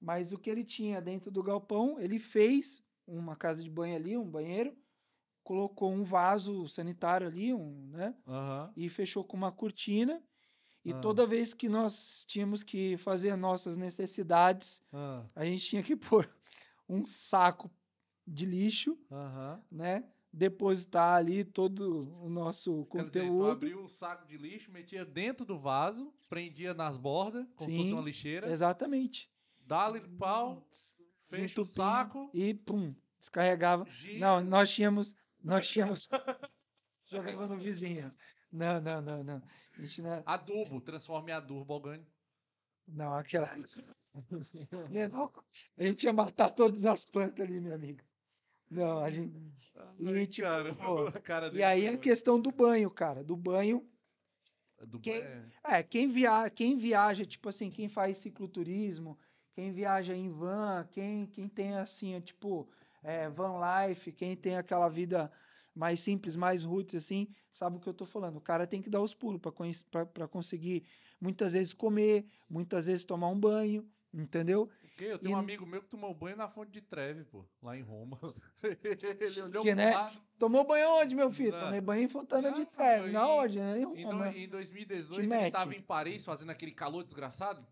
Mas 0.00 0.32
o 0.32 0.38
que 0.38 0.50
ele 0.50 0.64
tinha 0.64 1.00
dentro 1.00 1.30
do 1.30 1.42
galpão, 1.42 1.98
ele 2.00 2.18
fez 2.18 2.82
uma 3.06 3.36
casa 3.36 3.62
de 3.62 3.70
banho 3.70 3.96
ali, 3.96 4.16
um 4.16 4.28
banheiro. 4.28 4.76
Colocou 5.44 5.92
um 5.92 6.04
vaso 6.04 6.68
sanitário 6.68 7.26
ali, 7.26 7.52
um, 7.52 7.88
né? 7.88 8.14
Aham. 8.26 8.72
E 8.76 8.88
fechou 8.88 9.24
com 9.24 9.36
uma 9.36 9.52
cortina. 9.52 10.22
E 10.84 10.92
Ah. 10.92 11.00
toda 11.00 11.26
vez 11.26 11.54
que 11.54 11.68
nós 11.68 12.24
tínhamos 12.26 12.62
que 12.62 12.96
fazer 12.96 13.36
nossas 13.36 13.76
necessidades, 13.76 14.82
Ah. 14.92 15.24
a 15.34 15.44
gente 15.44 15.64
tinha 15.64 15.82
que 15.82 15.94
pôr 16.18 16.28
um 16.88 17.04
saco 17.04 17.70
de 18.26 18.44
lixo, 18.46 18.98
Aham. 19.10 19.62
né? 19.70 20.04
Depositar 20.32 21.16
ali 21.18 21.44
todo 21.44 22.10
o 22.22 22.28
nosso 22.30 22.86
Quer 22.86 23.04
dizer, 23.04 23.20
tu 23.20 23.26
conteúdo. 23.26 23.50
abria 23.50 23.78
um 23.78 23.88
saco 23.88 24.26
de 24.26 24.36
lixo, 24.38 24.72
metia 24.72 25.04
dentro 25.04 25.44
do 25.44 25.58
vaso, 25.58 26.12
prendia 26.28 26.72
nas 26.72 26.96
bordas, 26.96 27.46
como 27.54 27.70
se 27.70 27.76
fosse 27.76 27.88
Sim, 27.90 27.94
uma 27.94 28.02
lixeira, 28.02 28.50
Exatamente. 28.50 29.30
dá-lhe 29.66 30.00
pau, 30.16 30.66
fecha 31.28 31.60
o 31.60 31.64
saco, 31.64 32.30
E 32.32 32.54
pum, 32.54 32.94
descarregava. 33.18 33.84
gira. 33.84 34.18
Não, 34.18 34.40
nós 34.44 34.70
tínhamos. 34.72 35.14
Nós 35.42 35.68
tínhamos. 35.68 36.08
Jogava 37.06 37.46
no 37.46 37.58
vizinho. 37.58 38.12
Não, 38.50 38.80
não, 38.80 39.02
não, 39.02 39.22
não. 39.24 39.42
A 39.78 40.02
não, 40.02 40.22
Adubo, 40.26 40.80
transforma 40.80 41.30
em 41.30 41.32
adubo 41.32 41.74
orgânico. 41.74 42.10
não 42.86 43.14
aquela. 43.14 43.48
Menor, 44.90 45.32
a 45.76 45.82
gente 45.84 46.04
ia 46.04 46.12
matar 46.12 46.50
todas 46.50 46.84
as 46.84 47.04
plantas 47.04 47.44
ali, 47.46 47.60
meu 47.60 47.74
amigo. 47.74 48.00
Não, 48.70 49.00
a 49.00 49.10
gente. 49.10 49.34
E, 49.98 50.08
Ai, 50.08 50.26
tipo, 50.26 50.46
cara, 50.46 50.74
pô, 50.74 51.06
a 51.08 51.20
cara 51.20 51.48
E 51.54 51.62
aí 51.62 51.86
a 51.86 51.92
foi- 51.92 51.98
questão 52.00 52.38
do 52.40 52.50
banho, 52.50 52.90
cara. 52.90 53.24
Do 53.24 53.36
banho. 53.36 53.88
do 54.86 54.98
quem- 55.00 55.22
é, 55.22 55.44
É, 55.64 55.82
quem, 55.82 56.08
via, 56.08 56.48
quem 56.50 56.76
viaja, 56.76 57.24
tipo 57.24 57.48
assim, 57.48 57.70
quem 57.70 57.88
faz 57.88 58.18
cicloturismo, 58.18 59.18
quem 59.54 59.72
viaja 59.72 60.14
em 60.14 60.30
van, 60.30 60.86
quem, 60.90 61.26
quem 61.26 61.48
tem 61.48 61.74
assim, 61.74 62.14
é, 62.14 62.20
tipo, 62.20 62.68
é, 63.02 63.28
van 63.30 63.58
life, 63.60 64.12
quem 64.12 64.36
tem 64.36 64.56
aquela 64.56 64.88
vida 64.88 65.30
mais 65.74 66.00
simples, 66.00 66.36
mais 66.36 66.64
roots, 66.64 66.94
assim, 66.94 67.28
sabe 67.50 67.76
o 67.76 67.80
que 67.80 67.88
eu 67.88 67.94
tô 67.94 68.04
falando. 68.06 68.36
O 68.36 68.40
cara 68.40 68.66
tem 68.66 68.82
que 68.82 68.90
dar 68.90 69.00
os 69.00 69.14
pulos 69.14 69.40
para 70.12 70.28
conseguir, 70.28 70.84
muitas 71.20 71.54
vezes, 71.54 71.72
comer, 71.72 72.26
muitas 72.48 72.86
vezes 72.86 73.04
tomar 73.04 73.28
um 73.28 73.38
banho, 73.38 73.88
entendeu? 74.12 74.68
Porque 74.80 75.04
eu 75.04 75.18
tenho 75.18 75.32
E 75.32 75.34
um 75.34 75.38
amigo 75.38 75.64
meu 75.64 75.80
que 75.82 75.88
tomou 75.88 76.12
banho 76.14 76.36
na 76.36 76.46
fonte 76.46 76.70
de 76.70 76.82
Treve, 76.82 77.24
pô, 77.24 77.46
lá 77.62 77.76
em 77.76 77.80
Roma. 77.82 78.20
Ele 78.62 79.42
olhou 79.42 79.62
Que, 79.64 79.74
né? 79.74 79.94
lado. 79.94 80.20
Tomou 80.38 80.66
banho 80.66 80.88
onde, 80.90 81.14
meu 81.14 81.30
filho? 81.30 81.52
Não. 81.52 81.60
Tomei 81.60 81.80
banho 81.80 82.02
em 82.04 82.08
Fontana 82.08 82.52
de 82.52 82.66
Trevi. 82.66 83.08
e- 83.08 83.12
Na 83.12 83.26
onde, 83.28 83.58
né? 83.58 83.78
Em 83.80 84.00
Em, 84.00 84.04
Roma. 84.04 84.30
do- 84.30 84.36
em 84.36 84.48
2018, 84.48 85.14
Te 85.14 85.20
ele 85.20 85.28
mete. 85.28 85.52
tava 85.54 85.74
em 85.74 85.80
Paris 85.80 86.24
fazendo 86.24 86.50
aquele 86.50 86.72
calor 86.72 87.02
desgraçado. 87.02 87.66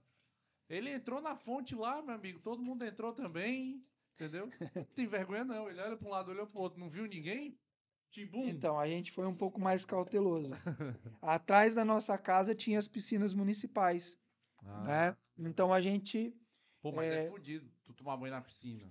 Ele 0.68 0.90
entrou 0.90 1.20
na 1.20 1.36
fonte 1.36 1.74
lá, 1.74 2.01
meu 2.01 2.14
amigo. 2.14 2.39
Todo 2.39 2.62
mundo 2.62 2.85
entrou 2.85 3.12
também, 3.12 3.85
entendeu? 4.14 4.48
Não 4.74 4.85
tem 4.94 5.06
vergonha 5.06 5.44
não. 5.44 5.68
Ele 5.68 5.81
olha 5.81 5.97
pra 5.97 6.09
um 6.09 6.10
lado, 6.10 6.31
olhou 6.31 6.47
pro 6.47 6.60
outro. 6.60 6.78
Não 6.81 6.89
viu 6.89 7.06
ninguém? 7.06 7.59
Tibum. 8.11 8.45
Então, 8.47 8.78
a 8.78 8.87
gente 8.89 9.12
foi 9.12 9.27
um 9.27 9.35
pouco 9.35 9.61
mais 9.61 9.85
cauteloso. 9.85 10.51
Atrás 11.23 11.74
da 11.74 11.85
nossa 11.85 12.19
casa 12.19 12.55
tinha 12.55 12.78
as 12.78 12.89
piscinas 12.89 13.32
municipais, 13.32 14.19
Ah, 14.65 14.82
né? 14.85 15.16
Então 15.39 15.73
a 15.73 15.81
gente. 15.81 16.35
Pô, 16.82 16.93
mas 16.93 17.11
é, 17.11 17.24
é- 17.27 17.31
fudido. 17.31 17.70
Tu 17.85 17.93
tomar 17.95 18.16
banho 18.16 18.32
na 18.32 18.41
piscina. 18.41 18.85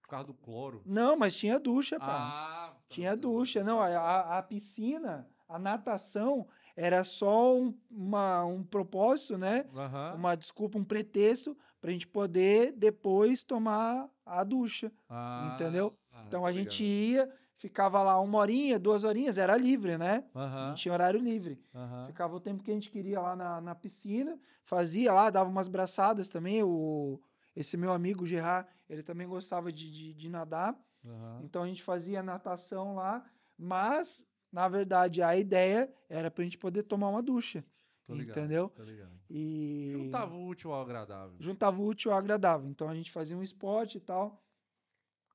Por 0.00 0.08
causa 0.08 0.26
do 0.26 0.34
cloro. 0.34 0.82
Não, 0.84 1.16
mas 1.16 1.36
tinha 1.36 1.58
ducha, 1.58 1.98
pá. 1.98 2.06
Ah, 2.06 2.70
tá, 2.74 2.80
tinha 2.88 3.10
tá. 3.10 3.16
ducha. 3.16 3.62
Não, 3.64 3.80
a, 3.80 4.38
a 4.38 4.42
piscina, 4.42 5.28
a 5.48 5.58
natação 5.58 6.46
era 6.76 7.02
só 7.04 7.56
um, 7.56 7.74
uma, 7.90 8.44
um 8.44 8.62
propósito, 8.62 9.36
né? 9.38 9.64
Aham. 9.74 10.14
Uma 10.16 10.34
desculpa, 10.34 10.78
um 10.78 10.84
pretexto 10.84 11.56
pra 11.80 11.90
gente 11.92 12.06
poder 12.06 12.72
depois 12.72 13.42
tomar 13.42 14.08
a 14.24 14.44
ducha. 14.44 14.92
Ah, 15.08 15.52
entendeu? 15.54 15.96
ah, 16.12 16.24
Então 16.26 16.44
a 16.46 16.52
gente 16.52 16.82
ia, 16.84 17.30
ficava 17.62 18.02
lá 18.02 18.20
uma 18.20 18.38
horinha, 18.38 18.76
duas 18.76 19.04
horinhas, 19.04 19.38
era 19.38 19.56
livre, 19.56 19.96
né? 19.96 20.24
A 20.34 20.68
gente 20.70 20.82
tinha 20.82 20.92
horário 20.92 21.20
livre. 21.20 21.62
aham. 21.72 22.06
Ficava 22.08 22.34
o 22.34 22.40
tempo 22.40 22.60
que 22.64 22.70
a 22.72 22.74
gente 22.74 22.90
queria 22.90 23.20
lá 23.20 23.36
na, 23.36 23.60
na 23.60 23.74
piscina, 23.74 24.36
fazia 24.64 25.12
lá, 25.12 25.30
dava 25.30 25.48
umas 25.48 25.68
braçadas 25.68 26.28
também. 26.28 26.62
O, 26.64 27.20
esse 27.54 27.76
meu 27.76 27.92
amigo 27.92 28.26
Gerard, 28.26 28.68
ele 28.88 29.02
também 29.04 29.28
gostava 29.28 29.70
de, 29.72 29.88
de, 29.92 30.12
de 30.12 30.28
nadar, 30.28 30.76
aham. 31.04 31.40
então 31.44 31.62
a 31.62 31.66
gente 31.68 31.82
fazia 31.84 32.20
natação 32.22 32.96
lá, 32.96 33.24
mas, 33.56 34.26
na 34.50 34.68
verdade, 34.68 35.22
a 35.22 35.36
ideia 35.36 35.88
era 36.08 36.30
pra 36.32 36.42
gente 36.42 36.58
poder 36.58 36.82
tomar 36.82 37.10
uma 37.10 37.22
ducha, 37.22 37.64
Tô 38.06 38.14
ligado, 38.14 38.38
entendeu? 38.38 38.68
Tô 38.70 38.82
ligado. 38.82 39.12
E 39.30 39.90
Juntava 39.92 40.34
o 40.34 40.46
útil 40.48 40.72
ao 40.72 40.82
agradável. 40.82 41.36
juntava 41.38 41.80
o 41.80 41.86
útil 41.86 42.10
ao 42.10 42.18
agradável. 42.18 42.68
Então 42.68 42.88
a 42.88 42.94
gente 42.94 43.12
fazia 43.12 43.36
um 43.36 43.42
esporte 43.42 43.98
e 43.98 44.00
tal, 44.00 44.42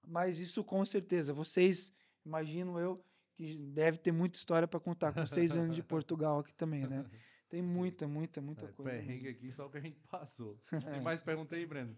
mas 0.05 0.39
isso 0.39 0.63
com 0.63 0.83
certeza, 0.85 1.33
vocês, 1.33 1.91
imagino 2.27 2.79
eu, 2.79 3.03
que 3.35 3.57
deve 3.57 3.97
ter 3.97 4.11
muita 4.11 4.37
história 4.37 4.67
para 4.67 4.79
contar 4.79 5.13
com 5.13 5.25
seis 5.25 5.55
anos 5.55 5.75
de 5.75 5.81
Portugal 5.83 6.39
aqui 6.39 6.53
também, 6.53 6.87
né? 6.87 7.09
Tem 7.49 7.61
muita, 7.61 8.07
muita, 8.07 8.41
muita 8.41 8.67
É, 8.67 8.71
coisa. 8.73 8.91
mesmo. 8.91 9.07
perrengue 9.07 9.29
aqui, 9.29 9.51
só 9.51 9.67
o 9.67 9.69
que 9.71 9.77
a 9.77 9.81
gente 9.81 9.99
passou. 10.01 10.59
Tem 10.91 11.01
mais 11.01 11.21
pergunta 11.21 11.55
aí, 11.55 11.65
Breno? 11.65 11.97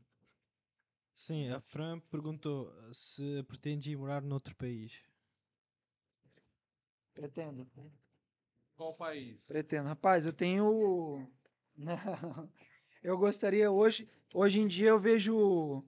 Sim, 1.13 1.49
a 1.49 1.59
Fran 1.59 1.99
perguntou 1.99 2.71
se 2.93 3.43
pretende 3.43 3.91
ir 3.91 3.97
morar 3.97 4.21
noutro 4.21 4.55
país. 4.55 5.01
Pretendo. 7.13 7.69
Qual 8.75 8.95
país? 8.95 9.45
Pretendo. 9.47 9.87
Rapaz, 9.89 10.25
eu 10.25 10.33
tenho. 10.33 11.29
Eu 13.01 13.17
gostaria 13.17 13.71
hoje. 13.71 14.09
Hoje 14.33 14.59
em 14.59 14.67
dia 14.67 14.89
eu 14.89 14.99
vejo. 14.99 15.83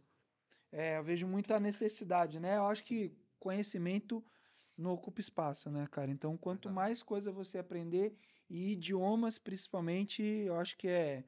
é, 0.72 0.98
eu 0.98 1.04
vejo 1.04 1.28
muita 1.28 1.60
necessidade, 1.60 2.40
né? 2.40 2.58
Eu 2.58 2.66
acho 2.68 2.84
que 2.86 3.14
conhecimento 3.42 4.24
não 4.78 4.92
ocupa 4.92 5.20
espaço, 5.20 5.70
né, 5.70 5.88
cara? 5.92 6.10
Então, 6.10 6.38
quanto 6.38 6.70
Verdade. 6.70 6.76
mais 6.76 7.04
coisa 7.04 7.32
você 7.32 7.58
aprender, 7.58 8.16
e 8.50 8.72
idiomas 8.72 9.38
principalmente, 9.38 10.22
eu 10.24 10.56
acho 10.58 10.78
que 10.78 10.88
é. 10.88 11.24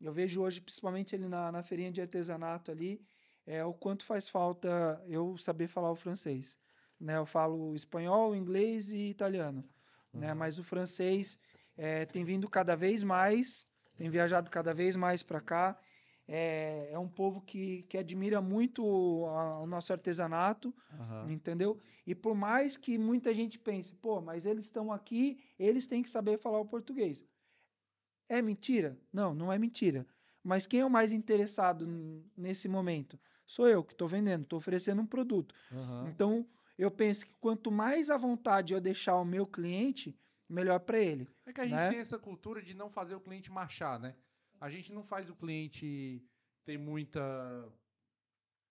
Eu 0.00 0.12
vejo 0.12 0.40
hoje, 0.42 0.60
principalmente 0.60 1.14
ali 1.14 1.28
na, 1.28 1.52
na 1.52 1.62
feirinha 1.62 1.92
de 1.92 2.00
artesanato 2.00 2.70
ali, 2.70 3.00
é 3.46 3.64
o 3.64 3.74
quanto 3.74 4.04
faz 4.04 4.28
falta 4.28 5.02
eu 5.06 5.36
saber 5.36 5.68
falar 5.68 5.90
o 5.92 5.96
francês. 5.96 6.58
Né? 6.98 7.16
Eu 7.16 7.26
falo 7.26 7.74
espanhol, 7.74 8.34
inglês 8.34 8.90
e 8.90 9.08
italiano 9.08 9.64
né? 10.12 10.32
Uhum. 10.32 10.38
Mas 10.38 10.58
o 10.58 10.64
francês 10.64 11.38
eh, 11.76 12.04
tem 12.06 12.24
vindo 12.24 12.48
cada 12.48 12.76
vez 12.76 13.02
mais, 13.02 13.66
tem 13.96 14.10
viajado 14.10 14.50
cada 14.50 14.74
vez 14.74 14.96
mais 14.96 15.22
para 15.22 15.40
cá. 15.40 15.78
É, 16.26 16.90
é 16.92 16.98
um 16.98 17.08
povo 17.08 17.40
que, 17.40 17.82
que 17.84 17.98
admira 17.98 18.40
muito 18.40 18.84
o, 18.84 19.66
nosso 19.66 19.92
artesanato, 19.92 20.74
Aham. 20.98 21.30
entendeu? 21.30 21.78
E 22.06 22.14
por 22.14 22.34
mais 22.34 22.76
que 22.76 22.96
muita 22.96 23.34
gente 23.34 23.58
pense, 23.58 23.92
pô, 23.94 24.20
mas 24.20 24.46
eles 24.46 24.66
estão 24.66 24.92
aqui, 24.92 25.40
eles 25.58 25.86
têm 25.86 26.02
que 26.02 26.10
saber 26.10 26.38
falar 26.38 26.60
o 26.60 26.66
português. 26.66 27.24
É 28.28 28.40
mentira? 28.40 28.98
Não, 29.12 29.34
não 29.34 29.52
é 29.52 29.58
mentira. 29.58 30.06
Mas 30.42 30.66
quem 30.66 30.80
é 30.80 30.84
o 30.84 30.90
mais 30.90 31.12
interessado 31.12 31.86
nesse 32.36 32.68
momento? 32.68 33.18
Sou 33.46 33.68
eu 33.68 33.84
que 33.84 33.92
estou 33.92 34.08
vendendo, 34.08 34.44
estou 34.44 34.58
oferecendo 34.58 35.02
um 35.02 35.06
produto. 35.06 35.54
Aham. 35.70 36.08
Então, 36.08 36.46
eu 36.78 36.90
penso 36.90 37.26
que 37.26 37.34
quanto 37.34 37.70
mais 37.70 38.10
à 38.10 38.16
vontade 38.16 38.72
eu 38.72 38.80
deixar 38.80 39.16
o 39.16 39.24
meu 39.24 39.46
cliente, 39.46 40.18
melhor 40.48 40.80
para 40.80 40.98
ele. 40.98 41.28
É 41.46 41.52
que 41.52 41.60
a 41.60 41.66
gente 41.66 41.78
né? 41.78 41.90
tem 41.90 41.98
essa 41.98 42.18
cultura 42.18 42.62
de 42.62 42.74
não 42.74 42.90
fazer 42.90 43.14
o 43.14 43.20
cliente 43.20 43.50
marchar, 43.50 43.98
né? 44.00 44.14
A 44.62 44.70
gente 44.70 44.92
não 44.92 45.02
faz 45.02 45.28
o 45.28 45.34
cliente 45.34 46.24
ter 46.64 46.78
muita 46.78 47.68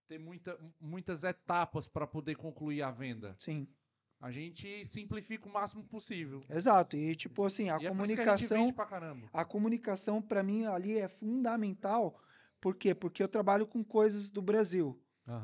ter 0.07 0.19
muita, 0.19 0.57
muitas 0.79 1.23
etapas 1.23 1.87
para 1.87 2.05
poder 2.05 2.35
concluir 2.35 2.81
a 2.83 2.91
venda. 2.91 3.37
Sim, 3.37 3.75
A 4.19 4.31
gente 4.31 4.85
simplifica 4.85 5.47
o 5.47 5.51
máximo 5.51 5.85
possível. 5.87 6.47
exato. 6.49 6.95
E 6.97 7.15
tipo 7.15 7.43
assim, 7.45 7.69
a 7.69 7.79
e 7.79 7.85
é 7.85 7.91
que 7.91 7.95
a 7.95 7.95
comunicação, 7.97 8.73
pra 8.73 8.85
caramba. 8.85 9.29
a 9.33 9.45
comunicação 9.45 10.21
para 10.21 10.43
mim 10.43 10.65
ali 10.65 10.97
é 10.99 11.07
fundamental. 11.07 12.21
Por 12.59 12.75
quê? 12.75 12.93
Porque 12.93 13.23
eu 13.23 13.27
trabalho 13.27 13.67
com 13.67 13.83
coisas 13.83 14.29
do 14.31 14.41
Brasil, 14.41 15.01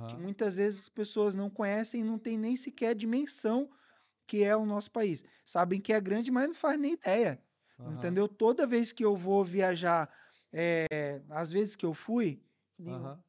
que 0.07 0.15
Aham. 0.15 0.17
muitas 0.17 0.57
vezes 0.57 0.81
as 0.83 0.89
pessoas 0.89 1.35
não 1.35 1.49
conhecem 1.49 2.01
e 2.01 2.03
não 2.03 2.19
tem 2.19 2.37
nem 2.37 2.55
sequer 2.57 2.95
dimensão 2.95 3.69
que 4.27 4.43
é 4.43 4.55
o 4.55 4.65
nosso 4.65 4.91
país. 4.91 5.23
Sabem 5.45 5.81
que 5.81 5.93
é 5.93 6.01
grande, 6.01 6.31
mas 6.31 6.47
não 6.47 6.55
faz 6.55 6.77
nem 6.77 6.93
ideia. 6.93 7.43
aham. 7.79 8.17
Entendeu? 8.17 8.27
Toda 8.27 8.67
vez 8.67 8.93
que 8.93 9.03
eu 9.05 9.15
vou 9.15 9.43
viajar, 9.43 10.09
é, 10.51 11.21
às 11.29 11.51
vezes 11.51 11.75
que 11.75 11.85
eu 11.85 11.93
fui, 11.93 12.41
Aham. 12.85 13.19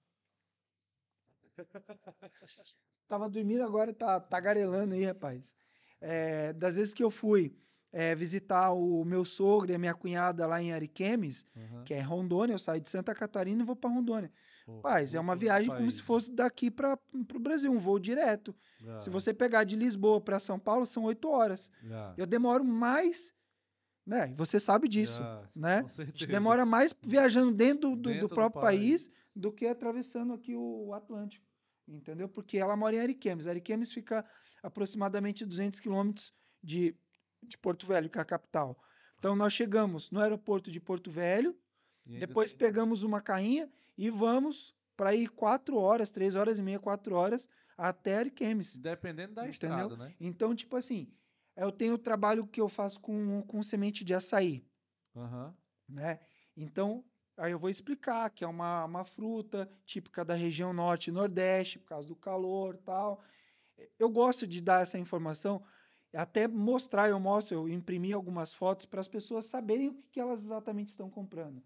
Tava 3.06 3.28
dormindo 3.28 3.62
agora, 3.62 3.92
tá 3.92 4.20
tagarelando 4.20 4.94
aí, 4.94 5.04
rapaz. 5.04 5.54
É, 6.00 6.52
das 6.52 6.76
vezes 6.76 6.94
que 6.94 7.02
eu 7.02 7.10
fui 7.10 7.56
é, 7.90 8.14
visitar 8.14 8.72
o 8.72 9.04
meu 9.04 9.24
sogro 9.24 9.72
e 9.72 9.74
a 9.74 9.78
minha 9.78 9.94
cunhada 9.94 10.46
lá 10.46 10.62
em 10.62 10.72
Ariquemes, 10.72 11.44
aham. 11.56 11.84
que 11.84 11.94
é 11.94 12.00
Rondônia, 12.00 12.54
eu 12.54 12.58
saio 12.58 12.80
de 12.80 12.88
Santa 12.88 13.14
Catarina 13.14 13.62
e 13.62 13.66
vou 13.66 13.74
para 13.74 13.90
Rondônia. 13.90 14.30
Paz, 14.82 15.14
é 15.14 15.18
uma 15.20 15.34
viagem 15.34 15.70
como 15.70 15.90
se 15.90 16.02
fosse 16.02 16.30
daqui 16.32 16.70
para 16.70 16.98
o 17.12 17.38
Brasil, 17.40 17.72
um 17.72 17.78
voo 17.78 17.98
direto. 17.98 18.54
Se 19.00 19.08
Ah, 19.08 19.12
você 19.12 19.34
pegar 19.34 19.64
de 19.64 19.74
Lisboa 19.74 20.20
para 20.20 20.38
São 20.38 20.58
Paulo, 20.58 20.86
são 20.86 21.04
oito 21.04 21.28
horas. 21.28 21.70
ah, 21.90 22.14
Eu 22.16 22.26
demoro 22.26 22.64
mais, 22.64 23.32
né? 24.08 24.32
Você 24.36 24.58
sabe 24.58 24.88
disso, 24.88 25.20
ah, 25.22 25.46
né? 25.54 25.84
A 25.98 26.04
gente 26.04 26.26
demora 26.26 26.64
mais 26.64 26.94
viajando 27.02 27.52
dentro 27.52 27.90
do, 27.90 27.96
do- 27.96 28.08
Dentro 28.08 28.20
do 28.26 28.28
do 28.30 28.34
próprio 28.34 28.60
país. 28.62 29.08
país. 29.08 29.18
do 29.36 29.52
que 29.52 29.66
atravessando 29.66 30.32
aqui 30.32 30.56
o 30.56 30.92
Atlântico, 30.94 31.46
entendeu? 31.86 32.28
Porque 32.28 32.56
ela 32.58 32.74
mora 32.76 32.96
em 32.96 33.00
Ariquemes. 33.00 33.46
Ariquemes 33.46 33.92
fica 33.92 34.24
aproximadamente 34.62 35.44
200 35.46 35.78
quilômetros 35.78 36.32
de, 36.62 36.96
de 37.42 37.56
Porto 37.58 37.86
Velho, 37.86 38.08
que 38.10 38.18
é 38.18 38.22
a 38.22 38.24
capital. 38.24 38.76
Então 39.18 39.36
nós 39.36 39.52
chegamos 39.52 40.10
no 40.10 40.20
aeroporto 40.20 40.70
de 40.70 40.80
Porto 40.80 41.10
Velho, 41.10 41.56
depois 42.06 42.50
tem- 42.50 42.58
pegamos 42.58 43.02
uma 43.04 43.20
carrinha 43.20 43.70
e 43.96 44.08
vamos 44.10 44.74
para 44.96 45.14
ir 45.14 45.28
quatro 45.28 45.76
horas, 45.76 46.10
três 46.10 46.34
horas 46.34 46.58
e 46.58 46.62
meia, 46.62 46.78
quatro 46.80 47.14
horas 47.14 47.48
até 47.76 48.16
Ariquemes. 48.16 48.76
Dependendo 48.76 49.34
da 49.34 49.42
Entendeu? 49.48 49.52
estrada, 49.86 49.96
né? 49.96 50.14
Então, 50.18 50.54
tipo 50.54 50.74
assim, 50.76 51.06
eu 51.58 51.72
tenho 51.72 51.94
o 51.94 51.98
trabalho 51.98 52.46
que 52.46 52.60
eu 52.60 52.68
faço 52.68 53.00
com, 53.00 53.42
com 53.42 53.62
semente 53.62 54.04
de 54.04 54.14
açaí 54.14 54.64
Aham. 55.14 55.56
né? 55.88 56.20
Então, 56.56 57.04
aí 57.36 57.52
eu 57.52 57.58
vou 57.58 57.70
explicar 57.70 58.30
que 58.30 58.44
é 58.44 58.46
uma, 58.46 58.84
uma 58.84 59.04
fruta 59.04 59.70
típica 59.84 60.24
da 60.24 60.34
região 60.34 60.72
norte 60.72 61.08
e 61.08 61.12
nordeste, 61.12 61.78
por 61.78 61.86
causa 61.86 62.08
do 62.08 62.16
calor 62.16 62.76
tal. 62.78 63.22
Eu 63.98 64.10
gosto 64.10 64.46
de 64.46 64.60
dar 64.60 64.82
essa 64.82 64.98
informação, 64.98 65.64
até 66.14 66.48
mostrar, 66.48 67.08
eu 67.10 67.20
mostro, 67.20 67.56
eu 67.56 67.68
imprimi 67.68 68.12
algumas 68.12 68.54
fotos 68.54 68.86
para 68.86 69.00
as 69.00 69.08
pessoas 69.08 69.46
saberem 69.46 69.88
o 69.88 69.94
que, 69.94 70.08
que 70.12 70.20
elas 70.20 70.42
exatamente 70.42 70.88
estão 70.90 71.10
comprando. 71.10 71.62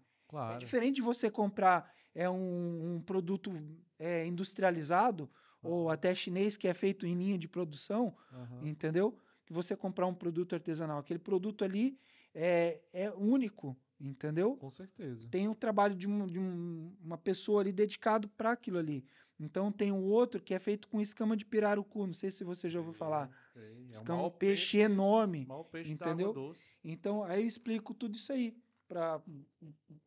É 0.47 0.55
Claro. 0.55 0.55
diferente 0.55 0.97
de 0.97 1.01
você 1.01 1.31
comprar 1.31 1.93
é 2.13 2.29
um, 2.29 2.95
um 2.97 3.01
produto 3.01 3.51
é, 3.97 4.25
industrializado 4.25 5.31
ou 5.61 5.89
até 5.89 6.13
chinês 6.13 6.57
que 6.57 6.67
é 6.67 6.73
feito 6.73 7.05
em 7.07 7.15
linha 7.15 7.37
de 7.37 7.47
produção, 7.47 8.15
Aham. 8.31 8.73
entendeu? 8.73 9.19
Você 9.53 9.75
comprar 9.75 10.07
um 10.07 10.13
produto 10.13 10.53
artesanal. 10.53 10.97
Aquele 10.99 11.19
produto 11.19 11.63
ali 11.63 11.97
é, 12.33 12.81
é 12.91 13.11
único, 13.11 13.77
entendeu? 13.99 14.55
Com 14.57 14.69
certeza. 14.69 15.27
Tem 15.29 15.47
o 15.47 15.55
trabalho 15.55 15.95
de, 15.95 16.07
um- 16.07 16.25
de 16.27 16.39
um- 16.39 16.95
uma 17.01 17.17
pessoa 17.17 17.61
ali 17.61 17.71
dedicado 17.71 18.27
para 18.29 18.51
aquilo 18.51 18.79
ali. 18.79 19.05
Então 19.39 19.71
tem 19.71 19.91
o 19.91 20.01
outro 20.03 20.41
que 20.41 20.53
é 20.53 20.59
feito 20.59 20.87
com 20.87 21.01
escama 21.01 21.35
de 21.35 21.45
pirarucu, 21.45 22.05
não 22.07 22.13
sei 22.13 22.31
se 22.31 22.43
você 22.43 22.69
já 22.69 22.79
ouviu 22.79 22.93
falar. 22.93 23.29
É 23.55 23.59
o 23.59 23.85
Escama 23.85 24.17
maior 24.19 24.29
de 24.31 24.37
peixe 24.37 24.77
enorme. 24.77 25.47
peixe 25.71 25.91
entendeu? 25.91 26.33
da 26.33 26.39
água 26.39 26.49
doce. 26.49 26.77
Então 26.83 27.23
aí 27.23 27.41
eu 27.41 27.47
explico 27.47 27.93
tudo 27.93 28.15
isso 28.15 28.31
aí 28.31 28.55
para 28.87 29.21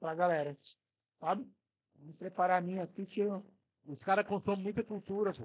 a 0.02 0.14
galera, 0.14 0.56
sabe? 1.20 1.46
Vou 1.94 2.14
preparar 2.18 2.58
a 2.58 2.64
minha 2.64 2.82
aqui 2.84 3.06
que 3.06 3.20
eu... 3.20 3.44
Os 3.84 4.02
caras 4.02 4.26
consomem 4.26 4.62
muita 4.62 4.82
cultura, 4.82 5.32
pô. 5.32 5.44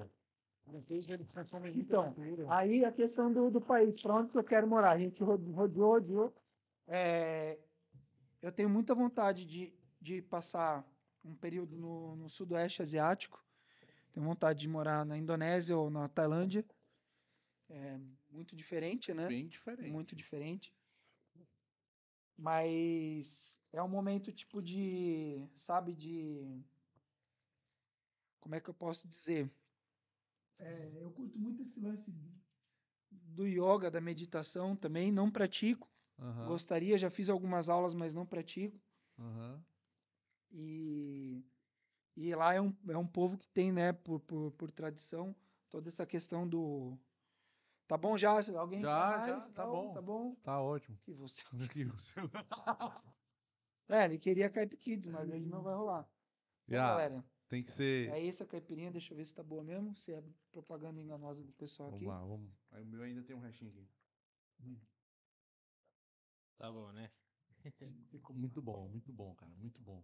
Então. 1.76 2.14
Aí 2.50 2.86
a 2.86 2.92
questão 2.92 3.32
do, 3.32 3.50
do 3.50 3.62
país, 3.62 4.02
para 4.02 4.16
onde 4.16 4.32
que 4.32 4.38
eu 4.38 4.44
quero 4.44 4.68
morar? 4.68 4.92
A 4.92 5.00
gente 5.00 5.24
ro- 5.24 5.36
rodeou, 5.52 5.90
rodeou. 5.94 6.34
É, 6.88 7.58
eu 8.42 8.52
tenho 8.52 8.70
muita 8.70 8.94
vontade 8.96 9.46
de, 9.46 9.74
de 10.02 10.22
passar 10.22 10.86
um 11.24 11.36
período 11.36 11.78
no, 11.78 12.16
no 12.16 12.30
sudoeste 12.30 12.82
asiático. 12.82 13.44
Tenho 14.14 14.26
vontade 14.26 14.60
de 14.60 14.68
morar 14.68 15.06
na 15.06 15.18
Indonésia 15.18 15.78
ou 15.78 15.90
na 15.90 16.08
Tailândia. 16.10 16.66
É 17.70 17.98
muito 18.30 18.56
diferente, 18.56 19.14
né? 19.14 19.28
Bem 19.28 19.48
diferente. 19.48 19.92
Muito 19.92 20.16
diferente. 20.16 20.74
Mas 22.38 23.62
é 23.72 23.82
um 23.82 23.88
momento 23.88 24.32
tipo 24.32 24.62
de, 24.62 25.48
sabe, 25.56 25.94
de 25.94 26.60
como 28.40 28.56
é 28.56 28.60
que 28.60 28.70
eu 28.70 28.74
posso 28.74 29.08
dizer? 29.08 29.50
É, 30.62 30.92
eu 31.02 31.12
curto 31.12 31.38
muito 31.40 31.62
esse 31.64 31.80
lance 31.80 32.12
do 33.12 33.48
yoga, 33.48 33.90
da 33.90 34.00
meditação 34.00 34.76
também, 34.76 35.12
não 35.12 35.30
pratico. 35.32 35.88
Aham, 36.20 36.48
Gostaria, 36.48 36.98
já 36.98 37.10
fiz 37.10 37.30
algumas 37.30 37.70
aulas, 37.70 37.94
mas 37.94 38.14
não 38.14 38.26
pratico. 38.26 38.80
aham. 39.20 39.66
E, 40.52 41.44
e 42.18 42.36
lá 42.36 42.54
é 42.54 42.62
um, 42.62 42.76
é 42.90 42.98
um 42.98 43.08
povo 43.08 43.38
que 43.38 43.48
tem, 43.50 43.72
né, 43.72 43.94
por, 43.94 44.20
por, 44.22 44.52
por 44.54 44.72
tradição, 44.72 45.36
toda 45.70 45.90
essa 45.90 46.06
questão 46.06 46.48
do. 46.48 46.98
Tá 47.88 47.98
bom 47.98 48.18
já? 48.18 48.32
Alguém 48.58 48.82
Já, 48.82 49.14
quer 49.14 49.26
já, 49.28 49.40
mais? 49.40 49.50
tá 49.50 49.66
Não? 49.66 49.72
bom. 49.72 49.94
Tá 49.94 50.02
bom? 50.02 50.36
Tá 50.44 50.62
ótimo. 50.62 50.98
Que 51.06 51.14
você... 51.14 51.44
Aqui, 51.66 51.86
você- 51.86 52.22
É, 53.88 54.06
ele 54.06 54.18
queria 54.20 54.50
Caip 54.50 54.76
Kids, 54.78 55.08
mas 55.08 55.30
hoje 55.30 55.46
não 55.46 55.62
vai 55.64 55.76
rolar. 55.76 56.10
Bom, 56.68 56.74
Já, 56.74 56.88
galera, 56.88 57.26
tem 57.52 57.62
que 57.62 57.70
ser. 57.70 58.10
é 58.10 58.26
essa 58.26 58.46
caipirinha, 58.46 58.90
deixa 58.90 59.12
eu 59.14 59.18
ver 59.18 59.26
se 59.26 59.36
tá 59.36 59.44
boa 59.44 59.62
mesmo, 59.62 59.94
se 59.98 60.14
é 60.14 60.24
propaganda 60.54 61.02
enganosa 61.02 61.44
do 61.44 61.52
pessoal 61.52 61.90
Vamos 61.90 62.02
aqui. 62.02 62.10
lá, 62.10 62.26
vamos. 62.26 62.50
Aí 62.72 62.82
o 62.82 62.86
meu 62.86 63.04
ainda 63.04 63.22
tem 63.22 63.36
um 63.36 63.40
restinho 63.42 63.70
aqui. 63.72 63.88
Tá 66.58 66.72
bom, 66.72 66.92
né? 66.94 67.12
Ficou 68.10 68.34
muito 68.36 68.62
bom, 68.62 68.88
muito 68.88 69.12
bom, 69.12 69.36
cara. 69.36 69.52
Muito 69.58 69.82
bom. 69.82 70.02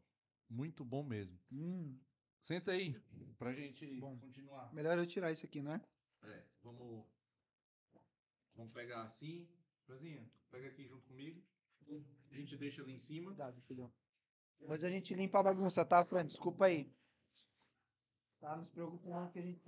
Muito 0.49 0.83
bom 0.83 1.03
mesmo. 1.03 1.39
Hum, 1.51 1.97
Senta 2.41 2.71
aí, 2.71 2.99
pra 3.37 3.53
gente 3.53 3.99
Bom. 3.99 4.17
continuar. 4.17 4.73
melhor 4.73 4.97
eu 4.97 5.05
tirar 5.07 5.31
isso 5.31 5.45
aqui, 5.45 5.61
né? 5.61 5.81
É, 6.23 6.43
vamos. 6.63 7.05
Vamos 8.55 8.73
pegar 8.73 9.03
assim. 9.03 9.47
Josinha, 9.87 10.29
pega 10.51 10.67
aqui 10.67 10.85
junto 10.85 11.05
comigo. 11.07 11.41
A 12.29 12.35
gente 12.35 12.57
deixa 12.57 12.81
ali 12.81 12.93
em 12.93 12.99
cima. 12.99 13.27
Cuidado, 13.27 13.61
filhão. 13.61 13.91
Mas 14.67 14.83
a 14.83 14.89
gente 14.89 15.13
limpa 15.13 15.39
a 15.39 15.43
bagunça, 15.43 15.85
tá, 15.85 16.03
Fran? 16.03 16.25
Desculpa 16.25 16.65
aí. 16.65 16.91
Tá, 18.39 18.55
não 18.55 18.63
se 18.63 18.71
preocupe 18.71 19.07
não 19.09 19.29
que 19.31 19.39
a 19.39 19.41
gente... 19.41 19.59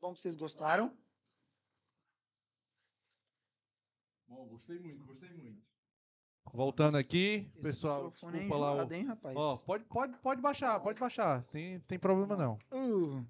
Bom 0.00 0.14
que 0.14 0.20
vocês 0.20 0.34
gostaram. 0.34 0.92
Bom, 4.26 4.46
gostei 4.48 4.78
muito, 4.78 5.04
gostei 5.04 5.30
muito. 5.30 5.62
Voltando 6.52 6.98
aqui, 6.98 7.48
Esse 7.54 7.62
pessoal, 7.62 8.04
microfone 8.04 8.36
é 8.36 8.40
desculpa 8.40 8.60
lá. 8.64 8.72
enjoado, 8.72 8.92
O... 8.92 8.96
hein, 8.96 9.04
rapaz? 9.06 9.36
Ó, 9.36 9.56
pode, 9.58 9.84
pode, 9.84 10.18
pode 10.18 10.40
baixar, 10.40 10.80
pode 10.80 10.98
baixar. 10.98 11.40
Tem, 11.50 11.80
tem 11.80 11.98
problema 11.98 12.36
não. 12.36 12.58
Uh, 12.72 13.24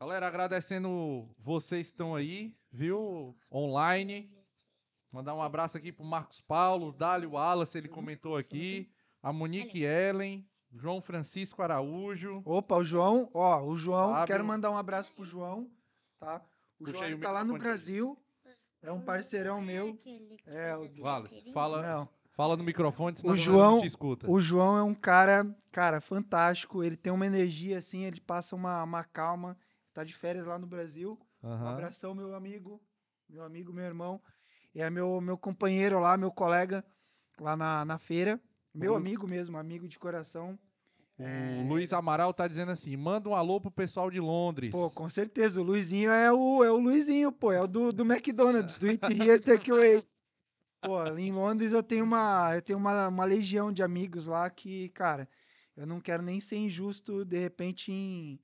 Galera, 0.00 0.26
agradecendo 0.28 1.28
vocês 1.38 1.88
que 1.88 1.94
estão 1.94 2.14
aí, 2.14 2.54
viu? 2.70 3.36
Online. 3.50 4.37
Mandar 5.10 5.34
um 5.34 5.42
abraço 5.42 5.76
aqui 5.76 5.90
pro 5.90 6.04
Marcos 6.04 6.40
Paulo, 6.40 6.92
Dálio 6.92 7.30
Wallace, 7.32 7.78
ele 7.78 7.88
comentou 7.88 8.36
aqui. 8.36 8.90
A 9.22 9.32
Monique 9.32 9.82
Ellen, 9.82 10.46
João 10.72 11.00
Francisco 11.00 11.62
Araújo. 11.62 12.42
Opa, 12.44 12.76
o 12.76 12.84
João, 12.84 13.28
ó, 13.32 13.62
o 13.64 13.74
João, 13.74 14.12
Fábio. 14.12 14.26
quero 14.26 14.44
mandar 14.44 14.70
um 14.70 14.76
abraço 14.76 15.12
pro 15.12 15.24
João, 15.24 15.70
tá? 16.20 16.42
O 16.78 16.84
Puxa 16.84 16.98
João 16.98 17.04
aí 17.04 17.14
o 17.14 17.20
tá 17.20 17.30
lá 17.30 17.40
no 17.40 17.54
microfone. 17.54 17.68
Brasil, 17.68 18.18
é 18.82 18.92
um 18.92 19.00
parceirão 19.00 19.60
meu. 19.60 19.98
É, 20.46 20.76
o 20.76 20.86
Wallace, 21.02 21.52
fala, 21.52 21.82
Não, 21.82 22.08
fala 22.32 22.56
no 22.56 22.62
microfone, 22.62 23.16
senão 23.16 23.32
O 23.32 23.34
a 23.34 23.36
galera 23.36 23.52
João- 23.52 23.72
não 23.72 23.80
te 23.80 23.86
escuta. 23.86 24.30
o 24.30 24.38
João 24.38 24.76
é 24.78 24.82
um 24.82 24.94
cara, 24.94 25.44
cara, 25.72 26.00
fantástico, 26.00 26.84
ele 26.84 26.96
tem 26.96 27.12
uma 27.12 27.26
energia 27.26 27.78
assim, 27.78 28.04
ele 28.04 28.20
passa 28.20 28.54
uma, 28.54 28.82
uma 28.84 29.02
calma, 29.02 29.58
tá 29.92 30.04
de 30.04 30.14
férias 30.14 30.44
lá 30.44 30.58
no 30.58 30.66
Brasil. 30.66 31.18
Um 31.42 31.48
Aham. 31.48 31.70
abração, 31.72 32.14
meu 32.14 32.34
amigo, 32.36 32.80
meu 33.28 33.42
amigo, 33.42 33.72
meu 33.72 33.84
irmão, 33.84 34.20
é 34.80 34.90
meu, 34.90 35.20
meu 35.20 35.36
companheiro 35.36 35.98
lá, 35.98 36.16
meu 36.16 36.30
colega 36.30 36.84
lá 37.40 37.56
na, 37.56 37.84
na 37.84 37.98
feira, 37.98 38.40
meu 38.74 38.92
Uhum. 38.92 38.98
amigo 38.98 39.26
mesmo, 39.26 39.56
amigo 39.56 39.88
de 39.88 39.98
coração. 39.98 40.58
O 41.18 41.68
Luiz 41.68 41.92
Amaral 41.92 42.32
tá 42.32 42.46
dizendo 42.46 42.70
assim: 42.70 42.96
manda 42.96 43.28
um 43.28 43.34
alô 43.34 43.60
pro 43.60 43.70
pessoal 43.70 44.10
de 44.10 44.20
Londres. 44.20 44.72
Pô, 44.72 44.88
com 44.90 45.10
certeza, 45.10 45.60
o 45.60 45.64
Luizinho 45.64 46.10
é 46.10 46.32
o, 46.32 46.62
é 46.62 46.70
o 46.70 46.78
Luizinho, 46.78 47.32
pô, 47.32 47.50
é 47.52 47.60
o 47.60 47.66
do, 47.66 47.92
do 47.92 48.04
McDonald's, 48.04 48.78
do 48.78 48.86
Eat 48.88 49.08
Here, 49.08 49.40
Take 49.40 49.70
Away. 49.70 50.04
Pô, 50.80 51.04
em 51.16 51.32
Londres 51.32 51.72
eu 51.72 51.82
tenho 51.82 52.04
uma, 52.04 52.54
eu 52.54 52.62
tenho 52.62 52.78
uma, 52.78 53.08
uma 53.08 53.24
legião 53.24 53.72
de 53.72 53.82
amigos 53.82 54.26
lá 54.26 54.48
que, 54.48 54.88
cara, 54.90 55.28
eu 55.76 55.86
não 55.86 56.00
quero 56.00 56.22
nem 56.22 56.38
ser 56.40 56.56
injusto, 56.56 57.24
de 57.24 57.36
repente, 57.38 57.90
em, 57.90 58.38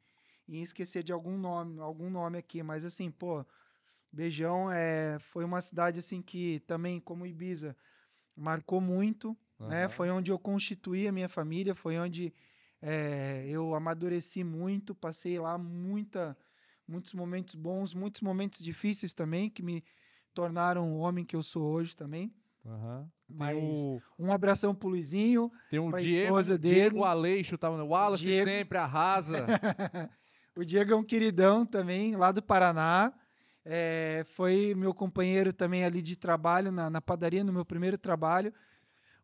em 0.49 0.61
esquecer 0.61 1.05
de 1.05 1.13
algum 1.13 1.39
nome, 1.39 1.79
algum 1.79 2.11
nome 2.11 2.39
aqui, 2.39 2.61
mas 2.63 2.85
assim, 2.85 3.09
pô, 3.11 3.47
Beijão 4.15 4.71
é, 4.71 5.19
foi 5.19 5.45
uma 5.45 5.61
cidade 5.61 5.99
assim 5.99 6.23
que 6.23 6.61
também, 6.61 7.01
como 7.01 7.27
Ibiza, 7.27 7.77
marcou 8.37 8.81
muito, 8.81 9.37
né? 9.59 9.85
Aham. 9.85 9.89
Foi 9.89 10.11
onde 10.11 10.31
eu 10.31 10.39
constituí 10.39 11.09
a 11.09 11.13
minha 11.13 11.29
família, 11.29 11.75
foi 11.75 11.99
onde 11.99 12.33
eh, 12.81 13.45
eu 13.49 13.75
amadureci 13.75 14.45
muito, 14.45 14.95
passei 14.95 15.39
lá 15.39 15.59
muita, 15.59 16.37
muitos 16.87 17.13
momentos 17.13 17.57
bons, 17.57 17.93
muitos 17.93 18.21
momentos 18.21 18.63
difíceis 18.63 19.13
também, 19.13 19.51
que 19.51 19.63
me 19.63 19.83
tornaram 20.33 20.93
o 20.93 20.99
homem 20.99 21.25
que 21.25 21.35
eu 21.35 21.43
sou 21.43 21.65
hoje 21.65 21.97
também. 21.97 22.33
Tem 23.27 23.37
Mas 23.37 23.57
o, 23.57 24.01
um 24.19 24.33
abração 24.33 24.75
pro 24.75 24.89
Luizinho, 24.89 25.51
tem 25.69 25.81
o 25.81 25.91
pra 25.91 26.01
Diego, 26.01 26.29
esposa 26.29 26.59
Diego 26.59 26.99
dele. 26.99 27.05
Aleixo, 27.05 27.59
tá? 27.59 27.69
O 27.71 27.89
Wallace 27.89 28.23
Diego. 28.23 28.49
sempre 28.49 28.79
arrasa. 28.79 29.47
o 30.57 30.65
Diego 30.65 30.93
é 30.93 30.97
um 30.97 31.05
queridão 31.05 31.67
também, 31.67 32.17
lá 32.17 32.31
do 32.31 32.43
Paraná. 32.43 33.13
É, 33.65 34.23
foi 34.27 34.75
meu 34.75 34.93
companheiro 34.93 35.53
também 35.53 35.85
ali 35.85 36.03
de 36.03 36.17
trabalho, 36.17 36.71
na, 36.71 36.91
na 36.91 37.01
padaria, 37.01 37.43
no 37.43 37.53
meu 37.53 37.65
primeiro 37.65 37.97
trabalho. 37.97 38.53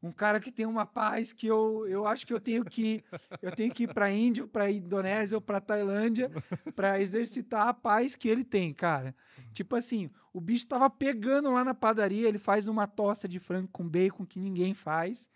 Um 0.03 0.11
cara 0.11 0.41
que 0.41 0.51
tem 0.51 0.65
uma 0.65 0.87
paz 0.87 1.31
que 1.31 1.47
eu, 1.47 1.87
eu 1.87 2.07
acho 2.07 2.27
que 2.27 2.33
eu 2.33 2.41
tenho 2.41 2.65
que 2.65 3.05
eu 3.43 3.55
tenho 3.55 3.73
que 3.73 3.83
ir 3.83 3.93
para 3.93 4.11
Índia, 4.11 4.47
para 4.47 4.71
Indonésia 4.71 5.37
ou 5.37 5.43
para 5.43 5.61
Tailândia 5.61 6.31
para 6.75 6.99
exercitar 6.99 7.69
a 7.69 7.75
paz 7.75 8.17
que 8.17 8.27
ele 8.27 8.43
tem, 8.43 8.73
cara. 8.73 9.15
Tipo 9.53 9.77
assim, 9.77 10.11
o 10.33 10.41
bicho 10.41 10.67
tava 10.67 10.89
pegando 10.89 11.53
lá 11.53 11.63
na 11.63 11.75
padaria, 11.75 12.27
ele 12.27 12.39
faz 12.39 12.67
uma 12.67 12.87
tosta 12.87 13.29
de 13.29 13.39
frango 13.39 13.69
com 13.69 13.87
bacon 13.87 14.25
que 14.25 14.41
ninguém 14.41 14.73
faz. 14.73 15.29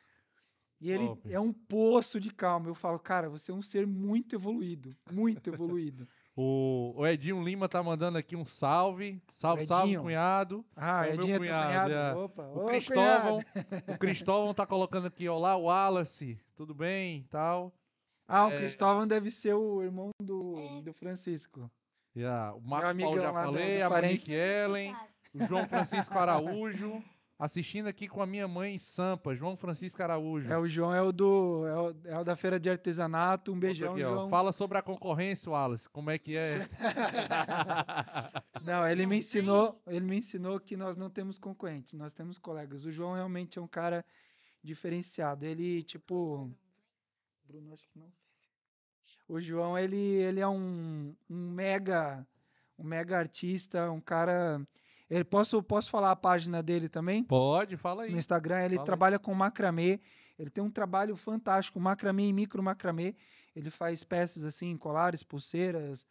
E 0.80 0.90
ele 0.90 1.08
Top. 1.08 1.32
é 1.32 1.40
um 1.40 1.52
poço 1.52 2.18
de 2.18 2.30
calma. 2.30 2.68
Eu 2.68 2.74
falo, 2.74 2.98
cara, 2.98 3.28
você 3.28 3.50
é 3.50 3.54
um 3.54 3.62
ser 3.62 3.86
muito 3.86 4.34
evoluído, 4.34 4.96
muito 5.10 5.48
evoluído. 5.48 6.08
O, 6.36 6.92
o 6.96 7.06
Edinho 7.06 7.42
Lima 7.42 7.68
tá 7.68 7.80
mandando 7.82 8.18
aqui 8.18 8.34
um 8.34 8.44
salve. 8.44 9.22
Salve, 9.30 9.64
salve, 9.66 9.84
Edinho. 9.90 10.02
cunhado. 10.02 10.64
Ah, 10.74 11.06
É 11.06 11.12
o 11.12 11.16
meu 11.16 11.20
Edinho 11.22 11.34
é 11.34 11.38
cunhado, 11.38 11.68
cunhado. 11.68 11.92
é. 11.92 12.14
Opa, 12.14 12.42
O 12.42 12.62
ô, 12.62 12.66
Cristóvão, 12.66 13.40
cunhado. 13.52 13.92
o 13.92 13.98
Cristóvão 13.98 14.54
tá 14.54 14.66
colocando 14.66 15.06
aqui, 15.06 15.28
olá, 15.28 15.56
Wallace, 15.56 16.38
tudo 16.56 16.74
bem 16.74 17.18
e 17.18 17.22
tal. 17.24 17.72
Ah, 18.26 18.46
o 18.46 18.50
É. 18.52 18.56
Cristóvão 18.56 19.06
deve 19.06 19.30
ser 19.30 19.54
o 19.54 19.82
irmão 19.82 20.10
do, 20.20 20.80
do 20.82 20.92
Francisco. 20.92 21.70
Yeah, 22.16 22.54
o 22.54 22.60
Marcos 22.60 23.00
Paulo 23.02 23.20
já 23.20 23.32
falei, 23.32 23.82
a. 23.82 23.90
Monique 23.90 24.32
Ellen, 24.32 24.96
o 25.34 25.44
João 25.46 25.68
Francisco 25.68 26.16
Araújo, 26.18 27.02
assistindo 27.38 27.88
aqui 27.88 28.08
com 28.08 28.22
a 28.22 28.26
minha 28.26 28.46
mãe 28.46 28.74
em 28.74 28.78
Sampa, 28.78 29.34
João 29.34 29.56
Francisco 29.56 30.02
Araújo. 30.02 30.50
É, 30.50 30.58
o 30.58 30.66
João 30.66 30.94
é 30.94 31.02
o 31.02 31.12
do. 31.12 31.66
É 31.66 31.74
o, 31.74 31.96
é 32.04 32.18
o 32.18 32.24
da 32.24 32.36
feira 32.36 32.58
de 32.58 32.70
artesanato. 32.70 33.52
Um 33.52 33.58
beijão, 33.58 33.92
aqui, 33.92 34.04
ó. 34.04 34.14
João. 34.14 34.28
Fala 34.28 34.52
sobre 34.52 34.78
a 34.78 34.82
concorrência, 34.82 35.50
Wallace, 35.50 35.88
como 35.88 36.10
é 36.10 36.18
que 36.18 36.36
é? 36.36 36.68
Não, 38.64 38.86
ele 38.86 39.06
me 39.06 39.18
ensinou, 39.18 39.80
ele 39.86 40.04
me 40.04 40.18
ensinou 40.18 40.58
que 40.60 40.76
nós 40.76 40.96
não 40.96 41.10
temos 41.10 41.38
concorrentes, 41.38 41.94
nós 41.94 42.12
temos 42.12 42.38
colegas. 42.38 42.84
O 42.84 42.92
João 42.92 43.14
realmente 43.14 43.58
é 43.58 43.62
um 43.62 43.68
cara 43.68 44.04
diferenciado. 44.62 45.44
Ele, 45.44 45.82
tipo. 45.82 46.50
Bruno, 47.46 47.72
acho 47.74 47.86
que 47.88 47.98
não. 47.98 48.10
O 49.28 49.40
João, 49.40 49.78
ele, 49.78 49.96
ele 49.96 50.40
é 50.40 50.48
um, 50.48 51.14
um 51.28 51.50
mega. 51.50 52.26
Um 52.78 52.84
mega 52.84 53.18
artista, 53.18 53.90
um 53.90 54.00
cara. 54.00 54.60
Ele, 55.10 55.24
posso, 55.24 55.62
posso 55.62 55.90
falar 55.90 56.10
a 56.10 56.16
página 56.16 56.62
dele 56.62 56.88
também? 56.88 57.24
Pode, 57.24 57.76
fala 57.76 58.04
aí. 58.04 58.10
no 58.12 58.18
Instagram. 58.18 58.60
Ele 58.60 58.74
Fala 58.74 58.82
aí. 58.82 58.86
trabalha 58.86 59.18
com 59.18 59.34
macramê. 59.34 60.00
Ele 60.38 60.50
tem 60.50 60.64
um 60.64 60.70
trabalho 60.70 61.14
fantástico, 61.16 61.78
macramê 61.78 62.26
e 62.28 62.32
micro 62.32 62.62
macramê. 62.62 63.14
Ele 63.54 63.70
faz 63.70 64.02
peças 64.02 64.44
assim, 64.44 64.76
colares, 64.76 65.22
pulseiras. 65.22 66.06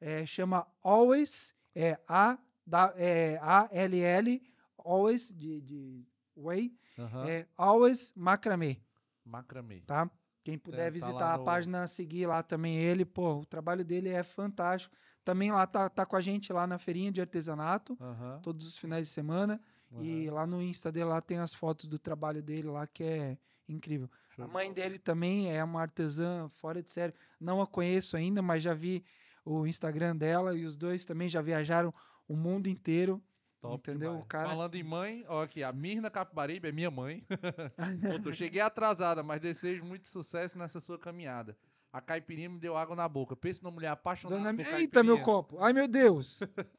É, 0.00 0.24
chama 0.26 0.66
Always, 0.82 1.54
é 1.74 1.98
A, 2.08 2.38
da, 2.66 2.92
é 2.96 3.38
A 3.42 3.68
L 3.70 4.00
L, 4.00 4.42
Always 4.78 5.28
de, 5.36 5.60
de 5.60 6.06
Way, 6.36 6.72
Aham. 6.98 7.28
é 7.28 7.46
Always 7.56 8.12
Macramê, 8.16 8.78
Macramê. 9.24 9.80
tá? 9.86 10.08
Quem 10.44 10.56
puder 10.56 10.76
tá 10.78 10.84
lá 10.84 10.90
visitar 10.90 11.34
a 11.34 11.38
no- 11.38 11.44
página, 11.44 11.86
seguir 11.86 12.26
lá 12.26 12.42
também 12.42 12.76
ele, 12.78 13.04
pô, 13.04 13.40
o 13.40 13.44
trabalho 13.44 13.84
dele 13.84 14.08
é 14.08 14.22
fantástico. 14.22 14.94
Também 15.28 15.52
lá 15.52 15.66
tá, 15.66 15.90
tá 15.90 16.06
com 16.06 16.16
a 16.16 16.22
gente 16.22 16.50
lá 16.54 16.66
na 16.66 16.78
feirinha 16.78 17.12
de 17.12 17.20
artesanato, 17.20 17.98
Aham, 18.00 18.40
todos 18.42 18.66
os 18.66 18.78
finais 18.78 19.08
de 19.08 19.12
semana. 19.12 19.60
E 20.00 20.26
aham. 20.26 20.34
lá 20.34 20.46
no 20.46 20.62
Insta 20.62 20.90
dele 20.90 21.04
lá 21.04 21.20
tem 21.20 21.36
as 21.36 21.52
fotos 21.52 21.84
do 21.86 21.98
trabalho 21.98 22.42
dele 22.42 22.68
lá 22.68 22.86
que 22.86 23.04
é 23.04 23.38
incrível. 23.68 24.10
Show 24.30 24.46
A 24.46 24.48
mãe 24.48 24.72
dele 24.72 24.98
também 24.98 25.54
é 25.54 25.62
uma 25.62 25.82
artesã 25.82 26.48
fora 26.48 26.82
de 26.82 26.90
série. 26.90 27.12
Não 27.38 27.60
a 27.60 27.66
conheço 27.66 28.16
ainda, 28.16 28.40
mas 28.40 28.62
já 28.62 28.72
vi 28.72 29.04
o 29.44 29.66
Instagram 29.66 30.16
dela 30.16 30.56
e 30.56 30.64
os 30.64 30.78
dois 30.78 31.04
também 31.04 31.28
já 31.28 31.42
viajaram 31.42 31.92
o 32.26 32.34
mundo 32.34 32.66
inteiro. 32.66 33.22
Top 33.60 33.74
entendeu? 33.74 34.12
demais. 34.12 34.24
O 34.24 34.28
cara- 34.28 34.48
Falando 34.48 34.76
em 34.76 34.82
mãe, 34.82 35.26
ó 35.28 35.42
aqui, 35.42 35.62
a 35.62 35.70
Mirna 35.70 36.08
Capibaribe 36.10 36.68
é 36.68 36.72
minha 36.72 36.90
mãe. 36.90 37.22
Botou, 38.24 38.32
cheguei 38.32 38.62
atrasada, 38.62 39.22
mas 39.22 39.42
desejo 39.42 39.84
muito 39.84 40.08
sucesso 40.08 40.56
nessa 40.56 40.80
sua 40.80 40.98
caminhada. 40.98 41.54
A 41.92 42.00
caipirinha 42.00 42.48
me 42.50 42.58
deu 42.58 42.76
água 42.76 42.94
na 42.94 43.08
boca. 43.08 43.34
Pensa 43.34 43.60
numa 43.62 43.72
mulher 43.72 43.88
apaixonada 43.88 44.40
Dona 44.40 44.50
por 44.50 44.56
caipirinha. 44.58 44.80
Eita, 44.82 45.02
meu 45.02 45.20
copo. 45.22 45.58
Ai, 45.62 45.72
meu 45.72 45.88
Deus. 45.88 46.40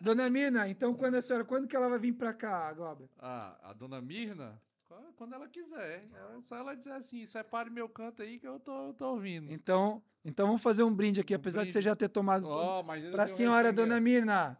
Dona 0.00 0.28
Mina, 0.28 0.68
então 0.68 0.92
quando 0.94 1.14
a 1.14 1.22
senhora, 1.22 1.44
quando 1.44 1.66
que 1.68 1.74
ela 1.76 1.88
vai 1.88 1.98
vir 1.98 2.12
pra 2.12 2.34
cá, 2.34 2.72
Glauber? 2.72 3.08
Ah, 3.18 3.56
a 3.62 3.72
dona 3.72 4.00
Mirna, 4.02 4.60
qu- 4.86 5.12
quando 5.16 5.34
ela 5.34 5.48
quiser. 5.48 6.08
É 6.12 6.40
só 6.42 6.56
ela 6.56 6.74
dizer 6.74 6.92
assim, 6.92 7.26
separe 7.26 7.70
meu 7.70 7.88
canto 7.88 8.20
aí 8.22 8.38
que 8.38 8.46
eu 8.46 8.58
tô, 8.58 8.88
eu 8.88 8.92
tô 8.94 9.12
ouvindo. 9.12 9.50
Então, 9.52 10.02
então 10.24 10.46
vamos 10.46 10.62
fazer 10.62 10.82
um 10.82 10.92
brinde 10.94 11.20
aqui, 11.20 11.32
Um 11.32 11.36
apesar 11.36 11.64
de 11.64 11.70
você 11.72 11.78
brinde. 11.78 11.84
já 11.84 11.96
ter 11.96 12.08
tomado 12.08 12.42
todo- 12.42 12.52
Ó, 12.52 12.82
mas 12.82 13.02
ainda 13.04 13.12
Pra 13.16 13.24
um 13.24 13.28
senhora, 13.28 13.72
dona 13.72 14.00
Mirna, 14.00 14.58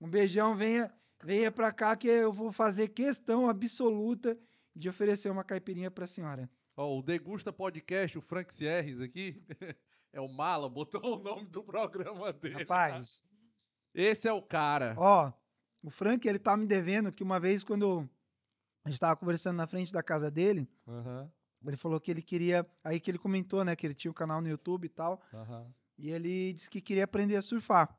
um 0.00 0.08
beijão, 0.08 0.54
venha, 0.54 0.90
venha 1.22 1.50
pra 1.50 1.72
cá 1.72 1.94
que 1.96 2.06
eu 2.08 2.32
vou 2.32 2.50
fazer 2.52 2.88
questão 2.88 3.48
absoluta 3.50 4.38
de 4.74 4.88
oferecer 4.88 5.28
uma 5.30 5.44
caipirinha 5.44 5.90
pra 5.90 6.06
senhora. 6.06 6.48
Ó. 6.76 6.98
O 6.98 7.02
Degusta 7.02 7.52
Podcast, 7.52 8.16
o 8.18 8.22
Frank 8.22 8.52
Sierres 8.54 9.00
aqui, 9.00 9.42
é 10.12 10.20
o 10.20 10.28
Mala, 10.28 10.68
botou 10.68 11.18
o 11.18 11.22
nome 11.22 11.46
do 11.46 11.62
programa 11.62 12.32
dele. 12.32 12.60
Rapaz, 12.60 13.24
Esse 13.94 14.28
é 14.28 14.32
o 14.32 14.42
cara. 14.42 14.94
ó, 14.98 15.32
o 15.82 15.90
Frank, 15.90 16.26
ele 16.26 16.38
tá 16.38 16.56
me 16.56 16.66
devendo 16.66 17.10
que 17.12 17.22
uma 17.22 17.38
vez 17.40 17.62
quando 17.64 18.08
a 18.84 18.90
gente 18.90 19.00
tava 19.00 19.16
conversando 19.16 19.56
na 19.56 19.66
frente 19.66 19.92
da 19.92 20.02
casa 20.02 20.30
dele, 20.30 20.68
Aham, 20.86 21.30
ele 21.66 21.76
falou 21.76 22.00
que 22.00 22.10
ele 22.10 22.22
queria, 22.22 22.64
aí 22.84 23.00
que 23.00 23.10
ele 23.10 23.18
comentou, 23.18 23.64
né, 23.64 23.74
que 23.74 23.86
ele 23.86 23.94
tinha 23.94 24.10
um 24.10 24.14
canal 24.14 24.40
no 24.40 24.48
YouTube 24.48 24.84
e 24.84 24.88
tal, 24.88 25.20
aham. 25.34 25.72
e 25.98 26.10
ele 26.10 26.52
disse 26.52 26.70
que 26.70 26.80
queria 26.80 27.02
aprender 27.04 27.34
a 27.36 27.42
surfar. 27.42 27.98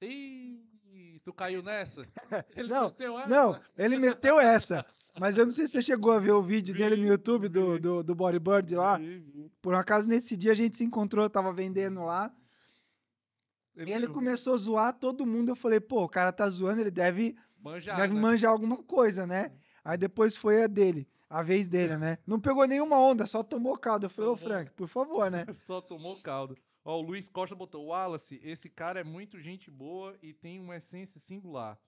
Ih, 0.00 1.20
tu 1.24 1.32
caiu 1.32 1.62
nessa? 1.62 2.02
Ele 2.56 2.68
Não, 2.68 2.88
meteu 2.88 3.18
essa? 3.18 3.28
Não, 3.28 3.60
ele 3.76 3.96
meteu 3.96 4.38
essa, 4.40 4.84
mas 5.18 5.38
eu 5.38 5.44
não 5.44 5.52
sei 5.52 5.66
se 5.66 5.72
você 5.72 5.82
chegou 5.82 6.12
a 6.12 6.18
ver 6.18 6.32
o 6.32 6.42
vídeo 6.42 6.74
dele 6.74 6.96
no 6.96 7.06
YouTube 7.06 7.48
do, 7.48 7.78
do, 7.78 8.02
do 8.02 8.14
Bodyboard 8.14 8.74
lá. 8.74 9.00
Por 9.62 9.74
um 9.74 9.78
acaso, 9.78 10.08
nesse 10.08 10.36
dia 10.36 10.52
a 10.52 10.56
gente 10.56 10.76
se 10.76 10.84
encontrou, 10.84 11.24
eu 11.24 11.30
tava 11.30 11.52
vendendo 11.52 12.04
lá. 12.04 12.34
E 13.76 13.92
ele 13.92 14.08
começou 14.08 14.54
a 14.54 14.56
zoar 14.56 14.92
todo 14.92 15.26
mundo. 15.26 15.50
Eu 15.50 15.56
falei, 15.56 15.80
pô, 15.80 16.04
o 16.04 16.08
cara 16.08 16.32
tá 16.32 16.48
zoando, 16.48 16.80
ele 16.80 16.90
deve, 16.90 17.36
manjar, 17.60 17.96
deve 17.96 18.14
né? 18.14 18.20
manjar 18.20 18.50
alguma 18.50 18.82
coisa, 18.82 19.26
né? 19.26 19.52
Aí 19.84 19.98
depois 19.98 20.36
foi 20.36 20.62
a 20.62 20.66
dele, 20.66 21.08
a 21.28 21.42
vez 21.42 21.68
dele, 21.68 21.96
né? 21.96 22.18
Não 22.26 22.40
pegou 22.40 22.66
nenhuma 22.66 22.98
onda, 22.98 23.26
só 23.26 23.42
tomou 23.42 23.76
caldo. 23.76 24.06
Eu 24.06 24.10
falei, 24.10 24.30
ô. 24.30 24.36
Frank, 24.36 24.70
por 24.72 24.88
favor, 24.88 25.30
né? 25.30 25.44
Só 25.52 25.80
tomou 25.80 26.20
caldo. 26.22 26.56
Ó, 26.84 26.98
o 26.98 27.02
Luiz 27.02 27.28
Costa 27.28 27.54
botou, 27.54 27.86
Wallace, 27.86 28.40
esse 28.42 28.68
cara 28.68 29.00
é 29.00 29.04
muito 29.04 29.40
gente 29.40 29.70
boa 29.70 30.16
e 30.22 30.32
tem 30.32 30.60
uma 30.60 30.76
essência 30.76 31.20
singular. 31.20 31.78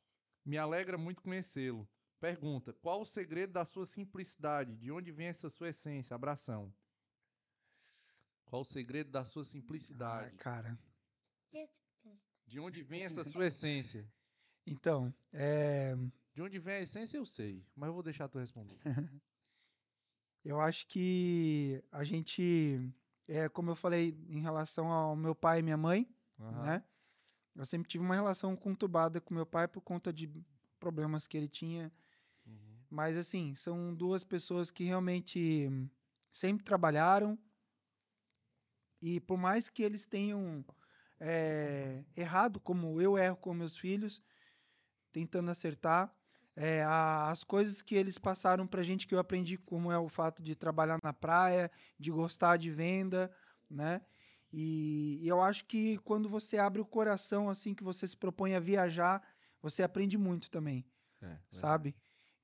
Me 0.44 0.56
alegra 0.56 0.96
muito 0.96 1.22
conhecê-lo. 1.22 1.86
Pergunta, 2.20 2.73
qual 2.73 3.03
o 3.03 3.07
segredo 3.07 3.53
da 3.53 3.65
sua 3.65 3.85
simplicidade? 3.86 4.77
De 4.77 4.91
onde 4.91 5.12
vem 5.12 5.27
essa 5.28 5.49
sua 5.51 5.69
essência? 5.69 6.15
Abração. 6.15 6.73
Qual 8.47 8.62
o 8.62 8.65
segredo 8.65 9.11
da 9.11 9.25
sua 9.25 9.43
Ah, 9.43 9.45
simplicidade? 9.45 10.36
cara. 10.36 10.78
De 12.47 12.61
onde 12.61 12.83
vem 12.83 13.03
essa 13.03 13.25
sua 13.25 13.47
essência? 13.47 14.07
Então, 14.67 15.12
é, 15.33 15.95
De 16.35 16.43
onde 16.43 16.59
vem 16.59 16.75
a 16.77 16.81
essência 16.81 17.17
eu 17.19 17.27
sei, 17.27 17.65
mas 17.75 17.89
eu 17.89 17.95
vou 17.95 18.03
deixar 18.03 18.28
tu 18.28 18.39
responder. 18.39 18.77
eu 20.45 20.61
acho 20.61 20.86
que 20.86 21.83
a 21.91 22.05
gente, 22.05 22.93
é, 23.27 23.49
como 23.49 23.70
eu 23.70 23.77
falei 23.77 24.11
em 24.28 24.41
relação 24.41 24.91
ao 24.93 25.17
meu 25.17 25.35
pai 25.35 25.59
e 25.59 25.62
minha 25.62 25.77
mãe, 25.77 26.09
Aham. 26.39 26.62
né? 26.65 26.85
Eu 27.55 27.65
sempre 27.65 27.89
tive 27.89 28.05
uma 28.05 28.15
relação 28.15 28.55
conturbada 28.55 29.20
com 29.20 29.33
meu 29.35 29.47
pai 29.47 29.67
por 29.67 29.81
conta 29.81 30.12
de 30.12 30.28
problemas 30.78 31.27
que 31.27 31.36
ele 31.36 31.49
tinha. 31.49 31.91
Mas, 32.97 33.18
assim, 33.18 33.55
são 33.55 33.94
duas 33.94 34.25
pessoas 34.25 34.70
que 34.70 34.83
realmente 34.83 35.68
sempre 36.33 36.65
trabalharam. 36.65 37.39
E 39.00 39.20
por 39.20 39.36
mais 39.36 39.68
que 39.68 39.83
eles 39.83 40.07
tenham 40.07 40.65
eh, 41.20 42.05
errado, 42.16 42.58
como 42.60 43.00
eu 43.00 43.18
erro 43.18 43.36
com 43.36 43.52
meus 43.55 43.76
filhos, 43.76 44.23
tentando 45.12 45.50
acertar, 45.50 46.15
eh, 46.57 46.83
a- 46.84 47.31
as 47.31 47.44
coisas 47.44 47.83
que 47.83 47.94
eles 47.97 48.18
passaram 48.18 48.66
pra 48.66 48.83
gente 48.83 49.07
que 49.07 49.15
eu 49.15 49.18
aprendi, 49.18 49.58
como 49.58 49.92
é 49.92 49.99
o 49.99 50.08
fato 50.08 50.42
de 50.42 50.57
trabalhar 50.57 50.99
na 51.05 51.12
praia, 51.15 51.70
de 51.99 52.10
gostar 52.10 52.57
de 52.58 52.70
venda, 52.70 53.34
né? 53.70 54.02
E, 54.52 55.18
e 55.23 55.28
eu 55.28 55.41
acho 55.42 55.66
que 55.66 55.99
quando 55.99 56.28
você 56.28 56.58
abre 56.58 56.81
o 56.83 56.86
coração, 56.86 57.50
assim, 57.50 57.75
que 57.75 57.84
você 57.84 58.07
se 58.07 58.16
propõe 58.16 58.55
a 58.55 58.60
viajar, 58.60 59.23
você 59.62 59.83
aprende 59.83 60.18
muito 60.18 60.50
também, 60.50 60.86
É, 61.23 61.39
sabe? 61.50 61.97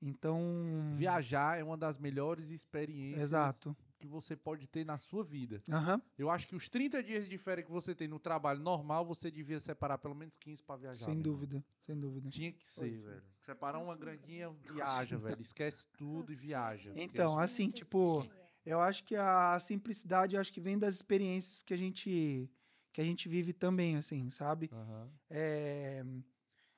Então. 0.07 0.93
Viajar 0.97 1.57
é 1.57 1.63
uma 1.63 1.77
das 1.77 1.97
melhores 1.97 2.49
experiências 2.49 3.23
Exato. 3.23 3.75
que 3.97 4.05
você 4.05 4.35
pode 4.35 4.67
ter 4.67 4.85
na 4.85 4.97
sua 4.97 5.23
vida. 5.23 5.63
Aham. 5.69 6.01
Eu 6.17 6.29
acho 6.29 6.47
que 6.47 6.55
os 6.55 6.67
30 6.67 7.01
dias 7.01 7.27
de 7.29 7.37
férias 7.37 7.65
que 7.65 7.71
você 7.71 7.95
tem 7.95 8.07
no 8.07 8.19
trabalho 8.19 8.59
normal, 8.59 9.05
você 9.05 9.31
devia 9.31 9.59
separar 9.59 9.97
pelo 9.97 10.13
menos 10.13 10.35
15 10.35 10.61
pra 10.61 10.75
viajar. 10.75 11.05
Sem 11.05 11.21
dúvida, 11.21 11.63
sem 11.79 11.97
dúvida. 11.97 12.29
Tinha 12.29 12.51
que 12.51 12.67
ser, 12.67 12.97
velho. 13.01 13.23
Separar 13.45 13.79
uma 13.79 13.95
graninha, 13.95 14.49
viaja, 14.51 15.17
velho. 15.17 15.41
Esquece 15.41 15.87
tudo 15.97 16.33
e 16.33 16.35
viaja. 16.35 16.91
Então, 16.95 17.31
Esquece- 17.31 17.43
assim, 17.63 17.69
tipo, 17.69 18.27
eu 18.65 18.81
acho 18.81 19.03
que 19.05 19.15
a 19.15 19.57
simplicidade, 19.59 20.35
eu 20.35 20.41
acho 20.41 20.51
que 20.51 20.59
vem 20.61 20.77
das 20.77 20.95
experiências 20.95 21.61
que 21.63 21.73
a 21.73 21.77
gente 21.77 22.49
que 22.91 23.01
a 23.01 23.03
gente 23.03 23.27
vive 23.27 23.53
também, 23.53 23.95
assim, 23.95 24.29
sabe? 24.29 24.69
Aham. 24.71 25.09
É, 25.27 26.05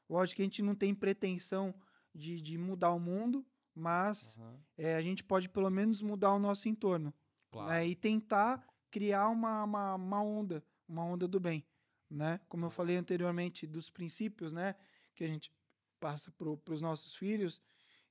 Lógico 0.09 0.37
que 0.37 0.41
a 0.43 0.45
gente 0.45 0.61
não 0.61 0.73
tem 0.75 0.93
pretensão 0.95 1.73
de, 2.15 2.41
de 2.41 2.57
mudar 2.57 2.91
o 2.93 2.99
mundo, 2.99 3.45
mas 3.75 4.39
é, 4.77 4.95
a 4.95 5.01
gente 5.01 5.23
pode 5.23 5.49
pelo 5.49 5.69
menos 5.69 6.01
mudar 6.01 6.33
o 6.33 6.39
nosso 6.39 6.69
entorno. 6.69 7.13
Claro. 7.51 7.69
né, 7.69 7.87
e 7.87 7.95
tentar 7.95 8.67
criar 8.91 9.29
uma, 9.29 9.63
uma, 9.63 9.95
uma 9.95 10.21
onda, 10.21 10.63
uma 10.87 11.03
onda 11.03 11.27
do 11.27 11.39
bem, 11.39 11.65
né? 12.09 12.39
Como 12.49 12.65
eu 12.65 12.69
falei 12.69 12.97
anteriormente 12.97 13.65
dos 13.65 13.89
princípios, 13.89 14.51
né, 14.51 14.75
que 15.13 15.23
a 15.23 15.27
gente 15.27 15.51
passa 15.99 16.31
para 16.31 16.73
os 16.73 16.81
nossos 16.81 17.15
filhos 17.15 17.61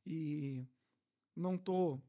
e 0.07 0.67
não 1.37 1.59
tô 1.59 2.01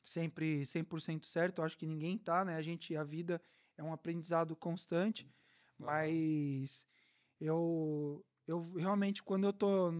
sempre 0.00 0.62
100% 0.62 1.26
certo, 1.26 1.58
eu 1.58 1.64
acho 1.64 1.76
que 1.76 1.86
ninguém 1.86 2.16
tá, 2.16 2.44
né? 2.44 2.54
A 2.54 2.62
gente 2.62 2.96
a 2.96 3.04
vida 3.04 3.42
é 3.76 3.82
um 3.82 3.92
aprendizado 3.92 4.54
constante, 4.56 5.28
mas 5.76 6.86
eu 7.40 8.24
eu 8.46 8.62
realmente 8.74 9.22
quando 9.22 9.44
eu 9.44 9.52
tô 9.52 9.92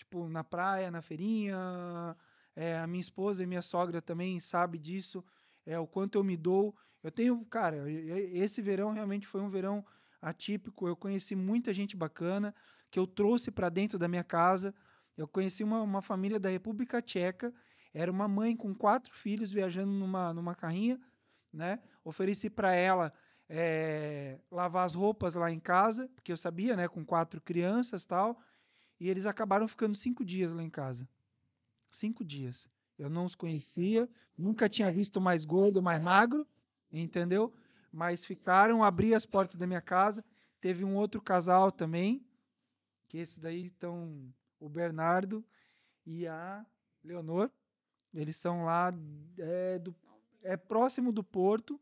tipo 0.00 0.28
na 0.28 0.42
praia, 0.42 0.90
na 0.90 1.02
feirinha, 1.02 2.16
é, 2.56 2.78
a 2.78 2.86
minha 2.86 3.00
esposa 3.00 3.42
e 3.42 3.46
minha 3.46 3.62
sogra 3.62 4.00
também 4.02 4.40
sabe 4.40 4.78
disso, 4.78 5.24
é 5.64 5.78
o 5.78 5.86
quanto 5.86 6.16
eu 6.16 6.24
me 6.24 6.36
dou. 6.36 6.74
Eu 7.02 7.10
tenho, 7.10 7.44
cara, 7.46 7.90
esse 7.90 8.60
verão 8.60 8.92
realmente 8.92 9.26
foi 9.26 9.40
um 9.40 9.48
verão 9.48 9.84
atípico. 10.20 10.88
Eu 10.88 10.96
conheci 10.96 11.34
muita 11.34 11.72
gente 11.72 11.96
bacana 11.96 12.54
que 12.90 12.98
eu 12.98 13.06
trouxe 13.06 13.50
para 13.50 13.68
dentro 13.68 13.98
da 13.98 14.08
minha 14.08 14.24
casa. 14.24 14.74
Eu 15.16 15.28
conheci 15.28 15.62
uma, 15.62 15.80
uma 15.80 16.02
família 16.02 16.38
da 16.38 16.48
República 16.48 17.00
Tcheca. 17.00 17.52
Era 17.94 18.10
uma 18.10 18.28
mãe 18.28 18.56
com 18.56 18.74
quatro 18.74 19.14
filhos 19.14 19.50
viajando 19.50 19.90
numa, 19.90 20.32
numa 20.32 20.54
carrinha, 20.54 21.00
né? 21.52 21.80
Ofereci 22.04 22.48
para 22.48 22.74
ela 22.74 23.12
eh, 23.48 24.38
lavar 24.50 24.84
as 24.84 24.94
roupas 24.94 25.34
lá 25.34 25.50
em 25.50 25.58
casa, 25.58 26.08
porque 26.14 26.32
eu 26.32 26.36
sabia, 26.36 26.76
né? 26.76 26.86
Com 26.88 27.04
quatro 27.04 27.40
crianças 27.40 28.06
tal. 28.06 28.38
E 29.00 29.08
eles 29.08 29.24
acabaram 29.24 29.66
ficando 29.66 29.96
cinco 29.96 30.22
dias 30.22 30.52
lá 30.52 30.62
em 30.62 30.68
casa. 30.68 31.08
Cinco 31.90 32.22
dias. 32.22 32.70
Eu 32.98 33.08
não 33.08 33.24
os 33.24 33.34
conhecia, 33.34 34.06
nunca 34.36 34.68
tinha 34.68 34.92
visto 34.92 35.22
mais 35.22 35.46
gordo, 35.46 35.82
mais 35.82 36.02
magro, 36.02 36.46
entendeu? 36.92 37.52
Mas 37.90 38.26
ficaram, 38.26 38.84
abri 38.84 39.14
as 39.14 39.24
portas 39.24 39.56
da 39.56 39.66
minha 39.66 39.80
casa. 39.80 40.22
Teve 40.60 40.84
um 40.84 40.94
outro 40.94 41.22
casal 41.22 41.72
também, 41.72 42.22
que 43.08 43.16
esse 43.16 43.40
daí 43.40 43.64
estão 43.64 44.30
o 44.60 44.68
Bernardo 44.68 45.42
e 46.04 46.26
a 46.26 46.64
Leonor. 47.02 47.50
Eles 48.12 48.36
são 48.36 48.66
lá, 48.66 48.92
é, 49.38 49.78
do, 49.78 49.96
é 50.42 50.58
próximo 50.58 51.10
do 51.10 51.24
Porto. 51.24 51.80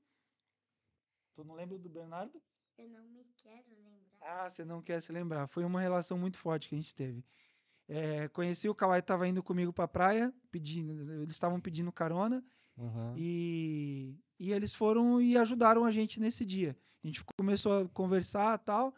Tu 1.34 1.42
não 1.42 1.56
lembra 1.56 1.76
do 1.78 1.88
Bernardo? 1.88 2.40
Eu 2.78 2.88
não 2.88 3.02
me 3.08 3.24
quero 3.36 3.68
lembrar. 3.70 3.87
Ah, 4.20 4.48
você 4.48 4.64
não 4.64 4.82
quer 4.82 5.00
se 5.00 5.12
lembrar. 5.12 5.46
Foi 5.46 5.64
uma 5.64 5.80
relação 5.80 6.18
muito 6.18 6.38
forte 6.38 6.68
que 6.68 6.74
a 6.74 6.78
gente 6.78 6.94
teve. 6.94 7.24
É, 7.88 8.28
conheci 8.28 8.68
o 8.68 8.74
Kawai, 8.74 8.98
estava 9.00 9.26
indo 9.26 9.42
comigo 9.42 9.72
para 9.72 9.84
a 9.84 9.88
praia, 9.88 10.32
pedindo, 10.50 11.22
eles 11.22 11.32
estavam 11.32 11.58
pedindo 11.58 11.90
carona 11.90 12.44
Aham. 12.78 13.14
e, 13.16 14.14
e 14.38 14.52
eles 14.52 14.74
foram 14.74 15.20
e 15.22 15.38
ajudaram 15.38 15.84
a 15.86 15.90
gente 15.90 16.20
nesse 16.20 16.44
dia. 16.44 16.76
A 17.02 17.06
gente 17.06 17.24
começou 17.38 17.82
a 17.84 17.88
conversar 17.88 18.58
tal, 18.58 18.94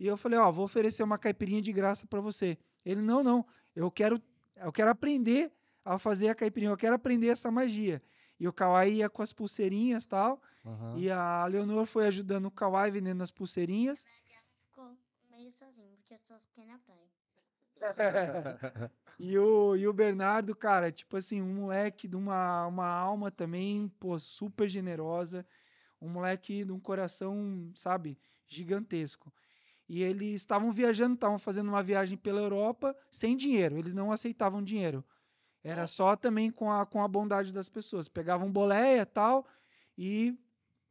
e 0.00 0.06
eu 0.06 0.16
falei, 0.16 0.38
ó, 0.38 0.50
vou 0.50 0.64
oferecer 0.64 1.02
uma 1.04 1.16
caipirinha 1.16 1.62
de 1.62 1.72
graça 1.72 2.06
para 2.06 2.20
você. 2.20 2.58
Ele, 2.84 3.00
não, 3.00 3.22
não, 3.22 3.46
eu 3.76 3.88
quero, 3.90 4.20
eu 4.56 4.72
quero 4.72 4.90
aprender 4.90 5.52
a 5.84 5.98
fazer 5.98 6.28
a 6.28 6.34
caipirinha, 6.34 6.72
eu 6.72 6.76
quero 6.76 6.96
aprender 6.96 7.28
essa 7.28 7.50
magia. 7.50 8.02
E 8.40 8.48
o 8.48 8.52
Kawai 8.52 8.94
ia 8.94 9.08
com 9.08 9.22
as 9.22 9.32
pulseirinhas 9.32 10.06
tal, 10.06 10.42
aham. 10.66 10.98
e 10.98 11.08
a 11.08 11.46
Leonor 11.46 11.86
foi 11.86 12.06
ajudando 12.08 12.46
o 12.46 12.50
Kawai 12.50 12.90
vendendo 12.90 13.22
as 13.22 13.30
pulseirinhas. 13.30 14.04
Ficou 14.60 14.90
meio 15.30 15.52
sozinho, 15.52 15.96
porque 15.98 16.14
eu 16.14 16.18
só 16.34 16.40
fiquei 16.40 16.66
na 16.66 16.78
praia. 16.78 17.08
E 19.16 19.38
o, 19.38 19.76
e 19.76 19.86
o 19.86 19.92
Bernardo, 19.92 20.56
cara, 20.56 20.90
tipo 20.90 21.16
assim, 21.16 21.40
um 21.40 21.54
moleque 21.54 22.08
de 22.08 22.16
uma, 22.16 22.66
uma 22.66 22.88
alma 22.88 23.30
também, 23.30 23.86
pô, 24.00 24.18
super 24.18 24.68
generosa. 24.68 25.46
Um 26.02 26.08
moleque 26.08 26.64
de 26.64 26.72
um 26.72 26.80
coração, 26.80 27.70
sabe, 27.76 28.18
gigantesco. 28.48 29.32
E 29.88 30.02
eles 30.02 30.34
estavam 30.34 30.72
viajando, 30.72 31.14
estavam 31.14 31.38
fazendo 31.38 31.68
uma 31.68 31.80
viagem 31.80 32.18
pela 32.18 32.40
Europa 32.40 32.96
sem 33.08 33.36
dinheiro. 33.36 33.78
Eles 33.78 33.94
não 33.94 34.10
aceitavam 34.10 34.60
dinheiro. 34.60 35.04
Era 35.62 35.86
só 35.86 36.16
também 36.16 36.50
com 36.50 36.68
a, 36.68 36.84
com 36.84 37.00
a 37.00 37.06
bondade 37.06 37.54
das 37.54 37.68
pessoas. 37.68 38.08
Pegavam 38.08 38.50
boleia 38.50 39.02
e 39.02 39.06
tal 39.06 39.46
e 39.96 40.36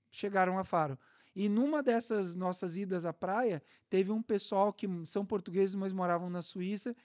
chegaram 0.09 0.57
a 0.57 0.63
Faro. 0.63 0.97
E 1.35 1.49
numa 1.49 1.81
dessas 1.81 2.35
nossas 2.35 2.77
idas 2.77 3.05
à 3.05 3.13
praia, 3.13 3.61
teve 3.89 4.11
um 4.11 4.21
pessoal 4.21 4.71
que 4.71 4.87
são 5.05 5.25
portugueses, 5.25 5.73
mas 5.73 5.91
moravam 5.91 6.29
na 6.29 6.41
Suíça, 6.41 6.95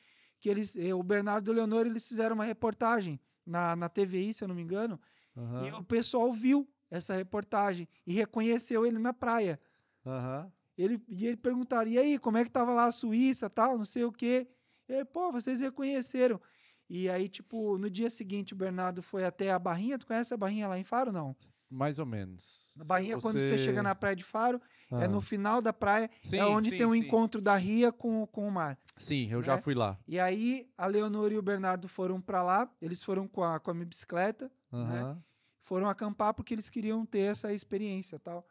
que 0.41 0.49
eles, 0.49 0.77
eh, 0.77 0.95
o 0.95 1.03
Bernardo 1.03 1.51
e 1.51 1.53
o 1.53 1.55
Leonor, 1.55 1.87
eles 1.87 2.07
fizeram 2.07 2.35
uma 2.35 2.45
reportagem 2.45 3.19
na, 3.45 3.75
na 3.75 3.89
TVI, 3.89 4.35
se 4.35 4.45
eu 4.45 4.49
não 4.49 4.55
me 4.55 4.63
engano, 4.63 5.01
e 5.35 5.39
Aham. 5.39 5.79
o 5.79 5.85
pessoal 5.85 6.33
viu 6.33 6.69
essa 6.91 7.15
reportagem 7.15 7.89
e 8.07 8.13
reconheceu 8.13 8.87
ele 8.87 8.99
na 8.99 9.13
praia. 9.13 9.61
Aham. 10.05 10.53
Ele, 10.77 11.03
e 11.09 11.27
ele 11.27 11.37
perguntaram, 11.37 11.91
e 11.91 11.99
aí, 11.99 12.19
como 12.19 12.37
é 12.37 12.45
que 12.45 12.51
tava 12.51 12.73
lá 12.73 12.85
a 12.85 12.93
Suíça, 12.93 13.51
tal, 13.51 13.77
não 13.77 13.85
sei 13.85 14.05
o 14.05 14.13
quê. 14.13 14.47
E 14.89 14.93
ele, 14.93 15.05
pô, 15.05 15.33
vocês 15.33 15.61
reconheceram. 15.61 16.41
E 16.89 17.11
aí, 17.11 17.29
tipo, 17.29 17.77
no 17.77 17.91
dia 17.91 18.09
seguinte, 18.09 18.55
o 18.55 18.57
Bernardo 18.57 19.03
foi 19.03 19.25
até 19.25 19.51
a 19.51 19.59
Barrinha. 19.59 19.99
Tu 19.99 20.07
conhece 20.07 20.33
a 20.33 20.37
Barrinha 20.37 20.69
lá 20.69 20.79
em 20.79 20.85
Faro, 20.85 21.13
não? 21.13 21.37
Mais 21.71 21.99
ou 21.99 22.07
menos. 22.07 22.73
Na 22.77 22.85
Barrinha, 22.85 23.19
quando 23.19 23.41
você 23.41 23.59
chega 23.59 23.83
na 23.83 23.95
praia 23.95 24.17
de 24.17 24.25
Faro, 24.25 24.61
é 24.93 25.05
Ah. 25.05 25.09
no 25.09 25.21
final 25.21 25.61
da 25.61 25.73
praia, 25.73 26.11
Sim, 26.23 26.39
é 26.39 26.47
onde 26.47 26.71
sim, 26.71 26.77
tem 26.77 26.87
o 26.87 26.95
sim. 26.95 27.01
encontro 27.01 27.41
da 27.41 27.55
ria 27.57 27.93
com, 27.93 28.27
com 28.27 28.49
o 28.49 28.51
mar. 28.51 28.79
Sim, 28.97 29.29
eu 29.31 29.43
já 29.43 29.57
né? 29.57 29.63
fui 29.63 29.75
lá. 29.75 29.99
E 30.07 30.19
aí, 30.19 30.71
a 30.79 30.87
Leonor 30.87 31.31
e 31.33 31.37
o 31.39 31.43
Bernardo 31.43 31.89
foram 31.89 32.21
pra 32.21 32.43
lá, 32.43 32.71
eles 32.81 33.03
foram 33.03 33.29
com 33.29 33.43
a, 33.45 33.61
com 33.61 33.71
a 33.71 33.75
minha 33.75 33.87
bicicleta, 33.87 34.51
Aham. 34.73 35.23
foram 35.63 35.89
acampar 35.89 36.33
porque 36.33 36.55
eles 36.55 36.71
queriam 36.71 37.05
ter 37.05 37.21
essa 37.21 37.53
experiência 37.53 38.19
tal. 38.19 38.47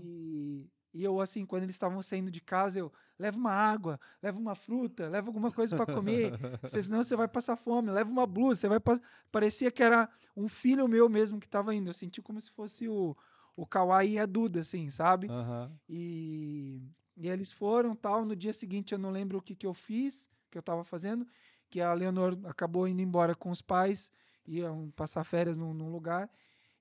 E, 0.00 0.68
e 0.94 1.02
eu, 1.02 1.20
assim, 1.20 1.46
quando 1.46 1.62
eles 1.62 1.74
estavam 1.74 2.02
saindo 2.02 2.30
de 2.30 2.40
casa, 2.40 2.78
eu 2.78 2.92
levo 3.18 3.38
uma 3.38 3.52
água, 3.52 3.98
levo 4.22 4.38
uma 4.38 4.54
fruta, 4.54 5.08
levo 5.08 5.28
alguma 5.28 5.50
coisa 5.50 5.74
para 5.76 5.86
comer, 5.94 6.32
senão 6.66 7.02
você 7.02 7.16
vai 7.16 7.26
passar 7.28 7.56
fome, 7.56 7.90
leva 7.90 8.10
uma 8.10 8.26
blusa, 8.26 8.60
você 8.60 8.68
vai 8.68 8.80
pas- 8.80 9.00
Parecia 9.30 9.70
que 9.70 9.82
era 9.82 10.08
um 10.36 10.48
filho 10.48 10.86
meu 10.86 11.08
mesmo 11.08 11.40
que 11.40 11.46
estava 11.46 11.74
indo. 11.74 11.88
Eu 11.88 11.94
senti 11.94 12.20
como 12.20 12.40
se 12.40 12.50
fosse 12.50 12.88
o, 12.88 13.16
o 13.56 13.64
Kawai 13.66 14.08
e 14.10 14.18
a 14.18 14.26
Duda, 14.26 14.60
assim, 14.60 14.90
sabe? 14.90 15.28
Aham. 15.30 15.72
E, 15.88 16.82
e 17.16 17.28
eles 17.28 17.50
foram 17.52 17.94
tal. 17.96 18.24
No 18.24 18.36
dia 18.36 18.52
seguinte 18.52 18.92
eu 18.92 18.98
não 18.98 19.10
lembro 19.10 19.38
o 19.38 19.42
que, 19.42 19.54
que 19.54 19.66
eu 19.66 19.72
fiz, 19.74 20.28
que 20.50 20.58
eu 20.58 20.60
estava 20.60 20.84
fazendo, 20.84 21.26
que 21.70 21.80
a 21.80 21.92
Leonor 21.94 22.38
acabou 22.44 22.86
indo 22.86 23.00
embora 23.00 23.34
com 23.34 23.50
os 23.50 23.62
pais, 23.62 24.12
iam 24.46 24.90
passar 24.90 25.24
férias 25.24 25.56
num, 25.56 25.72
num 25.72 25.90
lugar. 25.90 26.28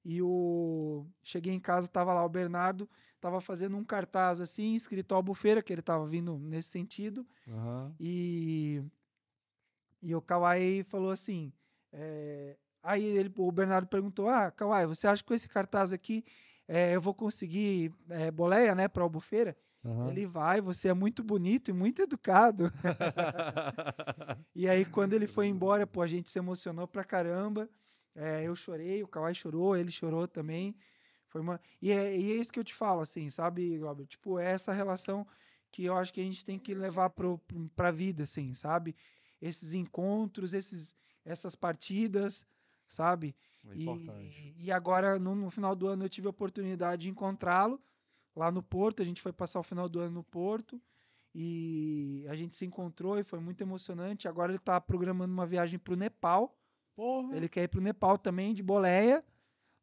E 0.03 0.22
o 0.22 1.06
cheguei 1.23 1.53
em 1.53 1.59
casa, 1.59 1.88
tava 1.88 2.14
lá 2.14 2.25
o 2.25 2.30
Bernardo, 2.30 2.90
tava 3.22 3.40
fazendo 3.40 3.77
um 3.77 3.83
cartaz 3.83 4.41
assim, 4.41 4.74
escrito 4.74 5.14
Albufeira, 5.16 5.61
que 5.61 5.72
ele 5.72 5.82
tava 5.82 6.06
vindo 6.08 6.38
nesse 6.40 6.69
sentido. 6.69 7.25
Aham. 7.48 7.95
E, 8.00 8.83
e 10.01 10.16
o 10.16 10.22
Kawai 10.22 10.83
falou 10.83 11.11
assim. 11.11 11.53
é, 11.93 12.58
aí 12.82 13.06
ele, 13.06 13.32
o 13.38 13.51
Bernardo 13.51 13.88
perguntou: 13.88 14.27
Ah, 14.27 14.50
Kawai, 14.51 14.85
você 14.88 15.08
acha 15.08 15.22
que 15.22 15.27
com 15.27 15.33
esse 15.35 15.48
cartaz 15.48 15.93
aqui 15.93 16.25
é, 16.67 16.95
eu 16.95 17.01
vou 17.01 17.14
conseguir 17.14 17.93
é, 18.09 18.32
boleia, 18.32 18.74
né, 18.74 18.88
para 18.88 19.03
Albufeira? 19.03 19.56
Aham. 19.83 20.09
Ele 20.09 20.25
vai, 20.27 20.61
você 20.61 20.90
é 20.90 20.93
muito 20.93 21.24
bonito 21.24 21.69
e 21.69 21.74
muito 21.74 22.01
educado. 22.01 22.72
E 24.53 24.67
aí, 24.67 24.83
quando 24.85 25.14
ele 25.14 25.27
foi 25.27 25.48
embora, 25.48 25.88
pô, 25.88 26.01
a 26.01 26.08
gente 26.08 26.30
se 26.30 26.38
emocionou 26.38 26.88
pra 26.88 27.03
caramba. 27.03 27.69
É, 28.14 28.43
eu 28.43 28.56
chorei, 28.56 29.01
o 29.01 29.08
Kawai 29.08 29.33
chorou, 29.33 29.77
ele 29.77 29.90
chorou 29.90 30.27
também. 30.27 30.75
Foi 31.32 31.40
uma... 31.40 31.60
e, 31.82 31.92
é, 31.92 32.16
e 32.19 32.34
é 32.34 32.35
isso 32.35 32.51
que 32.51 32.60
eu 32.60 32.64
te 32.64 32.74
falo, 32.74 33.00
assim, 33.00 33.30
sabe, 33.30 33.77
Robert? 33.77 34.06
Tipo, 34.06 34.38
é 34.38 34.51
essa 34.51 34.74
relação 34.74 35.26
que 35.72 35.85
eu 35.85 35.95
acho 35.95 36.14
que 36.14 36.19
a 36.19 36.24
gente 36.24 36.43
tem 36.43 36.60
que 36.60 36.74
levar 36.74 37.10
pro, 37.10 37.42
pra 37.74 37.90
vida, 37.90 38.24
assim, 38.24 38.53
sabe? 38.53 38.93
Esses 39.42 39.74
encontros, 39.74 40.53
esses, 40.53 40.93
essas 41.24 41.56
partidas, 41.56 42.45
sabe? 42.85 43.34
É. 43.66 43.76
E, 43.76 44.56
e 44.58 44.72
agora, 44.72 45.18
no, 45.18 45.34
no 45.34 45.50
final 45.50 45.74
do 45.74 45.88
ano, 45.88 46.03
eu 46.03 46.10
tive 46.10 46.27
a 46.27 46.32
oportunidade 46.32 47.03
de 47.03 47.10
encontrá-lo 47.10 47.82
lá 48.35 48.51
no 48.51 48.61
Porto. 48.61 49.01
A 49.01 49.06
gente 49.06 49.22
foi 49.22 49.32
passar 49.32 49.61
o 49.61 49.64
final 49.64 49.88
do 49.88 50.01
ano 50.01 50.16
no 50.16 50.24
Porto 50.24 50.82
e 51.34 52.26
a 52.27 52.35
gente 52.35 52.58
se 52.58 52.66
encontrou 52.66 53.18
e 53.18 53.24
foi 53.24 53.40
muito 53.40 53.61
emocionante. 53.61 54.27
Agora 54.27 54.51
ele 54.51 54.58
está 54.58 54.82
programando 54.82 55.34
uma 55.34 55.48
viagem 55.48 55.80
para 55.80 55.93
o 55.93 55.98
Nepal. 55.98 56.53
Porra. 56.93 57.38
Ele 57.38 57.48
quer 57.48 57.64
ir 57.64 57.68
para 57.69 57.80
o 57.80 57.84
Nepal 57.84 58.18
também, 58.18 58.53
de 58.53 58.61
boleia, 58.61 59.24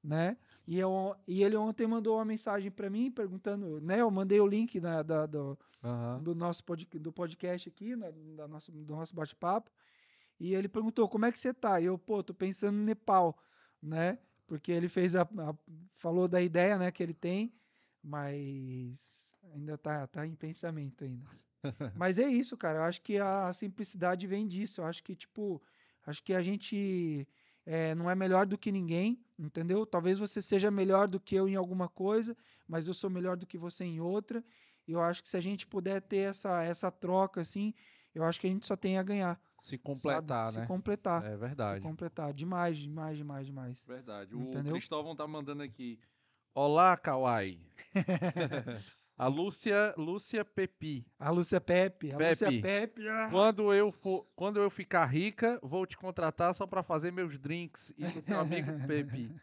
né? 0.05 0.37
E, 0.71 0.79
eu, 0.79 1.17
e 1.27 1.43
ele 1.43 1.57
ontem 1.57 1.87
mandou 1.87 2.17
uma 2.17 2.27
mensagem 2.27 2.71
para 2.71 2.91
mim 2.91 3.11
perguntando, 3.11 3.81
né? 3.81 4.03
Eu 4.03 4.11
mandei 4.11 4.39
o 4.39 4.47
link 4.47 4.79
da, 4.79 5.03
da- 5.03 5.25
do, 5.25 5.59
Aham. 5.83 6.23
do 6.23 6.35
nosso 6.35 6.63
pod, 6.63 6.85
do 6.85 7.11
podcast 7.11 7.71
aqui, 7.71 7.97
né, 7.97 8.13
da 8.37 8.47
nossa, 8.47 8.71
do 8.71 8.95
nosso 8.95 9.15
bate-papo. 9.15 9.71
E 10.39 10.55
ele 10.55 10.69
perguntou, 10.69 11.09
como 11.09 11.25
é 11.25 11.33
que 11.33 11.39
você 11.39 11.55
tá? 11.55 11.81
E 11.81 11.87
eu, 11.87 11.97
pô, 11.99 12.23
tô 12.23 12.35
pensando 12.35 12.77
no 12.77 12.85
Nepal, 12.85 13.39
né? 13.81 14.19
Porque 14.47 14.71
ele 14.71 14.91
fez 14.91 15.17
a, 15.17 15.23
a- 15.23 15.57
falou 15.95 16.29
da 16.29 16.43
ideia, 16.43 16.77
né, 16.77 16.93
que 16.93 17.03
ele 17.03 17.15
tem, 17.15 17.55
mas 18.03 19.35
ainda 19.55 19.79
tá, 19.79 20.07
tá 20.07 20.27
em 20.27 20.35
pensamento 20.35 21.03
ainda. 21.03 21.27
Mas 21.97 22.19
é 22.19 22.29
isso, 22.29 22.57
cara. 22.59 22.81
Eu 22.81 22.83
acho 22.83 23.01
que 23.01 23.17
a 23.19 23.51
simplicidade 23.55 24.27
vem 24.27 24.47
disso. 24.47 24.83
Eu 24.83 24.85
acho 24.87 25.03
que, 25.03 25.17
tipo, 25.17 25.61
acho 26.07 26.23
que 26.23 26.35
a 26.35 26.43
gente 26.43 27.27
é, 27.71 27.95
não 27.95 28.09
é 28.09 28.15
melhor 28.15 28.47
do 28.47 28.57
que 28.57 28.73
ninguém, 28.73 29.23
entendeu? 29.39 29.85
Talvez 29.85 30.19
você 30.19 30.41
seja 30.41 30.71
melhor 30.71 31.07
do 31.07 31.21
que 31.21 31.35
eu 31.35 31.47
em 31.47 31.55
alguma 31.55 31.87
coisa, 31.87 32.35
mas 32.67 32.89
eu 32.89 32.95
sou 32.95 33.11
melhor 33.11 33.37
do 33.37 33.47
que 33.47 33.59
você 33.59 33.85
em 33.85 34.01
outra. 34.01 34.43
E 34.87 34.93
eu 34.93 35.03
acho 35.03 35.23
que 35.23 35.29
se 35.29 35.37
a 35.37 35.41
gente 35.41 35.67
puder 35.67 36.01
ter 36.01 36.31
essa, 36.31 36.63
essa 36.63 36.91
troca, 36.91 37.43
assim, 37.43 37.75
eu 38.15 38.25
acho 38.25 38.41
que 38.41 38.47
a 38.47 38.51
gente 38.51 38.65
só 38.65 38.75
tem 38.75 38.97
a 38.97 39.03
ganhar. 39.03 39.39
Se 39.61 39.77
completar, 39.77 40.47
sabe? 40.47 40.57
né? 40.57 40.63
Se 40.63 40.67
completar. 40.69 41.23
É 41.27 41.31
Se 41.33 41.37
verdade. 41.37 41.81
completar. 41.83 42.33
Demais, 42.33 42.79
demais, 42.79 43.19
demais, 43.19 43.47
demais. 43.47 43.85
Verdade. 43.87 44.35
O 44.35 44.41
Entendeu? 44.41 44.73
Cristóvão 44.73 45.15
tá 45.15 45.27
mandando 45.27 45.63
aqui. 45.63 46.01
Olá, 46.55 46.97
Kawai. 46.97 47.61
a 49.19 49.27
Lúcia, 49.27 49.93
Lúcia 49.99 50.45
Pepi. 50.45 51.05
A 51.19 51.31
Lúcia 51.31 51.61
Pepe. 51.61 52.13
A 52.13 52.17
Lúcia 52.19 52.49
Pepe. 52.49 52.63
Pepe. 52.63 53.09
ah. 53.09 53.29
Quando 53.31 53.75
eu 53.75 53.91
for, 53.91 54.25
quando 54.37 54.61
eu 54.61 54.71
ficar 54.71 55.05
rica, 55.07 55.59
vou 55.63 55.85
te 55.85 55.97
contratar 55.99 56.55
só 56.55 56.67
pra 56.67 56.83
fazer 56.83 57.11
meus 57.11 57.37
drinks 57.39 57.93
e 57.99 58.05
do 58.07 58.23
seu 58.23 58.39
amigo 58.39 58.71
Pepe, 58.87 59.35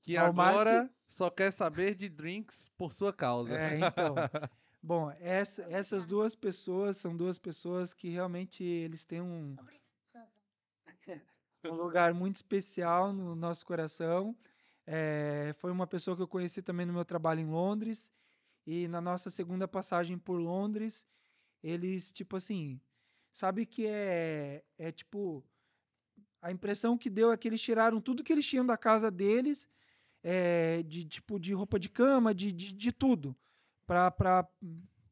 que 0.00 0.16
Ó, 0.16 0.24
agora 0.26 0.72
Márcio- 0.72 0.90
só 1.06 1.28
quer 1.28 1.50
saber 1.52 1.94
de 1.94 2.08
drinks 2.08 2.70
por 2.78 2.92
sua 2.94 3.12
causa. 3.12 3.54
É, 3.54 3.76
então. 3.78 4.14
Bom, 4.82 5.10
essa- 5.20 5.66
essas 5.68 6.06
duas 6.06 6.34
pessoas 6.34 6.96
são 6.96 7.14
duas 7.14 7.38
pessoas 7.38 7.92
que 7.92 8.08
realmente 8.08 8.64
eles 8.64 9.04
têm 9.04 9.20
um, 9.20 9.54
um 11.66 11.74
lugar 11.74 12.14
muito 12.14 12.36
especial 12.36 13.12
no 13.12 13.34
nosso 13.34 13.66
coração. 13.66 14.34
É, 14.86 15.52
foi 15.58 15.70
uma 15.70 15.86
pessoa 15.86 16.16
que 16.16 16.22
eu 16.22 16.28
conheci 16.28 16.62
também 16.62 16.86
no 16.86 16.92
meu 16.94 17.04
trabalho 17.04 17.40
em 17.40 17.46
Londres. 17.50 18.10
E 18.72 18.86
na 18.86 19.00
nossa 19.00 19.30
segunda 19.30 19.66
passagem 19.66 20.16
por 20.16 20.36
Londres, 20.38 21.04
eles, 21.60 22.12
tipo 22.12 22.36
assim, 22.36 22.80
sabe 23.32 23.66
que 23.66 23.84
é, 23.84 24.62
é 24.78 24.92
tipo. 24.92 25.44
A 26.40 26.52
impressão 26.52 26.96
que 26.96 27.10
deu 27.10 27.32
é 27.32 27.36
que 27.36 27.48
eles 27.48 27.60
tiraram 27.60 28.00
tudo 28.00 28.22
que 28.22 28.32
eles 28.32 28.46
tinham 28.46 28.64
da 28.64 28.76
casa 28.76 29.10
deles, 29.10 29.68
é, 30.22 30.84
de 30.84 31.04
tipo 31.04 31.36
de 31.40 31.52
roupa 31.52 31.80
de 31.80 31.88
cama, 31.88 32.32
de, 32.32 32.52
de, 32.52 32.72
de 32.72 32.92
tudo, 32.92 33.36
pra, 33.84 34.08
pra, 34.08 34.48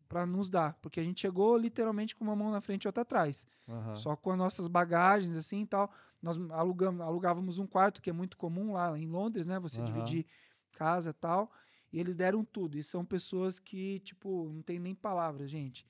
pra 0.08 0.24
nos 0.24 0.48
dar. 0.48 0.74
Porque 0.80 1.00
a 1.00 1.04
gente 1.04 1.20
chegou 1.20 1.58
literalmente 1.58 2.14
com 2.14 2.22
uma 2.22 2.36
mão 2.36 2.52
na 2.52 2.60
frente 2.60 2.84
e 2.84 2.88
outra 2.88 3.02
atrás 3.02 3.44
Aham. 3.68 3.92
só 3.92 4.14
com 4.14 4.30
as 4.30 4.38
nossas 4.38 4.68
bagagens 4.68 5.36
assim 5.36 5.62
e 5.62 5.66
tal. 5.66 5.90
Nós 6.22 6.36
alugamos, 6.52 7.00
alugávamos 7.00 7.58
um 7.58 7.66
quarto 7.66 8.00
que 8.00 8.08
é 8.08 8.12
muito 8.12 8.36
comum 8.36 8.72
lá 8.72 8.96
em 8.96 9.08
Londres, 9.08 9.46
né? 9.46 9.58
Você 9.58 9.78
Aham. 9.78 9.84
dividir 9.84 10.26
casa 10.72 11.10
e 11.10 11.14
tal. 11.14 11.50
E 11.92 11.98
eles 11.98 12.16
deram 12.16 12.44
tudo. 12.44 12.78
E 12.78 12.82
são 12.82 13.04
pessoas 13.04 13.58
que, 13.58 14.00
tipo, 14.00 14.50
não 14.52 14.62
tem 14.62 14.78
nem 14.78 14.94
palavras, 14.94 15.50
gente. 15.50 15.86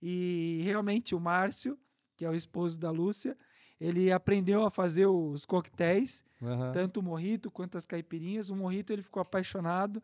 E 0.00 0.60
realmente 0.64 1.14
o 1.14 1.20
Márcio, 1.20 1.78
que 2.16 2.24
é 2.24 2.28
o 2.30 2.34
esposo 2.34 2.78
da 2.78 2.90
Lúcia, 2.90 3.36
ele 3.80 4.12
aprendeu 4.12 4.64
a 4.64 4.70
fazer 4.70 5.06
os 5.06 5.44
coquetéis, 5.44 6.24
Aham. 6.42 6.72
tanto 6.72 7.00
o 7.00 7.02
morrito 7.02 7.50
quanto 7.50 7.76
as 7.76 7.84
caipirinhas. 7.86 8.50
O 8.50 8.56
morrito 8.56 8.92
ele 8.92 9.02
ficou 9.02 9.20
apaixonado 9.20 10.02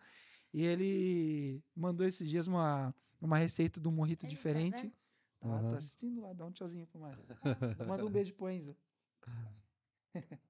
e 0.52 0.65
ele 0.65 1.62
mandou 1.75 2.07
esses 2.07 2.28
dias 2.28 2.47
uma, 2.47 2.94
uma 3.20 3.36
receita 3.36 3.78
do 3.78 3.92
morrito 3.92 4.26
Ele 4.26 4.33
tá 4.33 4.36
diferente. 4.36 4.83
vendo? 4.83 4.92
Tá, 5.41 5.49
Aham. 5.49 5.70
tá 5.70 5.78
assistindo 5.78 6.20
lá, 6.20 6.33
dá 6.33 6.44
um 6.44 6.50
tchauzinho 6.50 6.86
pro 6.86 7.00
Márcio. 7.00 7.25
Manda 7.86 8.05
um 8.05 8.10
beijo 8.10 8.34
pro 8.34 8.50
Enzo. 8.50 8.76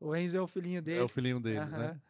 o 0.00 0.14
Enzo 0.14 0.36
é 0.36 0.40
o 0.40 0.46
filhinho 0.46 0.82
deles. 0.82 1.00
É 1.00 1.04
o 1.04 1.08
filhinho 1.08 1.40
deles, 1.40 1.72
né? 1.72 2.00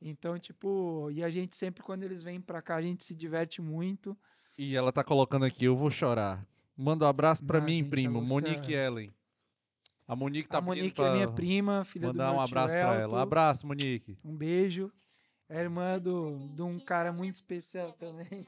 Então, 0.00 0.38
tipo, 0.38 1.10
e 1.10 1.22
a 1.22 1.28
gente 1.28 1.54
sempre, 1.54 1.82
quando 1.82 2.02
eles 2.02 2.22
vêm 2.22 2.40
pra 2.40 2.62
cá, 2.62 2.76
a 2.76 2.82
gente 2.82 3.04
se 3.04 3.14
diverte 3.14 3.60
muito. 3.60 4.16
E 4.56 4.74
ela 4.74 4.90
tá 4.92 5.04
colocando 5.04 5.44
aqui, 5.44 5.64
eu 5.66 5.76
vou 5.76 5.90
chorar. 5.90 6.46
Manda 6.76 7.04
um 7.04 7.08
abraço 7.08 7.44
pra 7.44 7.58
Não, 7.58 7.66
mim, 7.66 7.76
gente, 7.76 7.86
a 7.86 7.90
primo, 7.90 8.20
Lúcia- 8.20 8.34
Monique 8.34 8.72
Ellen. 8.72 9.12
A 10.08 10.16
Monique 10.16 10.48
tá 10.48 10.58
a 10.58 10.60
Monique 10.60 11.00
é 11.00 11.12
minha 11.12 11.30
prima, 11.30 11.84
filha 11.84 12.08
do 12.12 12.18
mandar 12.18 12.32
um 12.32 12.36
tio 12.36 12.42
abraço 12.44 12.74
pra 12.74 13.00
Elton. 13.02 13.14
ela. 13.14 13.22
Abraço, 13.22 13.66
Monique. 13.66 14.18
Um 14.24 14.34
beijo. 14.36 14.90
É 15.48 15.60
irmã 15.60 15.98
do, 15.98 16.48
de 16.54 16.62
um 16.62 16.78
cara 16.80 17.12
muito 17.12 17.34
especial 17.36 17.92
também. 17.92 18.46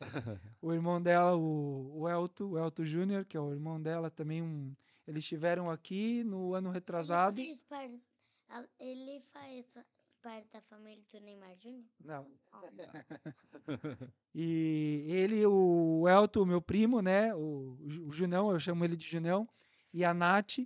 O 0.60 0.74
irmão 0.74 1.00
dela, 1.00 1.34
o, 1.36 2.00
o 2.02 2.08
Elton, 2.08 2.44
o 2.50 2.58
Elton 2.58 2.84
Júnior, 2.84 3.24
que 3.24 3.34
é 3.34 3.40
o 3.40 3.50
irmão 3.52 3.80
dela, 3.80 4.10
também 4.10 4.42
um. 4.42 4.74
Eles 5.08 5.24
estiveram 5.24 5.70
aqui 5.70 6.22
no 6.22 6.52
ano 6.54 6.70
retrasado. 6.70 7.40
Ele 7.40 7.54
faz 7.68 7.92
ele 8.78 9.22
faz 9.32 9.64
parte 10.26 10.48
da 10.52 10.60
família 10.62 11.04
do 11.12 11.20
Neymar 11.20 11.54
Júnior? 11.56 11.84
Não. 12.04 12.26
Ó, 12.52 12.60
E 14.34 15.04
ele, 15.06 15.46
o 15.46 16.04
Elton, 16.08 16.44
meu 16.44 16.60
primo, 16.60 17.00
né? 17.00 17.32
O, 17.32 17.78
o 18.06 18.10
Junão, 18.10 18.50
eu 18.50 18.58
chamo 18.58 18.84
ele 18.84 18.96
de 18.96 19.06
Junão, 19.06 19.48
e 19.94 20.04
a 20.04 20.12
Nath, 20.12 20.58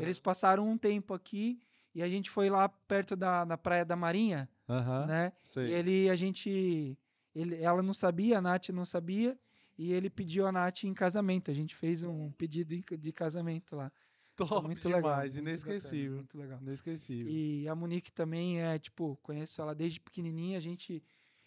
eles 0.00 0.18
passaram 0.18 0.68
um 0.68 0.76
tempo 0.76 1.14
aqui 1.14 1.58
e 1.94 2.02
a 2.02 2.08
gente 2.08 2.28
foi 2.28 2.50
lá 2.50 2.68
perto 2.68 3.16
da, 3.16 3.44
da 3.44 3.56
Praia 3.56 3.86
da 3.86 3.96
Marinha, 3.96 4.50
Aham, 4.68 5.06
né? 5.06 5.32
sei. 5.42 5.68
E 5.68 5.72
ele, 5.72 6.10
a 6.10 6.14
gente, 6.14 6.98
ele, 7.34 7.56
ela 7.62 7.82
não 7.82 7.94
sabia, 7.94 8.36
a 8.36 8.42
Nath 8.42 8.68
não 8.68 8.84
sabia, 8.84 9.38
e 9.78 9.94
ele 9.94 10.10
pediu 10.10 10.46
a 10.46 10.52
Nath 10.52 10.84
em 10.84 10.92
casamento. 10.92 11.50
A 11.50 11.54
gente 11.54 11.74
fez 11.74 12.04
um 12.04 12.30
pedido 12.32 12.76
de 12.98 13.12
casamento 13.12 13.76
lá. 13.76 13.90
Top 14.36 14.66
muito 14.66 14.88
legal. 14.88 15.00
demais, 15.02 15.34
muito 15.34 15.44
bacana, 15.44 15.50
inesquecível. 15.50 16.16
muito 16.16 16.38
legal. 16.38 16.58
Inesquecível. 16.60 17.32
E 17.32 17.66
a 17.68 17.74
Monique 17.74 18.12
também 18.12 18.60
é, 18.60 18.78
tipo, 18.78 19.16
conheço 19.22 19.60
ela 19.62 19.74
desde 19.74 19.98
pequenininha, 20.00 20.58
a 20.58 20.60
gente 20.60 21.02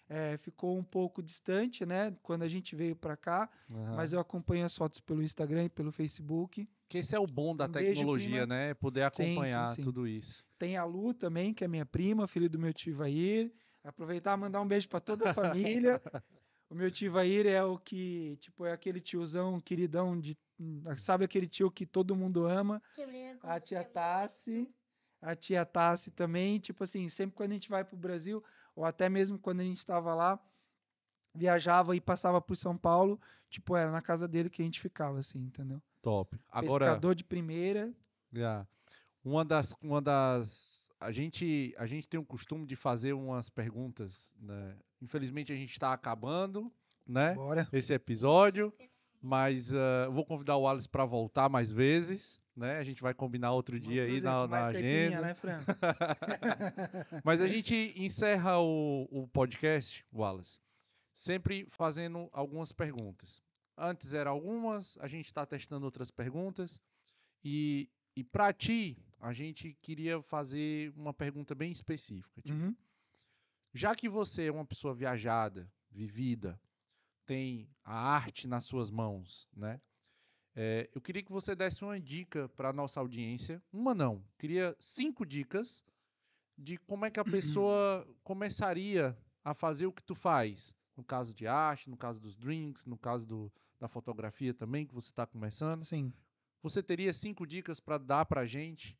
eh, 0.09 0.38
ficou 0.38 0.76
um 0.77 0.84
pouco 0.84 1.22
distante, 1.22 1.85
né, 1.85 2.16
quando 2.24 2.42
a 2.43 2.48
gente 2.48 2.76
veio 2.76 2.95
pra 2.95 3.16
cá, 3.16 3.50
Aham. 3.72 3.95
mas 3.95 4.11
eu 4.11 4.19
acompanho 4.19 4.66
as 4.66 4.76
fotos 4.76 5.00
pelo 5.00 5.22
Instagram 5.22 5.66
e 5.66 5.69
pelo 5.69 5.92
Facebook. 5.92 6.68
Que 6.88 6.98
esse 6.98 7.16
é 7.16 7.19
o 7.19 7.27
bom 7.27 7.56
da 7.56 7.66
Um 7.66 7.72
beijo, 7.72 7.90
tecnologia, 7.90 8.30
prima. 8.32 8.45
né? 8.48 8.74
Poder 8.74 9.08
Sim, 9.14 9.24
sim, 9.24 9.32
acompanhar 9.34 9.68
sim. 9.68 9.82
tudo 9.84 10.08
isso. 10.08 10.43
Tem 10.58 10.76
a 10.76 10.84
Lu 10.84 11.14
também, 11.14 11.53
que 11.53 11.64
é 11.64 11.68
minha 11.68 11.85
prima, 11.85 12.27
filha 12.27 12.50
do 12.50 12.58
meu 12.58 12.74
tio 12.74 12.92
Ivair. 12.92 13.53
Aproveitar 13.84 14.35
e 14.35 14.42
mandar 14.42 14.59
um 14.61 14.68
beijo 14.68 14.90
pra 14.90 15.00
toda 15.00 15.30
a 15.30 15.34
família. 15.34 16.01
o 16.69 16.74
meu 16.76 16.90
tio 16.90 17.06
Ivair 17.06 17.45
é 17.45 17.64
o 17.64 17.77
que, 17.77 18.35
tipo, 18.42 18.66
é 18.66 18.72
aquele 18.74 19.00
tiozão 19.00 19.59
queridão 19.59 20.19
de, 20.19 20.35
sabe 20.97 21.25
aquele 21.25 21.47
tio 21.47 21.71
que 21.71 21.85
todo 21.85 22.15
mundo 22.15 22.45
ama? 22.45 22.81
com 23.38 23.47
A 23.47 23.59
tia. 23.59 23.83
Tassi, 23.83 24.69
a 25.21 25.35
tia 25.35 25.65
Tassi 25.65 26.11
também, 26.11 26.59
tipo 26.59 26.83
assim, 26.83 27.07
sempre 27.09 27.35
quando 27.35 27.51
a 27.51 27.53
gente 27.53 27.69
vai 27.69 27.83
pro 27.83 27.97
Brasil, 27.97 28.43
ou 28.75 28.85
até 28.85 29.09
mesmo 29.09 29.38
quando 29.39 29.61
a 29.61 29.63
gente 29.63 29.79
estava 29.79 30.13
lá, 30.13 30.39
viajava 31.33 31.95
e 31.95 32.01
passava 32.01 32.41
por 32.41 32.55
São 32.55 32.77
Paulo, 32.77 33.19
tipo, 33.49 33.75
era 33.75 33.91
na 33.91 34.01
casa 34.01 34.27
dele 34.27 34.49
que 34.49 34.61
a 34.61 34.65
gente 34.65 34.79
ficava, 34.79 35.19
assim, 35.19 35.39
entendeu? 35.39 35.81
Top. 36.01 36.38
Agora, 36.49 36.85
Pescador 36.85 37.15
de 37.15 37.23
primeira. 37.23 37.93
já, 38.31 38.65
uma 39.23 39.43
das, 39.43 39.75
uma 39.81 40.01
das, 40.01 40.89
a 40.99 41.11
gente, 41.11 41.73
a 41.77 41.85
gente 41.85 42.07
tem 42.07 42.19
o 42.19 42.25
costume 42.25 42.65
de 42.65 42.75
fazer 42.75 43.13
umas 43.13 43.49
perguntas, 43.49 44.31
né? 44.39 44.77
Infelizmente 45.01 45.51
a 45.51 45.55
gente 45.55 45.71
está 45.71 45.93
acabando, 45.93 46.71
né? 47.05 47.33
Bora. 47.35 47.67
Esse 47.71 47.93
episódio, 47.93 48.73
mas 49.22 49.72
eu 49.72 50.11
vou 50.11 50.25
convidar 50.25 50.56
o 50.56 50.61
Wallace 50.61 50.88
para 50.88 51.06
voltar 51.06 51.49
mais 51.49 51.72
vezes, 51.72 52.41
né? 52.56 52.77
A 52.77 52.83
gente 52.83 53.01
vai 53.01 53.14
combinar 53.14 53.51
outro 53.51 53.80
dia 53.80 54.03
aí 54.03 54.22
na, 54.22 54.48
na 54.48 54.67
agenda. 54.67 55.22
né, 55.22 55.33
Fran? 55.33 55.59
Mas 57.23 57.41
a 57.41 57.48
gente 57.48 57.93
encerra 57.98 58.59
o, 58.59 59.07
o 59.11 59.27
podcast, 59.27 60.06
Wallace, 60.14 60.59
sempre 61.14 61.67
fazendo 61.69 62.30
algumas 62.31 62.72
perguntas. 62.72 63.41
Antes 63.77 64.14
eram 64.14 64.31
algumas, 64.31 64.98
a 64.99 65.07
gente 65.07 65.25
está 65.27 65.45
testando 65.45 65.85
outras 65.85 66.11
perguntas. 66.11 66.81
E, 67.43 67.89
e 68.15 68.23
para 68.23 68.51
ti, 68.51 68.98
a 69.19 69.31
gente 69.31 69.77
queria 69.81 70.22
fazer 70.22 70.91
uma 70.98 71.14
pergunta 71.14 71.56
bem 71.56 71.72
específica. 71.72 72.41
tipo, 72.41 72.57
Uhum. 72.57 72.75
já 73.73 73.95
que 73.95 74.09
você 74.09 74.45
é 74.48 74.51
uma 74.51 74.65
pessoa 74.65 74.93
viajada, 74.93 75.72
vivida, 75.89 76.59
tem 77.30 77.69
a 77.83 77.93
arte 77.93 78.48
nas 78.48 78.64
suas 78.64 78.90
mãos, 78.90 79.48
né? 79.56 79.80
É, 80.56 80.90
eu 80.95 80.99
queria 80.99 81.22
que 81.22 81.32
você 81.32 81.56
desse 81.56 81.83
uma 81.83 81.99
dica 81.99 82.49
para 82.49 82.74
nossa 82.74 82.99
audiência. 82.99 83.61
Uma 83.72 83.93
não, 83.93 84.24
queria 84.40 84.75
cinco 84.80 85.24
dicas 85.24 85.85
de 86.58 86.75
como 86.80 87.06
é 87.06 87.11
que 87.11 87.19
a 87.19 87.24
pessoa 87.24 88.03
começaria 88.24 89.16
a 89.43 89.53
fazer 89.53 89.85
o 89.85 89.91
que 89.93 90.01
tu 90.01 90.16
faz. 90.16 90.74
No 90.98 91.03
caso 91.03 91.32
de 91.35 91.45
arte, 91.45 91.88
no 91.88 91.95
caso 91.95 92.19
dos 92.19 92.35
drinks, 92.35 92.88
no 92.88 92.98
caso 92.98 93.27
do- 93.27 93.51
da 93.80 93.88
fotografia 93.88 94.51
também, 94.51 94.88
que 94.88 94.93
você 94.93 95.11
está 95.11 95.27
começando. 95.27 95.85
Sim. 95.85 96.11
Você 96.64 96.82
teria 96.82 97.14
cinco 97.14 97.45
dicas 97.45 97.80
para 97.80 97.99
dar 97.99 98.25
para 98.25 98.48
gente 98.48 98.98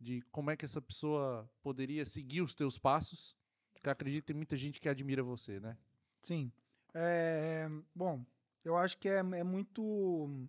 de 0.00 0.20
como 0.32 0.50
é 0.50 0.56
que 0.56 0.64
essa 0.64 0.82
pessoa 0.82 1.48
poderia 1.62 2.04
seguir 2.04 2.42
os 2.42 2.56
teus 2.56 2.76
passos? 2.76 3.36
Porque 3.72 3.88
acredito 3.88 4.22
que 4.24 4.32
tem 4.32 4.36
muita 4.36 4.56
gente 4.56 4.80
que 4.80 4.88
admira 4.88 5.22
você, 5.22 5.60
né? 5.60 5.78
Sim. 6.20 6.50
É, 6.94 7.68
bom, 7.94 8.24
eu 8.64 8.76
acho 8.76 8.98
que 8.98 9.08
é, 9.08 9.18
é 9.18 9.44
muito 9.44 10.48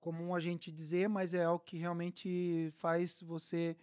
comum 0.00 0.34
a 0.34 0.40
gente 0.40 0.72
dizer, 0.72 1.08
mas 1.08 1.34
é 1.34 1.48
o 1.48 1.58
que 1.58 1.76
realmente 1.76 2.72
faz 2.76 3.20
você 3.20 3.76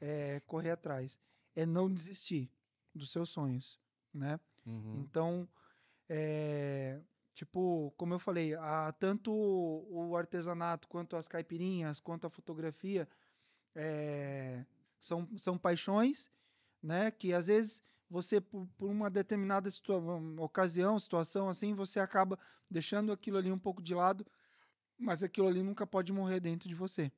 é, 0.00 0.40
correr 0.46 0.70
atrás. 0.70 1.18
É 1.54 1.64
não 1.64 1.92
desistir 1.92 2.50
dos 2.94 3.10
seus 3.10 3.30
sonhos, 3.30 3.80
né? 4.12 4.40
Uhum. 4.66 5.00
Então, 5.00 5.48
é, 6.08 7.00
Tipo, 7.40 7.90
como 7.96 8.12
eu 8.12 8.18
falei, 8.18 8.54
a, 8.54 8.92
tanto 8.98 9.32
o 9.32 10.14
artesanato, 10.14 10.86
quanto 10.88 11.16
as 11.16 11.26
caipirinhas, 11.26 11.98
quanto 11.98 12.26
a 12.26 12.30
fotografia, 12.30 13.08
é, 13.74 14.62
são, 14.98 15.26
são 15.38 15.56
paixões, 15.56 16.30
né? 16.82 17.10
Que 17.10 17.32
às 17.32 17.46
vezes 17.46 17.82
você, 18.10 18.40
por, 18.40 18.66
por 18.76 18.90
uma 18.90 19.08
determinada 19.08 19.70
situa 19.70 19.98
ocasião, 20.40 20.98
situação 20.98 21.48
assim, 21.48 21.74
você 21.74 22.00
acaba 22.00 22.38
deixando 22.68 23.12
aquilo 23.12 23.38
ali 23.38 23.52
um 23.52 23.58
pouco 23.58 23.80
de 23.80 23.94
lado, 23.94 24.26
mas 24.98 25.22
aquilo 25.22 25.46
ali 25.46 25.62
nunca 25.62 25.86
pode 25.86 26.12
morrer 26.12 26.40
dentro 26.40 26.68
de 26.68 26.74
você. 26.74 27.12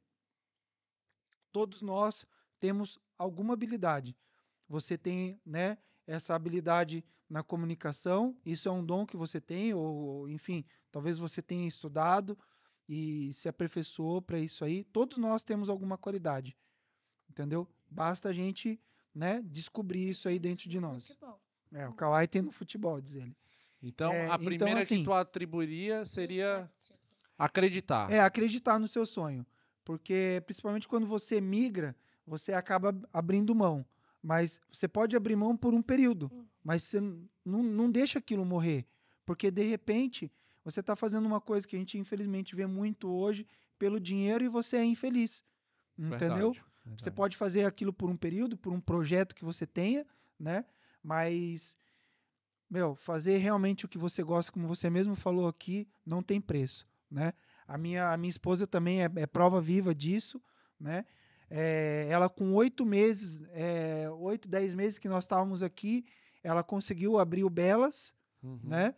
Todos 1.51 1.81
nós 1.81 2.27
temos 2.61 2.99
alguma 3.19 3.55
habilidade. 3.55 4.17
Você 4.69 4.97
tem, 4.99 5.41
né, 5.45 5.79
essa 6.07 6.35
habilidade 6.35 7.05
na 7.29 7.43
comunicação, 7.43 8.37
isso 8.45 8.69
é 8.69 8.73
um 8.73 8.85
dom 8.85 9.07
que 9.07 9.17
você 9.17 9.41
tem, 9.41 9.73
ou, 9.73 10.29
enfim, 10.29 10.65
talvez 10.91 11.19
você 11.19 11.41
tenha 11.41 11.67
estudado 11.67 12.39
e 12.87 13.33
se 13.33 13.49
aperfeiçoou 13.49 14.21
para 14.21 14.39
isso 14.39 14.65
aí. 14.65 14.85
Todos 14.85 15.17
nós 15.17 15.43
temos 15.43 15.71
alguma 15.71 15.97
qualidade, 15.97 16.57
entendeu? 17.29 17.67
Basta 17.91 18.29
a 18.29 18.33
gente, 18.33 18.79
né, 19.15 19.43
descobrir 19.45 20.09
isso 20.09 20.29
aí 20.29 20.39
dentro 20.39 20.69
de 20.69 20.81
nós. 20.81 21.09
Futebol. 21.09 21.41
É, 21.73 21.89
o 21.89 21.93
Kawhi 21.95 22.27
tem 22.29 22.43
no 22.43 22.51
futebol, 22.53 23.01
diz 23.01 23.15
ele. 23.17 23.35
Então, 23.83 24.13
É, 24.13 24.23
a 24.31 24.35
então, 24.35 24.45
primeira 24.45 24.81
assim- 24.81 24.99
que 24.99 25.05
tu 25.05 25.13
atribuiria 25.13 26.05
seria 26.05 26.71
acreditar. 27.39 28.11
É 28.11 28.21
acreditar 28.21 28.79
no 28.79 28.87
seu 28.89 29.05
sonho, 29.07 29.47
porque 29.85 30.43
principalmente 30.47 30.87
quando 30.87 31.07
você 31.07 31.41
migra, 31.41 31.97
você 32.27 32.53
acaba 32.53 32.95
abrindo 33.13 33.55
mão. 33.55 33.85
Mas 34.23 34.61
você 34.71 34.87
pode 34.87 35.17
abrir 35.17 35.35
mão 35.35 35.57
por 35.57 35.75
um 35.75 35.83
período, 35.83 36.31
Hum. 36.33 36.45
mas 36.63 36.85
você 36.85 37.01
não, 37.45 37.61
não 37.63 37.91
deixa 37.91 38.21
aquilo 38.21 38.45
morrer, 38.45 38.87
porque 39.27 39.51
de 39.51 39.65
repente 39.65 40.31
você 40.65 40.79
está 40.79 40.95
fazendo 40.95 41.27
uma 41.27 41.41
coisa 41.41 41.67
que 41.67 41.75
a 41.75 41.79
gente 41.79 41.99
infelizmente 41.99 42.55
vê 42.55 42.65
muito 42.65 43.09
hoje 43.11 43.45
pelo 43.81 43.99
dinheiro 43.99 44.45
e 44.45 44.49
você 44.49 44.77
é 44.77 44.85
infeliz, 44.85 45.43
entendeu? 45.99 46.53
Verdade, 46.53 46.65
Você 46.99 47.11
pode 47.11 47.36
fazer 47.36 47.65
aquilo 47.65 47.93
por 47.93 48.11
um 48.11 48.17
período, 48.17 48.57
por 48.57 48.73
um 48.73 48.81
projeto 48.81 49.35
que 49.35 49.44
você 49.44 49.67
tenha, 49.67 50.07
né? 50.39 50.65
Mas, 51.02 51.77
meu, 52.69 52.94
fazer 52.94 53.39
realmente 53.39 53.85
o 53.85 53.89
que 53.89 53.99
você 53.99 54.23
gosta, 54.23 54.51
como 54.52 54.67
você 54.67 54.89
mesmo 54.91 55.15
falou 55.15 55.47
aqui, 55.47 55.89
não 56.05 56.23
tem 56.23 56.41
preço, 56.41 56.86
né? 57.11 57.35
A 57.67 57.78
minha, 57.78 58.12
a 58.12 58.17
minha 58.17 58.31
esposa 58.31 58.67
também 58.67 59.02
é, 59.02 59.11
é 59.17 59.27
prova 59.27 59.61
viva 59.61 59.94
disso, 59.94 60.43
né? 60.78 61.05
É, 61.49 62.07
ela 62.11 62.28
com 62.28 62.55
oito 62.55 62.85
meses, 62.85 63.43
é, 63.51 64.09
oito, 64.11 64.49
dez 64.49 64.75
meses 64.75 64.99
que 64.99 65.09
nós 65.09 65.25
estávamos 65.25 65.62
aqui, 65.62 66.05
ela 66.43 66.62
conseguiu 66.62 67.19
abrir 67.19 67.44
o 67.44 67.51
Belas, 67.51 68.15
Uhum. 68.43 68.59
né? 68.65 68.94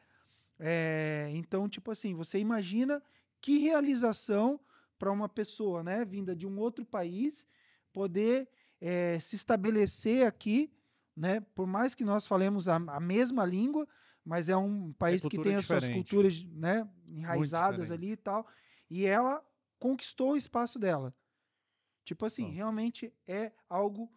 É, 0.59 1.29
então, 1.33 1.69
tipo 1.69 1.91
assim, 1.91 2.15
você 2.15 2.39
imagina 2.39 3.03
que 3.41 3.59
realização 3.59 4.59
para 4.99 5.13
uma 5.13 5.29
pessoa, 5.29 5.83
né, 5.83 6.05
vinda 6.05 6.35
de 6.35 6.47
um 6.47 6.59
outro 6.59 6.85
país, 6.85 7.47
poder 7.95 8.49
é, 8.81 9.19
se 9.21 9.37
estabelecer 9.37 10.27
aqui, 10.27 10.71
né? 11.17 11.41
Por 11.55 11.67
mais 11.67 11.95
que 11.95 12.05
nós 12.05 12.27
falemos 12.27 12.69
a, 12.69 12.75
a 12.75 13.01
mesma 13.01 13.47
língua, 13.47 13.89
mas 14.25 14.49
é 14.49 14.57
um 14.57 14.93
país 14.93 15.25
que 15.25 15.41
tem 15.41 15.55
as 15.55 15.65
suas 15.65 15.89
culturas, 15.89 16.43
né, 16.45 16.89
enraizadas 17.07 17.93
ali 17.93 18.13
e 18.13 18.17
tal, 18.17 18.47
e 18.91 19.07
ela 19.07 19.43
conquistou 19.79 20.33
o 20.33 20.37
espaço 20.37 20.79
dela. 20.79 21.15
Tipo 22.05 22.27
assim, 22.27 22.47
Ó. 22.47 22.51
realmente 22.51 23.13
é 23.27 23.53
algo 23.69 24.11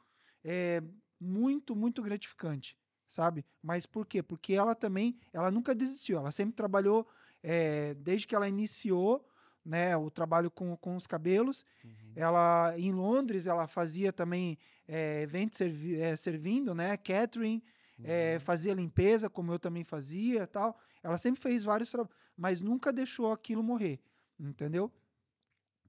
é, 0.43 0.81
muito, 1.19 1.75
muito 1.75 2.01
gratificante, 2.01 2.77
sabe? 3.05 3.45
Mas 3.61 3.85
por 3.85 4.05
quê? 4.05 4.23
Porque 4.23 4.53
ela 4.53 4.73
também, 4.73 5.19
ela 5.31 5.51
nunca 5.51 5.75
desistiu, 5.75 6.17
ela 6.17 6.31
sempre 6.31 6.55
trabalhou, 6.55 7.07
é, 7.43 7.93
desde 7.95 8.25
que 8.25 8.35
ela 8.35 8.47
iniciou, 8.47 9.27
né, 9.67 9.95
o 9.97 10.09
trabalho 10.11 10.51
com, 10.51 10.75
com 10.77 10.95
os 10.95 11.07
cabelos, 11.07 11.65
Uhum. 11.83 12.15
ela, 12.15 12.73
em 12.77 12.91
Londres, 12.93 13.45
ela 13.47 13.67
fazia 13.67 14.11
também 14.13 14.57
é, 14.87 15.21
eventos 15.21 15.57
servi 15.57 15.95
é, 15.99 16.15
servindo, 16.15 16.73
né, 16.73 16.97
catering, 16.97 17.61
é, 18.03 18.39
Uhum. 18.39 18.39
fazia 18.39 18.73
limpeza, 18.73 19.29
como 19.29 19.51
eu 19.51 19.59
também 19.59 19.83
fazia 19.83 20.47
tal. 20.47 20.79
Ela 21.03 21.17
sempre 21.17 21.41
fez 21.41 21.63
vários 21.63 21.91
trabalhos, 21.91 22.15
mas 22.35 22.61
nunca 22.61 22.91
deixou 22.93 23.31
aquilo 23.31 23.63
morrer, 23.63 24.01
entendeu? 24.39 24.91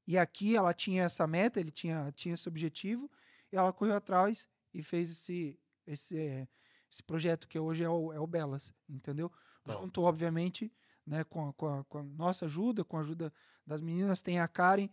E 0.07 0.17
aqui 0.17 0.57
ela 0.57 0.73
tinha 0.73 1.05
essa 1.05 1.27
meta, 1.27 1.61
ele 1.61 1.71
tinha, 1.71 2.11
tinha 2.13 2.35
esse 2.35 2.49
objetivo, 2.49 3.11
e 3.53 3.57
ela 3.57 3.73
correu 3.73 3.95
atrás 3.97 4.49
e 4.73 4.83
fez 4.83 5.11
esse, 5.11 5.61
esse, 5.87 6.19
eh, 6.19 6.49
esse 6.91 7.03
projeto 7.03 7.47
que 7.49 7.59
hoje 7.59 7.85
é 7.85 7.89
o, 7.91 8.13
é 8.13 8.21
o 8.21 8.27
Belas, 8.27 8.73
entendeu? 8.89 9.31
Top. 9.67 9.83
Junto, 9.83 10.03
obviamente, 10.03 10.73
né, 11.09 11.25
com, 11.25 11.49
a, 11.49 11.53
com, 11.55 11.67
a, 11.67 11.85
com 11.85 11.99
a 11.99 12.03
nossa 12.03 12.45
ajuda, 12.47 12.85
com 12.85 12.99
a 12.99 13.01
ajuda 13.01 13.33
das 13.67 13.81
meninas, 13.81 14.23
tem 14.23 14.39
a 14.39 14.47
Karen. 14.47 14.89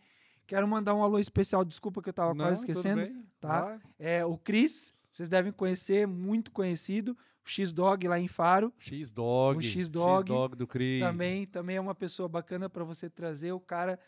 Quero 0.47 0.67
mandar 0.67 0.95
um 0.95 1.03
alô 1.03 1.19
especial, 1.19 1.65
desculpa 1.65 2.01
que 2.01 2.09
eu 2.09 2.11
estava 2.11 2.35
quase 2.35 2.61
esquecendo. 2.61 3.01
tá? 3.41 3.79
É 3.99 4.23
o 4.25 4.37
Cris, 4.37 4.93
vocês 5.11 5.27
devem 5.27 5.51
conhecer, 5.51 6.07
muito 6.07 6.51
conhecido, 6.51 7.11
o 7.11 7.49
X-Dog 7.49 8.07
lá 8.07 8.19
em 8.19 8.27
Faro. 8.27 8.73
X-Dog. 8.77 9.59
O 9.59 9.61
X-Dog 9.61 10.21
X-Dog 10.21 10.55
do 10.55 10.67
Cris. 10.67 11.01
Também, 11.01 11.45
também 11.45 11.75
é 11.77 11.81
uma 11.81 11.95
pessoa 11.95 12.29
bacana 12.29 12.69
para 12.69 12.83
você 12.83 13.09
trazer. 13.09 13.51
O 13.51 13.59
cara 13.59 13.99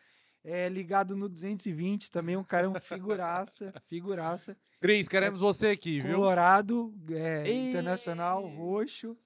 é 0.43 0.69
ligado 0.69 1.15
no 1.15 1.27
220, 1.27 2.11
também 2.11 2.37
um 2.37 2.43
cara 2.43 2.67
é 2.67 2.69
um 2.69 2.73
figuraça, 2.79 3.73
figuraça. 3.87 4.55
Cris, 4.79 5.07
queremos 5.07 5.39
você 5.39 5.67
aqui, 5.67 5.99
viu? 6.01 6.17
Colorado, 6.17 6.93
é, 7.09 7.51
internacional, 7.51 8.45
roxo. 8.47 9.17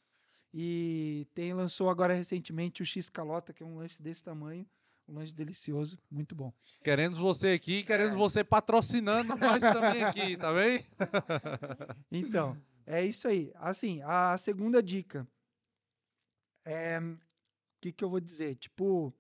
E 0.54 1.26
tem 1.34 1.54
lançou 1.54 1.90
agora 1.90 2.14
recentemente 2.14 2.82
o 2.82 2.86
X 2.86 3.10
Calota, 3.10 3.54
que 3.54 3.64
é 3.64 3.66
um 3.66 3.78
lanche 3.78 4.02
desse 4.02 4.24
tamanho, 4.24 4.66
um 5.08 5.16
lanche 5.16 5.34
delicioso, 5.34 5.98
muito 6.10 6.36
bom. 6.36 6.52
Queremos 6.84 7.18
você 7.18 7.50
aqui, 7.50 7.80
É. 7.80 7.84
queremos 7.84 8.18
você 8.18 8.44
patrocinando 8.44 9.36
nós 9.38 9.62
também 9.62 10.04
aqui, 10.04 10.36
tá 10.38 10.54
bem? 10.54 10.86
Então, 12.12 12.58
é 12.86 13.06
isso 13.06 13.28
aí. 13.28 13.52
Assim, 13.56 14.02
a 14.04 14.38
segunda 14.38 14.84
dica 14.84 15.26
é 16.66 17.00
o 17.00 17.18
que, 17.82 17.92
que 17.94 18.04
eu 18.04 18.10
vou 18.10 18.20
dizer? 18.20 18.56
Tipo, 18.56 19.14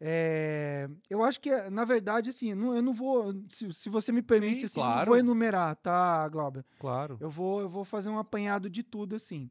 é, 0.00 0.88
eu 1.10 1.22
acho 1.22 1.40
que, 1.40 1.50
na 1.70 1.84
verdade, 1.84 2.30
assim, 2.30 2.54
não- 2.54 2.74
eu 2.74 2.82
não 2.82 2.94
vou. 2.94 3.34
Se, 3.48 3.70
se 3.72 3.90
você 3.90 4.10
me 4.12 4.22
permite, 4.22 4.60
Sim, 4.60 4.64
assim, 4.66 4.80
eu 4.80 4.86
não 4.86 4.92
claro. 4.92 5.10
vou 5.10 5.18
enumerar, 5.18 5.76
tá, 5.76 6.26
Glauber? 6.28 6.64
Claro. 6.78 7.18
Eu 7.20 7.28
vou, 7.28 7.60
eu 7.60 7.68
vou 7.68 7.84
fazer 7.84 8.08
um 8.08 8.18
apanhado 8.18 8.70
de 8.70 8.82
tudo, 8.82 9.16
assim. 9.16 9.50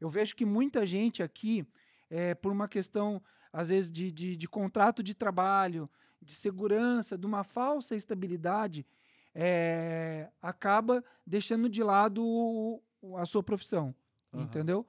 Eu 0.00 0.08
vejo 0.10 0.34
que 0.36 0.44
muita 0.44 0.84
gente 0.86 1.22
aqui, 1.22 1.66
é, 2.10 2.34
por 2.34 2.52
uma 2.52 2.68
questão, 2.68 3.22
às 3.52 3.68
vezes, 3.70 3.90
de, 3.90 4.10
de, 4.12 4.36
de 4.36 4.48
contrato 4.48 5.02
de 5.02 5.14
trabalho, 5.14 5.90
de 6.20 6.32
segurança, 6.34 7.16
de 7.16 7.26
uma 7.26 7.44
falsa 7.44 7.94
estabilidade, 7.94 8.86
é, 9.34 10.30
acaba 10.40 11.04
deixando 11.26 11.68
de 11.68 11.82
lado 11.82 12.22
o- 12.24 12.82
a 13.16 13.24
sua 13.26 13.42
profissão, 13.42 13.94
Aham. 14.32 14.44
entendeu? 14.44 14.86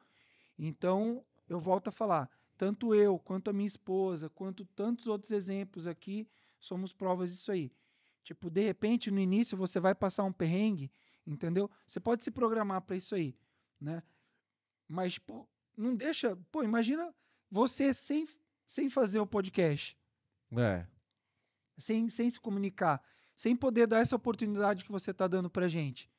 Então, 0.57 1.25
eu 1.47 1.59
volto 1.59 1.89
a 1.89 1.91
falar, 1.91 2.29
tanto 2.57 2.95
eu, 2.95 3.19
quanto 3.19 3.49
a 3.49 3.53
minha 3.53 3.67
esposa, 3.67 4.29
quanto 4.29 4.65
tantos 4.65 5.07
outros 5.07 5.31
exemplos 5.31 5.87
aqui, 5.87 6.27
somos 6.59 6.91
provas 6.93 7.31
disso 7.31 7.51
aí. 7.51 7.71
Tipo, 8.23 8.49
de 8.49 8.61
repente, 8.61 9.11
no 9.11 9.19
início 9.19 9.57
você 9.57 9.79
vai 9.79 9.93
passar 9.95 10.23
um 10.23 10.33
perrengue, 10.33 10.91
entendeu? 11.25 11.69
Você 11.85 11.99
pode 11.99 12.23
se 12.23 12.31
programar 12.31 12.81
para 12.81 12.95
isso 12.95 13.15
aí, 13.15 13.37
né? 13.79 14.01
Mas, 14.87 15.17
pô, 15.17 15.47
não 15.75 15.95
deixa. 15.95 16.35
Pô, 16.51 16.63
imagina 16.63 17.13
você 17.49 17.93
sem, 17.93 18.27
sem 18.65 18.89
fazer 18.89 19.19
o 19.19 19.27
podcast, 19.27 19.97
É. 20.55 20.85
sem, 21.77 22.09
sem 22.09 22.29
se 22.29 22.39
comunicar, 22.39 23.01
sem 23.35 23.55
poder 23.55 23.87
dar 23.87 23.99
essa 23.99 24.15
oportunidade 24.15 24.83
que 24.83 24.91
você 24.91 25.11
está 25.11 25.27
dando 25.27 25.49
pra 25.49 25.67
gente, 25.67 26.09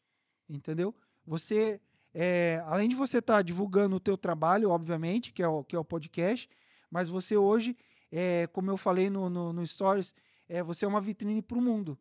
entendeu? 0.49 0.95
Você, 1.25 1.81
é, 2.15 2.63
além 2.67 2.89
de 2.89 2.95
você 2.95 3.19
estar 3.19 3.43
divulgando 3.43 3.97
o 3.97 4.01
teu 4.01 4.17
trabalho, 4.17 4.71
obviamente, 4.71 5.33
que 5.33 5.43
é 5.43 5.49
o, 5.49 5.65
que 5.65 5.75
é 5.77 5.79
o 5.79 5.85
podcast, 5.85 6.49
mas 6.91 7.09
você 7.09 7.37
hoje, 7.37 7.77
é, 8.11 8.47
como 8.49 8.71
eu 8.71 8.77
falei 8.77 9.11
no, 9.11 9.29
no, 9.29 9.53
no 9.53 9.67
Stories, 9.67 10.15
é, 10.49 10.63
você 10.63 10.85
é 10.85 10.89
uma 10.89 11.01
vitrine 11.01 11.43
para 11.43 11.59
o 11.59 11.63
mundo, 11.63 11.99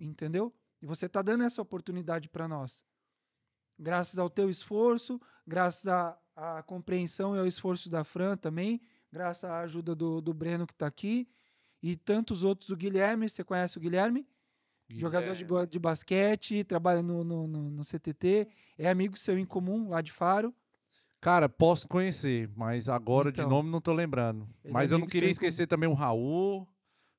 entendeu? 0.00 0.54
E 0.80 0.86
você 0.86 1.06
está 1.06 1.20
dando 1.22 1.44
essa 1.44 1.60
oportunidade 1.60 2.28
para 2.28 2.48
nós. 2.48 2.84
Graças 3.82 4.18
ao 4.18 4.30
teu 4.30 4.48
esforço, 4.48 5.20
graças 5.46 5.88
à, 5.88 6.16
à 6.36 6.62
compreensão 6.62 7.34
e 7.34 7.38
ao 7.40 7.46
esforço 7.46 7.90
da 7.90 8.04
Fran 8.04 8.36
também, 8.36 8.80
graças 9.10 9.44
à 9.50 9.58
ajuda 9.60 9.94
do, 9.94 10.20
do 10.20 10.32
Breno 10.32 10.66
que 10.66 10.72
está 10.72 10.86
aqui, 10.86 11.28
e 11.82 11.96
tantos 11.96 12.44
outros, 12.44 12.70
o 12.70 12.76
Guilherme, 12.76 13.28
você 13.28 13.42
conhece 13.42 13.76
o 13.76 13.80
Guilherme? 13.80 14.24
Jogador 14.88 15.34
de, 15.34 15.44
de 15.70 15.78
basquete, 15.78 16.62
trabalha 16.64 17.02
no, 17.02 17.24
no, 17.24 17.48
no- 17.48 17.70
no 17.70 17.82
CTT, 17.82 18.46
é 18.78 18.88
amigo 18.90 19.16
seu 19.18 19.36
em 19.38 19.44
comum 19.46 19.88
lá 19.88 20.00
de 20.00 20.12
Faro. 20.12 20.54
Cara, 21.20 21.48
posso 21.48 21.88
conhecer, 21.88 22.50
mas 22.54 22.88
agora 22.88 23.32
de 23.32 23.40
Então. 23.40 23.50
nome 23.50 23.70
não 23.70 23.80
tô 23.80 23.92
lembrando. 23.92 24.46
Ele 24.62 24.72
Mas 24.72 24.92
é 24.92 24.94
eu 24.94 24.98
não 24.98 25.06
queria 25.06 25.30
esquecer 25.30 25.66
também 25.66 25.88
o 25.88 25.94
Raul, 25.94 26.68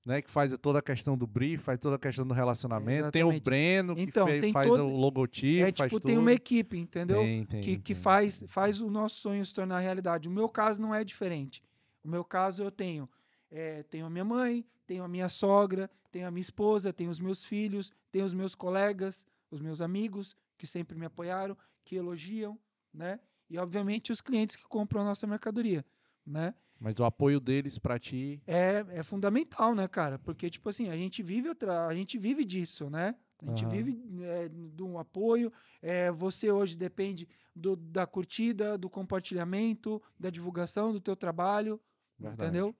né? 0.05 0.21
Que 0.21 0.29
faz 0.29 0.55
toda 0.57 0.79
a 0.79 0.81
questão 0.81 1.17
do 1.17 1.25
brief, 1.25 1.63
faz 1.63 1.79
toda 1.79 1.95
a 1.95 1.99
questão 1.99 2.25
do 2.27 2.33
relacionamento. 2.33 3.11
Tem 3.11 3.23
o. 3.23 3.39
Breno, 3.39 3.95
que 3.95 4.01
Então, 4.01 4.27
faz 4.51 4.67
todo- 4.67 4.83
o 4.85 4.97
logotipo, 4.97 5.61
É 5.67 5.71
faz 5.71 5.89
tipo, 5.89 5.99
tudo. 6.01 6.05
tem 6.09 6.17
uma 6.17 6.31
equipe, 6.33 6.77
entendeu? 6.77 7.17
Tem, 7.19 7.45
tem, 7.45 7.61
que, 7.61 7.77
que 7.77 7.93
tem. 7.93 8.01
faz, 8.01 8.43
faz 8.47 8.81
o 8.81 8.89
nosso 8.89 9.15
sonho 9.21 9.45
se 9.45 9.53
tornar 9.53 9.79
realidade. 9.79 10.27
O 10.27 10.31
meu 10.31 10.49
caso 10.49 10.81
não 10.81 10.93
é 10.93 11.03
diferente. 11.03 11.63
O 12.03 12.09
meu 12.09 12.23
caso 12.23 12.63
eu 12.63 12.71
tenho, 12.71 13.09
eh, 13.49 13.83
tenho 13.89 14.05
a 14.05 14.09
minha 14.09 14.25
mãe, 14.25 14.65
tenho 14.85 15.03
a 15.03 15.07
minha 15.07 15.29
sogra, 15.29 15.89
tenho 16.11 16.27
a 16.27 16.31
minha 16.31 16.41
esposa, 16.41 16.91
tenho 16.91 17.09
os 17.09 17.19
meus 17.19 17.45
filhos, 17.45 17.91
tenho 18.11 18.25
os 18.25 18.33
meus 18.33 18.53
colegas, 18.55 19.25
os 19.49 19.61
meus 19.61 19.81
amigos 19.81 20.35
que 20.57 20.67
sempre 20.67 20.97
me 20.97 21.05
apoiaram, 21.05 21.57
que 21.85 21.95
elogiam, 21.95 22.59
né? 22.93 23.19
E 23.49 23.57
obviamente 23.57 24.11
os 24.11 24.19
clientes 24.21 24.55
que 24.55 24.63
compram 24.67 25.01
a 25.01 25.05
nossa 25.05 25.25
mercadoria, 25.27 25.85
né? 26.25 26.53
Mas 26.79 26.99
o 26.99 27.05
apoio 27.05 27.39
deles 27.39 27.77
pra 27.77 27.97
ti. 27.97 28.41
é, 28.45 28.85
é 28.89 29.03
fundamental, 29.03 29.73
né, 29.73 29.87
cara? 29.87 30.19
Porque, 30.19 30.49
tipo 30.49 30.67
assim, 30.69 30.89
a 30.89 30.97
gente 30.97 31.23
vive, 31.23 31.49
atra- 31.49 31.87
a 31.87 31.95
gente 31.95 32.17
vive 32.17 32.43
disso, 32.43 32.89
né? 32.89 33.15
A 33.41 33.45
gente 33.45 33.65
Aham. 33.65 33.71
vive 33.71 34.23
é, 34.23 34.49
de 34.49 34.83
um 34.83 34.97
apoio. 34.99 35.51
é, 35.81 36.09
você 36.11 36.49
hoje 36.51 36.77
depende 36.77 37.27
do- 37.55 37.75
da 37.75 38.05
curtida, 38.07 38.77
do 38.77 38.89
compartilhamento, 38.89 40.01
da 40.19 40.29
divulgação 40.29 40.91
do 40.93 40.99
teu 41.01 41.15
trabalho, 41.15 41.79
Verdade. 42.17 42.43
entendeu? 42.43 42.75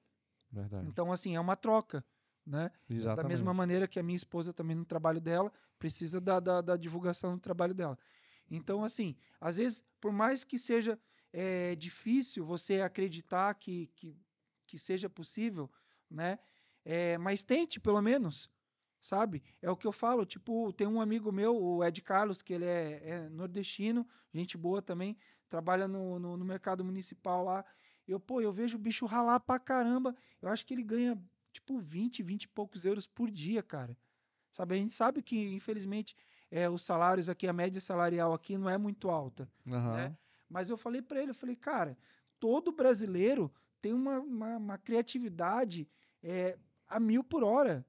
Verdade. 0.51 0.87
Então, 0.87 1.11
assim, 1.11 1.35
é 1.35 1.39
uma 1.39 1.55
troca, 1.55 2.05
né? 2.45 2.71
Exatamente. 2.89 3.15
Da 3.23 3.27
mesma 3.27 3.53
maneira 3.53 3.87
que 3.87 3.99
a 3.99 4.03
minha 4.03 4.15
esposa 4.15 4.53
também 4.53 4.75
no 4.75 4.85
trabalho 4.85 5.19
dela 5.21 5.51
precisa 5.79 6.21
da, 6.21 6.39
da, 6.39 6.61
da 6.61 6.77
divulgação 6.77 7.35
do 7.35 7.41
trabalho 7.41 7.73
dela. 7.73 7.97
Então, 8.49 8.83
assim, 8.83 9.15
às 9.39 9.57
vezes, 9.57 9.83
por 9.99 10.11
mais 10.13 10.43
que 10.43 10.57
seja 10.59 10.99
é, 11.33 11.73
difícil 11.75 12.45
você 12.45 12.79
acreditar 12.81 13.53
que, 13.55 13.87
que, 13.95 14.15
que 14.67 14.77
seja 14.77 15.09
possível, 15.09 15.69
né? 16.09 16.37
É, 16.85 17.17
mas 17.17 17.43
tente, 17.43 17.79
pelo 17.79 18.01
menos, 18.01 18.49
sabe? 19.01 19.43
É 19.61 19.69
o 19.69 19.75
que 19.75 19.87
eu 19.87 19.91
falo, 19.91 20.25
tipo, 20.25 20.71
tem 20.73 20.85
um 20.85 21.01
amigo 21.01 21.31
meu, 21.31 21.59
o 21.59 21.83
Ed 21.83 22.01
Carlos, 22.01 22.41
que 22.41 22.53
ele 22.53 22.65
é, 22.65 23.09
é 23.09 23.29
nordestino, 23.29 24.07
gente 24.33 24.57
boa 24.57 24.81
também, 24.81 25.17
trabalha 25.49 25.87
no, 25.87 26.19
no, 26.19 26.37
no 26.37 26.45
mercado 26.45 26.85
municipal 26.85 27.43
lá. 27.43 27.65
Eu, 28.07 28.19
pô, 28.19 28.41
eu 28.41 28.51
vejo 28.51 28.77
o 28.77 28.79
bicho 28.79 29.05
ralar 29.05 29.39
pra 29.39 29.57
caramba. 29.57 30.15
Eu 30.41 30.49
acho 30.49 30.65
que 30.65 30.73
ele 30.73 30.83
ganha, 30.83 31.17
tipo, 31.51 31.79
20, 31.79 32.21
20 32.21 32.43
e 32.43 32.47
poucos 32.49 32.85
euros 32.85 33.07
por 33.07 33.31
dia, 33.31 33.63
cara. 33.63 33.97
Sabe? 34.51 34.75
A 34.75 34.77
gente 34.77 34.93
sabe 34.93 35.21
que, 35.21 35.53
infelizmente, 35.53 36.15
é, 36.51 36.69
os 36.69 36.83
salários 36.83 37.29
aqui, 37.29 37.47
a 37.47 37.53
média 37.53 37.79
salarial 37.79 38.33
aqui 38.33 38.57
não 38.57 38.69
é 38.69 38.77
muito 38.77 39.09
alta. 39.09 39.49
Aham. 39.69 39.95
né? 39.95 40.17
Mas 40.53 40.69
eu 40.69 40.77
falei 40.77 41.01
pra 41.01 41.19
ele, 41.19 41.31
eu 41.31 41.35
falei, 41.35 41.55
cara, 41.55 41.97
todo 42.39 42.71
brasileiro 42.71 43.51
tem 43.81 43.91
uma, 43.91 44.19
uma, 44.19 44.57
uma 44.57 44.77
criatividade 44.77 45.89
é, 46.21 46.59
a 46.87 46.99
mil 46.99 47.23
por 47.23 47.43
hora. 47.43 47.83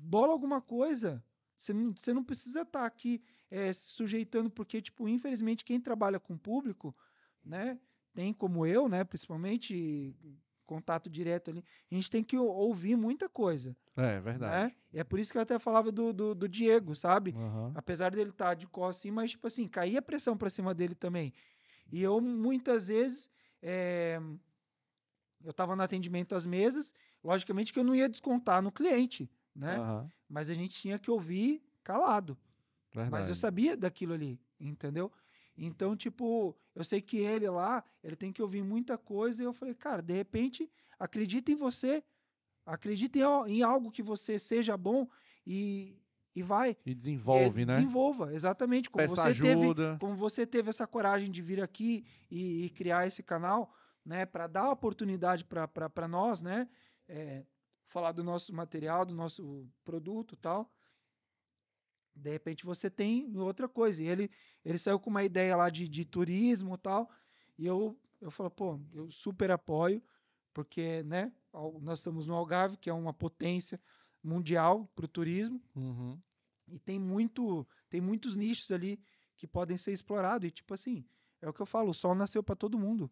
Bola 0.00 0.32
alguma 0.32 0.60
coisa. 0.60 1.24
Você 1.56 1.72
não, 1.72 1.94
você 1.94 2.12
não 2.12 2.24
precisa 2.24 2.62
estar 2.62 2.84
aqui 2.84 3.22
é, 3.48 3.72
se 3.72 3.92
sujeitando, 3.92 4.50
porque, 4.50 4.82
tipo, 4.82 5.08
infelizmente, 5.08 5.64
quem 5.64 5.80
trabalha 5.80 6.18
com 6.18 6.36
público, 6.36 6.96
né, 7.44 7.78
tem 8.12 8.32
como 8.34 8.66
eu, 8.66 8.88
né, 8.88 9.04
principalmente 9.04 10.16
contato 10.66 11.08
direto 11.08 11.50
ali, 11.50 11.64
a 11.90 11.94
gente 11.94 12.10
tem 12.10 12.24
que 12.24 12.36
ou- 12.36 12.48
ouvir 12.48 12.96
muita 12.96 13.28
coisa, 13.28 13.76
É, 13.96 14.20
verdade. 14.20 14.72
né? 14.72 14.76
E 14.92 14.98
é 14.98 15.04
por 15.04 15.18
isso 15.18 15.32
que 15.32 15.38
eu 15.38 15.42
até 15.42 15.58
falava 15.58 15.90
do, 15.92 16.12
do, 16.12 16.34
do 16.34 16.48
Diego, 16.48 16.94
sabe? 16.94 17.34
Aham. 17.36 17.72
Apesar 17.74 18.10
dele 18.10 18.30
estar 18.30 18.54
de 18.54 18.66
costas 18.66 18.98
assim, 19.00 19.10
mas, 19.10 19.30
tipo 19.30 19.46
assim, 19.46 19.66
caía 19.68 20.02
pressão 20.02 20.36
pra 20.36 20.50
cima 20.50 20.74
dele 20.74 20.94
também. 20.94 21.32
E 21.90 22.02
eu, 22.02 22.20
muitas 22.20 22.88
vezes, 22.88 23.30
eh, 23.62 24.20
eu 25.44 25.52
tava 25.52 25.74
no 25.74 25.82
atendimento 25.82 26.34
às 26.34 26.46
mesas, 26.46 26.94
logicamente 27.22 27.72
que 27.72 27.78
eu 27.78 27.84
não 27.84 27.94
ia 27.94 28.08
descontar 28.08 28.62
no 28.62 28.72
cliente, 28.72 29.30
né? 29.54 29.76
Aham. 29.76 30.10
Mas 30.28 30.50
a 30.50 30.54
gente 30.54 30.74
tinha 30.80 30.98
que 30.98 31.10
ouvir 31.10 31.62
calado. 31.82 32.36
Verdade. 32.92 33.10
Mas 33.10 33.28
eu 33.28 33.34
sabia 33.34 33.76
daquilo 33.76 34.12
ali, 34.12 34.40
entendeu? 34.60 35.10
Então, 35.56 35.96
tipo, 35.96 36.56
eu 36.74 36.84
sei 36.84 37.00
que 37.00 37.18
ele 37.18 37.48
lá, 37.48 37.84
ele 38.02 38.14
tem 38.14 38.32
que 38.32 38.42
ouvir 38.42 38.62
muita 38.62 38.96
coisa, 38.96 39.42
e 39.42 39.46
eu 39.46 39.52
falei, 39.52 39.74
cara, 39.74 40.02
de 40.02 40.12
repente, 40.12 40.70
acredita 40.98 41.50
em 41.50 41.56
você, 41.56 42.04
acredita 42.64 43.18
em, 43.18 43.22
em 43.58 43.62
algo 43.62 43.90
que 43.90 44.02
você 44.02 44.38
seja 44.38 44.76
bom 44.76 45.08
e, 45.46 46.00
e 46.34 46.42
vai. 46.42 46.76
E 46.84 46.90
E 46.90 46.94
desenvolve, 46.94 47.60
aí 47.60 47.66
né? 47.66 47.76
Desenvolva, 47.76 48.32
exatamente. 48.34 48.90
Como 48.90 49.02
Peça 49.02 49.14
você 49.22 49.34
teve, 49.34 49.62
ajuda. 49.62 49.96
como 50.00 50.14
você 50.14 50.46
teve 50.46 50.68
essa 50.70 50.86
coragem 50.86 51.30
de 51.30 51.42
vir 51.42 51.62
aqui 51.62 52.04
e, 52.30 52.66
e 52.66 52.70
criar 52.70 53.06
esse 53.06 53.22
canal, 53.22 53.72
né, 54.04 54.24
para 54.24 54.46
dar 54.46 54.70
oportunidade 54.70 55.44
para 55.44 56.08
nós, 56.08 56.42
né, 56.42 56.68
é, 57.06 57.44
falar 57.86 58.12
do 58.12 58.22
nosso 58.22 58.54
material, 58.54 59.04
do 59.04 59.14
nosso 59.14 59.68
produto, 59.84 60.34
e 60.34 60.36
tal. 60.36 60.72
De 62.14 62.30
repente 62.30 62.64
você 62.64 62.90
tem 62.90 63.36
outra 63.36 63.68
coisa. 63.68 64.02
E 64.02 64.06
ele, 64.06 64.30
ele 64.64 64.78
saiu 64.78 64.98
com 64.98 65.10
uma 65.10 65.24
ideia 65.24 65.56
lá 65.56 65.70
de, 65.70 65.88
de 65.88 66.04
turismo 66.04 66.74
e 66.74 66.78
tal. 66.78 67.10
E 67.56 67.66
eu, 67.66 67.98
eu 68.20 68.30
falo, 68.30 68.50
pô, 68.50 68.80
eu 68.92 69.10
super 69.10 69.50
apoio, 69.50 70.02
porque, 70.52 71.02
né, 71.04 71.32
nós 71.80 72.00
estamos 72.00 72.26
no 72.26 72.34
Algarve, 72.34 72.76
que 72.76 72.90
é 72.90 72.92
uma 72.92 73.12
potência 73.12 73.80
mundial 74.28 74.86
para 74.94 75.04
o 75.04 75.08
turismo 75.08 75.60
Uhum. 75.74 76.18
e 76.68 76.78
tem 76.78 76.98
muito 76.98 77.66
tem 77.90 78.00
muitos 78.00 78.36
nichos 78.36 78.70
ali 78.70 79.00
que 79.36 79.46
podem 79.46 79.78
ser 79.78 79.92
explorados 79.92 80.46
e 80.48 80.50
tipo 80.50 80.74
assim 80.74 81.04
é 81.40 81.48
o 81.48 81.52
que 81.52 81.62
eu 81.62 81.66
falo 81.66 81.90
o 81.90 81.94
sol 81.94 82.14
nasceu 82.14 82.42
para 82.42 82.56
todo 82.56 82.78
mundo 82.78 83.10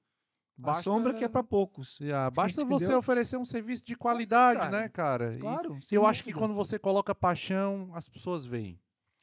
a 0.62 0.74
sombra 0.74 1.12
que 1.14 1.24
é 1.24 1.28
para 1.28 1.42
poucos 1.44 1.98
Yeah, 2.00 2.30
Basta 2.30 2.64
você 2.64 2.84
Entendeu? 2.84 2.98
oferecer 2.98 3.36
um 3.36 3.44
serviço 3.44 3.84
de 3.84 3.94
qualidade, 3.96 4.60
cara. 4.60 4.70
né, 4.82 4.88
cara? 4.88 5.38
Claro 5.38 5.78
E 5.90 5.94
eu 5.94 6.06
acho 6.06 6.24
que 6.24 6.32
quando 6.32 6.54
você 6.54 6.78
coloca 6.78 7.14
paixão, 7.14 7.90
as 7.94 8.08
pessoas 8.08 8.44
veem. 8.46 8.80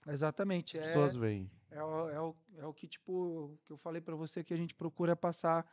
exatamente 0.08 0.78
As 0.78 0.84
é, 0.84 0.88
pessoas 0.88 1.16
veem. 1.16 1.50
é, 1.72 1.84
o, 1.84 2.10
é, 2.10 2.20
o, 2.22 2.36
é 2.58 2.66
o 2.66 2.74
que 2.74 2.88
tipo 2.88 3.58
que 3.66 3.72
eu 3.74 3.78
falei 3.78 4.02
para 4.02 4.16
você 4.16 4.44
que 4.44 4.54
a 4.54 4.58
gente 4.58 4.76
procura 4.76 5.16
passar 5.16 5.66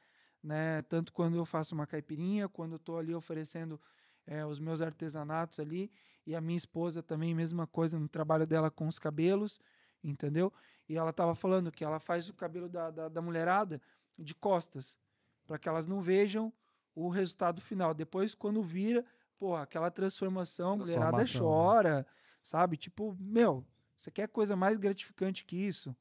né 0.43 0.83
tanto 0.83 1.13
quando 1.13 1.37
eu 1.37 1.45
faço 1.45 1.75
uma 1.75 1.87
caipirinha 1.87 2.49
quando 2.49 2.73
eu 2.73 2.79
tô 2.79 2.97
ali 2.97 3.15
oferecendo 3.15 3.79
é, 4.27 4.45
os 4.47 4.59
meus 4.59 4.81
artesanatos 4.81 5.59
ali 5.61 5.91
e 6.27 6.35
a 6.35 6.41
minha 6.41 6.57
esposa 6.57 7.03
também 7.03 7.35
mesma 7.35 7.67
coisa 7.67 7.99
no 7.99 8.09
trabalho 8.09 8.47
dela 8.47 8.71
com 8.71 8.87
os 8.87 8.99
cabelos 8.99 9.61
entendeu? 10.03 10.53
E 10.89 10.97
ela 10.97 11.13
tava 11.13 11.35
falando 11.35 11.71
que 11.71 11.85
ela 11.85 12.01
faz 12.01 12.29
o 12.29 12.35
cabelo 12.35 12.69
da, 12.69 12.91
da, 12.91 13.09
da 13.09 13.23
mulherada 13.23 13.81
de 14.19 14.35
costas 14.35 14.99
para 15.47 15.59
que 15.59 15.69
elas 15.69 15.87
não 15.87 16.01
vejam 16.01 16.53
o 16.95 17.09
resultado 17.09 17.61
final. 17.61 17.95
Depois 17.95 18.35
quando 18.35 18.63
vira 18.63 19.05
pô 19.39 19.55
aquela 19.57 19.91
transformação, 19.91 20.73
a 20.73 20.77
mulherada 20.77 21.19
né? 21.19 21.25
chora 21.39 22.07
sabe? 22.43 22.77
Tipo 22.77 23.17
meu 23.19 23.65
você 23.97 24.11
quer 24.11 24.29
coisa 24.29 24.57
mais 24.57 24.79
gratificante 24.79 25.45
que 25.45 25.57
isso? 25.57 25.95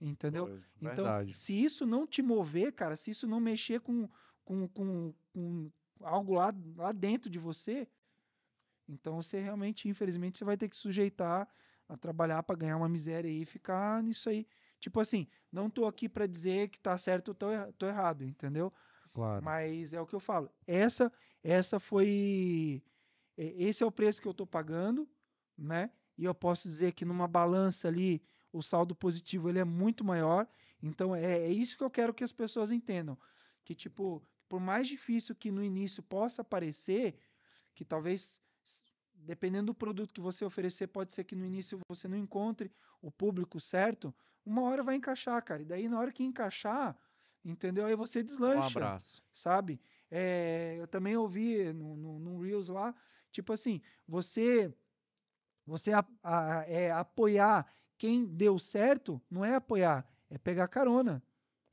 Entendeu? 0.00 0.46
Pois, 0.46 0.64
então, 0.80 1.04
Verdade. 1.04 1.32
se 1.34 1.62
isso 1.62 1.86
não 1.86 2.06
te 2.06 2.22
mover, 2.22 2.72
cara, 2.72 2.96
se 2.96 3.10
isso 3.10 3.26
não 3.26 3.40
mexer 3.40 3.80
com, 3.80 4.08
com, 4.44 4.68
com, 4.68 5.14
com 5.32 5.70
algo 6.00 6.34
lá, 6.34 6.54
lá 6.76 6.92
dentro 6.92 7.30
de 7.30 7.38
você, 7.38 7.86
então 8.88 9.20
você 9.20 9.40
realmente, 9.40 9.88
infelizmente, 9.88 10.38
você 10.38 10.44
vai 10.44 10.56
ter 10.56 10.68
que 10.68 10.76
sujeitar 10.76 11.48
a 11.88 11.96
trabalhar 11.96 12.42
para 12.42 12.56
ganhar 12.56 12.76
uma 12.76 12.88
miséria 12.88 13.28
e 13.28 13.44
ficar 13.44 14.02
nisso 14.02 14.28
aí. 14.28 14.46
Tipo 14.80 15.00
assim, 15.00 15.26
não 15.50 15.70
tô 15.70 15.86
aqui 15.86 16.08
para 16.08 16.26
dizer 16.26 16.68
que 16.68 16.78
tá 16.78 16.96
certo 16.98 17.28
ou 17.28 17.34
tô, 17.34 17.46
tô 17.78 17.86
errado, 17.86 18.24
entendeu? 18.24 18.72
Claro. 19.12 19.44
Mas 19.44 19.92
é 19.92 20.00
o 20.00 20.06
que 20.06 20.14
eu 20.14 20.20
falo. 20.20 20.50
Essa, 20.66 21.12
essa 21.42 21.80
foi. 21.80 22.82
Esse 23.36 23.82
é 23.82 23.86
o 23.86 23.92
preço 23.92 24.20
que 24.20 24.28
eu 24.28 24.32
estou 24.32 24.46
pagando, 24.46 25.08
né? 25.56 25.90
E 26.18 26.24
eu 26.24 26.34
posso 26.34 26.68
dizer 26.68 26.92
que 26.92 27.04
numa 27.04 27.28
balança 27.28 27.88
ali, 27.88 28.22
o 28.52 28.62
saldo 28.62 28.94
positivo 28.94 29.48
ele 29.48 29.58
é 29.58 29.64
muito 29.64 30.04
maior. 30.04 30.46
Então 30.82 31.14
é, 31.14 31.40
é 31.40 31.50
isso 31.50 31.76
que 31.76 31.84
eu 31.84 31.90
quero 31.90 32.14
que 32.14 32.24
as 32.24 32.32
pessoas 32.32 32.70
entendam. 32.70 33.18
Que, 33.64 33.74
tipo, 33.74 34.22
por 34.48 34.60
mais 34.60 34.86
difícil 34.86 35.34
que 35.34 35.50
no 35.50 35.62
início 35.62 36.02
possa 36.02 36.44
parecer, 36.44 37.18
que 37.74 37.84
talvez, 37.84 38.40
dependendo 39.26 39.66
do 39.66 39.74
produto 39.74 40.14
que 40.14 40.20
você 40.20 40.44
oferecer, 40.44 40.88
pode 40.88 41.12
ser 41.12 41.24
que 41.24 41.36
no 41.36 41.44
início 41.46 41.78
você 41.88 42.08
não 42.08 42.16
encontre 42.16 42.72
o 43.02 43.10
público 43.10 43.60
certo, 43.60 44.14
uma 44.44 44.62
hora 44.62 44.82
vai 44.82 44.96
encaixar, 44.96 45.42
cara. 45.44 45.62
E 45.62 45.64
daí, 45.66 45.88
na 45.88 45.98
hora 45.98 46.12
que 46.12 46.22
encaixar, 46.24 46.96
entendeu? 47.44 47.86
Aí 47.86 47.96
você 47.96 48.22
Um 48.22 48.24
deslancha 48.24 48.62
abraço. 48.62 49.22
sabe? 49.34 49.80
É, 50.10 50.76
eu 50.78 50.86
também 50.88 51.16
ouvi 51.16 51.72
no, 51.72 51.96
no, 51.96 52.18
no 52.20 52.40
Reels 52.42 52.68
lá, 52.68 52.94
tipo 53.32 53.52
assim, 53.52 53.82
você 54.06 54.74
você 55.66 55.92
a- 55.92 56.04
a- 56.22 56.64
é, 56.68 56.90
apoiar 56.92 57.66
quem 57.98 58.24
deu 58.26 58.58
certo, 58.58 59.22
não 59.30 59.44
é 59.44 59.54
apoiar, 59.54 60.06
é 60.30 60.38
pegar 60.38 60.68
carona, 60.68 61.22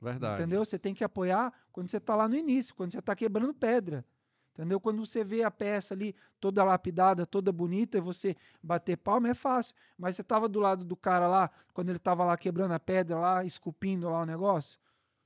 Verdade. 0.00 0.36
entendeu? 0.40 0.64
Você 0.64 0.78
tem 0.78 0.94
que 0.94 1.04
apoiar 1.04 1.52
quando 1.72 1.88
você 1.90 1.98
está 1.98 2.16
lá 2.16 2.28
no 2.28 2.36
início, 2.36 2.74
quando 2.74 2.92
você 2.92 2.98
está 3.00 3.14
quebrando 3.16 3.54
pedra, 3.54 4.06
entendeu? 4.54 4.80
Quando 4.80 5.04
você 5.04 5.22
vê 5.22 5.42
a 5.42 5.50
peça 5.50 5.92
ali 5.92 6.14
toda 6.40 6.64
lapidada, 6.64 7.26
toda 7.26 7.52
bonita, 7.52 7.98
e 7.98 8.00
você 8.00 8.34
bater 8.62 8.96
palma 8.96 9.28
é 9.28 9.34
fácil, 9.34 9.74
mas 9.98 10.16
você 10.16 10.22
estava 10.22 10.48
do 10.48 10.60
lado 10.60 10.84
do 10.84 10.96
cara 10.96 11.26
lá, 11.26 11.50
quando 11.74 11.90
ele 11.90 11.98
estava 11.98 12.24
lá 12.24 12.36
quebrando 12.36 12.72
a 12.72 12.80
pedra 12.80 13.18
lá, 13.18 13.44
esculpindo 13.44 14.08
lá 14.08 14.22
o 14.22 14.26
negócio, 14.26 14.78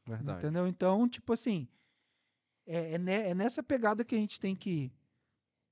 Verdade. 0.07 0.39
Entendeu? 0.39 0.66
Então, 0.66 1.07
tipo 1.07 1.34
assim, 1.34 1.68
é, 2.66 2.94
é 2.94 2.98
ne- 2.98 3.28
é 3.31 3.34
nessa 3.34 3.62
pegada 3.62 4.05
que 4.05 4.15
a 4.15 4.18
gente 4.18 4.40
tem 4.40 4.57
que 4.57 4.70
ir, 4.70 4.92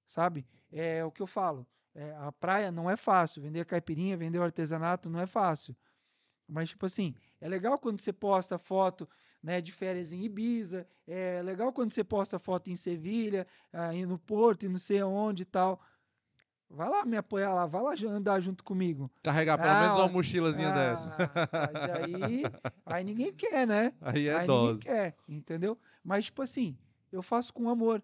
sabe? 0.07 0.47
é 0.70 1.02
o 1.05 1.10
que 1.10 1.23
eu 1.23 1.26
falo. 1.26 1.67
é, 1.94 2.15
a 2.17 2.31
praia 2.31 2.70
não 2.70 2.91
é 2.91 2.97
fácil. 2.97 3.41
Vender 3.41 3.65
caipirinha, 3.65 4.17
vender 4.17 4.39
o 4.39 4.43
artesanato 4.43 5.09
não 5.09 5.18
é 5.20 5.26
fácil. 5.26 5.75
Mas, 6.47 6.68
tipo 6.70 6.85
assim, 6.85 7.15
é 7.41 7.49
legal 7.49 7.78
quando 7.78 7.99
você 7.99 8.12
posta 8.12 8.59
foto 8.59 9.09
né, 9.43 9.61
de 9.61 9.73
férias 9.73 10.13
em 10.13 10.23
Ibiza. 10.25 10.87
É 11.07 11.41
legal 11.43 11.73
quando 11.73 11.93
você 11.93 12.03
posta 12.05 12.39
foto 12.39 12.69
em 12.71 12.77
Sevilha, 12.77 13.47
aí 13.73 14.05
no 14.07 14.19
Porto 14.19 14.65
e 14.65 14.69
não 14.69 14.79
sei 14.79 15.01
aonde 15.01 15.43
e 15.43 15.47
tal. 15.47 15.81
Vai 16.69 16.89
lá 16.89 17.05
me 17.05 17.17
apoiar 17.17 17.55
lá, 17.55 17.65
vai 17.65 17.81
lá 17.81 17.95
andar 18.09 18.41
junto 18.41 18.65
comigo. 18.65 19.09
Carregar 19.23 19.57
pelo 19.57 19.71
Ah, 19.71 19.81
menos 19.83 19.99
uma 19.99 20.09
mochilazinha 20.09 20.73
dessa. 20.73 21.11
Ah, 21.17 21.71
mas 21.73 21.91
aí, 22.03 22.43
aí 22.85 23.05
ninguém 23.05 23.33
quer, 23.33 23.67
né? 23.67 23.93
Aí 24.01 24.27
é 24.27 24.37
aí 24.39 24.47
dose. 24.49 24.81
ninguém 24.81 24.93
quer, 24.93 25.17
entendeu? 25.29 25.79
Mas, 26.03 26.25
tipo 26.25 26.43
assim, 26.43 26.77
eu 27.13 27.23
faço 27.23 27.53
com 27.55 27.69
amor, 27.71 28.03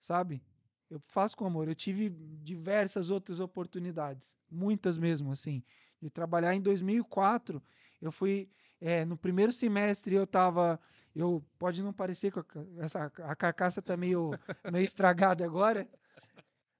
sabe? 0.00 0.42
Eu 0.90 1.00
faço 1.06 1.36
com 1.36 1.46
amor. 1.46 1.68
Eu 1.68 1.74
tive 1.74 2.08
diversas 2.42 3.10
outras 3.10 3.40
oportunidades, 3.40 4.36
muitas 4.50 4.96
mesmo, 4.98 5.30
assim, 5.30 5.62
de 6.00 6.10
trabalhar. 6.10 6.54
Em 6.54 6.60
2004, 6.60 7.62
eu 8.00 8.10
fui, 8.10 8.48
eh, 8.80 9.04
no 9.04 9.16
primeiro 9.16 9.52
semestre 9.52 10.14
eu 10.14 10.26
tava, 10.26 10.80
eu, 11.14 11.44
pode 11.58 11.82
não 11.82 11.92
parecer 11.92 12.32
que 12.32 12.40
essa, 12.78 13.04
a 13.06 13.36
carcaça 13.36 13.82
tá 13.82 13.96
meio, 13.96 14.40
meio 14.66 14.84
estragada 14.84 15.44
agora, 15.44 15.88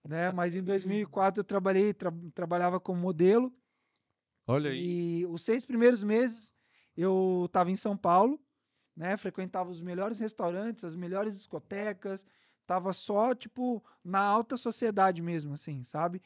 né? 0.05 0.33
Mas 0.33 0.57
em 0.57 0.62
2004 0.62 1.41
eu 1.41 1.44
trabalhei, 1.44 1.94
tra- 1.94 2.12
trabalhava 2.35 2.81
como 2.81 3.01
modelo, 3.01 3.52
Olha 4.47 4.70
aí. 4.70 4.91
e 4.91 5.25
os 5.28 5.43
seis 5.43 5.65
primeiros 5.65 6.02
meses 6.02 6.55
eu 6.97 7.44
estava 7.47 7.70
em 7.70 7.77
São 7.77 7.97
Paulo, 7.97 8.41
né? 8.97 9.17
Frequentava 9.17 9.70
os 9.70 9.81
melhores 9.81 10.18
restaurantes, 10.18 10.85
as 10.85 10.97
melhores 10.97 11.36
discotecas, 11.36 12.27
tava 12.67 12.93
só, 12.93 13.35
tipo, 13.35 13.85
na 14.05 14.20
alta 14.20 14.57
sociedade 14.57 15.23
mesmo, 15.23 15.55
assim, 15.55 15.83
sabe? 15.83 16.23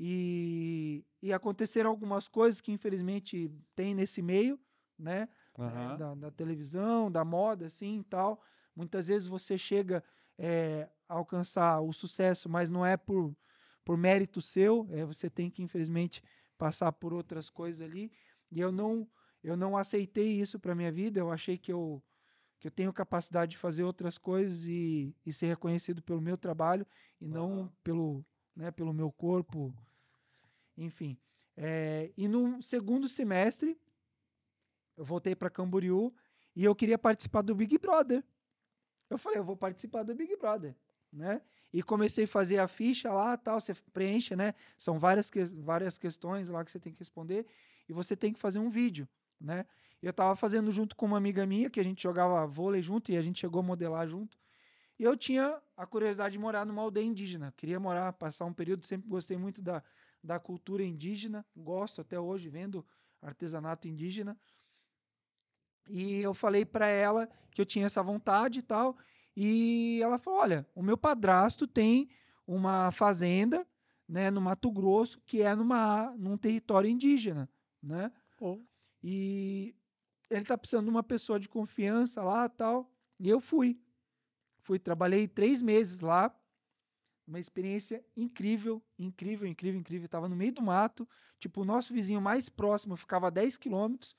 E, 0.00 1.04
e 1.22 1.32
aconteceram 1.32 1.90
algumas 1.90 2.28
coisas 2.28 2.60
que 2.60 2.72
infelizmente 2.72 3.50
tem 3.74 3.94
nesse 3.94 4.22
meio, 4.22 4.60
né? 4.98 5.28
Aham. 5.58 5.96
da, 5.96 6.14
da 6.14 6.30
televisão, 6.30 7.10
da 7.10 7.24
moda, 7.24 7.66
assim 7.66 8.00
e 8.00 8.04
tal. 8.04 8.42
Muitas 8.74 9.08
vezes 9.08 9.26
você 9.26 9.56
chega 9.56 10.04
é, 10.38 10.88
a 11.08 11.14
alcançar 11.14 11.80
o 11.80 11.92
sucesso, 11.92 12.48
mas 12.48 12.68
não 12.70 12.84
é 12.84 12.96
por, 12.96 13.34
por 13.84 13.96
mérito 13.96 14.40
seu, 14.40 14.86
é, 14.90 15.04
você 15.04 15.30
tem 15.30 15.50
que, 15.50 15.62
infelizmente, 15.62 16.22
passar 16.58 16.92
por 16.92 17.12
outras 17.12 17.48
coisas 17.50 17.82
ali. 17.82 18.12
E 18.50 18.60
eu 18.60 18.70
não, 18.70 19.08
eu 19.42 19.56
não 19.56 19.76
aceitei 19.76 20.40
isso 20.40 20.58
para 20.58 20.74
minha 20.74 20.92
vida, 20.92 21.20
eu 21.20 21.30
achei 21.32 21.56
que 21.56 21.72
eu, 21.72 22.02
que 22.60 22.66
eu 22.68 22.70
tenho 22.70 22.92
capacidade 22.92 23.52
de 23.52 23.58
fazer 23.58 23.84
outras 23.84 24.18
coisas 24.18 24.66
e, 24.68 25.14
e 25.24 25.32
ser 25.32 25.46
reconhecido 25.46 26.02
pelo 26.02 26.20
meu 26.20 26.36
trabalho 26.36 26.86
e 27.20 27.26
não 27.26 27.60
Aham. 27.60 27.72
pelo, 27.82 28.24
né, 28.54 28.70
pelo 28.70 28.92
meu 28.92 29.10
corpo, 29.10 29.74
enfim. 30.76 31.18
É, 31.56 32.12
e 32.16 32.28
no 32.28 32.62
segundo 32.62 33.08
semestre, 33.08 33.78
eu 34.96 35.04
voltei 35.04 35.34
para 35.34 35.50
Camboriú 35.50 36.14
e 36.54 36.64
eu 36.64 36.74
queria 36.74 36.98
participar 36.98 37.42
do 37.42 37.54
Big 37.54 37.78
Brother. 37.78 38.24
Eu 39.08 39.18
falei, 39.18 39.38
eu 39.38 39.44
vou 39.44 39.56
participar 39.56 40.02
do 40.02 40.14
Big 40.14 40.36
Brother, 40.36 40.76
né? 41.12 41.42
E 41.72 41.82
comecei 41.82 42.24
a 42.24 42.28
fazer 42.28 42.58
a 42.58 42.68
ficha 42.68 43.12
lá, 43.12 43.36
tal, 43.36 43.60
você 43.60 43.74
preenche, 43.92 44.34
né? 44.34 44.54
São 44.78 44.98
várias, 44.98 45.30
que- 45.30 45.44
várias 45.44 45.98
questões 45.98 46.48
lá 46.48 46.64
que 46.64 46.70
você 46.70 46.80
tem 46.80 46.92
que 46.92 46.98
responder 46.98 47.46
e 47.88 47.92
você 47.92 48.16
tem 48.16 48.32
que 48.32 48.40
fazer 48.40 48.58
um 48.58 48.70
vídeo, 48.70 49.08
né? 49.40 49.66
Eu 50.02 50.12
tava 50.12 50.34
fazendo 50.36 50.70
junto 50.72 50.96
com 50.96 51.06
uma 51.06 51.16
amiga 51.16 51.46
minha, 51.46 51.70
que 51.70 51.80
a 51.80 51.84
gente 51.84 52.02
jogava 52.02 52.46
vôlei 52.46 52.82
junto 52.82 53.10
e 53.12 53.16
a 53.16 53.22
gente 53.22 53.40
chegou 53.40 53.60
a 53.60 53.62
modelar 53.62 54.06
junto. 54.08 54.38
E 54.98 55.04
eu 55.04 55.16
tinha 55.16 55.62
a 55.76 55.86
curiosidade 55.86 56.32
de 56.32 56.38
morar 56.38 56.64
numa 56.64 56.82
aldeia 56.82 57.04
indígena. 57.04 57.52
Queria 57.56 57.78
morar, 57.78 58.12
passar 58.14 58.46
um 58.46 58.52
período, 58.52 58.84
sempre 58.86 59.08
gostei 59.08 59.36
muito 59.36 59.60
da, 59.62 59.82
da 60.22 60.38
cultura 60.38 60.82
indígena, 60.84 61.44
gosto 61.56 62.00
até 62.00 62.18
hoje 62.18 62.48
vendo 62.48 62.86
artesanato 63.20 63.88
indígena. 63.88 64.38
E 65.88 66.20
eu 66.20 66.34
falei 66.34 66.64
para 66.64 66.86
ela 66.86 67.28
que 67.50 67.60
eu 67.60 67.66
tinha 67.66 67.86
essa 67.86 68.02
vontade 68.02 68.58
e 68.58 68.62
tal. 68.62 68.96
E 69.36 70.00
ela 70.02 70.18
falou: 70.18 70.40
Olha, 70.40 70.66
o 70.74 70.82
meu 70.82 70.96
padrasto 70.96 71.66
tem 71.66 72.08
uma 72.46 72.90
fazenda 72.90 73.66
né, 74.08 74.30
no 74.30 74.40
Mato 74.40 74.70
Grosso 74.70 75.20
que 75.26 75.42
é 75.42 75.54
numa, 75.54 76.14
num 76.16 76.36
território 76.36 76.88
indígena, 76.88 77.48
né? 77.82 78.12
Pô. 78.36 78.60
E 79.02 79.74
ele 80.30 80.44
tá 80.44 80.56
precisando 80.56 80.84
de 80.84 80.90
uma 80.90 81.02
pessoa 81.02 81.38
de 81.38 81.48
confiança 81.48 82.22
lá 82.22 82.48
tal. 82.48 82.90
E 83.18 83.28
eu 83.28 83.40
fui. 83.40 83.80
Fui, 84.58 84.78
trabalhei 84.78 85.28
três 85.28 85.62
meses 85.62 86.00
lá. 86.00 86.34
Uma 87.26 87.40
experiência 87.40 88.04
incrível, 88.16 88.82
incrível, 88.98 89.48
incrível, 89.48 89.80
incrível. 89.80 90.08
Tava 90.08 90.28
no 90.28 90.36
meio 90.36 90.52
do 90.52 90.62
mato. 90.62 91.08
Tipo, 91.38 91.62
o 91.62 91.64
nosso 91.64 91.92
vizinho 91.92 92.20
mais 92.20 92.48
próximo 92.48 92.96
ficava 92.96 93.26
a 93.26 93.30
10 93.30 93.56
quilômetros. 93.56 94.16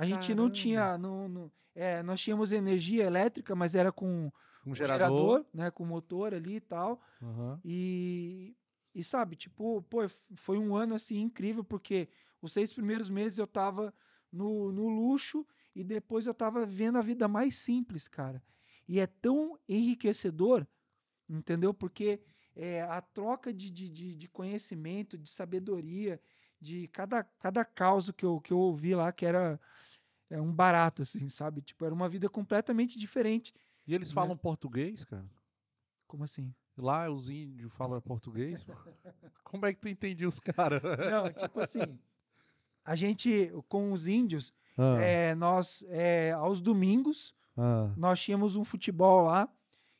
A 0.00 0.06
gente 0.06 0.34
não 0.34 0.44
Caramba. 0.44 0.54
tinha. 0.54 0.98
Não, 0.98 1.28
não- 1.28 1.52
é, 1.74 2.02
nós 2.02 2.20
tínhamos 2.20 2.52
energia 2.52 3.04
elétrica, 3.04 3.54
mas 3.54 3.74
era 3.74 3.92
com 3.92 4.30
Um 4.66 4.70
um 4.70 4.74
gerador. 4.74 5.44
né? 5.54 5.70
Com 5.70 5.84
motor 5.84 6.34
ali 6.34 6.56
e 6.56 6.60
tal. 6.60 7.00
Aham. 7.22 7.60
E, 7.64 8.56
e 8.94 9.04
sabe, 9.04 9.36
tipo, 9.36 9.82
pô, 9.82 9.98
foi 10.34 10.58
um 10.58 10.74
ano 10.74 10.94
assim 10.94 11.18
incrível, 11.20 11.62
porque 11.62 12.08
os 12.40 12.52
seis 12.52 12.72
primeiros 12.72 13.08
meses 13.08 13.38
eu 13.38 13.46
tava 13.46 13.94
no, 14.32 14.72
no 14.72 14.88
luxo 14.88 15.46
e 15.74 15.84
depois 15.84 16.26
eu 16.26 16.34
tava 16.34 16.64
vendo 16.66 16.98
a 16.98 17.02
vida 17.02 17.28
mais 17.28 17.56
simples, 17.56 18.08
cara. 18.08 18.42
E 18.88 18.98
é 18.98 19.06
tão 19.06 19.58
enriquecedor, 19.68 20.66
entendeu? 21.28 21.72
Porque 21.72 22.20
é, 22.56 22.82
a 22.82 23.00
troca 23.00 23.52
de, 23.52 23.70
de, 23.70 24.14
de 24.16 24.28
conhecimento, 24.28 25.16
de 25.18 25.30
sabedoria, 25.30 26.20
de 26.60 26.88
cada, 26.88 27.24
cada 27.24 27.64
causa 27.64 28.12
que 28.12 28.24
eu, 28.24 28.40
que 28.40 28.52
eu 28.52 28.58
ouvi 28.58 28.94
lá, 28.94 29.10
que 29.12 29.24
era 29.24 29.58
é, 30.28 30.40
um 30.40 30.52
barato, 30.52 31.02
assim, 31.02 31.28
sabe? 31.28 31.62
Tipo, 31.62 31.84
era 31.84 31.94
uma 31.94 32.08
vida 32.08 32.28
completamente 32.28 32.98
diferente. 32.98 33.54
E 33.86 33.94
eles 33.94 34.10
Né? 34.10 34.14
falam 34.14 34.36
português, 34.36 35.04
cara? 35.04 35.24
Como 36.06 36.24
assim? 36.24 36.52
Lá 36.76 37.10
os 37.10 37.28
índios 37.30 37.72
falam 37.74 38.00
português? 38.00 38.64
Como 39.44 39.66
é 39.66 39.72
que 39.72 39.80
tu 39.80 39.88
entendia 39.88 40.28
os 40.28 40.38
caras? 40.40 40.82
Não, 40.82 41.32
tipo 41.32 41.60
assim, 41.60 41.98
a 42.84 42.94
gente, 42.94 43.50
com 43.68 43.92
os 43.92 44.06
índios, 44.06 44.52
Ah, 44.78 45.00
é, 45.02 45.34
nós, 45.34 45.84
é, 45.88 46.32
aos 46.32 46.60
domingos, 46.60 47.34
ah. 47.56 47.92
nós 47.96 48.20
tínhamos 48.20 48.56
um 48.56 48.64
futebol 48.64 49.22
lá, 49.24 49.48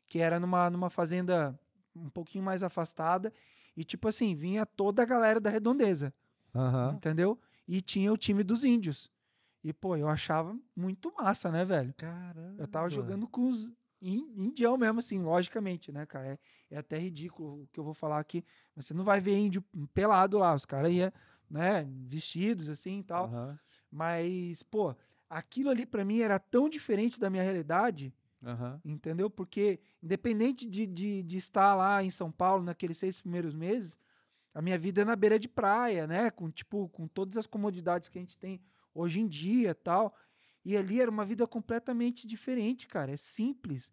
que 0.07 0.19
era 0.19 0.39
numa, 0.39 0.69
numa 0.69 0.89
fazenda 0.89 1.57
um 1.95 2.09
pouquinho 2.09 2.43
mais 2.43 2.63
afastada, 2.63 3.33
e 3.75 3.83
tipo 3.83 4.07
assim, 4.07 4.33
vinha 4.33 4.65
toda 4.65 5.03
a 5.03 5.05
galera 5.05 5.39
da 5.39 5.49
redondeza, 5.49 6.13
Aham. 6.53 6.95
entendeu? 6.95 7.39
E 7.67 7.81
tinha 7.81 8.11
o 8.11 8.17
time 8.17 8.43
dos 8.43 8.63
índios. 8.63 9.09
E, 9.63 9.71
pô, 9.71 9.95
eu 9.95 10.07
achava 10.07 10.57
muito 10.75 11.13
massa, 11.15 11.51
né, 11.51 11.63
velho? 11.63 11.93
Caramba. 11.93 12.55
Eu 12.61 12.67
tava 12.67 12.89
jogando 12.89 13.27
com 13.27 13.47
os 13.47 13.71
in- 14.01 14.33
indião 14.35 14.75
mesmo, 14.77 14.99
assim, 14.99 15.19
logicamente, 15.21 15.91
né, 15.91 16.05
cara? 16.05 16.27
É, 16.69 16.75
é 16.75 16.77
até 16.77 16.97
ridículo 16.97 17.63
o 17.63 17.67
que 17.67 17.79
eu 17.79 17.83
vou 17.83 17.93
falar 17.93 18.19
aqui. 18.19 18.43
Você 18.75 18.93
não 18.93 19.03
vai 19.03 19.21
ver 19.21 19.37
índio 19.37 19.63
pelado 19.93 20.39
lá, 20.39 20.53
os 20.55 20.65
caras 20.65 20.91
iam, 20.91 21.11
né, 21.49 21.83
vestidos 22.07 22.69
assim 22.69 22.99
e 22.99 23.03
tal. 23.03 23.25
Aham. 23.25 23.59
Mas, 23.91 24.63
pô, 24.63 24.95
aquilo 25.29 25.69
ali 25.69 25.85
pra 25.85 26.03
mim 26.05 26.19
era 26.21 26.39
tão 26.39 26.67
diferente 26.69 27.19
da 27.19 27.29
minha 27.29 27.43
realidade, 27.43 28.13
Aham. 28.43 28.79
entendeu? 28.83 29.29
Porque, 29.29 29.79
independente 30.01 30.65
de, 30.65 30.87
de, 30.87 31.23
de 31.23 31.37
estar 31.37 31.75
lá 31.75 32.03
em 32.03 32.09
São 32.09 32.31
Paulo 32.31 32.63
naqueles 32.63 32.97
seis 32.97 33.19
primeiros 33.19 33.53
meses, 33.53 33.97
a 34.53 34.61
minha 34.61 34.77
vida 34.77 35.01
é 35.01 35.05
na 35.05 35.15
beira 35.15 35.39
de 35.39 35.47
praia, 35.47 36.05
né? 36.05 36.29
Com, 36.29 36.49
tipo, 36.51 36.89
com 36.89 37.07
todas 37.07 37.37
as 37.37 37.47
comodidades 37.47 38.09
que 38.09 38.17
a 38.17 38.21
gente 38.21 38.37
tem 38.37 38.61
hoje 38.93 39.19
em 39.19 39.27
dia 39.27 39.73
tal. 39.73 40.15
E 40.63 40.77
ali 40.77 41.01
era 41.01 41.09
uma 41.09 41.25
vida 41.25 41.47
completamente 41.47 42.27
diferente, 42.27 42.87
cara. 42.87 43.11
É 43.11 43.17
simples. 43.17 43.91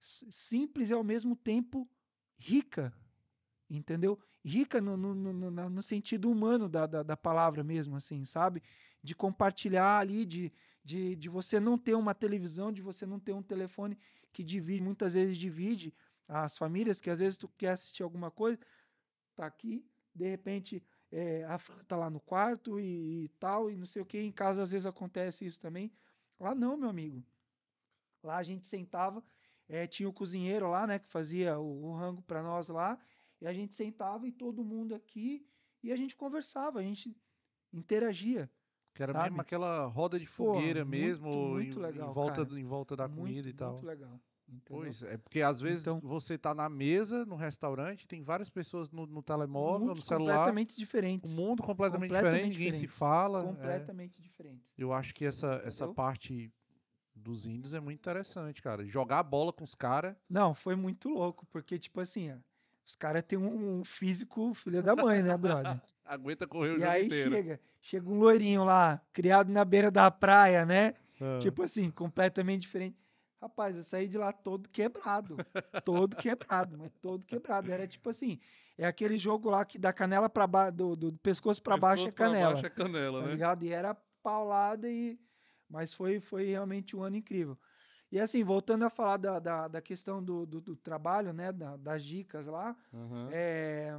Simples 0.00 0.90
e 0.90 0.92
ao 0.92 1.02
mesmo 1.02 1.34
tempo 1.34 1.88
rica, 2.36 2.92
entendeu? 3.70 4.18
Rica 4.44 4.80
no, 4.80 4.96
no, 4.96 5.14
no, 5.14 5.70
no 5.70 5.82
sentido 5.82 6.30
humano 6.30 6.68
da, 6.68 6.86
da, 6.86 7.02
da 7.02 7.16
palavra 7.16 7.64
mesmo, 7.64 7.96
assim, 7.96 8.24
sabe? 8.24 8.62
De 9.02 9.14
compartilhar 9.14 9.98
ali, 9.98 10.26
de, 10.26 10.52
de, 10.84 11.16
de 11.16 11.28
você 11.28 11.58
não 11.58 11.78
ter 11.78 11.94
uma 11.94 12.14
televisão, 12.14 12.70
de 12.70 12.82
você 12.82 13.06
não 13.06 13.18
ter 13.18 13.32
um 13.32 13.42
telefone 13.42 13.96
que 14.32 14.42
divide, 14.42 14.82
muitas 14.82 15.14
vezes 15.14 15.38
divide 15.38 15.94
as 16.28 16.58
famílias, 16.58 17.00
que 17.00 17.08
às 17.08 17.20
vezes 17.20 17.38
tu 17.38 17.48
quer 17.48 17.70
assistir 17.70 18.02
alguma 18.02 18.30
coisa, 18.30 18.58
tá 19.34 19.46
aqui, 19.46 19.84
de 20.14 20.28
repente 20.28 20.82
é, 21.10 21.44
a 21.44 21.58
Fran 21.58 21.78
tá 21.84 21.96
lá 21.96 22.10
no 22.10 22.20
quarto 22.20 22.80
e, 22.80 23.24
e 23.24 23.28
tal, 23.38 23.70
e 23.70 23.76
não 23.76 23.86
sei 23.86 24.02
o 24.02 24.06
que. 24.06 24.18
Em 24.18 24.32
casa 24.32 24.62
às 24.62 24.72
vezes 24.72 24.86
acontece 24.86 25.46
isso 25.46 25.60
também. 25.60 25.92
Lá 26.38 26.54
não, 26.54 26.76
meu 26.76 26.88
amigo. 26.88 27.24
Lá 28.22 28.36
a 28.36 28.42
gente 28.42 28.66
sentava, 28.66 29.22
eh, 29.68 29.86
tinha 29.86 30.08
o 30.08 30.12
cozinheiro 30.12 30.68
lá, 30.68 30.86
né, 30.86 30.98
que 30.98 31.06
fazia 31.08 31.58
o, 31.58 31.84
o 31.84 31.94
rango 31.94 32.22
para 32.22 32.42
nós 32.42 32.68
lá, 32.68 32.98
e 33.40 33.46
a 33.46 33.52
gente 33.52 33.74
sentava 33.74 34.26
e 34.26 34.32
todo 34.32 34.64
mundo 34.64 34.94
aqui, 34.94 35.46
e 35.82 35.92
a 35.92 35.96
gente 35.96 36.16
conversava, 36.16 36.78
a 36.78 36.82
gente 36.82 37.14
interagia. 37.72 38.50
Que 38.94 39.02
era 39.02 39.12
Sabe? 39.12 39.24
mesmo 39.24 39.40
aquela 39.40 39.86
roda 39.86 40.18
de 40.18 40.24
Pô, 40.24 40.54
fogueira 40.54 40.84
muito, 40.84 40.90
mesmo, 40.90 41.48
muito 41.50 41.78
em, 41.78 41.82
legal, 41.82 42.10
em 42.10 42.14
volta, 42.14 42.46
cara. 42.46 42.60
em 42.60 42.64
volta 42.64 42.96
da 42.96 43.08
muito, 43.08 43.20
comida 43.20 43.48
e 43.48 43.52
tal. 43.52 43.72
Muito 43.72 43.86
legal. 43.86 44.20
Entendeu? 44.48 44.62
Pois 44.84 45.02
é, 45.02 45.16
porque 45.16 45.40
às 45.42 45.60
vezes 45.60 45.86
Então- 45.86 46.00
você 46.00 46.36
tá 46.38 46.54
na 46.54 46.68
mesa, 46.68 47.24
no 47.24 47.36
restaurante, 47.36 48.06
tem 48.06 48.22
várias 48.22 48.48
pessoas 48.50 48.90
no, 48.90 49.06
no 49.06 49.22
telemóvel, 49.22 49.88
no 49.88 49.96
celular, 49.96 50.36
completamente 50.36 50.74
um 50.74 50.76
diferentes. 50.78 51.34
mundo 51.36 51.62
completamente, 51.62 52.10
completamente 52.10 52.50
diferente, 52.52 52.58
ninguém 52.58 52.72
se 52.72 52.86
fala. 52.86 53.40
é. 53.40 53.46
completamente 53.46 54.20
diferentes. 54.22 54.62
Eu 54.76 54.92
acho 54.92 55.14
que 55.14 55.24
essa, 55.24 55.60
essa 55.64 55.88
parte 55.88 56.52
dos 57.14 57.46
índios 57.46 57.72
é 57.74 57.80
muito 57.80 57.98
interessante, 57.98 58.60
cara. 58.60 58.84
Jogar 58.84 59.20
a 59.20 59.22
bola 59.22 59.52
com 59.52 59.64
os 59.64 59.74
caras. 59.74 60.14
Não, 60.28 60.54
foi 60.54 60.74
muito 60.76 61.08
louco, 61.08 61.46
porque, 61.46 61.78
tipo 61.78 62.00
assim, 62.00 62.32
ó, 62.32 62.36
os 62.86 62.94
caras 62.94 63.22
têm 63.22 63.38
um, 63.38 63.78
um 63.80 63.84
físico 63.84 64.52
filha 64.52 64.82
da 64.82 64.94
mãe, 64.94 65.22
né, 65.22 65.36
brother? 65.36 65.80
Aguenta 66.04 66.46
correr 66.46 66.70
o 66.72 66.76
e 66.76 66.80
jogo 66.80 66.90
aí 66.90 67.06
inteiro. 67.06 67.30
chega, 67.30 67.60
chega 67.80 68.10
um 68.10 68.18
loirinho 68.18 68.62
lá, 68.64 69.00
criado 69.12 69.50
na 69.50 69.64
beira 69.64 69.90
da 69.90 70.10
praia, 70.10 70.66
né? 70.66 70.92
Ah. 71.18 71.38
Tipo 71.40 71.62
assim, 71.62 71.90
completamente 71.90 72.62
diferente. 72.62 72.96
Rapaz, 73.44 73.76
eu 73.76 73.82
saí 73.82 74.08
de 74.08 74.16
lá 74.16 74.32
todo 74.32 74.66
quebrado. 74.70 75.36
todo 75.84 76.16
quebrado, 76.16 76.78
mas 76.78 76.90
todo 77.02 77.26
quebrado. 77.26 77.70
Era 77.70 77.86
tipo 77.86 78.08
assim, 78.08 78.40
é 78.78 78.86
aquele 78.86 79.18
jogo 79.18 79.50
lá 79.50 79.66
que 79.66 79.78
da 79.78 79.92
canela 79.92 80.30
para 80.30 80.46
baixo, 80.46 80.72
do, 80.72 80.96
do 80.96 81.12
pescoço 81.12 81.62
para 81.62 81.76
baixo 81.76 82.08
é 82.08 82.12
canela. 82.12 82.54
baixo 82.54 82.66
é 82.66 82.70
canela, 82.70 83.20
tá 83.20 83.26
né? 83.26 83.32
ligado? 83.32 83.62
E 83.64 83.70
era 83.70 83.94
paulada 84.22 84.88
e 84.90 85.18
mas 85.68 85.92
foi 85.92 86.20
foi 86.20 86.46
realmente 86.46 86.96
um 86.96 87.02
ano 87.02 87.16
incrível. 87.16 87.58
E 88.10 88.18
assim, 88.18 88.42
voltando 88.42 88.86
a 88.86 88.90
falar 88.90 89.18
da, 89.18 89.38
da, 89.38 89.68
da 89.68 89.82
questão 89.82 90.24
do, 90.24 90.46
do, 90.46 90.60
do 90.62 90.74
trabalho, 90.76 91.34
né, 91.34 91.52
da- 91.52 91.76
das 91.76 92.02
dicas 92.02 92.46
lá, 92.46 92.74
Aham. 92.94 93.28
é, 93.30 93.92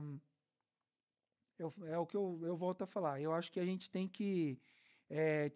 eu- 1.59 1.73
é 1.85 1.97
o 1.99 2.05
que 2.05 2.17
eu, 2.17 2.39
eu 2.43 2.55
volto 2.57 2.83
a 2.83 2.87
falar. 2.87 3.21
Eu 3.21 3.31
acho 3.33 3.51
que 3.51 3.59
a 3.59 3.65
gente 3.65 3.91
tem 3.91 4.07
que 4.07 4.59
é, 5.09 5.51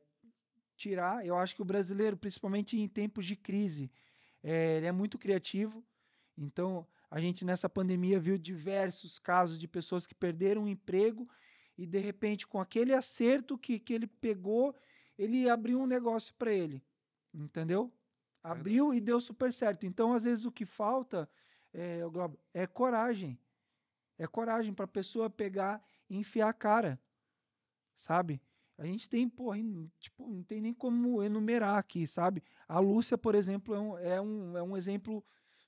tirar. 0.79 1.25
Eu 1.25 1.37
acho 1.37 1.55
que 1.55 1.61
o 1.61 1.65
brasileiro, 1.65 2.15
principalmente 2.17 2.79
em 2.79 2.87
tempos 2.87 3.25
de 3.25 3.35
crise, 3.35 3.91
é, 4.41 4.77
ele 4.77 4.85
é 4.87 4.91
muito 4.91 5.17
criativo. 5.17 5.83
Então, 6.37 6.87
a 7.11 7.19
gente 7.19 7.43
nessa 7.43 7.67
pandemia 7.67 8.19
viu 8.19 8.37
diversos 8.37 9.19
casos 9.19 9.57
de 9.57 9.67
pessoas 9.67 10.07
que 10.07 10.15
perderam 10.15 10.63
o 10.63 10.67
emprego 10.67 11.29
e, 11.77 11.85
de 11.85 11.99
repente, 11.99 12.47
com 12.47 12.59
aquele 12.59 12.93
acerto 12.93 13.57
que, 13.57 13.77
que 13.77 13.93
ele 13.93 14.07
pegou, 14.07 14.75
ele 15.17 15.49
abriu 15.49 15.79
um 15.79 15.85
negócio 15.85 16.33
para 16.35 16.51
ele. 16.51 16.81
Entendeu? 17.33 17.91
Abriu 18.41 18.93
e 18.93 19.01
deu 19.01 19.19
super 19.19 19.51
certo. 19.51 19.85
Então, 19.85 20.13
às 20.13 20.23
vezes, 20.23 20.45
o 20.45 20.51
que 20.51 20.65
falta 20.65 21.29
é, 21.73 21.99
é 22.53 22.65
coragem. 22.65 23.37
É 24.17 24.25
coragem 24.25 24.73
para 24.73 24.85
a 24.85 24.87
pessoa 24.87 25.29
pegar 25.29 25.83
e 26.09 26.17
enfiar 26.17 26.49
a 26.49 26.53
cara. 26.53 26.99
Sabe? 27.95 28.41
A 28.79 28.85
gente 28.85 29.09
tem, 29.09 29.23
in- 29.57 29.91
tipo, 29.99 30.27
não 30.27 30.43
tem 30.43 30.61
nem 30.61 30.73
como 30.73 31.21
enumerar 31.21 31.77
aqui, 31.77 32.07
sabe? 32.07 32.43
A 32.67 32.79
Lúcia, 32.79 33.17
por 33.17 33.35
exemplo, 33.35 33.75
é 33.75 33.79
um, 33.79 33.97
é 33.99 34.21
um, 34.21 34.57
é 34.57 34.63
um 34.63 34.77
exemplo 34.77 35.25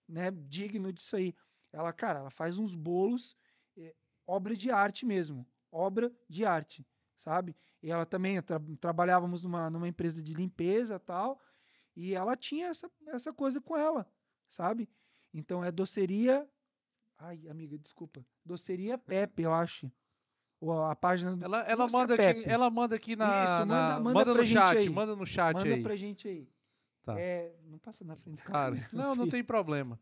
né, 0.07 0.31
digno 0.31 0.93
disso 0.93 1.17
aí. 1.17 1.35
Ela, 1.73 1.93
cara, 1.93 2.19
ela 2.19 2.29
faz 2.31 2.57
uns 2.57 2.73
bolos, 2.73 3.35
é, 3.77 3.95
obra 4.25 4.55
de 4.55 4.71
arte 4.71 5.05
mesmo. 5.05 5.45
Obra 5.71 6.13
de 6.29 6.45
arte, 6.45 6.87
sabe? 7.17 7.55
E 7.83 7.91
ela 7.91 8.05
também, 8.05 8.41
tra- 8.41 8.61
trabalhávamos 8.79 9.43
numa, 9.43 9.69
numa 9.69 9.87
empresa 9.89 10.23
de 10.23 10.33
limpeza 10.33 10.99
tal, 10.99 11.41
e 11.95 12.13
ela 12.15 12.37
tinha 12.37 12.67
essa, 12.67 12.91
essa 13.07 13.33
coisa 13.33 13.61
com 13.61 13.77
ela, 13.77 14.09
sabe? 14.49 14.89
Então 15.33 15.63
é 15.63 15.71
doceria. 15.71 16.49
Ai, 17.17 17.47
amiga, 17.49 17.77
desculpa. 17.77 18.25
Doceria 18.45 18.97
Pepe, 18.97 19.43
eu 19.43 19.53
acho. 19.53 19.91
A 20.89 20.95
página 20.95 21.35
do. 21.35 21.43
Ela, 21.43 21.61
ela, 21.61 21.87
manda 21.87 22.13
aqui, 22.13 22.43
ela 22.47 22.69
manda 22.69 22.95
aqui 22.95 23.15
na. 23.15 23.43
Isso, 23.43 23.53
manda- 23.53 23.65
na- 23.65 23.99
manda 23.99 24.25
pra 24.25 24.33
no 24.35 24.45
chat, 24.45 24.77
aí. 24.77 24.89
manda 24.89 25.15
no 25.15 25.25
chat 25.25 25.55
Manda 25.55 25.73
aí. 25.75 25.81
pra 25.81 25.95
gente 25.95 26.27
aí. 26.27 26.47
Tá. 27.03 27.19
É, 27.19 27.51
não 27.65 27.79
passa 27.79 28.03
na 28.05 28.15
frente 28.15 28.43
Cara, 28.43 28.75
não, 28.93 29.15
não 29.15 29.15
filho. 29.25 29.31
tem 29.31 29.43
problema. 29.43 29.99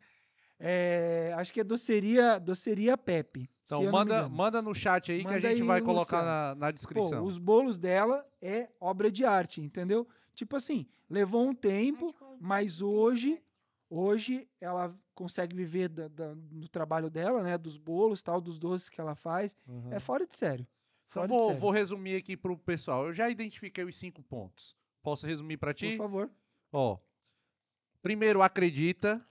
É, 0.60 1.34
acho 1.38 1.54
que 1.54 1.62
é 1.62 1.64
doceria, 1.64 2.38
doceria 2.38 2.98
Pepe. 2.98 3.50
Então 3.64 3.84
não 3.84 3.92
manda, 3.92 4.28
manda 4.28 4.62
no 4.62 4.76
chat 4.76 5.10
aí 5.12 5.22
que 5.22 5.28
a 5.28 5.32
Manda 5.36 5.42
gente 5.50 5.62
aí, 5.62 5.68
vai 5.68 5.82
colocar 5.82 6.22
na, 6.24 6.56
na 6.56 6.68
Pô, 6.68 6.72
descrição. 6.74 7.24
os 7.24 7.38
bolos 7.38 7.80
dela 7.80 8.26
é 8.42 8.68
obra 8.82 9.10
de 9.10 9.24
arte, 9.24 9.62
entendeu? 9.62 10.06
Tipo 10.36 10.58
assim, 10.58 10.86
levou 11.10 11.48
um 11.48 11.54
tempo, 11.56 12.14
mas 12.42 12.82
hoje, 12.82 13.42
hoje 13.90 14.48
ela 14.62 14.96
consegue 15.16 15.56
viver 15.56 15.90
da- 15.90 16.08
da- 16.08 16.34
do 16.36 16.68
trabalho 16.70 17.10
dela, 17.10 17.42
né? 17.44 17.58
Dos 17.58 17.78
bolos, 17.78 18.22
tal, 18.24 18.40
dos 18.40 18.58
doces 18.58 18.90
que 18.90 19.00
ela 19.02 19.16
faz. 19.16 19.58
Uhum. 19.68 19.92
É 19.92 20.00
fora 20.00 20.26
de 20.26 20.36
sério. 20.38 20.66
Então 21.10 21.24
Fora 21.24 21.28
de 21.28 21.34
vou, 21.38 21.46
sério. 21.48 21.62
vou 21.62 21.72
resumir 21.72 22.16
aqui 22.16 22.38
pro 22.38 22.58
pessoal. 22.58 23.08
Eu 23.08 23.14
já 23.14 23.30
identifiquei 23.30 23.84
os 23.84 23.96
cinco 23.98 24.22
pontos. 24.24 24.76
Posso 25.02 25.26
resumir 25.26 25.58
pra 25.58 25.74
ti? 25.74 25.90
Por 25.92 25.98
favor. 25.98 26.32
Ó, 26.72 26.98
primeiro, 28.02 28.42
acredita. 28.42 29.26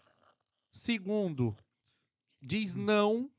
Segundo, 0.70 1.56
diz 2.40 2.74
Hum. 2.76 2.84
não 2.84 3.30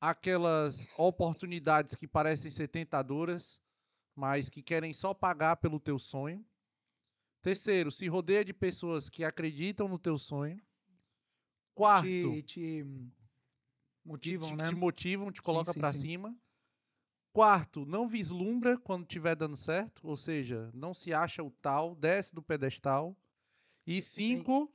àquelas 0.00 0.86
oportunidades 0.96 1.94
que 1.94 2.06
parecem 2.06 2.50
ser 2.50 2.68
tentadoras, 2.68 3.60
mas 4.14 4.48
que 4.48 4.62
querem 4.62 4.92
só 4.92 5.12
pagar 5.12 5.56
pelo 5.56 5.78
teu 5.78 5.98
sonho. 5.98 6.44
Terceiro, 7.42 7.90
se 7.90 8.06
rodeia 8.08 8.44
de 8.44 8.52
pessoas 8.52 9.08
que 9.08 9.24
acreditam 9.24 9.88
no 9.88 9.98
teu 9.98 10.18
sonho. 10.18 10.60
Quarto, 11.74 12.06
Te, 12.06 12.42
te 12.42 12.84
motivam, 14.04 14.48
te, 14.48 14.56
né? 14.56 14.68
te 14.68 14.74
motivam, 14.74 15.32
te 15.32 15.40
coloca 15.40 15.72
sim, 15.72 15.80
pra 15.80 15.92
sim. 15.92 15.98
cima. 16.00 16.36
Quarto, 17.32 17.86
não 17.86 18.08
vislumbra 18.08 18.76
quando 18.76 19.02
estiver 19.02 19.36
dando 19.36 19.56
certo, 19.56 20.06
ou 20.06 20.16
seja, 20.16 20.70
não 20.74 20.92
se 20.92 21.14
acha 21.14 21.42
o 21.42 21.50
tal, 21.50 21.94
desce 21.94 22.34
do 22.34 22.42
pedestal. 22.42 23.16
E 23.86 24.02
cinco, 24.02 24.70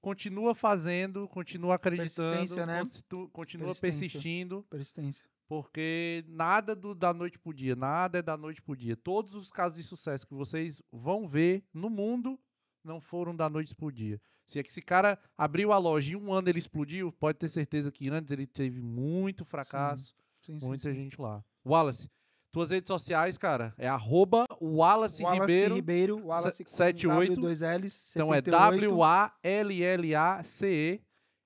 continua 0.00 0.54
fazendo, 0.54 1.28
continua 1.28 1.76
acreditando, 1.76 2.66
né? 2.66 2.86
continua 3.32 3.74
persistindo, 3.74 4.64
Persistência. 4.68 5.29
Porque 5.50 6.24
nada 6.28 6.76
do, 6.76 6.94
da 6.94 7.12
noite 7.12 7.36
pro 7.36 7.52
dia, 7.52 7.74
nada 7.74 8.20
é 8.20 8.22
da 8.22 8.36
noite 8.36 8.62
pro 8.62 8.76
dia. 8.76 8.96
Todos 8.96 9.34
os 9.34 9.50
casos 9.50 9.76
de 9.78 9.82
sucesso 9.82 10.24
que 10.24 10.32
vocês 10.32 10.80
vão 10.92 11.26
ver 11.26 11.64
no 11.74 11.90
mundo 11.90 12.38
não 12.84 13.00
foram 13.00 13.34
da 13.34 13.50
noite 13.50 13.74
pro 13.74 13.90
dia. 13.90 14.22
Se 14.46 14.60
esse 14.60 14.80
cara 14.80 15.18
abriu 15.36 15.72
a 15.72 15.78
loja 15.78 16.12
e 16.12 16.16
um 16.16 16.32
ano 16.32 16.48
ele 16.48 16.60
explodiu, 16.60 17.10
pode 17.10 17.36
ter 17.36 17.48
certeza 17.48 17.90
que 17.90 18.08
antes 18.08 18.30
ele 18.30 18.46
teve 18.46 18.80
muito 18.80 19.44
fracasso, 19.44 20.14
Sim, 20.40 20.60
sim, 20.60 20.68
muita 20.68 20.88
sim. 20.88 20.94
gente 20.94 21.20
lá. 21.20 21.44
Wallace, 21.66 22.08
tuas 22.52 22.70
redes 22.70 22.86
sociais, 22.86 23.36
cara, 23.36 23.74
é 23.76 23.88
arroba 23.88 24.44
Wallace, 24.60 25.24
Wallace 25.24 25.40
Ribeiro. 25.40 25.74
Ribeiro, 25.74 26.26
Wallace 26.26 26.62
com 26.62 26.70
78. 26.70 27.34
W, 27.34 27.40
dois 27.40 27.60
L's, 27.62 28.12
Então 28.14 28.32
é 28.32 28.36
78. 28.36 28.88
W-A-L-L-A-C-E 28.88 29.50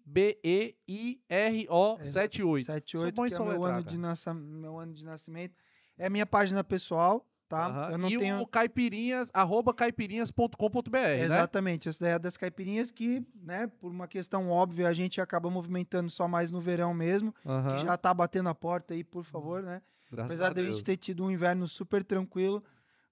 É, 2.00 2.04
78. 2.04 2.66
78, 2.66 3.14
bom 3.14 3.26
em 3.26 3.28
que 3.28 3.34
é 3.34 3.38
meu 3.38 3.64
ano, 3.64 3.82
de 3.82 3.98
nasça, 3.98 4.34
meu 4.34 4.78
ano 4.78 4.92
de 4.92 5.04
nascimento. 5.04 5.54
É 5.96 6.10
minha 6.10 6.26
página 6.26 6.62
pessoal, 6.62 7.26
tá? 7.48 7.66
Aham. 7.66 7.90
Eu 7.92 7.98
não 7.98 8.08
e 8.10 8.18
tenho... 8.18 8.40
o 8.40 8.46
caipirinhas, 8.46 9.30
arroba 9.32 9.72
caipirinhas.com.br, 9.72 10.90
né? 10.90 11.22
Exatamente, 11.22 11.88
essa 11.88 12.04
daí 12.04 12.14
é 12.14 12.18
das 12.18 12.36
caipirinhas 12.36 12.90
que, 12.90 13.24
né, 13.34 13.66
por 13.66 13.90
uma 13.90 14.06
questão 14.06 14.50
óbvia, 14.50 14.88
a 14.88 14.92
gente 14.92 15.20
acaba 15.20 15.48
movimentando 15.48 16.10
só 16.10 16.28
mais 16.28 16.50
no 16.50 16.60
verão 16.60 16.92
mesmo, 16.92 17.34
Aham. 17.46 17.76
que 17.76 17.82
já 17.82 17.96
tá 17.96 18.12
batendo 18.12 18.48
a 18.48 18.54
porta 18.54 18.92
aí, 18.92 19.02
por 19.02 19.24
favor, 19.24 19.62
né? 19.62 19.80
Graças 20.10 20.32
Apesar 20.32 20.50
a 20.50 20.54
de 20.54 20.60
a 20.60 20.64
gente 20.64 20.84
ter 20.84 20.96
tido 20.96 21.24
um 21.24 21.30
inverno 21.30 21.66
super 21.66 22.04
tranquilo, 22.04 22.62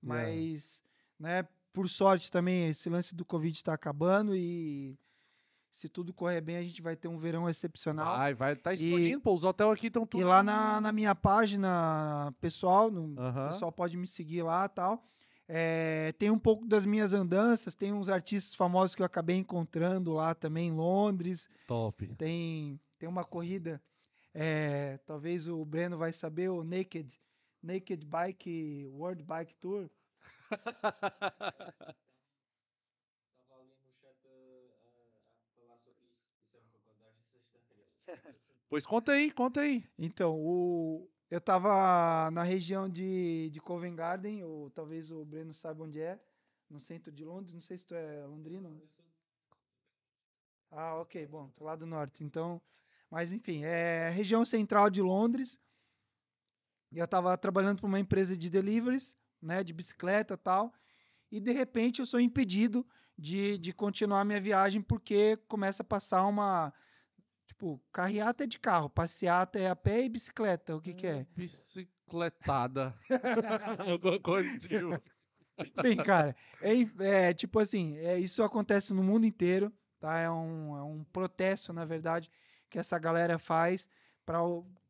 Yeah. 0.04 0.32
mas, 0.32 0.82
né, 1.16 1.46
por 1.72 1.88
sorte 1.88 2.28
também 2.28 2.68
esse 2.68 2.90
lance 2.90 3.14
do 3.14 3.24
Covid 3.24 3.56
está 3.56 3.72
acabando 3.72 4.34
e 4.34 4.98
se 5.72 5.88
tudo 5.88 6.12
correr 6.12 6.40
bem, 6.40 6.56
a 6.56 6.62
gente 6.62 6.80
vai 6.80 6.94
ter 6.94 7.08
um 7.08 7.18
verão 7.18 7.48
excepcional. 7.48 8.16
Vai, 8.18 8.34
vai, 8.34 8.54
tá 8.54 8.74
explodindo, 8.74 9.20
pô. 9.20 9.32
Os 9.32 9.42
hotéis 9.42 9.70
aqui 9.70 9.86
estão 9.88 10.06
tudo. 10.06 10.20
E 10.20 10.24
lá 10.24 10.42
na, 10.42 10.80
na 10.80 10.92
minha 10.92 11.14
página 11.14 12.32
pessoal, 12.40 12.90
no, 12.90 13.18
Aham. 13.18 13.46
o 13.46 13.50
pessoal 13.50 13.72
pode 13.72 13.96
me 13.96 14.06
seguir 14.06 14.42
lá 14.42 14.66
e 14.66 14.68
tal. 14.68 15.02
É, 15.48 16.12
tem 16.12 16.30
um 16.30 16.38
pouco 16.38 16.66
das 16.66 16.86
minhas 16.86 17.12
andanças, 17.12 17.74
tem 17.74 17.92
uns 17.92 18.08
artistas 18.08 18.54
famosos 18.54 18.94
que 18.94 19.02
eu 19.02 19.06
acabei 19.06 19.36
encontrando 19.36 20.12
lá 20.12 20.34
também 20.34 20.68
em 20.68 20.72
Londres. 20.72 21.48
Top. 21.66 22.06
Tem, 22.14 22.78
tem 22.98 23.08
uma 23.08 23.24
corrida, 23.24 23.82
é, 24.32 24.98
talvez 25.06 25.48
o 25.48 25.64
Breno 25.64 25.98
vai 25.98 26.12
saber, 26.12 26.48
o 26.48 26.62
Naked, 26.62 27.18
Naked 27.62 28.06
Bike 28.06 28.88
World 28.92 29.22
Bike 29.24 29.54
Tour. 29.56 29.90
Estava 33.40 33.60
ali 33.60 33.76
no 33.84 33.92
chat 34.00 34.16
a, 34.26 34.30
falar 35.54 35.78
sobre 35.78 36.06
isso. 36.06 36.24
Isso 36.40 36.56
é 36.56 36.60
uma 36.60 36.70
reportagem 36.72 37.22
sexta-feira. 37.30 37.86
Pois 38.72 38.86
conta 38.86 39.12
aí, 39.12 39.30
conta 39.30 39.60
aí. 39.60 39.84
Então, 39.98 40.34
o, 40.34 41.06
eu 41.30 41.38
tava 41.42 42.30
na 42.30 42.42
região 42.42 42.88
de, 42.88 43.50
de 43.50 43.60
Covent 43.60 43.94
Garden, 43.94 44.42
ou 44.44 44.70
talvez 44.70 45.10
o 45.10 45.26
Breno 45.26 45.52
saiba 45.52 45.84
onde 45.84 46.00
é, 46.00 46.18
no 46.70 46.80
centro 46.80 47.12
de 47.12 47.22
Londres. 47.22 47.52
Não 47.52 47.60
sei 47.60 47.76
se 47.76 47.84
tu 47.84 47.94
é 47.94 48.24
londrino. 48.24 48.82
Ah, 50.70 50.94
ok, 50.94 51.26
bom, 51.26 51.50
tô 51.50 51.64
lá 51.64 51.76
do 51.76 51.84
norte. 51.84 52.24
Então, 52.24 52.62
mas 53.10 53.30
enfim, 53.30 53.62
é 53.62 54.08
região 54.08 54.42
central 54.42 54.88
de 54.88 55.02
Londres. 55.02 55.60
E 56.90 56.98
eu 56.98 57.06
tava 57.06 57.36
trabalhando 57.36 57.80
para 57.80 57.88
uma 57.88 58.00
empresa 58.00 58.38
de 58.38 58.48
deliveries, 58.48 59.14
né, 59.42 59.62
de 59.62 59.74
bicicleta 59.74 60.32
e 60.32 60.38
tal. 60.38 60.72
E 61.30 61.40
de 61.40 61.52
repente 61.52 62.00
eu 62.00 62.06
sou 62.06 62.18
impedido 62.18 62.86
de, 63.18 63.58
de 63.58 63.70
continuar 63.74 64.24
minha 64.24 64.40
viagem, 64.40 64.80
porque 64.80 65.36
começa 65.46 65.82
a 65.82 65.86
passar 65.86 66.24
uma. 66.26 66.72
Tipo, 67.62 67.80
carreata 67.92 68.42
é 68.42 68.46
de 68.48 68.58
carro, 68.58 68.90
passeata 68.90 69.56
é 69.56 69.70
a 69.70 69.76
pé 69.76 70.02
e 70.04 70.08
bicicleta. 70.08 70.74
O 70.74 70.80
que, 70.80 70.92
que 70.92 71.06
é? 71.06 71.24
Bicicletada. 71.36 72.92
Alguma 73.88 74.18
coisa 74.18 74.58
tipo. 74.58 75.00
Bem, 75.80 75.96
cara, 75.96 76.34
é, 76.60 77.28
é, 77.28 77.32
tipo 77.32 77.60
assim, 77.60 77.96
é, 77.98 78.18
isso 78.18 78.42
acontece 78.42 78.92
no 78.92 79.04
mundo 79.04 79.24
inteiro, 79.26 79.72
tá? 80.00 80.18
É 80.18 80.28
um, 80.28 80.76
é 80.76 80.82
um 80.82 81.04
protesto, 81.12 81.72
na 81.72 81.84
verdade, 81.84 82.28
que 82.68 82.80
essa 82.80 82.98
galera 82.98 83.38
faz 83.38 83.88
para 84.26 84.40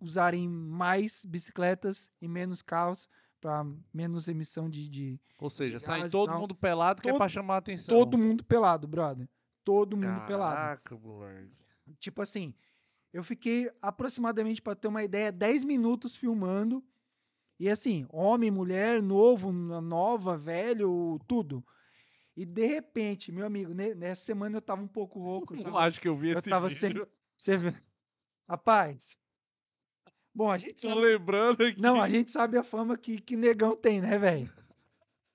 usarem 0.01 0.49
mais 0.49 1.26
bicicletas 1.26 2.10
e 2.23 2.26
menos 2.28 2.62
carros, 2.62 3.07
para 3.39 3.67
menos 3.92 4.28
emissão 4.28 4.70
de, 4.70 4.89
de 4.89 5.20
Ou 5.39 5.51
seja, 5.51 5.76
De 5.76 5.83
sai 5.83 6.09
todo 6.09 6.31
tal. 6.31 6.41
mundo 6.41 6.55
pelado 6.55 7.02
que 7.02 7.09
é 7.09 7.12
Todo- 7.12 7.18
pra 7.18 7.28
chamar 7.28 7.57
a 7.57 7.59
atenção. 7.59 7.94
todo 7.99 8.17
mundo 8.17 8.42
pelado, 8.42 8.89
brother. 8.89 9.28
Todo 9.62 9.94
mundo 9.94 10.25
pelado. 10.25 10.57
Caraca, 10.57 10.97
moleque. 10.97 11.70
Tipo 11.98 12.22
assim, 12.22 12.54
eu 13.12 13.22
fiquei 13.22 13.70
aproximadamente, 13.80 14.62
para 14.62 14.74
ter 14.74 14.88
uma 14.88 15.02
ideia, 15.02 15.30
10 15.32 15.64
minutos 15.64 16.14
filmando. 16.14 16.84
E 17.58 17.68
assim, 17.68 18.06
homem, 18.10 18.50
mulher, 18.50 19.02
novo, 19.02 19.52
nova, 19.52 20.36
velho, 20.36 21.18
tudo. 21.28 21.64
E 22.36 22.46
de 22.46 22.66
repente, 22.66 23.30
meu 23.30 23.46
amigo, 23.46 23.74
ne- 23.74 23.94
nessa 23.94 24.24
semana 24.24 24.56
eu 24.56 24.62
tava 24.62 24.82
um 24.82 24.88
pouco 24.88 25.20
rouco. 25.20 25.54
Eu 25.54 25.64
tava, 25.64 25.80
acho 25.80 26.00
que 26.00 26.08
eu 26.08 26.16
vi 26.16 26.30
eu 26.30 26.38
esse 26.38 26.48
tava 26.48 26.70
sem. 26.70 26.88
vídeo. 26.90 27.08
Você 27.36 27.56
vê. 27.56 27.74
Rapaz. 28.48 29.18
Bom, 30.34 30.50
a 30.50 30.56
gente 30.56 30.80
Tô 30.80 30.88
sabe. 30.88 31.00
lembrando 31.02 31.62
aqui. 31.64 31.80
Não, 31.80 32.00
a 32.00 32.08
gente 32.08 32.30
sabe 32.30 32.56
a 32.56 32.62
fama 32.62 32.96
que, 32.96 33.20
que 33.20 33.36
negão 33.36 33.76
tem, 33.76 34.00
né, 34.00 34.18
velho? 34.18 34.50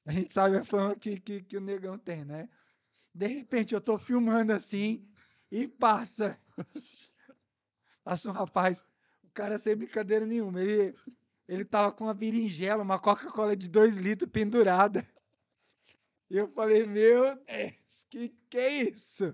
A 0.05 0.11
gente 0.11 0.33
sabe 0.33 0.57
a 0.57 0.63
fama 0.63 0.95
que, 0.95 1.19
que, 1.19 1.43
que 1.43 1.57
o 1.57 1.61
negão 1.61 1.97
tem, 1.97 2.25
né? 2.25 2.49
De 3.13 3.27
repente 3.27 3.75
eu 3.75 3.81
tô 3.81 3.97
filmando 3.97 4.53
assim 4.53 5.07
e 5.51 5.67
passa. 5.67 6.39
Passa 8.03 8.29
um 8.29 8.33
rapaz, 8.33 8.81
o 9.23 9.29
cara 9.33 9.57
sem 9.57 9.75
brincadeira 9.75 10.25
nenhuma. 10.25 10.61
Ele, 10.61 10.93
ele 11.47 11.65
tava 11.65 11.91
com 11.91 12.05
uma 12.05 12.13
berinjela, 12.13 12.83
uma 12.83 12.99
Coca-Cola 12.99 13.55
de 13.55 13.67
2 13.67 13.97
litros 13.97 14.31
pendurada. 14.31 15.07
E 16.29 16.37
eu 16.37 16.47
falei, 16.49 16.85
meu 16.85 17.35
Deus, 17.45 18.05
que 18.09 18.29
que 18.49 18.57
é 18.57 18.83
isso? 18.83 19.33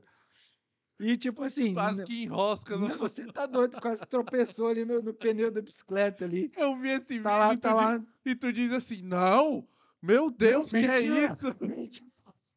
E 0.99 1.17
tipo 1.17 1.43
assim, 1.43 1.73
Quase 1.73 2.03
que 2.05 2.23
enrosca. 2.23 2.77
Não, 2.77 2.97
você 2.97 3.25
tá 3.25 3.45
doido, 3.45 3.79
quase 3.81 4.05
tropeçou 4.05 4.67
ali 4.67 4.85
no, 4.85 5.01
no 5.01 5.13
pneu 5.13 5.51
da 5.51 5.61
bicicleta 5.61 6.23
ali. 6.23 6.51
Eu 6.55 6.75
vi 6.79 6.89
esse 6.89 7.05
vídeo 7.05 7.23
Tá 7.23 7.37
lá, 7.37 7.53
e, 7.53 7.57
tu 7.57 7.61
tá 7.61 7.69
di- 7.69 7.75
lá. 7.75 8.05
e 8.25 8.35
tu 8.35 8.53
diz 8.53 8.71
assim, 8.71 9.01
não, 9.01 9.67
meu 10.01 10.29
Deus, 10.31 10.69
que 10.69 10.77
é 10.77 10.81
mentira. 10.87 11.33
isso? 11.33 11.47
Mentira, 11.59 12.07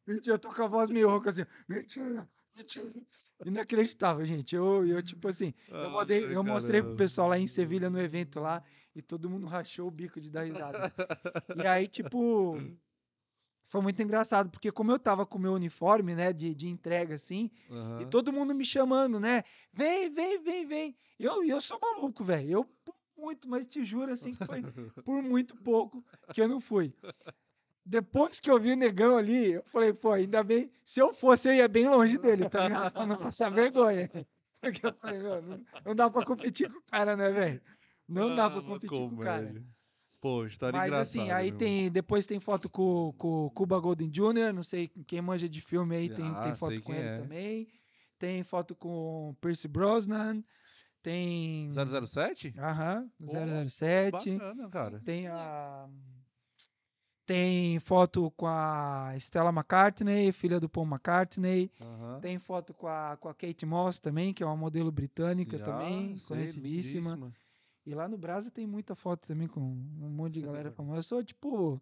mentira, 0.05 0.35
eu 0.35 0.39
tô 0.39 0.53
com 0.53 0.63
a 0.63 0.67
voz 0.67 0.89
meio 0.89 1.09
rouca 1.09 1.29
assim. 1.31 1.45
Mentira, 1.67 2.29
mentira. 2.55 2.93
Inacreditável, 3.45 4.25
gente. 4.25 4.55
Eu, 4.55 4.85
eu 4.87 5.01
tipo 5.03 5.27
assim, 5.27 5.53
eu, 5.67 5.89
mandei- 5.91 6.23
eu 6.35 6.43
mostrei 6.43 6.81
pro 6.81 6.95
pessoal 6.95 7.27
lá 7.29 7.37
em 7.37 7.45
Sevilha 7.47 7.89
no 7.89 7.99
evento 8.01 8.39
lá 8.39 8.63
e 8.95 9.01
todo 9.01 9.29
mundo 9.29 9.45
rachou 9.45 9.87
o 9.87 9.91
bico 9.91 10.19
de 10.19 10.29
dar 10.29 10.43
risada. 10.43 10.91
E 11.55 11.65
aí, 11.67 11.87
tipo, 11.87 12.55
foi 13.69 13.81
muito 13.81 14.01
engraçado, 14.01 14.49
porque 14.49 14.71
como 14.71 14.91
eu 14.91 14.97
tava 14.99 15.25
com 15.25 15.37
o 15.37 15.41
meu 15.41 15.53
uniforme, 15.53 16.15
né, 16.15 16.31
de, 16.33 16.55
de 16.55 16.67
entrega 16.67 17.15
assim, 17.15 17.51
e 18.01 18.05
todo 18.05 18.31
mundo 18.33 18.55
me 18.55 18.65
chamando, 18.65 19.19
né? 19.19 19.43
Vem, 19.73 20.09
vem, 20.11 20.41
vem, 20.41 20.65
vem. 20.65 20.97
Eu, 21.19 21.43
eu 21.43 21.59
sou 21.61 21.79
maluco, 21.79 22.23
velho. 22.23 22.49
Eu 22.51 22.69
muito, 23.17 23.49
mas 23.49 23.65
te 23.65 23.83
juro 23.83 24.11
assim 24.13 24.33
que 24.35 24.45
foi 24.45 24.63
por 25.03 25.21
muito 25.23 25.55
pouco 25.57 26.05
que 26.31 26.39
eu 26.41 26.47
não 26.47 26.59
fui. 26.59 26.93
Depois 27.89 28.39
que 28.41 28.51
eu 28.51 28.59
vi 28.59 28.73
o 28.73 28.75
negão 28.75 29.15
ali, 29.17 29.53
eu 29.53 29.63
falei, 29.65 29.93
pô, 29.93 30.11
ainda 30.11 30.43
bem, 30.43 30.69
se 30.83 30.99
eu 30.99 31.13
fosse, 31.13 31.47
eu 31.47 31.53
ia 31.53 31.67
bem 31.69 31.87
longe 31.87 32.17
dele, 32.17 32.49
tá 32.49 32.67
ligado? 32.67 32.91
Pra 32.91 33.05
não 33.05 33.17
passar 33.17 33.49
vergonha. 33.49 34.09
Porque 34.59 34.85
eu 34.85 34.93
falei, 34.93 35.19
meu, 35.19 35.41
não, 35.41 35.65
não 35.85 35.95
dá 35.95 36.09
pra 36.09 36.25
competir 36.25 36.69
com 36.69 36.79
o 36.79 36.83
cara, 36.83 37.15
né, 37.15 37.31
velho? 37.31 37.61
Não 38.07 38.35
dá 38.35 38.49
pra 38.49 38.59
Ah, 38.59 38.63
competir 38.63 38.97
com 39.09 39.15
o 39.15 39.19
cara. 39.19 39.63
Pô, 40.19 40.45
história 40.45 40.77
Mas 40.77 40.87
engraçada. 40.89 41.21
assim, 41.23 41.31
aí 41.31 41.51
tem. 41.51 41.91
Depois 41.91 42.25
tem 42.25 42.39
foto 42.39 42.69
com 42.69 43.13
com 43.17 43.45
o 43.45 43.51
Cuba 43.51 43.79
Golden 43.79 44.09
Jr., 44.09 44.51
não 44.53 44.63
sei 44.63 44.87
quem 44.87 45.21
manja 45.21 45.47
de 45.47 45.61
filme 45.61 45.95
aí, 45.95 46.09
tem, 46.09 46.25
Ah, 46.25 46.41
tem 46.41 46.55
foto 46.55 46.81
com 46.81 46.93
ele 46.93 47.03
é. 47.03 47.21
também. 47.21 47.67
Tem 48.17 48.43
foto 48.43 48.75
com 48.75 49.29
o 49.29 49.33
Percy 49.35 49.67
Brosnan. 49.67 50.43
Tem. 51.03 51.69
007? 51.71 52.53
Aham, 52.57 53.07
Pô, 53.19 53.27
007. 53.69 54.11
Bacana, 54.37 54.69
cara. 54.69 54.99
Tem 55.05 55.27
a. 55.27 55.87
Tem 57.27 57.77
foto 57.81 58.31
com 58.37 58.47
a 58.47 59.13
Stella 59.19 59.49
McCartney, 59.49 60.31
filha 60.31 60.61
do 60.61 60.69
Paul 60.69 60.87
McCartney. 60.87 61.69
Tem 62.21 62.39
foto 62.39 62.73
com 62.73 62.87
a, 62.87 63.17
com 63.19 63.27
a 63.27 63.33
Kate 63.33 63.65
Moss 63.65 63.99
também, 63.99 64.33
que 64.33 64.41
é 64.41 64.45
uma 64.45 64.55
modelo 64.55 64.89
britânica 64.93 65.57
Já, 65.57 65.65
também, 65.65 66.17
sei, 66.17 66.37
conhecidíssima. 66.37 67.09
lindíssima. 67.11 67.33
E 67.85 67.93
lá 67.93 68.07
no 68.07 68.17
Brasil 68.17 68.49
tem 68.49 68.65
muita 68.65 68.95
foto 68.95 69.27
também 69.27 69.45
com 69.45 69.59
um 69.59 70.09
monte 70.09 70.35
de 70.35 70.41
galera 70.41 70.71
famosa. 70.71 70.99
Eu 70.99 71.03
sou 71.03 71.21
tipo. 71.23 71.81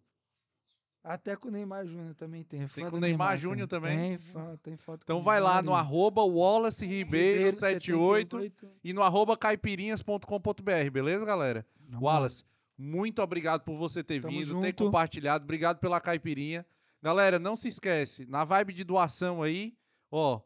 Até 1.02 1.36
com 1.36 1.46
o 1.46 1.50
Neymar 1.52 1.86
Júnior 1.86 2.16
também 2.16 2.42
tem. 2.42 2.66
fã 2.66 2.86
com 2.86 2.90
do 2.90 2.96
o 2.96 3.00
Neymar 3.00 3.28
cara. 3.28 3.36
Júnior 3.36 3.68
também? 3.68 4.18
Tem, 4.18 4.56
tem 4.64 4.76
foto 4.76 5.02
Então 5.04 5.18
com 5.18 5.24
vai 5.24 5.38
lá 5.38 5.62
Neymar 5.62 5.64
no 5.64 5.74
arroba 5.74 6.22
Wallace 6.24 6.84
Ribeiro 6.84 7.52
78 7.56 8.36
78. 8.40 8.76
e 8.82 8.92
no 8.92 9.00
arroba 9.00 9.36
caipirinhas.com.br, 9.36 10.90
beleza, 10.92 11.24
galera? 11.24 11.64
Lá. 11.92 11.98
Wallace, 12.00 12.44
muito 12.78 13.22
obrigado 13.22 13.62
por 13.62 13.76
você 13.76 14.02
ter 14.04 14.20
Tamo 14.20 14.32
vindo, 14.32 14.60
ter 14.60 14.66
junto. 14.68 14.84
compartilhado. 14.84 15.44
Obrigado 15.44 15.78
pela 15.78 16.00
caipirinha. 16.00 16.64
Galera, 17.02 17.38
não 17.38 17.54
se 17.56 17.68
esquece, 17.68 18.26
na 18.26 18.44
vibe 18.44 18.72
de 18.72 18.82
doação 18.84 19.42
aí, 19.42 19.74
ó, 20.10 20.40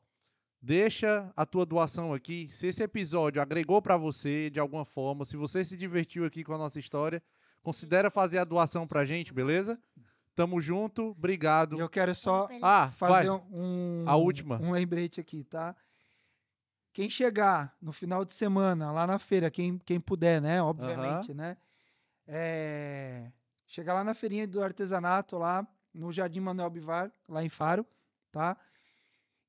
deixa 0.60 1.33
a 1.36 1.47
tua 1.47 1.65
doação 1.65 2.12
aqui. 2.12 2.49
Se 2.50 2.67
esse 2.67 2.83
episódio 2.83 3.41
agregou 3.41 3.81
pra 3.81 3.97
você 3.97 4.50
de 4.50 4.60
alguma 4.60 4.84
forma, 4.84 5.25
se 5.25 5.36
você 5.36 5.65
se 5.65 5.76
divertiu 5.76 6.25
aqui 6.25 6.44
com 6.44 6.52
a 6.55 6.59
nossa 6.59 6.78
história, 6.78 7.23
considera 7.62 8.10
fazer 8.10 8.39
a 8.39 8.44
doação 8.44 8.86
pra 8.86 9.05
gente, 9.05 9.33
beleza? 9.33 9.81
Tamo 10.34 10.60
junto, 10.60 11.10
obrigado. 11.10 11.78
Eu 11.78 11.89
quero 11.89 12.15
só 12.15 12.49
Ah, 12.62 12.86
vai. 12.99 13.10
fazer 13.25 13.31
um, 13.31 14.05
A 14.07 14.17
última. 14.17 14.60
um 14.60 14.73
lembrete 14.73 15.20
aqui, 15.20 15.44
tá? 15.44 15.75
Quem 16.92 17.09
chegar 17.09 17.75
no 17.81 17.92
final 17.92 18.25
de 18.25 18.33
semana 18.33 18.91
lá 18.91 19.07
na 19.07 19.18
feira, 19.18 19.50
quem, 19.50 19.78
quem 19.78 20.00
puder, 20.00 20.41
né? 20.42 20.60
Obviamente, 20.62 21.33
né? 21.33 21.57
É, 22.33 23.31
chegar 23.67 23.94
lá 23.94 24.05
na 24.05 24.15
feirinha 24.15 24.47
do 24.47 24.62
artesanato, 24.62 25.36
lá 25.36 25.67
no 25.92 26.12
Jardim 26.12 26.39
Manuel 26.41 26.70
Bivar, 26.70 27.10
lá 27.28 27.42
em 27.44 27.49
Faro, 27.49 27.84
tá? 28.31 28.57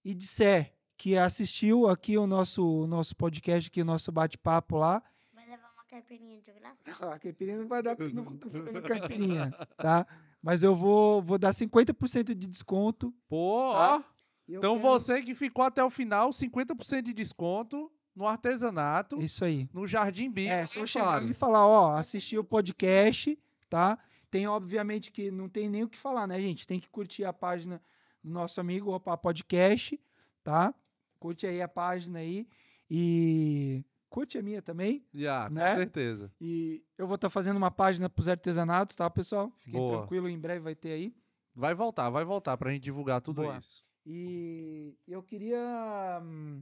E 0.04 0.16
disser 0.16 0.74
que 0.98 1.16
assistiu 1.16 1.88
aqui 1.88 2.18
o 2.18 2.26
nosso, 2.26 2.66
o 2.84 2.88
nosso 2.88 3.16
podcast, 3.16 3.70
aqui 3.70 3.82
o 3.82 3.86
nosso 3.86 4.12
bate-papo 4.12 4.78
lá, 4.78 5.04
Vai 5.34 5.46
levar 5.48 5.72
uma 5.76 5.84
caipirinha 5.86 6.42
de 6.42 6.52
graça? 6.52 6.84
ah, 7.00 7.14
a 7.14 7.20
caipirinha 7.20 7.58
não 7.60 7.68
vai 7.68 7.84
dar, 7.84 7.96
não 8.00 8.24
vou 8.24 8.40
fazendo 8.52 8.82
caipirinha, 8.82 9.52
tá? 9.78 10.08
Mas 10.42 10.64
eu 10.64 10.76
vou, 10.76 11.22
vou 11.22 11.38
dar 11.38 11.52
50% 11.54 12.34
de 12.34 12.48
desconto. 12.48 13.14
Pô, 13.30 13.74
Tá. 13.74 14.04
Então 14.50 14.76
quero- 14.76 14.82
você 14.90 15.22
que 15.22 15.36
ficou 15.36 15.64
até 15.64 15.84
o 15.84 15.90
final, 15.90 16.32
50% 16.32 17.04
de 17.04 17.14
desconto 17.14 17.92
no 18.16 18.28
artesanato, 18.28 19.20
Isso 19.20 19.44
aí. 19.46 19.70
no 19.74 19.88
Jardim 19.88 20.30
Bico. 20.30 20.52
É, 20.52 20.66
eu 20.76 20.84
em 20.84 20.88
chegar 20.88 21.24
e 21.24 21.34
falar, 21.34 21.66
ó, 21.66 21.96
assisti 21.96 22.38
o 22.38 22.44
podcast, 22.44 23.38
tá? 23.70 23.98
Tem, 24.30 24.48
obviamente, 24.48 25.12
que 25.12 25.30
não 25.30 25.50
tem 25.50 25.70
nem 25.70 25.84
o 25.84 25.90
que 25.90 25.98
falar, 25.98 26.28
né, 26.28 26.40
gente? 26.40 26.68
Tem 26.68 26.80
que 26.80 26.90
curtir 26.90 27.26
a 27.26 27.34
página 27.34 27.82
do 28.24 28.32
nosso 28.32 28.60
amigo 28.62 28.92
Opa 28.92 29.18
Podcast, 29.18 30.00
tá? 30.44 30.74
Curte 31.20 31.46
aí 31.46 31.62
a 31.62 31.68
página 31.68 32.20
aí 32.20 32.48
e 32.90 33.84
curte 34.10 34.38
a 34.38 34.42
minha 34.42 34.62
também. 34.62 35.06
Já, 35.14 35.48
com 35.48 35.56
né? 35.56 35.74
certeza. 35.76 36.32
E 36.40 36.84
eu 36.98 37.08
vou 37.08 37.16
estar 37.16 37.30
fazendo 37.30 37.58
uma 37.58 37.72
página 37.72 38.10
pros 38.10 38.28
artesanatos, 38.28 38.96
tá, 38.96 39.10
pessoal? 39.10 39.52
Fiquem 39.60 39.80
Boa. 39.80 40.00
tranquilo, 40.00 40.30
em 40.30 40.40
breve 40.40 40.60
vai 40.60 40.76
ter 40.76 40.92
aí. 40.92 41.16
Vai 41.54 41.74
voltar, 41.74 42.10
vai 42.10 42.24
voltar 42.24 42.58
pra 42.58 42.72
gente 42.72 42.84
divulgar 42.84 43.22
tudo 43.22 43.42
Boa. 43.44 43.58
isso. 43.58 43.84
E 44.06 44.96
eu 45.08 45.22
queria 45.22 46.20
hum, 46.24 46.62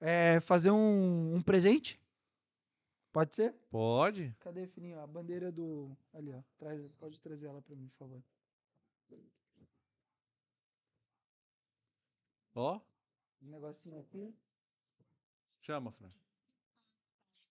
é, 0.00 0.40
fazer 0.40 0.70
um, 0.70 1.34
um 1.36 1.42
presente. 1.42 2.00
Pode 3.12 3.34
ser? 3.34 3.54
Pode? 3.70 4.34
Cadê, 4.40 4.66
filhinho? 4.66 4.98
A 5.00 5.06
bandeira 5.06 5.52
do. 5.52 5.96
Ali, 6.12 6.32
ó. 6.32 6.42
Traz, 6.58 6.88
pode 6.98 7.20
trazer 7.20 7.46
ela 7.46 7.62
pra 7.62 7.74
mim, 7.76 7.88
por 7.88 7.96
favor. 7.98 8.22
Ó, 12.56 12.80
Um 13.42 13.48
negocinho 13.50 13.98
aqui, 14.00 14.32
chama, 15.60 15.90
Fran. 15.90 16.10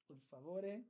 por 0.07 0.17
favor, 0.29 0.63
hein? 0.63 0.85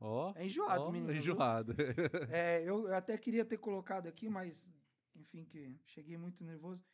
Ó, 0.00 0.32
É 0.36 0.44
enjoado, 0.44 0.82
ó, 0.82 0.90
menino. 0.90 1.12
viu? 1.12 1.16
enjoado. 1.22 1.72
É, 2.30 2.60
eu, 2.62 2.88
eu 2.88 2.94
até 2.94 3.16
queria 3.16 3.44
ter 3.44 3.56
colocado 3.58 4.08
aqui, 4.08 4.28
mas, 4.28 4.72
enfim, 5.14 5.44
que 5.44 5.78
cheguei 5.86 6.16
muito 6.18 6.42
nervoso. 6.42 6.84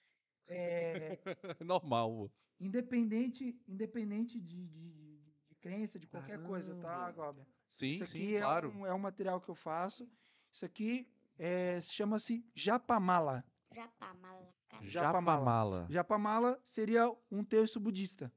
É, 0.46 1.18
Normal. 1.64 2.30
Independente 2.66 3.58
independente 3.68 4.40
de, 4.40 4.66
de, 4.66 5.18
de 5.48 5.54
crença, 5.60 5.98
de 5.98 6.06
qualquer 6.06 6.42
coisa, 6.42 6.74
tá, 6.76 6.88
Caramba. 6.88 7.12
Gober? 7.12 7.46
Sim, 7.68 7.88
Isso 7.88 8.04
aqui 8.04 8.12
sim, 8.12 8.34
é, 8.34 8.40
claro. 8.40 8.70
um, 8.70 8.86
é 8.86 8.92
um 8.94 8.98
material 8.98 9.40
que 9.40 9.48
eu 9.48 9.54
faço. 9.54 10.08
Isso 10.52 10.64
aqui 10.64 11.08
é, 11.38 11.80
chama-se 11.80 12.44
japamala. 12.54 13.44
Japamala. 13.74 14.54
Japamala. 14.82 14.86
Japamala. 14.90 15.86
Japamala 15.90 16.60
seria 16.62 17.10
um 17.30 17.42
terço 17.44 17.80
budista. 17.80 18.32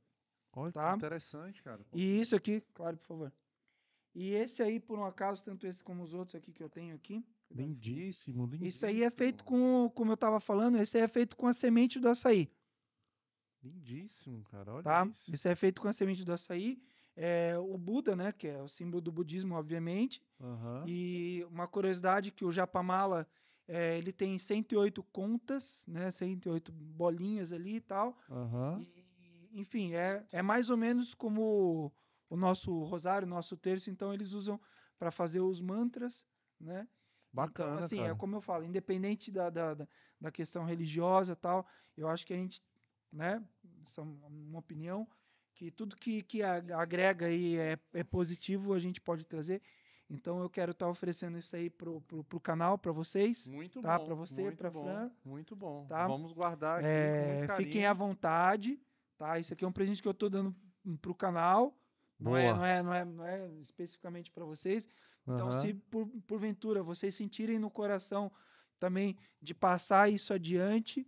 Olha 0.53 0.71
Tá. 0.71 0.91
que 0.91 0.97
interessante, 0.97 1.61
cara. 1.61 1.85
E 1.93 2.19
isso 2.21 2.35
aqui, 2.35 2.61
claro, 2.73 2.97
por 2.97 3.05
favor. 3.05 3.33
E 4.13 4.33
esse 4.33 4.63
aí, 4.63 4.79
por 4.79 4.97
um 4.97 5.03
acaso, 5.03 5.43
tanto 5.43 5.67
esse 5.67 5.83
como 5.83 6.01
os 6.01 6.13
outros 6.13 6.35
aqui 6.35 6.53
que 6.53 6.63
eu 6.63 6.69
tenho 6.69 6.95
aqui. 6.95 7.21
Lindíssimo, 7.51 8.43
lindíssimo. 8.45 8.65
Isso 8.69 8.85
aí 8.85 9.03
é 9.03 9.09
feito 9.11 9.43
com, 9.43 9.89
como 9.93 10.13
eu 10.13 10.17
tava 10.17 10.39
falando, 10.39 10.77
esse 10.77 10.97
aí 10.97 11.03
é 11.03 11.07
feito 11.07 11.35
com 11.35 11.47
a 11.47 11.53
semente 11.53 11.99
do 11.99 12.07
açaí, 12.07 12.49
Lindíssimo, 13.65 14.43
cara. 14.43 14.73
Olha 14.73 14.83
tá? 14.83 15.05
isso. 15.07 15.47
Aí 15.47 15.51
é 15.51 15.55
feito 15.55 15.81
com 15.81 15.87
a 15.87 15.93
semente 15.93 16.23
do 16.23 16.31
açaí. 16.31 16.79
É, 17.15 17.57
o 17.57 17.77
Buda, 17.77 18.15
né, 18.15 18.31
que 18.31 18.47
é 18.47 18.61
o 18.61 18.67
símbolo 18.67 19.01
do 19.01 19.11
budismo, 19.11 19.55
obviamente. 19.55 20.21
Aham. 20.39 20.83
E 20.85 21.43
uma 21.49 21.67
curiosidade 21.67 22.31
que 22.31 22.45
o 22.45 22.51
Japamala, 22.51 23.27
é, 23.67 23.97
ele 23.97 24.11
tem 24.11 24.37
108 24.37 25.01
contas, 25.03 25.85
né, 25.87 26.11
108 26.11 26.71
bolinhas 26.71 27.51
ali 27.51 27.77
e 27.77 27.81
tal. 27.81 28.17
Aham. 28.29 28.79
E, 28.81 29.49
enfim, 29.53 29.93
é, 29.93 30.23
é 30.31 30.41
mais 30.41 30.69
ou 30.69 30.77
menos 30.77 31.13
como 31.13 31.91
o 32.29 32.35
nosso 32.35 32.83
rosário, 32.83 33.25
o 33.25 33.29
nosso 33.29 33.55
terço, 33.57 33.89
então 33.89 34.13
eles 34.13 34.33
usam 34.33 34.59
para 34.99 35.09
fazer 35.09 35.39
os 35.39 35.59
mantras, 35.59 36.25
né? 36.59 36.87
Bacana, 37.31 37.73
então, 37.73 37.85
assim, 37.85 37.97
cara. 37.97 38.11
é 38.11 38.15
como 38.15 38.35
eu 38.35 38.41
falo, 38.41 38.63
independente 38.63 39.29
da, 39.29 39.49
da, 39.49 39.73
da, 39.73 39.87
da 40.21 40.31
questão 40.31 40.63
religiosa 40.63 41.35
tal, 41.35 41.67
eu 41.97 42.07
acho 42.07 42.25
que 42.25 42.33
a 42.33 42.37
gente, 42.37 42.61
né, 43.15 43.43
essa 43.83 44.01
é 44.01 44.03
uma 44.03 44.59
opinião, 44.59 45.07
que 45.53 45.71
tudo 45.71 45.95
que, 45.95 46.21
que 46.21 46.43
agrega 46.43 47.27
aí 47.27 47.57
é, 47.57 47.79
é 47.93 48.03
positivo, 48.03 48.73
a 48.73 48.79
gente 48.79 48.99
pode 48.99 49.25
trazer. 49.25 49.61
Então 50.09 50.39
eu 50.39 50.49
quero 50.49 50.71
estar 50.71 50.87
oferecendo 50.87 51.37
isso 51.37 51.55
aí 51.55 51.69
pro, 51.69 52.01
pro, 52.01 52.23
pro 52.23 52.39
canal, 52.39 52.77
para 52.77 52.91
vocês. 52.91 53.47
Muito 53.47 53.81
tá? 53.81 53.97
bom. 53.97 54.05
Pra 54.05 54.15
você, 54.15 54.51
bom, 54.51 54.83
Fran. 54.83 55.11
Muito 55.23 55.55
bom. 55.55 55.85
Tá? 55.87 56.07
Vamos 56.07 56.31
guardar 56.33 56.79
aqui 56.79 56.87
com 56.87 56.87
É, 56.87 57.37
muito 57.39 57.55
fiquem 57.55 57.85
à 57.85 57.93
vontade, 57.93 58.79
tá? 59.17 59.39
Isso 59.39 59.53
aqui 59.53 59.65
é 59.65 59.67
um 59.67 59.71
presente 59.71 60.01
que 60.01 60.07
eu 60.07 60.13
tô 60.13 60.29
dando 60.29 60.55
pro 61.01 61.15
canal. 61.15 61.75
Não 62.19 62.37
é, 62.37 62.53
não, 62.53 62.65
é, 62.65 62.83
não, 62.83 62.93
é, 62.93 63.05
não 63.05 63.25
é 63.25 63.47
especificamente 63.59 64.31
para 64.31 64.45
vocês. 64.45 64.87
Então, 65.23 65.47
Aham. 65.47 65.51
se 65.51 65.73
por, 65.73 66.07
porventura 66.27 66.83
vocês 66.83 67.15
sentirem 67.15 67.57
no 67.57 67.71
coração 67.71 68.31
também 68.79 69.17
de 69.41 69.53
passar 69.53 70.09
isso 70.09 70.33
adiante, 70.33 71.07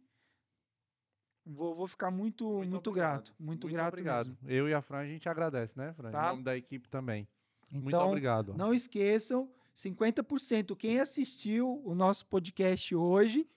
vou, 1.47 1.75
vou 1.75 1.87
ficar 1.87 2.11
muito, 2.11 2.45
muito, 2.45 2.89
obrigado. 2.89 2.93
grato. 3.23 3.33
Muito, 3.39 3.67
grato 3.67 3.93
obrigado. 3.93 4.27
mesmo. 4.27 4.37
Eu 4.45 4.67
e 4.69 4.73
a 4.73 4.81
Fran, 4.81 4.99
a 4.99 5.05
gente 5.05 5.27
agradece, 5.29 5.77
né, 5.77 5.93
Fran? 5.93 6.11
Tá. 6.11 6.27
Em 6.27 6.29
nome 6.31 6.43
da 6.43 6.55
equipe 6.57 6.87
também. 6.89 7.27
Muito 7.69 7.87
Então, 7.89 8.07
obrigado. 8.07 8.53
não 8.53 8.73
esqueçam, 8.73 9.49
50%. 9.75 10.75
Quem 10.75 10.99
assistiu 10.99 11.81
o 11.85 11.93
nosso 11.93 12.25
podcast 12.27 12.95
hoje, 12.95 13.47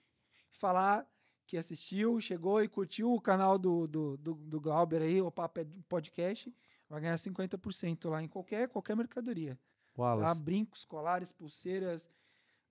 falar 0.49 1.05
que 1.47 1.57
assistiu, 1.57 2.19
chegou 2.21 2.63
e 2.63 2.67
curtiu 2.67 3.13
o 3.13 3.19
canal 3.19 3.57
do, 3.57 3.87
do, 3.87 4.17
do, 4.17 4.33
do 4.35 4.61
Glauber 4.61 5.01
aí, 5.01 5.21
o 5.21 5.29
Papo 5.31 5.65
Podcast, 5.89 6.53
vai 6.89 7.01
ganhar 7.01 7.15
50% 7.15 8.09
lá 8.09 8.23
em 8.23 8.27
qualquer, 8.27 8.69
qualquer 8.69 8.95
mercadoria. 8.95 9.59
Wallace. 9.97 10.41
Brincos, 10.41 10.85
colares, 10.85 11.31
pulseiras, 11.31 12.09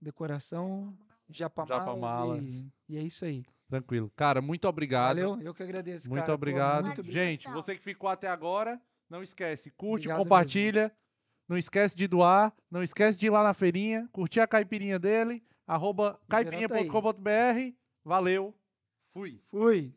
decoração, 0.00 0.96
japamalas, 1.28 1.78
Japamalas. 1.84 2.44
E, 2.44 2.72
e 2.88 2.96
é 2.96 3.02
isso 3.02 3.24
aí. 3.24 3.44
Tranquilo. 3.70 4.12
Cara, 4.16 4.42
muito 4.42 4.66
obrigado. 4.66 5.16
Valeu, 5.16 5.40
eu 5.40 5.54
que 5.54 5.62
agradeço, 5.62 6.08
Muito 6.10 6.20
cara. 6.22 6.32
Pô, 6.32 6.34
obrigado. 6.34 6.84
muito 6.86 6.96
Pode 6.96 7.12
Gente, 7.12 7.48
você 7.50 7.76
que 7.76 7.80
ficou 7.80 8.10
até 8.10 8.28
agora, 8.28 8.80
não 9.08 9.22
esquece, 9.22 9.70
curte, 9.70 10.08
Obrigado 10.08 10.18
compartilha. 10.18 10.92
Não 11.48 11.56
esquece 11.56 11.96
de 11.96 12.06
doar. 12.06 12.52
Não 12.70 12.82
esquece 12.82 13.18
de 13.18 13.26
ir 13.26 13.30
lá 13.30 13.42
na 13.42 13.54
feirinha, 13.54 14.08
curtir 14.12 14.40
a 14.40 14.46
caipirinha 14.46 14.98
dele. 14.98 15.42
Arroba 15.66 16.14
tá 16.28 16.44
caipirinha.com.br. 16.44 17.74
Valeu. 18.04 18.54
Fui. 19.12 19.40
Fui. 19.48 19.94